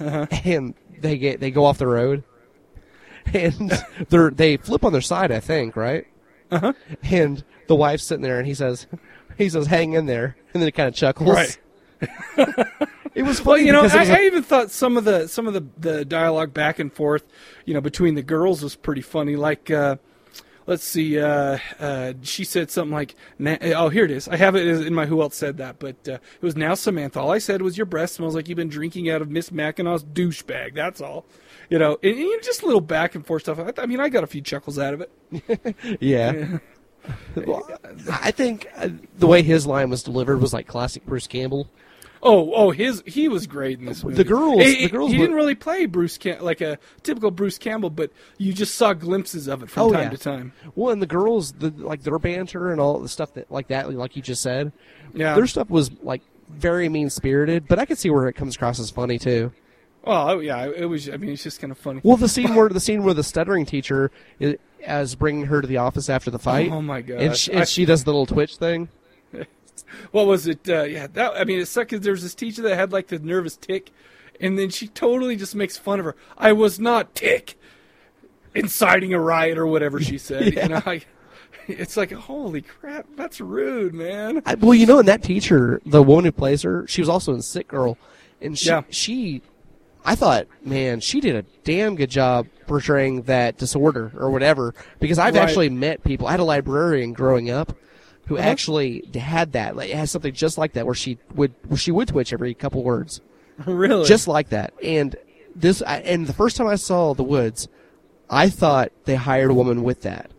Uh-huh. 0.00 0.26
and 0.44 0.74
they 0.98 1.18
get 1.18 1.40
they 1.40 1.50
go 1.50 1.64
off 1.66 1.76
the 1.78 1.86
road 1.86 2.22
and 3.34 3.70
they're 4.08 4.30
they 4.30 4.56
flip 4.56 4.84
on 4.84 4.92
their 4.92 5.00
side 5.02 5.30
I 5.32 5.40
think 5.40 5.76
right 5.76 6.06
uh-huh. 6.50 6.72
and 7.02 7.44
the 7.66 7.74
wife's 7.74 8.04
sitting 8.04 8.22
there 8.22 8.38
and 8.38 8.46
he 8.46 8.54
says 8.54 8.86
he 9.36 9.48
says 9.50 9.66
hang 9.66 9.92
in 9.92 10.06
there 10.06 10.36
and 10.54 10.62
then 10.62 10.68
it 10.68 10.72
kind 10.74 10.88
of 10.88 10.94
chuckles 10.94 11.28
Right. 11.28 11.58
It 13.14 13.22
was 13.22 13.40
Well, 13.44 13.56
funny 13.56 13.66
you 13.66 13.72
know, 13.72 13.82
I, 13.82 14.04
a- 14.04 14.12
I 14.16 14.20
even 14.26 14.42
thought 14.42 14.70
some 14.70 14.96
of 14.96 15.04
the 15.04 15.26
some 15.28 15.46
of 15.46 15.54
the, 15.54 15.64
the 15.78 16.04
dialogue 16.04 16.52
back 16.54 16.78
and 16.78 16.92
forth, 16.92 17.24
you 17.64 17.74
know, 17.74 17.80
between 17.80 18.14
the 18.14 18.22
girls 18.22 18.62
was 18.62 18.76
pretty 18.76 19.00
funny. 19.02 19.36
Like, 19.36 19.70
uh, 19.70 19.96
let's 20.66 20.84
see, 20.84 21.18
uh, 21.18 21.58
uh, 21.80 22.12
she 22.22 22.44
said 22.44 22.70
something 22.70 22.92
like, 22.94 23.14
"Na- 23.38 23.56
"Oh, 23.62 23.88
here 23.88 24.04
it 24.04 24.10
is. 24.10 24.28
I 24.28 24.36
have 24.36 24.54
it 24.56 24.66
in 24.66 24.92
my 24.94 25.06
who 25.06 25.20
else 25.22 25.36
said 25.36 25.56
that." 25.58 25.78
But 25.78 25.96
uh, 26.08 26.12
it 26.14 26.42
was 26.42 26.56
now 26.56 26.74
Samantha. 26.74 27.20
All 27.20 27.30
I 27.32 27.38
said 27.38 27.62
was, 27.62 27.76
"Your 27.78 27.86
breath 27.86 28.10
smells 28.10 28.34
like 28.34 28.48
you've 28.48 28.56
been 28.56 28.68
drinking 28.68 29.08
out 29.10 29.22
of 29.22 29.30
Miss 29.30 29.50
Mackinaw's 29.50 30.04
douchebag." 30.04 30.74
That's 30.74 31.00
all. 31.00 31.24
You 31.68 31.78
know, 31.80 31.98
and, 32.02 32.16
and 32.16 32.42
just 32.42 32.62
a 32.62 32.66
little 32.66 32.80
back 32.80 33.14
and 33.16 33.26
forth 33.26 33.42
stuff. 33.42 33.58
I, 33.58 33.72
I 33.82 33.86
mean, 33.86 33.98
I 34.00 34.08
got 34.08 34.22
a 34.22 34.28
few 34.28 34.40
chuckles 34.40 34.78
out 34.78 34.94
of 34.94 35.00
it. 35.00 35.76
Yeah. 36.00 36.58
Well, 37.36 37.68
I 38.10 38.32
think 38.32 38.66
uh, 38.76 38.88
the 39.16 39.28
way 39.28 39.42
his 39.42 39.64
line 39.64 39.90
was 39.90 40.02
delivered 40.02 40.40
was 40.40 40.52
like 40.52 40.66
classic 40.66 41.06
Bruce 41.06 41.28
Campbell. 41.28 41.68
Oh, 42.26 42.52
oh, 42.54 42.70
his 42.70 43.02
he 43.06 43.28
was 43.28 43.46
great 43.46 43.78
in 43.78 43.84
this 43.86 44.02
movie. 44.02 44.16
The 44.16 44.24
girls- 44.24 44.62
He- 44.62 44.84
the 44.86 44.90
girls 44.90 45.12
He 45.12 45.18
were- 45.18 45.24
didn't 45.24 45.36
really 45.36 45.54
play 45.54 45.86
Bruce 45.86 46.18
Cam- 46.18 46.42
like 46.42 46.60
a 46.60 46.78
typical 47.02 47.30
Bruce 47.30 47.58
Campbell, 47.58 47.90
but 47.90 48.10
you 48.38 48.52
just 48.52 48.74
saw 48.74 48.92
glimpses 48.92 49.46
of 49.46 49.62
it 49.62 49.70
from 49.70 49.84
Oh, 49.84 49.92
time 49.92 50.02
yeah. 50.04 50.08
to 50.10 50.16
time. 50.18 50.52
Well, 50.74 50.92
and 50.92 51.00
the 51.00 51.06
girls, 51.06 51.52
the 51.52 51.70
like 51.76 52.02
their 52.02 52.18
banter 52.18 52.70
and 52.72 52.80
all 52.80 52.98
the 52.98 53.08
stuff 53.08 53.34
that 53.34 53.50
like 53.50 53.68
that, 53.68 53.92
like 53.92 54.16
you 54.16 54.22
just 54.22 54.42
said. 54.42 54.72
Yeah. 55.14 55.34
Their 55.34 55.46
stuff 55.46 55.70
was 55.70 55.90
like 56.02 56.22
very 56.50 56.88
mean 56.88 57.10
spirited, 57.10 57.66
but 57.68 57.78
I 57.78 57.84
could 57.86 57.98
see 57.98 58.10
where 58.10 58.26
it 58.28 58.34
comes 58.34 58.56
across 58.56 58.78
as 58.80 58.90
funny 58.90 59.18
too. 59.18 59.52
Well, 60.04 60.30
oh, 60.30 60.38
yeah, 60.40 60.66
it 60.68 60.84
was. 60.84 61.08
I 61.08 61.16
mean, 61.16 61.30
it's 61.30 61.42
just 61.42 61.60
kind 61.60 61.70
of 61.72 61.78
funny. 61.78 62.00
Well, 62.04 62.16
the 62.16 62.28
scene 62.28 62.54
where 62.54 62.68
the 62.68 62.78
scene 62.80 63.02
where 63.02 63.14
the 63.14 63.24
stuttering 63.24 63.66
teacher 63.66 64.10
is, 64.38 65.14
bringing 65.16 65.46
her 65.46 65.60
to 65.60 65.66
the 65.66 65.78
office 65.78 66.08
after 66.08 66.30
the 66.30 66.38
fight. 66.38 66.70
Oh, 66.70 66.80
my 66.80 66.98
And 66.98 67.34
she, 67.36 67.50
and 67.50 67.62
I- 67.62 67.64
she 67.64 67.84
does 67.84 68.04
the 68.04 68.10
little 68.12 68.26
twitch 68.26 68.56
thing. 68.56 68.88
What 70.12 70.26
was 70.26 70.46
it? 70.46 70.68
Uh, 70.68 70.82
yeah, 70.84 71.06
that. 71.12 71.32
I 71.36 71.44
mean, 71.44 71.58
it 71.60 71.66
sucked 71.66 71.90
because 71.90 72.04
there 72.04 72.12
was 72.12 72.22
this 72.22 72.34
teacher 72.34 72.62
that 72.62 72.76
had 72.76 72.92
like 72.92 73.08
the 73.08 73.18
nervous 73.18 73.56
tick, 73.56 73.90
and 74.40 74.58
then 74.58 74.70
she 74.70 74.88
totally 74.88 75.36
just 75.36 75.54
makes 75.54 75.76
fun 75.76 75.98
of 76.00 76.04
her. 76.06 76.16
I 76.38 76.52
was 76.52 76.78
not 76.80 77.14
tick, 77.14 77.58
inciting 78.54 79.12
a 79.14 79.20
riot 79.20 79.58
or 79.58 79.66
whatever 79.66 80.00
she 80.00 80.18
said. 80.18 80.54
Yeah. 80.54 80.62
You 80.64 80.68
know, 80.70 80.82
I, 80.86 81.02
it's 81.68 81.96
like 81.96 82.12
holy 82.12 82.62
crap, 82.62 83.06
that's 83.16 83.40
rude, 83.40 83.92
man. 83.94 84.42
I, 84.46 84.54
well, 84.54 84.74
you 84.74 84.86
know, 84.86 84.98
and 85.00 85.08
that 85.08 85.22
teacher, 85.22 85.80
the 85.84 86.02
woman 86.02 86.24
who 86.26 86.32
plays 86.32 86.62
her, 86.62 86.86
she 86.86 87.00
was 87.00 87.08
also 87.08 87.34
in 87.34 87.42
Sick 87.42 87.68
Girl, 87.68 87.98
and 88.40 88.56
she, 88.56 88.68
Yeah. 88.68 88.82
she, 88.88 89.42
I 90.04 90.14
thought, 90.14 90.46
man, 90.64 91.00
she 91.00 91.20
did 91.20 91.34
a 91.34 91.42
damn 91.64 91.96
good 91.96 92.10
job 92.10 92.46
portraying 92.68 93.22
that 93.22 93.58
disorder 93.58 94.12
or 94.16 94.30
whatever. 94.30 94.74
Because 95.00 95.18
I've 95.18 95.34
Right. 95.34 95.42
actually 95.42 95.68
met 95.68 96.04
people. 96.04 96.28
I 96.28 96.30
had 96.32 96.40
a 96.40 96.44
librarian 96.44 97.12
growing 97.12 97.50
up 97.50 97.76
who 98.26 98.36
Uh-huh. 98.38 98.48
actually 98.48 99.08
had 99.14 99.52
that. 99.52 99.76
Like, 99.76 99.90
has 99.90 100.10
something 100.10 100.32
just 100.34 100.58
like 100.58 100.72
that, 100.74 100.84
where 100.86 100.94
she 100.94 101.18
would, 101.34 101.54
where 101.68 101.78
she 101.78 101.90
would 101.92 102.08
twitch 102.08 102.32
every 102.32 102.54
couple 102.54 102.82
words, 102.82 103.20
really, 103.66 104.06
just 104.06 104.28
like 104.28 104.50
that. 104.50 104.72
And 104.82 105.16
this, 105.54 105.82
I, 105.86 105.98
and 105.98 106.26
the 106.26 106.32
first 106.32 106.56
time 106.56 106.66
I 106.66 106.74
saw 106.76 107.14
the 107.14 107.22
Woods, 107.24 107.68
I 108.28 108.48
thought 108.50 108.92
they 109.04 109.14
hired 109.14 109.50
a 109.50 109.54
woman 109.54 109.82
with 109.82 110.02
that. 110.02 110.30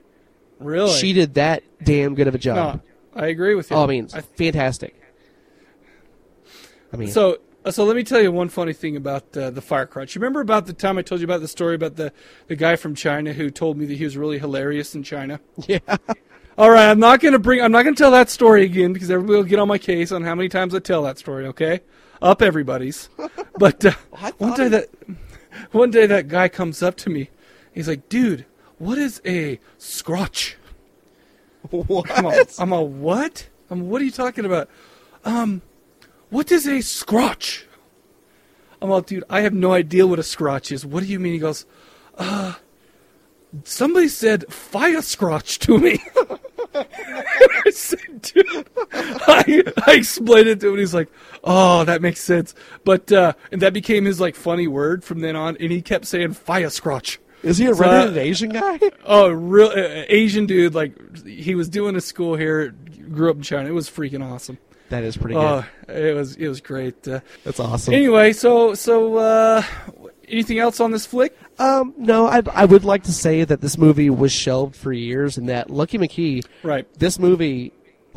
Really? 0.59 0.91
She 0.91 1.13
did 1.13 1.35
that 1.35 1.63
damn 1.83 2.15
good 2.15 2.27
of 2.27 2.35
a 2.35 2.37
job. 2.37 2.81
No, 3.15 3.21
I 3.21 3.27
agree 3.27 3.55
with 3.55 3.69
you. 3.71 3.77
Oh, 3.77 3.83
I 3.83 3.87
mean, 3.87 4.09
I- 4.13 4.21
fantastic. 4.21 4.93
I 6.93 6.97
mean, 6.97 7.09
So, 7.09 7.37
uh, 7.65 7.71
so 7.71 7.83
let 7.83 7.95
me 7.95 8.03
tell 8.03 8.21
you 8.21 8.31
one 8.31 8.49
funny 8.49 8.73
thing 8.73 8.95
about 8.95 9.35
uh, 9.35 9.49
the 9.51 9.61
fire 9.61 9.85
crotch. 9.85 10.15
You 10.15 10.21
remember 10.21 10.39
about 10.41 10.65
the 10.67 10.73
time 10.73 10.97
I 10.97 11.01
told 11.01 11.19
you 11.21 11.25
about 11.25 11.41
the 11.41 11.47
story 11.47 11.75
about 11.75 11.95
the, 11.95 12.11
the 12.47 12.55
guy 12.55 12.75
from 12.75 12.95
China 12.95 13.33
who 13.33 13.49
told 13.49 13.77
me 13.77 13.85
that 13.85 13.97
he 13.97 14.03
was 14.03 14.15
really 14.17 14.39
hilarious 14.39 14.95
in 14.95 15.03
China? 15.03 15.39
Yeah. 15.67 15.79
All 16.57 16.71
right, 16.71 16.89
I'm 16.89 16.99
not 16.99 17.19
gonna 17.19 17.37
bring. 17.37 17.61
I'm 17.61 17.71
not 17.71 17.83
gonna 17.83 17.95
tell 17.95 18.09
that 18.11 18.31
story 18.31 18.65
again 18.65 18.91
because 18.91 19.11
everybody 19.11 19.37
will 19.37 19.43
get 19.43 19.59
on 19.59 19.67
my 19.67 19.77
case 19.77 20.11
on 20.11 20.23
how 20.23 20.33
many 20.33 20.49
times 20.49 20.73
I 20.73 20.79
tell 20.79 21.03
that 21.03 21.19
story. 21.19 21.45
Okay, 21.47 21.81
up 22.21 22.41
everybody's. 22.41 23.09
But 23.59 23.83
uh, 23.83 23.93
one 24.37 24.53
day 24.53 24.67
that 24.67 24.89
one 25.71 25.89
day 25.89 26.05
that 26.05 26.27
guy 26.27 26.47
comes 26.47 26.83
up 26.83 26.95
to 26.97 27.09
me. 27.09 27.31
He's 27.73 27.87
like, 27.87 28.07
"Dude, 28.07 28.45
what 28.77 28.99
is 28.99 29.19
a 29.25 29.59
scrotch?" 29.79 30.57
What? 31.71 32.09
I'm 32.15 32.25
a, 32.25 32.45
I'm 32.59 32.71
a 32.71 32.81
what? 32.81 33.49
I'm 33.71 33.89
what 33.89 33.99
are 33.99 34.05
you 34.05 34.11
talking 34.11 34.45
about? 34.45 34.69
Um, 35.25 35.63
what 36.29 36.51
is 36.51 36.67
a 36.67 36.81
scrotch? 36.81 37.65
I'm 38.81 38.91
all, 38.91 39.01
dude, 39.01 39.23
I 39.27 39.41
have 39.41 39.53
no 39.53 39.73
idea 39.73 40.05
what 40.05 40.19
a 40.19 40.23
scrotch 40.23 40.71
is. 40.71 40.85
What 40.85 41.01
do 41.03 41.09
you 41.09 41.19
mean? 41.19 41.33
He 41.33 41.39
goes, 41.39 41.65
uh, 42.17 42.53
somebody 43.63 44.07
said 44.07 44.51
fire 44.51 45.01
scrotch 45.01 45.59
to 45.59 45.77
me. 45.77 46.01
I 46.75 47.69
said, 47.71 48.31
I, 48.93 49.63
I 49.87 49.93
explained 49.93 50.47
it 50.47 50.59
to 50.61 50.67
him, 50.67 50.73
and 50.73 50.79
he's 50.79 50.93
like, 50.93 51.09
oh, 51.43 51.83
that 51.85 52.01
makes 52.01 52.19
sense. 52.21 52.53
But, 52.83 53.11
uh, 53.11 53.33
and 53.51 53.61
that 53.61 53.73
became 53.73 54.05
his, 54.05 54.19
like, 54.19 54.35
funny 54.35 54.67
word 54.67 55.03
from 55.03 55.21
then 55.21 55.35
on, 55.35 55.57
and 55.59 55.71
he 55.71 55.81
kept 55.81 56.05
saying 56.05 56.33
fire 56.33 56.69
scrotch. 56.69 57.19
is 57.43 57.57
he 57.57 57.65
a 57.67 57.73
So, 57.73 57.83
uh, 57.83 57.87
redheaded 57.87 58.17
Asian 58.17 58.49
guy? 58.49 58.79
Oh, 59.05 59.29
real 59.29 59.67
uh, 59.69 60.03
Asian 60.09 60.45
dude. 60.45 60.75
Like 60.75 61.25
he 61.25 61.55
was 61.55 61.69
doing 61.69 61.95
a 61.95 62.01
school 62.01 62.35
here. 62.35 62.75
Grew 63.11 63.29
up 63.29 63.37
in 63.37 63.41
China. 63.41 63.69
It 63.69 63.73
was 63.73 63.89
freaking 63.89 64.21
awesome. 64.23 64.57
That 64.89 65.03
is 65.05 65.15
pretty 65.15 65.35
Oh, 65.35 65.63
good. 65.87 65.95
it 65.97 66.13
was 66.13 66.35
it 66.35 66.47
was 66.49 66.59
great. 66.61 67.07
Uh, 67.07 67.21
That's 67.45 67.59
awesome. 67.59 67.93
anyway, 67.93 68.33
so 68.33 68.73
so 68.73 69.15
uh, 69.15 69.63
anything 70.27 70.59
else 70.59 70.79
on 70.79 70.91
this 70.91 71.05
flick? 71.05 71.37
Um, 71.59 71.93
no, 71.97 72.27
I, 72.27 72.41
I 72.53 72.65
would 72.65 72.83
like 72.83 73.03
to 73.03 73.13
say 73.13 73.43
that 73.43 73.61
this 73.61 73.77
movie 73.77 74.09
was 74.09 74.31
shelved 74.31 74.75
for 74.75 74.91
years, 74.93 75.37
and 75.37 75.49
that 75.49 75.69
Lucky 75.69 75.97
McKee, 75.97 76.45
Right. 76.63 76.87
this 76.99 77.17
movie, 77.19 77.73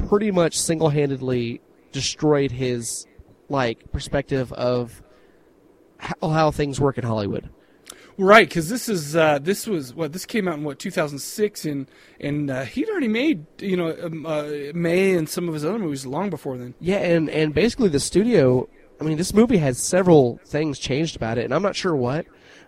pretty 0.08 0.30
much 0.30 0.58
single-handedly 0.58 1.60
destroyed 1.92 2.50
his 2.52 3.06
like 3.48 3.90
perspective 3.92 4.52
of 4.52 5.02
how, 5.98 6.28
how 6.28 6.50
things 6.50 6.80
work 6.80 6.98
in 6.98 7.04
Hollywood. 7.04 7.50
Right, 8.16 8.46
because 8.46 8.68
this 8.68 8.88
is 8.88 9.16
uh, 9.16 9.38
this 9.38 9.66
was 9.66 9.94
what 9.94 10.12
this 10.12 10.26
came 10.26 10.46
out 10.46 10.58
in 10.58 10.64
what 10.64 10.78
2006, 10.78 11.64
and 11.64 11.86
and 12.20 12.50
uh, 12.50 12.64
he'd 12.64 12.88
already 12.90 13.08
made 13.08 13.46
you 13.58 13.76
know 13.78 13.96
um, 14.02 14.26
uh, 14.26 14.42
May 14.74 15.14
and 15.14 15.26
some 15.28 15.48
of 15.48 15.54
his 15.54 15.64
other 15.64 15.78
movies 15.78 16.04
long 16.04 16.28
before 16.28 16.58
then. 16.58 16.74
Yeah, 16.80 16.98
and 16.98 17.30
and 17.30 17.54
basically 17.54 17.88
the 17.88 18.00
studio. 18.00 18.68
I 19.00 19.04
mean, 19.04 19.16
this 19.16 19.32
movie 19.32 19.56
has 19.58 19.78
several 19.78 20.38
things 20.44 20.78
changed 20.78 21.16
about 21.16 21.38
it, 21.38 21.44
and 21.44 21.54
I'm 21.54 21.62
not 21.62 21.74
sure 21.76 21.96
what. 21.96 22.26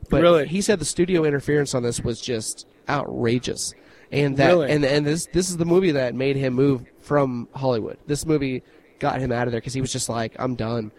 But 0.08 0.22
Really? 0.22 0.46
he 0.48 0.60
said 0.60 0.78
the 0.78 0.84
studio 0.84 1.24
interference 1.24 1.74
on 1.74 1.82
this 1.82 2.00
was 2.00 2.20
just 2.20 2.66
outrageous, 2.88 3.74
and 4.10 4.36
that 4.38 4.48
Really? 4.48 4.70
and 4.70 4.84
and 4.84 5.06
this 5.06 5.26
this 5.32 5.48
is 5.50 5.56
the 5.58 5.64
movie 5.64 5.92
that 5.92 6.14
made 6.14 6.36
him 6.36 6.54
move 6.54 6.84
from 7.00 7.48
Hollywood. 7.54 7.98
This 8.06 8.26
movie 8.26 8.62
got 8.98 9.20
him 9.20 9.30
out 9.32 9.46
of 9.46 9.52
there 9.52 9.60
because 9.60 9.74
he 9.74 9.80
was 9.80 9.92
just 9.92 10.08
like, 10.08 10.34
I'm 10.38 10.54
done. 10.54 10.90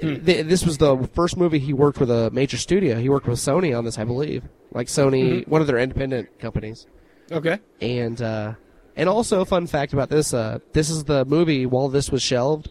Hmm. 0.00 0.14
This 0.22 0.64
was 0.64 0.78
the 0.78 1.08
first 1.14 1.36
movie 1.36 1.58
he 1.58 1.72
worked 1.72 1.98
with 1.98 2.10
a 2.10 2.30
major 2.30 2.56
studio. 2.56 2.96
He 2.98 3.08
worked 3.08 3.26
with 3.26 3.38
Sony 3.38 3.76
on 3.76 3.84
this, 3.84 3.98
I 3.98 4.04
believe, 4.04 4.44
like 4.72 4.86
Sony, 4.86 5.40
Mhm. 5.44 5.48
one 5.48 5.60
of 5.60 5.66
their 5.66 5.78
independent 5.78 6.38
companies. 6.38 6.86
Okay. 7.32 7.58
And 7.80 8.20
uh, 8.22 8.54
and 8.96 9.08
also 9.08 9.40
a 9.40 9.44
fun 9.44 9.66
fact 9.66 9.92
about 9.92 10.08
this: 10.08 10.32
uh, 10.32 10.58
this 10.72 10.88
is 10.88 11.04
the 11.04 11.24
movie. 11.24 11.66
While 11.66 11.88
this 11.88 12.10
was 12.12 12.22
shelved, 12.22 12.68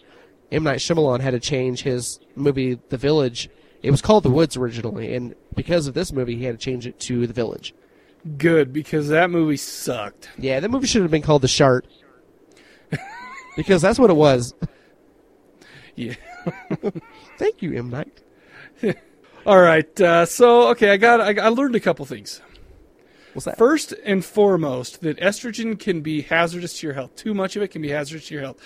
M 0.52 0.64
Night 0.64 0.80
Shyamalan 0.80 1.20
had 1.20 1.32
to 1.32 1.40
change 1.40 1.84
his 1.84 2.20
movie 2.36 2.80
The 2.90 2.98
Village. 2.98 3.50
It 3.84 3.92
was 3.92 4.02
called 4.02 4.24
The 4.24 4.30
Woods 4.30 4.58
originally, 4.58 5.14
and 5.14 5.36
because 5.56 5.88
of 5.88 5.94
this 5.94 6.12
movie, 6.12 6.36
he 6.36 6.46
had 6.46 6.60
to 6.60 6.64
change 6.64 6.88
it 6.88 7.00
to 7.02 7.28
The 7.28 7.34
Village. 7.34 7.74
Good 8.38 8.74
because 8.74 9.10
that 9.10 9.30
movie 9.30 9.58
sucked. 9.58 10.30
Yeah, 10.38 10.60
that 10.60 10.70
movie 10.70 10.88
should 10.88 11.02
have 11.02 11.12
been 11.12 11.22
called 11.22 11.42
The 11.42 11.48
Shart, 11.48 11.86
because 13.56 13.82
that's 13.82 14.00
what 14.00 14.10
it 14.10 14.16
was. 14.16 14.54
Yeah. 15.96 16.16
Thank 17.38 17.62
you, 17.62 17.74
M 17.74 17.90
Night. 17.90 18.22
All 19.46 19.60
right. 19.60 20.02
Uh, 20.02 20.26
so 20.26 20.70
okay, 20.70 20.92
I 20.92 20.98
got 20.98 21.22
I, 21.22 21.46
I 21.46 21.50
learned 21.50 21.76
a 21.76 21.80
couple 21.80 22.06
things. 22.06 22.42
What's 23.34 23.46
that? 23.46 23.58
First 23.58 23.94
and 24.04 24.26
foremost, 24.26 25.02
that 25.02 25.18
estrogen 25.20 25.80
can 25.80 26.02
be 26.02 26.22
hazardous 26.22 26.80
to 26.80 26.88
your 26.88 26.94
health. 26.96 27.16
Too 27.16 27.34
much 27.34 27.56
of 27.56 27.62
it 27.62 27.70
can 27.70 27.82
be 27.82 27.90
hazardous 27.90 28.28
to 28.28 28.34
your 28.34 28.44
health. 28.44 28.58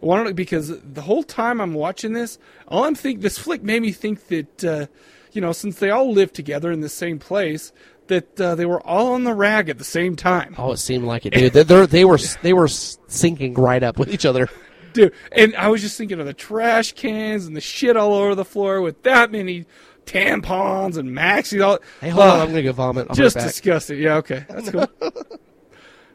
Why 0.00 0.22
don't 0.22 0.34
because 0.34 0.68
the 0.80 1.02
whole 1.02 1.22
time 1.22 1.60
I'm 1.60 1.74
watching 1.74 2.12
this, 2.14 2.38
all 2.68 2.84
I'm 2.84 2.94
think 2.94 3.20
this 3.20 3.38
flick 3.38 3.62
made 3.62 3.82
me 3.82 3.92
think 3.92 4.28
that 4.28 4.64
uh, 4.64 4.86
you 5.32 5.40
know 5.40 5.52
since 5.52 5.78
they 5.78 5.90
all 5.90 6.12
live 6.12 6.32
together 6.32 6.72
in 6.72 6.80
the 6.80 6.88
same 6.88 7.18
place, 7.18 7.72
that 8.06 8.40
uh, 8.40 8.54
they 8.54 8.66
were 8.66 8.80
all 8.86 9.12
on 9.14 9.24
the 9.24 9.34
rag 9.34 9.68
at 9.68 9.78
the 9.78 9.84
same 9.84 10.16
time. 10.16 10.54
Oh, 10.58 10.72
it 10.72 10.78
seemed 10.78 11.04
like 11.04 11.26
it, 11.26 11.32
dude. 11.32 11.52
They, 11.52 11.86
they 11.86 12.04
were 12.04 12.18
they 12.42 12.52
were 12.52 12.66
syncing 12.66 13.56
right 13.56 13.82
up 13.82 13.98
with 13.98 14.12
each 14.12 14.26
other. 14.26 14.48
Dude, 14.92 15.14
and 15.30 15.54
I 15.54 15.68
was 15.68 15.82
just 15.82 15.96
thinking 15.96 16.18
of 16.18 16.26
the 16.26 16.34
trash 16.34 16.94
cans 16.94 17.46
and 17.46 17.54
the 17.54 17.60
shit 17.60 17.96
all 17.96 18.12
over 18.12 18.34
the 18.34 18.44
floor 18.44 18.80
with 18.80 19.04
that 19.04 19.30
many 19.30 19.66
tampons 20.04 20.96
and 20.96 21.10
maxi. 21.10 21.64
All, 21.64 21.78
Hey, 22.00 22.08
hold 22.08 22.26
on, 22.26 22.40
I'm 22.40 22.48
gonna 22.48 22.64
go 22.64 22.72
vomit. 22.72 23.06
I'll 23.08 23.14
just 23.14 23.36
disgusting. 23.36 24.00
Yeah, 24.00 24.16
okay, 24.16 24.44
that's 24.48 24.68
cool. 24.68 24.88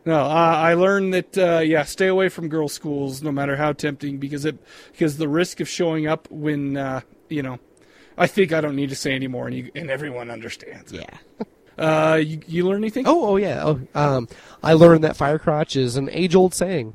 no, 0.06 0.24
I 0.24 0.72
I 0.72 0.74
learned 0.76 1.14
that 1.14 1.38
uh, 1.38 1.60
yeah, 1.60 1.84
stay 1.84 2.08
away 2.08 2.30
from 2.30 2.48
girls' 2.50 2.74
schools, 2.74 3.22
no 3.22 3.32
matter 3.32 3.56
how 3.56 3.74
tempting, 3.74 4.18
because 4.18 4.46
it 4.46 4.58
because 4.92 5.18
the 5.18 5.28
risk 5.28 5.60
of 5.60 5.68
showing 5.70 6.08
up 6.08 6.28
when 6.32 6.78
uh, 6.78 7.02
you 7.30 7.42
know. 7.44 7.60
I 8.18 8.28
think 8.28 8.54
I 8.54 8.62
don't 8.62 8.78
need 8.78 8.88
to 8.92 8.96
say 8.96 9.14
anymore, 9.14 9.48
and 9.48 9.54
you 9.58 9.72
and 9.76 9.90
everyone 9.90 10.30
understands. 10.32 10.92
Yeah. 10.92 11.10
Uh, 11.78 12.22
you 12.24 12.40
you 12.48 12.66
learn 12.66 12.78
anything? 12.78 13.06
Oh, 13.06 13.26
oh 13.32 13.36
yeah. 13.36 13.62
Oh, 13.66 13.82
um, 13.94 14.30
I 14.64 14.72
learned 14.72 15.04
that 15.04 15.18
fire 15.18 15.38
crotch 15.38 15.76
is 15.76 15.98
an 15.98 16.10
age-old 16.10 16.54
saying. 16.54 16.94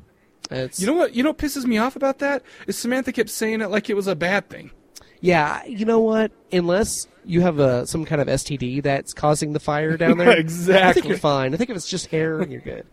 It's 0.49 0.79
You 0.79 0.87
know 0.87 0.93
what? 0.93 1.13
You 1.13 1.21
know 1.21 1.29
what 1.29 1.37
pisses 1.37 1.65
me 1.65 1.77
off 1.77 1.95
about 1.95 2.17
that 2.17 2.41
is 2.65 2.79
Samantha 2.79 3.11
kept 3.11 3.29
saying 3.29 3.61
it 3.61 3.69
like 3.69 3.91
it 3.91 3.95
was 3.95 4.07
a 4.07 4.15
bad 4.15 4.49
thing. 4.49 4.71
Yeah, 5.19 5.63
you 5.65 5.85
know 5.85 5.99
what? 5.99 6.31
Unless 6.51 7.05
you 7.23 7.41
have 7.41 7.59
a 7.59 7.85
some 7.85 8.05
kind 8.05 8.23
of 8.23 8.27
STD 8.27 8.81
that's 8.81 9.13
causing 9.13 9.53
the 9.53 9.59
fire 9.59 9.97
down 9.97 10.17
there, 10.17 10.29
I 10.35 10.37
Exactly. 10.37 10.93
think 11.03 11.09
you're 11.09 11.19
fine. 11.19 11.53
I 11.53 11.57
think 11.57 11.69
if 11.69 11.75
it's 11.75 11.87
just 11.87 12.07
hair, 12.07 12.41
you're 12.41 12.61
good. 12.61 12.87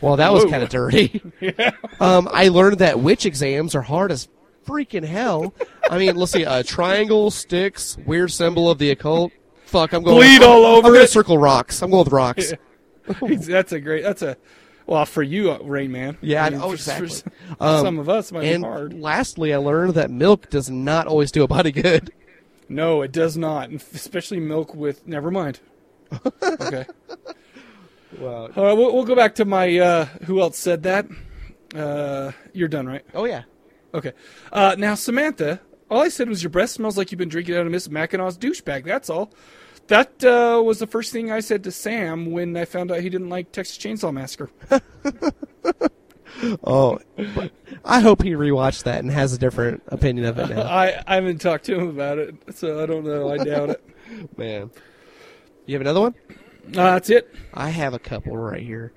Well, 0.00 0.16
that 0.16 0.32
was 0.32 0.44
kind 0.44 0.62
of 0.62 0.68
dirty. 0.68 1.22
Yeah. 1.40 1.70
Um, 2.00 2.28
I 2.32 2.48
learned 2.48 2.78
that 2.78 3.00
witch 3.00 3.24
exams 3.26 3.74
are 3.74 3.82
hard 3.82 4.10
as 4.12 4.28
freaking 4.66 5.04
hell. 5.04 5.54
I 5.90 5.98
mean, 5.98 6.16
let's 6.16 6.32
see, 6.32 6.44
uh, 6.44 6.62
triangle, 6.64 7.30
sticks, 7.30 7.96
weird 8.06 8.30
symbol 8.32 8.70
of 8.70 8.78
the 8.78 8.90
occult. 8.90 9.32
Fuck, 9.66 9.92
I'm 9.92 10.02
going. 10.02 10.16
Bleed 10.16 10.42
I'm- 10.42 10.50
all 10.50 10.64
over 10.66 10.88
I'm 10.88 10.92
gonna 10.94 11.04
it. 11.04 11.10
circle 11.10 11.38
rocks. 11.38 11.82
I'm 11.82 11.90
going 11.90 12.04
with 12.04 12.12
rocks. 12.12 12.52
that's 13.22 13.72
a 13.72 13.80
great. 13.80 14.02
That's 14.02 14.22
a 14.22 14.36
well 14.86 15.04
for 15.06 15.22
you, 15.22 15.50
uh, 15.52 15.58
Rain 15.62 15.90
Man. 15.92 16.16
Yeah, 16.20 16.44
I 16.44 16.50
mean, 16.50 16.60
for- 16.60 16.74
exactly. 16.74 17.08
for 17.08 17.30
Um, 17.60 17.84
some 17.84 17.98
of 17.98 18.08
us 18.08 18.32
might 18.32 18.44
and 18.44 18.62
be 18.62 18.68
hard. 18.68 18.92
And 18.92 19.02
lastly, 19.02 19.52
I 19.54 19.58
learned 19.58 19.94
that 19.94 20.10
milk 20.10 20.50
does 20.50 20.70
not 20.70 21.06
always 21.06 21.30
do 21.32 21.42
a 21.42 21.48
body 21.48 21.72
good. 21.72 22.12
No, 22.68 23.02
it 23.02 23.12
does 23.12 23.36
not, 23.36 23.70
especially 23.72 24.40
milk 24.40 24.74
with. 24.74 25.06
Never 25.06 25.30
mind. 25.30 25.60
Okay. 26.42 26.86
All 28.20 28.48
right, 28.64 28.72
we'll, 28.72 28.94
we'll 28.94 29.04
go 29.04 29.14
back 29.14 29.34
to 29.36 29.44
my. 29.44 29.78
Uh, 29.78 30.04
who 30.24 30.40
else 30.40 30.58
said 30.58 30.82
that? 30.84 31.06
Uh, 31.74 32.32
you're 32.52 32.68
done, 32.68 32.86
right? 32.86 33.04
Oh 33.14 33.24
yeah. 33.24 33.42
Okay. 33.94 34.12
Uh, 34.52 34.76
now 34.78 34.94
Samantha, 34.94 35.60
all 35.90 36.02
I 36.02 36.08
said 36.08 36.28
was 36.28 36.42
your 36.42 36.50
breath 36.50 36.70
smells 36.70 36.96
like 36.96 37.10
you've 37.10 37.18
been 37.18 37.28
drinking 37.28 37.56
out 37.56 37.66
of 37.66 37.72
Miss 37.72 37.88
Mackinaw's 37.88 38.38
douchebag. 38.38 38.84
That's 38.84 39.10
all. 39.10 39.32
That 39.88 40.24
uh, 40.24 40.60
was 40.62 40.80
the 40.80 40.86
first 40.86 41.12
thing 41.12 41.30
I 41.30 41.40
said 41.40 41.62
to 41.64 41.70
Sam 41.70 42.32
when 42.32 42.56
I 42.56 42.64
found 42.64 42.90
out 42.90 43.00
he 43.00 43.08
didn't 43.08 43.28
like 43.28 43.52
Texas 43.52 43.78
Chainsaw 43.78 44.12
Massacre. 44.12 44.50
Oh, 46.64 46.98
I 47.84 48.00
hope 48.00 48.22
he 48.22 48.32
rewatched 48.32 48.84
that 48.84 49.00
and 49.00 49.10
has 49.10 49.32
a 49.32 49.38
different 49.38 49.82
opinion 49.88 50.26
of 50.26 50.38
it 50.38 50.50
now. 50.50 50.62
I, 50.68 51.02
I 51.06 51.14
haven't 51.16 51.38
talked 51.40 51.64
to 51.66 51.78
him 51.78 51.88
about 51.88 52.18
it, 52.18 52.34
so 52.54 52.82
I 52.82 52.86
don't 52.86 53.04
know. 53.04 53.30
I 53.30 53.38
doubt 53.38 53.70
it. 53.70 53.84
Man, 54.36 54.70
you 55.64 55.74
have 55.74 55.80
another 55.80 56.00
one? 56.00 56.14
Uh, 56.68 56.92
that's 56.92 57.10
it. 57.10 57.32
I 57.54 57.70
have 57.70 57.94
a 57.94 57.98
couple 57.98 58.36
right 58.36 58.62
here. 58.62 58.92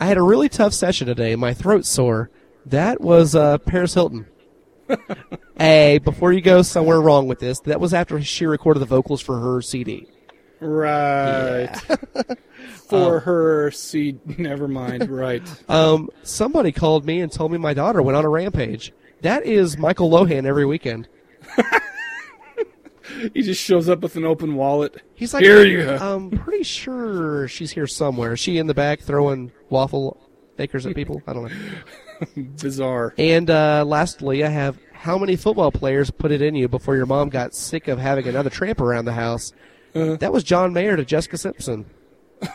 I 0.00 0.06
had 0.06 0.16
a 0.16 0.22
really 0.22 0.48
tough 0.48 0.72
session 0.72 1.06
today. 1.06 1.36
My 1.36 1.54
throat's 1.54 1.88
sore. 1.88 2.30
That 2.66 3.00
was 3.00 3.34
uh, 3.34 3.58
Paris 3.58 3.94
Hilton. 3.94 4.26
hey, 5.58 5.98
before 5.98 6.32
you 6.32 6.40
go 6.40 6.62
somewhere 6.62 7.00
wrong 7.00 7.28
with 7.28 7.40
this, 7.40 7.60
that 7.60 7.80
was 7.80 7.94
after 7.94 8.20
she 8.22 8.46
recorded 8.46 8.80
the 8.80 8.86
vocals 8.86 9.20
for 9.20 9.38
her 9.38 9.60
CD. 9.62 10.06
Right. 10.60 11.74
For 12.88 13.20
her 13.20 13.70
CD. 13.70 14.18
Never 14.38 14.66
mind. 14.66 15.08
Right. 15.18 15.42
Um, 15.68 16.10
somebody 16.22 16.72
called 16.72 17.04
me 17.04 17.20
and 17.20 17.30
told 17.30 17.52
me 17.52 17.58
my 17.58 17.74
daughter 17.74 18.02
went 18.02 18.16
on 18.16 18.24
a 18.24 18.28
rampage. 18.28 18.92
That 19.22 19.44
is 19.44 19.76
Michael 19.78 20.10
Lohan 20.10 20.46
every 20.46 20.64
weekend. 20.64 21.08
He 23.34 23.42
just 23.42 23.62
shows 23.62 23.88
up 23.88 24.00
with 24.00 24.16
an 24.16 24.24
open 24.24 24.54
wallet. 24.54 25.02
He's 25.14 25.32
like, 25.34 25.42
here 25.44 25.64
you 25.64 25.84
go. 25.84 25.96
I'm 25.96 26.30
pretty 26.38 26.62
sure 26.64 27.48
she's 27.48 27.70
here 27.70 27.86
somewhere. 27.86 28.32
Is 28.34 28.40
she 28.40 28.58
in 28.58 28.66
the 28.66 28.74
back 28.74 29.00
throwing 29.00 29.52
waffle 29.70 30.20
makers 30.58 30.86
at 30.86 30.94
people? 30.94 31.22
I 31.26 31.32
don't 31.32 31.44
know. 31.44 32.42
Bizarre. 32.60 33.14
And 33.18 33.48
uh, 33.50 33.84
lastly, 33.86 34.44
I 34.44 34.48
have 34.48 34.78
how 34.92 35.18
many 35.18 35.36
football 35.36 35.70
players 35.70 36.10
put 36.10 36.32
it 36.32 36.42
in 36.42 36.54
you 36.54 36.68
before 36.68 36.96
your 36.96 37.06
mom 37.06 37.28
got 37.28 37.54
sick 37.54 37.86
of 37.88 37.98
having 37.98 38.26
another 38.26 38.50
tramp 38.50 38.80
around 38.80 39.04
the 39.04 39.12
house? 39.12 39.52
Uh-huh. 39.94 40.16
that 40.16 40.32
was 40.32 40.44
John 40.44 40.72
Mayer 40.72 40.96
to 40.96 41.04
Jessica 41.04 41.38
Simpson. 41.38 41.86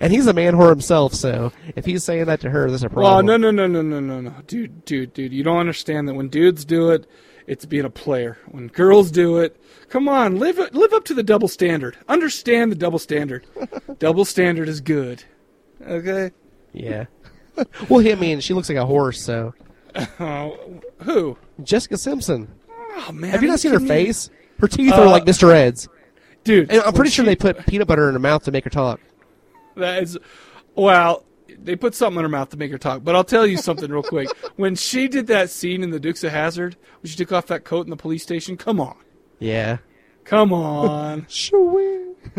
and 0.00 0.12
he's 0.12 0.26
a 0.26 0.32
man 0.32 0.54
whore 0.54 0.68
himself, 0.70 1.14
so 1.14 1.52
if 1.74 1.84
he's 1.84 2.04
saying 2.04 2.26
that 2.26 2.40
to 2.40 2.50
her, 2.50 2.68
there's 2.68 2.84
a 2.84 2.88
Well, 2.88 3.22
problem. 3.22 3.26
no, 3.26 3.36
no, 3.50 3.66
no, 3.66 3.66
no, 3.66 3.82
no, 3.82 4.00
no, 4.00 4.20
no, 4.20 4.34
dude, 4.46 4.84
dude, 4.84 5.12
dude. 5.14 5.32
You 5.32 5.42
don't 5.42 5.58
understand 5.58 6.08
that 6.08 6.14
when 6.14 6.28
dudes 6.28 6.64
do 6.64 6.90
it, 6.90 7.06
it's 7.48 7.64
being 7.64 7.84
a 7.84 7.90
player. 7.90 8.38
When 8.50 8.68
girls 8.68 9.10
do 9.10 9.38
it, 9.38 9.60
come 9.88 10.08
on, 10.08 10.38
live 10.38 10.58
live 10.72 10.92
up 10.92 11.04
to 11.06 11.14
the 11.14 11.22
double 11.22 11.48
standard. 11.48 11.96
Understand 12.08 12.70
the 12.70 12.76
double 12.76 12.98
standard. 12.98 13.46
double 13.98 14.24
standard 14.24 14.68
is 14.68 14.80
good. 14.80 15.24
Okay. 15.86 16.30
Yeah. 16.72 17.06
well, 17.88 18.06
I 18.06 18.14
mean, 18.14 18.40
she 18.40 18.54
looks 18.54 18.68
like 18.68 18.78
a 18.78 18.86
horse, 18.86 19.20
so. 19.20 19.54
Oh, 20.20 20.80
who? 21.02 21.36
Jessica 21.62 21.96
Simpson. 21.96 22.48
Oh 22.96 23.12
man, 23.12 23.30
Have 23.30 23.42
you 23.42 23.48
not 23.48 23.58
seen 23.60 23.72
her 23.72 23.78
kidding 23.78 23.88
me? 23.96 24.04
face? 24.06 24.30
Her 24.60 24.68
teeth 24.68 24.92
Uh, 24.92 25.02
are 25.02 25.06
like 25.06 25.24
Mr. 25.24 25.52
Ed's. 25.52 25.88
dude. 26.44 26.70
And 26.70 26.80
I'm 26.80 26.86
when 26.86 26.94
pretty 26.94 27.10
sure 27.10 27.24
she- 27.24 27.28
they 27.30 27.36
put 27.36 27.66
peanut 27.66 27.88
butter 27.88 28.06
in 28.08 28.12
her 28.14 28.18
mouth 28.20 28.44
to 28.44 28.52
make 28.52 28.64
her 28.64 28.70
talk. 28.70 29.00
That 29.76 30.02
is, 30.02 30.18
well, 30.74 31.24
they 31.62 31.76
put 31.76 31.94
something 31.94 32.18
in 32.18 32.22
her 32.24 32.28
mouth 32.28 32.50
to 32.50 32.56
make 32.56 32.70
her 32.70 32.78
talk. 32.78 33.04
But 33.04 33.14
I'll 33.14 33.24
tell 33.24 33.46
you 33.46 33.56
something 33.56 33.90
real 33.90 34.02
quick. 34.02 34.28
When 34.56 34.74
she 34.74 35.06
did 35.08 35.28
that 35.28 35.50
scene 35.50 35.82
in 35.84 35.90
the 35.90 36.00
Dukes 36.00 36.24
of 36.24 36.32
Hazzard, 36.32 36.76
when 37.00 37.08
she 37.10 37.16
took 37.16 37.30
off 37.32 37.46
that 37.46 37.64
coat 37.64 37.86
in 37.86 37.90
the 37.90 37.96
police 37.96 38.22
station, 38.24 38.56
come 38.56 38.80
on, 38.80 38.96
Yeah. 39.38 39.78
come 40.24 40.52
on. 40.52 41.26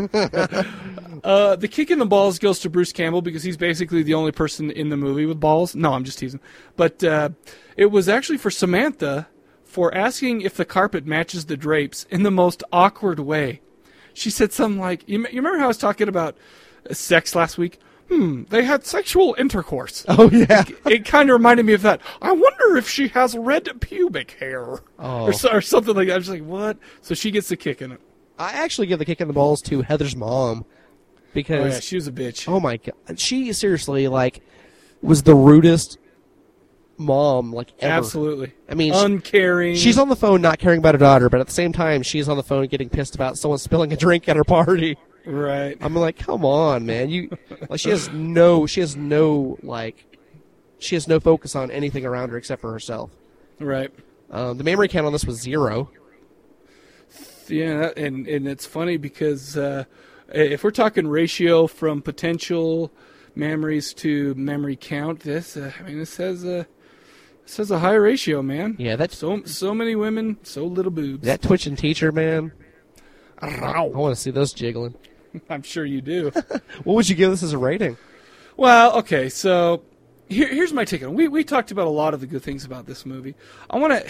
uh, 1.23 1.55
the 1.55 1.67
kick 1.69 1.89
in 1.91 1.99
the 1.99 2.05
balls 2.05 2.39
goes 2.39 2.59
to 2.59 2.69
Bruce 2.69 2.91
Campbell 2.91 3.21
because 3.21 3.43
he's 3.43 3.57
basically 3.57 4.03
the 4.03 4.13
only 4.13 4.31
person 4.31 4.69
in 4.71 4.89
the 4.89 4.97
movie 4.97 5.25
with 5.25 5.39
balls. 5.39 5.75
No, 5.75 5.93
I'm 5.93 6.03
just 6.03 6.19
teasing. 6.19 6.39
But 6.75 7.03
uh, 7.03 7.29
it 7.77 7.87
was 7.87 8.07
actually 8.09 8.37
for 8.37 8.51
Samantha 8.51 9.27
for 9.63 9.93
asking 9.95 10.41
if 10.41 10.55
the 10.55 10.65
carpet 10.65 11.05
matches 11.05 11.45
the 11.45 11.57
drapes 11.57 12.05
in 12.09 12.23
the 12.23 12.31
most 12.31 12.63
awkward 12.71 13.19
way. 13.19 13.61
She 14.13 14.29
said 14.29 14.51
something 14.51 14.79
like, 14.79 15.07
"You, 15.07 15.19
you 15.19 15.37
remember 15.37 15.59
how 15.59 15.65
I 15.65 15.67
was 15.67 15.77
talking 15.77 16.07
about 16.07 16.37
uh, 16.89 16.93
sex 16.93 17.35
last 17.35 17.57
week? 17.57 17.79
Hmm, 18.09 18.43
they 18.49 18.63
had 18.65 18.85
sexual 18.85 19.35
intercourse. 19.37 20.03
Oh, 20.07 20.29
yeah. 20.31 20.63
It, 20.67 20.91
it 20.91 21.05
kind 21.05 21.29
of 21.29 21.33
reminded 21.35 21.65
me 21.65 21.73
of 21.73 21.83
that. 21.83 22.01
I 22.21 22.31
wonder 22.31 22.75
if 22.77 22.89
she 22.89 23.09
has 23.09 23.37
red 23.37 23.69
pubic 23.81 24.31
hair 24.39 24.79
Oh. 24.97 25.27
or, 25.27 25.33
or 25.53 25.61
something 25.61 25.95
like 25.95 26.07
that. 26.07 26.15
I 26.15 26.17
was 26.17 26.29
like, 26.29 26.43
what? 26.43 26.77
So 27.01 27.13
she 27.13 27.29
gets 27.31 27.49
the 27.49 27.55
kick 27.57 27.81
in 27.81 27.91
it. 27.91 28.01
I 28.39 28.51
actually 28.53 28.87
give 28.87 28.99
the 28.99 29.05
kick 29.05 29.21
in 29.21 29.27
the 29.27 29.33
balls 29.33 29.61
to 29.63 29.81
Heather's 29.83 30.15
mom 30.15 30.65
because 31.33 31.61
Oh, 31.73 31.75
yeah, 31.75 31.79
she 31.81 31.95
was 31.97 32.07
a 32.07 32.11
bitch. 32.11 32.47
Oh 32.47 32.59
my 32.59 32.77
god, 32.77 33.19
she 33.19 33.53
seriously 33.53 34.07
like 34.07 34.41
was 35.01 35.23
the 35.23 35.35
rudest 35.35 35.97
mom 36.97 37.53
like 37.53 37.73
ever. 37.79 37.93
Absolutely. 37.93 38.53
I 38.69 38.75
mean, 38.75 38.93
she- 38.93 38.99
uncaring. 38.99 39.75
she's 39.75 39.97
on 39.97 40.09
the 40.09 40.15
phone 40.15 40.41
not 40.41 40.59
caring 40.59 40.79
about 40.79 40.95
her 40.95 40.99
daughter, 40.99 41.29
but 41.29 41.39
at 41.39 41.47
the 41.47 41.53
same 41.53 41.71
time, 41.73 42.01
she's 42.01 42.27
on 42.29 42.37
the 42.37 42.43
phone 42.43 42.65
getting 42.67 42.89
pissed 42.89 43.13
about 43.15 43.37
someone 43.37 43.57
spilling 43.59 43.93
a 43.93 43.97
drink 43.97 44.27
at 44.27 44.35
her 44.35 44.43
party. 44.43 44.97
Right. 45.25 45.77
I'm 45.81 45.95
like, 45.95 46.17
come 46.17 46.45
on, 46.45 46.85
man. 46.85 47.09
You 47.09 47.29
like 47.69 47.79
she 47.79 47.89
has 47.89 48.09
no, 48.09 48.65
she 48.65 48.79
has 48.79 48.95
no 48.95 49.57
like, 49.61 50.05
she 50.79 50.95
has 50.95 51.07
no 51.07 51.19
focus 51.19 51.55
on 51.55 51.71
anything 51.71 52.05
around 52.05 52.29
her 52.29 52.37
except 52.37 52.61
for 52.61 52.71
herself. 52.71 53.11
Right. 53.59 53.91
Um, 54.31 54.57
the 54.57 54.63
memory 54.63 54.87
count 54.87 55.05
on 55.05 55.11
this 55.11 55.25
was 55.25 55.39
zero. 55.39 55.89
Yeah, 57.47 57.91
and 57.97 58.27
and 58.27 58.47
it's 58.47 58.65
funny 58.65 58.97
because 58.97 59.57
uh, 59.57 59.85
if 60.31 60.63
we're 60.63 60.71
talking 60.71 61.07
ratio 61.07 61.67
from 61.67 62.01
potential 62.01 62.91
memories 63.35 63.93
to 63.95 64.35
memory 64.35 64.75
count, 64.75 65.21
this 65.21 65.57
uh, 65.57 65.71
I 65.79 65.83
mean 65.83 65.97
this 65.97 66.17
has 66.17 66.43
a 66.45 66.67
this 67.43 67.57
has 67.57 67.71
a 67.71 67.79
high 67.79 67.95
ratio, 67.95 68.43
man. 68.43 68.75
Yeah, 68.77 68.95
that's 68.95 69.17
so 69.17 69.43
so 69.43 69.73
many 69.73 69.95
women, 69.95 70.37
so 70.43 70.65
little 70.65 70.91
boobs. 70.91 71.25
That 71.25 71.41
twitching 71.41 71.75
teacher, 71.75 72.11
man. 72.11 72.51
I 73.39 73.81
want 73.81 74.15
to 74.15 74.21
see 74.21 74.31
those 74.31 74.53
jiggling. 74.53 74.95
I'm 75.49 75.63
sure 75.63 75.85
you 75.85 76.01
do. 76.01 76.31
What 76.83 76.95
would 76.95 77.09
you 77.09 77.15
give 77.15 77.31
this 77.31 77.43
as 77.43 77.53
a 77.53 77.57
rating? 77.57 77.97
Well, 78.55 78.97
okay, 78.99 79.29
so 79.29 79.83
here, 80.29 80.47
here's 80.47 80.71
my 80.71 80.85
take 80.85 81.03
on 81.03 81.09
it. 81.09 81.13
We 81.13 81.27
we 81.27 81.43
talked 81.43 81.71
about 81.71 81.87
a 81.87 81.91
lot 81.91 82.13
of 82.13 82.21
the 82.21 82.27
good 82.27 82.41
things 82.41 82.63
about 82.63 82.85
this 82.85 83.05
movie. 83.05 83.35
I 83.69 83.77
want 83.77 84.05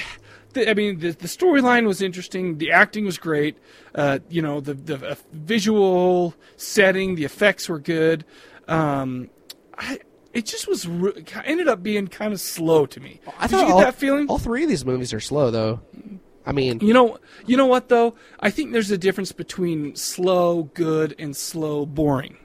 to. 0.53 0.69
I 0.69 0.73
mean, 0.73 0.99
the, 0.99 1.11
the 1.11 1.27
storyline 1.27 1.85
was 1.85 2.01
interesting. 2.01 2.57
The 2.57 2.71
acting 2.71 3.05
was 3.05 3.17
great. 3.17 3.57
Uh, 3.93 4.19
you 4.29 4.41
know, 4.41 4.59
the 4.59 4.73
the 4.73 5.11
uh, 5.11 5.15
visual 5.31 6.35
setting, 6.57 7.15
the 7.15 7.25
effects 7.25 7.69
were 7.69 7.79
good. 7.79 8.25
Um, 8.67 9.29
I, 9.77 9.99
it 10.33 10.45
just 10.45 10.67
was 10.67 10.87
re- 10.87 11.25
ended 11.45 11.67
up 11.67 11.81
being 11.81 12.07
kind 12.07 12.33
of 12.33 12.39
slow 12.39 12.85
to 12.85 12.99
me. 12.99 13.19
I 13.39 13.47
Did 13.47 13.51
you 13.51 13.57
thought 13.57 13.67
get 13.67 13.73
all, 13.73 13.79
that 13.79 13.95
feeling? 13.95 14.27
All 14.27 14.37
three 14.37 14.63
of 14.63 14.69
these 14.69 14.85
movies 14.85 15.13
are 15.13 15.19
slow, 15.19 15.51
though. 15.51 15.81
I 16.45 16.51
mean, 16.51 16.79
You 16.79 16.93
know, 16.93 17.17
you 17.45 17.57
know 17.57 17.67
what 17.67 17.89
though? 17.89 18.15
I 18.39 18.49
think 18.49 18.71
there's 18.71 18.91
a 18.91 18.97
difference 18.97 19.31
between 19.31 19.95
slow 19.95 20.63
good 20.73 21.15
and 21.19 21.35
slow 21.35 21.85
boring. 21.85 22.37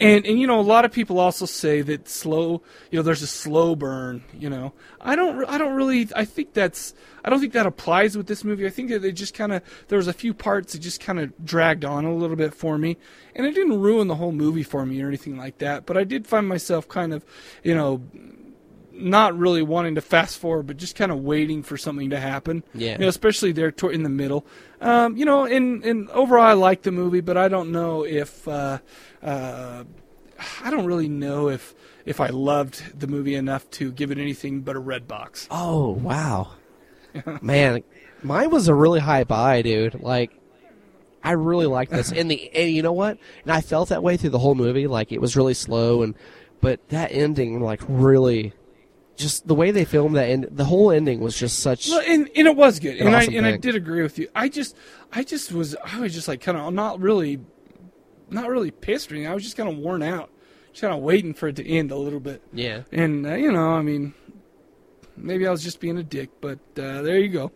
And 0.00 0.26
and 0.26 0.40
you 0.40 0.46
know, 0.46 0.58
a 0.58 0.62
lot 0.62 0.84
of 0.84 0.90
people 0.92 1.20
also 1.20 1.46
say 1.46 1.80
that 1.82 2.08
slow, 2.08 2.62
you 2.90 2.98
know, 2.98 3.02
there's 3.02 3.22
a 3.22 3.28
slow 3.28 3.76
burn, 3.76 4.24
you 4.36 4.50
know. 4.50 4.72
I 5.00 5.14
don't 5.14 5.44
I 5.48 5.56
don't 5.56 5.74
really 5.74 6.08
I 6.16 6.24
think 6.24 6.52
that's 6.52 6.94
I 7.24 7.30
don't 7.30 7.38
think 7.38 7.52
that 7.52 7.66
applies 7.66 8.16
with 8.16 8.26
this 8.26 8.42
movie. 8.42 8.66
I 8.66 8.70
think 8.70 8.90
that 8.90 9.02
they 9.02 9.12
just 9.12 9.34
kind 9.34 9.52
of 9.52 9.62
there 9.88 9.98
was 9.98 10.08
a 10.08 10.12
few 10.12 10.34
parts 10.34 10.72
that 10.72 10.80
just 10.80 11.00
kind 11.00 11.20
of 11.20 11.32
dragged 11.44 11.84
on 11.84 12.04
a 12.04 12.14
little 12.14 12.36
bit 12.36 12.54
for 12.54 12.76
me. 12.76 12.96
And 13.36 13.46
it 13.46 13.54
didn't 13.54 13.80
ruin 13.80 14.08
the 14.08 14.16
whole 14.16 14.32
movie 14.32 14.64
for 14.64 14.84
me 14.84 15.00
or 15.00 15.06
anything 15.06 15.36
like 15.36 15.58
that, 15.58 15.86
but 15.86 15.96
I 15.96 16.04
did 16.04 16.26
find 16.26 16.48
myself 16.48 16.88
kind 16.88 17.12
of, 17.12 17.24
you 17.62 17.74
know, 17.74 18.02
not 18.94 19.36
really 19.36 19.62
wanting 19.62 19.96
to 19.96 20.00
fast 20.00 20.38
forward, 20.38 20.66
but 20.66 20.76
just 20.76 20.96
kind 20.96 21.10
of 21.10 21.18
waiting 21.22 21.62
for 21.62 21.76
something 21.76 22.10
to 22.10 22.20
happen. 22.20 22.64
Yeah. 22.74 22.92
You 22.92 22.98
know, 22.98 23.08
especially 23.08 23.52
there 23.52 23.72
in 23.90 24.02
the 24.02 24.08
middle. 24.08 24.46
Um, 24.80 25.16
you 25.16 25.24
know, 25.24 25.44
and, 25.44 25.84
and 25.84 26.10
overall, 26.10 26.44
I 26.44 26.52
like 26.52 26.82
the 26.82 26.92
movie, 26.92 27.20
but 27.20 27.36
I 27.36 27.48
don't 27.48 27.72
know 27.72 28.04
if 28.04 28.46
uh, 28.46 28.78
uh, 29.22 29.84
I 30.62 30.70
don't 30.70 30.86
really 30.86 31.08
know 31.08 31.48
if 31.48 31.74
if 32.04 32.20
I 32.20 32.28
loved 32.28 32.98
the 32.98 33.06
movie 33.06 33.34
enough 33.34 33.68
to 33.72 33.90
give 33.90 34.10
it 34.10 34.18
anything 34.18 34.60
but 34.60 34.76
a 34.76 34.78
red 34.78 35.08
box. 35.08 35.48
oh 35.50 35.90
wow, 35.90 36.50
man, 37.40 37.82
mine 38.22 38.50
was 38.50 38.68
a 38.68 38.74
really 38.74 39.00
high 39.00 39.24
buy, 39.24 39.62
dude. 39.62 40.00
Like, 40.02 40.32
I 41.22 41.32
really 41.32 41.66
liked 41.66 41.92
this, 41.92 42.12
and 42.12 42.30
the 42.30 42.50
and 42.54 42.70
you 42.70 42.82
know 42.82 42.92
what? 42.92 43.18
And 43.42 43.52
I 43.52 43.60
felt 43.62 43.88
that 43.88 44.02
way 44.02 44.16
through 44.16 44.30
the 44.30 44.38
whole 44.38 44.54
movie. 44.54 44.86
Like 44.86 45.12
it 45.12 45.20
was 45.20 45.36
really 45.36 45.54
slow, 45.54 46.02
and 46.02 46.14
but 46.60 46.86
that 46.88 47.12
ending, 47.12 47.60
like, 47.60 47.80
really. 47.88 48.52
Just 49.16 49.46
the 49.46 49.54
way 49.54 49.70
they 49.70 49.84
filmed 49.84 50.16
that, 50.16 50.28
and 50.28 50.48
the 50.50 50.64
whole 50.64 50.90
ending 50.90 51.20
was 51.20 51.38
just 51.38 51.60
such. 51.60 51.88
Well, 51.88 52.02
and, 52.06 52.28
and 52.34 52.48
it 52.48 52.56
was 52.56 52.80
good, 52.80 52.96
An 52.96 53.06
and 53.06 53.16
awesome 53.16 53.34
I 53.34 53.36
and 53.36 53.46
I 53.46 53.56
did 53.56 53.76
agree 53.76 54.02
with 54.02 54.18
you. 54.18 54.28
I 54.34 54.48
just 54.48 54.76
I 55.12 55.22
just 55.22 55.52
was 55.52 55.76
I 55.84 56.00
was 56.00 56.12
just 56.12 56.26
like 56.26 56.40
kind 56.40 56.58
of 56.58 56.72
not 56.74 57.00
really 57.00 57.38
not 58.30 58.48
really 58.48 58.70
pissed 58.70 59.10
or 59.10 59.14
anything. 59.14 59.30
I 59.30 59.34
was 59.34 59.44
just 59.44 59.56
kind 59.56 59.68
of 59.68 59.76
worn 59.78 60.02
out, 60.02 60.30
just 60.70 60.80
kind 60.80 60.92
of 60.92 61.00
waiting 61.00 61.32
for 61.34 61.48
it 61.48 61.56
to 61.56 61.68
end 61.68 61.90
a 61.90 61.96
little 61.96 62.20
bit. 62.20 62.42
Yeah. 62.52 62.82
And 62.90 63.26
uh, 63.26 63.34
you 63.34 63.52
know, 63.52 63.72
I 63.72 63.82
mean, 63.82 64.14
maybe 65.16 65.46
I 65.46 65.50
was 65.50 65.62
just 65.62 65.80
being 65.80 65.98
a 65.98 66.02
dick, 66.02 66.30
but 66.40 66.58
uh, 66.76 67.02
there 67.02 67.18
you 67.18 67.28
go. 67.28 67.52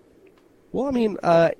Well, 0.71 0.87
I 0.87 0.91
mean, 0.91 1.17
uh, 1.23 1.51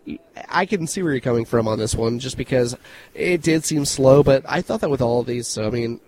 I 0.49 0.67
can 0.67 0.87
see 0.87 1.03
where 1.03 1.13
you're 1.13 1.21
coming 1.21 1.47
from 1.47 1.67
on 1.67 1.79
this 1.79 1.95
one, 1.95 2.19
just 2.19 2.37
because 2.37 2.77
it 3.15 3.41
did 3.43 3.65
seem 3.65 3.87
slow. 3.87 4.23
But 4.23 4.45
I 4.47 4.61
thought 4.61 4.83
that 4.83 4.91
with 4.91 5.01
all 5.01 5.21
of 5.21 5.27
these, 5.27 5.47
so 5.49 5.67
I 5.67 5.71
mean, 5.71 6.01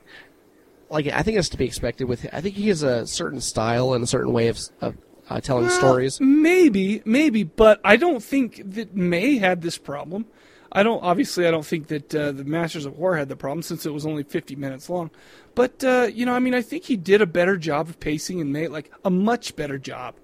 like 0.90 1.06
I 1.06 1.22
think 1.22 1.38
it's 1.38 1.48
to 1.50 1.56
be 1.56 1.64
expected. 1.64 2.08
With 2.08 2.26
I 2.32 2.40
think 2.40 2.56
he 2.56 2.68
has 2.68 2.82
a 2.82 3.06
certain 3.06 3.40
style 3.40 3.94
and 3.94 4.04
a 4.04 4.06
certain 4.06 4.32
way 4.32 4.48
of, 4.48 4.60
of 4.80 4.96
uh, 5.28 5.40
telling 5.40 5.66
Well, 5.66 5.78
stories. 5.78 6.20
Maybe, 6.20 7.02
maybe, 7.04 7.44
but 7.44 7.80
I 7.84 7.96
don't 7.96 8.22
think 8.22 8.62
that 8.74 8.94
May 8.94 9.38
had 9.38 9.62
this 9.62 9.78
problem. 9.78 10.26
I 10.72 10.82
don't. 10.82 11.02
Obviously, 11.02 11.46
I 11.46 11.50
don't 11.50 11.66
think 11.66 11.88
that 11.88 12.14
uh, 12.14 12.32
the 12.32 12.44
Masters 12.44 12.84
of 12.84 12.96
Horror 12.96 13.16
had 13.16 13.28
the 13.28 13.36
problem 13.36 13.62
since 13.62 13.86
it 13.86 13.92
was 13.92 14.06
only 14.06 14.22
50 14.22 14.56
minutes 14.56 14.90
long. 14.90 15.10
But 15.54 15.82
uh, 15.82 16.08
you 16.12 16.26
know, 16.26 16.34
I 16.34 16.38
mean, 16.38 16.54
I 16.54 16.62
think 16.62 16.84
he 16.84 16.96
did 16.96 17.22
a 17.22 17.26
better 17.26 17.56
job 17.56 17.88
of 17.88 17.98
pacing 17.98 18.40
and 18.40 18.52
May, 18.52 18.68
like 18.68 18.92
a 19.04 19.10
much 19.10 19.56
better 19.56 19.78
job 19.78 20.14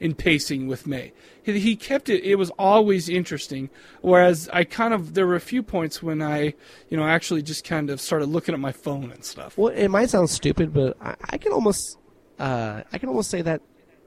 in 0.00 0.14
pacing 0.14 0.66
with 0.66 0.86
May. 0.86 1.12
He, 1.42 1.60
he 1.60 1.76
kept 1.76 2.08
it. 2.08 2.24
It 2.24 2.36
was 2.36 2.50
always 2.58 3.08
interesting. 3.08 3.70
Whereas 4.00 4.48
I 4.52 4.64
kind 4.64 4.92
of 4.92 5.14
there 5.14 5.26
were 5.26 5.36
a 5.36 5.40
few 5.40 5.62
points 5.62 6.02
when 6.02 6.22
I, 6.22 6.54
you 6.88 6.96
know, 6.96 7.06
actually 7.06 7.42
just 7.42 7.64
kind 7.64 7.90
of 7.90 8.00
started 8.00 8.26
looking 8.26 8.54
at 8.54 8.60
my 8.60 8.72
phone 8.72 9.12
and 9.12 9.24
stuff. 9.24 9.56
Well, 9.56 9.72
it 9.72 9.88
might 9.88 10.10
sound 10.10 10.30
stupid, 10.30 10.72
but 10.72 10.96
I, 11.00 11.14
I 11.30 11.38
can 11.38 11.52
almost, 11.52 11.98
uh, 12.38 12.82
I 12.92 12.98
can 12.98 13.08
almost 13.08 13.30
say 13.30 13.42
that 13.42 13.60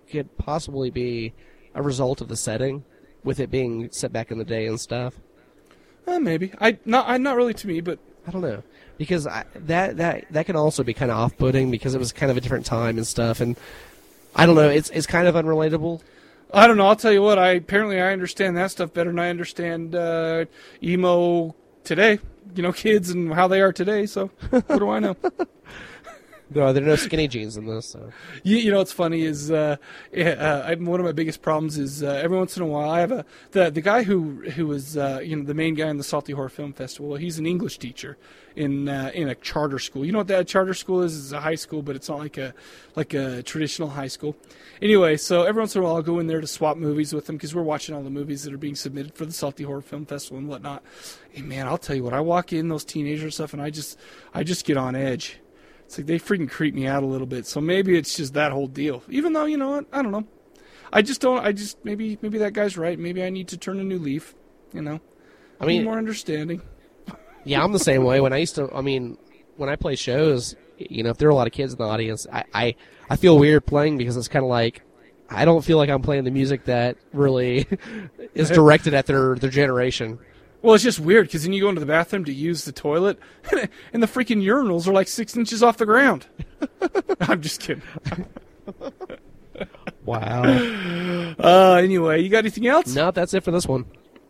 could 0.10 0.38
possibly 0.38 0.90
be 0.90 1.34
a 1.76 1.82
result 1.82 2.22
of 2.22 2.28
the 2.28 2.38
setting, 2.38 2.84
with 3.24 3.40
it 3.40 3.50
being 3.50 3.90
set 3.92 4.12
back 4.12 4.32
in 4.32 4.38
the 4.38 4.44
day 4.44 4.68
and 4.68 4.80
stuff. 4.80 5.16
Uh, 6.06 6.20
maybe 6.20 6.52
I 6.60 6.78
not. 6.84 7.08
I 7.08 7.18
not 7.18 7.38
really 7.38 7.54
to 7.54 7.68
me, 7.68 7.80
but 7.80 7.98
I 8.28 8.32
don't 8.32 8.42
know 8.42 8.62
because 8.98 9.26
I, 9.26 9.46
that 9.56 9.98
that 9.98 10.26
that 10.32 10.46
can 10.46 10.58
also 10.58 10.84
be 10.84 10.94
kind 10.94 11.10
of 11.10 11.18
off-putting 11.18 11.72
because 11.72 11.96
it 11.96 12.00
was 12.00 12.12
kind 12.12 12.30
of 12.30 12.36
a 12.36 12.42
different 12.42 12.66
time 12.66 12.98
and 12.98 13.08
stuff, 13.08 13.40
and 13.40 13.56
I 14.36 14.46
don't 14.46 14.56
know. 14.56 14.70
It's 14.70 14.90
it's 14.90 15.08
kind 15.08 15.28
of 15.28 15.36
unrelatable. 15.36 16.02
I 16.54 16.68
don't 16.68 16.78
know. 16.78 16.88
I'll 16.88 16.96
tell 16.96 17.12
you 17.12 17.22
what. 17.22 17.40
I 17.40 17.52
apparently 17.52 18.00
I 18.00 18.14
understand 18.14 18.58
that 18.58 18.72
stuff 18.72 18.94
better 18.94 19.10
than 19.10 19.20
I 19.20 19.30
understand 19.30 19.96
uh, 19.96 20.46
emo 20.82 21.56
today. 21.84 22.20
You 22.56 22.64
know, 22.64 22.74
kids 22.74 23.10
and 23.10 23.34
how 23.34 23.48
they 23.48 23.62
are 23.62 23.74
today. 23.74 24.06
So 24.06 24.28
what 24.50 24.68
do 24.68 24.90
I 24.90 25.00
know? 25.00 25.16
No, 26.56 26.72
there 26.72 26.84
are 26.84 26.88
no 26.88 26.96
skinny 26.96 27.28
jeans 27.28 27.58
in 27.58 27.66
this. 27.66 27.88
So. 27.88 28.12
You, 28.44 28.58
you 28.58 28.72
know 28.72 28.78
what's 28.78 28.92
funny 28.92 29.24
is 29.24 29.50
uh, 29.50 29.78
uh, 30.16 30.64
I, 30.66 30.76
one 30.76 31.00
of 31.00 31.06
my 31.06 31.12
biggest 31.12 31.42
problems 31.42 31.78
is 31.78 32.04
uh, 32.04 32.20
every 32.24 32.38
once 32.38 32.56
in 32.58 32.64
a 32.64 32.66
while 32.68 32.90
I 32.90 33.00
have 33.00 33.12
a 33.12 33.26
the 33.52 33.72
the 33.72 33.82
guy 33.82 34.04
who 34.04 34.42
who 34.52 34.68
was 34.68 34.98
uh, 34.98 35.20
you 35.24 35.36
know 35.36 35.44
the 35.44 35.54
main 35.54 35.74
guy 35.74 35.90
in 35.90 35.98
the 35.98 36.04
Salty 36.04 36.34
Horror 36.34 36.50
Film 36.50 36.74
Festival. 36.74 37.16
He's 37.16 37.40
an 37.40 37.46
English 37.46 37.80
teacher 37.80 38.18
in 38.56 38.90
uh, 38.90 39.12
in 39.14 39.30
a 39.30 39.36
charter 39.36 39.80
school. 39.80 40.06
You 40.06 40.12
know 40.12 40.20
what 40.20 40.28
that 40.28 40.48
charter 40.48 40.74
school 40.74 41.02
is? 41.02 41.18
It's 41.18 41.32
a 41.32 41.40
high 41.40 41.56
school, 41.56 41.82
but 41.82 41.96
it's 41.96 42.10
not 42.10 42.20
like 42.20 42.38
a 42.38 42.54
like 42.96 43.14
a 43.14 43.44
traditional 43.44 43.90
high 43.90 44.08
school. 44.08 44.36
Anyway, 44.82 45.18
so 45.18 45.44
every 45.44 45.62
once 45.62 45.76
in 45.76 45.82
a 45.82 45.86
while 45.86 45.96
I'll 45.96 46.02
go 46.02 46.20
in 46.20 46.28
there 46.28 46.42
to 46.42 46.48
swap 46.48 46.78
movies 46.78 47.14
with 47.14 47.26
them 47.26 47.38
because 47.38 47.56
we're 47.56 47.62
watching 47.64 47.96
all 47.96 48.04
the 48.04 48.10
movies 48.10 48.44
that 48.44 48.54
are 48.54 48.58
being 48.58 48.76
submitted 48.76 49.16
for 49.16 49.26
the 49.26 49.34
Salty 49.34 49.64
Horror 49.64 49.82
Film 49.82 50.06
Festival 50.06 50.38
and 50.38 50.48
whatnot. 50.48 50.84
And 51.36 51.48
man, 51.48 51.68
I'll 51.68 51.78
tell 51.78 51.96
you 51.96 52.04
what, 52.04 52.14
I 52.14 52.20
walk 52.20 52.54
in 52.54 52.68
those 52.68 52.84
teenager 52.86 53.32
stuff 53.32 53.54
and 53.54 53.62
I 53.62 53.70
just 53.70 53.98
I 54.34 54.44
just 54.44 54.66
get 54.66 54.78
on 54.78 54.96
edge. 54.96 55.40
It's 55.86 55.98
like 55.98 56.08
they 56.08 56.20
freaking 56.20 56.50
creep 56.50 56.74
me 56.74 56.88
out 56.88 57.04
a 57.04 57.06
little 57.06 57.28
bit. 57.28 57.46
So 57.46 57.62
maybe 57.62 57.98
it's 57.98 58.16
just 58.16 58.34
that 58.34 58.52
whole 58.52 58.68
deal. 58.68 59.04
Even 59.10 59.34
though 59.34 59.46
you 59.46 59.58
know 59.58 59.72
what, 59.72 59.86
I 59.92 60.02
don't 60.02 60.12
know. 60.12 60.28
I 60.92 61.02
just 61.02 61.22
don't. 61.22 61.44
I 61.44 61.52
just 61.52 61.84
maybe 61.84 62.20
maybe 62.22 62.38
that 62.38 62.54
guy's 62.54 62.78
right. 62.78 62.98
Maybe 63.00 63.24
I 63.24 63.30
need 63.30 63.48
to 63.50 63.58
turn 63.58 63.80
a 63.80 63.84
new 63.84 63.98
leaf. 63.98 64.36
You 64.74 64.82
know, 64.82 65.02
I 65.60 65.66
mean- 65.66 65.84
more 65.84 65.98
understanding. 65.98 66.62
Yeah, 67.46 67.64
I'm 67.64 67.72
the 67.72 67.80
same 67.80 68.04
way. 68.04 68.22
When 68.22 68.34
I 68.34 68.38
used 68.38 68.56
to, 68.56 68.70
I 68.74 68.82
mean, 68.82 69.18
when 69.58 69.70
I 69.70 69.76
play 69.76 69.96
shows, 69.96 70.56
you 70.78 71.04
know, 71.04 71.10
if 71.10 71.18
there 71.18 71.28
are 71.28 71.32
a 71.32 71.36
lot 71.36 71.48
of 71.48 71.54
kids 71.54 71.74
in 71.74 71.78
the 71.78 71.86
audience, 71.86 72.26
I 72.32 72.44
I, 72.54 72.76
I 73.10 73.16
feel 73.16 73.38
weird 73.38 73.66
playing 73.66 73.98
because 73.98 74.18
it's 74.18 74.28
kind 74.28 74.44
of 74.44 74.50
like 74.50 74.82
I 75.30 75.46
don't 75.46 75.64
feel 75.64 75.78
like 75.78 75.90
I'm 75.90 76.02
playing 76.02 76.24
the 76.24 76.32
music 76.32 76.66
that 76.66 76.98
really 77.12 77.68
is 78.34 78.50
directed 78.50 78.94
at 78.94 79.06
their 79.06 79.36
their 79.36 79.50
generation. 79.50 80.20
Well, 80.62 80.76
it's 80.76 80.84
just 80.84 81.00
weird 81.00 81.28
because 81.28 81.44
then 81.44 81.52
you 81.52 81.62
go 81.62 81.70
into 81.70 81.82
the 81.82 81.86
bathroom 81.86 82.24
to 82.26 82.34
use 82.34 82.64
the 82.64 82.72
toilet, 82.72 83.20
and 83.92 84.02
the 84.02 84.08
freaking 84.08 84.42
urinals 84.42 84.88
are 84.88 84.94
like 84.94 85.10
six 85.10 85.36
inches 85.36 85.62
off 85.62 85.78
the 85.78 85.86
ground. 85.86 86.28
I'm 87.20 87.42
just 87.42 87.60
kidding. 87.60 87.84
Wow. 90.06 90.44
Uh, 90.44 91.80
anyway, 91.82 92.22
you 92.22 92.30
got 92.30 92.40
anything 92.40 92.68
else? 92.68 92.94
No, 92.94 93.12
that's 93.12 93.34
it 93.34 93.44
for 93.44 93.52
this 93.52 93.68
one. 93.68 93.86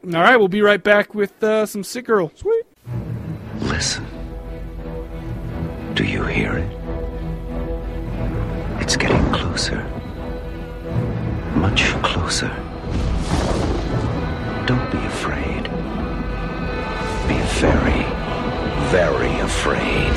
All 0.06 0.22
right, 0.22 0.38
we'll 0.38 0.48
be 0.48 0.62
right 0.62 0.84
back 0.84 1.14
with 1.14 1.42
uh, 1.44 1.66
some 1.66 1.84
sick 1.84 2.06
girl. 2.06 2.32
Sweet. 2.36 2.64
Listen. 3.62 4.06
Do 5.94 6.04
you 6.04 6.24
hear 6.24 6.54
it? 6.58 6.70
It's 8.82 8.98
getting 8.98 9.32
closer. 9.32 9.82
Much 11.56 11.84
closer. 12.02 12.50
Don't 14.66 14.92
be 14.92 14.98
afraid. 14.98 15.64
Be 17.28 17.40
very, 17.62 18.04
very 18.92 19.40
afraid. 19.40 20.14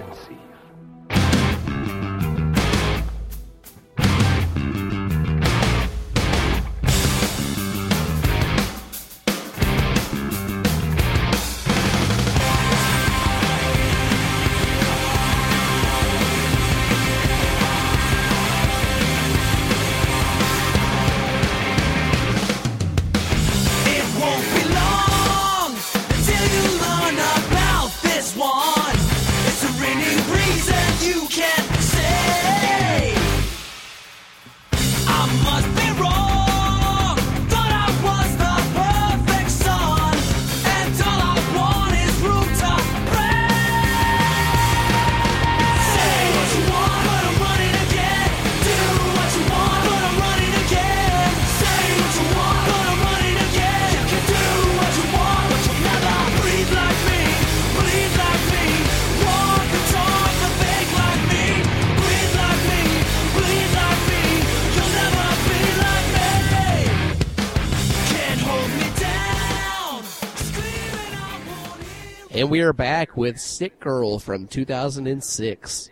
And 72.40 72.48
we 72.50 72.62
are 72.62 72.72
back 72.72 73.18
with 73.18 73.38
Sick 73.38 73.78
Girl 73.80 74.18
from 74.18 74.46
2006. 74.46 75.90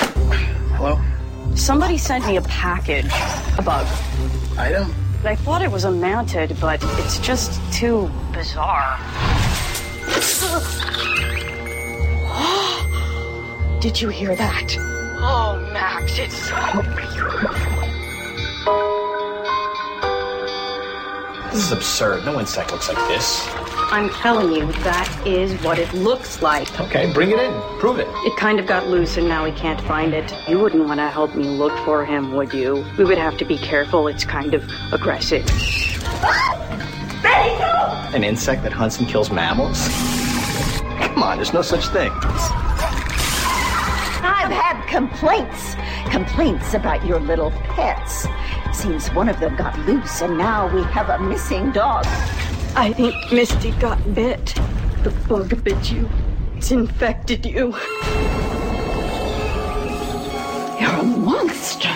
Hello? 0.00 1.00
Somebody 1.54 1.96
sent 1.96 2.26
me 2.26 2.38
a 2.38 2.42
package. 2.42 3.06
A 3.56 3.62
bug. 3.62 3.86
Item? 4.58 4.92
I 5.24 5.36
thought 5.36 5.62
it 5.62 5.70
was 5.70 5.84
a 5.84 5.92
mounted, 5.92 6.56
but 6.60 6.82
it's 6.82 7.20
just 7.20 7.60
too 7.72 8.10
bizarre. 8.32 8.98
Did 13.80 14.00
you 14.00 14.08
hear 14.08 14.34
that? 14.34 14.76
Oh, 15.20 15.70
Max, 15.72 16.18
it's 16.18 16.34
so 16.48 16.82
beautiful. 16.82 17.78
This 21.52 21.64
is 21.64 21.70
absurd. 21.70 22.24
No 22.24 22.40
insect 22.40 22.72
looks 22.72 22.88
like 22.88 23.06
this. 23.06 23.67
I'm 23.90 24.10
telling 24.10 24.52
you, 24.52 24.70
that 24.82 25.26
is 25.26 25.54
what 25.62 25.78
it 25.78 25.90
looks 25.94 26.42
like. 26.42 26.78
Okay, 26.78 27.10
bring 27.10 27.30
it 27.30 27.38
in. 27.38 27.52
Prove 27.78 27.98
it. 27.98 28.06
It 28.26 28.36
kind 28.36 28.60
of 28.60 28.66
got 28.66 28.86
loose 28.86 29.16
and 29.16 29.26
now 29.26 29.44
we 29.44 29.52
can't 29.52 29.80
find 29.80 30.12
it. 30.12 30.30
You 30.46 30.58
wouldn't 30.58 30.86
want 30.86 31.00
to 31.00 31.08
help 31.08 31.34
me 31.34 31.44
look 31.44 31.72
for 31.86 32.04
him, 32.04 32.34
would 32.34 32.52
you? 32.52 32.84
We 32.98 33.04
would 33.04 33.16
have 33.16 33.38
to 33.38 33.46
be 33.46 33.56
careful. 33.56 34.06
It's 34.06 34.26
kind 34.26 34.52
of 34.52 34.70
aggressive. 34.92 35.48
What? 36.20 36.58
Betty! 37.22 38.14
An 38.14 38.24
insect 38.24 38.62
that 38.64 38.72
hunts 38.74 38.98
and 38.98 39.08
kills 39.08 39.30
mammals? 39.30 39.88
Come 40.98 41.22
on, 41.22 41.38
there's 41.38 41.54
no 41.54 41.62
such 41.62 41.88
thing. 41.88 42.12
I've 44.20 44.52
had 44.52 44.86
complaints. 44.86 45.76
Complaints 46.10 46.74
about 46.74 47.06
your 47.06 47.20
little 47.20 47.52
pets. 47.52 48.26
Seems 48.74 49.08
one 49.08 49.30
of 49.30 49.40
them 49.40 49.56
got 49.56 49.78
loose 49.86 50.20
and 50.20 50.36
now 50.36 50.68
we 50.74 50.82
have 50.82 51.08
a 51.08 51.18
missing 51.18 51.72
dog. 51.72 52.04
I 52.76 52.92
think 52.92 53.14
Misty 53.32 53.72
got 53.72 53.98
bit. 54.14 54.54
The 55.02 55.10
bug 55.28 55.62
bit 55.64 55.90
you. 55.90 56.08
It's 56.56 56.70
infected 56.70 57.44
you. 57.46 57.74
You're 60.80 60.90
a 60.90 61.02
monster. 61.02 61.88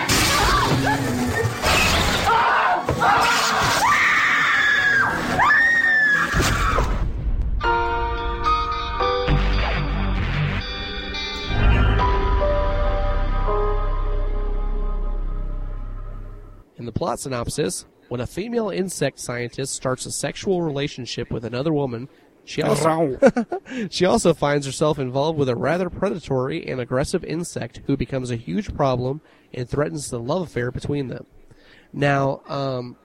In 16.75 16.85
the 16.85 16.91
plot 16.91 17.19
synopsis, 17.19 17.85
when 18.13 18.21
a 18.21 18.27
female 18.27 18.69
insect 18.69 19.17
scientist 19.19 19.73
starts 19.73 20.05
a 20.05 20.11
sexual 20.11 20.61
relationship 20.61 21.31
with 21.31 21.43
another 21.43 21.73
woman, 21.73 22.07
she 22.45 22.61
also, 22.61 23.17
she 23.89 24.05
also 24.05 24.35
finds 24.35 24.67
herself 24.67 24.99
involved 24.99 25.39
with 25.39 25.49
a 25.49 25.55
rather 25.55 25.89
predatory 25.89 26.63
and 26.67 26.79
aggressive 26.79 27.23
insect 27.23 27.81
who 27.87 27.97
becomes 27.97 28.29
a 28.29 28.35
huge 28.35 28.71
problem 28.75 29.19
and 29.51 29.67
threatens 29.67 30.11
the 30.11 30.19
love 30.19 30.43
affair 30.43 30.69
between 30.69 31.07
them. 31.07 31.25
Now, 31.91 32.43
um, 32.47 32.97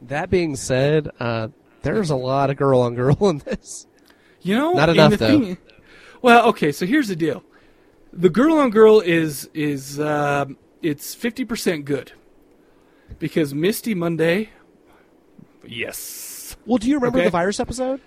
that 0.00 0.30
being 0.30 0.56
said, 0.56 1.10
uh, 1.20 1.48
there's 1.82 2.08
a 2.08 2.16
lot 2.16 2.48
of 2.48 2.56
girl 2.56 2.80
on 2.80 2.94
girl 2.94 3.18
in 3.28 3.42
this. 3.44 3.86
You 4.40 4.56
know, 4.56 4.72
Not 4.72 4.88
enough, 4.88 5.12
though. 5.18 5.28
thing- 5.28 5.58
well, 6.22 6.48
okay, 6.48 6.72
so 6.72 6.86
here's 6.86 7.08
the 7.08 7.16
deal: 7.16 7.44
the 8.14 8.30
girl 8.30 8.56
on 8.56 8.70
girl 8.70 8.98
is 9.00 9.50
is 9.52 10.00
uh, 10.00 10.46
it's 10.80 11.14
fifty 11.14 11.44
percent 11.44 11.84
good 11.84 12.12
because 13.18 13.54
Misty 13.54 13.94
Mundae, 13.94 14.48
yes. 15.64 16.56
Well, 16.66 16.78
do 16.78 16.88
you 16.88 16.96
remember 16.96 17.18
Okay. 17.18 17.26
the 17.26 17.30
virus 17.30 17.60
episode? 17.60 18.00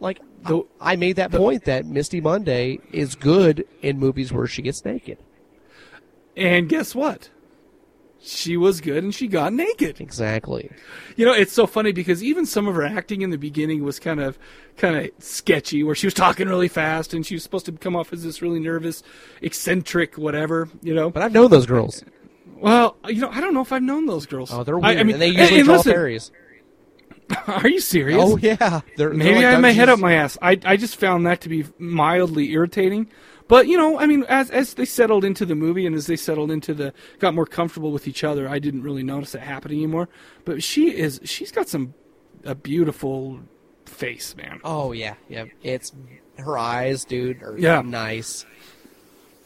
Like, 0.00 0.20
I, 0.44 0.62
I 0.80 0.96
made 0.96 1.16
that 1.16 1.30
point 1.30 1.64
that 1.66 1.86
Misty 1.86 2.20
Mundae 2.20 2.80
is 2.92 3.14
good 3.14 3.66
in 3.82 3.98
movies 3.98 4.32
where 4.32 4.46
she 4.46 4.62
gets 4.62 4.84
naked. 4.84 5.18
And 6.36 6.68
guess 6.68 6.94
what? 6.94 7.28
She 8.24 8.56
was 8.56 8.80
good 8.80 9.02
and 9.02 9.12
she 9.14 9.26
got 9.26 9.52
naked. 9.52 10.00
Exactly. 10.00 10.70
You 11.16 11.26
know, 11.26 11.32
it's 11.32 11.52
so 11.52 11.66
funny 11.66 11.90
because 11.92 12.22
even 12.22 12.46
some 12.46 12.68
of 12.68 12.74
her 12.76 12.84
acting 12.84 13.22
in 13.22 13.30
the 13.30 13.36
beginning 13.36 13.82
was 13.82 13.98
kind 13.98 14.20
of 14.20 14.38
kind 14.76 14.96
of 14.96 15.10
sketchy 15.18 15.82
where 15.82 15.94
she 15.96 16.06
was 16.06 16.14
talking 16.14 16.48
really 16.48 16.68
fast 16.68 17.14
and 17.14 17.26
she 17.26 17.34
was 17.34 17.42
supposed 17.42 17.66
to 17.66 17.72
come 17.72 17.96
off 17.96 18.12
as 18.12 18.22
this 18.22 18.40
really 18.40 18.60
nervous, 18.60 19.02
eccentric 19.40 20.16
whatever, 20.16 20.68
you 20.82 20.94
know. 20.94 21.10
But 21.10 21.24
I've 21.24 21.32
known 21.32 21.50
those 21.50 21.66
girls. 21.66 22.04
Well, 22.62 22.96
you 23.08 23.20
know, 23.20 23.28
I 23.30 23.40
don't 23.40 23.54
know 23.54 23.60
if 23.62 23.72
I've 23.72 23.82
known 23.82 24.06
those 24.06 24.26
girls. 24.26 24.52
Oh, 24.52 24.64
they're 24.64 24.76
I- 24.76 24.88
weird, 24.88 24.98
I 24.98 25.02
mean, 25.02 25.14
and 25.14 25.22
they 25.22 25.28
usually 25.28 25.62
draw 25.62 25.76
listen, 25.76 25.92
fairies. 25.92 26.30
Are 27.46 27.68
you 27.68 27.80
serious? 27.80 28.20
Oh 28.22 28.36
yeah, 28.36 28.56
They're- 28.56 28.82
they're 28.96 29.10
maybe 29.14 29.36
like 29.36 29.44
I 29.46 29.50
have 29.52 29.60
my 29.60 29.72
head 29.72 29.88
up 29.88 29.98
my 29.98 30.14
ass. 30.14 30.36
I 30.42 30.58
I 30.64 30.76
just 30.76 30.96
found 30.96 31.26
that 31.26 31.40
to 31.42 31.48
be 31.48 31.64
mildly 31.78 32.50
irritating. 32.52 33.08
But 33.48 33.66
you 33.66 33.76
know, 33.76 33.98
I 33.98 34.06
mean, 34.06 34.24
as 34.28 34.50
as 34.50 34.74
they 34.74 34.84
settled 34.84 35.24
into 35.24 35.44
the 35.46 35.54
movie 35.54 35.86
and 35.86 35.94
as 35.94 36.06
they 36.06 36.16
settled 36.16 36.50
into 36.50 36.74
the 36.74 36.92
got 37.18 37.34
more 37.34 37.46
comfortable 37.46 37.90
with 37.92 38.06
each 38.06 38.22
other, 38.24 38.48
I 38.48 38.58
didn't 38.58 38.82
really 38.82 39.02
notice 39.02 39.34
it 39.34 39.40
happening 39.40 39.78
anymore. 39.78 40.08
But 40.44 40.62
she 40.62 40.94
is 40.96 41.20
she's 41.24 41.50
got 41.52 41.68
some 41.68 41.94
a 42.44 42.54
beautiful 42.54 43.40
face, 43.86 44.36
man. 44.36 44.60
Oh 44.64 44.92
yeah, 44.92 45.14
yeah. 45.28 45.46
It's 45.62 45.92
her 46.38 46.56
eyes, 46.58 47.04
dude, 47.04 47.42
are 47.42 47.56
Yeah. 47.58 47.82
nice. 47.82 48.44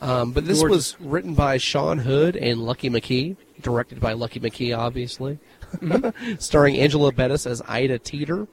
Um, 0.00 0.32
but 0.32 0.44
this 0.44 0.60
Gorgeous. 0.60 0.98
was 0.98 1.06
written 1.06 1.34
by 1.34 1.56
Sean 1.56 1.98
Hood 1.98 2.36
and 2.36 2.60
Lucky 2.62 2.90
McKee, 2.90 3.36
directed 3.62 3.98
by 4.00 4.12
Lucky 4.12 4.40
McKee, 4.40 4.76
obviously, 4.76 5.38
Mm-hmm. 5.78 6.34
starring 6.38 6.76
Angela 6.78 7.10
Bettis 7.12 7.44
as 7.46 7.60
Ida 7.66 7.98
Teeter, 7.98 8.46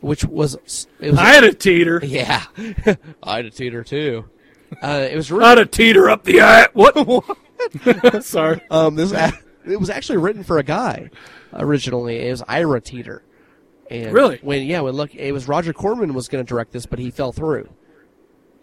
which 0.00 0.24
was 0.24 0.86
it 1.00 1.10
was 1.10 1.18
Ida 1.18 1.52
Teeter. 1.52 2.00
Yeah, 2.02 2.44
Ida 3.22 3.50
Teeter 3.50 3.84
too. 3.84 4.24
Uh, 4.82 5.06
it 5.10 5.16
was 5.16 5.30
written, 5.30 5.48
Ida 5.48 5.66
Teeter 5.66 6.08
up 6.08 6.24
the 6.24 6.40
eye. 6.40 6.66
What? 6.72 7.36
Sorry. 8.24 8.60
Um, 8.70 8.94
this 8.96 9.12
it 9.66 9.78
was 9.78 9.90
actually 9.90 10.18
written 10.18 10.44
for 10.44 10.58
a 10.58 10.62
guy 10.62 11.10
originally. 11.52 12.26
It 12.26 12.30
was 12.30 12.42
Ira 12.48 12.80
Teeter. 12.80 13.22
And 13.90 14.12
Really? 14.12 14.38
When 14.42 14.62
yeah, 14.66 14.80
when 14.80 14.94
look, 14.94 15.14
it 15.14 15.32
was 15.32 15.46
Roger 15.46 15.72
Corman 15.72 16.14
was 16.14 16.28
going 16.28 16.44
to 16.44 16.48
direct 16.48 16.72
this, 16.72 16.86
but 16.86 16.98
he 16.98 17.10
fell 17.10 17.32
through. 17.32 17.68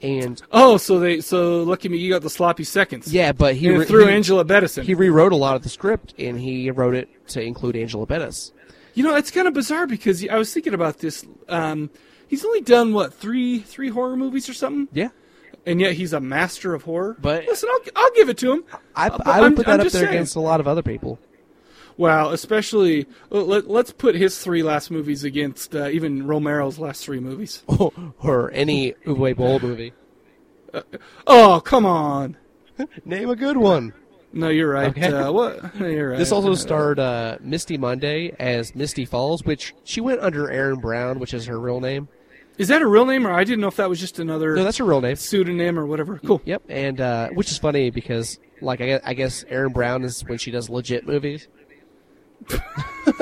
And 0.03 0.39
Oh, 0.51 0.75
so 0.77 0.99
they 0.99 1.21
so 1.21 1.63
Lucky 1.63 1.87
me, 1.89 1.97
you 1.97 2.11
got 2.11 2.21
the 2.21 2.29
sloppy 2.29 2.65
seconds. 2.65 3.11
yeah, 3.13 3.31
but 3.31 3.55
he 3.55 3.69
re- 3.71 3.85
threw 3.85 4.05
he- 4.05 4.11
Angela 4.13 4.43
Bettis 4.43 4.77
in. 4.77 4.85
He 4.85 4.93
rewrote 4.93 5.31
a 5.31 5.37
lot 5.37 5.55
of 5.55 5.63
the 5.63 5.69
script, 5.69 6.13
and 6.19 6.39
he 6.39 6.69
wrote 6.69 6.93
it 6.93 7.07
to 7.29 7.41
include 7.41 7.75
Angela 7.77 8.05
Bettis. 8.05 8.51
You 8.95 9.03
know, 9.03 9.15
it's 9.15 9.31
kind 9.31 9.47
of 9.47 9.53
bizarre 9.53 9.87
because 9.87 10.27
I 10.27 10.37
was 10.37 10.53
thinking 10.53 10.73
about 10.73 10.99
this. 10.99 11.25
Um, 11.49 11.89
he's 12.27 12.43
only 12.45 12.61
done 12.61 12.93
what 12.93 13.13
three 13.13 13.59
three 13.59 13.89
horror 13.89 14.17
movies 14.17 14.49
or 14.49 14.53
something. 14.53 14.89
Yeah, 14.91 15.09
and 15.65 15.79
yet 15.79 15.93
he's 15.93 16.11
a 16.13 16.19
master 16.19 16.73
of 16.73 16.83
horror. 16.83 17.15
But 17.21 17.45
listen, 17.47 17.69
I'll, 17.71 17.79
I'll 17.95 18.11
give 18.13 18.27
it 18.29 18.37
to 18.39 18.51
him. 18.51 18.63
I, 18.95 19.07
Uh, 19.07 19.17
I 19.25 19.39
would 19.39 19.43
I'm- 19.45 19.55
put 19.55 19.67
I'm 19.69 19.77
that 19.77 19.87
up 19.87 19.91
there 19.93 20.01
saying. 20.03 20.13
against 20.13 20.35
a 20.35 20.41
lot 20.41 20.59
of 20.59 20.67
other 20.67 20.83
people. 20.83 21.17
Well, 21.97 22.31
especially 22.31 23.07
let, 23.29 23.69
let's 23.69 23.91
put 23.91 24.15
his 24.15 24.39
three 24.39 24.63
last 24.63 24.91
movies 24.91 25.23
against 25.23 25.75
uh, 25.75 25.89
even 25.89 26.25
Romero's 26.25 26.79
last 26.79 27.03
three 27.03 27.19
movies. 27.19 27.63
or 28.19 28.51
any 28.51 28.93
Uwe 29.05 29.35
Boll 29.35 29.59
movie. 29.59 29.93
Oh, 31.27 31.61
come 31.63 31.85
on! 31.85 32.37
Name 33.05 33.29
a 33.29 33.35
good 33.35 33.57
one. 33.57 33.93
No, 34.35 34.49
you're 34.49 34.71
right. 34.71 34.89
Okay. 34.89 35.13
Uh, 35.13 35.31
what? 35.31 35.75
No, 35.79 35.87
you're 35.87 36.09
right. 36.09 36.17
This 36.17 36.31
also 36.31 36.55
starred 36.55 36.99
uh, 36.99 37.37
Misty 37.39 37.77
Mundae 37.77 38.35
as 38.39 38.73
Misty 38.73 39.05
Falls, 39.05 39.43
which 39.43 39.75
she 39.83 40.01
went 40.01 40.21
under 40.21 40.49
Erin 40.49 40.79
Brown, 40.79 41.19
which 41.19 41.33
is 41.33 41.45
her 41.45 41.59
real 41.59 41.79
name. 41.79 42.07
Is 42.57 42.67
that 42.67 42.81
a 42.81 42.87
real 42.87 43.05
name, 43.05 43.25
or 43.25 43.31
I 43.31 43.43
didn't 43.43 43.61
know 43.61 43.67
if 43.67 43.77
that 43.77 43.89
was 43.89 43.99
just 43.99 44.19
another? 44.19 44.55
No, 44.55 44.63
that's 44.63 44.77
her 44.77 44.85
real 44.85 45.01
name. 45.01 45.15
Pseudonym 45.15 45.77
or 45.79 45.85
whatever. 45.85 46.19
Cool. 46.19 46.41
Yep, 46.45 46.63
and 46.69 47.01
uh, 47.01 47.29
which 47.29 47.51
is 47.51 47.57
funny 47.57 47.89
because, 47.89 48.39
like, 48.61 48.81
I 48.81 49.13
guess 49.13 49.43
Erin 49.47 49.73
Brown 49.73 50.03
is 50.03 50.21
when 50.21 50.37
she 50.37 50.51
does 50.51 50.69
legit 50.69 51.07
movies. 51.07 51.47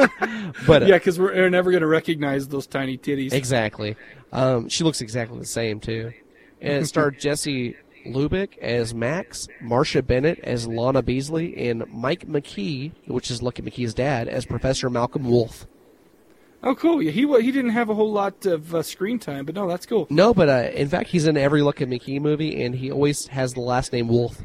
but 0.67 0.83
uh, 0.83 0.85
yeah, 0.85 0.97
because 0.97 1.19
we're, 1.19 1.33
we're 1.33 1.49
never 1.49 1.71
going 1.71 1.81
to 1.81 1.87
recognize 1.87 2.47
those 2.47 2.67
tiny 2.67 2.97
titties. 2.97 3.33
Exactly. 3.33 3.95
Um, 4.31 4.69
she 4.69 4.83
looks 4.83 5.01
exactly 5.01 5.39
the 5.39 5.45
same 5.45 5.79
too. 5.79 6.13
And 6.61 6.83
it 6.83 6.87
starred 6.87 7.19
Jesse 7.19 7.75
Hlubik 8.05 8.57
as 8.59 8.93
Max, 8.93 9.47
Marcia 9.61 10.01
Bennett 10.01 10.39
as 10.39 10.67
Lana 10.67 11.01
Beasley, 11.01 11.69
and 11.69 11.85
Mike 11.91 12.27
McKee, 12.27 12.91
which 13.07 13.31
is 13.31 13.41
Lucky 13.41 13.61
McKee's 13.61 13.93
dad, 13.93 14.27
as 14.27 14.45
Professor 14.45 14.89
Malcolm 14.89 15.29
Wolf. 15.29 15.67
Oh, 16.63 16.75
cool. 16.75 17.01
Yeah, 17.01 17.11
he 17.11 17.21
he 17.41 17.51
didn't 17.51 17.71
have 17.71 17.89
a 17.89 17.95
whole 17.95 18.11
lot 18.11 18.45
of 18.45 18.75
uh, 18.75 18.83
screen 18.83 19.17
time, 19.17 19.45
but 19.45 19.55
no, 19.55 19.67
that's 19.67 19.87
cool. 19.87 20.05
No, 20.11 20.33
but 20.33 20.47
uh, 20.47 20.69
in 20.73 20.89
fact, 20.89 21.09
he's 21.09 21.25
in 21.25 21.35
every 21.35 21.63
Lucky 21.63 21.85
McKee 21.85 22.21
movie, 22.21 22.63
and 22.63 22.75
he 22.75 22.91
always 22.91 23.27
has 23.27 23.53
the 23.53 23.61
last 23.61 23.91
name 23.91 24.07
Wolf. 24.07 24.41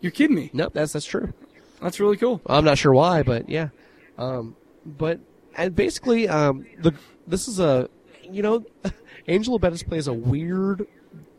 You're 0.00 0.12
kidding 0.12 0.36
me? 0.36 0.50
Nope, 0.52 0.74
that's 0.74 0.92
that's 0.92 1.06
true. 1.06 1.32
That's 1.80 1.98
really 1.98 2.16
cool. 2.16 2.40
I'm 2.46 2.64
not 2.64 2.78
sure 2.78 2.92
why, 2.92 3.22
but 3.22 3.48
yeah. 3.48 3.70
Um, 4.18 4.56
but 4.84 5.20
and 5.56 5.74
basically, 5.74 6.28
um, 6.28 6.66
the 6.80 6.92
this 7.26 7.48
is 7.48 7.58
a 7.60 7.88
you 8.22 8.42
know, 8.42 8.64
Angela 9.28 9.58
Bettis 9.58 9.82
plays 9.82 10.06
a 10.06 10.12
weird 10.12 10.86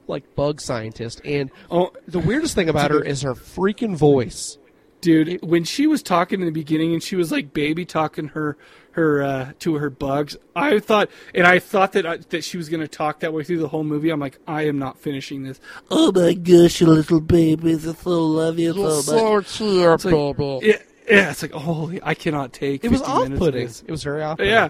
like 0.08 0.36
bug 0.36 0.62
scientist, 0.62 1.22
and 1.26 1.50
oh, 1.72 1.92
the 2.08 2.20
weirdest 2.20 2.56
thing 2.56 2.70
about 2.70 2.92
her 2.92 3.04
is 3.04 3.22
her 3.24 3.34
freaking 3.34 3.96
voice. 3.96 4.58
Dude, 5.02 5.40
when 5.44 5.64
she 5.66 5.86
was 5.86 6.02
talking 6.02 6.40
in 6.40 6.46
the 6.48 6.52
beginning 6.52 6.94
and 6.94 7.04
she 7.04 7.16
was 7.16 7.32
like 7.32 7.54
baby 7.54 7.86
talking 7.86 8.30
her 8.30 8.58
her 8.92 9.22
uh, 9.22 9.52
to 9.60 9.76
her 9.76 9.90
bugs, 9.92 10.36
I 10.56 10.80
thought 10.80 11.10
and 11.36 11.46
I 11.46 11.60
thought 11.60 11.92
that 11.92 12.06
I, 12.08 12.18
that 12.30 12.44
she 12.44 12.58
was 12.58 12.70
going 12.70 12.80
to 12.82 12.88
talk 12.88 13.20
that 13.20 13.32
way 13.34 13.44
through 13.44 13.60
the 13.60 13.68
whole 13.68 13.84
movie. 13.84 14.10
I'm 14.10 14.20
like, 14.20 14.40
I 14.48 14.64
am 14.64 14.80
not 14.80 14.98
finishing 14.98 15.44
this. 15.44 15.60
Oh 15.92 16.12
my 16.12 16.34
gosh, 16.34 16.82
you 16.82 16.88
little 16.88 17.20
babies, 17.22 17.88
I 17.88 17.94
so 17.94 18.24
love 18.24 18.58
you 18.58 18.74
You're 18.74 19.02
so 19.02 19.38
much. 19.42 19.48
so 19.48 19.58
cute, 19.66 19.94
It's 19.94 20.06
like- 20.06 20.38
baby. 20.38 20.60
Yeah, 20.68 20.78
yeah, 21.08 21.32
it's 21.32 21.42
like, 21.42 21.52
holy, 21.52 22.00
I 22.04 22.14
cannot 22.14 22.54
take. 22.54 22.84
It 22.84 22.92
was 22.92 23.02
50 23.02 23.14
minutes 23.14 23.28
of 23.28 23.42
off-putting. 23.42 23.68
It 23.68 23.92
was 23.92 24.04
very 24.04 24.24
off-putting. 24.24 24.52
Yeah, 24.52 24.70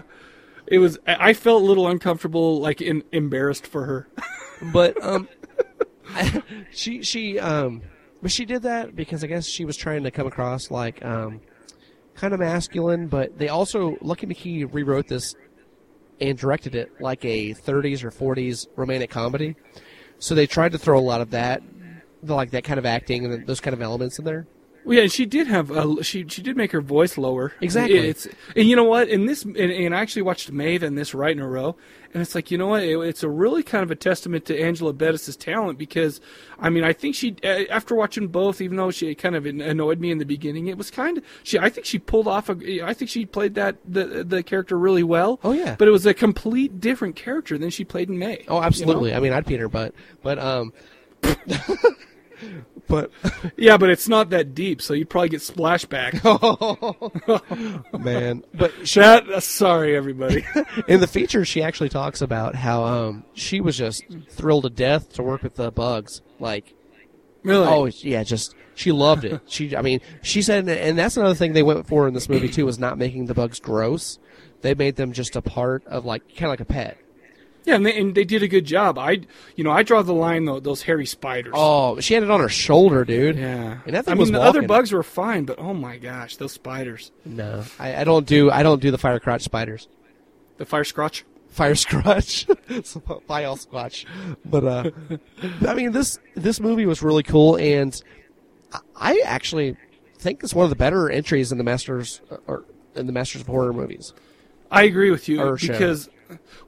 it 0.66 0.78
was. 0.78 0.98
I 1.06 1.30
I 1.30 1.32
felt 1.34 1.62
a 1.62 1.64
little 1.64 1.88
uncomfortable, 1.88 2.60
like 2.60 2.80
in, 2.80 3.04
embarrassed 3.12 3.66
for 3.66 3.84
her. 3.84 4.08
but 4.72 5.02
um, 5.02 5.28
she 6.70 7.02
she 7.02 7.38
um, 7.38 7.82
but 8.22 8.30
she 8.30 8.44
did 8.44 8.62
that 8.62 8.96
because 8.96 9.22
I 9.24 9.26
guess 9.26 9.46
she 9.46 9.64
was 9.64 9.76
trying 9.76 10.04
to 10.04 10.10
come 10.10 10.26
across 10.26 10.70
like 10.70 11.04
um, 11.04 11.40
kind 12.14 12.34
of 12.34 12.40
masculine. 12.40 13.08
But 13.08 13.38
they 13.38 13.48
also 13.48 13.96
Lucky 14.00 14.26
McKee 14.26 14.72
rewrote 14.72 15.08
this 15.08 15.34
and 16.20 16.38
directed 16.38 16.74
it 16.74 17.00
like 17.00 17.24
a 17.24 17.54
30s 17.54 18.02
or 18.02 18.10
40s 18.10 18.66
romantic 18.76 19.10
comedy. 19.10 19.56
So 20.18 20.34
they 20.34 20.46
tried 20.46 20.72
to 20.72 20.78
throw 20.78 20.98
a 20.98 21.00
lot 21.00 21.20
of 21.20 21.30
that, 21.30 21.62
like 22.22 22.50
that 22.52 22.64
kind 22.64 22.78
of 22.78 22.86
acting 22.86 23.24
and 23.26 23.46
those 23.46 23.60
kind 23.60 23.74
of 23.74 23.82
elements 23.82 24.18
in 24.18 24.24
there. 24.24 24.46
Well, 24.86 24.96
yeah, 24.96 25.02
and 25.02 25.12
she 25.12 25.26
did 25.26 25.48
have 25.48 25.72
a, 25.72 26.04
she 26.04 26.24
she 26.28 26.42
did 26.42 26.56
make 26.56 26.70
her 26.70 26.80
voice 26.80 27.18
lower. 27.18 27.52
Exactly. 27.60 27.98
It's 27.98 28.28
and 28.54 28.68
you 28.68 28.76
know 28.76 28.84
what? 28.84 29.08
In 29.08 29.26
this 29.26 29.42
and, 29.44 29.56
and 29.56 29.92
I 29.92 29.98
actually 29.98 30.22
watched 30.22 30.52
May 30.52 30.76
and 30.76 30.96
this 30.96 31.12
right 31.12 31.32
in 31.32 31.40
a 31.40 31.48
row, 31.48 31.74
and 32.14 32.22
it's 32.22 32.36
like 32.36 32.52
you 32.52 32.56
know 32.56 32.68
what? 32.68 32.84
It, 32.84 32.96
it's 33.00 33.24
a 33.24 33.28
really 33.28 33.64
kind 33.64 33.82
of 33.82 33.90
a 33.90 33.96
testament 33.96 34.44
to 34.44 34.56
Angela 34.56 34.92
Bettis's 34.92 35.36
talent 35.36 35.76
because 35.76 36.20
I 36.60 36.70
mean 36.70 36.84
I 36.84 36.92
think 36.92 37.16
she 37.16 37.34
after 37.42 37.96
watching 37.96 38.28
both, 38.28 38.60
even 38.60 38.76
though 38.76 38.92
she 38.92 39.12
kind 39.16 39.34
of 39.34 39.44
annoyed 39.44 39.98
me 39.98 40.12
in 40.12 40.18
the 40.18 40.24
beginning, 40.24 40.68
it 40.68 40.78
was 40.78 40.92
kind 40.92 41.18
of 41.18 41.24
she 41.42 41.58
I 41.58 41.68
think 41.68 41.84
she 41.84 41.98
pulled 41.98 42.28
off 42.28 42.48
a 42.48 42.84
I 42.84 42.94
think 42.94 43.10
she 43.10 43.26
played 43.26 43.56
that 43.56 43.78
the 43.84 44.22
the 44.22 44.44
character 44.44 44.78
really 44.78 45.02
well. 45.02 45.40
Oh 45.42 45.50
yeah. 45.50 45.74
But 45.76 45.88
it 45.88 45.90
was 45.90 46.06
a 46.06 46.14
complete 46.14 46.80
different 46.80 47.16
character 47.16 47.58
than 47.58 47.70
she 47.70 47.84
played 47.84 48.08
in 48.08 48.20
May. 48.20 48.44
Oh, 48.46 48.62
absolutely. 48.62 49.12
I 49.12 49.18
mean, 49.18 49.32
I'd 49.32 49.50
in 49.50 49.60
her 49.60 49.68
butt, 49.68 49.94
but 50.22 50.38
um, 50.38 50.72
but 52.96 53.52
yeah, 53.56 53.76
but 53.76 53.90
it's 53.90 54.08
not 54.08 54.30
that 54.30 54.54
deep, 54.54 54.80
so 54.80 54.94
you'd 54.94 55.10
probably 55.10 55.28
get 55.28 55.40
splashback. 55.40 56.14
man, 57.98 58.44
but 58.54 58.72
that 58.94 59.28
uh, 59.28 59.40
sorry 59.40 59.96
everybody. 59.96 60.44
in 60.88 61.00
the 61.00 61.06
feature, 61.06 61.44
she 61.44 61.62
actually 61.62 61.88
talks 61.88 62.22
about 62.22 62.54
how 62.54 62.84
um, 62.84 63.24
she 63.34 63.60
was 63.60 63.76
just 63.76 64.04
thrilled 64.30 64.64
to 64.64 64.70
death 64.70 65.12
to 65.14 65.22
work 65.22 65.42
with 65.42 65.56
the 65.56 65.70
bugs. 65.70 66.22
Like, 66.38 66.74
Really? 67.42 67.66
Oh 67.66 67.84
yeah, 67.86 68.24
just 68.24 68.56
she 68.74 68.90
loved 68.90 69.24
it. 69.24 69.40
She, 69.46 69.76
I 69.76 69.82
mean, 69.82 70.00
she 70.20 70.42
said, 70.42 70.68
and 70.68 70.98
that's 70.98 71.16
another 71.16 71.36
thing 71.36 71.52
they 71.52 71.62
went 71.62 71.86
for 71.86 72.08
in 72.08 72.14
this 72.14 72.28
movie 72.28 72.48
too, 72.48 72.66
was 72.66 72.78
not 72.78 72.98
making 72.98 73.26
the 73.26 73.34
bugs 73.34 73.60
gross. 73.60 74.18
They 74.62 74.74
made 74.74 74.96
them 74.96 75.12
just 75.12 75.36
a 75.36 75.42
part 75.42 75.86
of 75.86 76.04
like 76.04 76.22
kind 76.30 76.44
of 76.44 76.50
like 76.50 76.60
a 76.60 76.64
pet. 76.64 76.98
Yeah, 77.66 77.74
and 77.74 77.84
they, 77.84 77.98
and 77.98 78.14
they 78.14 78.24
did 78.24 78.42
a 78.42 78.48
good 78.48 78.64
job. 78.64 78.96
I, 78.96 79.20
you 79.56 79.64
know, 79.64 79.72
I 79.72 79.82
draw 79.82 80.00
the 80.02 80.14
line 80.14 80.44
though. 80.44 80.60
Those 80.60 80.82
hairy 80.82 81.04
spiders. 81.04 81.52
Oh, 81.54 81.98
she 82.00 82.14
had 82.14 82.22
it 82.22 82.30
on 82.30 82.40
her 82.40 82.48
shoulder, 82.48 83.04
dude. 83.04 83.36
Yeah, 83.36 83.78
and 83.84 83.94
that 83.94 84.08
I 84.08 84.14
mean, 84.14 84.32
the 84.32 84.40
other 84.40 84.62
bugs 84.62 84.92
were 84.92 85.02
fine, 85.02 85.44
but 85.44 85.58
oh 85.58 85.74
my 85.74 85.98
gosh, 85.98 86.36
those 86.36 86.52
spiders. 86.52 87.10
No, 87.24 87.64
I, 87.78 87.96
I 87.96 88.04
don't 88.04 88.24
do 88.26 88.50
I 88.50 88.62
don't 88.62 88.80
do 88.80 88.90
the 88.90 88.98
fire 88.98 89.18
crotch 89.20 89.42
spiders. 89.42 89.88
The 90.58 90.64
fire 90.64 90.84
scrotch. 90.84 91.24
Fire 91.48 91.74
scratch, 91.74 92.44
fire 92.46 93.54
squatch. 93.56 94.04
But 94.44 94.64
uh, 94.64 94.90
I 95.66 95.74
mean 95.74 95.92
this 95.92 96.18
this 96.34 96.60
movie 96.60 96.86
was 96.86 97.02
really 97.02 97.22
cool, 97.22 97.56
and 97.56 97.98
I- 98.94 99.22
actually 99.24 99.76
think 100.18 100.42
it's 100.42 100.54
one 100.54 100.64
of 100.64 100.70
the 100.70 100.76
better 100.76 101.08
entries 101.10 101.52
in 101.52 101.58
the 101.58 101.64
Masters 101.64 102.20
or 102.46 102.64
in 102.94 103.06
the 103.06 103.12
Masters 103.12 103.40
of 103.42 103.46
Horror 103.46 103.72
movies. 103.72 104.12
I 104.70 104.82
agree 104.82 105.10
with 105.10 105.28
you 105.28 105.40
Or 105.40 105.56
show. 105.56 105.72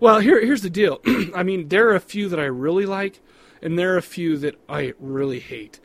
Well, 0.00 0.20
here 0.20 0.44
here's 0.44 0.62
the 0.62 0.70
deal. 0.70 1.00
I 1.34 1.42
mean, 1.42 1.68
there 1.68 1.88
are 1.88 1.94
a 1.94 2.00
few 2.00 2.28
that 2.28 2.40
I 2.40 2.44
really 2.44 2.86
like, 2.86 3.20
and 3.62 3.78
there 3.78 3.94
are 3.94 3.98
a 3.98 4.02
few 4.02 4.36
that 4.38 4.56
I 4.68 4.94
really 4.98 5.40
hate, 5.40 5.80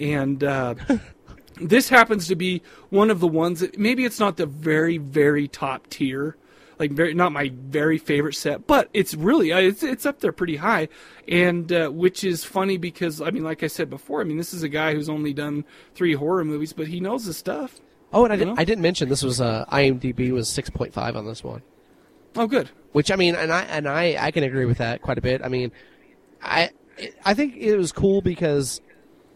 and 0.00 0.42
uh, 0.42 0.74
this 1.60 1.88
happens 1.88 2.28
to 2.28 2.36
be 2.36 2.62
one 2.90 3.10
of 3.10 3.20
the 3.20 3.28
ones 3.28 3.60
that 3.60 3.78
maybe 3.78 4.04
it's 4.04 4.20
not 4.20 4.36
the 4.36 4.46
very 4.46 4.98
very 4.98 5.48
top 5.48 5.88
tier, 5.88 6.36
like 6.78 6.92
very 6.92 7.14
not 7.14 7.32
my 7.32 7.50
very 7.54 7.98
favorite 7.98 8.34
set, 8.34 8.66
but 8.66 8.88
it's 8.92 9.14
really 9.14 9.52
uh, 9.52 9.58
it's 9.58 9.82
it's 9.82 10.06
up 10.06 10.20
there 10.20 10.32
pretty 10.32 10.56
high, 10.56 10.88
and 11.26 11.72
uh, 11.72 11.88
which 11.88 12.24
is 12.24 12.44
funny 12.44 12.76
because 12.76 13.20
I 13.20 13.30
mean, 13.30 13.44
like 13.44 13.62
I 13.62 13.66
said 13.68 13.90
before, 13.90 14.20
I 14.20 14.24
mean 14.24 14.36
this 14.38 14.54
is 14.54 14.62
a 14.62 14.68
guy 14.68 14.94
who's 14.94 15.08
only 15.08 15.32
done 15.32 15.64
three 15.94 16.14
horror 16.14 16.44
movies, 16.44 16.72
but 16.72 16.86
he 16.88 17.00
knows 17.00 17.24
his 17.24 17.36
stuff. 17.36 17.80
Oh, 18.12 18.24
and 18.24 18.32
I, 18.32 18.36
You 18.36 18.44
did, 18.44 18.48
know? 18.48 18.54
I 18.56 18.64
didn't 18.64 18.82
mention 18.82 19.08
this 19.10 19.22
was 19.22 19.40
uh, 19.40 19.66
IMDb 19.70 20.30
was 20.32 20.48
six 20.48 20.70
point 20.70 20.94
five 20.94 21.14
on 21.16 21.26
this 21.26 21.44
one. 21.44 21.62
Oh, 22.36 22.46
good. 22.46 22.70
Which 22.92 23.10
I 23.10 23.16
mean, 23.16 23.34
and 23.34 23.52
I 23.52 23.62
and 23.62 23.88
I 23.88 24.16
I 24.18 24.30
can 24.30 24.44
agree 24.44 24.64
with 24.64 24.78
that 24.78 25.02
quite 25.02 25.18
a 25.18 25.22
bit. 25.22 25.42
I 25.44 25.48
mean, 25.48 25.72
I 26.42 26.70
I 27.24 27.34
think 27.34 27.56
it 27.56 27.76
was 27.76 27.92
cool 27.92 28.22
because 28.22 28.80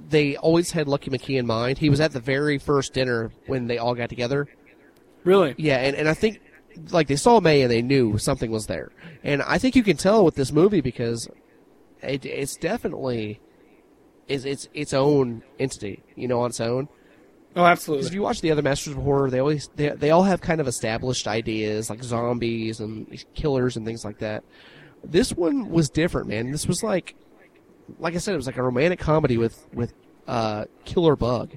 they 0.08 0.36
always 0.36 0.72
had 0.72 0.88
Lucky 0.88 1.10
McKee 1.10 1.38
in 1.38 1.46
mind. 1.46 1.78
He 1.78 1.90
was 1.90 2.00
at 2.00 2.12
the 2.12 2.20
very 2.20 2.58
first 2.58 2.92
dinner 2.92 3.30
when 3.46 3.66
they 3.66 3.78
all 3.78 3.94
got 3.94 4.08
together. 4.08 4.48
Really? 5.24 5.54
Yeah, 5.58 5.76
and, 5.76 5.94
and 5.94 6.08
I 6.08 6.14
think 6.14 6.40
like 6.90 7.06
they 7.06 7.16
saw 7.16 7.40
May 7.40 7.62
and 7.62 7.70
they 7.70 7.82
knew 7.82 8.18
something 8.18 8.50
was 8.50 8.66
there. 8.66 8.90
And 9.22 9.42
I 9.42 9.58
think 9.58 9.76
you 9.76 9.82
can 9.82 9.96
tell 9.96 10.24
with 10.24 10.34
this 10.34 10.52
movie 10.52 10.80
because 10.80 11.28
it, 12.02 12.24
it's 12.24 12.56
definitely 12.56 13.40
is 14.28 14.44
its 14.44 14.68
its 14.72 14.92
own 14.92 15.42
entity, 15.58 16.02
you 16.16 16.28
know, 16.28 16.40
on 16.40 16.50
its 16.50 16.60
own. 16.60 16.88
Oh, 17.54 17.64
absolutely. 17.64 18.06
If 18.06 18.14
you 18.14 18.22
watch 18.22 18.40
the 18.40 18.50
other 18.50 18.62
Masters 18.62 18.94
of 18.94 19.02
Horror, 19.02 19.30
they 19.30 19.38
always 19.38 19.68
they, 19.76 19.90
they 19.90 20.10
all 20.10 20.22
have 20.22 20.40
kind 20.40 20.60
of 20.60 20.66
established 20.66 21.28
ideas 21.28 21.90
like 21.90 22.02
zombies 22.02 22.80
and 22.80 23.24
killers 23.34 23.76
and 23.76 23.84
things 23.84 24.04
like 24.04 24.18
that. 24.18 24.44
This 25.04 25.32
one 25.32 25.70
was 25.70 25.90
different, 25.90 26.28
man. 26.28 26.50
This 26.50 26.66
was 26.66 26.82
like, 26.82 27.14
like 27.98 28.14
I 28.14 28.18
said, 28.18 28.34
it 28.34 28.38
was 28.38 28.46
like 28.46 28.56
a 28.56 28.62
romantic 28.62 29.00
comedy 29.00 29.36
with 29.36 29.66
with 29.72 29.92
uh, 30.26 30.64
killer 30.84 31.16
bug. 31.16 31.56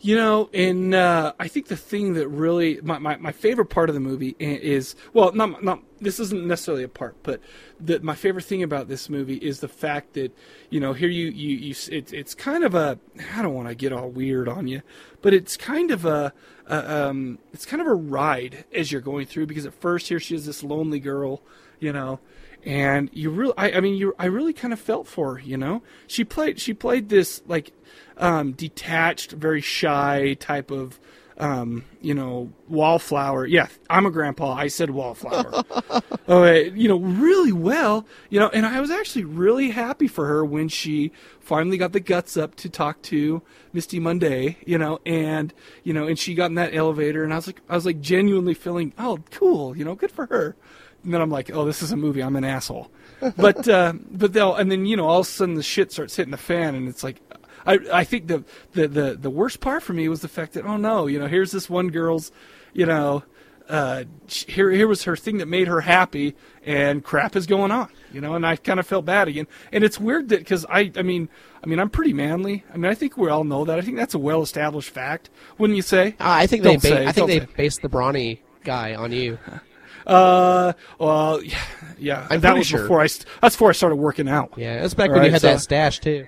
You 0.00 0.14
know, 0.14 0.48
and 0.54 0.94
uh, 0.94 1.32
I 1.40 1.48
think 1.48 1.66
the 1.66 1.76
thing 1.76 2.14
that 2.14 2.28
really 2.28 2.80
my, 2.82 2.98
my, 2.98 3.16
my 3.16 3.32
favorite 3.32 3.66
part 3.66 3.88
of 3.88 3.94
the 3.94 4.00
movie 4.00 4.36
is 4.38 4.94
well, 5.12 5.32
not 5.32 5.64
not 5.64 5.82
this 6.00 6.20
isn't 6.20 6.46
necessarily 6.46 6.84
a 6.84 6.88
part, 6.88 7.16
but 7.22 7.40
the, 7.80 8.00
my 8.00 8.14
favorite 8.14 8.44
thing 8.44 8.62
about 8.62 8.88
this 8.88 9.08
movie 9.08 9.36
is 9.36 9.60
the 9.60 9.68
fact 9.68 10.14
that 10.14 10.36
you 10.70 10.80
know 10.80 10.92
here 10.92 11.08
you 11.08 11.26
you, 11.26 11.56
you 11.56 11.74
it's 11.90 12.34
kind 12.34 12.64
of 12.64 12.74
a 12.74 12.98
I 13.36 13.42
don't 13.42 13.54
want 13.54 13.68
to 13.68 13.74
get 13.74 13.92
all 13.92 14.08
weird 14.08 14.48
on 14.48 14.68
you, 14.68 14.82
but 15.22 15.34
it's 15.34 15.56
kind 15.56 15.90
of 15.90 16.04
a, 16.04 16.32
a 16.66 17.06
um 17.08 17.38
it's 17.52 17.66
kind 17.66 17.80
of 17.80 17.88
a 17.88 17.94
ride 17.94 18.64
as 18.72 18.92
you're 18.92 19.00
going 19.00 19.26
through 19.26 19.46
because 19.46 19.66
at 19.66 19.74
first 19.74 20.08
here 20.08 20.20
she 20.20 20.34
is 20.34 20.46
this 20.46 20.62
lonely 20.62 21.00
girl, 21.00 21.42
you 21.80 21.92
know, 21.92 22.20
and 22.64 23.10
you 23.12 23.30
really 23.30 23.54
I, 23.56 23.72
I 23.72 23.80
mean 23.80 23.96
you 23.96 24.14
I 24.18 24.26
really 24.26 24.52
kind 24.52 24.72
of 24.72 24.80
felt 24.80 25.06
for 25.06 25.34
her, 25.34 25.40
you 25.40 25.56
know. 25.56 25.82
She 26.06 26.24
played 26.24 26.60
she 26.60 26.74
played 26.74 27.08
this 27.08 27.42
like 27.46 27.72
um 28.16 28.52
detached, 28.52 29.32
very 29.32 29.60
shy 29.60 30.34
type 30.34 30.70
of 30.70 31.00
um, 31.38 31.84
you 32.00 32.14
know, 32.14 32.50
wallflower. 32.68 33.46
Yeah, 33.46 33.68
I'm 33.88 34.06
a 34.06 34.10
grandpa. 34.10 34.54
I 34.54 34.68
said 34.68 34.90
wallflower. 34.90 35.64
oh, 36.28 36.42
wait, 36.42 36.74
you 36.74 36.88
know, 36.88 36.98
really 36.98 37.52
well. 37.52 38.06
You 38.28 38.40
know, 38.40 38.48
and 38.48 38.66
I 38.66 38.80
was 38.80 38.90
actually 38.90 39.24
really 39.24 39.70
happy 39.70 40.08
for 40.08 40.26
her 40.26 40.44
when 40.44 40.68
she 40.68 41.12
finally 41.40 41.78
got 41.78 41.92
the 41.92 42.00
guts 42.00 42.36
up 42.36 42.56
to 42.56 42.68
talk 42.68 43.00
to 43.02 43.42
Misty 43.72 44.00
Mundae. 44.00 44.56
You 44.66 44.78
know, 44.78 45.00
and 45.06 45.54
you 45.84 45.92
know, 45.92 46.06
and 46.06 46.18
she 46.18 46.34
got 46.34 46.46
in 46.46 46.54
that 46.56 46.74
elevator, 46.74 47.22
and 47.22 47.32
I 47.32 47.36
was 47.36 47.46
like, 47.46 47.60
I 47.68 47.74
was 47.74 47.86
like 47.86 48.00
genuinely 48.00 48.54
feeling, 48.54 48.92
oh, 48.98 49.20
cool. 49.30 49.76
You 49.76 49.84
know, 49.84 49.94
good 49.94 50.10
for 50.10 50.26
her. 50.26 50.56
And 51.04 51.14
then 51.14 51.20
I'm 51.20 51.30
like, 51.30 51.52
oh, 51.54 51.64
this 51.64 51.82
is 51.82 51.92
a 51.92 51.96
movie. 51.96 52.22
I'm 52.22 52.34
an 52.34 52.44
asshole. 52.44 52.90
But 53.36 53.68
uh, 53.68 53.92
but 54.10 54.32
they'll 54.32 54.56
and 54.56 54.72
then 54.72 54.86
you 54.86 54.96
know 54.96 55.06
all 55.06 55.20
of 55.20 55.26
a 55.26 55.30
sudden 55.30 55.54
the 55.54 55.62
shit 55.62 55.92
starts 55.92 56.16
hitting 56.16 56.32
the 56.32 56.36
fan, 56.36 56.74
and 56.74 56.88
it's 56.88 57.04
like. 57.04 57.20
I, 57.66 57.78
I 57.92 58.04
think 58.04 58.26
the, 58.28 58.44
the, 58.72 58.88
the, 58.88 59.14
the 59.14 59.30
worst 59.30 59.60
part 59.60 59.82
for 59.82 59.92
me 59.92 60.08
was 60.08 60.20
the 60.20 60.28
fact 60.28 60.52
that 60.54 60.64
oh 60.64 60.76
no 60.76 61.06
you 61.06 61.18
know 61.18 61.26
here's 61.26 61.52
this 61.52 61.68
one 61.68 61.88
girl's 61.88 62.30
you 62.72 62.86
know 62.86 63.22
uh, 63.68 64.04
here 64.26 64.70
here 64.70 64.88
was 64.88 65.02
her 65.04 65.14
thing 65.14 65.36
that 65.38 65.46
made 65.46 65.68
her 65.68 65.82
happy 65.82 66.34
and 66.64 67.04
crap 67.04 67.36
is 67.36 67.46
going 67.46 67.70
on 67.70 67.88
you 68.12 68.20
know 68.20 68.34
and 68.34 68.46
I 68.46 68.56
kind 68.56 68.80
of 68.80 68.86
felt 68.86 69.04
bad 69.04 69.28
again 69.28 69.46
and 69.72 69.84
it's 69.84 70.00
weird 70.00 70.30
that 70.30 70.38
because 70.38 70.64
I 70.70 70.90
I 70.96 71.02
mean 71.02 71.28
I 71.62 71.66
mean 71.66 71.78
I'm 71.78 71.90
pretty 71.90 72.14
manly 72.14 72.64
I 72.72 72.78
mean 72.78 72.90
I 72.90 72.94
think 72.94 73.18
we 73.18 73.28
all 73.28 73.44
know 73.44 73.66
that 73.66 73.78
I 73.78 73.82
think 73.82 73.98
that's 73.98 74.14
a 74.14 74.18
well 74.18 74.40
established 74.42 74.88
fact 74.90 75.28
wouldn't 75.58 75.76
you 75.76 75.82
say 75.82 76.16
I 76.18 76.46
think 76.46 76.62
Don't 76.62 76.80
they 76.82 76.88
say, 76.88 77.06
I 77.06 77.12
think 77.12 77.26
they 77.26 77.40
say. 77.40 77.46
based 77.58 77.82
the 77.82 77.90
brawny 77.90 78.40
guy 78.64 78.94
on 78.94 79.12
you. 79.12 79.38
uh 80.06 80.72
well 80.98 81.42
yeah, 81.42 81.58
yeah 81.98 82.26
I'm 82.30 82.40
that 82.40 82.56
was 82.56 82.68
sure. 82.68 82.80
before 82.82 83.00
I 83.02 83.06
st- 83.08 83.26
that's 83.42 83.54
before 83.54 83.68
I 83.68 83.72
started 83.72 83.96
working 83.96 84.28
out 84.30 84.54
Yeah, 84.56 84.80
that's 84.80 84.94
back 84.94 85.10
All 85.10 85.16
when 85.16 85.24
you 85.24 85.30
had 85.30 85.42
so- 85.42 85.48
that 85.48 85.60
stash 85.60 85.98
too. 86.00 86.26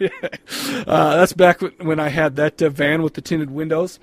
Uh, 0.00 1.16
that's 1.16 1.32
back 1.32 1.60
when- 1.60 2.00
I 2.00 2.08
had 2.08 2.36
that 2.36 2.60
uh, 2.60 2.68
van 2.68 3.02
with 3.02 3.14
the 3.14 3.20
tinted 3.22 3.50
windows. 3.50 3.98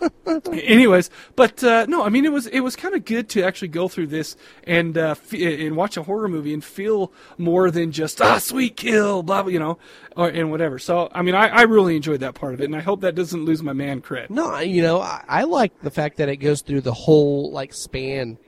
Anyways, 0.52 1.08
but 1.34 1.64
uh, 1.64 1.86
no, 1.88 2.04
I 2.04 2.08
mean 2.10 2.24
it 2.24 2.32
was 2.32 2.46
it 2.48 2.60
was 2.60 2.76
kind 2.76 2.94
of 2.94 3.04
good 3.04 3.28
to 3.30 3.42
actually 3.42 3.68
go 3.68 3.88
through 3.88 4.08
this 4.08 4.36
and 4.64 4.96
uh, 4.98 5.10
f- 5.12 5.32
and 5.32 5.76
watch 5.76 5.96
a 5.96 6.02
horror 6.02 6.28
movie 6.28 6.52
and 6.52 6.62
feel 6.62 7.12
more 7.38 7.70
than 7.70 7.90
just 7.92 8.20
ah 8.20 8.38
sweet 8.38 8.76
kill 8.76 9.22
blah 9.22 9.42
blah 9.42 9.50
you 9.50 9.58
know 9.58 9.78
or 10.16 10.28
and 10.28 10.50
whatever. 10.50 10.78
So 10.78 11.08
I 11.12 11.22
mean 11.22 11.34
I, 11.34 11.46
I 11.48 11.62
really 11.62 11.96
enjoyed 11.96 12.20
that 12.20 12.34
part 12.34 12.54
of 12.54 12.60
it 12.60 12.64
and 12.64 12.76
I 12.76 12.80
hope 12.80 13.00
that 13.00 13.14
doesn't 13.14 13.44
lose 13.44 13.62
my 13.62 13.72
man 13.72 14.00
cred. 14.02 14.30
No, 14.30 14.58
you 14.58 14.82
know, 14.82 15.00
I, 15.00 15.24
I 15.28 15.42
like 15.44 15.80
the 15.80 15.90
fact 15.90 16.18
that 16.18 16.28
it 16.28 16.36
goes 16.36 16.60
through 16.62 16.82
the 16.82 16.92
whole 16.94 17.50
like 17.50 17.72
span 17.72 18.38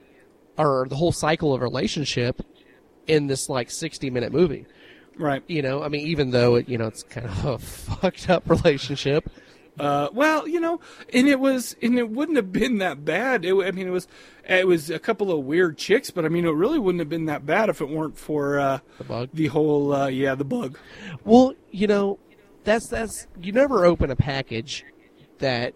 or 0.59 0.87
the 0.89 0.97
whole 0.97 1.12
cycle 1.12 1.55
of 1.55 1.62
relationship 1.62 2.43
in 3.07 3.27
this 3.27 3.49
like 3.49 3.70
60 3.70 4.11
minute 4.11 4.33
movie. 4.33 4.67
Right. 5.17 5.43
You 5.47 5.63
know, 5.63 5.83
I 5.83 5.89
mean, 5.89 6.07
even 6.07 6.31
though 6.31 6.55
it, 6.57 6.69
you 6.69 6.79
know, 6.79 6.87
it's 6.87 7.03
kind 7.03 7.27
of 7.27 7.45
a 7.45 7.59
fucked 7.61 8.31
up 8.31 8.49
relationship. 8.49 9.31
Uh, 9.79 10.09
well, 10.13 10.47
you 10.47 10.61
know, 10.61 10.79
and 11.13 11.27
it 11.27 11.41
was, 11.41 11.75
and 11.81 11.99
it 11.99 12.11
wouldn't 12.11 12.37
have 12.37 12.53
been 12.53 12.79
that 12.79 13.05
bad. 13.05 13.45
It, 13.45 13.55
I 13.55 13.71
mean, 13.71 13.87
it 13.87 13.91
was, 13.91 14.09
it 14.47 14.67
was 14.67 14.91
a 14.91 14.99
couple 14.99 15.33
of 15.33 15.45
weird 15.45 15.79
chicks, 15.79 16.11
but 16.11 16.25
I 16.25 16.29
mean, 16.29 16.45
it 16.45 16.51
really 16.51 16.79
wouldn't 16.79 17.01
have 17.01 17.09
been 17.09 17.27
that 17.27 17.47
bad 17.47 17.71
if 17.71 17.81
it 17.81 17.89
weren't 17.89 18.19
for 18.19 18.59
uh, 18.59 18.79
the 18.99 19.05
bug. 19.05 19.29
The 19.33 19.47
whole, 19.47 19.93
uh, 19.93 20.09
yeah, 20.09 20.35
the 20.35 20.45
bug. 20.45 20.77
Well, 21.25 21.55
you 21.71 21.87
know, 21.87 22.19
that's 22.65 22.89
that's 22.89 23.27
you 23.41 23.53
never 23.53 23.87
open 23.87 24.11
a 24.11 24.17
package 24.17 24.85
that 25.39 25.75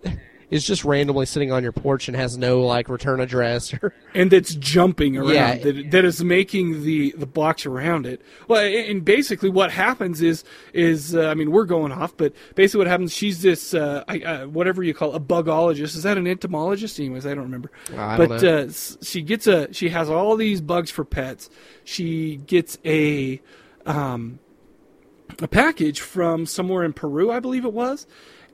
is 0.51 0.65
just 0.67 0.85
randomly 0.85 1.27
sitting 1.27 1.51
on 1.53 1.63
your 1.63 1.73
porch 1.73 2.09
and 2.09 2.17
has 2.17 2.37
no 2.39 2.61
like 2.61 2.89
return 2.89 3.21
address 3.21 3.73
or 3.75 3.95
and 4.15 4.31
that's 4.31 4.55
jumping 4.55 5.17
around 5.17 5.29
Yeah. 5.31 5.55
that, 5.59 5.91
that 5.91 6.05
is 6.05 6.23
making 6.23 6.83
the 6.85 7.13
the 7.17 7.27
box 7.27 7.67
around 7.67 8.07
it. 8.07 8.21
Well 8.49 8.61
and 8.65 9.05
basically 9.05 9.51
what 9.51 9.71
happens 9.71 10.23
is 10.23 10.45
is 10.73 11.15
uh, 11.15 11.29
i 11.29 11.35
mean 11.35 11.51
we're 11.51 11.65
going 11.65 11.93
off 11.93 12.17
but 12.17 12.33
basically 12.55 12.79
what 12.79 12.87
happens 12.89 13.13
she's 13.13 13.43
this 13.43 13.75
uh, 13.75 14.05
I, 14.09 14.21
uh 14.21 14.47
whatever 14.47 14.83
you 14.83 14.95
call 14.95 15.13
it, 15.13 15.17
a 15.17 15.21
bugologist. 15.21 15.97
Is 15.97 16.03
that 16.03 16.19
an 16.19 16.27
entomologist? 16.27 16.99
Anyways 17.01 17.27
i 17.27 17.31
don't 17.35 17.45
remember. 17.45 17.71
I 17.97 18.17
don't 18.17 18.29
but 18.29 18.43
know. 18.43 18.59
Uh, 18.59 18.69
she 19.03 19.23
gets 19.23 19.47
a 19.47 19.73
she 19.73 19.89
has 19.91 20.09
all 20.11 20.37
these 20.37 20.61
bugs 20.61 20.91
for 20.91 21.05
pets. 21.05 21.51
She 21.85 22.37
gets 22.47 22.79
a 22.85 23.41
um 23.87 24.39
a 25.41 25.49
package 25.49 26.01
from 26.01 26.47
somewhere 26.47 26.85
in 26.85 26.93
Peru, 26.93 27.31
I 27.33 27.41
believe 27.41 27.65
it 27.65 27.73
was, 27.73 28.07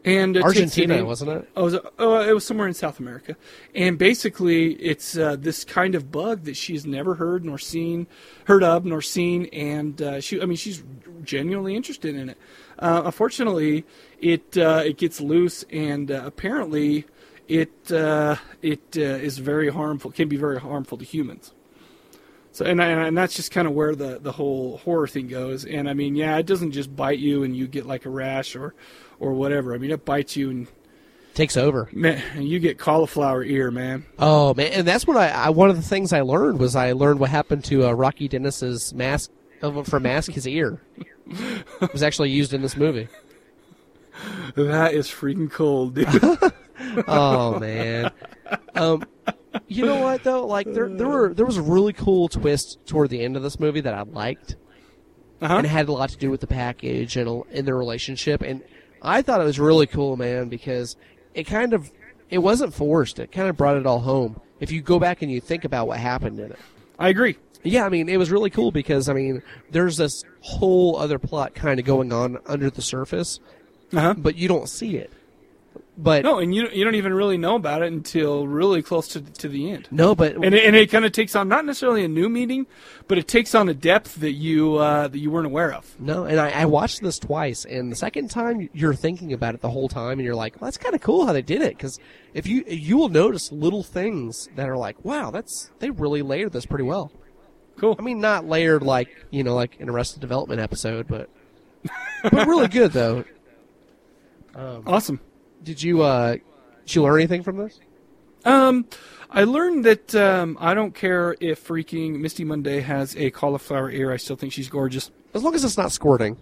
and 0.05 0.37
Argentina, 0.39 0.97
in- 0.97 1.07
wasn't 1.07 1.31
it? 1.31 1.49
Oh, 1.57 1.67
it 1.67 1.73
was, 1.73 1.93
oh, 1.99 2.21
it 2.21 2.33
was 2.33 2.45
somewhere 2.45 2.67
in 2.67 2.75
South 2.75 3.01
America, 3.01 3.37
and 3.75 3.99
basically, 3.99 4.73
it's 4.75 5.17
uh, 5.17 5.37
this 5.37 5.65
kind 5.65 5.95
of 5.95 6.11
bug 6.11 6.45
that 6.45 6.57
she's 6.57 6.87
never 6.87 7.15
heard 7.15 7.45
nor 7.45 7.59
seen, 7.59 8.07
heard 8.47 8.63
of 8.63 8.85
nor 8.85 9.03
seen, 9.03 9.47
and 9.47 10.01
uh, 10.01 10.21
she, 10.21 10.41
I 10.41 10.47
mean, 10.47 10.57
she's 10.57 10.83
genuinely 11.23 11.77
interested 11.77 12.15
in 12.15 12.31
it. 12.31 12.39
Uh, 12.79 13.03
unfortunately, 13.05 13.85
it 14.21 14.57
uh, 14.57 14.83
it 14.85 14.97
gets 14.97 15.21
loose, 15.21 15.65
and 15.71 16.11
uh, 16.11 16.23
apparently, 16.25 17.05
it 17.47 17.93
uh, 17.93 18.37
it 18.63 18.97
uh, 18.97 19.01
is 19.01 19.39
very 19.39 19.69
harmful. 19.69 20.11
Can 20.11 20.29
be 20.29 20.37
very 20.37 20.61
harmful 20.61 20.97
to 20.97 21.05
humans. 21.05 21.53
So 22.53 22.65
and 22.65 22.81
and, 22.81 23.01
and 23.01 23.17
that's 23.17 23.35
just 23.35 23.53
kind 23.53 23.69
of 23.69 23.75
where 23.75 23.95
the 23.95 24.19
the 24.19 24.33
whole 24.33 24.79
horror 24.79 25.07
thing 25.07 25.29
goes. 25.29 25.65
And 25.65 25.89
I 25.89 25.95
mean, 25.95 26.17
yeah, 26.17 26.37
it 26.39 26.47
doesn't 26.47 26.73
just 26.73 26.95
bite 26.97 27.19
you 27.19 27.43
and 27.45 27.57
you 27.57 27.69
get 27.69 27.87
like 27.87 28.07
a 28.07 28.11
rash 28.11 28.57
or 28.57 28.75
or 29.21 29.33
whatever. 29.35 29.75
I 29.75 29.79
mean, 29.79 29.91
it 29.93 30.05
bites 30.05 30.35
you 30.37 30.51
and 30.51 30.67
Takes 31.33 31.57
over. 31.57 31.89
man, 31.93 32.21
and 32.35 32.45
you 32.49 32.59
get 32.59 32.77
cauliflower 32.79 33.45
ear, 33.45 33.71
man. 33.71 34.05
Oh 34.19 34.53
man, 34.55 34.73
and 34.73 34.87
that's 34.89 35.07
what 35.07 35.17
I, 35.17 35.29
I 35.29 35.51
one 35.51 35.71
of 35.71 35.77
the 35.77 35.83
things 35.83 36.13
I 36.13 36.23
learned 36.23 36.59
was 36.59 36.75
I 36.75 36.91
learned 36.93 37.21
what 37.21 37.31
happened 37.31 37.65
to 37.67 37.87
uh, 37.87 37.93
Rocky 37.93 38.27
Dennis's 38.29 38.93
mask 38.93 39.31
for 39.85 40.01
mask 40.01 40.33
his 40.33 40.49
ear. 40.49 40.83
It 41.29 41.93
was 41.93 42.03
actually 42.03 42.31
used 42.31 42.53
in 42.53 42.63
this 42.63 42.77
movie. 42.77 43.07
That 44.57 44.93
is 44.95 45.07
freaking 45.09 45.51
cold, 45.51 45.95
dude. 45.95 46.09
oh 47.09 47.59
man. 47.61 48.11
Um, 48.75 49.05
you 49.69 49.87
know 49.87 50.01
what 50.01 50.25
though? 50.25 50.47
Like 50.47 50.67
there, 50.73 50.89
there 50.89 51.09
were 51.09 51.33
there 51.33 51.47
was 51.47 51.57
a 51.57 51.63
really 51.63 51.93
cool 51.93 52.29
twist 52.29 52.85
toward 52.87 53.11
the 53.11 53.23
end 53.23 53.37
of 53.37 53.43
this 53.43 53.61
movie 53.61 53.81
that 53.83 53.95
I 53.95 54.03
liked, 54.03 54.57
Uh-huh. 55.41 55.55
and 55.59 55.65
it 55.67 55.71
had 55.71 55.89
a 55.89 55.93
lot 55.93 56.11
to 56.11 56.17
do 56.19 56.31
with 56.31 56.41
the 56.41 56.47
package 56.49 57.17
and 57.17 57.45
in 57.51 57.65
their 57.65 57.77
relationship. 57.77 58.43
And 58.43 58.63
I 59.03 59.23
thought 59.23 59.41
it 59.41 59.45
was 59.45 59.59
really 59.61 59.87
cool, 59.87 60.17
man, 60.17 60.49
because 60.49 60.97
it 61.35 61.45
kind 61.45 61.73
of 61.73 61.91
it 62.29 62.39
wasn't 62.39 62.75
forced. 62.75 63.19
It 63.19 63.33
kind 63.33 63.49
of 63.49 63.57
brought 63.57 63.77
it 63.77 63.87
all 63.87 64.01
home. 64.01 64.41
If 64.61 64.71
you 64.71 64.83
go 64.83 64.99
back 64.99 65.23
and 65.23 65.31
you 65.33 65.41
think 65.41 65.65
about 65.65 65.87
what 65.89 65.99
happened 65.99 66.39
in 66.39 66.53
it. 66.53 66.59
I 66.99 67.09
agree. 67.09 67.37
Yeah, 67.63 67.85
I 67.85 67.89
mean, 67.89 68.09
it 68.09 68.17
was 68.19 68.31
really 68.31 68.51
cool 68.51 68.71
because 68.73 69.09
I 69.09 69.13
mean, 69.15 69.43
there's 69.71 69.97
this 69.97 70.23
whole 70.41 70.97
other 70.97 71.19
plot 71.19 71.55
kind 71.55 71.79
of 71.81 71.87
going 71.87 72.13
on 72.13 72.39
under 72.47 72.71
the 72.71 72.83
surface, 72.83 73.41
Uh-huh. 73.93 74.15
but 74.17 74.37
you 74.37 74.49
don't 74.49 74.69
see 74.69 74.97
it. 74.97 75.13
But 76.03 76.25
No, 76.25 76.39
and 76.39 76.55
you 76.55 76.67
you 76.73 76.83
don't 76.83 76.95
even 76.95 77.13
really 77.13 77.37
know 77.37 77.57
about 77.57 77.83
it 77.83 77.93
until 77.93 78.47
really 78.47 78.81
close 78.81 79.07
to 79.09 79.21
to 79.21 79.49
the 79.49 79.71
end. 79.71 79.87
no, 79.91 80.15
but 80.15 80.35
And 80.35 80.55
it, 80.55 80.65
and 80.65 80.75
it 80.75 80.91
kind 80.91 81.05
of 81.05 81.13
takes 81.13 81.37
on 81.37 81.49
not 81.49 81.67
necessarily 81.67 82.05
a 82.05 82.09
new 82.09 82.31
meaning, 82.31 82.67
but 83.07 83.19
it 83.19 83.29
takes 83.29 83.55
on 83.55 83.69
a 83.69 83.75
depth 83.75 84.15
that 84.17 84.33
you 84.33 84.77
uh, 84.77 85.09
that 85.09 85.19
you 85.19 85.31
weren't 85.31 85.47
aware 85.47 85.75
of. 85.75 86.01
No, 86.01 86.25
and 86.25 86.41
I, 86.41 86.51
I 86.63 86.65
watched 86.65 87.03
this 87.03 87.19
twice, 87.19 87.67
and 87.67 87.93
the 87.93 87.97
second 87.97 88.31
time 88.31 88.71
you're 88.73 88.95
thinking 88.95 89.35
about 89.35 89.55
it 89.55 89.61
the 89.61 89.69
whole 89.71 89.89
time, 89.89 90.13
and 90.13 90.23
you're 90.23 90.35
like, 90.35 90.59
well, 90.59 90.69
"That's 90.69 90.79
kind 90.79 90.95
of 90.95 91.03
cool 91.03 91.27
how 91.27 91.35
they 91.35 91.43
did 91.43 91.61
it." 91.61 91.77
Because 91.77 91.99
if 92.33 92.47
you 92.47 92.65
you 92.67 92.97
will 92.97 93.11
notice 93.11 93.53
little 93.53 93.83
things 93.83 94.49
that 94.57 94.71
are 94.71 94.79
like, 94.79 95.05
"Wow, 95.05 95.31
that's 95.31 95.71
they 95.81 95.91
really 95.91 96.23
layered 96.23 96.53
this 96.53 96.65
pretty 96.65 96.85
well." 96.85 97.13
Cool. 97.77 97.97
I 97.99 98.03
mean, 98.03 98.21
not 98.21 98.47
layered 98.47 98.83
like 98.83 99.09
you 99.31 99.45
know, 99.45 99.55
like 99.55 99.79
an 99.81 99.91
Arrested 99.91 100.21
Development 100.21 100.61
episode, 100.63 101.07
but 101.09 101.29
but 102.23 102.47
really 102.47 102.69
good 102.69 102.93
though. 102.93 103.25
Um, 104.55 104.83
Awesome. 104.87 105.21
Did 105.63 105.83
you 105.83 106.03
uh, 106.03 106.37
did 106.87 106.95
you 106.95 107.03
learn 107.03 107.21
anything 107.21 107.43
from 107.43 107.57
this? 107.57 107.81
Um, 108.45 108.87
I 109.31 109.45
learned 109.45 109.85
that 109.85 110.15
um, 110.15 110.57
I 110.61 110.75
don't 110.75 110.95
care 110.95 111.37
if 111.41 111.67
freaking 111.67 112.21
Misty 112.21 112.45
Mundae 112.45 112.83
has 112.83 113.17
a 113.17 113.31
cauliflower 113.31 113.91
ear. 113.91 114.13
I 114.13 114.17
still 114.17 114.37
think 114.37 114.53
she's 114.53 114.69
gorgeous. 114.69 115.11
As 115.35 115.43
long 115.43 115.55
as 115.55 115.65
it's 115.65 115.77
not 115.77 115.93
squirting. 115.93 116.37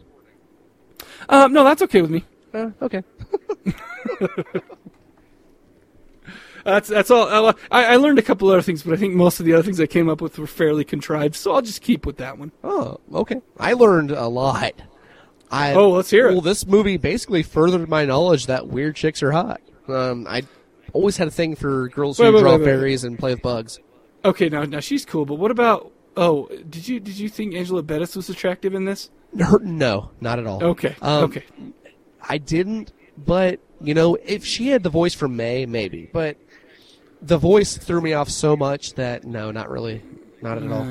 Um, 1.29 1.53
no, 1.53 1.65
that's 1.65 1.83
okay 1.83 2.01
with 2.01 2.11
me. 2.11 2.25
Uh, 2.55 2.71
okay. 2.81 3.03
That's 6.65 6.89
that's 6.89 7.11
all. 7.11 7.23
uh, 7.29 7.55
I, 7.71 7.95
I 7.95 7.97
learned 7.97 8.19
a 8.19 8.23
couple 8.23 8.49
other 8.49 8.61
things, 8.61 8.83
but 8.83 8.93
I 8.93 8.97
think 8.99 9.15
most 9.15 9.41
of 9.41 9.47
the 9.47 9.55
other 9.55 9.63
things 9.63 9.81
I 9.81 9.87
came 9.87 10.09
up 10.11 10.21
with 10.21 10.39
were 10.39 10.47
fairly 10.47 10.85
contrived. 10.85 11.35
So 11.35 11.53
I'll 11.53 11.63
just 11.63 11.81
keep 11.81 12.05
with 12.05 12.19
that 12.19 12.37
one. 12.37 12.53
Oh, 12.63 13.01
okay. 13.15 13.41
I 13.59 13.73
learned 13.73 14.11
a 14.11 14.27
lot. 14.29 14.75
I, 15.51 15.75
Oh, 15.75 15.91
let's 15.91 16.11
hear 16.11 16.29
it. 16.29 16.33
Well, 16.33 16.41
this 16.41 16.67
movie 16.67 16.97
basically 16.97 17.43
furthered 17.43 17.89
my 17.89 18.05
knowledge 18.05 18.47
that 18.47 18.69
weird 18.69 18.97
chicks 18.97 19.23
are 19.23 19.33
hot. 19.33 19.61
Um, 19.89 20.27
I 20.29 20.43
always 20.93 21.17
had 21.17 21.29
a 21.29 21.31
thing 21.31 21.55
for 21.57 21.89
girls 21.89 22.19
who 22.19 22.25
Wait, 22.25 22.35
wait, 22.35 22.41
draw 22.41 22.57
wait, 22.57 22.81
wait. 22.83 23.05
and 23.05 23.19
play 23.19 23.33
with 23.33 23.43
bugs. 23.43 23.81
Okay, 24.25 24.49
now 24.49 24.65
now 24.65 24.81
she's 24.81 25.05
cool, 25.07 25.25
but 25.25 25.37
what 25.37 25.51
about? 25.51 25.91
Oh, 26.17 26.49
did 26.69 26.87
you 26.89 27.01
did 27.01 27.17
you 27.19 27.29
think 27.29 27.55
Angela 27.55 27.83
Bettis 27.83 28.17
was 28.17 28.29
attractive 28.29 28.75
in 28.75 28.85
this? 28.85 29.11
Her, 29.39 29.59
no, 29.61 30.11
not 30.21 30.39
at 30.39 30.47
all. 30.47 30.63
Okay, 30.63 30.97
Um, 31.01 31.25
okay. 31.25 31.45
I 32.21 32.39
didn't, 32.39 32.93
but 33.17 33.61
you 33.81 33.95
know, 33.95 34.17
if 34.25 34.45
she 34.45 34.69
had 34.69 34.83
the 34.83 34.91
voice 34.91 35.15
for 35.15 35.29
May, 35.29 35.65
maybe. 35.67 36.11
But 36.13 36.37
the 37.23 37.39
voice 37.39 37.77
threw 37.79 38.01
me 38.01 38.13
off 38.13 38.29
so 38.29 38.57
much 38.57 38.95
that 38.95 39.25
no, 39.25 39.51
not 39.51 39.71
really, 39.71 40.03
not 40.43 40.59
at 40.63 40.71
all. 40.71 40.85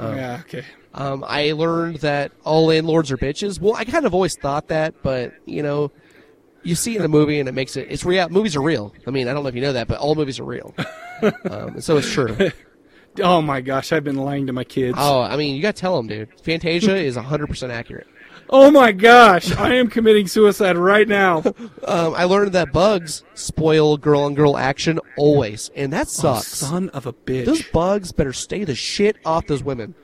Um, 0.00 0.16
yeah, 0.16 0.40
okay. 0.40 0.64
Um, 0.94 1.24
I 1.26 1.52
learned 1.52 1.96
that 1.96 2.32
all 2.44 2.66
landlords 2.66 3.12
are 3.12 3.16
bitches. 3.16 3.60
Well, 3.60 3.74
I 3.74 3.84
kind 3.84 4.06
of 4.06 4.14
always 4.14 4.36
thought 4.36 4.68
that, 4.68 4.94
but 5.02 5.34
you 5.46 5.62
know, 5.62 5.92
you 6.62 6.74
see 6.74 6.94
it 6.94 6.96
in 6.96 7.02
the 7.02 7.08
movie 7.08 7.38
and 7.38 7.48
it 7.48 7.52
makes 7.52 7.76
it. 7.76 7.88
It's 7.90 8.04
real. 8.04 8.28
Movies 8.28 8.56
are 8.56 8.62
real. 8.62 8.92
I 9.06 9.10
mean, 9.10 9.28
I 9.28 9.34
don't 9.34 9.42
know 9.42 9.48
if 9.48 9.54
you 9.54 9.60
know 9.60 9.74
that, 9.74 9.88
but 9.88 9.98
all 9.98 10.14
movies 10.14 10.40
are 10.40 10.44
real. 10.44 10.74
um, 11.50 11.80
so 11.80 11.96
it's 11.98 12.10
true. 12.10 12.36
Oh 13.20 13.42
my 13.42 13.60
gosh, 13.60 13.92
I've 13.92 14.04
been 14.04 14.16
lying 14.16 14.46
to 14.46 14.52
my 14.52 14.64
kids. 14.64 14.96
Oh, 14.98 15.20
I 15.20 15.36
mean, 15.36 15.56
you 15.56 15.62
got 15.62 15.74
to 15.74 15.80
tell 15.80 15.96
them, 15.96 16.06
dude. 16.06 16.28
Fantasia 16.42 16.96
is 16.96 17.16
100% 17.16 17.70
accurate. 17.70 18.06
Oh 18.52 18.70
my 18.70 18.90
gosh, 18.90 19.52
I 19.56 19.74
am 19.76 19.88
committing 19.88 20.26
suicide 20.26 20.76
right 20.76 21.06
now. 21.06 21.38
Um, 21.84 22.14
I 22.14 22.24
learned 22.24 22.52
that 22.54 22.72
bugs 22.72 23.22
spoil 23.34 23.96
girl 23.96 24.22
on 24.22 24.34
girl 24.34 24.56
action 24.58 24.98
always, 25.16 25.70
and 25.76 25.92
that 25.92 26.06
Oh, 26.08 26.10
sucks. 26.10 26.48
son 26.48 26.88
of 26.88 27.06
a 27.06 27.12
bitch. 27.12 27.44
Those 27.44 27.62
bugs 27.62 28.10
better 28.12 28.32
stay 28.32 28.64
the 28.64 28.74
shit 28.74 29.16
off 29.24 29.46
those 29.46 29.62
women. 29.62 29.94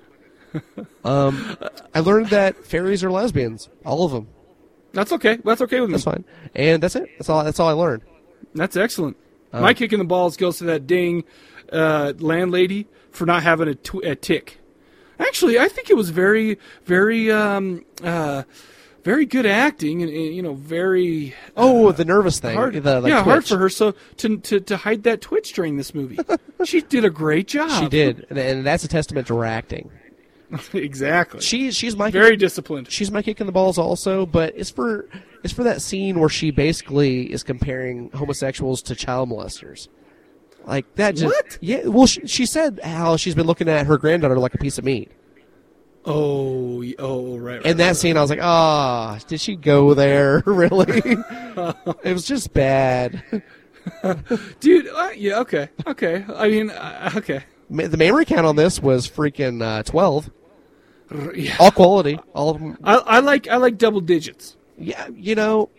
um, 1.04 1.56
I 1.94 2.00
learned 2.00 2.28
that 2.30 2.64
fairies 2.64 3.02
are 3.02 3.10
lesbians, 3.10 3.68
all 3.84 4.04
of 4.06 4.12
them. 4.12 4.28
That's 4.92 5.12
okay. 5.12 5.36
That's 5.44 5.60
okay 5.62 5.80
with 5.80 5.90
me. 5.90 5.94
That's 5.94 6.04
fine, 6.04 6.24
and 6.54 6.82
that's 6.82 6.94
it. 6.96 7.08
That's 7.18 7.28
all. 7.28 7.42
That's 7.44 7.58
all 7.60 7.68
I 7.68 7.72
learned. 7.72 8.02
That's 8.54 8.76
excellent. 8.76 9.16
Um, 9.52 9.62
My 9.62 9.74
kick 9.74 9.92
in 9.92 9.98
the 9.98 10.04
balls 10.04 10.36
goes 10.36 10.58
to 10.58 10.64
that 10.64 10.86
ding 10.86 11.24
uh, 11.72 12.12
landlady 12.18 12.86
for 13.10 13.26
not 13.26 13.42
having 13.42 13.68
a, 13.68 13.74
tw- 13.74 14.04
a 14.04 14.14
tick. 14.14 14.60
Actually, 15.18 15.58
I 15.58 15.68
think 15.68 15.90
it 15.90 15.96
was 15.96 16.10
very, 16.10 16.58
very, 16.84 17.30
um, 17.30 17.84
uh, 18.02 18.42
very 19.04 19.24
good 19.24 19.46
acting, 19.46 20.02
and, 20.02 20.10
and, 20.10 20.34
you 20.34 20.42
know, 20.42 20.54
very 20.54 21.34
Oh, 21.56 21.92
the 21.92 22.04
nervous 22.04 22.40
thing. 22.40 22.56
hard. 22.56 22.74
The, 22.74 23.00
like, 23.00 23.10
yeah, 23.10 23.22
hard 23.22 23.44
for 23.44 23.56
her. 23.58 23.68
So 23.68 23.94
to, 24.18 24.36
to 24.38 24.60
to 24.60 24.76
hide 24.76 25.04
that 25.04 25.20
twitch 25.20 25.52
during 25.52 25.76
this 25.76 25.94
movie, 25.94 26.18
she 26.64 26.80
did 26.80 27.04
a 27.04 27.10
great 27.10 27.46
job. 27.46 27.70
She 27.82 27.88
did, 27.88 28.26
and, 28.30 28.38
and 28.38 28.66
that's 28.66 28.82
a 28.84 28.88
testament 28.88 29.28
to 29.28 29.36
her 29.36 29.44
acting. 29.44 29.90
exactly. 30.72 31.40
She 31.40 31.70
she's 31.72 31.96
my 31.96 32.10
Very 32.10 32.36
disciplined. 32.36 32.90
She's 32.90 33.10
my 33.10 33.22
kick 33.22 33.40
in 33.40 33.46
the 33.46 33.52
balls 33.52 33.78
also, 33.78 34.26
but 34.26 34.54
it's 34.56 34.70
for 34.70 35.08
it's 35.42 35.52
for 35.52 35.64
that 35.64 35.82
scene 35.82 36.18
where 36.20 36.28
she 36.28 36.50
basically 36.50 37.32
is 37.32 37.42
comparing 37.42 38.10
homosexuals 38.10 38.82
to 38.82 38.94
child 38.94 39.30
molesters. 39.30 39.88
Like 40.66 40.92
that 40.96 41.12
just 41.14 41.26
What? 41.26 41.58
yeah. 41.60 41.86
Well, 41.86 42.06
she, 42.06 42.26
she 42.26 42.44
said 42.46 42.80
how 42.82 43.16
she's 43.16 43.34
been 43.34 43.46
looking 43.46 43.68
at 43.68 43.86
her 43.86 43.96
granddaughter 43.98 44.36
like 44.38 44.54
a 44.54 44.58
piece 44.58 44.78
of 44.78 44.84
meat. 44.84 45.10
Oh, 46.04 46.84
oh, 47.00 47.36
right. 47.38 47.56
right 47.56 47.66
In 47.66 47.78
that 47.78 47.86
right, 47.88 47.96
scene, 47.96 48.16
I 48.16 48.20
was 48.20 48.30
like, 48.30 48.42
ah, 48.42 49.18
did 49.26 49.40
she 49.40 49.56
go 49.56 49.92
there? 49.94 50.40
really? 50.46 51.02
it 52.04 52.12
was 52.12 52.24
just 52.26 52.52
bad. 52.52 53.22
dude. 54.60 54.88
Uh, 54.88 55.10
yeah, 55.16 55.40
okay, 55.40 55.68
okay. 55.86 56.24
I 56.34 56.48
mean, 56.48 56.70
uh, 56.70 57.10
okay. 57.16 57.44
Ma- 57.68 57.86
The 57.88 57.96
memory 57.96 58.24
count 58.24 58.46
on 58.46 58.54
this 58.56 58.80
was 58.80 59.08
freaking 59.08 59.62
uh, 59.62 59.82
twelve. 59.82 60.30
Yeah. 61.34 61.56
All 61.60 61.70
quality, 61.70 62.18
all 62.34 62.50
of 62.50 62.60
them. 62.60 62.76
I, 62.82 62.96
I 62.96 63.18
like 63.20 63.46
I 63.48 63.56
like 63.58 63.78
double 63.78 64.00
digits. 64.00 64.56
Yeah, 64.78 65.06
you 65.14 65.34
know, 65.36 65.70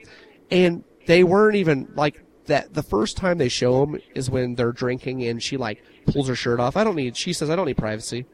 and 0.51 0.83
they 1.05 1.23
weren't 1.23 1.55
even 1.57 1.91
like 1.95 2.21
that. 2.47 2.73
The 2.73 2.83
first 2.83 3.17
time 3.17 3.37
they 3.37 3.49
show 3.49 3.85
them 3.85 3.99
is 4.15 4.29
when 4.29 4.55
they're 4.55 4.71
drinking 4.71 5.23
and 5.23 5.41
she 5.41 5.57
like 5.57 5.83
pulls 6.05 6.27
her 6.27 6.35
shirt 6.35 6.59
off. 6.59 6.75
I 6.77 6.83
don't 6.83 6.95
need. 6.95 7.15
She 7.15 7.33
says 7.33 7.49
I 7.49 7.55
don't 7.55 7.65
need 7.67 7.77
privacy 7.77 8.25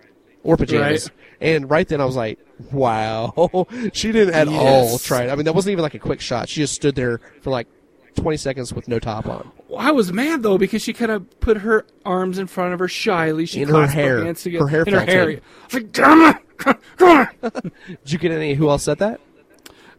or 0.43 0.57
pajamas. 0.57 1.09
Right. 1.09 1.17
And 1.41 1.69
right 1.69 1.87
then 1.87 1.99
I 2.01 2.05
was 2.05 2.15
like, 2.15 2.39
wow, 2.71 3.67
she 3.93 4.11
didn't 4.11 4.33
at 4.33 4.47
all 4.47 4.97
try 4.97 5.23
it. 5.23 5.29
I 5.29 5.35
mean, 5.35 5.45
that 5.45 5.55
wasn't 5.55 5.73
even 5.73 5.83
like 5.83 5.93
a 5.95 5.99
quick 5.99 6.21
shot. 6.21 6.49
She 6.49 6.61
just 6.61 6.73
stood 6.73 6.95
there 6.95 7.19
for 7.41 7.49
like 7.49 7.67
twenty 8.15 8.37
seconds 8.37 8.71
with 8.73 8.87
no 8.87 8.99
top 8.99 9.27
on. 9.27 9.51
Well, 9.67 9.79
I 9.79 9.91
was 9.91 10.13
mad 10.13 10.43
though 10.43 10.57
because 10.57 10.81
she 10.83 10.93
kind 10.93 11.11
of 11.11 11.39
put 11.39 11.57
her 11.57 11.85
arms 12.05 12.37
in 12.37 12.47
front 12.47 12.73
of 12.73 12.79
her 12.79 12.87
shyly. 12.87 13.45
She 13.45 13.61
In 13.63 13.69
her 13.69 13.87
hair. 13.87 14.23
hands 14.23 14.43
together. 14.43 14.65
Her 14.65 14.69
hair 14.69 14.83
in 14.83 14.93
her 14.93 14.99
hair. 15.01 15.29
in. 15.31 15.37
I 15.39 15.65
was 15.65 15.73
like, 15.73 15.91
damn 15.91 16.35
it! 16.35 16.57
Come 16.57 16.77
on. 17.01 17.27
Did 17.87 18.11
you 18.11 18.17
get 18.19 18.31
any? 18.31 18.53
Who 18.53 18.69
else 18.69 18.83
said 18.83 18.99
that? 18.99 19.19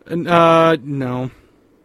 Uh, 0.06 0.76
no, 0.82 1.30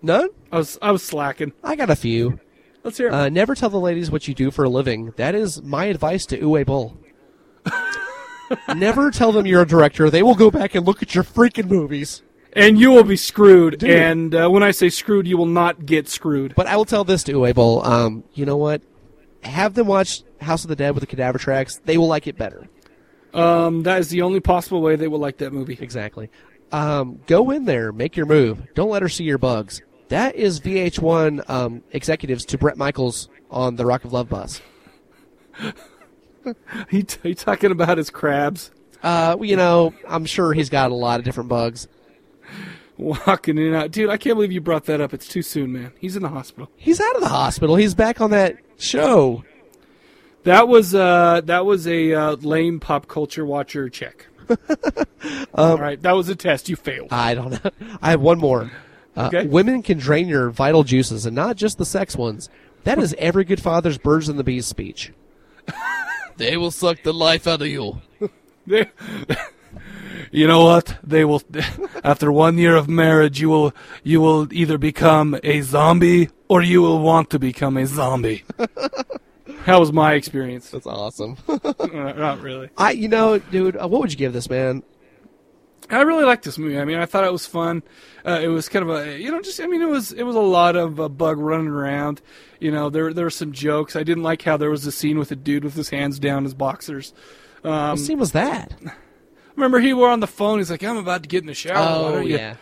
None. 0.02 0.30
I 0.52 0.58
was 0.58 0.78
I 0.82 0.92
was 0.92 1.04
slacking. 1.04 1.54
I 1.64 1.76
got 1.76 1.90
a 1.90 1.96
few. 1.96 2.40
Let's 2.84 2.98
hear. 2.98 3.08
it. 3.10 3.14
Uh, 3.14 3.30
never 3.30 3.56
tell 3.56 3.70
the 3.70 3.80
ladies 3.80 4.10
what 4.10 4.28
you 4.28 4.34
do 4.34 4.52
for 4.52 4.64
a 4.64 4.70
living. 4.70 5.14
That 5.18 5.36
is 5.36 5.62
my 5.62 5.86
advice 5.86 6.26
to 6.28 6.38
Uwe 6.38 6.66
Boll. 6.66 6.98
never 8.76 9.12
tell 9.12 9.32
them 9.32 9.46
you're 9.46 9.62
a 9.64 9.68
director. 9.68 10.10
They 10.10 10.24
will 10.24 10.36
go 10.36 10.50
back 10.50 10.76
and 10.76 10.86
look 10.86 11.02
at 11.04 11.14
your 11.14 11.24
freaking 11.24 11.70
movies. 11.70 12.24
and 12.54 12.80
you 12.80 12.92
will 12.92 13.04
be 13.04 13.18
screwed. 13.18 13.80
Dude. 13.80 13.90
And 13.90 14.34
uh, 14.34 14.50
when 14.50 14.64
I 14.64 14.72
say 14.72 14.90
screwed, 14.90 15.28
you 15.28 15.38
will 15.38 15.46
not 15.46 15.86
get 15.86 16.08
screwed. 16.08 16.56
But 16.56 16.68
I 16.68 16.78
will 16.78 16.86
tell 16.86 17.04
this 17.04 17.24
to 17.24 17.34
Uwe 17.34 17.86
Um, 17.86 18.24
you 18.34 18.46
know 18.46 18.58
what? 18.58 18.82
Have 19.44 19.74
them 19.74 19.88
watch 19.88 20.24
House 20.42 20.64
of 20.64 20.70
the 20.70 20.76
Dead 20.76 20.92
with 20.92 21.02
the 21.02 21.08
cadaver 21.08 21.38
tracks. 21.38 21.80
They 21.86 21.98
will 21.98 22.08
like 22.08 22.28
it 22.28 22.38
better. 22.38 22.68
Um, 23.34 23.84
that 23.84 24.00
is 24.00 24.10
the 24.10 24.22
only 24.24 24.40
possible 24.40 24.82
way 24.82 24.96
they 24.96 25.08
will 25.08 25.20
like 25.20 25.38
that 25.38 25.54
movie. 25.54 25.78
Exactly. 25.80 26.30
Um, 26.72 27.20
go 27.28 27.52
in 27.52 27.66
there, 27.66 27.92
make 27.92 28.16
your 28.16 28.26
move. 28.26 28.74
Don't 28.74 28.90
let 28.90 29.02
her 29.02 29.10
see 29.10 29.24
your 29.24 29.38
bugs. 29.38 29.82
That 30.10 30.36
is 30.36 30.60
VH1 30.60 31.50
um, 31.50 31.84
executives 31.92 32.46
to 32.46 32.58
Bret 32.58 32.78
Michaels 32.78 33.30
on 33.50 33.76
the 33.76 33.86
Rock 33.86 34.04
of 34.06 34.14
Love 34.14 34.30
bus. 34.30 34.62
he, 36.90 37.04
t- 37.04 37.20
he 37.24 37.36
talking 37.36 37.72
about 37.72 37.98
his 37.98 38.10
crabs 38.10 38.72
Uh, 39.04 39.38
you 39.42 39.56
know, 39.56 39.94
I'm 40.08 40.26
sure 40.26 40.54
he's 40.54 40.70
got 40.70 40.92
a 40.92 40.96
lot 40.96 41.20
of 41.20 41.26
different 41.26 41.50
bugs. 41.50 41.88
walking 42.98 43.58
in 43.58 43.68
and 43.68 43.76
out. 43.76 43.92
Dude, 43.92 44.10
I 44.10 44.18
can't 44.18 44.36
believe 44.36 44.52
you 44.52 44.62
brought 44.62 44.86
that 44.86 45.00
up. 45.00 45.14
It's 45.14 45.28
too 45.28 45.42
soon, 45.42 45.74
man. 45.74 45.94
He's 46.00 46.16
in 46.16 46.24
the 46.24 46.30
hospital. 46.30 46.70
He's 46.76 47.00
out 47.00 47.16
of 47.16 47.22
the 47.22 47.30
hospital. 47.30 47.76
He's 47.76 47.94
back 47.94 48.20
on 48.20 48.32
that 48.32 48.58
show. 48.78 49.44
That 50.44 50.68
was 50.68 50.96
uh, 50.96 51.42
that 51.46 51.66
was 51.66 51.86
a 51.88 52.14
uh, 52.14 52.36
lame 52.38 52.80
pop 52.80 53.08
culture 53.08 53.46
watcher 53.46 53.90
check. 53.90 54.28
All 55.54 55.78
right, 55.78 56.02
that 56.02 56.14
was 56.14 56.30
a 56.30 56.36
test. 56.36 56.70
You 56.70 56.76
failed. 56.76 57.10
I 57.12 57.36
don't 57.36 57.52
know. 57.64 57.72
I 58.02 58.12
have 58.12 58.22
one 58.22 58.40
more. 58.40 58.72
Uh, 59.16 59.30
Women 59.46 59.82
can 59.82 59.98
drain 59.98 60.28
your 60.28 60.50
vital 60.50 60.84
juices, 60.84 61.26
and 61.26 61.36
not 61.36 61.56
just 61.56 61.78
the 61.78 61.86
sex 61.86 62.16
ones. 62.16 62.50
That 62.84 63.00
is 63.00 63.16
every 63.18 63.44
good 63.44 63.62
father's 63.62 63.98
birds 63.98 64.30
and 64.30 64.40
the 64.40 64.44
bees 64.44 64.66
speech. 64.66 65.12
they 66.38 66.56
will 66.56 66.72
suck 66.72 67.04
the 67.04 67.14
life 67.14 67.48
out 67.48 67.62
of 67.62 67.68
you. 67.68 68.02
You 70.32 70.48
know 70.48 70.64
what? 70.64 70.98
They 71.04 71.26
will. 71.26 71.42
After 72.04 72.32
one 72.32 72.58
year 72.58 72.76
of 72.76 72.88
marriage, 72.88 73.42
you 73.42 73.50
will 73.50 73.74
you 74.04 74.22
will 74.22 74.52
either 74.54 74.78
become 74.78 75.38
a 75.44 75.62
zombie 75.62 76.30
or 76.48 76.62
you 76.62 76.82
will 76.82 77.00
want 77.00 77.30
to 77.32 77.40
become 77.40 77.78
a 77.78 77.86
zombie. 77.86 78.44
that 78.58 79.80
was 79.80 79.92
my 79.92 80.14
experience. 80.14 80.70
That's 80.70 80.86
awesome. 80.86 81.38
Uh, 81.48 82.14
Not 82.16 82.42
really. 82.42 82.70
I, 82.78 82.92
you 82.92 83.08
know, 83.08 83.40
dude, 83.40 83.76
uh, 83.76 83.88
what 83.88 84.02
would 84.02 84.12
you 84.12 84.18
give 84.18 84.34
this 84.34 84.50
man? 84.50 84.84
I 85.90 86.02
really 86.02 86.24
liked 86.24 86.44
this 86.44 86.58
movie. 86.58 86.80
I 86.80 86.86
mean, 86.86 86.98
I 86.98 87.06
thought 87.06 87.24
it 87.24 87.32
was 87.32 87.46
fun. 87.46 87.84
Uh, 88.26 88.40
it 88.42 88.48
was 88.48 88.70
kind 88.70 88.88
of 88.88 88.96
a, 88.96 89.20
you 89.20 89.32
know, 89.32 89.42
just 89.42 89.60
I 89.60 89.68
mean, 89.68 89.82
it 89.82 89.90
was 89.90 90.12
it 90.12 90.24
was 90.24 90.36
a 90.36 90.42
lot 90.42 90.76
of 90.76 91.00
uh, 91.00 91.10
bug 91.10 91.40
running 91.40 91.68
around. 91.68 92.22
You 92.60 92.72
know, 92.72 92.90
there 92.90 93.14
there 93.14 93.26
were 93.26 93.32
some 93.32 93.52
jokes. 93.52 93.96
I 93.96 94.04
didn't 94.04 94.24
like 94.24 94.42
how 94.44 94.58
there 94.58 94.70
was 94.70 94.86
a 94.86 94.92
scene 94.92 95.18
with 95.18 95.32
a 95.32 95.36
dude 95.36 95.64
with 95.64 95.76
his 95.76 95.90
hands 95.90 96.20
down 96.20 96.44
his 96.44 96.54
boxers. 96.54 97.14
Um, 97.64 97.92
what 97.92 98.00
scene 98.00 98.20
was 98.20 98.34
that? 98.34 98.74
Remember, 99.56 99.80
he 99.80 99.94
were 99.94 100.08
on 100.08 100.20
the 100.20 100.28
phone. 100.28 100.60
He's 100.60 100.72
like, 100.72 100.84
"I'm 100.84 100.98
about 100.98 101.24
to 101.24 101.30
get 101.30 101.42
in 101.42 101.48
the 101.48 101.54
shower." 101.54 101.76
Oh, 101.78 102.20
yeah. 102.22 102.56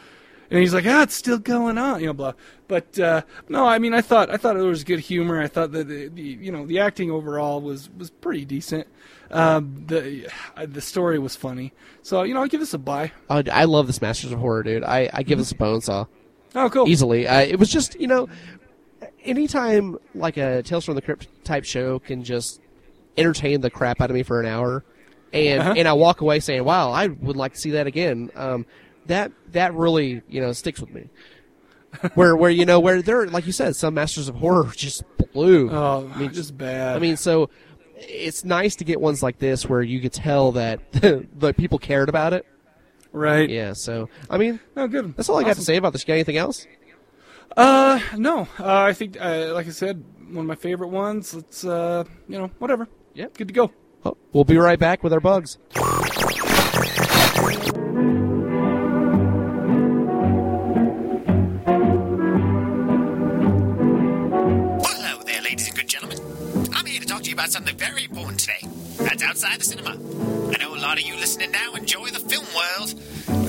And 0.49 0.59
he's 0.61 0.73
like, 0.73 0.85
"Ah, 0.87 1.03
it's 1.03 1.13
still 1.13 1.37
going 1.37 1.77
on," 1.77 1.99
you 1.99 2.07
know, 2.07 2.13
blah. 2.13 2.33
But 2.67 2.97
uh, 2.97 3.21
no, 3.49 3.65
I 3.65 3.77
mean, 3.79 3.93
I 3.93 4.01
thought 4.01 4.29
I 4.29 4.37
thought 4.37 4.57
it 4.57 4.61
was 4.61 4.83
good 4.83 5.01
humor. 5.01 5.41
I 5.41 5.47
thought 5.47 5.73
that 5.73 5.87
the, 5.87 6.07
the 6.07 6.21
you 6.21 6.51
know 6.51 6.65
the 6.65 6.79
acting 6.79 7.11
overall 7.11 7.61
was 7.61 7.89
was 7.97 8.09
pretty 8.09 8.45
decent. 8.45 8.87
Um, 9.31 9.83
the 9.87 10.29
uh, 10.55 10.65
the 10.67 10.81
story 10.81 11.19
was 11.19 11.35
funny, 11.35 11.73
so 12.01 12.23
you 12.23 12.33
know, 12.33 12.41
I 12.43 12.47
give 12.47 12.59
this 12.59 12.73
a 12.73 12.77
buy. 12.77 13.11
Oh, 13.29 13.43
I 13.51 13.65
love 13.65 13.87
this 13.87 14.01
Masters 14.01 14.31
of 14.31 14.39
Horror, 14.39 14.63
dude. 14.63 14.83
I, 14.83 15.09
I 15.13 15.23
give 15.23 15.37
this 15.37 15.51
a 15.51 15.55
bone 15.55 15.81
saw. 15.81 16.05
Oh, 16.55 16.69
cool. 16.69 16.87
Easily. 16.87 17.27
Uh, 17.27 17.41
it 17.41 17.59
was 17.59 17.69
just, 17.69 17.99
you 17.99 18.07
know, 18.07 18.29
anytime 19.23 19.97
like 20.15 20.37
a 20.37 20.63
Tales 20.63 20.85
from 20.85 20.95
the 20.95 21.01
Crypt 21.01 21.27
type 21.43 21.65
show 21.65 21.99
can 21.99 22.23
just 22.23 22.61
entertain 23.17 23.61
the 23.61 23.69
crap 23.69 24.01
out 24.01 24.09
of 24.09 24.15
me 24.15 24.23
for 24.23 24.39
an 24.39 24.45
hour, 24.45 24.83
and 25.33 25.59
Uh-huh. 25.61 25.73
and 25.77 25.87
I 25.87 25.93
walk 25.93 26.21
away 26.21 26.39
saying, 26.39 26.63
"Wow, 26.63 26.91
I 26.91 27.07
would 27.07 27.35
like 27.35 27.53
to 27.53 27.59
see 27.59 27.71
that 27.71 27.87
again." 27.87 28.31
Um, 28.35 28.65
that 29.07 29.31
that 29.51 29.73
really 29.73 30.21
you 30.29 30.41
know 30.41 30.51
sticks 30.53 30.79
with 30.79 30.93
me. 30.93 31.09
where 32.15 32.35
where 32.35 32.51
you 32.51 32.65
know 32.65 32.79
where 32.79 33.01
there 33.01 33.25
like 33.27 33.45
you 33.45 33.51
said 33.53 33.75
some 33.75 33.93
Masters 33.95 34.29
of 34.29 34.35
Horror 34.35 34.69
just 34.75 35.03
blew. 35.33 35.69
Oh, 35.71 36.09
I 36.13 36.19
mean, 36.19 36.33
just 36.33 36.57
bad. 36.57 36.95
I 36.95 36.99
mean, 36.99 37.17
so 37.17 37.49
it's 37.99 38.43
nice 38.43 38.75
to 38.77 38.83
get 38.83 39.01
ones 39.01 39.23
like 39.23 39.39
this 39.39 39.67
where 39.67 39.81
you 39.81 39.99
could 39.99 40.13
tell 40.13 40.53
that 40.53 40.91
the 40.91 41.53
people 41.57 41.79
cared 41.79 42.09
about 42.09 42.33
it. 42.33 42.45
Right. 43.11 43.49
Yeah. 43.49 43.73
So 43.73 44.09
I 44.29 44.37
mean, 44.37 44.59
no, 44.75 44.87
good. 44.87 45.15
That's 45.15 45.29
all 45.29 45.39
I 45.39 45.43
got 45.43 45.55
to 45.55 45.61
say 45.61 45.77
about 45.77 45.93
this. 45.93 46.03
You 46.03 46.07
got 46.07 46.13
anything 46.13 46.37
else? 46.37 46.67
Uh, 47.55 47.99
no. 48.15 48.47
Uh, 48.59 48.81
I 48.83 48.93
think, 48.93 49.17
uh, 49.19 49.53
like 49.53 49.67
I 49.67 49.71
said, 49.71 50.03
one 50.27 50.39
of 50.39 50.45
my 50.45 50.55
favorite 50.55 50.89
ones. 50.89 51.33
It's, 51.33 51.65
uh, 51.65 52.03
you 52.27 52.37
know, 52.37 52.51
whatever. 52.59 52.87
Yeah. 53.13 53.27
Good 53.33 53.47
to 53.47 53.53
go. 53.53 53.71
Oh, 54.05 54.15
we'll 54.31 54.43
be 54.43 54.57
right 54.57 54.77
back 54.77 55.03
with 55.03 55.11
our 55.11 55.19
bugs. 55.19 55.57
About 67.47 67.53
something 67.53 67.77
very 67.77 68.03
important 68.03 68.39
today. 68.39 68.67
That's 68.97 69.23
outside 69.23 69.59
the 69.59 69.63
cinema. 69.63 69.91
I 69.91 70.61
know 70.61 70.75
a 70.75 70.81
lot 70.81 70.97
of 70.99 71.05
you 71.05 71.15
listening 71.15 71.51
now 71.51 71.75
enjoy 71.75 72.07
the 72.07 72.19
film 72.19 72.45
world. 72.53 72.93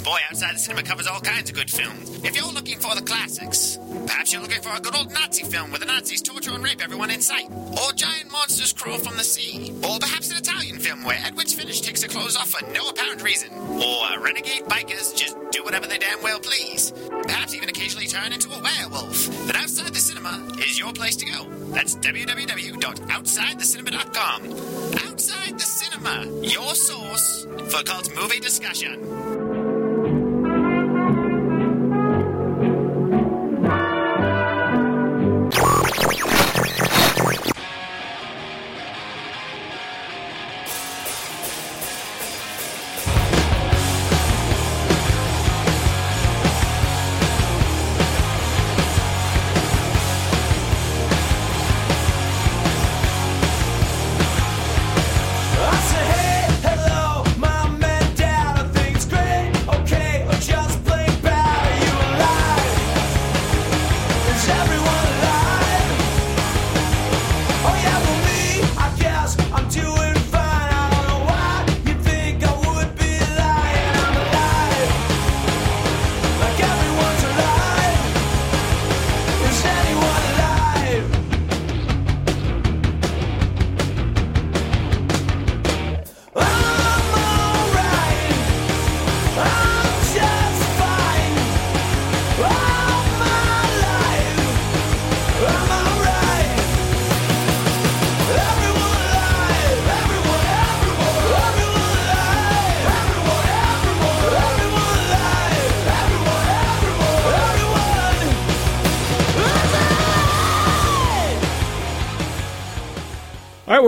Boy, 0.08 0.20
outside 0.30 0.54
the 0.54 0.58
cinema 0.58 0.82
covers 0.84 1.06
all 1.06 1.20
kinds 1.20 1.50
of 1.50 1.56
good 1.56 1.70
films. 1.70 2.24
If 2.24 2.34
you're 2.34 2.50
looking 2.50 2.78
for 2.78 2.94
the 2.94 3.02
classics, 3.02 3.78
perhaps 4.06 4.32
you're 4.32 4.40
looking 4.40 4.62
for 4.62 4.74
a 4.74 4.80
good 4.80 4.96
old 4.96 5.12
Nazi 5.12 5.44
film 5.44 5.70
where 5.70 5.80
the 5.80 5.84
Nazis 5.84 6.22
torture 6.22 6.52
and 6.52 6.64
rape 6.64 6.82
everyone 6.82 7.10
in 7.10 7.20
sight, 7.20 7.50
or 7.50 7.92
giant 7.92 8.32
monsters 8.32 8.72
crawl 8.72 8.96
from 8.96 9.18
the 9.18 9.22
sea, 9.22 9.70
or 9.84 9.98
perhaps 9.98 10.30
an 10.30 10.38
Italian 10.38 10.78
film 10.78 11.04
where 11.04 11.18
Edwige 11.18 11.54
Fenech 11.54 11.82
takes 11.82 12.00
her 12.02 12.08
clothes 12.08 12.38
off 12.38 12.48
for 12.48 12.64
no 12.72 12.88
apparent 12.88 13.22
reason, 13.22 13.52
or 13.52 14.18
renegade 14.18 14.64
bikers 14.64 15.14
just 15.14 15.36
do 15.50 15.62
whatever 15.62 15.86
they 15.86 15.98
damn 15.98 16.22
well 16.22 16.40
please. 16.40 16.90
Perhaps 17.24 17.54
even 17.54 17.68
occasionally 17.68 18.06
turn 18.06 18.32
into 18.32 18.50
a 18.50 18.58
werewolf. 18.62 19.26
Then 19.46 19.56
outside 19.56 19.92
the 19.92 20.00
cinema 20.00 20.42
is 20.58 20.78
your 20.78 20.94
place 20.94 21.16
to 21.16 21.26
go. 21.26 21.44
That's 21.74 21.96
www.outsidethecinema.com. 21.96 24.42
Outside 25.06 25.58
the 25.58 25.60
Cinema, 25.60 26.24
your 26.40 26.74
source 26.74 27.46
for 27.68 27.82
cult 27.82 28.10
movie 28.16 28.40
discussion. 28.40 29.57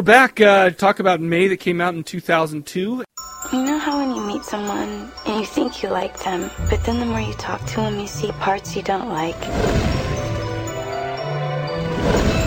We're 0.00 0.04
back. 0.04 0.40
Uh, 0.40 0.70
to 0.70 0.74
talk 0.74 0.98
about 0.98 1.20
May 1.20 1.46
that 1.48 1.58
came 1.58 1.78
out 1.78 1.92
in 1.92 2.02
2002. 2.02 3.04
You 3.52 3.62
know 3.62 3.78
how 3.78 3.98
when 3.98 4.16
you 4.16 4.22
meet 4.22 4.44
someone 4.44 5.12
and 5.26 5.40
you 5.40 5.44
think 5.44 5.82
you 5.82 5.90
like 5.90 6.18
them, 6.20 6.50
but 6.70 6.82
then 6.84 7.00
the 7.00 7.04
more 7.04 7.20
you 7.20 7.34
talk 7.34 7.62
to 7.66 7.76
them, 7.76 8.00
you 8.00 8.06
see 8.06 8.32
parts 8.40 8.74
you 8.74 8.82
don't 8.82 9.10
like? 9.10 9.38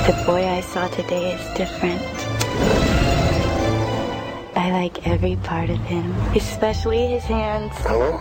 The 0.07 0.23
boy 0.25 0.47
I 0.47 0.61
saw 0.61 0.87
today 0.87 1.33
is 1.33 1.45
different. 1.55 2.01
I 4.57 4.71
like 4.71 5.07
every 5.07 5.35
part 5.35 5.69
of 5.69 5.77
him, 5.81 6.11
especially 6.35 7.05
his 7.05 7.23
hands. 7.23 7.73
Hello? 7.85 8.19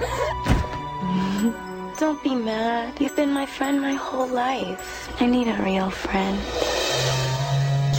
Don't 1.99 2.23
be 2.23 2.35
mad. 2.35 3.01
You've 3.01 3.17
been 3.17 3.33
my 3.33 3.47
friend 3.47 3.81
my 3.81 3.95
whole 3.95 4.29
life. 4.29 5.11
I 5.23 5.27
need 5.27 5.49
a 5.49 5.57
real 5.63 5.89
friend. 5.89 6.39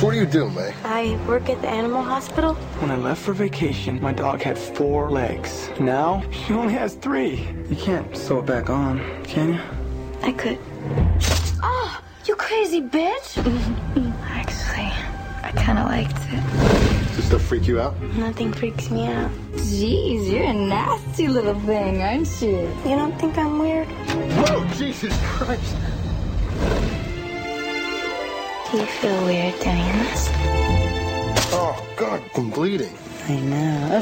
So 0.03 0.07
what 0.07 0.15
do 0.15 0.19
you 0.19 0.25
do, 0.25 0.49
May? 0.49 0.73
I 0.83 1.15
work 1.29 1.47
at 1.47 1.61
the 1.61 1.69
animal 1.69 2.03
hospital. 2.03 2.55
When 2.81 2.91
I 2.91 2.97
left 2.97 3.21
for 3.21 3.31
vacation, 3.31 4.01
my 4.01 4.11
dog 4.11 4.41
had 4.41 4.59
four 4.59 5.09
legs. 5.09 5.69
Now, 5.79 6.21
she 6.29 6.51
only 6.51 6.73
has 6.73 6.95
three. 6.95 7.47
You 7.69 7.77
can't 7.77 8.13
sew 8.13 8.39
it 8.39 8.45
back 8.45 8.69
on, 8.69 8.99
can 9.23 9.53
you? 9.53 9.61
I 10.21 10.33
could. 10.33 10.59
Oh, 11.63 12.01
you 12.25 12.35
crazy 12.35 12.81
bitch! 12.81 13.37
Actually, 14.25 14.91
I 15.41 15.53
kind 15.55 15.79
of 15.79 15.85
liked 15.85 16.17
it. 16.17 17.07
Does 17.07 17.15
this 17.15 17.27
stuff 17.27 17.43
freak 17.43 17.65
you 17.65 17.79
out? 17.79 17.97
Nothing 18.17 18.51
freaks 18.51 18.89
me 18.89 19.07
out. 19.07 19.31
Jeez, 19.53 20.29
you're 20.29 20.43
a 20.43 20.53
nasty 20.53 21.29
little 21.29 21.57
thing, 21.61 22.01
aren't 22.01 22.41
you? 22.41 22.67
You 22.83 22.97
don't 22.97 23.17
think 23.21 23.37
I'm 23.37 23.57
weird? 23.57 23.87
Whoa, 23.87 24.65
Jesus 24.73 25.17
Christ! 25.23 25.77
Do 28.73 28.79
you 28.79 28.85
feel 28.87 29.23
weird 29.25 29.53
doing 29.59 29.85
this? 29.99 30.29
Oh, 31.53 31.87
God, 31.95 32.23
I'm 32.35 32.49
bleeding. 32.49 32.97
I 33.27 33.35
know. 33.39 34.01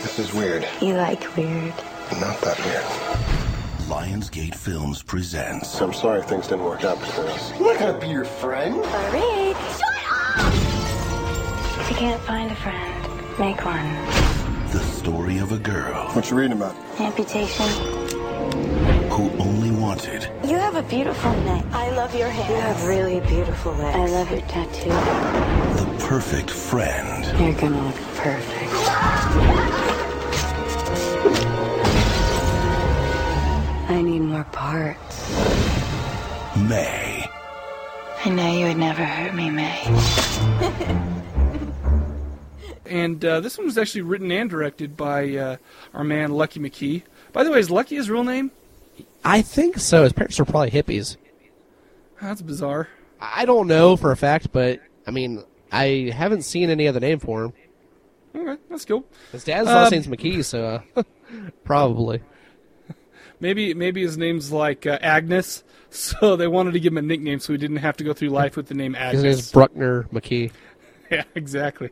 This 0.00 0.18
is 0.18 0.32
weird. 0.32 0.66
You 0.80 0.94
like 0.94 1.36
weird. 1.36 1.74
Not 2.18 2.40
that 2.40 2.58
weird. 2.64 2.82
Lionsgate 3.86 4.54
Films 4.54 5.02
presents. 5.02 5.78
I'm 5.82 5.92
sorry 5.92 6.22
things 6.22 6.48
didn't 6.48 6.64
work 6.64 6.82
out 6.84 6.98
between 7.00 7.26
us. 7.26 7.52
I'm 7.52 7.64
not 7.64 7.78
gonna 7.78 7.98
be 8.00 8.08
your 8.08 8.24
friend. 8.24 8.82
Farid! 8.82 9.56
Shut 9.76 9.94
up! 10.38 10.52
If 11.80 11.90
you 11.90 11.96
can't 11.96 12.22
find 12.22 12.50
a 12.50 12.56
friend, 12.56 13.38
make 13.38 13.62
one. 13.62 14.70
The 14.72 14.80
story 14.80 15.36
of 15.36 15.52
a 15.52 15.58
girl 15.58 16.08
What 16.14 16.30
you 16.30 16.36
reading 16.38 16.56
about? 16.56 16.74
Amputation. 16.98 17.66
who 19.10 19.28
only 19.38 19.59
wanted 19.90 20.22
You 20.48 20.54
have 20.54 20.76
a 20.76 20.84
beautiful 20.84 21.32
neck. 21.42 21.64
I 21.72 21.90
love 21.90 22.14
your 22.14 22.28
hair. 22.28 22.48
You 22.48 22.60
have 22.60 22.86
really 22.86 23.18
beautiful 23.26 23.72
legs. 23.72 23.96
I 23.96 24.06
love 24.06 24.30
your 24.30 24.42
tattoo. 24.42 24.88
the 25.80 26.06
perfect 26.06 26.48
friend. 26.48 27.24
You're 27.40 27.60
gonna 27.60 27.84
look 27.84 27.96
perfect. 28.14 28.72
I 33.88 34.00
need 34.00 34.20
more 34.20 34.44
parts. 34.44 35.28
May. 36.56 37.28
I 38.24 38.28
know 38.30 38.52
you 38.58 38.66
would 38.66 38.76
never 38.76 39.04
hurt 39.04 39.34
me, 39.34 39.50
May. 39.50 39.80
And 42.86 43.24
uh, 43.24 43.38
this 43.38 43.56
one 43.56 43.68
was 43.68 43.78
actually 43.78 44.00
written 44.00 44.32
and 44.32 44.50
directed 44.50 44.96
by 44.96 45.36
uh, 45.36 45.56
our 45.94 46.02
man 46.02 46.32
Lucky 46.32 46.58
McKee. 46.58 47.04
By 47.32 47.44
the 47.44 47.50
way, 47.52 47.60
is 47.60 47.70
Lucky 47.70 47.94
his 47.94 48.10
real 48.10 48.24
name? 48.24 48.50
I 49.24 49.42
think 49.42 49.78
so. 49.78 50.04
His 50.04 50.12
parents 50.12 50.38
were 50.38 50.44
probably 50.44 50.70
hippies. 50.70 51.16
That's 52.20 52.42
bizarre. 52.42 52.88
I 53.20 53.44
don't 53.44 53.66
know 53.66 53.96
for 53.96 54.12
a 54.12 54.16
fact, 54.16 54.50
but 54.52 54.80
I 55.06 55.10
mean, 55.10 55.44
I 55.70 56.10
haven't 56.14 56.42
seen 56.42 56.70
any 56.70 56.88
other 56.88 57.00
name 57.00 57.18
for 57.18 57.44
him. 57.44 57.52
Okay, 58.34 58.62
that's 58.70 58.84
cool. 58.84 59.04
His 59.32 59.44
dad's 59.44 59.68
Um, 59.68 59.74
last 59.74 59.90
name's 59.90 60.06
McKee, 60.06 60.44
so 60.44 60.82
uh, 60.96 61.02
probably. 61.64 62.22
Maybe 63.40 63.72
maybe 63.74 64.02
his 64.02 64.16
name's 64.18 64.52
like 64.52 64.86
uh, 64.86 64.98
Agnes, 65.00 65.64
so 65.90 66.36
they 66.36 66.46
wanted 66.46 66.72
to 66.72 66.80
give 66.80 66.92
him 66.92 66.98
a 66.98 67.02
nickname 67.02 67.40
so 67.40 67.52
he 67.52 67.58
didn't 67.58 67.78
have 67.78 67.96
to 67.98 68.04
go 68.04 68.12
through 68.12 68.28
life 68.28 68.56
with 68.56 68.66
the 68.68 68.74
name 68.74 68.94
Agnes. 68.94 69.22
His 69.22 69.36
name's 69.36 69.52
Bruckner 69.52 70.04
McKee. 70.12 70.52
Yeah, 71.10 71.24
exactly. 71.34 71.90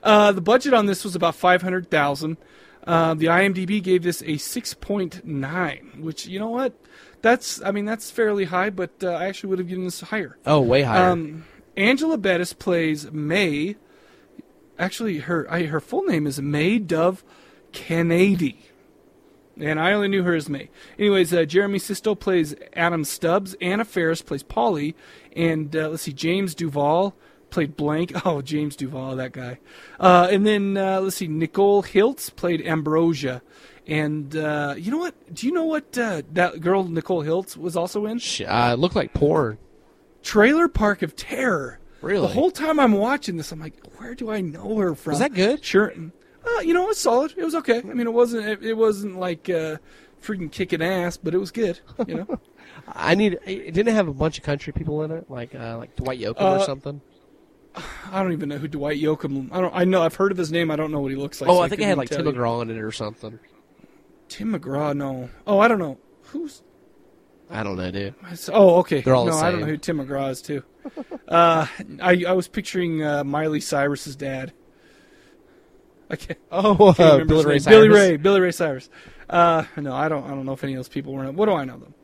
Uh, 0.00 0.30
the 0.30 0.40
budget 0.40 0.74
on 0.74 0.86
this 0.86 1.02
was 1.02 1.16
about 1.16 1.34
five 1.34 1.60
hundred 1.60 1.90
thousand. 1.90 2.36
Uh, 2.84 3.14
the 3.14 3.26
IMDb 3.26 3.82
gave 3.82 4.02
this 4.02 4.22
a 4.22 4.36
six 4.38 4.74
point 4.74 5.24
nine, 5.24 5.98
which 6.00 6.26
you 6.26 6.38
know 6.38 6.48
what? 6.48 6.72
That's 7.22 7.62
I 7.62 7.70
mean 7.70 7.84
that's 7.84 8.10
fairly 8.10 8.44
high, 8.46 8.70
but 8.70 8.90
uh, 9.02 9.10
I 9.10 9.26
actually 9.26 9.50
would 9.50 9.58
have 9.58 9.68
given 9.68 9.84
this 9.84 10.00
higher. 10.00 10.38
Oh, 10.46 10.60
way 10.60 10.82
higher. 10.82 11.10
Um, 11.10 11.44
Angela 11.76 12.18
Bettis 12.18 12.52
plays 12.52 13.10
May. 13.12 13.76
Actually, 14.78 15.18
her 15.18 15.46
I, 15.50 15.64
her 15.64 15.80
full 15.80 16.04
name 16.04 16.26
is 16.26 16.40
May 16.40 16.78
Dove 16.78 17.22
Canady. 17.72 18.66
And 19.58 19.78
I 19.78 19.92
only 19.92 20.08
knew 20.08 20.22
her 20.22 20.34
as 20.34 20.48
May. 20.48 20.70
Anyways, 20.98 21.34
uh, 21.34 21.44
Jeremy 21.44 21.78
Sisto 21.78 22.14
plays 22.14 22.54
Adam 22.74 23.04
Stubbs. 23.04 23.54
Anna 23.60 23.84
Faris 23.84 24.22
plays 24.22 24.42
Polly. 24.42 24.96
And 25.36 25.76
uh, 25.76 25.90
let's 25.90 26.04
see, 26.04 26.14
James 26.14 26.54
Duval 26.54 27.14
played 27.50 27.76
Blank. 27.76 28.12
Oh, 28.24 28.42
James 28.42 28.76
Duval, 28.76 29.16
that 29.16 29.32
guy. 29.32 29.58
Uh, 29.98 30.28
and 30.30 30.46
then 30.46 30.76
uh, 30.76 31.00
let's 31.00 31.16
see, 31.16 31.26
Nicole 31.28 31.82
Hiltz 31.82 32.34
played 32.34 32.60
Ambrosia. 32.66 33.42
And 33.86 34.36
uh, 34.36 34.74
you 34.76 34.90
know 34.90 34.98
what? 34.98 35.14
Do 35.34 35.46
you 35.46 35.52
know 35.52 35.64
what 35.64 35.96
uh, 35.98 36.22
that 36.32 36.60
girl 36.60 36.84
Nicole 36.84 37.24
Hiltz 37.24 37.56
was 37.56 37.76
also 37.76 38.06
in? 38.06 38.20
Uh, 38.46 38.70
it 38.74 38.78
looked 38.78 38.94
like 38.94 39.12
porn. 39.14 39.58
Trailer 40.22 40.68
Park 40.68 41.02
of 41.02 41.16
Terror. 41.16 41.78
Really? 42.02 42.26
The 42.28 42.32
whole 42.34 42.50
time 42.50 42.78
I'm 42.78 42.92
watching 42.92 43.36
this, 43.36 43.52
I'm 43.52 43.60
like, 43.60 43.74
where 43.98 44.14
do 44.14 44.30
I 44.30 44.40
know 44.40 44.76
her 44.76 44.94
from? 44.94 45.12
Was 45.12 45.18
that 45.18 45.34
good? 45.34 45.64
Sure. 45.64 45.92
Uh, 45.92 46.60
you 46.60 46.72
know, 46.72 46.84
it 46.84 46.88
was 46.88 46.98
solid. 46.98 47.34
It 47.36 47.44
was 47.44 47.54
okay. 47.56 47.78
I 47.78 47.82
mean, 47.82 48.06
it 48.06 48.12
wasn't. 48.12 48.46
It, 48.46 48.62
it 48.64 48.74
wasn't 48.76 49.18
like 49.18 49.50
uh, 49.50 49.76
freaking 50.22 50.50
kicking 50.52 50.82
ass, 50.82 51.16
but 51.16 51.34
it 51.34 51.38
was 51.38 51.50
good. 51.50 51.80
You 52.06 52.16
know. 52.16 52.40
I 52.88 53.14
need. 53.14 53.38
It 53.44 53.72
didn't 53.74 53.94
have 53.94 54.08
a 54.08 54.14
bunch 54.14 54.38
of 54.38 54.44
country 54.44 54.72
people 54.72 55.02
in 55.02 55.10
it, 55.10 55.30
like 55.30 55.54
uh, 55.54 55.76
like 55.78 55.96
Dwight 55.96 56.20
Yoakam 56.20 56.40
Uh, 56.40 56.56
or 56.58 56.64
something. 56.64 57.00
I 58.10 58.22
don't 58.22 58.32
even 58.32 58.48
know 58.48 58.58
who 58.58 58.68
Dwight 58.68 59.00
Yoakam. 59.00 59.48
I 59.52 59.60
don't. 59.60 59.74
I 59.74 59.84
know. 59.84 60.02
I've 60.02 60.14
heard 60.14 60.32
of 60.32 60.38
his 60.38 60.50
name. 60.50 60.70
I 60.70 60.76
don't 60.76 60.90
know 60.90 61.00
what 61.00 61.10
he 61.10 61.16
looks 61.16 61.40
like. 61.40 61.50
oh, 61.50 61.56
so 61.56 61.62
I 61.62 61.68
think 61.68 61.80
it 61.80 61.84
had 61.84 61.98
like 61.98 62.08
Tim 62.08 62.26
you. 62.26 62.32
McGraw 62.32 62.62
in 62.62 62.70
it 62.70 62.78
or 62.78 62.92
something. 62.92 63.38
Tim 64.28 64.52
McGraw. 64.52 64.96
No. 64.96 65.30
Oh, 65.46 65.58
I 65.58 65.68
don't 65.68 65.78
know. 65.78 65.98
Who's? 66.24 66.62
I 67.50 67.64
don't 67.64 67.76
know, 67.76 67.90
dude. 67.90 68.14
Oh, 68.52 68.76
okay. 68.76 69.00
They're 69.00 69.14
all 69.14 69.26
no, 69.26 69.32
the 69.32 69.44
I 69.44 69.50
don't 69.50 69.60
know 69.60 69.66
who 69.66 69.76
Tim 69.76 69.98
McGraw 69.98 70.30
is 70.30 70.40
too. 70.40 70.62
uh, 71.28 71.66
I 72.00 72.24
I 72.26 72.32
was 72.32 72.46
picturing 72.46 73.02
uh, 73.02 73.24
Miley 73.24 73.60
Cyrus's 73.60 74.16
dad. 74.16 74.52
I 76.08 76.16
can't. 76.16 76.38
Oh, 76.52 76.92
can't 76.96 77.22
uh, 77.22 77.24
Billy 77.24 77.44
Ray 77.44 77.58
name. 77.58 77.64
Billy 77.64 77.88
Ray. 77.88 78.16
Billy 78.16 78.40
Ray 78.40 78.50
Cyrus. 78.52 78.88
Uh, 79.28 79.64
no, 79.76 79.94
I 79.94 80.08
don't. 80.08 80.24
I 80.24 80.30
don't 80.30 80.46
know 80.46 80.52
if 80.52 80.64
any 80.64 80.74
of 80.74 80.78
those 80.78 80.88
people 80.88 81.12
were. 81.12 81.22
in 81.22 81.28
it. 81.30 81.34
What 81.34 81.46
do 81.46 81.52
I 81.52 81.64
know 81.64 81.78
them? 81.78 81.94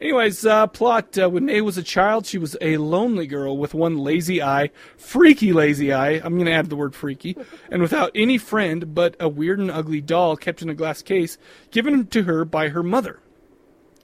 Anyways, 0.00 0.44
uh, 0.44 0.66
plot. 0.66 1.16
Uh, 1.16 1.30
when 1.30 1.46
May 1.46 1.60
was 1.60 1.78
a 1.78 1.82
child, 1.82 2.26
she 2.26 2.38
was 2.38 2.56
a 2.60 2.76
lonely 2.76 3.26
girl 3.26 3.56
with 3.56 3.74
one 3.74 3.98
lazy 3.98 4.42
eye, 4.42 4.70
freaky 4.96 5.52
lazy 5.52 5.92
eye. 5.92 6.20
I'm 6.24 6.34
going 6.34 6.46
to 6.46 6.52
add 6.52 6.70
the 6.70 6.76
word 6.76 6.94
freaky, 6.94 7.36
and 7.70 7.82
without 7.82 8.10
any 8.14 8.38
friend 8.38 8.94
but 8.94 9.16
a 9.20 9.28
weird 9.28 9.58
and 9.58 9.70
ugly 9.70 10.00
doll 10.00 10.36
kept 10.36 10.62
in 10.62 10.68
a 10.68 10.74
glass 10.74 11.02
case, 11.02 11.38
given 11.70 12.06
to 12.08 12.24
her 12.24 12.44
by 12.44 12.68
her 12.68 12.82
mother 12.82 13.20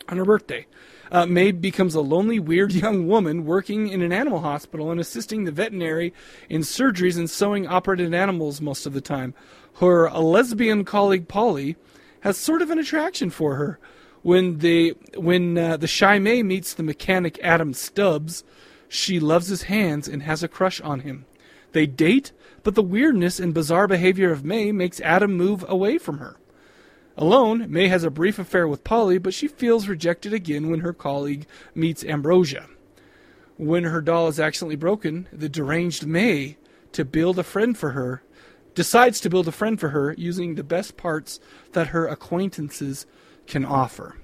on 0.08 0.16
her 0.16 0.24
birthday. 0.24 0.66
Uh, 1.12 1.26
May 1.26 1.50
becomes 1.50 1.94
a 1.94 2.00
lonely, 2.00 2.38
weird 2.38 2.72
young 2.72 3.08
woman 3.08 3.44
working 3.44 3.88
in 3.88 4.02
an 4.02 4.12
animal 4.12 4.40
hospital 4.40 4.90
and 4.90 5.00
assisting 5.00 5.44
the 5.44 5.52
veterinary 5.52 6.12
in 6.48 6.60
surgeries 6.62 7.18
and 7.18 7.28
sewing 7.28 7.66
operated 7.66 8.14
animals 8.14 8.60
most 8.60 8.86
of 8.86 8.92
the 8.92 9.00
time. 9.00 9.34
Her 9.80 10.10
lesbian 10.10 10.84
colleague 10.84 11.26
Polly 11.26 11.76
has 12.20 12.36
sort 12.36 12.62
of 12.62 12.70
an 12.70 12.78
attraction 12.78 13.30
for 13.30 13.56
her. 13.56 13.78
When 14.22 14.58
the 14.58 14.96
when 15.16 15.56
uh, 15.56 15.76
the 15.76 15.86
shy 15.86 16.18
May 16.18 16.42
meets 16.42 16.74
the 16.74 16.82
mechanic 16.82 17.38
Adam 17.42 17.72
Stubbs, 17.72 18.44
she 18.88 19.18
loves 19.18 19.48
his 19.48 19.62
hands 19.64 20.08
and 20.08 20.22
has 20.22 20.42
a 20.42 20.48
crush 20.48 20.80
on 20.80 21.00
him. 21.00 21.24
They 21.72 21.86
date, 21.86 22.32
but 22.62 22.74
the 22.74 22.82
weirdness 22.82 23.40
and 23.40 23.54
bizarre 23.54 23.86
behavior 23.86 24.30
of 24.32 24.44
May 24.44 24.72
makes 24.72 25.00
Adam 25.00 25.36
move 25.36 25.64
away 25.68 25.96
from 25.96 26.18
her. 26.18 26.36
Alone, 27.16 27.70
May 27.70 27.88
has 27.88 28.04
a 28.04 28.10
brief 28.10 28.38
affair 28.38 28.66
with 28.66 28.84
Polly, 28.84 29.18
but 29.18 29.34
she 29.34 29.48
feels 29.48 29.88
rejected 29.88 30.32
again 30.32 30.70
when 30.70 30.80
her 30.80 30.92
colleague 30.92 31.46
meets 31.74 32.04
Ambrosia. 32.04 32.66
When 33.56 33.84
her 33.84 34.00
doll 34.00 34.28
is 34.28 34.40
accidentally 34.40 34.76
broken, 34.76 35.28
the 35.32 35.48
deranged 35.48 36.06
May, 36.06 36.56
to 36.92 37.04
build 37.04 37.38
a 37.38 37.44
friend 37.44 37.76
for 37.76 37.90
her, 37.90 38.22
decides 38.74 39.20
to 39.20 39.30
build 39.30 39.48
a 39.48 39.52
friend 39.52 39.78
for 39.78 39.90
her 39.90 40.14
using 40.16 40.54
the 40.54 40.64
best 40.64 40.96
parts 40.96 41.40
that 41.72 41.88
her 41.88 42.06
acquaintances 42.06 43.06
can 43.46 43.64
offer. 43.64 44.16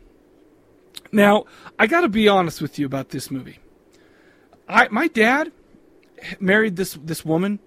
Now, 1.13 1.45
I 1.79 1.87
got 1.87 2.03
to 2.03 2.09
be 2.09 2.29
honest 2.29 2.61
with 2.61 2.79
you 2.79 2.87
about 2.87 3.11
this 3.11 3.31
movie. 3.31 3.59
I 4.69 4.89
my 4.89 5.09
dad 5.09 5.53
married 6.41 6.77
this 6.77 6.99
this 7.03 7.25
woman 7.25 7.61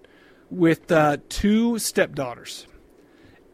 with 0.50 0.90
uh, 0.90 1.18
two 1.28 1.78
stepdaughters. 1.78 2.66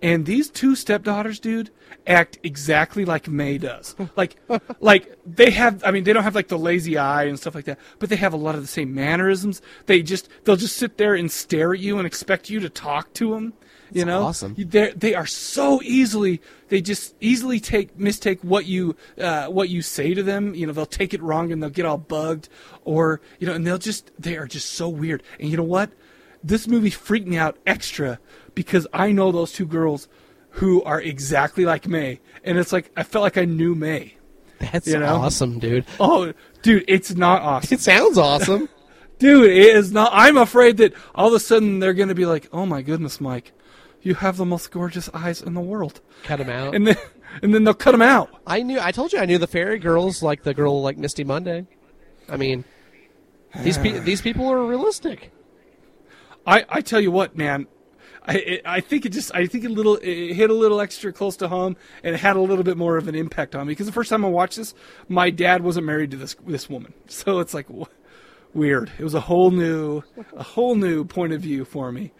And 0.02 0.26
these 0.26 0.50
two 0.50 0.76
stepdaughters, 0.76 1.40
dude, 1.40 1.70
act 2.06 2.38
exactly 2.42 3.04
like 3.04 3.28
May 3.28 3.58
does. 3.58 3.94
Like, 4.14 4.36
like 4.80 5.18
they 5.24 5.50
have. 5.50 5.82
I 5.84 5.90
mean, 5.90 6.04
they 6.04 6.12
don't 6.12 6.22
have 6.22 6.34
like 6.34 6.48
the 6.48 6.58
lazy 6.58 6.98
eye 6.98 7.24
and 7.24 7.38
stuff 7.38 7.54
like 7.54 7.64
that, 7.64 7.78
but 7.98 8.10
they 8.10 8.16
have 8.16 8.32
a 8.32 8.36
lot 8.36 8.54
of 8.54 8.60
the 8.60 8.66
same 8.66 8.94
mannerisms. 8.94 9.62
They 9.86 10.02
just 10.02 10.28
they'll 10.44 10.56
just 10.56 10.76
sit 10.76 10.98
there 10.98 11.14
and 11.14 11.30
stare 11.30 11.72
at 11.72 11.80
you 11.80 11.98
and 11.98 12.06
expect 12.06 12.50
you 12.50 12.60
to 12.60 12.68
talk 12.68 13.12
to 13.14 13.32
them. 13.34 13.54
You 13.92 14.04
That's 14.04 14.06
know, 14.06 14.22
awesome. 14.22 14.54
They 14.58 14.92
they 14.92 15.14
are 15.14 15.26
so 15.26 15.80
easily. 15.82 16.40
They 16.68 16.80
just 16.80 17.14
easily 17.20 17.60
take 17.60 17.98
mistake 17.98 18.40
what 18.42 18.66
you 18.66 18.96
uh, 19.20 19.46
what 19.46 19.68
you 19.68 19.82
say 19.82 20.14
to 20.14 20.22
them. 20.22 20.54
You 20.54 20.66
know, 20.66 20.72
they'll 20.72 20.86
take 20.86 21.14
it 21.14 21.22
wrong 21.22 21.52
and 21.52 21.62
they'll 21.62 21.70
get 21.70 21.86
all 21.86 21.98
bugged, 21.98 22.48
or 22.84 23.20
you 23.38 23.46
know, 23.46 23.52
and 23.54 23.66
they'll 23.66 23.78
just 23.78 24.10
they 24.18 24.36
are 24.36 24.46
just 24.46 24.70
so 24.72 24.88
weird. 24.88 25.22
And 25.38 25.50
you 25.50 25.56
know 25.56 25.62
what? 25.62 25.90
This 26.42 26.66
movie 26.68 26.90
freaked 26.90 27.26
me 27.26 27.36
out 27.38 27.56
extra 27.66 28.18
because 28.54 28.86
I 28.92 29.12
know 29.12 29.30
those 29.32 29.52
two 29.52 29.66
girls 29.66 30.08
who 30.50 30.82
are 30.84 31.00
exactly 31.00 31.64
like 31.64 31.86
May, 31.86 32.20
and 32.44 32.58
it's 32.58 32.72
like 32.72 32.90
I 32.96 33.02
felt 33.02 33.22
like 33.22 33.38
I 33.38 33.44
knew 33.44 33.74
May. 33.74 34.14
That's 34.58 34.86
You 34.86 34.98
know? 34.98 35.16
awesome, 35.16 35.58
dude. 35.58 35.84
Oh, 36.00 36.32
dude, 36.62 36.84
it's 36.88 37.14
not 37.14 37.42
awesome. 37.42 37.74
It 37.74 37.80
sounds 37.80 38.16
awesome. 38.18 38.68
Dude, 39.18 39.50
it 39.50 39.74
is 39.76 39.92
not. 39.92 40.10
I'm 40.12 40.36
afraid 40.36 40.76
that 40.76 40.92
all 41.14 41.28
of 41.28 41.32
a 41.34 41.40
sudden 41.40 41.78
they're 41.78 41.94
going 41.94 42.10
to 42.10 42.14
be 42.14 42.26
like, 42.26 42.48
"Oh 42.52 42.66
my 42.66 42.82
goodness, 42.82 43.18
Mike, 43.18 43.52
you 44.02 44.14
have 44.14 44.36
the 44.36 44.44
most 44.44 44.70
gorgeous 44.70 45.08
eyes 45.14 45.42
in 45.42 45.54
the 45.54 45.60
world," 45.60 46.00
Cut 46.22 46.38
them 46.38 46.50
out. 46.50 46.74
and 46.74 46.86
then 46.86 46.96
and 47.42 47.54
then 47.54 47.64
they'll 47.64 47.74
cut 47.74 47.92
them 47.92 48.02
out. 48.02 48.30
I 48.46 48.62
knew. 48.62 48.78
I 48.80 48.92
told 48.92 49.12
you 49.12 49.18
I 49.18 49.26
knew 49.26 49.38
the 49.38 49.46
fairy 49.46 49.78
girls 49.78 50.22
like 50.22 50.42
the 50.42 50.54
girl 50.54 50.82
like 50.82 50.96
Misty 50.98 51.24
Mundae. 51.24 51.66
I 52.28 52.36
mean, 52.36 52.64
these 53.62 53.78
pe- 53.78 53.98
these 54.00 54.20
people 54.20 54.46
are 54.48 54.64
realistic. 54.64 55.32
I 56.46 56.64
I 56.68 56.80
tell 56.80 57.00
you 57.00 57.10
what, 57.10 57.36
man. 57.36 57.66
I 58.28 58.34
it, 58.38 58.62
I 58.64 58.80
think 58.80 59.06
it 59.06 59.10
just 59.10 59.32
I 59.34 59.46
think 59.46 59.64
it 59.64 59.70
little 59.70 59.96
it 60.02 60.34
hit 60.34 60.50
a 60.50 60.54
little 60.54 60.80
extra 60.80 61.12
close 61.12 61.36
to 61.36 61.48
home 61.48 61.76
and 62.02 62.14
it 62.14 62.18
had 62.18 62.34
a 62.36 62.40
little 62.40 62.64
bit 62.64 62.76
more 62.76 62.96
of 62.96 63.06
an 63.06 63.14
impact 63.14 63.54
on 63.54 63.66
me 63.68 63.72
because 63.72 63.86
the 63.86 63.92
first 63.92 64.10
time 64.10 64.24
I 64.24 64.28
watched 64.28 64.56
this, 64.56 64.74
my 65.08 65.30
dad 65.30 65.62
wasn't 65.62 65.86
married 65.86 66.10
to 66.10 66.16
this 66.16 66.34
this 66.46 66.68
woman, 66.68 66.92
so 67.06 67.38
it's 67.38 67.54
like 67.54 67.68
w- 67.68 67.86
weird. 68.52 68.90
It 68.98 69.04
was 69.04 69.14
a 69.14 69.20
whole 69.20 69.50
new 69.52 70.02
a 70.36 70.42
whole 70.42 70.74
new 70.74 71.04
point 71.04 71.32
of 71.34 71.40
view 71.40 71.64
for 71.64 71.92
me. 71.92 72.12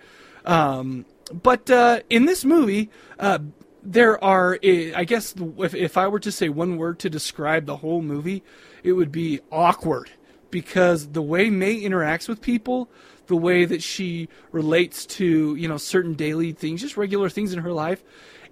Um, 0.44 1.04
but 1.32 1.70
uh, 1.70 2.00
in 2.10 2.26
this 2.26 2.44
movie, 2.44 2.90
uh, 3.18 3.38
there 3.82 4.22
are 4.22 4.58
I 4.62 5.04
guess 5.04 5.34
if 5.58 5.74
if 5.74 5.96
I 5.96 6.08
were 6.08 6.20
to 6.20 6.32
say 6.32 6.48
one 6.48 6.76
word 6.76 6.98
to 7.00 7.10
describe 7.10 7.66
the 7.66 7.78
whole 7.78 8.02
movie, 8.02 8.42
it 8.82 8.92
would 8.92 9.12
be 9.12 9.40
awkward 9.50 10.10
because 10.50 11.08
the 11.08 11.22
way 11.22 11.50
May 11.50 11.80
interacts 11.80 12.28
with 12.28 12.40
people, 12.40 12.88
the 13.26 13.36
way 13.36 13.64
that 13.64 13.82
she 13.82 14.28
relates 14.52 15.06
to 15.06 15.54
you 15.54 15.68
know 15.68 15.76
certain 15.76 16.14
daily 16.14 16.52
things, 16.52 16.80
just 16.80 16.96
regular 16.96 17.28
things 17.28 17.52
in 17.52 17.60
her 17.60 17.72
life, 17.72 18.02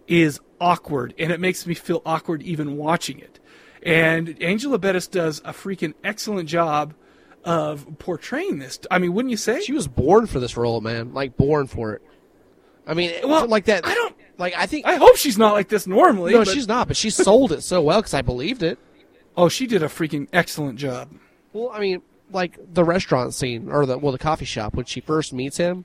is 0.06 0.40
awkward, 0.60 1.14
and 1.18 1.32
it 1.32 1.40
makes 1.40 1.66
me 1.66 1.74
feel 1.74 2.02
awkward 2.06 2.42
even 2.42 2.76
watching 2.76 3.18
it. 3.18 3.40
And 3.82 4.40
Angela 4.42 4.78
Bettis 4.78 5.08
does 5.08 5.40
a 5.44 5.52
freaking 5.52 5.94
excellent 6.02 6.48
job 6.48 6.94
of 7.44 7.86
portraying 7.98 8.58
this. 8.58 8.78
I 8.90 8.98
mean, 8.98 9.12
wouldn't 9.12 9.30
you 9.30 9.36
say? 9.36 9.60
She 9.60 9.72
was 9.72 9.86
born 9.86 10.26
for 10.26 10.40
this 10.40 10.56
role, 10.56 10.80
man. 10.80 11.12
Like 11.12 11.36
born 11.36 11.66
for 11.66 11.92
it. 11.92 12.02
I 12.86 12.94
mean, 12.94 13.12
Well, 13.24 13.46
like 13.48 13.64
that. 13.66 13.86
I 13.86 13.94
don't 13.94 14.14
like. 14.38 14.54
I 14.56 14.66
think. 14.66 14.86
I 14.86 14.96
hope 14.96 15.16
she's 15.16 15.38
not 15.38 15.52
like 15.54 15.68
this 15.68 15.86
normally. 15.86 16.32
no, 16.32 16.40
but- 16.40 16.48
she's 16.48 16.68
not. 16.68 16.88
But 16.88 16.96
she 16.96 17.10
sold 17.10 17.52
it 17.52 17.62
so 17.62 17.80
well 17.82 18.00
because 18.00 18.14
I 18.14 18.22
believed 18.22 18.62
it. 18.62 18.78
Oh, 19.36 19.48
she 19.48 19.66
did 19.66 19.82
a 19.82 19.86
freaking 19.88 20.28
excellent 20.32 20.78
job. 20.78 21.10
Well, 21.52 21.70
I 21.72 21.80
mean, 21.80 22.02
like 22.30 22.58
the 22.72 22.84
restaurant 22.84 23.34
scene 23.34 23.70
or 23.70 23.86
the 23.86 23.98
well, 23.98 24.12
the 24.12 24.18
coffee 24.18 24.44
shop 24.44 24.74
when 24.74 24.86
she 24.86 25.00
first 25.00 25.32
meets 25.32 25.56
him. 25.56 25.84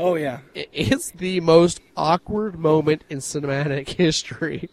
Oh 0.00 0.14
yeah. 0.14 0.38
It's 0.54 1.10
the 1.10 1.40
most 1.40 1.80
awkward 1.96 2.56
moment 2.56 3.02
in 3.10 3.18
cinematic 3.18 3.88
history. 3.96 4.70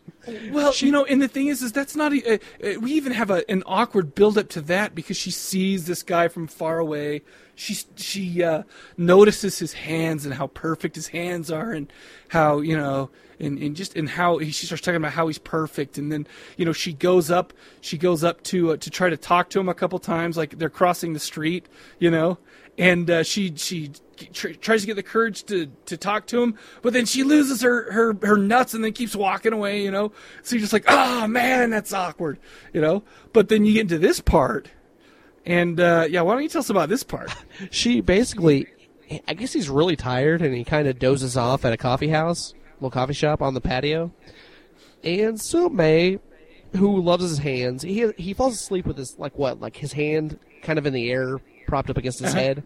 Well, 0.51 0.71
you 0.77 0.91
know, 0.91 1.03
and 1.05 1.19
the 1.21 1.27
thing 1.27 1.47
is, 1.47 1.61
is 1.63 1.71
that's 1.71 1.95
not. 1.95 2.13
e- 2.13 2.23
Uh, 2.25 2.37
uh, 2.63 2.79
we 2.79 2.91
even 2.93 3.11
have 3.11 3.31
a, 3.31 3.43
an 3.49 3.63
awkward 3.65 4.13
build 4.15 4.37
up 4.37 4.49
to 4.49 4.61
that 4.61 4.93
because 4.93 5.17
she 5.17 5.31
sees 5.31 5.85
this 5.87 6.03
guy 6.03 6.27
from 6.27 6.45
far 6.47 6.77
away. 6.77 7.21
She 7.55 7.77
she 7.95 8.43
uh, 8.43 8.63
notices 8.97 9.59
his 9.59 9.73
hands 9.73 10.25
and 10.25 10.33
how 10.33 10.47
perfect 10.47 10.95
his 10.95 11.07
hands 11.07 11.49
are, 11.49 11.71
and 11.71 11.91
how 12.29 12.59
you 12.59 12.77
know, 12.77 13.09
and, 13.39 13.57
and 13.59 13.75
just 13.75 13.95
and 13.95 14.09
how 14.09 14.37
he, 14.37 14.51
she 14.51 14.65
starts 14.65 14.81
talking 14.81 14.97
about 14.97 15.13
how 15.13 15.27
he's 15.27 15.37
perfect, 15.37 15.97
and 15.97 16.11
then 16.11 16.27
you 16.57 16.65
know 16.65 16.73
she 16.73 16.93
goes 16.93 17.31
up, 17.31 17.53
she 17.81 17.97
goes 17.97 18.23
up 18.23 18.43
to 18.43 18.73
uh, 18.73 18.77
to 18.77 18.89
try 18.89 19.09
to 19.09 19.17
talk 19.17 19.49
to 19.51 19.59
him 19.59 19.69
a 19.69 19.73
couple 19.73 19.99
times, 19.99 20.37
like 20.37 20.57
they're 20.57 20.69
crossing 20.69 21.13
the 21.13 21.19
street, 21.19 21.67
you 21.97 22.11
know, 22.11 22.37
and 22.77 23.09
uh, 23.09 23.23
she 23.23 23.53
she 23.55 23.91
tr- 24.33 24.49
tries 24.49 24.81
to 24.81 24.87
get 24.87 24.95
the 24.95 25.03
courage 25.03 25.43
to 25.45 25.67
to 25.85 25.97
talk 25.97 26.27
to 26.27 26.41
him, 26.41 26.57
but 26.81 26.93
then 26.93 27.05
she 27.05 27.23
loses 27.23 27.61
her 27.61 27.91
her 27.91 28.17
her 28.21 28.37
nuts 28.37 28.73
and 28.73 28.83
then 28.83 28.93
keeps 28.93 29.15
walking 29.15 29.53
away, 29.53 29.81
you 29.81 29.91
know. 29.91 30.11
So 30.43 30.55
you're 30.55 30.61
just 30.61 30.73
like, 30.73 30.85
oh 30.87 31.27
man, 31.27 31.69
that's 31.69 31.93
awkward, 31.93 32.39
you 32.73 32.81
know. 32.81 33.03
But 33.33 33.49
then 33.49 33.65
you 33.65 33.73
get 33.73 33.81
into 33.81 33.97
this 33.97 34.19
part, 34.19 34.69
and 35.45 35.79
uh, 35.79 36.07
yeah, 36.09 36.21
why 36.21 36.33
don't 36.33 36.43
you 36.43 36.49
tell 36.49 36.59
us 36.59 36.69
about 36.69 36.89
this 36.89 37.03
part? 37.03 37.31
She 37.71 38.01
basically, 38.01 38.67
I 39.27 39.33
guess 39.33 39.53
he's 39.53 39.69
really 39.69 39.95
tired 39.95 40.41
and 40.41 40.53
he 40.55 40.63
kind 40.63 40.87
of 40.87 40.99
dozes 40.99 41.37
off 41.37 41.63
at 41.65 41.71
a 41.73 41.77
coffee 41.77 42.09
house, 42.09 42.53
little 42.75 42.91
coffee 42.91 43.13
shop 43.13 43.41
on 43.41 43.53
the 43.53 43.61
patio. 43.61 44.11
And 45.03 45.39
so 45.39 45.69
May, 45.69 46.19
who 46.75 47.01
loves 47.01 47.23
his 47.23 47.37
hands, 47.39 47.83
he 47.83 48.11
he 48.17 48.33
falls 48.33 48.55
asleep 48.55 48.85
with 48.85 48.97
his 48.97 49.17
like 49.19 49.37
what, 49.37 49.59
like 49.61 49.77
his 49.77 49.93
hand 49.93 50.39
kind 50.63 50.77
of 50.79 50.85
in 50.85 50.93
the 50.93 51.09
air, 51.11 51.37
propped 51.67 51.89
up 51.89 51.97
against 51.97 52.19
his 52.19 52.31
Uh-huh. 52.33 52.39
head. 52.39 52.63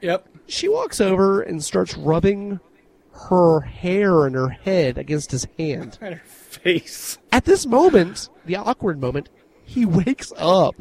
Yep. 0.00 0.28
She 0.46 0.68
walks 0.68 1.00
over 1.00 1.42
and 1.42 1.62
starts 1.62 1.96
rubbing 1.96 2.58
her 3.28 3.60
hair 3.60 4.26
and 4.26 4.34
her 4.34 4.48
head 4.48 4.96
against 4.98 5.30
his 5.30 5.46
hand. 5.58 5.98
At 6.00 6.14
her 6.14 6.22
face. 6.24 7.18
At 7.30 7.44
this 7.44 7.66
moment, 7.66 8.28
the 8.46 8.56
awkward 8.56 9.00
moment, 9.00 9.28
he 9.64 9.84
wakes 9.84 10.32
up. 10.38 10.76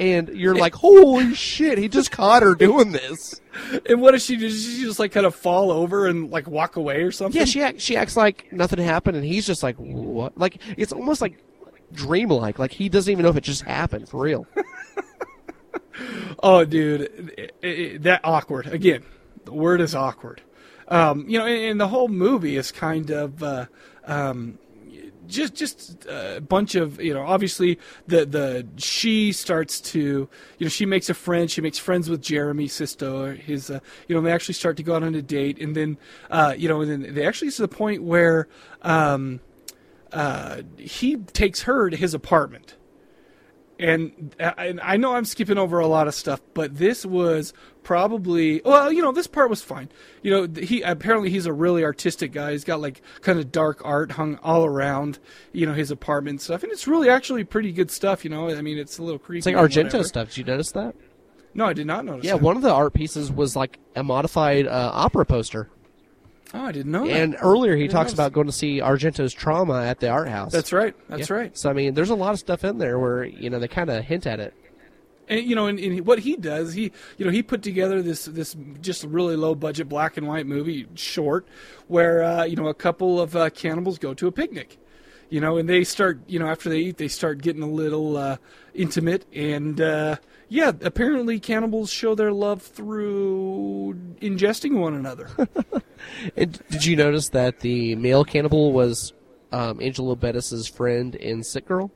And 0.00 0.30
you're 0.30 0.54
like, 0.56 0.74
holy 0.74 1.34
shit, 1.34 1.76
he 1.78 1.86
just 1.88 2.10
caught 2.10 2.42
her 2.42 2.54
doing 2.54 2.90
this. 2.92 3.40
And 3.86 4.00
what 4.00 4.12
does 4.12 4.24
she 4.24 4.36
do? 4.36 4.48
Does 4.48 4.64
she 4.64 4.80
just 4.82 4.98
like 4.98 5.12
kind 5.12 5.26
of 5.26 5.34
fall 5.34 5.70
over 5.70 6.06
and 6.06 6.30
like 6.30 6.46
walk 6.48 6.76
away 6.76 7.02
or 7.02 7.12
something? 7.12 7.38
Yeah, 7.38 7.44
she 7.44 7.62
act, 7.62 7.80
she 7.82 7.96
acts 7.98 8.16
like 8.16 8.50
nothing 8.52 8.78
happened, 8.82 9.16
and 9.18 9.26
he's 9.26 9.46
just 9.46 9.62
like, 9.62 9.76
what? 9.76 10.36
Like 10.38 10.56
it's 10.78 10.92
almost 10.92 11.20
like 11.20 11.38
dreamlike. 11.92 12.58
Like 12.58 12.72
he 12.72 12.88
doesn't 12.88 13.12
even 13.12 13.24
know 13.24 13.28
if 13.28 13.36
it 13.36 13.44
just 13.44 13.62
happened 13.62 14.08
for 14.08 14.20
real. 14.22 14.46
Oh, 16.42 16.64
dude, 16.64 17.02
it- 17.36 17.54
it- 17.62 18.02
that 18.04 18.20
awkward 18.24 18.66
again. 18.68 19.02
The 19.44 19.52
word 19.52 19.80
is 19.82 19.94
awkward. 19.94 20.40
Um, 20.88 21.28
you 21.28 21.38
know, 21.38 21.44
and, 21.46 21.62
and 21.62 21.80
the 21.80 21.88
whole 21.88 22.08
movie 22.08 22.56
is 22.56 22.72
kind 22.72 23.10
of 23.10 23.42
uh, 23.42 23.66
um, 24.06 24.58
just 25.30 25.54
just 25.54 26.06
a 26.06 26.40
bunch 26.40 26.74
of 26.74 27.00
you 27.00 27.14
know. 27.14 27.22
Obviously, 27.22 27.78
the 28.06 28.26
the 28.26 28.66
she 28.76 29.32
starts 29.32 29.80
to 29.80 30.00
you 30.00 30.64
know 30.64 30.68
she 30.68 30.86
makes 30.86 31.08
a 31.08 31.14
friend. 31.14 31.50
She 31.50 31.60
makes 31.60 31.78
friends 31.78 32.10
with 32.10 32.20
Jeremy 32.20 32.68
Sisto. 32.68 33.34
His 33.34 33.70
uh, 33.70 33.80
you 34.08 34.14
know 34.14 34.20
they 34.20 34.32
actually 34.32 34.54
start 34.54 34.76
to 34.78 34.82
go 34.82 34.96
out 34.96 35.02
on 35.02 35.14
a 35.14 35.22
date, 35.22 35.60
and 35.60 35.74
then 35.74 35.98
uh, 36.30 36.54
you 36.56 36.68
know 36.68 36.80
and 36.80 36.90
then 36.90 37.14
they 37.14 37.26
actually 37.26 37.48
get 37.48 37.54
to 37.56 37.62
the 37.62 37.68
point 37.68 38.02
where 38.02 38.48
um, 38.82 39.40
uh, 40.12 40.62
he 40.76 41.16
takes 41.16 41.62
her 41.62 41.90
to 41.90 41.96
his 41.96 42.14
apartment 42.14 42.76
and 43.80 44.34
and 44.38 44.80
I 44.80 44.96
know 44.96 45.14
I'm 45.14 45.24
skipping 45.24 45.58
over 45.58 45.78
a 45.78 45.86
lot 45.86 46.06
of 46.06 46.14
stuff, 46.14 46.40
but 46.54 46.76
this 46.76 47.06
was 47.06 47.52
probably 47.82 48.60
well, 48.64 48.92
you 48.92 49.02
know, 49.02 49.10
this 49.10 49.26
part 49.26 49.48
was 49.48 49.62
fine. 49.62 49.88
You 50.22 50.30
know, 50.30 50.62
he 50.62 50.82
apparently 50.82 51.30
he's 51.30 51.46
a 51.46 51.52
really 51.52 51.82
artistic 51.82 52.32
guy. 52.32 52.52
He's 52.52 52.64
got 52.64 52.80
like 52.80 53.00
kind 53.22 53.38
of 53.38 53.50
dark 53.50 53.80
art 53.84 54.12
hung 54.12 54.36
all 54.42 54.66
around, 54.66 55.18
you 55.52 55.66
know, 55.66 55.72
his 55.72 55.90
apartment 55.90 56.34
and 56.34 56.40
stuff, 56.40 56.62
and 56.62 56.70
it's 56.70 56.86
really 56.86 57.08
actually 57.08 57.44
pretty 57.44 57.72
good 57.72 57.90
stuff. 57.90 58.22
You 58.22 58.30
know, 58.30 58.50
I 58.50 58.60
mean, 58.60 58.78
it's 58.78 58.98
a 58.98 59.02
little 59.02 59.18
creepy. 59.18 59.38
It's 59.38 59.46
like 59.46 59.56
Argento 59.56 59.84
whatever. 59.84 60.04
stuff. 60.04 60.28
Did 60.28 60.36
you 60.36 60.44
notice 60.44 60.72
that? 60.72 60.94
No, 61.54 61.66
I 61.66 61.72
did 61.72 61.86
not 61.86 62.04
notice. 62.04 62.24
Yeah, 62.24 62.34
that. 62.34 62.42
one 62.42 62.56
of 62.56 62.62
the 62.62 62.72
art 62.72 62.92
pieces 62.92 63.32
was 63.32 63.56
like 63.56 63.78
a 63.96 64.04
modified 64.04 64.66
uh, 64.66 64.90
opera 64.92 65.24
poster. 65.24 65.68
Oh, 66.52 66.64
I 66.64 66.72
didn't 66.72 66.90
know. 66.92 67.06
that. 67.06 67.12
And 67.16 67.36
earlier 67.40 67.76
he 67.76 67.86
talks 67.88 68.12
about 68.12 68.32
going 68.32 68.46
to 68.48 68.52
see 68.52 68.80
Argento's 68.80 69.32
trauma 69.32 69.84
at 69.84 70.00
the 70.00 70.08
art 70.08 70.28
house. 70.28 70.52
That's 70.52 70.72
right. 70.72 70.94
That's 71.08 71.30
Yeah. 71.30 71.36
right. 71.36 71.56
So 71.58 71.70
I 71.70 71.72
mean, 71.72 71.94
there's 71.94 72.10
a 72.10 72.14
lot 72.16 72.32
of 72.32 72.40
stuff 72.40 72.64
in 72.64 72.78
there 72.78 72.98
where 72.98 73.24
you 73.24 73.50
know 73.50 73.58
they 73.58 73.68
kind 73.68 73.88
of 73.90 74.04
hint 74.04 74.26
at 74.26 74.40
it. 74.40 74.52
and 75.28 75.44
you 75.46 75.54
know, 75.54 75.66
and, 75.66 75.78
and 75.78 76.04
what 76.04 76.18
he 76.18 76.34
does, 76.36 76.72
he 76.72 76.90
you 77.18 77.24
know 77.24 77.30
he 77.30 77.42
put 77.42 77.62
together 77.62 78.02
this 78.02 78.24
this 78.24 78.56
just 78.80 79.04
really 79.04 79.36
low 79.36 79.54
budget 79.54 79.88
black 79.88 80.16
and 80.16 80.26
white 80.26 80.46
movie 80.46 80.86
short, 80.96 81.46
where 81.86 82.22
uh, 82.24 82.42
you 82.44 82.56
know 82.56 82.66
a 82.66 82.74
couple 82.74 83.20
of 83.20 83.36
uh, 83.36 83.48
cannibals 83.50 83.98
go 83.98 84.12
to 84.14 84.26
a 84.26 84.32
picnic, 84.32 84.76
you 85.28 85.40
know, 85.40 85.56
and 85.56 85.68
they 85.68 85.84
start 85.84 86.18
you 86.26 86.40
know 86.40 86.48
after 86.48 86.68
they 86.68 86.78
eat 86.78 86.96
they 86.96 87.06
start 87.08 87.40
getting 87.42 87.62
a 87.62 87.70
little 87.70 88.16
uh, 88.16 88.38
intimate, 88.74 89.24
and 89.32 89.80
uh, 89.80 90.16
yeah, 90.50 90.72
apparently 90.82 91.38
cannibals 91.38 91.90
show 91.90 92.14
their 92.14 92.32
love 92.32 92.60
through 92.60 93.94
ingesting 94.20 94.78
one 94.78 94.94
another. 94.94 95.30
And 96.34 96.60
did 96.70 96.84
you 96.84 96.96
notice 96.96 97.28
that 97.30 97.60
the 97.60 97.94
male 97.94 98.24
cannibal 98.24 98.72
was 98.72 99.12
um, 99.52 99.80
Angela 99.80 100.16
Bettis's 100.16 100.66
friend 100.66 101.14
in 101.14 101.42
Sick 101.42 101.68
Girl? 101.68 101.90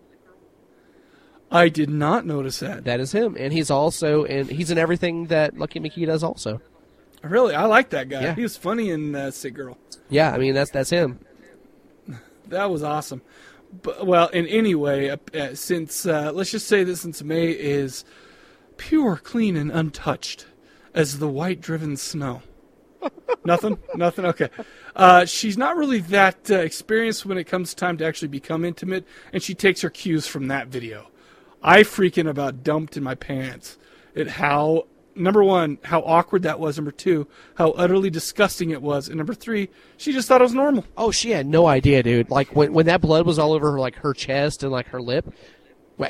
I 1.50 1.68
did 1.68 1.88
not 1.88 2.26
notice 2.26 2.58
that. 2.60 2.84
That 2.84 3.00
is 3.00 3.12
him, 3.12 3.36
and 3.38 3.52
he's 3.52 3.70
also 3.70 4.24
and 4.24 4.48
he's 4.48 4.70
in 4.70 4.78
everything 4.78 5.26
that 5.28 5.56
Lucky 5.56 5.80
McKee 5.80 6.06
does 6.06 6.22
also. 6.22 6.60
Really, 7.22 7.54
I 7.54 7.64
like 7.64 7.90
that 7.90 8.08
guy. 8.08 8.22
Yeah. 8.22 8.34
He 8.34 8.42
was 8.42 8.56
funny 8.56 8.90
in 8.90 9.14
uh, 9.14 9.30
Sick 9.30 9.54
Girl. 9.54 9.78
Yeah, 10.10 10.32
I 10.32 10.38
mean 10.38 10.54
that's 10.54 10.70
that's 10.70 10.90
him. 10.90 11.20
That 12.48 12.70
was 12.70 12.82
awesome. 12.82 13.22
But, 13.82 14.06
well, 14.06 14.28
in 14.28 14.46
any 14.46 14.74
way, 14.74 15.08
uh, 15.08 15.16
uh, 15.34 15.54
since 15.54 16.04
uh, 16.04 16.30
let's 16.34 16.50
just 16.50 16.68
say 16.68 16.84
that 16.84 16.96
since 16.96 17.22
May 17.22 17.50
is 17.50 18.04
pure, 18.76 19.16
clean, 19.16 19.56
and 19.56 19.70
untouched 19.70 20.46
as 20.94 21.18
the 21.18 21.28
white-driven 21.28 21.96
snow. 21.96 22.42
Nothing, 23.44 23.78
nothing. 23.94 24.24
Okay, 24.24 24.48
uh, 24.96 25.26
she's 25.26 25.58
not 25.58 25.76
really 25.76 26.00
that 26.00 26.50
uh, 26.50 26.54
experienced 26.54 27.26
when 27.26 27.36
it 27.36 27.44
comes 27.44 27.74
time 27.74 27.98
to 27.98 28.06
actually 28.06 28.28
become 28.28 28.64
intimate, 28.64 29.04
and 29.32 29.42
she 29.42 29.54
takes 29.54 29.82
her 29.82 29.90
cues 29.90 30.26
from 30.26 30.48
that 30.48 30.68
video. 30.68 31.08
I 31.62 31.82
freaking 31.82 32.28
about 32.28 32.62
dumped 32.62 32.96
in 32.96 33.02
my 33.02 33.14
pants 33.14 33.76
at 34.16 34.28
how 34.28 34.86
number 35.14 35.44
one, 35.44 35.78
how 35.84 36.00
awkward 36.00 36.42
that 36.42 36.58
was. 36.58 36.76
Number 36.76 36.90
two, 36.90 37.26
how 37.56 37.70
utterly 37.72 38.10
disgusting 38.10 38.70
it 38.70 38.82
was. 38.82 39.08
And 39.08 39.16
number 39.18 39.34
three, 39.34 39.68
she 39.96 40.12
just 40.12 40.28
thought 40.28 40.40
it 40.40 40.44
was 40.44 40.54
normal. 40.54 40.84
Oh, 40.96 41.10
she 41.10 41.30
had 41.30 41.46
no 41.46 41.66
idea, 41.66 42.02
dude. 42.02 42.30
Like 42.30 42.54
when 42.56 42.72
when 42.72 42.86
that 42.86 43.00
blood 43.00 43.26
was 43.26 43.38
all 43.38 43.52
over 43.52 43.72
her, 43.72 43.78
like 43.78 43.96
her 43.96 44.14
chest 44.14 44.62
and 44.62 44.72
like 44.72 44.88
her 44.88 45.02
lip. 45.02 45.32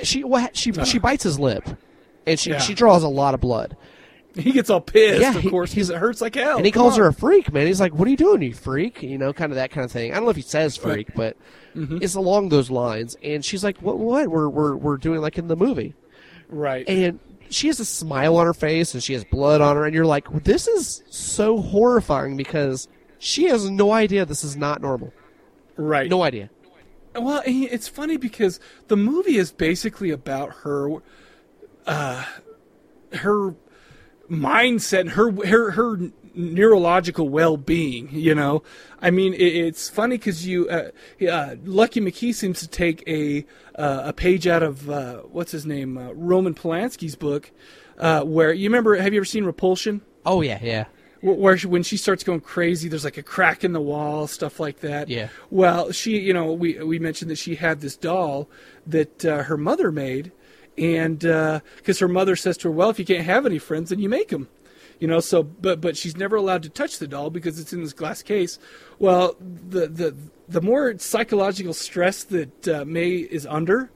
She 0.03 0.25
what 0.25 0.57
she 0.57 0.73
she 0.85 0.99
bites 0.99 1.25
his 1.25 1.39
lip, 1.39 1.69
and 2.27 2.39
she 2.39 2.51
Yeah. 2.51 2.59
she 2.59 2.75
draws 2.75 3.03
a 3.03 3.09
lot 3.09 3.35
of 3.35 3.41
blood. 3.41 3.77
He 4.37 4.51
gets 4.51 4.69
all 4.69 4.81
pissed, 4.81 5.21
Yeah, 5.21 5.37
of 5.37 5.43
he- 5.43 5.49
course, 5.51 5.73
because 5.73 5.91
it 5.91 5.97
hurts 5.97 6.21
like 6.21 6.35
hell. 6.35 6.57
and 6.57 6.67
he 6.67 6.73
Come 6.73 6.83
calls 6.83 6.95
on. 6.95 7.01
her 7.01 7.07
a 7.07 7.13
freak, 7.13 7.53
man. 7.53 7.69
He's 7.69 7.81
like, 7.81 7.95
"What 7.95 8.09
are 8.09 8.11
you 8.11 8.17
doing, 8.17 8.43
you 8.43 8.53
freak?" 8.53 9.01
You 9.01 9.17
know, 9.17 9.33
kind 9.33 9.53
of 9.53 9.57
that 9.57 9.71
kind 9.71 9.85
of 9.85 9.93
thing. 9.93 10.11
I 10.11 10.17
don't 10.17 10.25
know 10.25 10.31
if 10.31 10.37
he 10.37 10.43
says 10.43 10.77
freak, 10.77 11.15
but 11.15 11.37
Mhm. 11.77 12.03
it's 12.03 12.17
along 12.17 12.49
those 12.49 12.69
lines. 12.69 13.17
And 13.23 13.45
she's 13.45 13.63
like, 13.63 13.79
"What? 13.81 13.99
What? 13.99 14.29
We're 14.29 14.49
we're 14.49 14.75
we're 14.75 14.97
doing 14.97 15.21
like 15.21 15.39
in 15.39 15.47
the 15.47 15.55
movie." 15.57 15.95
Right. 16.49 16.85
And 16.89 17.21
she 17.49 17.69
has 17.69 17.79
a 17.79 17.85
smile 17.85 18.37
on 18.37 18.47
her 18.47 18.55
face, 18.55 18.93
and 18.93 19.03
she 19.03 19.13
has 19.13 19.23
blood 19.25 19.61
on 19.61 19.77
her, 19.77 19.85
and 19.85 19.95
you're 19.95 20.05
like, 20.05 20.27
"This 20.43 20.67
is 20.67 21.05
so 21.09 21.59
horrifying 21.61 22.37
because 22.37 22.89
she 23.21 23.45
has 23.45 23.71
no 23.71 23.93
idea 23.93 24.25
this 24.27 24.43
is 24.43 24.57
not 24.57 24.83
normal." 24.83 25.13
Right. 25.77 26.11
No 26.11 26.23
idea. 26.23 26.51
Well, 27.17 27.41
it's 27.47 27.87
funny 27.87 28.17
because 28.17 28.59
the 28.89 28.97
movie 28.97 29.37
is 29.37 29.53
basically 29.53 30.11
about 30.11 30.51
her, 30.65 30.89
uh, 31.87 32.25
her 33.13 33.55
mindset, 34.31 35.11
her 35.11 35.31
her 35.47 35.71
her 35.73 35.99
neurological 36.35 37.29
well-being. 37.29 38.09
You 38.11 38.35
know, 38.35 38.63
I 39.01 39.11
mean, 39.11 39.35
it, 39.35 39.39
it's 39.39 39.89
funny 39.89 40.17
because 40.19 40.47
you, 40.47 40.69
uh, 40.69 40.91
uh, 41.31 41.57
Lucky 41.65 42.01
McKee 42.01 42.35
seems 42.35 42.61
to 42.61 42.69
take 42.69 43.07
a 43.07 43.47
uh, 43.77 44.03
a 44.07 44.13
page 44.13 44.47
out 44.47 44.63
of 44.63 44.91
uh, 44.91 45.19
what's 45.19 45.53
his 45.53 45.67
name, 45.67 45.97
uh, 45.97 46.13
Roman 46.13 46.55
Polanski's 46.55 47.17
book, 47.17 47.51
uh, 47.99 48.23
where 48.23 48.53
you 48.53 48.69
remember. 48.69 48.97
Have 48.97 49.13
you 49.13 49.21
ever 49.21 49.25
seen 49.25 49.45
Repulsion? 49.45 50.03
Oh 50.27 50.41
yeah, 50.41 50.59
yeah. 50.63 50.85
Wh- 51.21 51.39
where 51.39 51.57
she, 51.57 51.67
when 51.67 51.83
she 51.83 51.97
starts 51.97 52.25
going 52.25 52.41
crazy, 52.41 52.89
there's 52.89 53.05
like 53.05 53.19
a 53.19 53.23
crack 53.23 53.65
in 53.65 53.73
the 53.73 53.81
wall, 53.81 54.27
stuff 54.27 54.59
like 54.59 54.81
that. 54.81 55.09
Yeah. 55.09 55.29
Well, 55.51 55.93
she, 55.93 56.19
you 56.19 56.33
know, 56.33 56.53
we 56.53 56.83
we 56.83 56.99
mentioned 56.99 57.31
that 57.31 57.39
she 57.39 57.55
had 57.57 57.81
this 57.81 57.97
doll 57.97 58.49
that 58.87 59.25
uh, 59.25 59.45
her 59.45 59.57
mother 59.57 59.93
made, 59.93 60.33
and 60.79 61.19
because 61.19 61.99
her 62.01 62.09
mother 62.09 62.37
says 62.37 62.57
to 62.59 62.69
her, 62.69 62.73
"Well, 62.73 62.91
if 62.91 62.99
you 62.99 63.05
can't 63.05 63.25
have 63.25 63.47
any 63.47 63.59
friends, 63.59 63.91
then 63.91 63.99
you 64.01 64.09
make 64.09 64.29
them." 64.29 64.49
You 65.01 65.09
know, 65.09 65.21
so 65.21 65.43
but 65.43 65.81
but 65.81 65.97
she's 65.97 66.17
never 66.17 66.37
allowed 66.37 66.63
to 66.63 66.69
touch 66.69 66.99
the 66.99 67.09
doll 67.09 67.31
because 67.31 67.59
it's 67.59 67.73
in 67.73 67.83
this 67.83 67.93
glass 67.93 68.23
case. 68.23 68.59
Well, 68.99 69.37
the 69.41 69.87
the 69.89 70.15
the 70.49 70.61
more 70.61 70.97
psychological 70.99 71.75
stress 71.75 72.23
that 72.25 72.69
uh, 72.69 72.85
May 72.87 73.11
is 73.17 73.45
under, 73.47 73.91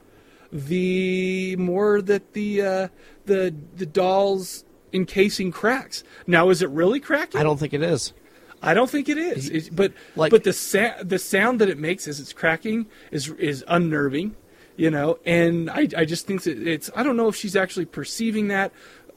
the 0.53 1.57
more 1.57 2.03
that 2.03 2.33
the 2.33 2.63
uh, 2.63 2.89
the 3.27 3.55
the 3.77 3.87
doll's 3.87 4.65
encasing 4.93 5.53
cracks. 5.53 6.03
Now, 6.27 6.49
is 6.51 6.63
it 6.63 6.71
really 6.71 7.01
cracking? 7.01 7.41
I 7.41 7.45
don't 7.45 7.59
think 7.59 7.73
it 7.75 7.83
is. 7.83 8.13
I 8.61 8.75
don't 8.75 8.91
think 8.91 9.09
it 9.09 9.19
is. 9.19 9.49
It- 9.51 9.77
but 9.77 9.93
Like- 10.17 10.31
but 10.33 10.43
the 10.45 10.53
sa- 10.53 11.01
the 11.03 11.19
sound 11.19 11.61
that 11.61 11.69
it 11.69 11.79
makes 11.79 12.09
as 12.09 12.19
it's 12.19 12.33
cracking 12.33 12.87
is 13.13 13.29
is 13.39 13.63
unnerving, 13.69 14.35
you 14.79 14.91
know. 14.91 15.19
And 15.27 15.69
I 15.69 15.89
I 15.95 16.05
just 16.07 16.27
think 16.27 16.45
that 16.45 16.57
it's 16.67 16.91
I 16.97 17.03
don't 17.03 17.17
know 17.19 17.29
if 17.29 17.37
she's 17.37 17.55
actually 17.57 17.85
perceiving 17.85 18.49
that, 18.49 18.73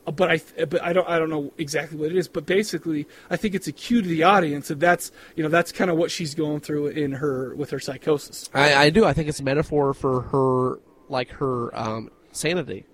but 0.05 0.29
I 0.29 0.41
but 0.65 0.81
I 0.83 0.91
don't 0.91 1.07
I 1.07 1.17
don't 1.19 1.29
know 1.29 1.53
exactly 1.57 1.97
what 1.97 2.11
it 2.11 2.17
is. 2.17 2.27
But 2.27 2.45
basically, 2.45 3.07
I 3.29 3.37
think 3.37 3.55
it's 3.55 3.67
a 3.67 3.71
cue 3.71 4.01
to 4.01 4.07
the 4.09 4.23
audience, 4.23 4.67
that 4.67 4.79
that's 4.81 5.11
you 5.37 5.43
know 5.43 5.49
that's 5.49 5.71
kind 5.71 5.89
of 5.89 5.95
what 5.95 6.11
she's 6.11 6.35
going 6.35 6.59
through 6.59 6.87
in 6.87 7.13
her 7.13 7.55
with 7.55 7.69
her 7.69 7.79
psychosis. 7.79 8.49
I, 8.53 8.73
I 8.75 8.89
do. 8.89 9.05
I 9.05 9.13
think 9.13 9.29
it's 9.29 9.39
a 9.39 9.43
metaphor 9.43 9.93
for 9.93 10.21
her, 10.23 10.79
like 11.07 11.29
her 11.29 11.73
um, 11.77 12.09
sanity. 12.33 12.85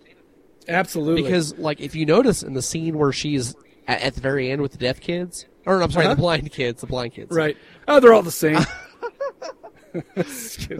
Absolutely. 0.69 1.21
Because, 1.21 1.57
like, 1.57 1.79
if 1.79 1.95
you 1.95 2.05
notice 2.05 2.43
in 2.43 2.53
the 2.53 2.61
scene 2.61 2.97
where 2.97 3.13
she's 3.13 3.55
at, 3.87 4.01
at 4.01 4.15
the 4.15 4.19
very 4.21 4.51
end 4.51 4.61
with 4.61 4.73
the 4.73 4.77
deaf 4.77 4.99
kids, 4.99 5.45
or 5.65 5.81
I'm 5.81 5.89
sorry, 5.91 6.07
Uh-huh. 6.07 6.15
the 6.15 6.21
blind 6.21 6.51
kids, 6.51 6.81
the 6.81 6.87
blind 6.87 7.13
kids, 7.13 7.33
Right. 7.33 7.55
Oh, 7.87 8.01
they're 8.01 8.13
all 8.13 8.21
the 8.21 8.31
same. 8.31 8.59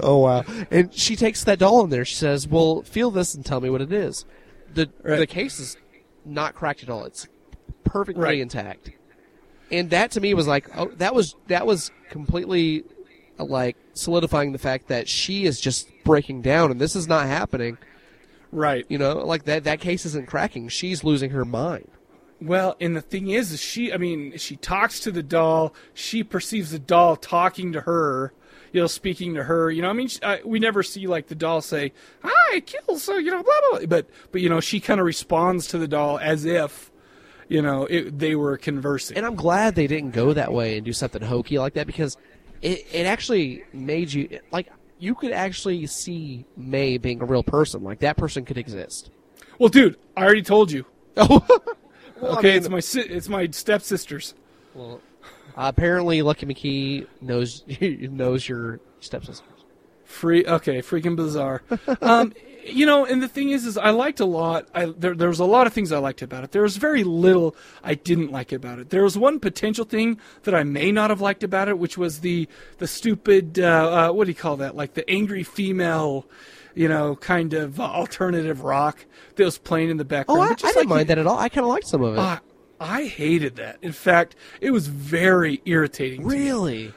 Oh 0.02 0.18
wow! 0.19 0.44
And 0.72 0.94
she 0.94 1.16
takes 1.16 1.44
that 1.45 1.60
doll 1.60 1.84
in 1.84 1.90
there. 1.90 2.06
She 2.06 2.16
says, 2.16 2.48
"Well, 2.48 2.82
feel 2.84 3.11
this 3.11 3.34
and 3.36 3.45
tell 3.45 3.61
me 3.61 3.69
what 3.69 3.82
it 3.82 3.92
is." 3.92 4.26
The 4.74 4.90
Right. 5.03 5.18
the 5.19 5.27
case 5.27 5.60
is 5.60 5.77
not 6.26 6.56
cracked 6.56 6.84
at 6.84 6.90
all. 6.90 7.03
It's 7.06 7.27
perfectly 7.84 8.22
Right. 8.24 8.40
intact. 8.40 8.92
And 9.72 9.90
that 9.90 10.11
to 10.11 10.22
me 10.22 10.34
was 10.34 10.48
like, 10.48 10.69
oh, 10.77 10.92
that 10.98 11.14
was 11.16 11.36
that 11.48 11.66
was 11.66 11.92
completely 12.10 12.84
like 13.38 13.76
solidifying 13.94 14.52
the 14.52 14.58
fact 14.58 14.88
that 14.88 15.08
she 15.08 15.45
is 15.45 15.60
just 15.60 15.90
breaking 16.03 16.42
down, 16.42 16.72
and 16.72 16.80
this 16.82 16.95
is 16.95 17.08
not 17.08 17.27
happening. 17.27 17.77
Right. 18.52 18.86
You 18.90 18.98
know, 18.98 19.18
like 19.26 19.44
that 19.45 19.64
that 19.66 19.80
case 19.82 20.06
isn't 20.06 20.27
cracking. 20.27 20.69
She's 20.69 21.03
losing 21.03 21.32
her 21.32 21.45
mind. 21.45 21.90
Well, 22.40 22.76
and 22.80 22.95
the 22.95 23.02
thing 23.02 23.30
is, 23.30 23.52
is 23.52 23.60
she? 23.61 23.92
I 23.92 23.98
mean, 23.98 24.38
she 24.38 24.56
talks 24.58 25.00
to 25.02 25.11
the 25.11 25.24
doll. 25.24 25.74
She 25.94 26.24
perceives 26.24 26.72
the 26.72 26.77
doll 26.80 27.16
talking 27.16 27.74
to 27.74 27.82
her. 27.82 28.32
You 28.73 28.81
know, 28.81 28.87
speaking 28.87 29.35
to 29.35 29.43
her. 29.43 29.71
You 29.71 29.81
know, 29.81 29.89
I 29.89 29.93
mean, 29.93 30.07
she, 30.07 30.21
I, 30.23 30.41
we 30.43 30.59
never 30.59 30.83
see 30.83 31.07
like 31.07 31.27
the 31.27 31.35
doll 31.35 31.61
say, 31.61 31.93
"Hi, 32.23 32.59
kill," 32.61 32.97
so 32.99 33.17
you 33.17 33.31
know, 33.31 33.43
blah 33.43 33.53
blah. 33.71 33.79
blah. 33.79 33.87
But 33.87 34.09
but 34.31 34.41
you 34.41 34.49
know, 34.49 34.59
she 34.59 34.79
kind 34.79 34.99
of 34.99 35.05
responds 35.05 35.67
to 35.67 35.77
the 35.77 35.87
doll 35.87 36.19
as 36.19 36.45
if, 36.45 36.91
you 37.47 37.61
know, 37.61 37.85
it, 37.85 38.17
they 38.19 38.35
were 38.35 38.57
conversing. 38.57 39.17
And 39.17 39.25
I'm 39.25 39.35
glad 39.35 39.75
they 39.75 39.87
didn't 39.87 40.11
go 40.11 40.33
that 40.33 40.51
way 40.53 40.77
and 40.77 40.85
do 40.85 40.93
something 40.93 41.21
hokey 41.21 41.57
like 41.59 41.73
that 41.73 41.87
because 41.87 42.17
it, 42.61 42.85
it 42.91 43.05
actually 43.05 43.63
made 43.73 44.11
you 44.11 44.39
like 44.51 44.69
you 44.99 45.13
could 45.15 45.31
actually 45.31 45.85
see 45.87 46.45
May 46.57 46.97
being 46.97 47.21
a 47.21 47.25
real 47.25 47.43
person. 47.43 47.83
Like 47.83 47.99
that 47.99 48.17
person 48.17 48.45
could 48.45 48.57
exist. 48.57 49.11
Well, 49.59 49.69
dude, 49.69 49.97
I 50.15 50.23
already 50.23 50.43
told 50.43 50.71
you. 50.71 50.85
Oh, 52.19 52.37
okay, 52.37 52.49
I 52.49 52.53
mean- 52.53 52.57
it's 52.57 52.69
my 52.69 52.79
si- 52.79 53.01
it's 53.01 53.29
my 53.29 53.47
stepsisters. 53.51 54.33
Well, 54.73 55.01
uh, 55.58 55.72
apparently 55.76 56.22
Lucky 56.22 56.45
McKee 56.45 57.08
knows 57.22 57.64
knows 57.82 58.48
your 58.48 58.80
stepsister. 59.00 59.45
Free, 60.06 60.45
okay, 60.45 60.82
freaking 60.82 61.18
bizarre. 61.18 61.64
um, 62.02 62.32
you 62.64 62.86
know, 62.86 63.06
and 63.06 63.22
the 63.22 63.27
thing 63.27 63.50
is, 63.50 63.66
is 63.66 63.77
I 63.77 63.90
liked 63.90 64.19
a 64.19 64.26
lot. 64.26 64.68
I 64.74 64.86
there, 64.86 65.16
there 65.16 65.27
was 65.27 65.40
a 65.40 65.45
lot 65.45 65.68
of 65.68 65.74
things 65.74 65.92
I 65.92 65.98
liked 65.98 66.22
about 66.22 66.44
it. 66.44 66.52
There 66.52 66.61
was 66.61 66.77
very 66.77 67.03
little 67.03 67.56
I 67.84 67.95
didn't 67.95 68.32
like 68.32 68.52
about 68.52 68.80
it. 68.80 68.90
There 68.90 69.03
was 69.03 69.18
one 69.18 69.40
potential 69.40 69.86
thing 69.86 70.19
that 70.44 70.53
I 70.56 70.64
may 70.64 70.92
not 70.92 71.10
have 71.10 71.22
liked 71.22 71.44
about 71.44 71.68
it, 71.69 71.80
which 71.80 71.98
was 71.98 72.22
the 72.22 72.48
the 72.77 72.88
stupid 72.88 73.60
uh, 73.60 74.10
uh, 74.10 74.14
what 74.14 74.26
do 74.26 74.32
you 74.32 74.36
call 74.36 74.58
that? 74.58 74.76
Like 74.76 74.94
the 74.94 75.10
angry 75.10 75.44
female, 75.44 76.26
you 76.74 76.88
know, 76.88 77.16
kind 77.16 77.53
of 77.53 77.80
uh, 77.80 77.84
alternative 77.84 78.64
rock 78.64 79.06
that 79.36 79.44
was 79.44 79.58
playing 79.58 79.90
in 79.90 79.98
the 79.98 80.06
background. 80.06 80.40
Oh, 80.40 80.44
I, 80.44 80.52
I 80.52 80.53
didn't 80.56 80.76
like 80.76 80.88
mind 80.88 81.10
that 81.10 81.18
at 81.18 81.27
all. 81.27 81.38
I 81.38 81.50
kind 81.50 81.66
of 81.66 81.69
liked 81.69 81.88
some 81.88 82.03
of 82.03 82.16
it. 82.16 82.19
I, 82.19 82.40
I 82.80 83.06
hated 83.06 83.56
that. 83.57 83.77
In 83.81 83.91
fact, 83.91 84.35
it 84.61 84.72
was 84.72 84.88
very 84.88 85.61
irritating. 85.65 86.22
to 86.22 86.27
really? 86.27 86.93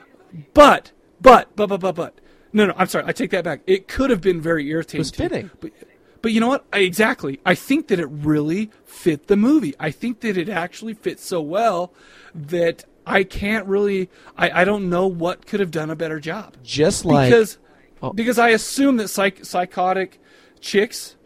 But, 0.55 0.93
but, 1.21 1.55
but, 1.57 1.69
but, 1.69 1.81
but, 1.81 1.95
but. 1.95 2.21
No, 2.53 2.67
no, 2.67 2.75
I'm 2.77 2.87
sorry. 2.89 3.05
I 3.07 3.13
take 3.13 3.31
that 3.31 3.45
back. 3.45 3.61
It 3.67 3.89
could 3.89 4.11
have 4.11 4.21
been 4.21 4.41
very 4.41 4.69
irritating. 4.69 4.99
It 4.99 5.01
was 5.01 5.11
to 5.13 5.23
me. 5.23 5.29
fitting. 5.29 5.51
But, 5.61 5.73
but 6.23 6.33
you 6.33 6.41
know 6.41 6.49
what? 6.49 6.65
I, 6.73 6.81
exactly. 6.81 7.41
I 7.47 7.55
think 7.55 7.89
that 7.89 7.99
it 7.99 8.07
really 8.07 8.71
fit 8.85 9.29
the 9.29 9.37
movie. 9.37 9.75
I 9.79 9.91
think 9.91 10.21
that 10.21 10.37
it 10.37 10.49
actually 10.49 10.95
fits 10.95 11.25
so 11.25 11.41
well 11.41 11.93
that 12.35 12.85
I 13.07 13.25
can't 13.25 13.67
really. 13.67 14.11
I, 14.37 14.63
I 14.63 14.65
don't 14.65 14.91
know 14.91 15.07
what 15.07 15.47
could 15.47 15.61
have 15.61 15.71
done 15.71 15.91
a 15.91 15.97
better 15.97 16.21
job. 16.21 16.57
Just 16.63 17.05
like 17.05 17.31
because 17.31 17.59
Oh. 18.03 18.13
because 18.13 18.39
I 18.39 18.49
assume 18.51 18.97
that 18.97 19.09
psych, 19.09 19.45
psychotic 19.45 20.21
chicks 20.61 21.17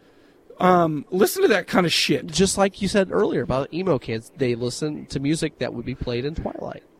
um, 0.59 1.05
listen 1.11 1.41
to 1.43 1.47
that 1.49 1.67
kind 1.67 1.85
of 1.85 1.91
shit. 1.93 2.27
just 2.27 2.57
like 2.57 2.81
you 2.81 2.87
said 2.87 3.09
earlier 3.11 3.41
about 3.41 3.73
emo 3.73 3.99
kids, 3.99 4.31
they 4.37 4.55
listen 4.55 5.05
to 5.07 5.19
music 5.19 5.59
that 5.59 5.73
would 5.73 5.85
be 5.85 5.95
played 5.95 6.25
in 6.25 6.35
Twilight. 6.35 6.83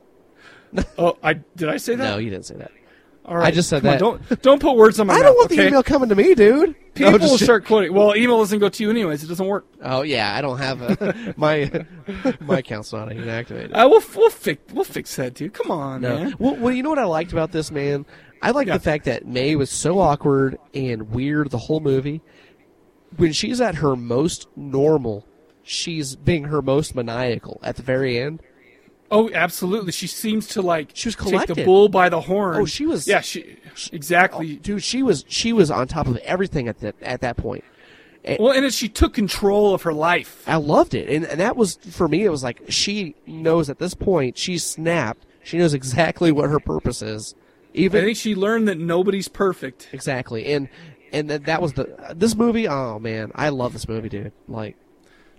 Oh, 0.98 1.18
I 1.24 1.34
did 1.56 1.70
I 1.70 1.78
say 1.78 1.96
that? 1.96 2.04
No, 2.04 2.18
you 2.18 2.30
didn't 2.30 2.46
say 2.46 2.56
that. 2.56 2.72
All 3.24 3.38
right. 3.38 3.48
I 3.48 3.52
just 3.52 3.70
said 3.70 3.82
Come 3.82 3.92
on, 3.92 3.94
that. 3.94 4.00
don't 4.00 4.42
don't 4.42 4.62
put 4.62 4.76
words 4.76 5.00
on 5.00 5.08
my 5.08 5.14
I 5.16 5.18
mouth. 5.18 5.26
don't 5.28 5.36
want 5.38 5.50
the 5.50 5.68
email 5.68 5.84
coming 5.84 6.10
to 6.10 6.16
me, 6.16 6.36
dude. 6.36 6.76
People 6.94 7.14
No, 7.14 7.18
will 7.18 7.38
start 7.38 7.66
quoting. 7.66 7.94
Well, 7.94 8.14
email 8.16 8.40
doesn't 8.40 8.60
go 8.60 8.68
to 8.70 8.84
you 8.84 8.90
anyways. 8.90 9.24
It 9.24 9.28
doesn't 9.28 9.48
work. 9.48 9.66
Oh 9.82 10.02
yeah, 10.02 10.36
I 10.36 10.42
don't 10.42 10.58
have 10.58 10.82
a, 10.82 11.34
my 11.38 11.86
my 12.42 12.58
account's 12.60 12.92
not 12.92 13.10
even 13.14 13.30
activated. 13.30 13.72
Uh, 13.72 13.88
we'll 13.90 14.04
we'll 14.18 14.30
fix 14.30 14.62
we'll 14.74 14.84
fix 14.84 15.16
that, 15.16 15.34
dude. 15.34 15.54
Come 15.54 15.72
on, 15.72 16.02
No. 16.02 16.18
man. 16.18 16.36
Well, 16.40 16.56
well, 16.58 16.74
you 16.74 16.84
know 16.84 16.90
what 16.90 17.00
I 17.00 17.06
liked 17.06 17.32
about 17.32 17.52
this 17.54 17.72
man? 17.72 18.06
I 18.42 18.52
like 18.52 18.68
Yeah. 18.68 18.74
the 18.78 18.84
fact 18.84 19.06
that 19.06 19.26
May 19.26 19.56
was 19.56 19.70
so 19.72 20.00
awkward 20.00 20.58
and 20.74 21.10
weird 21.12 21.52
the 21.52 21.58
whole 21.58 21.80
movie. 21.80 22.22
When 23.18 23.32
she's 23.34 23.62
at 23.62 23.76
her 23.76 23.96
most 23.96 24.48
normal, 24.56 25.26
she's 25.64 26.16
being 26.16 26.46
her 26.46 26.62
most 26.62 26.96
maniacal 26.96 27.60
at 27.64 27.76
the 27.78 27.82
very 27.82 28.18
end. 28.20 28.42
Oh, 29.12 29.30
absolutely. 29.34 29.92
She 29.92 30.08
seems 30.08 30.48
to 30.50 30.62
like 30.62 30.90
She 30.94 31.08
was 31.08 31.16
take 31.16 31.48
the 31.48 31.64
bull 31.64 31.90
by 31.90 32.10
the 32.10 32.22
horn. 32.22 32.58
Oh, 32.58 32.66
she 32.66 32.86
was- 32.86 33.08
Yeah, 33.08 33.22
she 33.22 33.58
exactly. 33.92 34.56
Oh, 34.58 34.64
dude, 34.64 34.84
she 34.84 35.04
was 35.04 35.24
she 35.28 35.54
was 35.54 35.70
on 35.72 35.88
top 35.88 36.08
of 36.08 36.18
everything 36.18 36.68
at 36.68 36.80
that 36.80 36.96
at 37.02 37.22
that 37.22 37.38
point. 37.38 37.64
And 38.24 38.40
Well, 38.40 38.52
and 38.54 38.66
it, 38.66 38.74
she 38.74 38.90
took 38.90 39.14
control 39.14 39.76
of 39.76 39.84
her 39.84 39.94
life. 39.94 40.44
I 40.48 40.56
loved 40.56 40.96
it, 40.96 41.08
and, 41.08 41.24
and 41.26 41.40
that 41.40 41.56
was 41.56 41.76
for 41.92 42.08
me. 42.08 42.24
It 42.24 42.30
was 42.30 42.44
like 42.44 42.62
she 42.70 43.16
knows 43.28 43.70
at 43.70 43.78
this 43.78 43.94
point 43.94 44.38
she 44.38 44.58
snapped. 44.58 45.26
She 45.44 45.60
knows 45.60 45.76
exactly 45.76 46.32
what 46.32 46.50
her 46.50 46.60
purpose 46.60 47.04
is. 47.04 47.36
Even 47.76 48.02
I 48.02 48.06
think 48.06 48.18
she 48.18 48.34
learned 48.34 48.68
that 48.68 48.80
nobody's 48.80 49.28
perfect. 49.28 49.90
exactly, 49.92 50.48
and 50.48 50.68
and 51.14 51.30
that, 51.30 51.46
that 51.46 51.62
was 51.62 51.74
the 51.74 52.14
this 52.16 52.36
movie. 52.36 52.68
Oh 52.68 53.00
man, 53.00 53.32
I 53.36 53.50
love 53.50 53.74
this 53.74 53.88
movie, 53.88 54.10
dude. 54.10 54.32
Like 54.48 54.76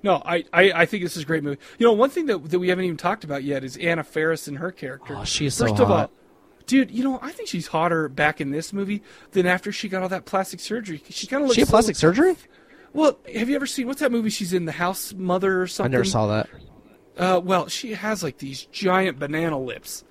No, 0.02 0.22
I, 0.24 0.44
I, 0.52 0.72
I 0.72 0.86
think 0.86 1.02
this 1.02 1.16
is 1.16 1.22
a 1.22 1.26
great 1.26 1.42
movie. 1.42 1.58
You 1.78 1.86
know, 1.86 1.92
one 1.92 2.10
thing 2.10 2.26
that 2.26 2.50
that 2.50 2.58
we 2.58 2.68
haven't 2.68 2.84
even 2.84 2.96
talked 2.96 3.24
about 3.24 3.42
yet 3.44 3.64
is 3.64 3.76
Anna 3.76 4.04
Faris 4.04 4.48
and 4.48 4.58
her 4.58 4.70
character. 4.72 5.16
Oh, 5.16 5.24
she 5.24 5.46
is 5.46 5.54
so 5.54 5.66
First 5.66 5.80
of 5.80 5.90
all, 5.90 5.96
hot. 5.96 6.10
dude, 6.66 6.90
you 6.90 7.02
know, 7.04 7.18
I 7.22 7.30
think 7.32 7.48
she's 7.48 7.68
hotter 7.68 8.08
back 8.08 8.40
in 8.40 8.50
this 8.50 8.72
movie 8.72 9.02
than 9.32 9.46
after 9.46 9.72
she 9.72 9.88
got 9.88 10.02
all 10.02 10.08
that 10.08 10.24
plastic 10.24 10.60
surgery. 10.60 11.02
She 11.08 11.26
kind 11.26 11.42
of 11.42 11.48
looks. 11.48 11.54
She 11.56 11.60
had 11.62 11.68
so- 11.68 11.72
plastic 11.72 11.96
surgery? 11.96 12.36
Well, 12.92 13.18
have 13.34 13.50
you 13.50 13.56
ever 13.56 13.66
seen 13.66 13.86
what's 13.88 14.00
that 14.00 14.10
movie? 14.10 14.30
She's 14.30 14.54
in 14.54 14.64
the 14.64 14.72
House 14.72 15.12
Mother 15.12 15.60
or 15.60 15.66
something. 15.66 15.92
I 15.92 15.96
never 15.96 16.04
saw 16.04 16.28
that. 16.28 16.48
Uh, 17.18 17.40
well, 17.44 17.66
she 17.68 17.92
has 17.92 18.22
like 18.22 18.38
these 18.38 18.64
giant 18.66 19.18
banana 19.18 19.58
lips, 19.58 20.02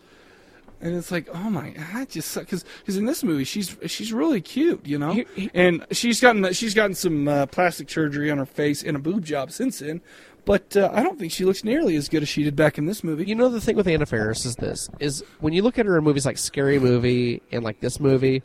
and 0.85 0.95
it's 0.95 1.09
like, 1.09 1.27
oh 1.33 1.49
my, 1.49 1.73
I 1.95 2.05
just 2.05 2.37
because 2.37 2.63
because 2.79 2.95
in 2.95 3.05
this 3.05 3.23
movie 3.23 3.43
she's 3.43 3.75
she's 3.87 4.13
really 4.13 4.39
cute, 4.39 4.85
you 4.85 4.99
know, 4.99 5.23
and 5.55 5.83
she's 5.89 6.21
gotten 6.21 6.53
she's 6.53 6.75
gotten 6.75 6.93
some 6.93 7.27
uh, 7.27 7.47
plastic 7.47 7.89
surgery 7.89 8.29
on 8.29 8.37
her 8.37 8.45
face 8.45 8.83
and 8.83 8.95
a 8.95 8.99
boob 8.99 9.25
job 9.25 9.51
since 9.51 9.79
then, 9.79 9.99
but 10.45 10.77
uh, 10.77 10.91
I 10.93 11.01
don't 11.01 11.17
think 11.17 11.31
she 11.31 11.43
looks 11.43 11.63
nearly 11.63 11.95
as 11.95 12.07
good 12.07 12.21
as 12.21 12.29
she 12.29 12.43
did 12.43 12.55
back 12.55 12.77
in 12.77 12.85
this 12.85 13.03
movie. 13.03 13.25
You 13.25 13.33
know 13.33 13.49
the 13.49 13.59
thing 13.59 13.75
with 13.75 13.87
Anna 13.87 14.05
Faris 14.05 14.45
is 14.45 14.57
this: 14.57 14.87
is 14.99 15.23
when 15.39 15.53
you 15.53 15.63
look 15.63 15.79
at 15.79 15.87
her 15.87 15.97
in 15.97 16.03
movies 16.03 16.25
like 16.25 16.37
Scary 16.37 16.77
Movie 16.77 17.41
and 17.51 17.63
like 17.63 17.79
this 17.79 17.99
movie, 17.99 18.43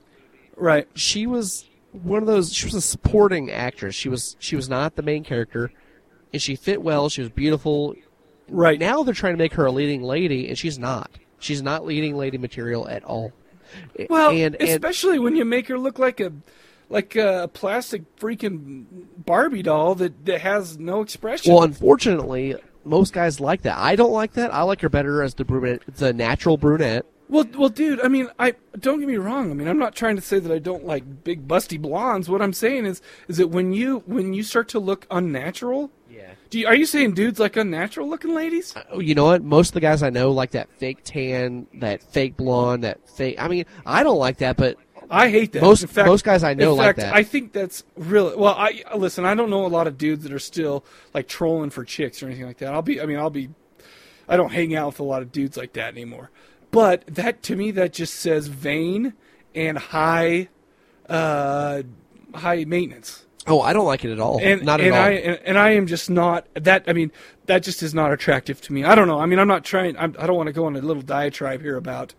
right? 0.57 0.89
She 0.95 1.27
was 1.27 1.69
one 1.93 2.23
of 2.23 2.27
those. 2.27 2.55
She 2.55 2.65
was 2.65 2.75
a 2.75 2.81
supporting 2.81 3.51
actress. 3.51 3.95
She 3.95 4.09
was 4.09 4.37
she 4.39 4.57
was 4.57 4.67
not 4.67 4.97
the 4.97 5.03
main 5.03 5.25
character, 5.25 5.71
and 6.33 6.41
she 6.41 6.57
fit 6.57 6.81
well. 6.81 7.11
She 7.11 7.21
was 7.21 7.29
beautiful. 7.29 7.95
Right 8.49 8.81
now, 8.81 9.03
they're 9.03 9.13
trying 9.13 9.35
to 9.35 9.39
make 9.39 9.53
her 9.53 9.67
a 9.67 9.71
leading 9.71 10.03
lady, 10.03 10.49
and 10.49 10.57
she's 10.57 10.79
not. 10.79 11.20
She's 11.41 11.63
not 11.63 11.85
leading 11.85 12.17
lady 12.17 12.39
material 12.39 12.89
at 12.89 13.03
all. 13.05 13.33
Well, 14.09 14.31
and, 14.31 14.57
and 14.57 14.69
especially 14.69 15.19
when 15.19 15.37
you 15.37 15.45
make 15.45 15.69
her 15.69 15.79
look 15.79 15.99
like 15.99 16.21
a 16.21 16.33
like 16.89 17.17
a 17.17 17.49
plastic 17.53 18.03
freaking 18.17 18.85
Barbie 19.17 19.63
doll 19.63 19.95
that, 19.97 20.27
that 20.27 20.41
has 20.41 20.79
no 20.79 21.01
expression. 21.01 21.55
well, 21.55 21.63
unfortunately, 21.63 22.57
most 22.85 23.13
guys 23.13 23.41
like 23.41 23.63
that. 23.63 23.79
I 23.79 23.97
don't 23.97 24.13
like 24.13 24.33
that. 24.35 24.53
I 24.53 24.63
like 24.63 24.81
her 24.81 24.89
better 24.89 25.23
as 25.23 25.35
the 25.35 25.45
brunette, 25.45 25.83
the 25.87 26.13
natural 26.13 26.57
brunette. 26.57 27.07
Well, 27.29 27.47
well, 27.57 27.69
dude. 27.69 28.01
I 28.01 28.09
mean, 28.09 28.29
I 28.41 28.55
don't 28.77 28.99
get 28.99 29.07
me 29.09 29.17
wrong. 29.17 29.53
I 29.53 29.55
mean, 29.55 29.69
I'm 29.69 29.79
not 29.79 29.95
trying 29.95 30.17
to 30.17 30.23
say 30.23 30.41
that 30.41 30.53
I 30.53 30.59
don't 30.59 30.85
like 30.85 31.23
big 31.23 31.47
busty 31.47 31.81
blondes. 31.81 32.29
What 32.29 32.43
I'm 32.43 32.53
saying 32.53 32.87
is, 32.87 33.01
is 33.29 33.37
that 33.37 33.49
when 33.49 33.73
you 33.73 34.03
when 34.07 34.35
you 34.35 34.43
start 34.43 34.69
to 34.71 34.81
look 34.81 35.07
unnatural, 35.13 35.93
you, 36.59 36.67
are 36.67 36.75
you 36.75 36.87
saying 36.87 37.15
dudes 37.15 37.39
like 37.39 37.57
unnatural 37.57 38.09
looking 38.09 38.35
ladies? 38.35 38.75
Oh, 38.91 39.01
You 39.01 39.15
know 39.15 39.25
what? 39.27 39.43
Most 39.43 39.69
of 39.69 39.75
the 39.75 39.81
guys 39.81 40.03
I 40.03 40.11
know 40.11 40.31
like 40.33 40.51
that 40.53 40.69
fake 40.79 40.99
tan, 41.05 41.67
that 41.75 42.03
fake 42.03 42.37
blonde, 42.37 42.85
that 42.85 43.09
fake. 43.09 43.37
I 43.39 43.49
mean, 43.49 43.65
I 43.87 44.03
don't 44.03 44.19
like 44.19 44.39
that, 44.39 44.57
but 44.57 44.77
I 45.11 45.29
hate 45.31 45.53
that. 45.53 45.63
Most 45.63 45.83
In 45.83 45.89
fact- 45.89 46.07
most 46.09 46.25
guys 46.25 46.43
I 46.45 46.55
know 46.55 46.73
in 46.73 46.79
like 46.79 46.97
that. 46.97 47.15
I 47.15 47.23
think 47.23 47.53
that's 47.53 47.85
really 47.97 48.37
well. 48.37 48.55
I 48.55 48.83
listen. 48.97 49.25
I 49.25 49.35
don't 49.35 49.51
know 49.51 49.67
a 49.67 49.69
lot 49.69 49.87
of 49.87 49.99
dudes 49.99 50.23
that 50.25 50.33
are 50.33 50.39
still 50.39 50.85
like 51.15 51.27
trolling 51.29 51.71
for 51.71 51.85
chicks 51.85 52.23
or 52.23 52.27
anything 52.27 52.47
like 52.47 52.59
that. 52.59 52.73
I'll 52.73 52.83
be. 52.83 53.01
I 53.01 53.07
mean, 53.07 53.19
I'll 53.19 53.31
be. 53.31 53.51
I 54.29 54.37
don't 54.37 54.53
hang 54.53 54.75
out 54.77 54.87
with 54.87 55.01
a 55.01 55.05
lot 55.05 55.23
of 55.23 55.33
dudes 55.33 55.57
like 55.57 55.73
that 55.73 55.89
anymore. 55.95 56.31
But 56.71 57.05
that 57.07 57.43
to 57.45 57.57
me, 57.57 57.73
that 57.73 57.93
just 57.93 58.15
says 58.15 58.47
vain 58.47 59.15
and 59.55 59.77
high, 59.77 60.49
uh, 61.09 61.83
high 62.35 62.65
maintenance. 62.65 63.27
Oh, 63.47 63.61
I 63.61 63.73
don't 63.73 63.87
like 63.87 64.05
it 64.05 64.13
at 64.13 64.21
all. 64.21 64.39
And, 64.43 64.63
not 64.65 64.81
at 64.81 64.87
and 64.87 64.95
all. 64.95 65.03
I 65.03 65.11
and, 65.11 65.41
and 65.45 65.59
I 65.59 65.71
am 65.71 65.87
just 65.87 66.11
not 66.11 66.47
that. 66.55 66.85
I 66.87 66.93
mean, 66.93 67.11
that 67.47 67.63
just 67.63 67.83
is 67.83 67.95
not 67.95 68.13
attractive 68.13 68.61
to 68.63 68.73
me. 68.73 68.85
I 68.85 68.95
don't 68.95 69.09
know. 69.09 69.19
I 69.21 69.27
mean, 69.27 69.39
I'm 69.39 69.49
not 69.49 69.65
trying. 69.65 69.97
I'm, 69.97 70.15
I 70.19 70.27
don't 70.27 70.37
want 70.37 70.47
to 70.49 70.53
go 70.53 70.67
on 70.67 70.77
a 70.77 70.81
little 70.81 71.03
diatribe 71.03 71.61
here 71.63 71.77
about 71.77 72.15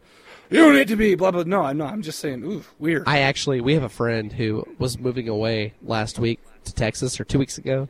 you 0.49 0.73
need 0.73 0.89
to 0.89 0.95
be 0.97 1.15
blah 1.15 1.31
blah. 1.31 1.43
No, 1.43 1.61
I'm 1.63 1.77
not. 1.77 1.93
I'm 1.93 2.01
just 2.01 2.19
saying, 2.19 2.43
ooh, 2.43 2.63
weird. 2.79 3.03
I 3.07 3.19
actually, 3.19 3.61
we 3.61 3.73
have 3.75 3.83
a 3.83 3.89
friend 3.89 4.33
who 4.33 4.65
was 4.79 4.99
moving 4.99 5.29
away 5.29 5.73
last 5.81 6.19
week 6.19 6.39
to 6.65 6.73
Texas 6.73 7.19
or 7.19 7.23
two 7.23 7.39
weeks 7.39 7.57
ago, 7.57 7.87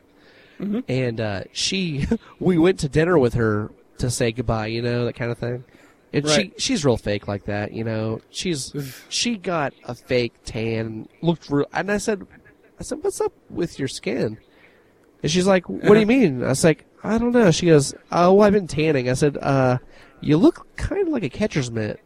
Mhm. 0.60 0.84
and 0.88 1.20
uh, 1.20 1.42
she, 1.52 2.06
we 2.38 2.58
went 2.58 2.78
to 2.80 2.88
dinner 2.88 3.18
with 3.18 3.34
her 3.34 3.70
to 3.98 4.10
say 4.10 4.30
goodbye, 4.32 4.66
you 4.68 4.80
know, 4.80 5.04
that 5.06 5.14
kind 5.14 5.30
of 5.32 5.38
thing. 5.38 5.64
And 6.12 6.24
Right. 6.24 6.52
she, 6.56 6.60
she's 6.62 6.84
real 6.84 6.96
fake 6.98 7.26
like 7.26 7.46
that, 7.46 7.72
you 7.72 7.84
know. 7.84 8.20
She's, 8.30 8.72
she 9.08 9.36
got 9.38 9.72
a 9.84 9.94
fake 9.94 10.34
tan, 10.44 11.08
looked 11.22 11.48
real, 11.50 11.66
and 11.72 11.90
I 11.90 11.96
said, 11.98 12.26
I 12.82 12.84
said, 12.84 13.04
what's 13.04 13.20
up 13.20 13.32
with 13.48 13.78
your 13.78 13.86
skin? 13.86 14.38
And 15.22 15.30
she's 15.30 15.46
like, 15.46 15.68
what 15.68 15.94
do 15.94 16.00
you 16.00 16.06
mean? 16.06 16.42
I 16.42 16.48
was 16.48 16.64
like, 16.64 16.84
I 17.04 17.16
don't 17.16 17.30
know. 17.30 17.52
She 17.52 17.66
goes, 17.66 17.94
oh, 18.10 18.32
well, 18.34 18.44
I've 18.46 18.52
been 18.52 18.66
tanning. 18.66 19.08
I 19.08 19.12
said, 19.12 19.36
uh, 19.38 19.78
you 20.20 20.36
look 20.36 20.66
kind 20.76 21.06
of 21.06 21.12
like 21.12 21.22
a 21.22 21.28
catcher's 21.28 21.70
mitt. 21.70 22.00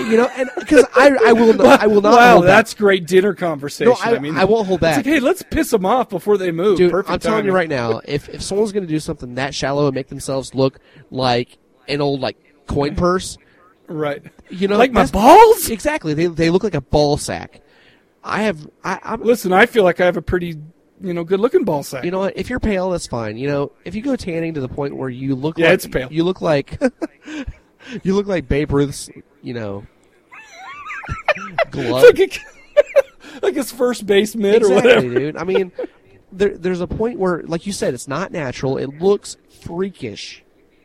you 0.00 0.16
know, 0.16 0.28
and 0.36 0.50
because 0.58 0.84
I, 0.96 1.16
I 1.28 1.32
will 1.34 1.54
not, 1.54 1.80
I 1.80 1.86
will 1.86 2.02
not. 2.02 2.12
Wow, 2.14 2.32
hold 2.32 2.42
back. 2.42 2.48
that's 2.48 2.74
great 2.74 3.06
dinner 3.06 3.32
conversation. 3.32 3.92
No, 3.92 3.98
I- 4.02 4.18
mean, 4.18 4.36
I 4.36 4.44
won't 4.44 4.66
hold 4.66 4.78
it's 4.78 4.82
back. 4.82 4.96
like, 4.96 5.06
hey, 5.06 5.20
let's 5.20 5.42
piss 5.44 5.70
them 5.70 5.86
off 5.86 6.08
before 6.08 6.36
they 6.36 6.50
move. 6.50 6.76
Dude, 6.78 6.90
Perfect 6.90 7.12
I'm 7.12 7.20
telling 7.20 7.46
you 7.46 7.52
right 7.52 7.68
now, 7.68 8.00
if 8.04 8.28
if 8.28 8.42
someone's 8.42 8.72
going 8.72 8.82
to 8.86 8.92
do 8.92 8.98
something 9.00 9.36
that 9.36 9.54
shallow 9.54 9.86
and 9.86 9.94
make 9.94 10.08
themselves 10.08 10.52
look 10.52 10.80
like 11.12 11.58
an 11.86 12.00
old 12.00 12.20
like 12.20 12.36
coin 12.66 12.96
purse, 12.96 13.38
right? 13.86 14.22
You 14.50 14.66
know, 14.68 14.76
Like 14.76 14.90
my 14.92 15.06
balls? 15.06 15.70
Exactly. 15.70 16.12
They 16.12 16.26
they 16.26 16.50
look 16.50 16.64
like 16.64 16.74
a 16.74 16.80
ball 16.82 17.16
sack. 17.16 17.62
I 18.22 18.42
have. 18.42 18.68
I, 18.84 18.98
I'm, 19.02 19.22
Listen, 19.22 19.52
I 19.52 19.66
feel 19.66 19.84
like 19.84 20.00
I 20.00 20.04
have 20.04 20.16
a 20.16 20.22
pretty, 20.22 20.56
you 21.00 21.14
know, 21.14 21.24
good 21.24 21.40
looking 21.40 21.64
ball 21.64 21.82
sack. 21.82 22.04
You 22.04 22.10
know 22.10 22.18
what? 22.20 22.36
If 22.36 22.50
you're 22.50 22.60
pale, 22.60 22.90
that's 22.90 23.06
fine. 23.06 23.36
You 23.38 23.48
know, 23.48 23.72
if 23.84 23.94
you 23.94 24.02
go 24.02 24.16
tanning 24.16 24.54
to 24.54 24.60
the 24.60 24.68
point 24.68 24.96
where 24.96 25.08
you 25.08 25.34
look 25.34 25.58
Yeah, 25.58 25.66
like 25.66 25.74
it's 25.74 25.86
pale. 25.86 26.08
you 26.12 26.24
look 26.24 26.40
like 26.40 26.78
you 28.02 28.14
look 28.14 28.26
like 28.26 28.48
Babe 28.48 28.72
Ruth's, 28.72 29.08
you 29.42 29.54
know, 29.54 29.86
glove. 31.70 32.02
Like, 32.02 32.20
a, 32.20 33.40
like 33.42 33.54
his 33.54 33.72
first 33.72 34.06
base 34.06 34.34
mid 34.34 34.62
or 34.62 34.74
whatever. 34.74 35.08
dude. 35.08 35.36
I 35.36 35.44
mean, 35.44 35.72
there, 36.32 36.56
there's 36.56 36.80
a 36.80 36.86
point 36.86 37.18
where, 37.18 37.42
like 37.44 37.66
you 37.66 37.72
said, 37.72 37.94
it's 37.94 38.08
not 38.08 38.32
natural. 38.32 38.76
It 38.76 38.98
looks 39.00 39.36
freakish. 39.64 40.42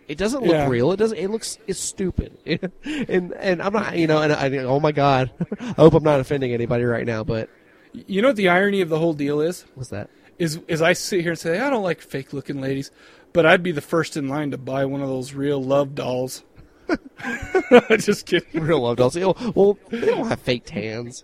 It 0.08 0.18
doesn't 0.18 0.42
look 0.44 0.52
Yeah. 0.52 0.68
real. 0.70 0.92
It 0.92 0.98
doesn't. 0.98 1.18
It 1.18 1.30
looks. 1.30 1.58
It's 1.68 1.80
stupid. 1.80 2.38
and 2.86 3.34
and 3.34 3.62
I'm 3.62 3.74
not. 3.74 3.98
You 3.98 4.08
know. 4.08 4.22
And 4.22 4.32
I. 4.34 4.50
Oh 4.60 4.80
my 4.80 4.92
god. 4.92 5.32
I 5.60 5.74
hope 5.78 5.94
I'm 5.94 6.04
not 6.04 6.20
offending 6.20 6.54
anybody 6.54 6.84
right 6.84 7.06
now. 7.06 7.24
But 7.24 7.50
You 7.94 8.22
know 8.22 8.30
what 8.30 8.36
the 8.38 8.50
irony 8.50 8.82
of 8.82 8.90
the 8.90 9.00
whole 9.00 9.14
deal 9.14 9.42
is? 9.42 9.66
what's 9.76 9.90
that? 9.90 10.10
Is 10.38 10.60
is 10.68 10.82
I 10.82 10.94
sit 10.94 11.22
here 11.22 11.32
and 11.32 11.40
say 11.40 11.60
I 11.60 11.70
don't 11.70 11.84
like 11.84 12.02
fake 12.02 12.34
looking 12.34 12.60
ladies, 12.62 12.92
but 13.34 13.46
I'd 13.46 13.64
be 13.64 13.72
the 13.72 13.82
first 13.82 14.16
in 14.18 14.28
line 14.28 14.52
to 14.52 14.58
buy 14.58 14.86
one 14.86 15.02
of 15.02 15.08
those 15.08 15.34
real 15.34 15.64
love 15.64 15.96
dolls. 15.96 16.44
Just 17.98 18.26
kidding. 18.26 18.62
Real 18.62 18.82
love 18.82 18.98
dolls. 18.98 19.16
Well, 19.18 19.78
they 19.90 20.02
don't 20.06 20.28
have 20.28 20.40
fake 20.42 20.64
tans. 20.66 21.24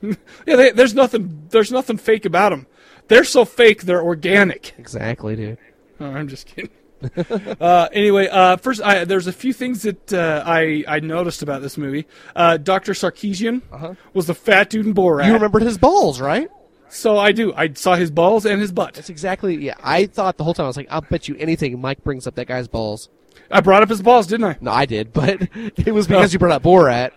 Yeah, 0.00 0.14
they, 0.56 0.70
there's 0.70 0.94
nothing. 0.94 1.48
There's 1.50 1.72
nothing 1.72 1.96
fake 1.98 2.24
about 2.24 2.50
them. 2.50 2.66
They're 3.08 3.24
so 3.24 3.44
fake. 3.44 3.82
They're 3.82 4.02
organic. 4.02 4.74
Exactly, 4.78 5.36
dude. 5.36 5.58
Oh, 6.00 6.06
I'm 6.06 6.28
just 6.28 6.46
kidding. 6.46 6.70
uh, 7.60 7.88
anyway, 7.92 8.28
uh, 8.28 8.56
first, 8.56 8.82
I, 8.82 9.04
there's 9.04 9.26
a 9.26 9.32
few 9.32 9.52
things 9.52 9.82
that 9.82 10.12
uh, 10.12 10.42
I 10.46 10.84
I 10.88 11.00
noticed 11.00 11.42
about 11.42 11.62
this 11.62 11.76
movie. 11.76 12.06
Uh, 12.34 12.56
Doctor 12.56 12.92
Sarkeesian 12.92 13.62
was 14.14 14.26
the 14.26 14.34
fat 14.34 14.70
dude 14.70 14.86
in 14.86 14.94
Borat. 14.94 15.20
Uh-huh. 15.20 15.28
You 15.28 15.34
remembered 15.34 15.62
his 15.62 15.78
balls, 15.78 16.20
right? 16.20 16.48
So 16.88 17.18
I 17.18 17.32
do. 17.32 17.52
I 17.54 17.72
saw 17.72 17.96
his 17.96 18.10
balls 18.10 18.46
and 18.46 18.60
his 18.60 18.72
butt. 18.72 18.94
That's 18.94 19.10
exactly. 19.10 19.56
Yeah, 19.56 19.74
I 19.82 20.06
thought 20.06 20.36
the 20.36 20.44
whole 20.44 20.54
time. 20.54 20.64
I 20.64 20.68
was 20.68 20.76
like, 20.76 20.88
I'll 20.90 21.02
bet 21.02 21.28
you 21.28 21.36
anything. 21.36 21.80
Mike 21.80 22.02
brings 22.04 22.26
up 22.26 22.34
that 22.36 22.46
guy's 22.46 22.68
balls. 22.68 23.08
I 23.50 23.60
brought 23.60 23.82
up 23.82 23.88
his 23.88 24.02
balls, 24.02 24.26
didn't 24.26 24.44
I? 24.44 24.58
No, 24.60 24.72
I 24.72 24.86
did, 24.86 25.12
but 25.12 25.42
it 25.54 25.92
was 25.92 26.06
because 26.06 26.32
you 26.32 26.38
brought 26.38 26.52
up 26.52 26.62
Borat. 26.62 27.12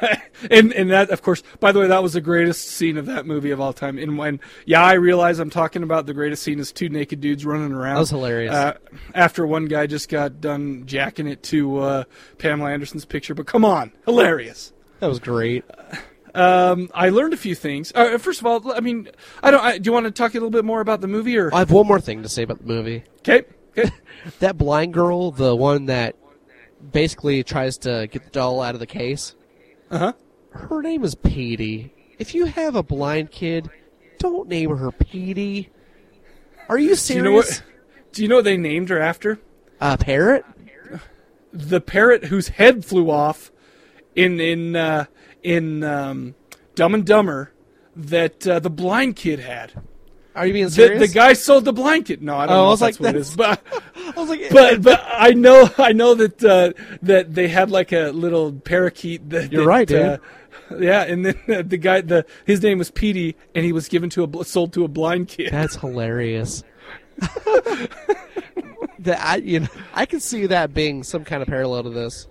and 0.50 0.72
and 0.72 0.90
that, 0.90 1.10
of 1.10 1.22
course, 1.22 1.42
by 1.60 1.72
the 1.72 1.80
way, 1.80 1.86
that 1.88 2.02
was 2.02 2.12
the 2.14 2.20
greatest 2.20 2.68
scene 2.68 2.96
of 2.96 3.06
that 3.06 3.26
movie 3.26 3.50
of 3.50 3.60
all 3.60 3.72
time. 3.72 3.98
And 3.98 4.18
when, 4.18 4.40
yeah, 4.66 4.82
I 4.82 4.94
realize 4.94 5.38
I'm 5.38 5.50
talking 5.50 5.82
about 5.82 6.06
the 6.06 6.14
greatest 6.14 6.42
scene 6.42 6.58
is 6.58 6.72
two 6.72 6.88
naked 6.88 7.20
dudes 7.20 7.44
running 7.44 7.72
around. 7.72 7.94
That 7.94 8.00
was 8.00 8.10
hilarious. 8.10 8.54
Uh, 8.54 8.78
after 9.14 9.46
one 9.46 9.66
guy 9.66 9.86
just 9.86 10.08
got 10.08 10.40
done 10.40 10.84
jacking 10.86 11.26
it 11.26 11.42
to 11.44 11.78
uh, 11.78 12.04
Pamela 12.38 12.70
Anderson's 12.70 13.04
picture, 13.04 13.34
but 13.34 13.46
come 13.46 13.64
on, 13.64 13.92
hilarious. 14.04 14.72
That 15.00 15.08
was 15.08 15.18
great. 15.18 15.64
Um, 16.34 16.90
I 16.94 17.10
learned 17.10 17.32
a 17.32 17.36
few 17.36 17.54
things. 17.54 17.92
Uh, 17.94 18.18
first 18.18 18.40
of 18.40 18.46
all, 18.46 18.72
I 18.72 18.80
mean, 18.80 19.08
I 19.42 19.50
don't. 19.50 19.62
I, 19.62 19.78
do 19.78 19.88
you 19.88 19.92
want 19.92 20.06
to 20.06 20.10
talk 20.10 20.32
a 20.32 20.34
little 20.34 20.50
bit 20.50 20.64
more 20.64 20.80
about 20.80 21.00
the 21.00 21.08
movie, 21.08 21.36
or 21.38 21.54
I 21.54 21.60
have 21.60 21.70
one 21.70 21.86
more 21.86 22.00
thing 22.00 22.22
to 22.22 22.28
say 22.28 22.42
about 22.42 22.58
the 22.58 22.66
movie. 22.66 23.04
okay? 23.18 23.44
Okay. 23.76 23.90
That 24.38 24.56
blind 24.56 24.94
girl, 24.94 25.32
the 25.32 25.54
one 25.54 25.86
that 25.86 26.16
basically 26.92 27.42
tries 27.42 27.76
to 27.78 28.08
get 28.10 28.24
the 28.24 28.30
doll 28.30 28.62
out 28.62 28.74
of 28.74 28.80
the 28.80 28.86
case. 28.86 29.34
Uh 29.94 29.98
huh. 29.98 30.12
Her 30.50 30.82
name 30.82 31.04
is 31.04 31.14
Petey. 31.14 31.94
If 32.18 32.34
you 32.34 32.46
have 32.46 32.74
a 32.74 32.82
blind 32.82 33.30
kid, 33.30 33.70
don't 34.18 34.48
name 34.48 34.76
her 34.76 34.90
Petey. 34.90 35.70
Are 36.68 36.78
you 36.78 36.90
Do 36.90 36.94
serious? 36.96 37.16
you 37.16 37.22
know 37.22 37.36
what? 37.36 37.62
Do 38.10 38.22
you 38.22 38.28
know 38.28 38.36
what 38.36 38.44
they 38.44 38.56
named 38.56 38.88
her 38.88 38.98
after? 38.98 39.38
A 39.80 39.96
parrot? 39.96 40.44
The 41.52 41.80
parrot 41.80 42.24
whose 42.24 42.48
head 42.48 42.84
flew 42.84 43.08
off 43.08 43.52
in 44.16 44.40
in 44.40 44.74
uh, 44.74 45.04
in 45.44 45.84
um, 45.84 46.34
Dumb 46.74 46.94
and 46.94 47.06
Dumber 47.06 47.52
that 47.94 48.44
uh, 48.48 48.58
the 48.58 48.70
blind 48.70 49.14
kid 49.14 49.38
had. 49.38 49.80
Are 50.34 50.46
you 50.46 50.52
being 50.52 50.64
The, 50.66 50.70
serious? 50.72 51.00
the 51.00 51.14
guy 51.14 51.32
sold 51.34 51.64
the 51.64 51.72
blanket. 51.72 52.20
No, 52.20 52.36
I 52.36 52.46
don't 52.46 52.56
Oh, 52.56 52.58
know 52.58 52.62
I 52.62 52.66
if 52.66 52.70
was 52.72 52.80
that's 52.80 53.00
like, 53.00 53.06
what 53.06 53.14
it 53.16 53.18
is, 53.20 53.36
but 53.36 53.62
I 54.16 54.20
was 54.20 54.28
like, 54.28 54.42
but 54.50 54.82
but 54.82 55.04
I 55.06 55.30
know 55.30 55.68
I 55.78 55.92
know 55.92 56.14
that 56.14 56.44
uh, 56.44 56.72
that 57.02 57.34
they 57.34 57.48
had 57.48 57.70
like 57.70 57.92
a 57.92 58.10
little 58.10 58.52
parakeet. 58.52 59.30
That, 59.30 59.52
You're 59.52 59.62
that, 59.62 59.68
right, 59.68 59.88
dude. 59.88 60.00
Uh, 60.02 60.18
yeah, 60.78 61.02
and 61.02 61.26
then 61.26 61.38
uh, 61.48 61.62
the 61.64 61.76
guy 61.76 62.00
the 62.00 62.24
his 62.46 62.62
name 62.62 62.78
was 62.78 62.90
Petey, 62.90 63.36
and 63.54 63.64
he 63.64 63.72
was 63.72 63.86
given 63.88 64.10
to 64.10 64.24
a 64.40 64.44
sold 64.44 64.72
to 64.72 64.84
a 64.84 64.88
blind 64.88 65.28
kid. 65.28 65.52
That's 65.52 65.76
hilarious. 65.76 66.64
that 69.00 69.18
I, 69.20 69.36
you 69.36 69.60
know, 69.60 69.68
I 69.92 70.06
can 70.06 70.20
see 70.20 70.46
that 70.46 70.74
being 70.74 71.02
some 71.02 71.24
kind 71.24 71.42
of 71.42 71.48
parallel 71.48 71.84
to 71.84 71.90
this. 71.90 72.26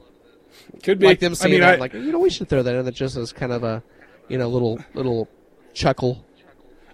Could 0.84 1.00
be. 1.00 1.06
like 1.06 1.20
them 1.20 1.34
I 1.34 1.36
seeing 1.36 1.52
mean, 1.54 1.62
that, 1.62 1.76
I- 1.76 1.80
like 1.80 1.94
you 1.94 2.12
know, 2.12 2.20
we 2.20 2.30
should 2.30 2.50
throw 2.50 2.64
that 2.64 2.76
in 2.76 2.84
there 2.84 2.92
just 2.92 3.16
as 3.16 3.32
kind 3.32 3.52
of 3.52 3.64
a, 3.64 3.84
you 4.28 4.38
know, 4.38 4.50
little 4.50 4.80
little 4.94 5.30
chuckle. 5.74 6.26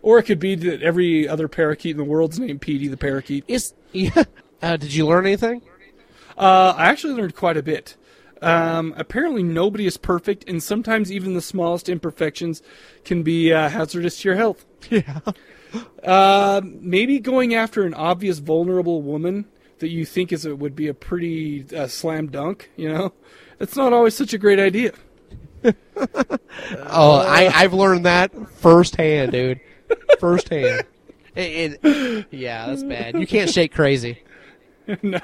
Or 0.02 0.20
it 0.20 0.24
could 0.24 0.40
be 0.40 0.56
that 0.56 0.82
every 0.82 1.28
other 1.28 1.48
parakeet 1.48 1.92
in 1.92 1.98
the 1.98 2.04
world's 2.04 2.40
named 2.40 2.62
Petey 2.62 2.88
the 2.88 2.98
parakeet. 2.98 3.44
Is 3.48 3.74
yeah. 3.92 4.24
Uh, 4.62 4.76
did 4.76 4.94
you 4.94 5.08
learn 5.08 5.26
anything? 5.26 5.62
Uh, 6.38 6.74
I 6.76 6.88
actually 6.88 7.14
learned 7.14 7.34
quite 7.34 7.56
a 7.56 7.64
bit. 7.64 7.96
Um, 8.42 8.94
apparently, 8.98 9.42
nobody 9.42 9.86
is 9.86 9.96
perfect, 9.96 10.44
and 10.50 10.62
sometimes 10.62 11.12
even 11.14 11.34
the 11.34 11.42
smallest 11.42 11.88
imperfections 11.88 12.62
can 13.06 13.24
be 13.24 13.54
uh, 13.54 13.70
hazardous 13.70 14.20
to 14.22 14.30
your 14.30 14.36
health. 14.36 14.66
Yeah. 14.90 15.20
Uh, 16.04 16.62
maybe 16.64 17.20
going 17.20 17.54
after 17.54 17.84
an 17.84 17.94
obvious 17.94 18.40
vulnerable 18.40 19.02
woman 19.02 19.46
that 19.78 19.90
you 19.90 20.04
think 20.04 20.34
is 20.34 20.44
a, 20.46 20.56
would 20.56 20.76
be 20.76 20.88
a 20.88 20.94
pretty 20.94 21.66
uh, 21.76 21.88
slam 21.88 22.28
dunk. 22.28 22.72
You 22.76 22.92
know, 22.92 23.14
it's 23.60 23.76
not 23.76 23.94
always 23.94 24.16
such 24.16 24.34
a 24.34 24.38
great 24.38 24.60
idea. 24.60 24.94
Oh, 26.92 27.18
I 27.20 27.52
I've 27.54 27.74
learned 27.74 28.06
that 28.06 28.32
firsthand, 28.58 29.32
dude. 29.32 29.60
Firsthand. 30.20 30.84
It, 31.36 31.80
it- 31.84 32.26
yeah, 32.32 32.66
that's 32.68 32.84
bad. 32.84 33.18
You 33.18 33.28
can't 33.28 33.50
shake 33.50 33.74
crazy. 33.74 34.24
No. 35.04 35.20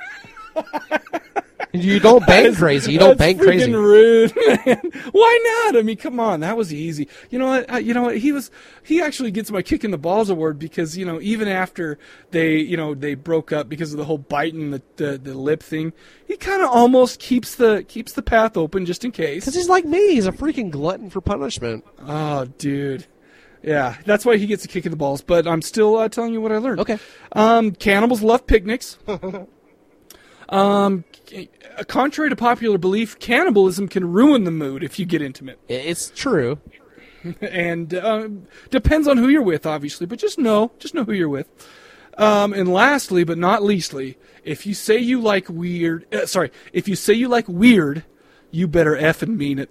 You 1.73 1.99
don't 1.99 2.25
bang 2.25 2.43
That's- 2.43 2.57
crazy. 2.57 2.93
You 2.93 2.99
don't 2.99 3.17
that's 3.17 3.33
bang 3.33 3.37
crazy. 3.37 3.69
freaking 3.69 3.73
rude, 3.73 4.33
man. 4.65 4.81
Why 5.11 5.63
not? 5.65 5.77
I 5.77 5.81
mean, 5.81 5.97
come 5.97 6.21
on, 6.21 6.39
that 6.39 6.55
was 6.55 6.71
easy. 6.73 7.09
You 7.31 7.39
know 7.39 7.47
what? 7.47 7.83
You 7.83 7.93
know 7.93 8.03
what? 8.03 8.17
He 8.17 8.31
was. 8.31 8.49
He 8.83 9.01
actually 9.01 9.31
gets 9.31 9.51
my 9.51 9.61
kick 9.61 9.83
in 9.83 9.91
the 9.91 9.97
balls 9.97 10.29
award 10.29 10.57
because 10.57 10.97
you 10.97 11.05
know 11.05 11.19
even 11.19 11.49
after 11.49 11.97
they 12.31 12.57
you 12.59 12.77
know 12.77 12.93
they 12.93 13.15
broke 13.15 13.51
up 13.51 13.67
because 13.67 13.91
of 13.91 13.97
the 13.97 14.05
whole 14.05 14.19
biting 14.19 14.71
the 14.71 14.81
the, 14.95 15.17
the 15.17 15.33
lip 15.33 15.61
thing, 15.61 15.91
he 16.25 16.37
kind 16.37 16.61
of 16.61 16.69
almost 16.69 17.19
keeps 17.19 17.55
the 17.55 17.83
keeps 17.89 18.13
the 18.13 18.21
path 18.21 18.55
open 18.55 18.85
just 18.85 19.03
in 19.03 19.11
case. 19.11 19.43
Because 19.43 19.55
he's 19.55 19.67
like 19.69 19.83
me. 19.83 20.13
He's 20.13 20.27
a 20.27 20.31
freaking 20.31 20.69
glutton 20.71 21.09
for 21.09 21.19
punishment. 21.19 21.83
Oh, 22.07 22.45
dude. 22.57 23.05
Yeah, 23.65 23.97
that's 24.05 24.23
why 24.25 24.37
he 24.37 24.45
gets 24.45 24.63
a 24.63 24.67
kick 24.67 24.85
in 24.85 24.91
the 24.91 24.97
balls. 24.97 25.21
But 25.21 25.47
I'm 25.47 25.63
still 25.63 25.97
uh, 25.97 26.07
telling 26.07 26.33
you 26.33 26.39
what 26.39 26.51
I 26.51 26.57
learned. 26.57 26.81
Okay. 26.81 26.99
Um, 27.31 27.71
cannibals 27.71 28.21
love 28.21 28.45
picnics. 28.45 28.99
um, 30.49 31.03
contrary 31.87 32.29
to 32.29 32.35
popular 32.35 32.77
belief, 32.77 33.17
cannibalism 33.17 33.87
can 33.87 34.11
ruin 34.11 34.43
the 34.43 34.51
mood 34.51 34.83
if 34.83 34.99
you 34.99 35.05
get 35.05 35.23
intimate. 35.23 35.59
It's 35.67 36.11
true. 36.11 36.59
and 37.41 37.95
uh, 37.95 38.29
depends 38.69 39.07
on 39.07 39.17
who 39.17 39.29
you're 39.29 39.41
with, 39.41 39.65
obviously. 39.65 40.05
But 40.05 40.19
just 40.19 40.37
know, 40.37 40.71
just 40.77 40.93
know 40.93 41.03
who 41.03 41.13
you're 41.13 41.27
with. 41.27 41.49
Um, 42.19 42.53
and 42.53 42.71
lastly, 42.71 43.23
but 43.23 43.39
not 43.39 43.63
leastly, 43.63 44.17
if 44.43 44.67
you 44.67 44.75
say 44.75 44.97
you 44.99 45.19
like 45.19 45.49
weird, 45.49 46.05
uh, 46.13 46.27
sorry, 46.27 46.51
if 46.71 46.87
you 46.87 46.95
say 46.95 47.13
you 47.13 47.27
like 47.27 47.47
weird, 47.47 48.05
you 48.51 48.67
better 48.67 48.95
effing 48.95 49.35
mean 49.35 49.57
it. 49.57 49.69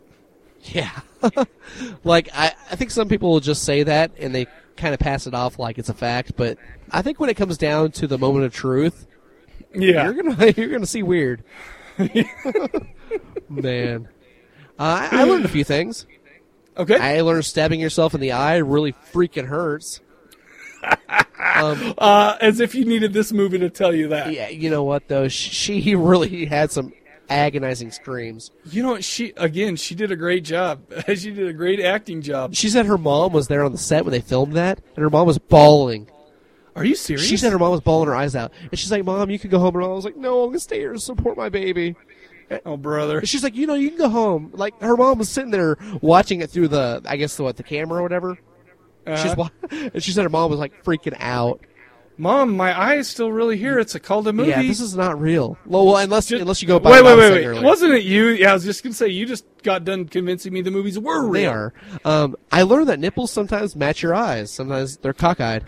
Yeah. 0.65 0.91
like 2.05 2.29
I, 2.35 2.53
I 2.71 2.77
think 2.77 2.91
some 2.91 3.09
people 3.09 3.31
will 3.31 3.41
just 3.41 3.65
say 3.65 3.83
that 3.83 4.13
and 4.19 4.35
they 4.35 4.47
kind 4.77 4.93
of 4.95 5.01
pass 5.01 5.27
it 5.27 5.35
off 5.35 5.59
like 5.59 5.79
it's 5.79 5.89
a 5.89 5.95
fact, 5.95 6.33
but 6.37 6.59
I 6.91 7.03
think 7.03 7.21
when 7.21 7.31
it 7.31 7.35
comes 7.35 7.57
down 7.59 7.93
to 7.93 8.07
the 8.07 8.19
moment 8.19 8.45
of 8.47 8.53
truth, 8.55 9.07
Yeah. 9.75 10.05
you're 10.05 10.15
gonna 10.15 10.47
you're 10.57 10.69
gonna 10.71 10.87
see 10.87 11.03
weird. 11.03 11.45
Man, 13.49 14.09
uh, 14.79 15.09
I, 15.13 15.21
I 15.21 15.25
learned 15.25 15.45
a 15.45 15.49
few 15.49 15.65
things. 15.65 16.07
Okay. 16.77 16.97
I 16.97 17.21
learned 17.21 17.45
stabbing 17.45 17.79
yourself 17.81 18.15
in 18.15 18.21
the 18.21 18.33
eye 18.33 18.57
really 18.57 18.93
freaking 19.13 19.47
hurts. 19.47 20.01
um, 20.83 21.95
Uh, 21.99 22.37
as 22.41 22.59
if 22.61 22.75
you 22.75 22.85
needed 22.85 23.13
this 23.13 23.33
movie 23.33 23.59
to 23.59 23.71
tell 23.71 23.95
you 23.95 24.09
that. 24.09 24.33
yeah, 24.33 24.49
you 24.49 24.71
know 24.71 24.83
what 24.83 25.07
though? 25.09 25.29
She, 25.29 25.81
she 25.81 25.95
really 25.95 26.47
had 26.47 26.71
some 26.73 26.93
agonizing 27.29 27.91
screams. 27.91 28.51
You 28.65 28.83
know, 28.83 29.01
she 29.01 29.33
again, 29.37 29.77
she 29.77 29.95
did 29.95 30.11
a 30.11 30.17
great 30.17 30.45
job. 30.45 30.83
she 31.15 31.31
did 31.31 31.49
a 31.49 31.53
great 31.53 31.81
acting 31.81 32.23
job. 32.23 32.55
She 32.55 32.69
said 32.69 32.87
her 32.87 32.99
mom 32.99 33.33
was 33.33 33.49
there 33.49 33.65
on 33.65 33.73
the 33.73 33.79
set 33.79 34.05
when 34.05 34.13
they 34.13 34.21
filmed 34.21 34.55
that, 34.55 34.79
and 34.97 35.03
her 35.03 35.11
mom 35.11 35.27
was 35.27 35.39
bawling. 35.39 36.09
Are 36.77 36.85
you 36.85 36.97
serious? 36.97 37.25
She 37.27 37.37
said 37.37 37.53
her 37.53 37.59
mom 37.59 37.71
was 37.71 37.81
bawling 37.81 38.09
her 38.09 38.17
eyes 38.17 38.35
out, 38.35 38.53
and 38.71 38.79
she's 38.79 38.91
like, 38.91 39.05
"Mom, 39.05 39.31
you 39.31 39.39
can 39.39 39.51
go 39.51 39.59
home." 39.59 39.77
And 39.77 39.85
I 39.85 39.89
was 39.89 40.05
like, 40.05 40.17
"No, 40.17 40.43
I'm 40.43 40.51
gonna 40.51 40.61
stay 40.61 40.79
here 40.79 40.93
to 40.93 40.99
support 40.99 41.37
my 41.37 41.49
baby." 41.49 41.95
Oh, 42.67 42.77
brother. 42.77 43.19
And 43.21 43.29
she's 43.29 43.43
like, 43.43 43.55
"You 43.55 43.67
know, 43.67 43.75
you 43.75 43.91
can 43.91 43.99
go 43.99 44.09
home." 44.09 44.51
Like 44.53 44.81
her 44.83 44.97
mom 44.97 45.19
was 45.19 45.29
sitting 45.29 45.51
there 45.51 45.79
watching 46.01 46.41
it 46.41 46.51
through 46.51 46.69
the, 46.69 47.01
I 47.07 47.17
guess 47.17 47.37
the 47.37 47.45
what, 47.45 47.57
the 47.57 47.63
camera 47.63 48.01
or 48.01 48.03
whatever. 48.03 48.39
Uh-huh. 49.07 49.17
She's 49.17 49.37
wa- 49.37 49.51
and 49.71 50.03
she 50.03 50.11
said 50.13 50.25
her 50.25 50.31
mom 50.31 50.51
was 50.51 50.59
like 50.59 50.85
freaking 50.85 51.17
out. 51.21 51.61
Mom, 52.17 52.57
my 52.57 52.73
eye 52.73 52.95
is 52.95 53.09
still 53.09 53.33
really 53.33 53.57
here. 53.57 53.79
It's 53.79 53.95
a 53.97 54.01
called 54.01 54.29
a 54.29 54.33
movie. 54.33 54.51
Yeah, 54.51 54.63
this 54.63 54.81
is 54.81 54.95
not 54.95 55.21
real. 55.21 55.59
Well, 55.67 55.87
well 55.87 55.97
unless 55.97 56.31
unless 56.31 56.63
you 56.63 56.69
go 56.69 56.79
by 56.79 56.91
wait, 56.91 57.05
wait, 57.05 57.19
wait, 57.19 57.33
wait. 57.33 57.45
earlier. 57.45 57.63
Wasn't 57.63 57.93
it 57.93 58.05
you? 58.05 58.29
Yeah, 58.29 58.51
I 58.51 58.55
was 58.55 58.65
just 58.65 58.85
gonna 58.85 58.95
say 58.95 59.09
you 59.09 59.27
just 59.27 59.45
got 59.63 59.85
done 59.85 60.07
convincing 60.07 60.53
me 60.53 60.61
the 60.63 60.71
movies 60.71 60.99
were 60.99 61.27
real. 61.27 61.33
They 61.33 61.47
are. 61.47 61.75
Um, 62.05 62.37
I 62.53 62.63
learned 62.63 62.89
that 62.89 63.01
nipples 63.01 63.33
sometimes 63.33 63.75
match 63.75 64.03
your 64.03 64.15
eyes. 64.15 64.53
Sometimes 64.53 64.97
they're 64.99 65.13
cockeyed. 65.13 65.65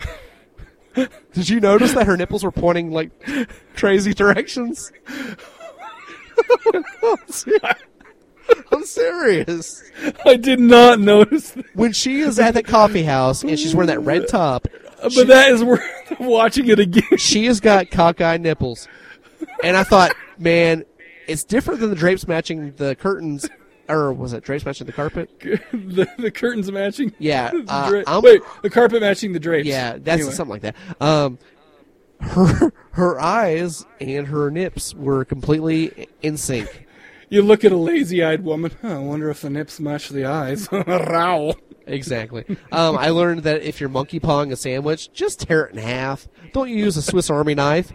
Did 1.33 1.49
you 1.49 1.59
notice 1.59 1.93
that 1.93 2.07
her 2.07 2.15
nipples 2.15 2.43
were 2.43 2.51
pointing 2.51 2.91
like 2.91 3.11
crazy 3.75 4.13
directions? 4.13 4.91
I'm 8.71 8.83
serious. 8.85 9.83
I 10.25 10.37
did 10.37 10.59
not 10.59 10.99
notice. 10.99 11.51
That. 11.51 11.65
When 11.75 11.91
she 11.91 12.21
is 12.21 12.39
at 12.39 12.53
the 12.53 12.63
coffee 12.63 13.03
house 13.03 13.43
and 13.43 13.59
she's 13.59 13.75
wearing 13.75 13.87
that 13.87 13.99
red 13.99 14.27
top, 14.27 14.67
But 15.01 15.27
that 15.27 15.51
is 15.51 15.63
worth 15.63 15.81
watching 16.19 16.67
it 16.67 16.79
again. 16.79 17.17
she 17.17 17.45
has 17.45 17.59
got 17.59 17.89
cockeyed 17.91 18.41
nipples. 18.41 18.87
And 19.63 19.77
I 19.77 19.83
thought, 19.83 20.13
man, 20.39 20.83
it's 21.27 21.43
different 21.43 21.79
than 21.81 21.89
the 21.89 21.95
drapes 21.95 22.27
matching 22.27 22.71
the 22.77 22.95
curtains, 22.95 23.47
or 23.87 24.11
was 24.13 24.33
it 24.33 24.43
drapes 24.43 24.65
matching 24.65 24.87
the 24.87 24.93
carpet? 24.93 25.29
the, 25.39 26.07
the 26.17 26.31
curtains 26.31 26.71
matching. 26.71 27.13
Yeah, 27.19 27.51
uh, 27.67 27.89
dra- 27.89 28.19
wait, 28.21 28.41
the 28.63 28.69
carpet 28.69 29.01
matching 29.01 29.33
the 29.33 29.39
drapes. 29.39 29.67
Yeah, 29.67 29.97
that's 29.99 30.21
Anyway. 30.21 30.31
something 30.33 30.51
like 30.51 30.61
that. 30.63 30.75
Um, 30.99 31.37
her 32.19 32.73
her 32.91 33.19
eyes 33.21 33.85
and 34.01 34.25
her 34.27 34.49
nips 34.49 34.95
were 34.95 35.23
completely 35.23 36.07
in 36.23 36.37
sync. 36.37 36.86
You 37.29 37.41
look 37.41 37.65
at 37.65 37.71
a 37.71 37.77
lazy-eyed 37.77 38.43
woman. 38.43 38.71
Huh, 38.81 38.95
I 38.95 38.97
wonder 38.99 39.29
if 39.29 39.41
the 39.41 39.49
nips 39.49 39.79
match 39.79 40.09
the 40.09 40.25
eyes. 40.25 40.69
Row. 40.71 41.53
Exactly. 41.85 42.45
Um, 42.71 42.97
I 42.97 43.09
learned 43.09 43.43
that 43.43 43.63
if 43.63 43.79
you're 43.79 43.89
monkey 43.89 44.19
pawing 44.19 44.51
a 44.51 44.55
sandwich, 44.55 45.11
just 45.13 45.41
tear 45.41 45.65
it 45.65 45.73
in 45.73 45.77
half. 45.79 46.27
Don't 46.53 46.69
you 46.69 46.75
use 46.77 46.95
a 46.97 47.01
Swiss 47.01 47.29
Army 47.29 47.55
knife. 47.55 47.91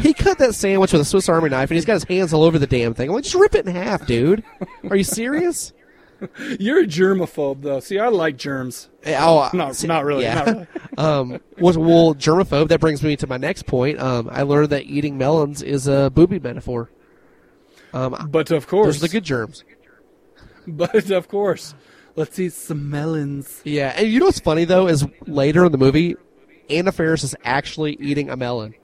He 0.00 0.12
cut 0.12 0.38
that 0.38 0.54
sandwich 0.54 0.92
with 0.92 1.02
a 1.02 1.06
Swiss 1.06 1.28
Army 1.28 1.48
knife, 1.48 1.70
and 1.70 1.76
he's 1.76 1.86
got 1.86 1.94
his 1.94 2.04
hands 2.04 2.32
all 2.34 2.42
over 2.42 2.58
the 2.58 2.66
damn 2.66 2.92
thing. 2.92 3.08
I'm 3.08 3.14
like, 3.14 3.24
just 3.24 3.34
rip 3.34 3.54
it 3.54 3.66
in 3.66 3.74
half, 3.74 4.06
dude. 4.06 4.44
Are 4.88 4.96
you 4.96 5.04
serious? 5.04 5.72
You're 6.58 6.80
a 6.80 6.86
germaphobe, 6.86 7.62
though. 7.62 7.80
See, 7.80 7.98
I 7.98 8.08
like 8.08 8.36
germs. 8.36 8.90
Oh, 9.06 9.48
no, 9.54 9.72
see- 9.72 9.86
not 9.86 10.04
really. 10.04 10.24
yeah. 10.24 10.34
Not 10.34 10.46
really. 10.46 10.66
um, 10.98 11.40
was 11.58 11.78
well, 11.78 12.14
germaphobe. 12.14 12.68
That 12.68 12.80
brings 12.80 13.02
me 13.02 13.16
to 13.16 13.26
my 13.26 13.38
next 13.38 13.64
point. 13.66 13.98
Um, 13.98 14.28
I 14.30 14.42
learned 14.42 14.68
that 14.70 14.84
eating 14.84 15.16
melons 15.16 15.62
is 15.62 15.86
a 15.88 16.10
booby 16.10 16.38
metaphor. 16.38 16.90
Um, 17.92 18.28
But 18.30 18.50
of 18.50 18.66
course, 18.66 18.86
those 18.86 18.96
are 18.98 19.06
the 19.06 19.12
good 19.12 19.24
germs. 19.24 19.64
But 20.66 21.10
of 21.10 21.28
course, 21.28 21.74
let's 22.16 22.38
eat 22.38 22.52
some 22.52 22.90
melons. 22.90 23.60
Yeah, 23.64 23.92
and 23.96 24.06
you 24.08 24.20
know 24.20 24.26
what's 24.26 24.40
funny 24.40 24.64
though 24.64 24.86
is 24.86 25.06
later 25.26 25.64
in 25.64 25.72
the 25.72 25.78
movie, 25.78 26.16
Anna 26.68 26.92
Faris 26.92 27.24
is 27.24 27.34
actually 27.44 27.96
eating 28.00 28.30
a 28.30 28.36
melon. 28.36 28.74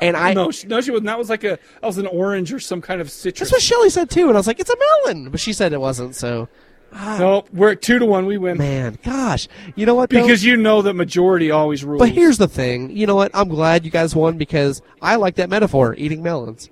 And 0.00 0.16
I 0.16 0.32
no, 0.34 0.50
she, 0.50 0.66
no, 0.66 0.80
she 0.80 0.90
wasn't. 0.90 1.06
That 1.06 1.18
was 1.18 1.30
like 1.30 1.44
a 1.44 1.58
that 1.80 1.86
was 1.86 1.98
an 1.98 2.06
orange 2.06 2.52
or 2.52 2.60
some 2.60 2.80
kind 2.80 3.00
of 3.00 3.10
citrus. 3.10 3.50
that's 3.50 3.52
what 3.52 3.62
Shelly 3.62 3.90
said 3.90 4.10
too, 4.10 4.28
and 4.28 4.32
I 4.34 4.36
was 4.38 4.46
like, 4.46 4.60
it's 4.60 4.70
a 4.70 4.76
melon, 5.04 5.30
but 5.30 5.40
she 5.40 5.52
said 5.52 5.72
it 5.72 5.80
wasn't. 5.80 6.14
So, 6.14 6.48
no, 6.92 7.44
we're 7.52 7.72
at 7.72 7.82
two 7.82 7.98
to 7.98 8.06
one. 8.06 8.26
We 8.26 8.38
win. 8.38 8.56
man, 8.58 8.98
gosh, 9.02 9.48
you 9.74 9.84
know 9.86 9.94
what? 9.94 10.10
though? 10.10 10.22
because 10.22 10.44
you 10.44 10.56
know 10.56 10.82
that 10.82 10.94
majority 10.94 11.50
always 11.50 11.84
rules. 11.84 12.00
But 12.00 12.10
here's 12.10 12.38
the 12.38 12.48
thing. 12.48 12.96
You 12.96 13.06
know 13.06 13.16
what? 13.16 13.30
I'm 13.34 13.48
glad 13.48 13.84
you 13.84 13.90
guys 13.90 14.14
won 14.14 14.38
because 14.38 14.80
I 15.02 15.16
like 15.16 15.34
that 15.36 15.50
metaphor, 15.50 15.94
eating 15.98 16.22
melons. 16.22 16.70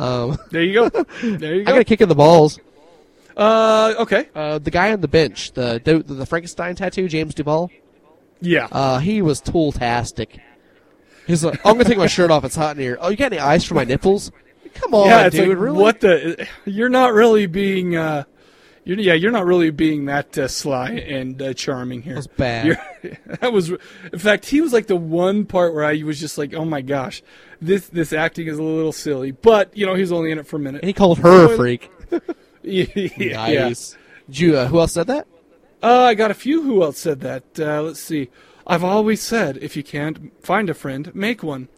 Um, 0.00 0.38
there 0.50 0.62
you 0.62 0.72
go. 0.72 0.88
There 1.22 1.54
you 1.54 1.64
go. 1.64 1.70
I 1.70 1.74
got 1.74 1.80
a 1.80 1.84
kick 1.84 2.00
in 2.00 2.08
the 2.08 2.14
balls. 2.14 2.58
Uh, 3.36 3.94
okay. 3.98 4.28
Uh, 4.34 4.58
the 4.58 4.70
guy 4.70 4.92
on 4.92 5.00
the 5.00 5.08
bench, 5.08 5.52
the 5.52 5.80
the, 5.82 5.98
the 5.98 6.26
Frankenstein 6.26 6.74
tattoo, 6.74 7.08
James 7.08 7.34
Duval. 7.34 7.70
Yeah. 8.40 8.68
Uh, 8.72 8.98
he 8.98 9.20
was 9.20 9.40
tool-tastic. 9.40 10.40
He's 11.26 11.44
like, 11.44 11.64
I'm 11.64 11.74
gonna 11.74 11.84
take 11.84 11.98
my 11.98 12.06
shirt 12.06 12.30
off. 12.30 12.44
It's 12.44 12.56
hot 12.56 12.76
in 12.76 12.82
here. 12.82 12.96
Oh, 13.00 13.10
you 13.10 13.16
got 13.16 13.32
any 13.32 13.40
ice 13.40 13.64
for 13.64 13.74
my 13.74 13.84
nipples? 13.84 14.32
Come 14.74 14.94
on, 14.94 15.06
yeah, 15.06 15.26
it's 15.26 15.36
dude. 15.36 15.48
like, 15.48 15.58
really? 15.58 15.78
what 15.78 16.00
the? 16.00 16.46
You're 16.64 16.88
not 16.88 17.12
really 17.12 17.46
being. 17.46 17.96
Uh, 17.96 18.24
you're, 18.84 18.98
yeah, 18.98 19.14
you're 19.14 19.30
not 19.30 19.46
really 19.46 19.70
being 19.70 20.06
that 20.06 20.36
uh, 20.38 20.48
sly 20.48 20.90
and 20.90 21.40
uh, 21.40 21.54
charming 21.54 22.02
here. 22.02 22.14
That 22.14 22.18
was 22.18 22.26
bad. 22.26 22.80
That 23.40 23.52
was, 23.52 23.70
in 23.70 24.18
fact, 24.18 24.46
he 24.46 24.60
was 24.60 24.72
like 24.72 24.86
the 24.86 24.96
one 24.96 25.46
part 25.46 25.74
where 25.74 25.84
I 25.84 26.02
was 26.02 26.20
just 26.20 26.36
like, 26.36 26.52
oh 26.52 26.64
my 26.64 26.82
gosh, 26.82 27.22
this 27.62 27.88
this 27.88 28.12
acting 28.12 28.46
is 28.46 28.58
a 28.58 28.62
little 28.62 28.92
silly. 28.92 29.30
But 29.30 29.74
you 29.76 29.86
know, 29.86 29.94
he 29.94 30.02
was 30.02 30.12
only 30.12 30.30
in 30.30 30.38
it 30.38 30.46
for 30.46 30.56
a 30.56 30.58
minute. 30.58 30.82
And 30.82 30.88
he 30.88 30.92
called 30.92 31.18
her 31.20 31.52
a 31.52 31.56
freak. 31.56 31.90
yeah, 32.62 32.84
yeah. 32.94 33.66
Nice. 33.66 33.96
Did 34.26 34.38
you, 34.38 34.56
uh, 34.56 34.66
who 34.68 34.78
else 34.80 34.92
said 34.92 35.06
that? 35.06 35.26
Uh, 35.82 36.02
I 36.02 36.14
got 36.14 36.30
a 36.30 36.34
few. 36.34 36.62
Who 36.62 36.82
else 36.82 36.98
said 36.98 37.20
that? 37.20 37.44
Uh, 37.58 37.82
let's 37.82 38.00
see. 38.00 38.28
I've 38.66 38.84
always 38.84 39.22
said 39.22 39.56
if 39.58 39.76
you 39.76 39.82
can't 39.82 40.32
find 40.44 40.68
a 40.68 40.74
friend, 40.74 41.14
make 41.14 41.42
one. 41.42 41.68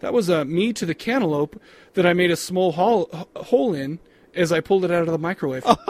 That 0.00 0.12
was 0.12 0.28
uh, 0.28 0.44
me 0.44 0.72
to 0.72 0.86
the 0.86 0.94
cantaloupe 0.94 1.60
that 1.94 2.06
I 2.06 2.12
made 2.12 2.30
a 2.30 2.36
small 2.36 2.72
hole, 2.72 3.08
hole 3.36 3.74
in 3.74 4.00
as 4.34 4.52
I 4.52 4.60
pulled 4.60 4.84
it 4.84 4.90
out 4.90 5.02
of 5.02 5.08
the 5.08 5.18
microwave. 5.18 5.64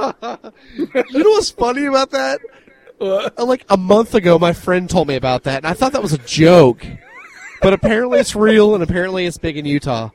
You 0.77 1.19
know 1.25 1.31
what's 1.31 1.51
funny 1.51 1.87
about 1.87 2.11
that? 2.11 2.41
Uh, 3.01 3.31
like 3.45 3.65
a 3.69 3.77
month 3.77 4.15
ago, 4.15 4.39
my 4.39 4.53
friend 4.53 4.89
told 4.89 5.09
me 5.09 5.17
about 5.17 5.43
that, 5.45 5.59
and 5.59 5.67
I 5.67 5.73
thought 5.75 5.93
that 5.93 6.03
was 6.03 6.13
a 6.13 6.19
joke. 6.19 6.87
But 7.61 7.73
apparently 7.73 8.19
it's 8.21 8.35
real, 8.35 8.75
and 8.75 8.83
apparently 8.83 9.27
it's 9.27 9.39
big 9.39 9.57
in 9.57 9.65
Utah. 9.67 10.11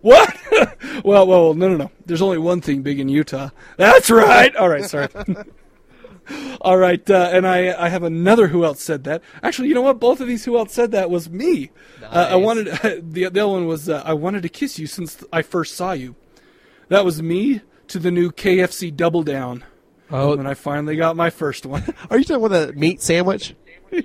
What? 0.00 0.34
well, 1.04 1.26
well, 1.26 1.54
no, 1.54 1.68
no, 1.68 1.76
no. 1.76 1.90
There's 2.06 2.22
only 2.22 2.38
one 2.38 2.60
thing 2.60 2.82
big 2.82 2.98
in 3.00 3.08
Utah. 3.08 3.50
That's 3.76 4.10
right. 4.10 4.54
All 4.56 4.68
right, 4.68 4.84
sorry. 4.84 5.08
All 6.60 6.76
right, 6.78 7.08
uh, 7.10 7.30
and 7.32 7.46
I 7.46 7.72
I 7.86 7.88
have 7.88 8.02
another 8.04 8.46
who 8.48 8.64
else 8.64 8.80
said 8.80 9.04
that. 9.04 9.22
Actually, 9.42 9.68
you 9.68 9.74
know 9.74 9.82
what? 9.82 9.98
Both 9.98 10.20
of 10.20 10.28
these 10.28 10.44
who 10.44 10.56
else 10.56 10.72
said 10.72 10.92
that 10.92 11.10
was 11.10 11.28
me. 11.28 11.70
Uh, 12.02 12.06
I 12.30 12.34
Nice. 12.36 12.44
wanted 12.44 12.66
the 13.12 13.28
the 13.28 13.40
other 13.40 13.48
one 13.48 13.66
was 13.66 13.88
uh, 13.88 14.02
I 14.04 14.12
wanted 14.14 14.42
to 14.42 14.48
kiss 14.48 14.78
you 14.78 14.86
since 14.86 15.24
I 15.32 15.42
first 15.42 15.74
saw 15.74 15.92
you. 15.92 16.14
That 16.92 17.06
was 17.06 17.22
me 17.22 17.62
to 17.88 17.98
the 17.98 18.10
new 18.10 18.30
KFC 18.30 18.94
Double 18.94 19.22
Down. 19.22 19.64
Oh. 20.10 20.36
when 20.36 20.46
I 20.46 20.52
finally 20.52 20.94
got 20.94 21.16
my 21.16 21.30
first 21.30 21.64
one. 21.64 21.82
Are 22.10 22.18
you 22.18 22.24
talking 22.24 22.44
about 22.44 22.66
the 22.66 22.74
meat 22.74 23.00
sandwich? 23.00 23.54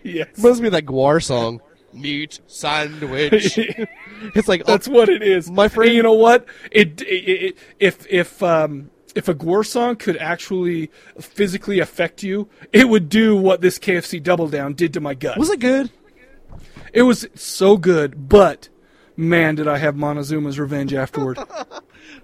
yes. 0.06 0.30
Reminds 0.38 0.62
me 0.62 0.68
of 0.68 0.72
that 0.72 0.86
Gwar 0.86 1.22
song. 1.22 1.60
Meat 1.92 2.40
sandwich. 2.48 3.58
it's 4.34 4.48
like 4.48 4.64
That's 4.64 4.88
what 4.88 5.10
it 5.10 5.22
is. 5.22 5.52
My 5.52 5.68
friend- 5.68 5.90
And 5.90 5.98
you 5.98 6.02
know 6.02 6.14
what? 6.14 6.46
It, 6.72 7.02
it, 7.02 7.06
it 7.06 7.58
if 7.78 8.08
if 8.10 8.42
um 8.42 8.90
if 9.16 9.28
a 9.28 9.36
Gwar 9.36 9.66
song 9.68 9.98
could 9.98 10.16
actually 10.16 10.90
physically 11.20 11.82
affect 11.82 12.24
you, 12.24 12.48
it 12.72 12.88
would 12.88 13.10
do 13.10 13.36
what 13.36 13.60
this 13.60 13.78
KFC 13.80 14.24
Double 14.24 14.48
Down 14.48 14.76
did 14.76 14.94
to 14.94 15.02
my 15.02 15.14
gut. 15.14 15.38
Was 15.38 15.50
it 15.50 15.60
good? 15.60 15.92
It 16.94 17.02
was 17.02 17.28
so 17.36 17.76
good, 17.76 18.30
but 18.30 18.70
man, 19.18 19.56
did 19.56 19.68
I 19.68 19.78
have 19.78 19.96
Montezuma's 19.96 20.58
revenge 20.58 20.94
afterward. 20.94 21.38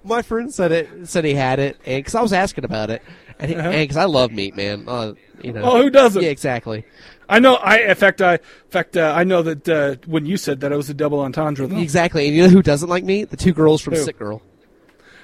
My 0.04 0.22
friend 0.22 0.54
said 0.54 0.72
it. 0.72 1.08
Said 1.08 1.26
he 1.26 1.34
had 1.34 1.60
it, 1.60 1.78
and 1.86 2.00
because 2.00 2.16
I 2.16 2.22
was 2.22 2.34
asking 2.34 2.66
about 2.66 2.90
it, 2.90 3.02
and 3.40 3.52
because 3.72 3.98
I 3.98 4.06
love 4.06 4.32
meat, 4.32 4.56
man. 4.56 4.86
Uh, 4.88 5.14
you 5.42 5.54
know. 5.54 5.62
Oh, 5.64 5.82
who 5.82 5.90
doesn't? 5.90 6.22
Yeah, 6.22 6.30
exactly. 6.30 6.86
I 7.30 7.40
know. 7.40 7.56
I 7.56 7.80
in 7.80 7.96
fact, 7.96 8.22
I 8.22 8.36
in 8.36 8.40
fact, 8.70 8.98
uh, 8.98 9.14
I 9.16 9.24
know 9.24 9.42
that 9.42 9.70
uh, 9.70 9.96
when 10.06 10.26
you 10.26 10.38
said 10.38 10.60
that, 10.62 10.72
it 10.72 10.76
was 10.76 10.90
a 10.90 10.94
double 10.94 11.20
entendre. 11.20 11.68
Though. 11.68 11.78
Exactly. 11.78 12.28
And 12.28 12.36
you 12.36 12.44
know 12.44 12.50
who 12.50 12.62
doesn't 12.62 12.90
like 12.90 13.04
meat? 13.04 13.30
The 13.30 13.38
two 13.38 13.54
girls 13.54 13.82
from 13.82 13.96
Who? 13.96 14.04
Sick 14.04 14.18
Girl. 14.18 14.42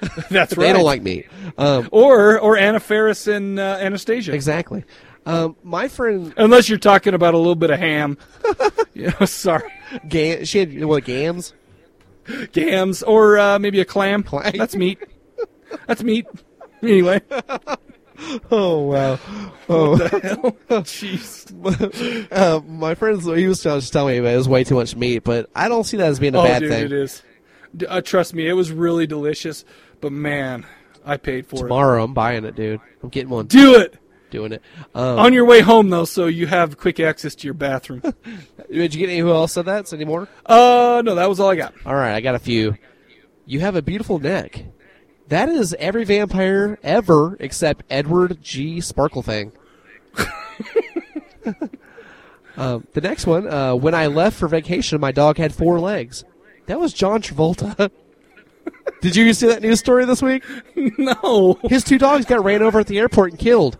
That's 0.00 0.30
they 0.30 0.38
right. 0.38 0.56
They 0.56 0.72
don't 0.72 0.84
like 0.84 1.02
meat. 1.02 1.28
Um, 1.58 1.88
or 1.92 2.38
or 2.40 2.56
Anna 2.56 2.80
Faris 2.80 3.26
and 3.26 3.58
uh, 3.58 3.78
Anastasia. 3.80 4.32
exactly. 4.32 4.84
Um, 5.26 5.56
my 5.62 5.88
friend, 5.88 6.32
Unless 6.38 6.70
you're 6.70 6.78
talking 6.78 7.12
about 7.12 7.34
a 7.34 7.36
little 7.36 7.54
bit 7.54 7.70
of 7.70 7.78
ham. 7.78 8.16
know, 8.94 9.26
sorry. 9.26 9.70
Ga- 10.08 10.44
she 10.44 10.60
had 10.60 10.84
what 10.84 11.04
gams? 11.04 11.52
Gams 12.52 13.02
or 13.02 13.38
uh, 13.38 13.58
maybe 13.58 13.80
a 13.80 13.84
clam. 13.84 14.24
That's 14.54 14.76
meat. 14.76 14.98
That's 15.86 16.02
meat. 16.02 16.26
Anyway. 16.82 17.20
Oh 18.50 18.80
wow! 18.80 19.18
Oh, 19.66 19.92
What 19.92 20.10
the 20.10 20.20
hell? 20.68 20.82
Jeez. 20.82 22.30
uh, 22.30 22.60
my 22.60 22.94
friends, 22.94 23.24
he 23.24 23.46
was 23.46 23.62
just 23.62 23.94
telling 23.94 24.12
me 24.12 24.18
about 24.18 24.34
it 24.34 24.36
was 24.36 24.46
way 24.46 24.62
too 24.62 24.74
much 24.74 24.94
meat, 24.94 25.24
but 25.24 25.48
I 25.54 25.68
don't 25.68 25.84
see 25.84 25.96
that 25.96 26.08
as 26.08 26.18
being 26.18 26.34
a 26.34 26.40
oh, 26.40 26.44
bad 26.44 26.60
dude, 26.60 26.70
thing. 26.70 26.84
it 26.84 26.92
is. 26.92 27.22
Uh, 27.88 28.02
trust 28.02 28.34
me, 28.34 28.46
it 28.46 28.52
was 28.52 28.72
really 28.72 29.06
delicious. 29.06 29.64
But 30.02 30.12
man, 30.12 30.66
I 31.02 31.16
paid 31.16 31.46
for 31.46 31.56
it. 31.56 31.60
Tomorrow, 31.60 32.04
I'm 32.04 32.12
buying 32.12 32.44
it, 32.44 32.56
dude. 32.56 32.80
I'm 33.02 33.08
getting 33.08 33.30
one. 33.30 33.46
Do 33.46 33.76
it 33.80 33.98
Doing 34.30 34.52
it. 34.52 34.62
Um, 34.94 35.18
on 35.18 35.32
your 35.32 35.44
way 35.44 35.60
home 35.60 35.90
though, 35.90 36.04
so 36.04 36.26
you 36.26 36.46
have 36.46 36.78
quick 36.78 37.00
access 37.00 37.34
to 37.36 37.46
your 37.46 37.54
bathroom. 37.54 38.00
Did 38.70 38.94
you 38.94 39.00
get 39.00 39.10
any 39.10 39.18
who 39.18 39.30
else 39.30 39.52
said 39.52 39.64
that? 39.66 39.92
Any 39.92 40.04
more? 40.04 40.28
uh, 40.46 41.02
no, 41.04 41.16
that 41.16 41.28
was 41.28 41.40
all 41.40 41.50
I 41.50 41.56
got. 41.56 41.74
All 41.84 41.94
right, 41.94 42.14
I 42.14 42.20
got 42.20 42.36
a 42.36 42.38
few. 42.38 42.76
You 43.44 43.60
have 43.60 43.74
a 43.74 43.82
beautiful 43.82 44.18
neck. 44.18 44.64
That 45.28 45.48
is 45.48 45.74
every 45.78 46.04
vampire 46.04 46.78
ever 46.82 47.36
except 47.40 47.84
Edward 47.90 48.38
G. 48.42 48.78
Sparklefang. 48.78 49.52
um, 52.56 52.86
the 52.92 53.00
next 53.00 53.26
one, 53.26 53.48
uh, 53.48 53.74
when 53.74 53.94
I 53.94 54.06
left 54.06 54.36
for 54.38 54.48
vacation, 54.48 55.00
my 55.00 55.12
dog 55.12 55.38
had 55.38 55.54
four 55.54 55.80
legs. 55.80 56.24
That 56.66 56.78
was 56.80 56.92
John 56.92 57.22
Travolta. 57.22 57.90
Did 59.00 59.16
you 59.16 59.32
see 59.32 59.46
that 59.46 59.62
news 59.62 59.80
story 59.80 60.04
this 60.04 60.22
week? 60.22 60.44
no. 60.76 61.58
His 61.64 61.84
two 61.84 61.98
dogs 61.98 62.26
got 62.26 62.44
ran 62.44 62.62
over 62.62 62.80
at 62.80 62.86
the 62.86 62.98
airport 62.98 63.30
and 63.30 63.40
killed. 63.40 63.78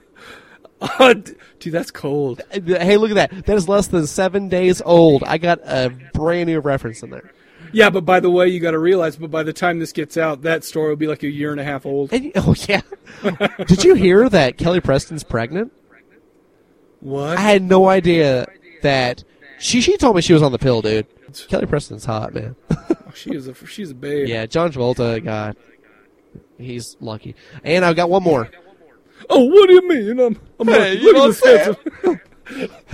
Uh, 0.81 1.13
d- 1.15 1.33
dude, 1.59 1.73
that's 1.73 1.91
cold. 1.91 2.41
Hey, 2.51 2.97
look 2.97 3.11
at 3.11 3.31
that. 3.31 3.47
That 3.47 3.57
is 3.57 3.69
less 3.69 3.89
than 3.89 4.07
seven 4.07 4.49
days 4.49 4.81
old. 4.85 5.23
I 5.25 5.39
got 5.39 5.61
a 5.65 5.91
brand 6.15 6.49
new 6.49 6.61
reference 6.61 7.03
in 7.03 7.11
there. 7.11 7.33
Yeah, 7.73 7.91
but 7.91 8.05
by 8.05 8.19
the 8.19 8.31
way, 8.31 8.49
you 8.49 8.59
got 8.59 8.73
to 8.73 8.79
realize, 8.81 9.17
but 9.17 9.31
by 9.31 9.43
the 9.45 9.53
time 9.53 9.79
this 9.79 9.93
gets 9.93 10.17
out, 10.17 10.43
that 10.43 10.65
story 10.65 10.89
will 10.89 10.97
be 10.97 11.07
like 11.07 11.23
a 11.23 11.29
year 11.31 11.53
and 11.53 11.61
a 11.61 11.65
half 11.65 11.87
old. 11.87 12.13
And, 12.13 12.33
oh, 12.35 12.55
yeah. 12.69 12.81
Did 13.67 13.85
you 13.85 13.95
hear 13.95 14.29
that 14.29 14.59
Kelly 14.59 14.81
Preston's 14.81 15.23
pregnant? 15.23 15.73
What? 17.01 17.39
I 17.39 17.41
had 17.41 17.63
no 17.63 17.89
idea 17.89 18.47
that 18.83 19.25
she 19.59 19.81
she 19.81 19.97
told 19.97 20.17
me 20.17 20.23
she 20.23 20.33
was 20.33 20.43
on 20.43 20.53
the 20.53 20.59
pill, 20.59 20.83
dude. 20.83 21.07
Kelly 21.49 21.67
Preston's 21.67 22.05
hot, 22.05 22.35
man. 22.35 22.57
Oh, 23.11 23.13
she 23.13 23.35
is 23.35 23.49
a 23.49 23.55
she's 23.67 23.91
a 23.91 23.95
babe. 23.95 24.29
yeah, 24.29 24.47
John 24.47 24.71
Travolta, 24.71 25.25
God, 25.25 25.57
he's 26.59 26.97
lucky. 27.01 27.35
And 27.65 27.85
I've 27.85 27.97
got 27.97 28.09
one 28.09 28.23
more. 28.23 28.49
Oh, 29.31 29.45
what 29.45 29.69
do 29.69 29.75
you 29.75 29.89
mean? 29.89 30.19
I'm, 30.21 30.39
I'm 30.59 30.67
Hey, 30.69 30.91
like, 30.95 31.01
you 31.01 31.13
look 31.15 31.17
know 31.17 31.25
at 31.31 31.77
this 31.77 31.87
handsome. 32.05 32.21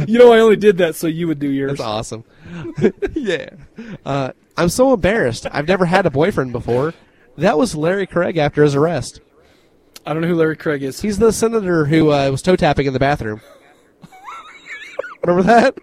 you 0.07 0.19
know, 0.19 0.33
I 0.33 0.39
only 0.41 0.57
did 0.57 0.79
that 0.79 0.95
so 0.95 1.07
you 1.07 1.27
would 1.29 1.39
do 1.39 1.49
yours. 1.49 1.73
That's 1.73 1.81
awesome. 1.81 2.25
yeah. 3.15 3.51
Uh, 4.05 4.33
I'm 4.57 4.69
so 4.69 4.93
embarrassed. 4.93 5.47
I've 5.51 5.67
never 5.69 5.85
had 5.87 6.07
a 6.07 6.11
boyfriend 6.11 6.53
before. 6.53 6.95
That 7.39 7.59
was 7.59 7.75
Larry 7.75 8.07
Craig 8.07 8.37
after 8.37 8.63
his 8.63 8.75
arrest. 8.75 9.21
I 10.05 10.13
don't 10.13 10.23
know 10.23 10.29
who 10.29 10.37
Larry 10.37 10.57
Craig 10.57 10.83
is. 10.83 11.01
He's 11.01 11.19
the 11.19 11.33
senator 11.33 11.85
who 11.87 12.13
uh, 12.13 12.31
was 12.31 12.41
toe 12.43 12.57
tapping 12.57 12.87
in 12.87 12.93
the 12.93 12.99
bathroom. 12.99 13.41
Remember 15.25 15.43
that? 15.45 15.77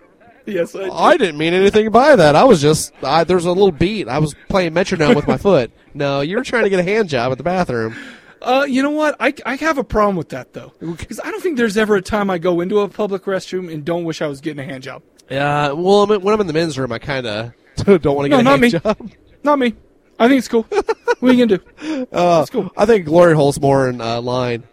Yes, 0.46 0.76
I, 0.76 0.90
I 0.90 1.18
didn't 1.18 1.38
mean 1.38 1.54
anything 1.54 1.90
by 1.92 2.16
that. 2.16 2.36
I 2.36 2.44
was 2.44 2.62
just 2.62 2.94
I, 3.02 3.24
there's 3.24 3.46
a 3.46 3.50
little 3.52 3.72
beat. 3.72 4.08
I 4.08 4.20
was 4.20 4.36
playing 4.50 4.74
metronome 4.74 5.16
with 5.16 5.28
my 5.28 5.38
foot. 5.38 5.72
No, 5.94 6.22
you 6.22 6.36
were 6.38 6.44
trying 6.44 6.64
to 6.64 6.70
get 6.70 6.80
a 6.80 6.84
hand 6.84 7.08
job 7.10 7.32
at 7.32 7.38
the 7.38 7.44
bathroom. 7.44 7.96
Uh, 8.44 8.66
you 8.68 8.84
know 8.84 8.90
what? 8.90 9.16
I, 9.20 9.34
I 9.46 9.56
have 9.56 9.78
a 9.78 9.84
problem 9.84 10.16
with 10.18 10.30
that 10.30 10.52
though, 10.54 10.74
because 10.80 11.20
I 11.22 11.32
don't 11.32 11.42
think 11.42 11.58
there's 11.58 11.78
ever 11.78 11.96
a 11.96 12.02
time 12.02 12.30
I 12.30 12.38
go 12.38 12.60
into 12.62 12.80
a 12.82 12.90
public 12.90 13.24
restroom 13.24 13.72
and 13.74 13.86
don't 13.86 14.04
wish 14.04 14.22
I 14.22 14.28
was 14.28 14.42
getting 14.42 14.60
a 14.60 14.66
hand 14.70 14.84
job. 14.84 15.02
Yeah, 15.30 15.72
well, 15.72 16.06
when 16.08 16.34
I'm 16.34 16.42
in 16.42 16.48
the 16.48 16.54
men's 16.54 16.78
room, 16.78 16.92
I 16.92 17.00
kind 17.00 17.26
of 17.26 17.54
don't 17.78 18.04
want 18.04 18.26
to 18.26 18.30
No, 18.30 18.38
get 18.38 18.40
a 18.40 18.44
not 18.44 18.50
hand 18.50 18.62
me. 18.62 18.70
job. 18.70 19.12
Not 19.44 19.60
me. 19.60 19.74
I 20.20 20.28
think 20.28 20.40
it's 20.40 20.48
cool. 20.50 20.64
what 20.70 21.24
are 21.24 21.34
you 21.34 21.46
gonna 21.48 21.58
do? 21.58 22.08
Uh, 22.12 22.40
It's 22.42 22.50
cool. 22.50 22.70
I 22.78 22.86
think 22.86 23.06
glory 23.06 23.34
hole's 23.34 23.60
more 23.60 23.88
in 23.90 24.00
uh, 24.02 24.22
line. 24.22 24.64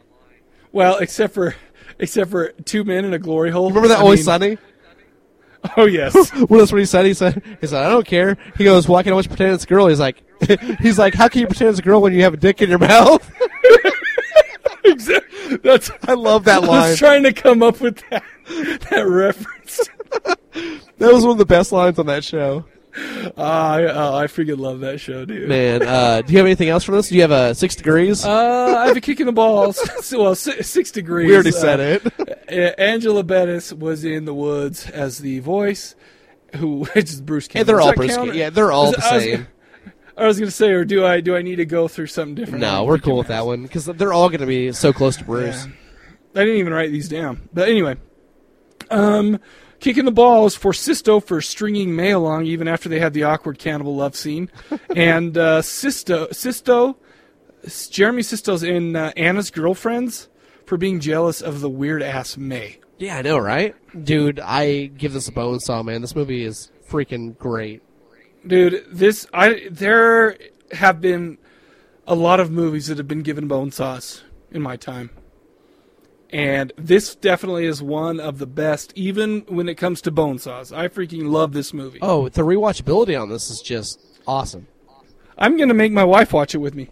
Well, 0.72 0.98
except 0.98 1.34
for 1.34 1.54
except 1.98 2.30
for 2.30 2.48
two 2.64 2.82
men 2.84 3.04
in 3.04 3.14
a 3.14 3.18
glory 3.18 3.50
hole. 3.50 3.68
Remember 3.68 3.88
that 3.88 3.98
I 3.98 4.02
Always 4.02 4.20
mean- 4.20 4.24
Sunny? 4.24 4.58
Oh 5.76 5.84
yes. 5.84 6.14
well, 6.48 6.60
that's 6.60 6.72
what 6.72 6.78
he 6.78 6.84
said. 6.86 7.04
He 7.06 7.14
said, 7.14 7.42
"He 7.60 7.66
said 7.66 7.84
I 7.84 7.88
don't 7.90 8.06
care." 8.06 8.36
He 8.56 8.64
goes, 8.64 8.88
"Why 8.88 9.02
can't 9.02 9.08
I 9.08 9.12
always 9.12 9.26
pretend 9.26 9.52
it's 9.54 9.64
a 9.64 9.66
girl?" 9.66 9.88
He's 9.88 10.00
like, 10.00 10.22
"He's 10.80 10.98
like, 10.98 11.12
how 11.14 11.28
can 11.28 11.42
you 11.42 11.46
pretend 11.46 11.70
it's 11.70 11.78
a 11.78 11.82
girl 11.82 12.00
when 12.00 12.12
you 12.14 12.22
have 12.22 12.32
a 12.34 12.38
dick 12.38 12.62
in 12.62 12.70
your 12.70 12.78
mouth?" 12.78 13.30
Exactly. 15.08 15.56
That's 15.58 15.90
I 16.06 16.14
love 16.14 16.44
that 16.44 16.62
line. 16.62 16.70
I 16.82 16.90
was 16.90 16.98
trying 16.98 17.22
to 17.24 17.32
come 17.32 17.62
up 17.62 17.80
with 17.80 18.02
that 18.10 18.22
that 18.90 19.06
reference. 19.06 19.80
That 20.98 21.12
was 21.14 21.22
one 21.22 21.32
of 21.32 21.38
the 21.38 21.46
best 21.46 21.70
lines 21.72 21.98
on 21.98 22.06
that 22.06 22.24
show. 22.24 22.64
Ah, 23.38 23.72
I, 23.74 23.84
oh, 23.84 24.16
I 24.16 24.24
freaking 24.24 24.58
love 24.58 24.80
that 24.80 24.98
show, 25.00 25.24
dude. 25.24 25.48
Man, 25.48 25.80
uh, 25.86 26.20
do 26.22 26.32
you 26.32 26.38
have 26.38 26.46
anything 26.46 26.68
else 26.68 26.82
for 26.84 26.92
this? 26.92 27.08
Do 27.08 27.14
you 27.14 27.22
have 27.22 27.30
a 27.30 27.54
six 27.54 27.76
degrees? 27.76 28.24
Uh, 28.24 28.74
I 28.78 28.88
have 28.88 28.96
a 28.96 29.00
kick 29.00 29.20
in 29.20 29.26
the 29.26 29.32
balls. 29.32 29.78
Well, 30.12 30.34
six, 30.34 30.68
six 30.68 30.90
degrees. 30.90 31.28
We 31.28 31.34
already 31.34 31.50
Uh, 31.50 31.52
said 31.52 31.80
it. 31.80 32.20
uh, 32.50 32.80
Angela 32.82 33.22
Bettis 33.22 33.72
was 33.72 34.04
in 34.04 34.24
the 34.24 34.34
woods 34.34 34.90
as 34.90 35.18
the 35.18 35.38
voice, 35.38 35.94
who 36.56 36.84
which 36.86 37.10
is 37.10 37.20
Bruce 37.20 37.46
Campbell. 37.48 37.66
they're 37.66 37.80
all 37.80 37.94
Bruce 37.94 38.16
count? 38.16 38.30
Cam- 38.30 38.36
yeah, 38.38 38.50
they're 38.50 38.72
all 38.72 38.86
Is- 38.90 38.96
the 38.96 39.08
was- 39.14 39.22
same. 39.22 39.46
I 40.20 40.26
was 40.26 40.38
gonna 40.38 40.50
say, 40.50 40.70
or 40.70 40.84
do 40.84 41.04
I 41.04 41.20
do 41.20 41.34
I 41.34 41.42
need 41.42 41.56
to 41.56 41.64
go 41.64 41.88
through 41.88 42.08
something 42.08 42.34
different? 42.34 42.60
no, 42.60 42.84
we're 42.84 42.98
cool 42.98 43.16
with 43.16 43.28
that 43.28 43.46
one 43.46 43.62
because 43.62 43.86
they're 43.86 44.12
all 44.12 44.28
going 44.28 44.40
to 44.40 44.46
be 44.46 44.72
so 44.72 44.92
close 44.92 45.16
to 45.16 45.24
Bruce. 45.24 45.66
Yeah. 45.66 45.72
I 46.40 46.44
didn't 46.44 46.58
even 46.58 46.72
write 46.72 46.92
these 46.92 47.08
down. 47.08 47.48
But 47.52 47.68
anyway, 47.68 47.96
um, 48.90 49.40
kicking 49.80 50.04
the 50.04 50.12
balls 50.12 50.54
for 50.54 50.72
Sisto 50.72 51.20
for 51.20 51.40
stringing 51.40 51.96
May 51.96 52.10
along 52.10 52.44
even 52.44 52.68
after 52.68 52.88
they 52.88 53.00
had 53.00 53.14
the 53.14 53.24
awkward 53.24 53.58
cannibal 53.58 53.96
love 53.96 54.14
scene, 54.14 54.50
and 54.94 55.36
uh, 55.36 55.62
Sisto 55.62 56.28
Sisto 56.32 56.96
Jeremy 57.90 58.22
Sisto's 58.22 58.62
in 58.62 58.96
uh, 58.96 59.12
Anna's 59.16 59.50
girlfriends 59.50 60.28
for 60.66 60.76
being 60.76 61.00
jealous 61.00 61.40
of 61.40 61.60
the 61.60 61.68
weird 61.68 62.02
ass 62.02 62.36
May. 62.36 62.78
Yeah, 62.98 63.16
I 63.16 63.22
know, 63.22 63.38
right? 63.38 63.74
Dude, 64.04 64.40
I 64.40 64.86
give 64.86 65.12
this 65.12 65.28
a 65.28 65.32
bone 65.32 65.60
saw, 65.60 65.82
man. 65.82 66.02
This 66.02 66.14
movie 66.14 66.44
is 66.44 66.70
freaking 66.88 67.36
great. 67.38 67.82
Dude, 68.46 68.86
this 68.90 69.26
I 69.32 69.68
there 69.70 70.36
have 70.72 71.00
been 71.00 71.38
a 72.06 72.14
lot 72.14 72.40
of 72.40 72.50
movies 72.50 72.86
that 72.86 72.98
have 72.98 73.08
been 73.08 73.22
given 73.22 73.48
bone 73.48 73.70
sauce 73.70 74.22
in 74.50 74.62
my 74.62 74.76
time. 74.76 75.10
And 76.32 76.72
this 76.76 77.16
definitely 77.16 77.66
is 77.66 77.82
one 77.82 78.20
of 78.20 78.38
the 78.38 78.46
best, 78.46 78.92
even 78.94 79.40
when 79.48 79.68
it 79.68 79.74
comes 79.74 80.00
to 80.02 80.10
bone 80.10 80.38
sauce 80.38 80.70
I 80.72 80.88
freaking 80.88 81.28
love 81.30 81.52
this 81.52 81.74
movie. 81.74 81.98
Oh, 82.00 82.28
the 82.28 82.42
rewatchability 82.42 83.20
on 83.20 83.28
this 83.28 83.50
is 83.50 83.60
just 83.60 84.00
awesome. 84.26 84.66
I'm 85.36 85.56
gonna 85.56 85.74
make 85.74 85.92
my 85.92 86.04
wife 86.04 86.32
watch 86.32 86.54
it 86.54 86.58
with 86.58 86.74
me. 86.74 86.88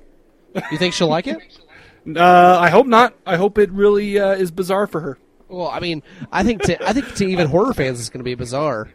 You 0.71 0.79
think 0.79 0.95
she'll 0.95 1.09
like 1.09 1.27
it? 1.27 1.39
Uh, 2.17 2.59
I 2.59 2.71
hope 2.71 2.87
not. 2.87 3.13
I 3.27 3.37
hope 3.37 3.59
it 3.59 3.71
really 3.71 4.19
uh, 4.19 4.31
is 4.31 4.51
bizarre 4.51 4.87
for 4.87 5.01
her. 5.01 5.19
Well, 5.49 5.69
I 5.69 5.81
mean, 5.81 6.03
I 6.33 6.43
think 6.43 6.63
to 6.63 6.89
I 6.89 6.95
think 6.95 7.15
to 7.17 7.27
even 7.27 7.49
horror 7.49 7.75
fans, 7.75 8.01
it's 8.01 8.09
going 8.09 8.21
to 8.21 8.25
be 8.25 8.35
bizarre. 8.35 8.91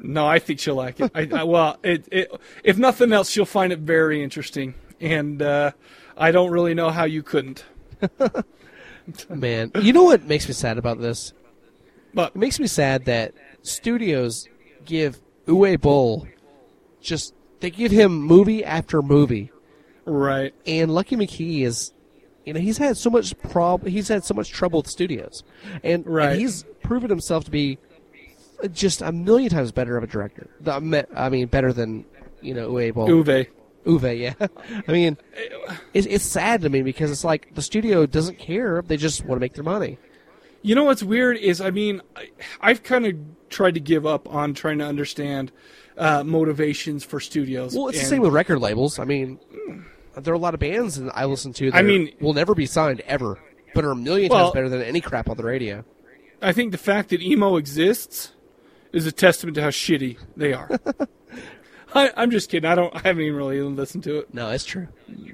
No, 0.00 0.26
I 0.26 0.38
think 0.38 0.60
she'll 0.60 0.74
like 0.76 1.00
it. 1.00 1.10
I, 1.14 1.28
I, 1.32 1.44
well, 1.44 1.76
it, 1.82 2.06
it, 2.12 2.30
if 2.62 2.78
nothing 2.78 3.12
else, 3.12 3.30
she'll 3.30 3.44
find 3.44 3.72
it 3.72 3.80
very 3.80 4.22
interesting, 4.22 4.74
and 5.00 5.42
uh, 5.42 5.72
I 6.16 6.30
don't 6.30 6.50
really 6.50 6.74
know 6.74 6.90
how 6.90 7.04
you 7.04 7.22
couldn't. 7.22 7.64
Man, 9.28 9.70
you 9.80 9.92
know 9.92 10.04
what 10.04 10.24
makes 10.24 10.46
me 10.46 10.54
sad 10.54 10.76
about 10.78 11.00
this? 11.00 11.32
But 12.14 12.32
it 12.34 12.38
makes 12.38 12.60
me 12.60 12.66
sad 12.66 13.06
that 13.06 13.32
studios 13.62 14.48
give 14.84 15.18
Uwe 15.46 15.80
Boll 15.80 16.26
just 17.00 17.34
they 17.60 17.70
give 17.70 17.90
him 17.90 18.20
movie 18.20 18.64
after 18.64 19.00
movie, 19.02 19.50
right? 20.04 20.54
And 20.66 20.92
Lucky 20.94 21.16
McKee 21.16 21.62
is, 21.62 21.92
you 22.44 22.52
know, 22.52 22.60
he's 22.60 22.78
had 22.78 22.96
so 22.96 23.08
much 23.10 23.36
prob 23.38 23.86
he's 23.86 24.08
had 24.08 24.24
so 24.24 24.34
much 24.34 24.50
trouble 24.50 24.80
with 24.80 24.88
studios, 24.90 25.42
and, 25.82 26.06
Right. 26.06 26.32
and 26.32 26.40
he's 26.40 26.64
proven 26.82 27.08
himself 27.10 27.44
to 27.44 27.50
be 27.50 27.78
just 28.72 29.02
a 29.02 29.12
million 29.12 29.50
times 29.50 29.72
better 29.72 29.96
of 29.96 30.04
a 30.04 30.06
director. 30.06 30.48
I 30.66 31.28
mean, 31.28 31.46
better 31.46 31.72
than 31.72 32.04
you 32.40 32.54
know 32.54 32.70
Uwe 32.70 32.92
Boll. 32.94 33.08
Uwe. 33.08 33.46
Uwe, 33.86 34.18
yeah. 34.18 34.34
I 34.88 34.92
mean, 34.92 35.16
it's, 35.94 36.06
it's 36.06 36.24
sad 36.24 36.62
to 36.62 36.68
me 36.68 36.82
because 36.82 37.10
it's 37.10 37.24
like 37.24 37.54
the 37.54 37.62
studio 37.62 38.06
doesn't 38.06 38.38
care; 38.38 38.82
they 38.82 38.96
just 38.96 39.24
want 39.24 39.38
to 39.38 39.40
make 39.40 39.54
their 39.54 39.64
money. 39.64 39.98
You 40.62 40.74
know 40.74 40.84
what's 40.84 41.02
weird 41.02 41.36
is, 41.36 41.60
I 41.60 41.70
mean, 41.70 42.02
I, 42.16 42.30
I've 42.60 42.82
kind 42.82 43.06
of 43.06 43.16
tried 43.48 43.74
to 43.74 43.80
give 43.80 44.04
up 44.04 44.28
on 44.28 44.54
trying 44.54 44.78
to 44.78 44.84
understand 44.84 45.52
uh, 45.96 46.24
motivations 46.24 47.04
for 47.04 47.20
studios. 47.20 47.74
Well, 47.74 47.88
it's 47.88 48.00
the 48.00 48.06
same 48.06 48.22
with 48.22 48.32
record 48.32 48.58
labels. 48.58 48.98
I 48.98 49.04
mean, 49.04 49.38
there 50.16 50.32
are 50.32 50.36
a 50.36 50.40
lot 50.40 50.54
of 50.54 50.60
bands 50.60 50.96
that 50.96 51.10
I 51.16 51.26
listen 51.26 51.52
to. 51.54 51.70
That 51.70 51.78
I 51.78 51.82
mean- 51.82 52.12
will 52.20 52.34
never 52.34 52.54
be 52.54 52.66
signed 52.66 53.00
ever, 53.02 53.38
but 53.74 53.84
are 53.84 53.92
a 53.92 53.96
million 53.96 54.30
Well- 54.30 54.46
times 54.46 54.54
better 54.54 54.68
than 54.68 54.82
any 54.82 55.00
crap 55.00 55.30
on 55.30 55.36
the 55.36 55.44
radio. 55.44 55.84
I 56.40 56.52
think 56.52 56.70
the 56.72 56.78
fact 56.78 57.10
that 57.10 57.20
emo 57.20 57.56
exists 57.56 58.32
is 58.92 59.06
a 59.06 59.12
testament 59.12 59.54
to 59.56 59.62
how 59.62 59.68
shitty 59.68 60.18
they 60.36 60.52
are. 60.52 60.68
I, 61.94 62.12
I'm 62.16 62.30
just 62.30 62.50
kidding. 62.50 62.70
I 62.70 62.74
don't. 62.74 62.94
I 62.94 63.00
haven't 63.00 63.22
even 63.22 63.36
really 63.36 63.60
listened 63.60 64.04
to 64.04 64.18
it. 64.18 64.34
No, 64.34 64.50
it's 64.50 64.64
true. 64.64 64.88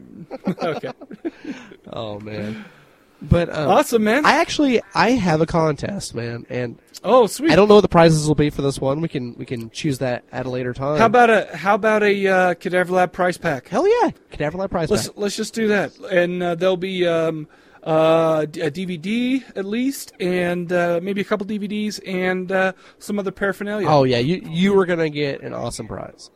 okay. 0.47 0.93
Oh 1.93 2.19
man. 2.19 2.65
But 3.23 3.55
um, 3.55 3.71
Awesome, 3.71 4.05
man. 4.05 4.25
I 4.27 4.37
actually 4.37 4.81
I 4.95 5.11
have 5.11 5.41
a 5.41 5.47
contest, 5.47 6.15
man, 6.15 6.47
and 6.49 6.79
oh 7.05 7.27
sweet. 7.27 7.53
I 7.53 7.57
don't 7.57 7.69
know 7.69 7.77
what 7.77 7.83
the 7.83 7.89
prizes 7.89 8.27
will 8.27 8.35
be 8.35 8.51
for 8.51 8.63
this 8.63 8.81
one. 8.81 9.01
We 9.01 9.09
can 9.09 9.35
we 9.37 9.45
can 9.45 9.71
choose 9.71 9.99
that 9.99 10.25
at 10.33 10.47
a 10.47 10.51
later 10.51 10.73
time. 10.73 10.99
How 10.99 11.07
about 11.07 11.31
a 11.31 11.57
How 11.57 11.75
about 11.75 12.03
a 12.03 12.27
uh, 12.27 12.55
Cadaver 12.55 12.93
Lab 12.93 13.13
prize 13.13 13.39
pack? 13.39 13.69
Hell 13.69 13.87
yeah, 13.87 14.11
Cadaver 14.31 14.59
Lab 14.59 14.71
prize 14.71 14.91
Let's 14.91 15.09
pack. 15.09 15.17
let's 15.19 15.37
just 15.37 15.55
do 15.55 15.69
that, 15.69 15.97
and 15.99 16.43
uh, 16.43 16.55
there'll 16.55 16.77
be 16.77 17.07
um, 17.07 17.47
uh, 17.85 18.47
a 18.47 18.71
DVD 18.71 19.45
at 19.57 19.65
least, 19.65 20.13
and 20.19 20.73
uh, 20.73 21.01
maybe 21.03 21.21
a 21.21 21.25
couple 21.25 21.47
DVDs 21.47 22.01
and 22.07 22.51
uh, 22.51 22.73
some 22.99 23.19
other 23.19 23.31
paraphernalia. 23.31 23.87
Oh 23.89 24.05
yeah, 24.05 24.19
you 24.19 24.41
you 24.49 24.73
were 24.73 24.87
gonna 24.87 25.11
get 25.11 25.43
an 25.43 25.53
awesome 25.53 25.87
prize. 25.87 26.31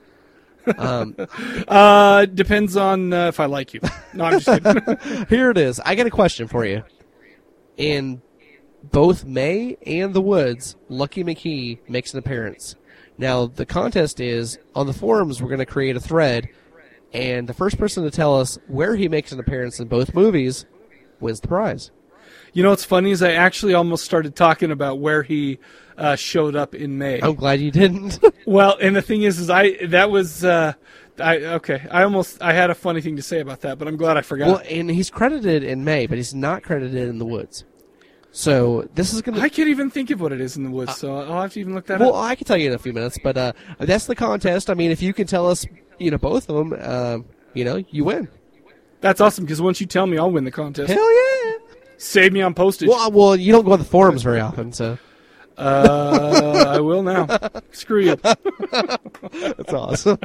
Um, 0.77 1.17
uh, 1.69 2.27
depends 2.27 2.77
on 2.77 3.13
uh, 3.15 3.29
if 3.29 3.41
I 3.41 3.47
like 3.47 3.73
you. 3.73 3.81
No, 4.13 4.25
I'm 4.25 4.41
just 4.41 4.63
kidding. 4.63 5.27
Here 5.29 5.51
it 5.51 5.57
is. 5.57 5.81
I 5.81 5.95
got 5.95 6.07
a 6.07 6.11
question 6.11 6.49
for 6.49 6.67
you. 6.67 6.85
In 7.79 8.21
both 8.83 9.25
May 9.25 9.79
and 9.87 10.13
the 10.13 10.21
Woods, 10.21 10.77
Lucky 10.89 11.25
McKee 11.25 11.79
makes 11.89 12.13
an 12.13 12.19
appearance. 12.19 12.75
Now 13.17 13.47
the 13.47 13.65
contest 13.65 14.21
is 14.21 14.59
on 14.75 14.87
the 14.87 14.93
forums. 14.93 15.41
We're 15.41 15.49
going 15.49 15.59
to 15.61 15.67
create 15.67 15.97
a 15.97 16.01
thread, 16.01 16.51
and 17.15 17.49
the 17.49 17.55
first 17.55 17.79
person 17.79 18.05
to 18.05 18.11
tell 18.11 18.39
us 18.39 18.59
where 18.67 18.97
he 18.97 19.09
makes 19.09 19.33
an 19.33 19.41
appearance 19.41 19.81
in 19.81 19.89
both 19.89 20.15
movies 20.15 20.67
wins 21.21 21.41
the 21.41 21.49
prize. 21.49 21.91
You 22.53 22.63
know 22.63 22.71
what's 22.71 22.85
funny 22.85 23.11
is 23.11 23.23
I 23.23 23.33
actually 23.33 23.75
almost 23.75 24.05
started 24.05 24.35
talking 24.35 24.71
about 24.71 24.99
where 24.99 25.23
he 25.23 25.59
uh, 25.97 26.17
showed 26.17 26.57
up 26.57 26.75
in 26.75 26.99
May. 26.99 27.21
I'm 27.21 27.35
glad 27.35 27.61
you 27.61 27.71
didn't. 27.71 28.19
well, 28.47 28.77
and 28.81 28.97
the 28.97 29.03
thing 29.03 29.23
is, 29.23 29.39
is 29.39 29.51
I 29.51 29.87
that 29.87 30.11
was 30.11 30.45
uh, 30.45 30.73
I 31.21 31.37
okay. 31.37 31.87
I 31.91 32.03
almost 32.05 32.41
I 32.43 32.53
had 32.53 32.71
a 32.71 32.75
funny 32.75 33.01
thing 33.01 33.17
to 33.17 33.23
say 33.23 33.41
about 33.41 33.61
that, 33.63 33.79
but 33.79 33.87
I'm 33.87 33.97
glad 33.97 34.17
I 34.17 34.23
forgot. 34.23 34.49
well, 34.49 34.63
and 34.69 34.91
he's 34.91 35.11
credited 35.11 35.63
in 35.63 35.85
May, 35.85 36.07
but 36.07 36.17
he's 36.17 36.35
not 36.35 36.63
credited 36.63 37.09
in 37.09 37.19
the 37.19 37.27
Woods. 37.27 37.65
So 38.31 38.89
this 38.95 39.13
is 39.13 39.23
going 39.23 39.37
to. 39.37 39.41
I 39.41 39.49
can't 39.49 39.69
even 39.69 39.91
think 39.91 40.11
of 40.11 40.21
what 40.21 40.33
it 40.33 40.41
is 40.41 40.57
in 40.57 40.63
the 40.63 40.71
woods, 40.71 40.97
so 40.97 41.17
I'll 41.17 41.43
have 41.43 41.53
to 41.55 41.61
even 41.61 41.75
look 41.75 41.87
that 41.87 41.99
Well, 41.99 42.15
up. 42.15 42.25
I 42.25 42.35
can 42.35 42.47
tell 42.47 42.59
you 42.59 42.69
in 42.69 42.75
a 42.75 42.79
few 42.79 42.93
minutes, 42.93 43.19
but 43.23 43.37
uh, 43.37 43.53
that's 43.79 44.07
the 44.07 44.15
contest. 44.15 44.69
I 44.71 44.75
mean, 44.75 44.91
if 44.91 45.01
you 45.01 45.15
can 45.15 45.27
tell 45.27 45.49
us, 45.49 45.67
you 45.99 46.11
know, 46.11 46.19
both 46.19 46.49
of 46.49 46.57
them, 46.57 46.79
uh, 46.79 47.19
you 47.55 47.65
know, 47.65 47.83
you 47.91 48.05
win. 48.05 48.29
That's 49.01 49.21
awesome 49.21 49.45
because 49.45 49.61
once 49.61 49.81
you 49.81 49.87
tell 49.87 50.07
me, 50.07 50.19
I'll 50.19 50.31
win 50.31 50.45
the 50.45 50.51
contest. 50.51 50.93
Hell 50.93 51.15
yeah! 51.15 51.53
Save 51.99 52.33
me 52.33 52.43
on 52.43 52.55
postage. 52.55 52.89
Well, 52.89 53.11
well, 53.11 53.37
you 53.37 53.53
don't 53.53 53.65
go 53.65 53.73
on 53.73 53.79
the 53.79 53.85
forums 53.85 54.23
very 54.23 54.41
often, 54.41 54.73
so. 54.73 54.99
Uh, 55.57 56.65
I 56.69 56.81
will 56.81 57.03
now. 57.03 57.27
Screw 57.73 58.01
you. 58.01 58.17
That's 58.17 59.73
awesome. 59.73 60.19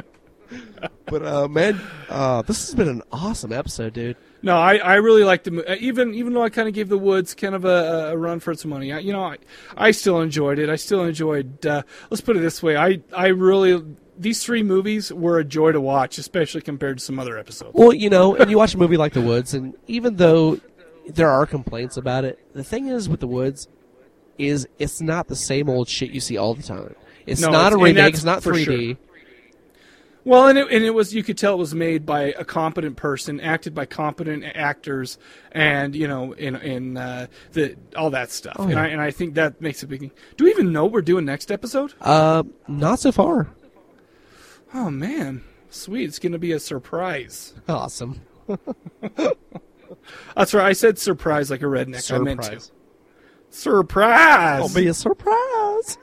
But 1.06 1.24
uh, 1.24 1.48
man, 1.48 1.80
uh, 2.08 2.42
this 2.42 2.66
has 2.66 2.74
been 2.74 2.88
an 2.88 3.02
awesome 3.10 3.52
episode, 3.52 3.94
dude. 3.94 4.16
No, 4.42 4.56
I, 4.56 4.76
I 4.76 4.94
really 4.96 5.24
like 5.24 5.42
the 5.44 5.64
uh, 5.68 5.76
even 5.80 6.14
even 6.14 6.34
though 6.34 6.42
I 6.42 6.50
kind 6.50 6.68
of 6.68 6.74
gave 6.74 6.88
the 6.88 6.98
woods 6.98 7.34
kind 7.34 7.54
of 7.54 7.64
a, 7.64 8.10
a 8.12 8.16
run 8.16 8.40
for 8.40 8.52
its 8.52 8.64
money. 8.64 8.92
I, 8.92 8.98
you 9.00 9.12
know, 9.12 9.24
I 9.24 9.38
I 9.76 9.90
still 9.90 10.20
enjoyed 10.20 10.58
it. 10.58 10.68
I 10.68 10.76
still 10.76 11.02
enjoyed. 11.02 11.66
Uh, 11.66 11.82
let's 12.10 12.20
put 12.20 12.36
it 12.36 12.40
this 12.40 12.62
way. 12.62 12.76
I 12.76 13.00
I 13.16 13.28
really 13.28 13.82
these 14.18 14.42
three 14.44 14.62
movies 14.62 15.12
were 15.12 15.38
a 15.38 15.44
joy 15.44 15.72
to 15.72 15.80
watch, 15.80 16.18
especially 16.18 16.60
compared 16.60 16.98
to 16.98 17.04
some 17.04 17.18
other 17.18 17.38
episodes. 17.38 17.72
Well, 17.74 17.92
you 17.92 18.10
know, 18.10 18.34
and 18.36 18.50
you 18.50 18.56
watch 18.58 18.74
a 18.74 18.78
movie 18.78 18.96
like 18.96 19.12
The 19.12 19.20
Woods, 19.22 19.54
and 19.54 19.74
even 19.86 20.16
though 20.16 20.60
there 21.08 21.30
are 21.30 21.46
complaints 21.46 21.96
about 21.96 22.24
it, 22.24 22.38
the 22.54 22.64
thing 22.64 22.88
is 22.88 23.08
with 23.08 23.20
The 23.20 23.26
Woods 23.28 23.68
is 24.38 24.66
it's 24.78 25.00
not 25.00 25.28
the 25.28 25.36
same 25.36 25.68
old 25.68 25.88
shit 25.88 26.10
you 26.10 26.20
see 26.20 26.36
all 26.36 26.54
the 26.54 26.62
time. 26.62 26.94
It's 27.26 27.40
No, 27.40 27.50
not 27.50 27.56
a 27.56 27.60
it's- 27.60 27.72
and 27.74 27.82
remake. 27.82 28.14
It's 28.14 28.24
not 28.24 28.42
3D. 28.42 28.64
sure. 28.86 28.96
Well, 30.26 30.48
and 30.48 30.56
it, 30.58 30.68
and 30.70 30.82
it 30.82 30.94
was 30.94 31.14
you 31.14 31.22
could 31.22 31.36
tell 31.36 31.52
it 31.52 31.58
was 31.58 31.74
made 31.74 32.06
by 32.06 32.32
a 32.38 32.46
competent 32.46 32.96
person, 32.96 33.40
acted 33.40 33.74
by 33.74 33.84
competent 33.84 34.42
actors, 34.54 35.18
and 35.52 35.94
you 35.94 36.08
know, 36.08 36.32
in 36.32 36.56
in 36.56 36.96
uh, 36.96 37.26
the 37.52 37.76
all 37.94 38.08
that 38.10 38.30
stuff. 38.30 38.56
Oh, 38.58 38.64
and. 38.66 38.78
I 38.80 38.86
and 38.86 39.02
I 39.02 39.10
think 39.10 39.34
that 39.34 39.60
makes 39.60 39.82
a 39.82 39.86
big. 39.86 40.10
Do 40.38 40.44
we 40.44 40.50
even 40.50 40.72
know 40.72 40.86
we're 40.86 41.02
doing 41.02 41.26
next 41.26 41.50
episode? 41.52 41.92
Uh, 42.00 42.42
not 42.66 43.00
so 43.00 43.12
far. 43.12 43.48
Oh 44.74 44.90
man, 44.90 45.42
sweet! 45.70 46.04
It's 46.04 46.18
gonna 46.18 46.38
be 46.38 46.52
a 46.52 46.58
surprise. 46.58 47.54
Awesome. 47.68 48.20
That's 50.36 50.52
right. 50.52 50.66
I 50.66 50.72
said 50.72 50.98
surprise 50.98 51.50
like 51.50 51.62
a 51.62 51.66
redneck. 51.66 52.12
I 52.12 52.18
meant 52.18 52.42
to. 52.42 52.60
Surprise. 52.60 52.72
Surprise! 53.50 54.64
It'll 54.64 54.74
be 54.82 54.88
a 54.88 54.94
surprise. 54.94 55.96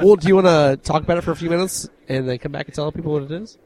well, 0.00 0.16
do 0.16 0.28
you 0.28 0.34
want 0.34 0.46
to 0.46 0.78
talk 0.82 1.02
about 1.02 1.16
it 1.16 1.22
for 1.22 1.30
a 1.30 1.36
few 1.36 1.48
minutes 1.48 1.88
and 2.08 2.28
then 2.28 2.36
come 2.38 2.52
back 2.52 2.66
and 2.66 2.74
tell 2.74 2.92
people 2.92 3.12
what 3.12 3.22
it 3.22 3.30
is? 3.30 3.56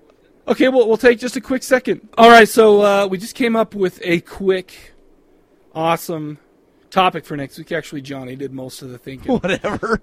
Okay, 0.47 0.69
well, 0.69 0.87
we'll 0.87 0.99
take 0.99 1.19
just 1.19 1.35
a 1.37 1.41
quick 1.41 1.63
second. 1.63 2.09
All 2.17 2.29
right, 2.29 2.49
so 2.49 2.83
uh, 2.83 3.07
we 3.09 3.19
just 3.19 3.35
came 3.35 3.57
up 3.57 3.75
with 3.75 3.99
a 4.05 4.21
quick, 4.21 4.93
awesome 5.75 6.39
topic 6.91 7.25
for 7.25 7.37
next 7.37 7.59
week. 7.59 7.73
Actually, 7.73 8.03
Johnny 8.03 8.37
did 8.37 8.53
most 8.53 8.83
of 8.83 8.91
the 8.91 8.99
thinking. 8.99 9.33
Whatever. 9.39 10.01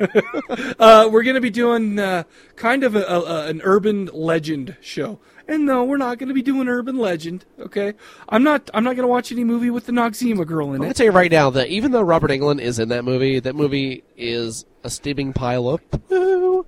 uh, 0.78 1.08
we're 1.10 1.22
going 1.22 1.34
to 1.34 1.40
be 1.40 1.50
doing 1.50 1.98
uh, 1.98 2.24
kind 2.56 2.84
of 2.84 2.94
a, 2.94 3.04
a, 3.04 3.46
an 3.48 3.60
urban 3.64 4.06
legend 4.12 4.76
show. 4.80 5.18
And 5.46 5.66
no, 5.66 5.84
we're 5.84 5.96
not 5.96 6.18
going 6.18 6.28
to 6.28 6.34
be 6.34 6.42
doing 6.42 6.68
urban 6.68 6.96
legend. 6.96 7.44
Okay, 7.58 7.94
I'm 8.28 8.44
not. 8.44 8.70
I'm 8.72 8.84
not 8.84 8.94
going 8.94 9.02
to 9.02 9.08
watch 9.08 9.32
any 9.32 9.42
movie 9.42 9.70
with 9.70 9.86
the 9.86 9.92
Noxzema 9.92 10.46
girl 10.46 10.68
in 10.68 10.74
it. 10.74 10.76
I'm 10.76 10.82
gonna 10.82 10.94
tell 10.94 11.06
you 11.06 11.12
right 11.12 11.30
now 11.30 11.50
that 11.50 11.68
even 11.68 11.90
though 11.90 12.02
Robert 12.02 12.30
Englund 12.30 12.60
is 12.60 12.78
in 12.78 12.88
that 12.90 13.04
movie, 13.04 13.40
that 13.40 13.56
movie 13.56 14.04
is 14.16 14.64
a 14.84 14.90
steaming 14.90 15.32
pile 15.32 15.68
of 15.68 15.90
poo. 15.90 16.66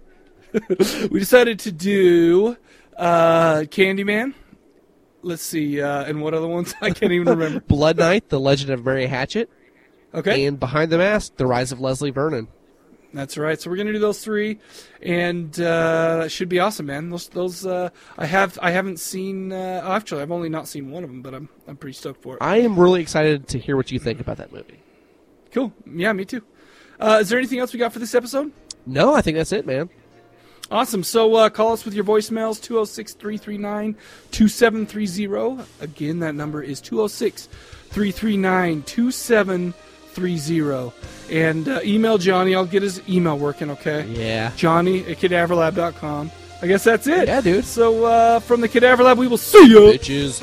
we 1.10 1.20
decided 1.20 1.60
to 1.60 1.72
do 1.72 2.56
uh, 2.96 3.60
Candyman. 3.60 4.34
Let's 5.22 5.42
see, 5.42 5.80
uh, 5.80 6.04
and 6.04 6.20
what 6.20 6.34
other 6.34 6.48
ones? 6.48 6.74
I 6.82 6.90
can't 6.90 7.12
even 7.12 7.28
remember. 7.28 7.60
Blood 7.60 7.98
Night, 7.98 8.28
The 8.28 8.40
Legend 8.40 8.70
of 8.70 8.84
Mary 8.84 9.06
Hatchet. 9.06 9.48
Okay. 10.12 10.44
And 10.44 10.58
Behind 10.58 10.90
the 10.90 10.98
Mask, 10.98 11.36
The 11.36 11.46
Rise 11.46 11.72
of 11.72 11.80
Leslie 11.80 12.10
Vernon. 12.10 12.48
That's 13.14 13.36
right. 13.36 13.60
So 13.60 13.70
we're 13.70 13.76
gonna 13.76 13.92
do 13.92 13.98
those 13.98 14.24
three, 14.24 14.58
and 15.02 15.58
uh, 15.60 16.28
should 16.28 16.48
be 16.48 16.60
awesome, 16.60 16.86
man. 16.86 17.10
Those, 17.10 17.28
those 17.28 17.66
uh, 17.66 17.90
I 18.16 18.24
have, 18.26 18.58
I 18.62 18.70
haven't 18.70 19.00
seen. 19.00 19.52
Uh, 19.52 19.82
oh, 19.84 19.92
actually, 19.92 20.22
I've 20.22 20.32
only 20.32 20.48
not 20.48 20.66
seen 20.66 20.90
one 20.90 21.04
of 21.04 21.10
them, 21.10 21.20
but 21.20 21.34
I'm, 21.34 21.48
I'm 21.68 21.76
pretty 21.76 21.94
stoked 21.94 22.22
for 22.22 22.36
it. 22.36 22.38
I 22.42 22.60
am 22.60 22.78
really 22.78 23.02
excited 23.02 23.48
to 23.48 23.58
hear 23.58 23.76
what 23.76 23.90
you 23.90 23.98
think 23.98 24.20
about 24.20 24.38
that 24.38 24.52
movie. 24.52 24.80
Cool. 25.52 25.72
Yeah, 25.86 26.12
me 26.14 26.24
too. 26.24 26.42
Uh, 26.98 27.18
is 27.20 27.28
there 27.28 27.38
anything 27.38 27.58
else 27.58 27.72
we 27.72 27.78
got 27.78 27.92
for 27.92 27.98
this 27.98 28.14
episode? 28.14 28.50
No, 28.86 29.14
I 29.14 29.20
think 29.20 29.36
that's 29.36 29.52
it, 29.52 29.66
man. 29.66 29.90
Awesome. 30.70 31.02
So 31.02 31.34
uh, 31.34 31.50
call 31.50 31.72
us 31.72 31.84
with 31.84 31.92
your 31.92 32.04
voicemails 32.04 32.60
206 32.62 33.12
339 33.12 33.94
2730. 34.30 35.68
Again, 35.82 36.20
that 36.20 36.34
number 36.34 36.62
is 36.62 36.80
206 36.80 37.46
339 37.90 38.82
30. 40.12 40.92
And 41.30 41.68
uh, 41.68 41.80
email 41.84 42.18
Johnny. 42.18 42.54
I'll 42.54 42.66
get 42.66 42.82
his 42.82 43.00
email 43.08 43.38
working, 43.38 43.70
okay? 43.70 44.06
Yeah. 44.06 44.52
Johnny 44.56 45.00
at 45.06 45.18
cadaverlab.com. 45.18 46.30
I 46.62 46.66
guess 46.66 46.84
that's 46.84 47.06
it. 47.06 47.26
Yeah, 47.28 47.40
dude. 47.40 47.64
So 47.64 48.04
uh, 48.04 48.38
from 48.40 48.60
the 48.60 48.68
Cadaver 48.68 49.02
Lab, 49.02 49.18
we 49.18 49.26
will 49.26 49.38
see 49.38 49.66
you. 49.66 49.80
Bitches. 49.80 50.40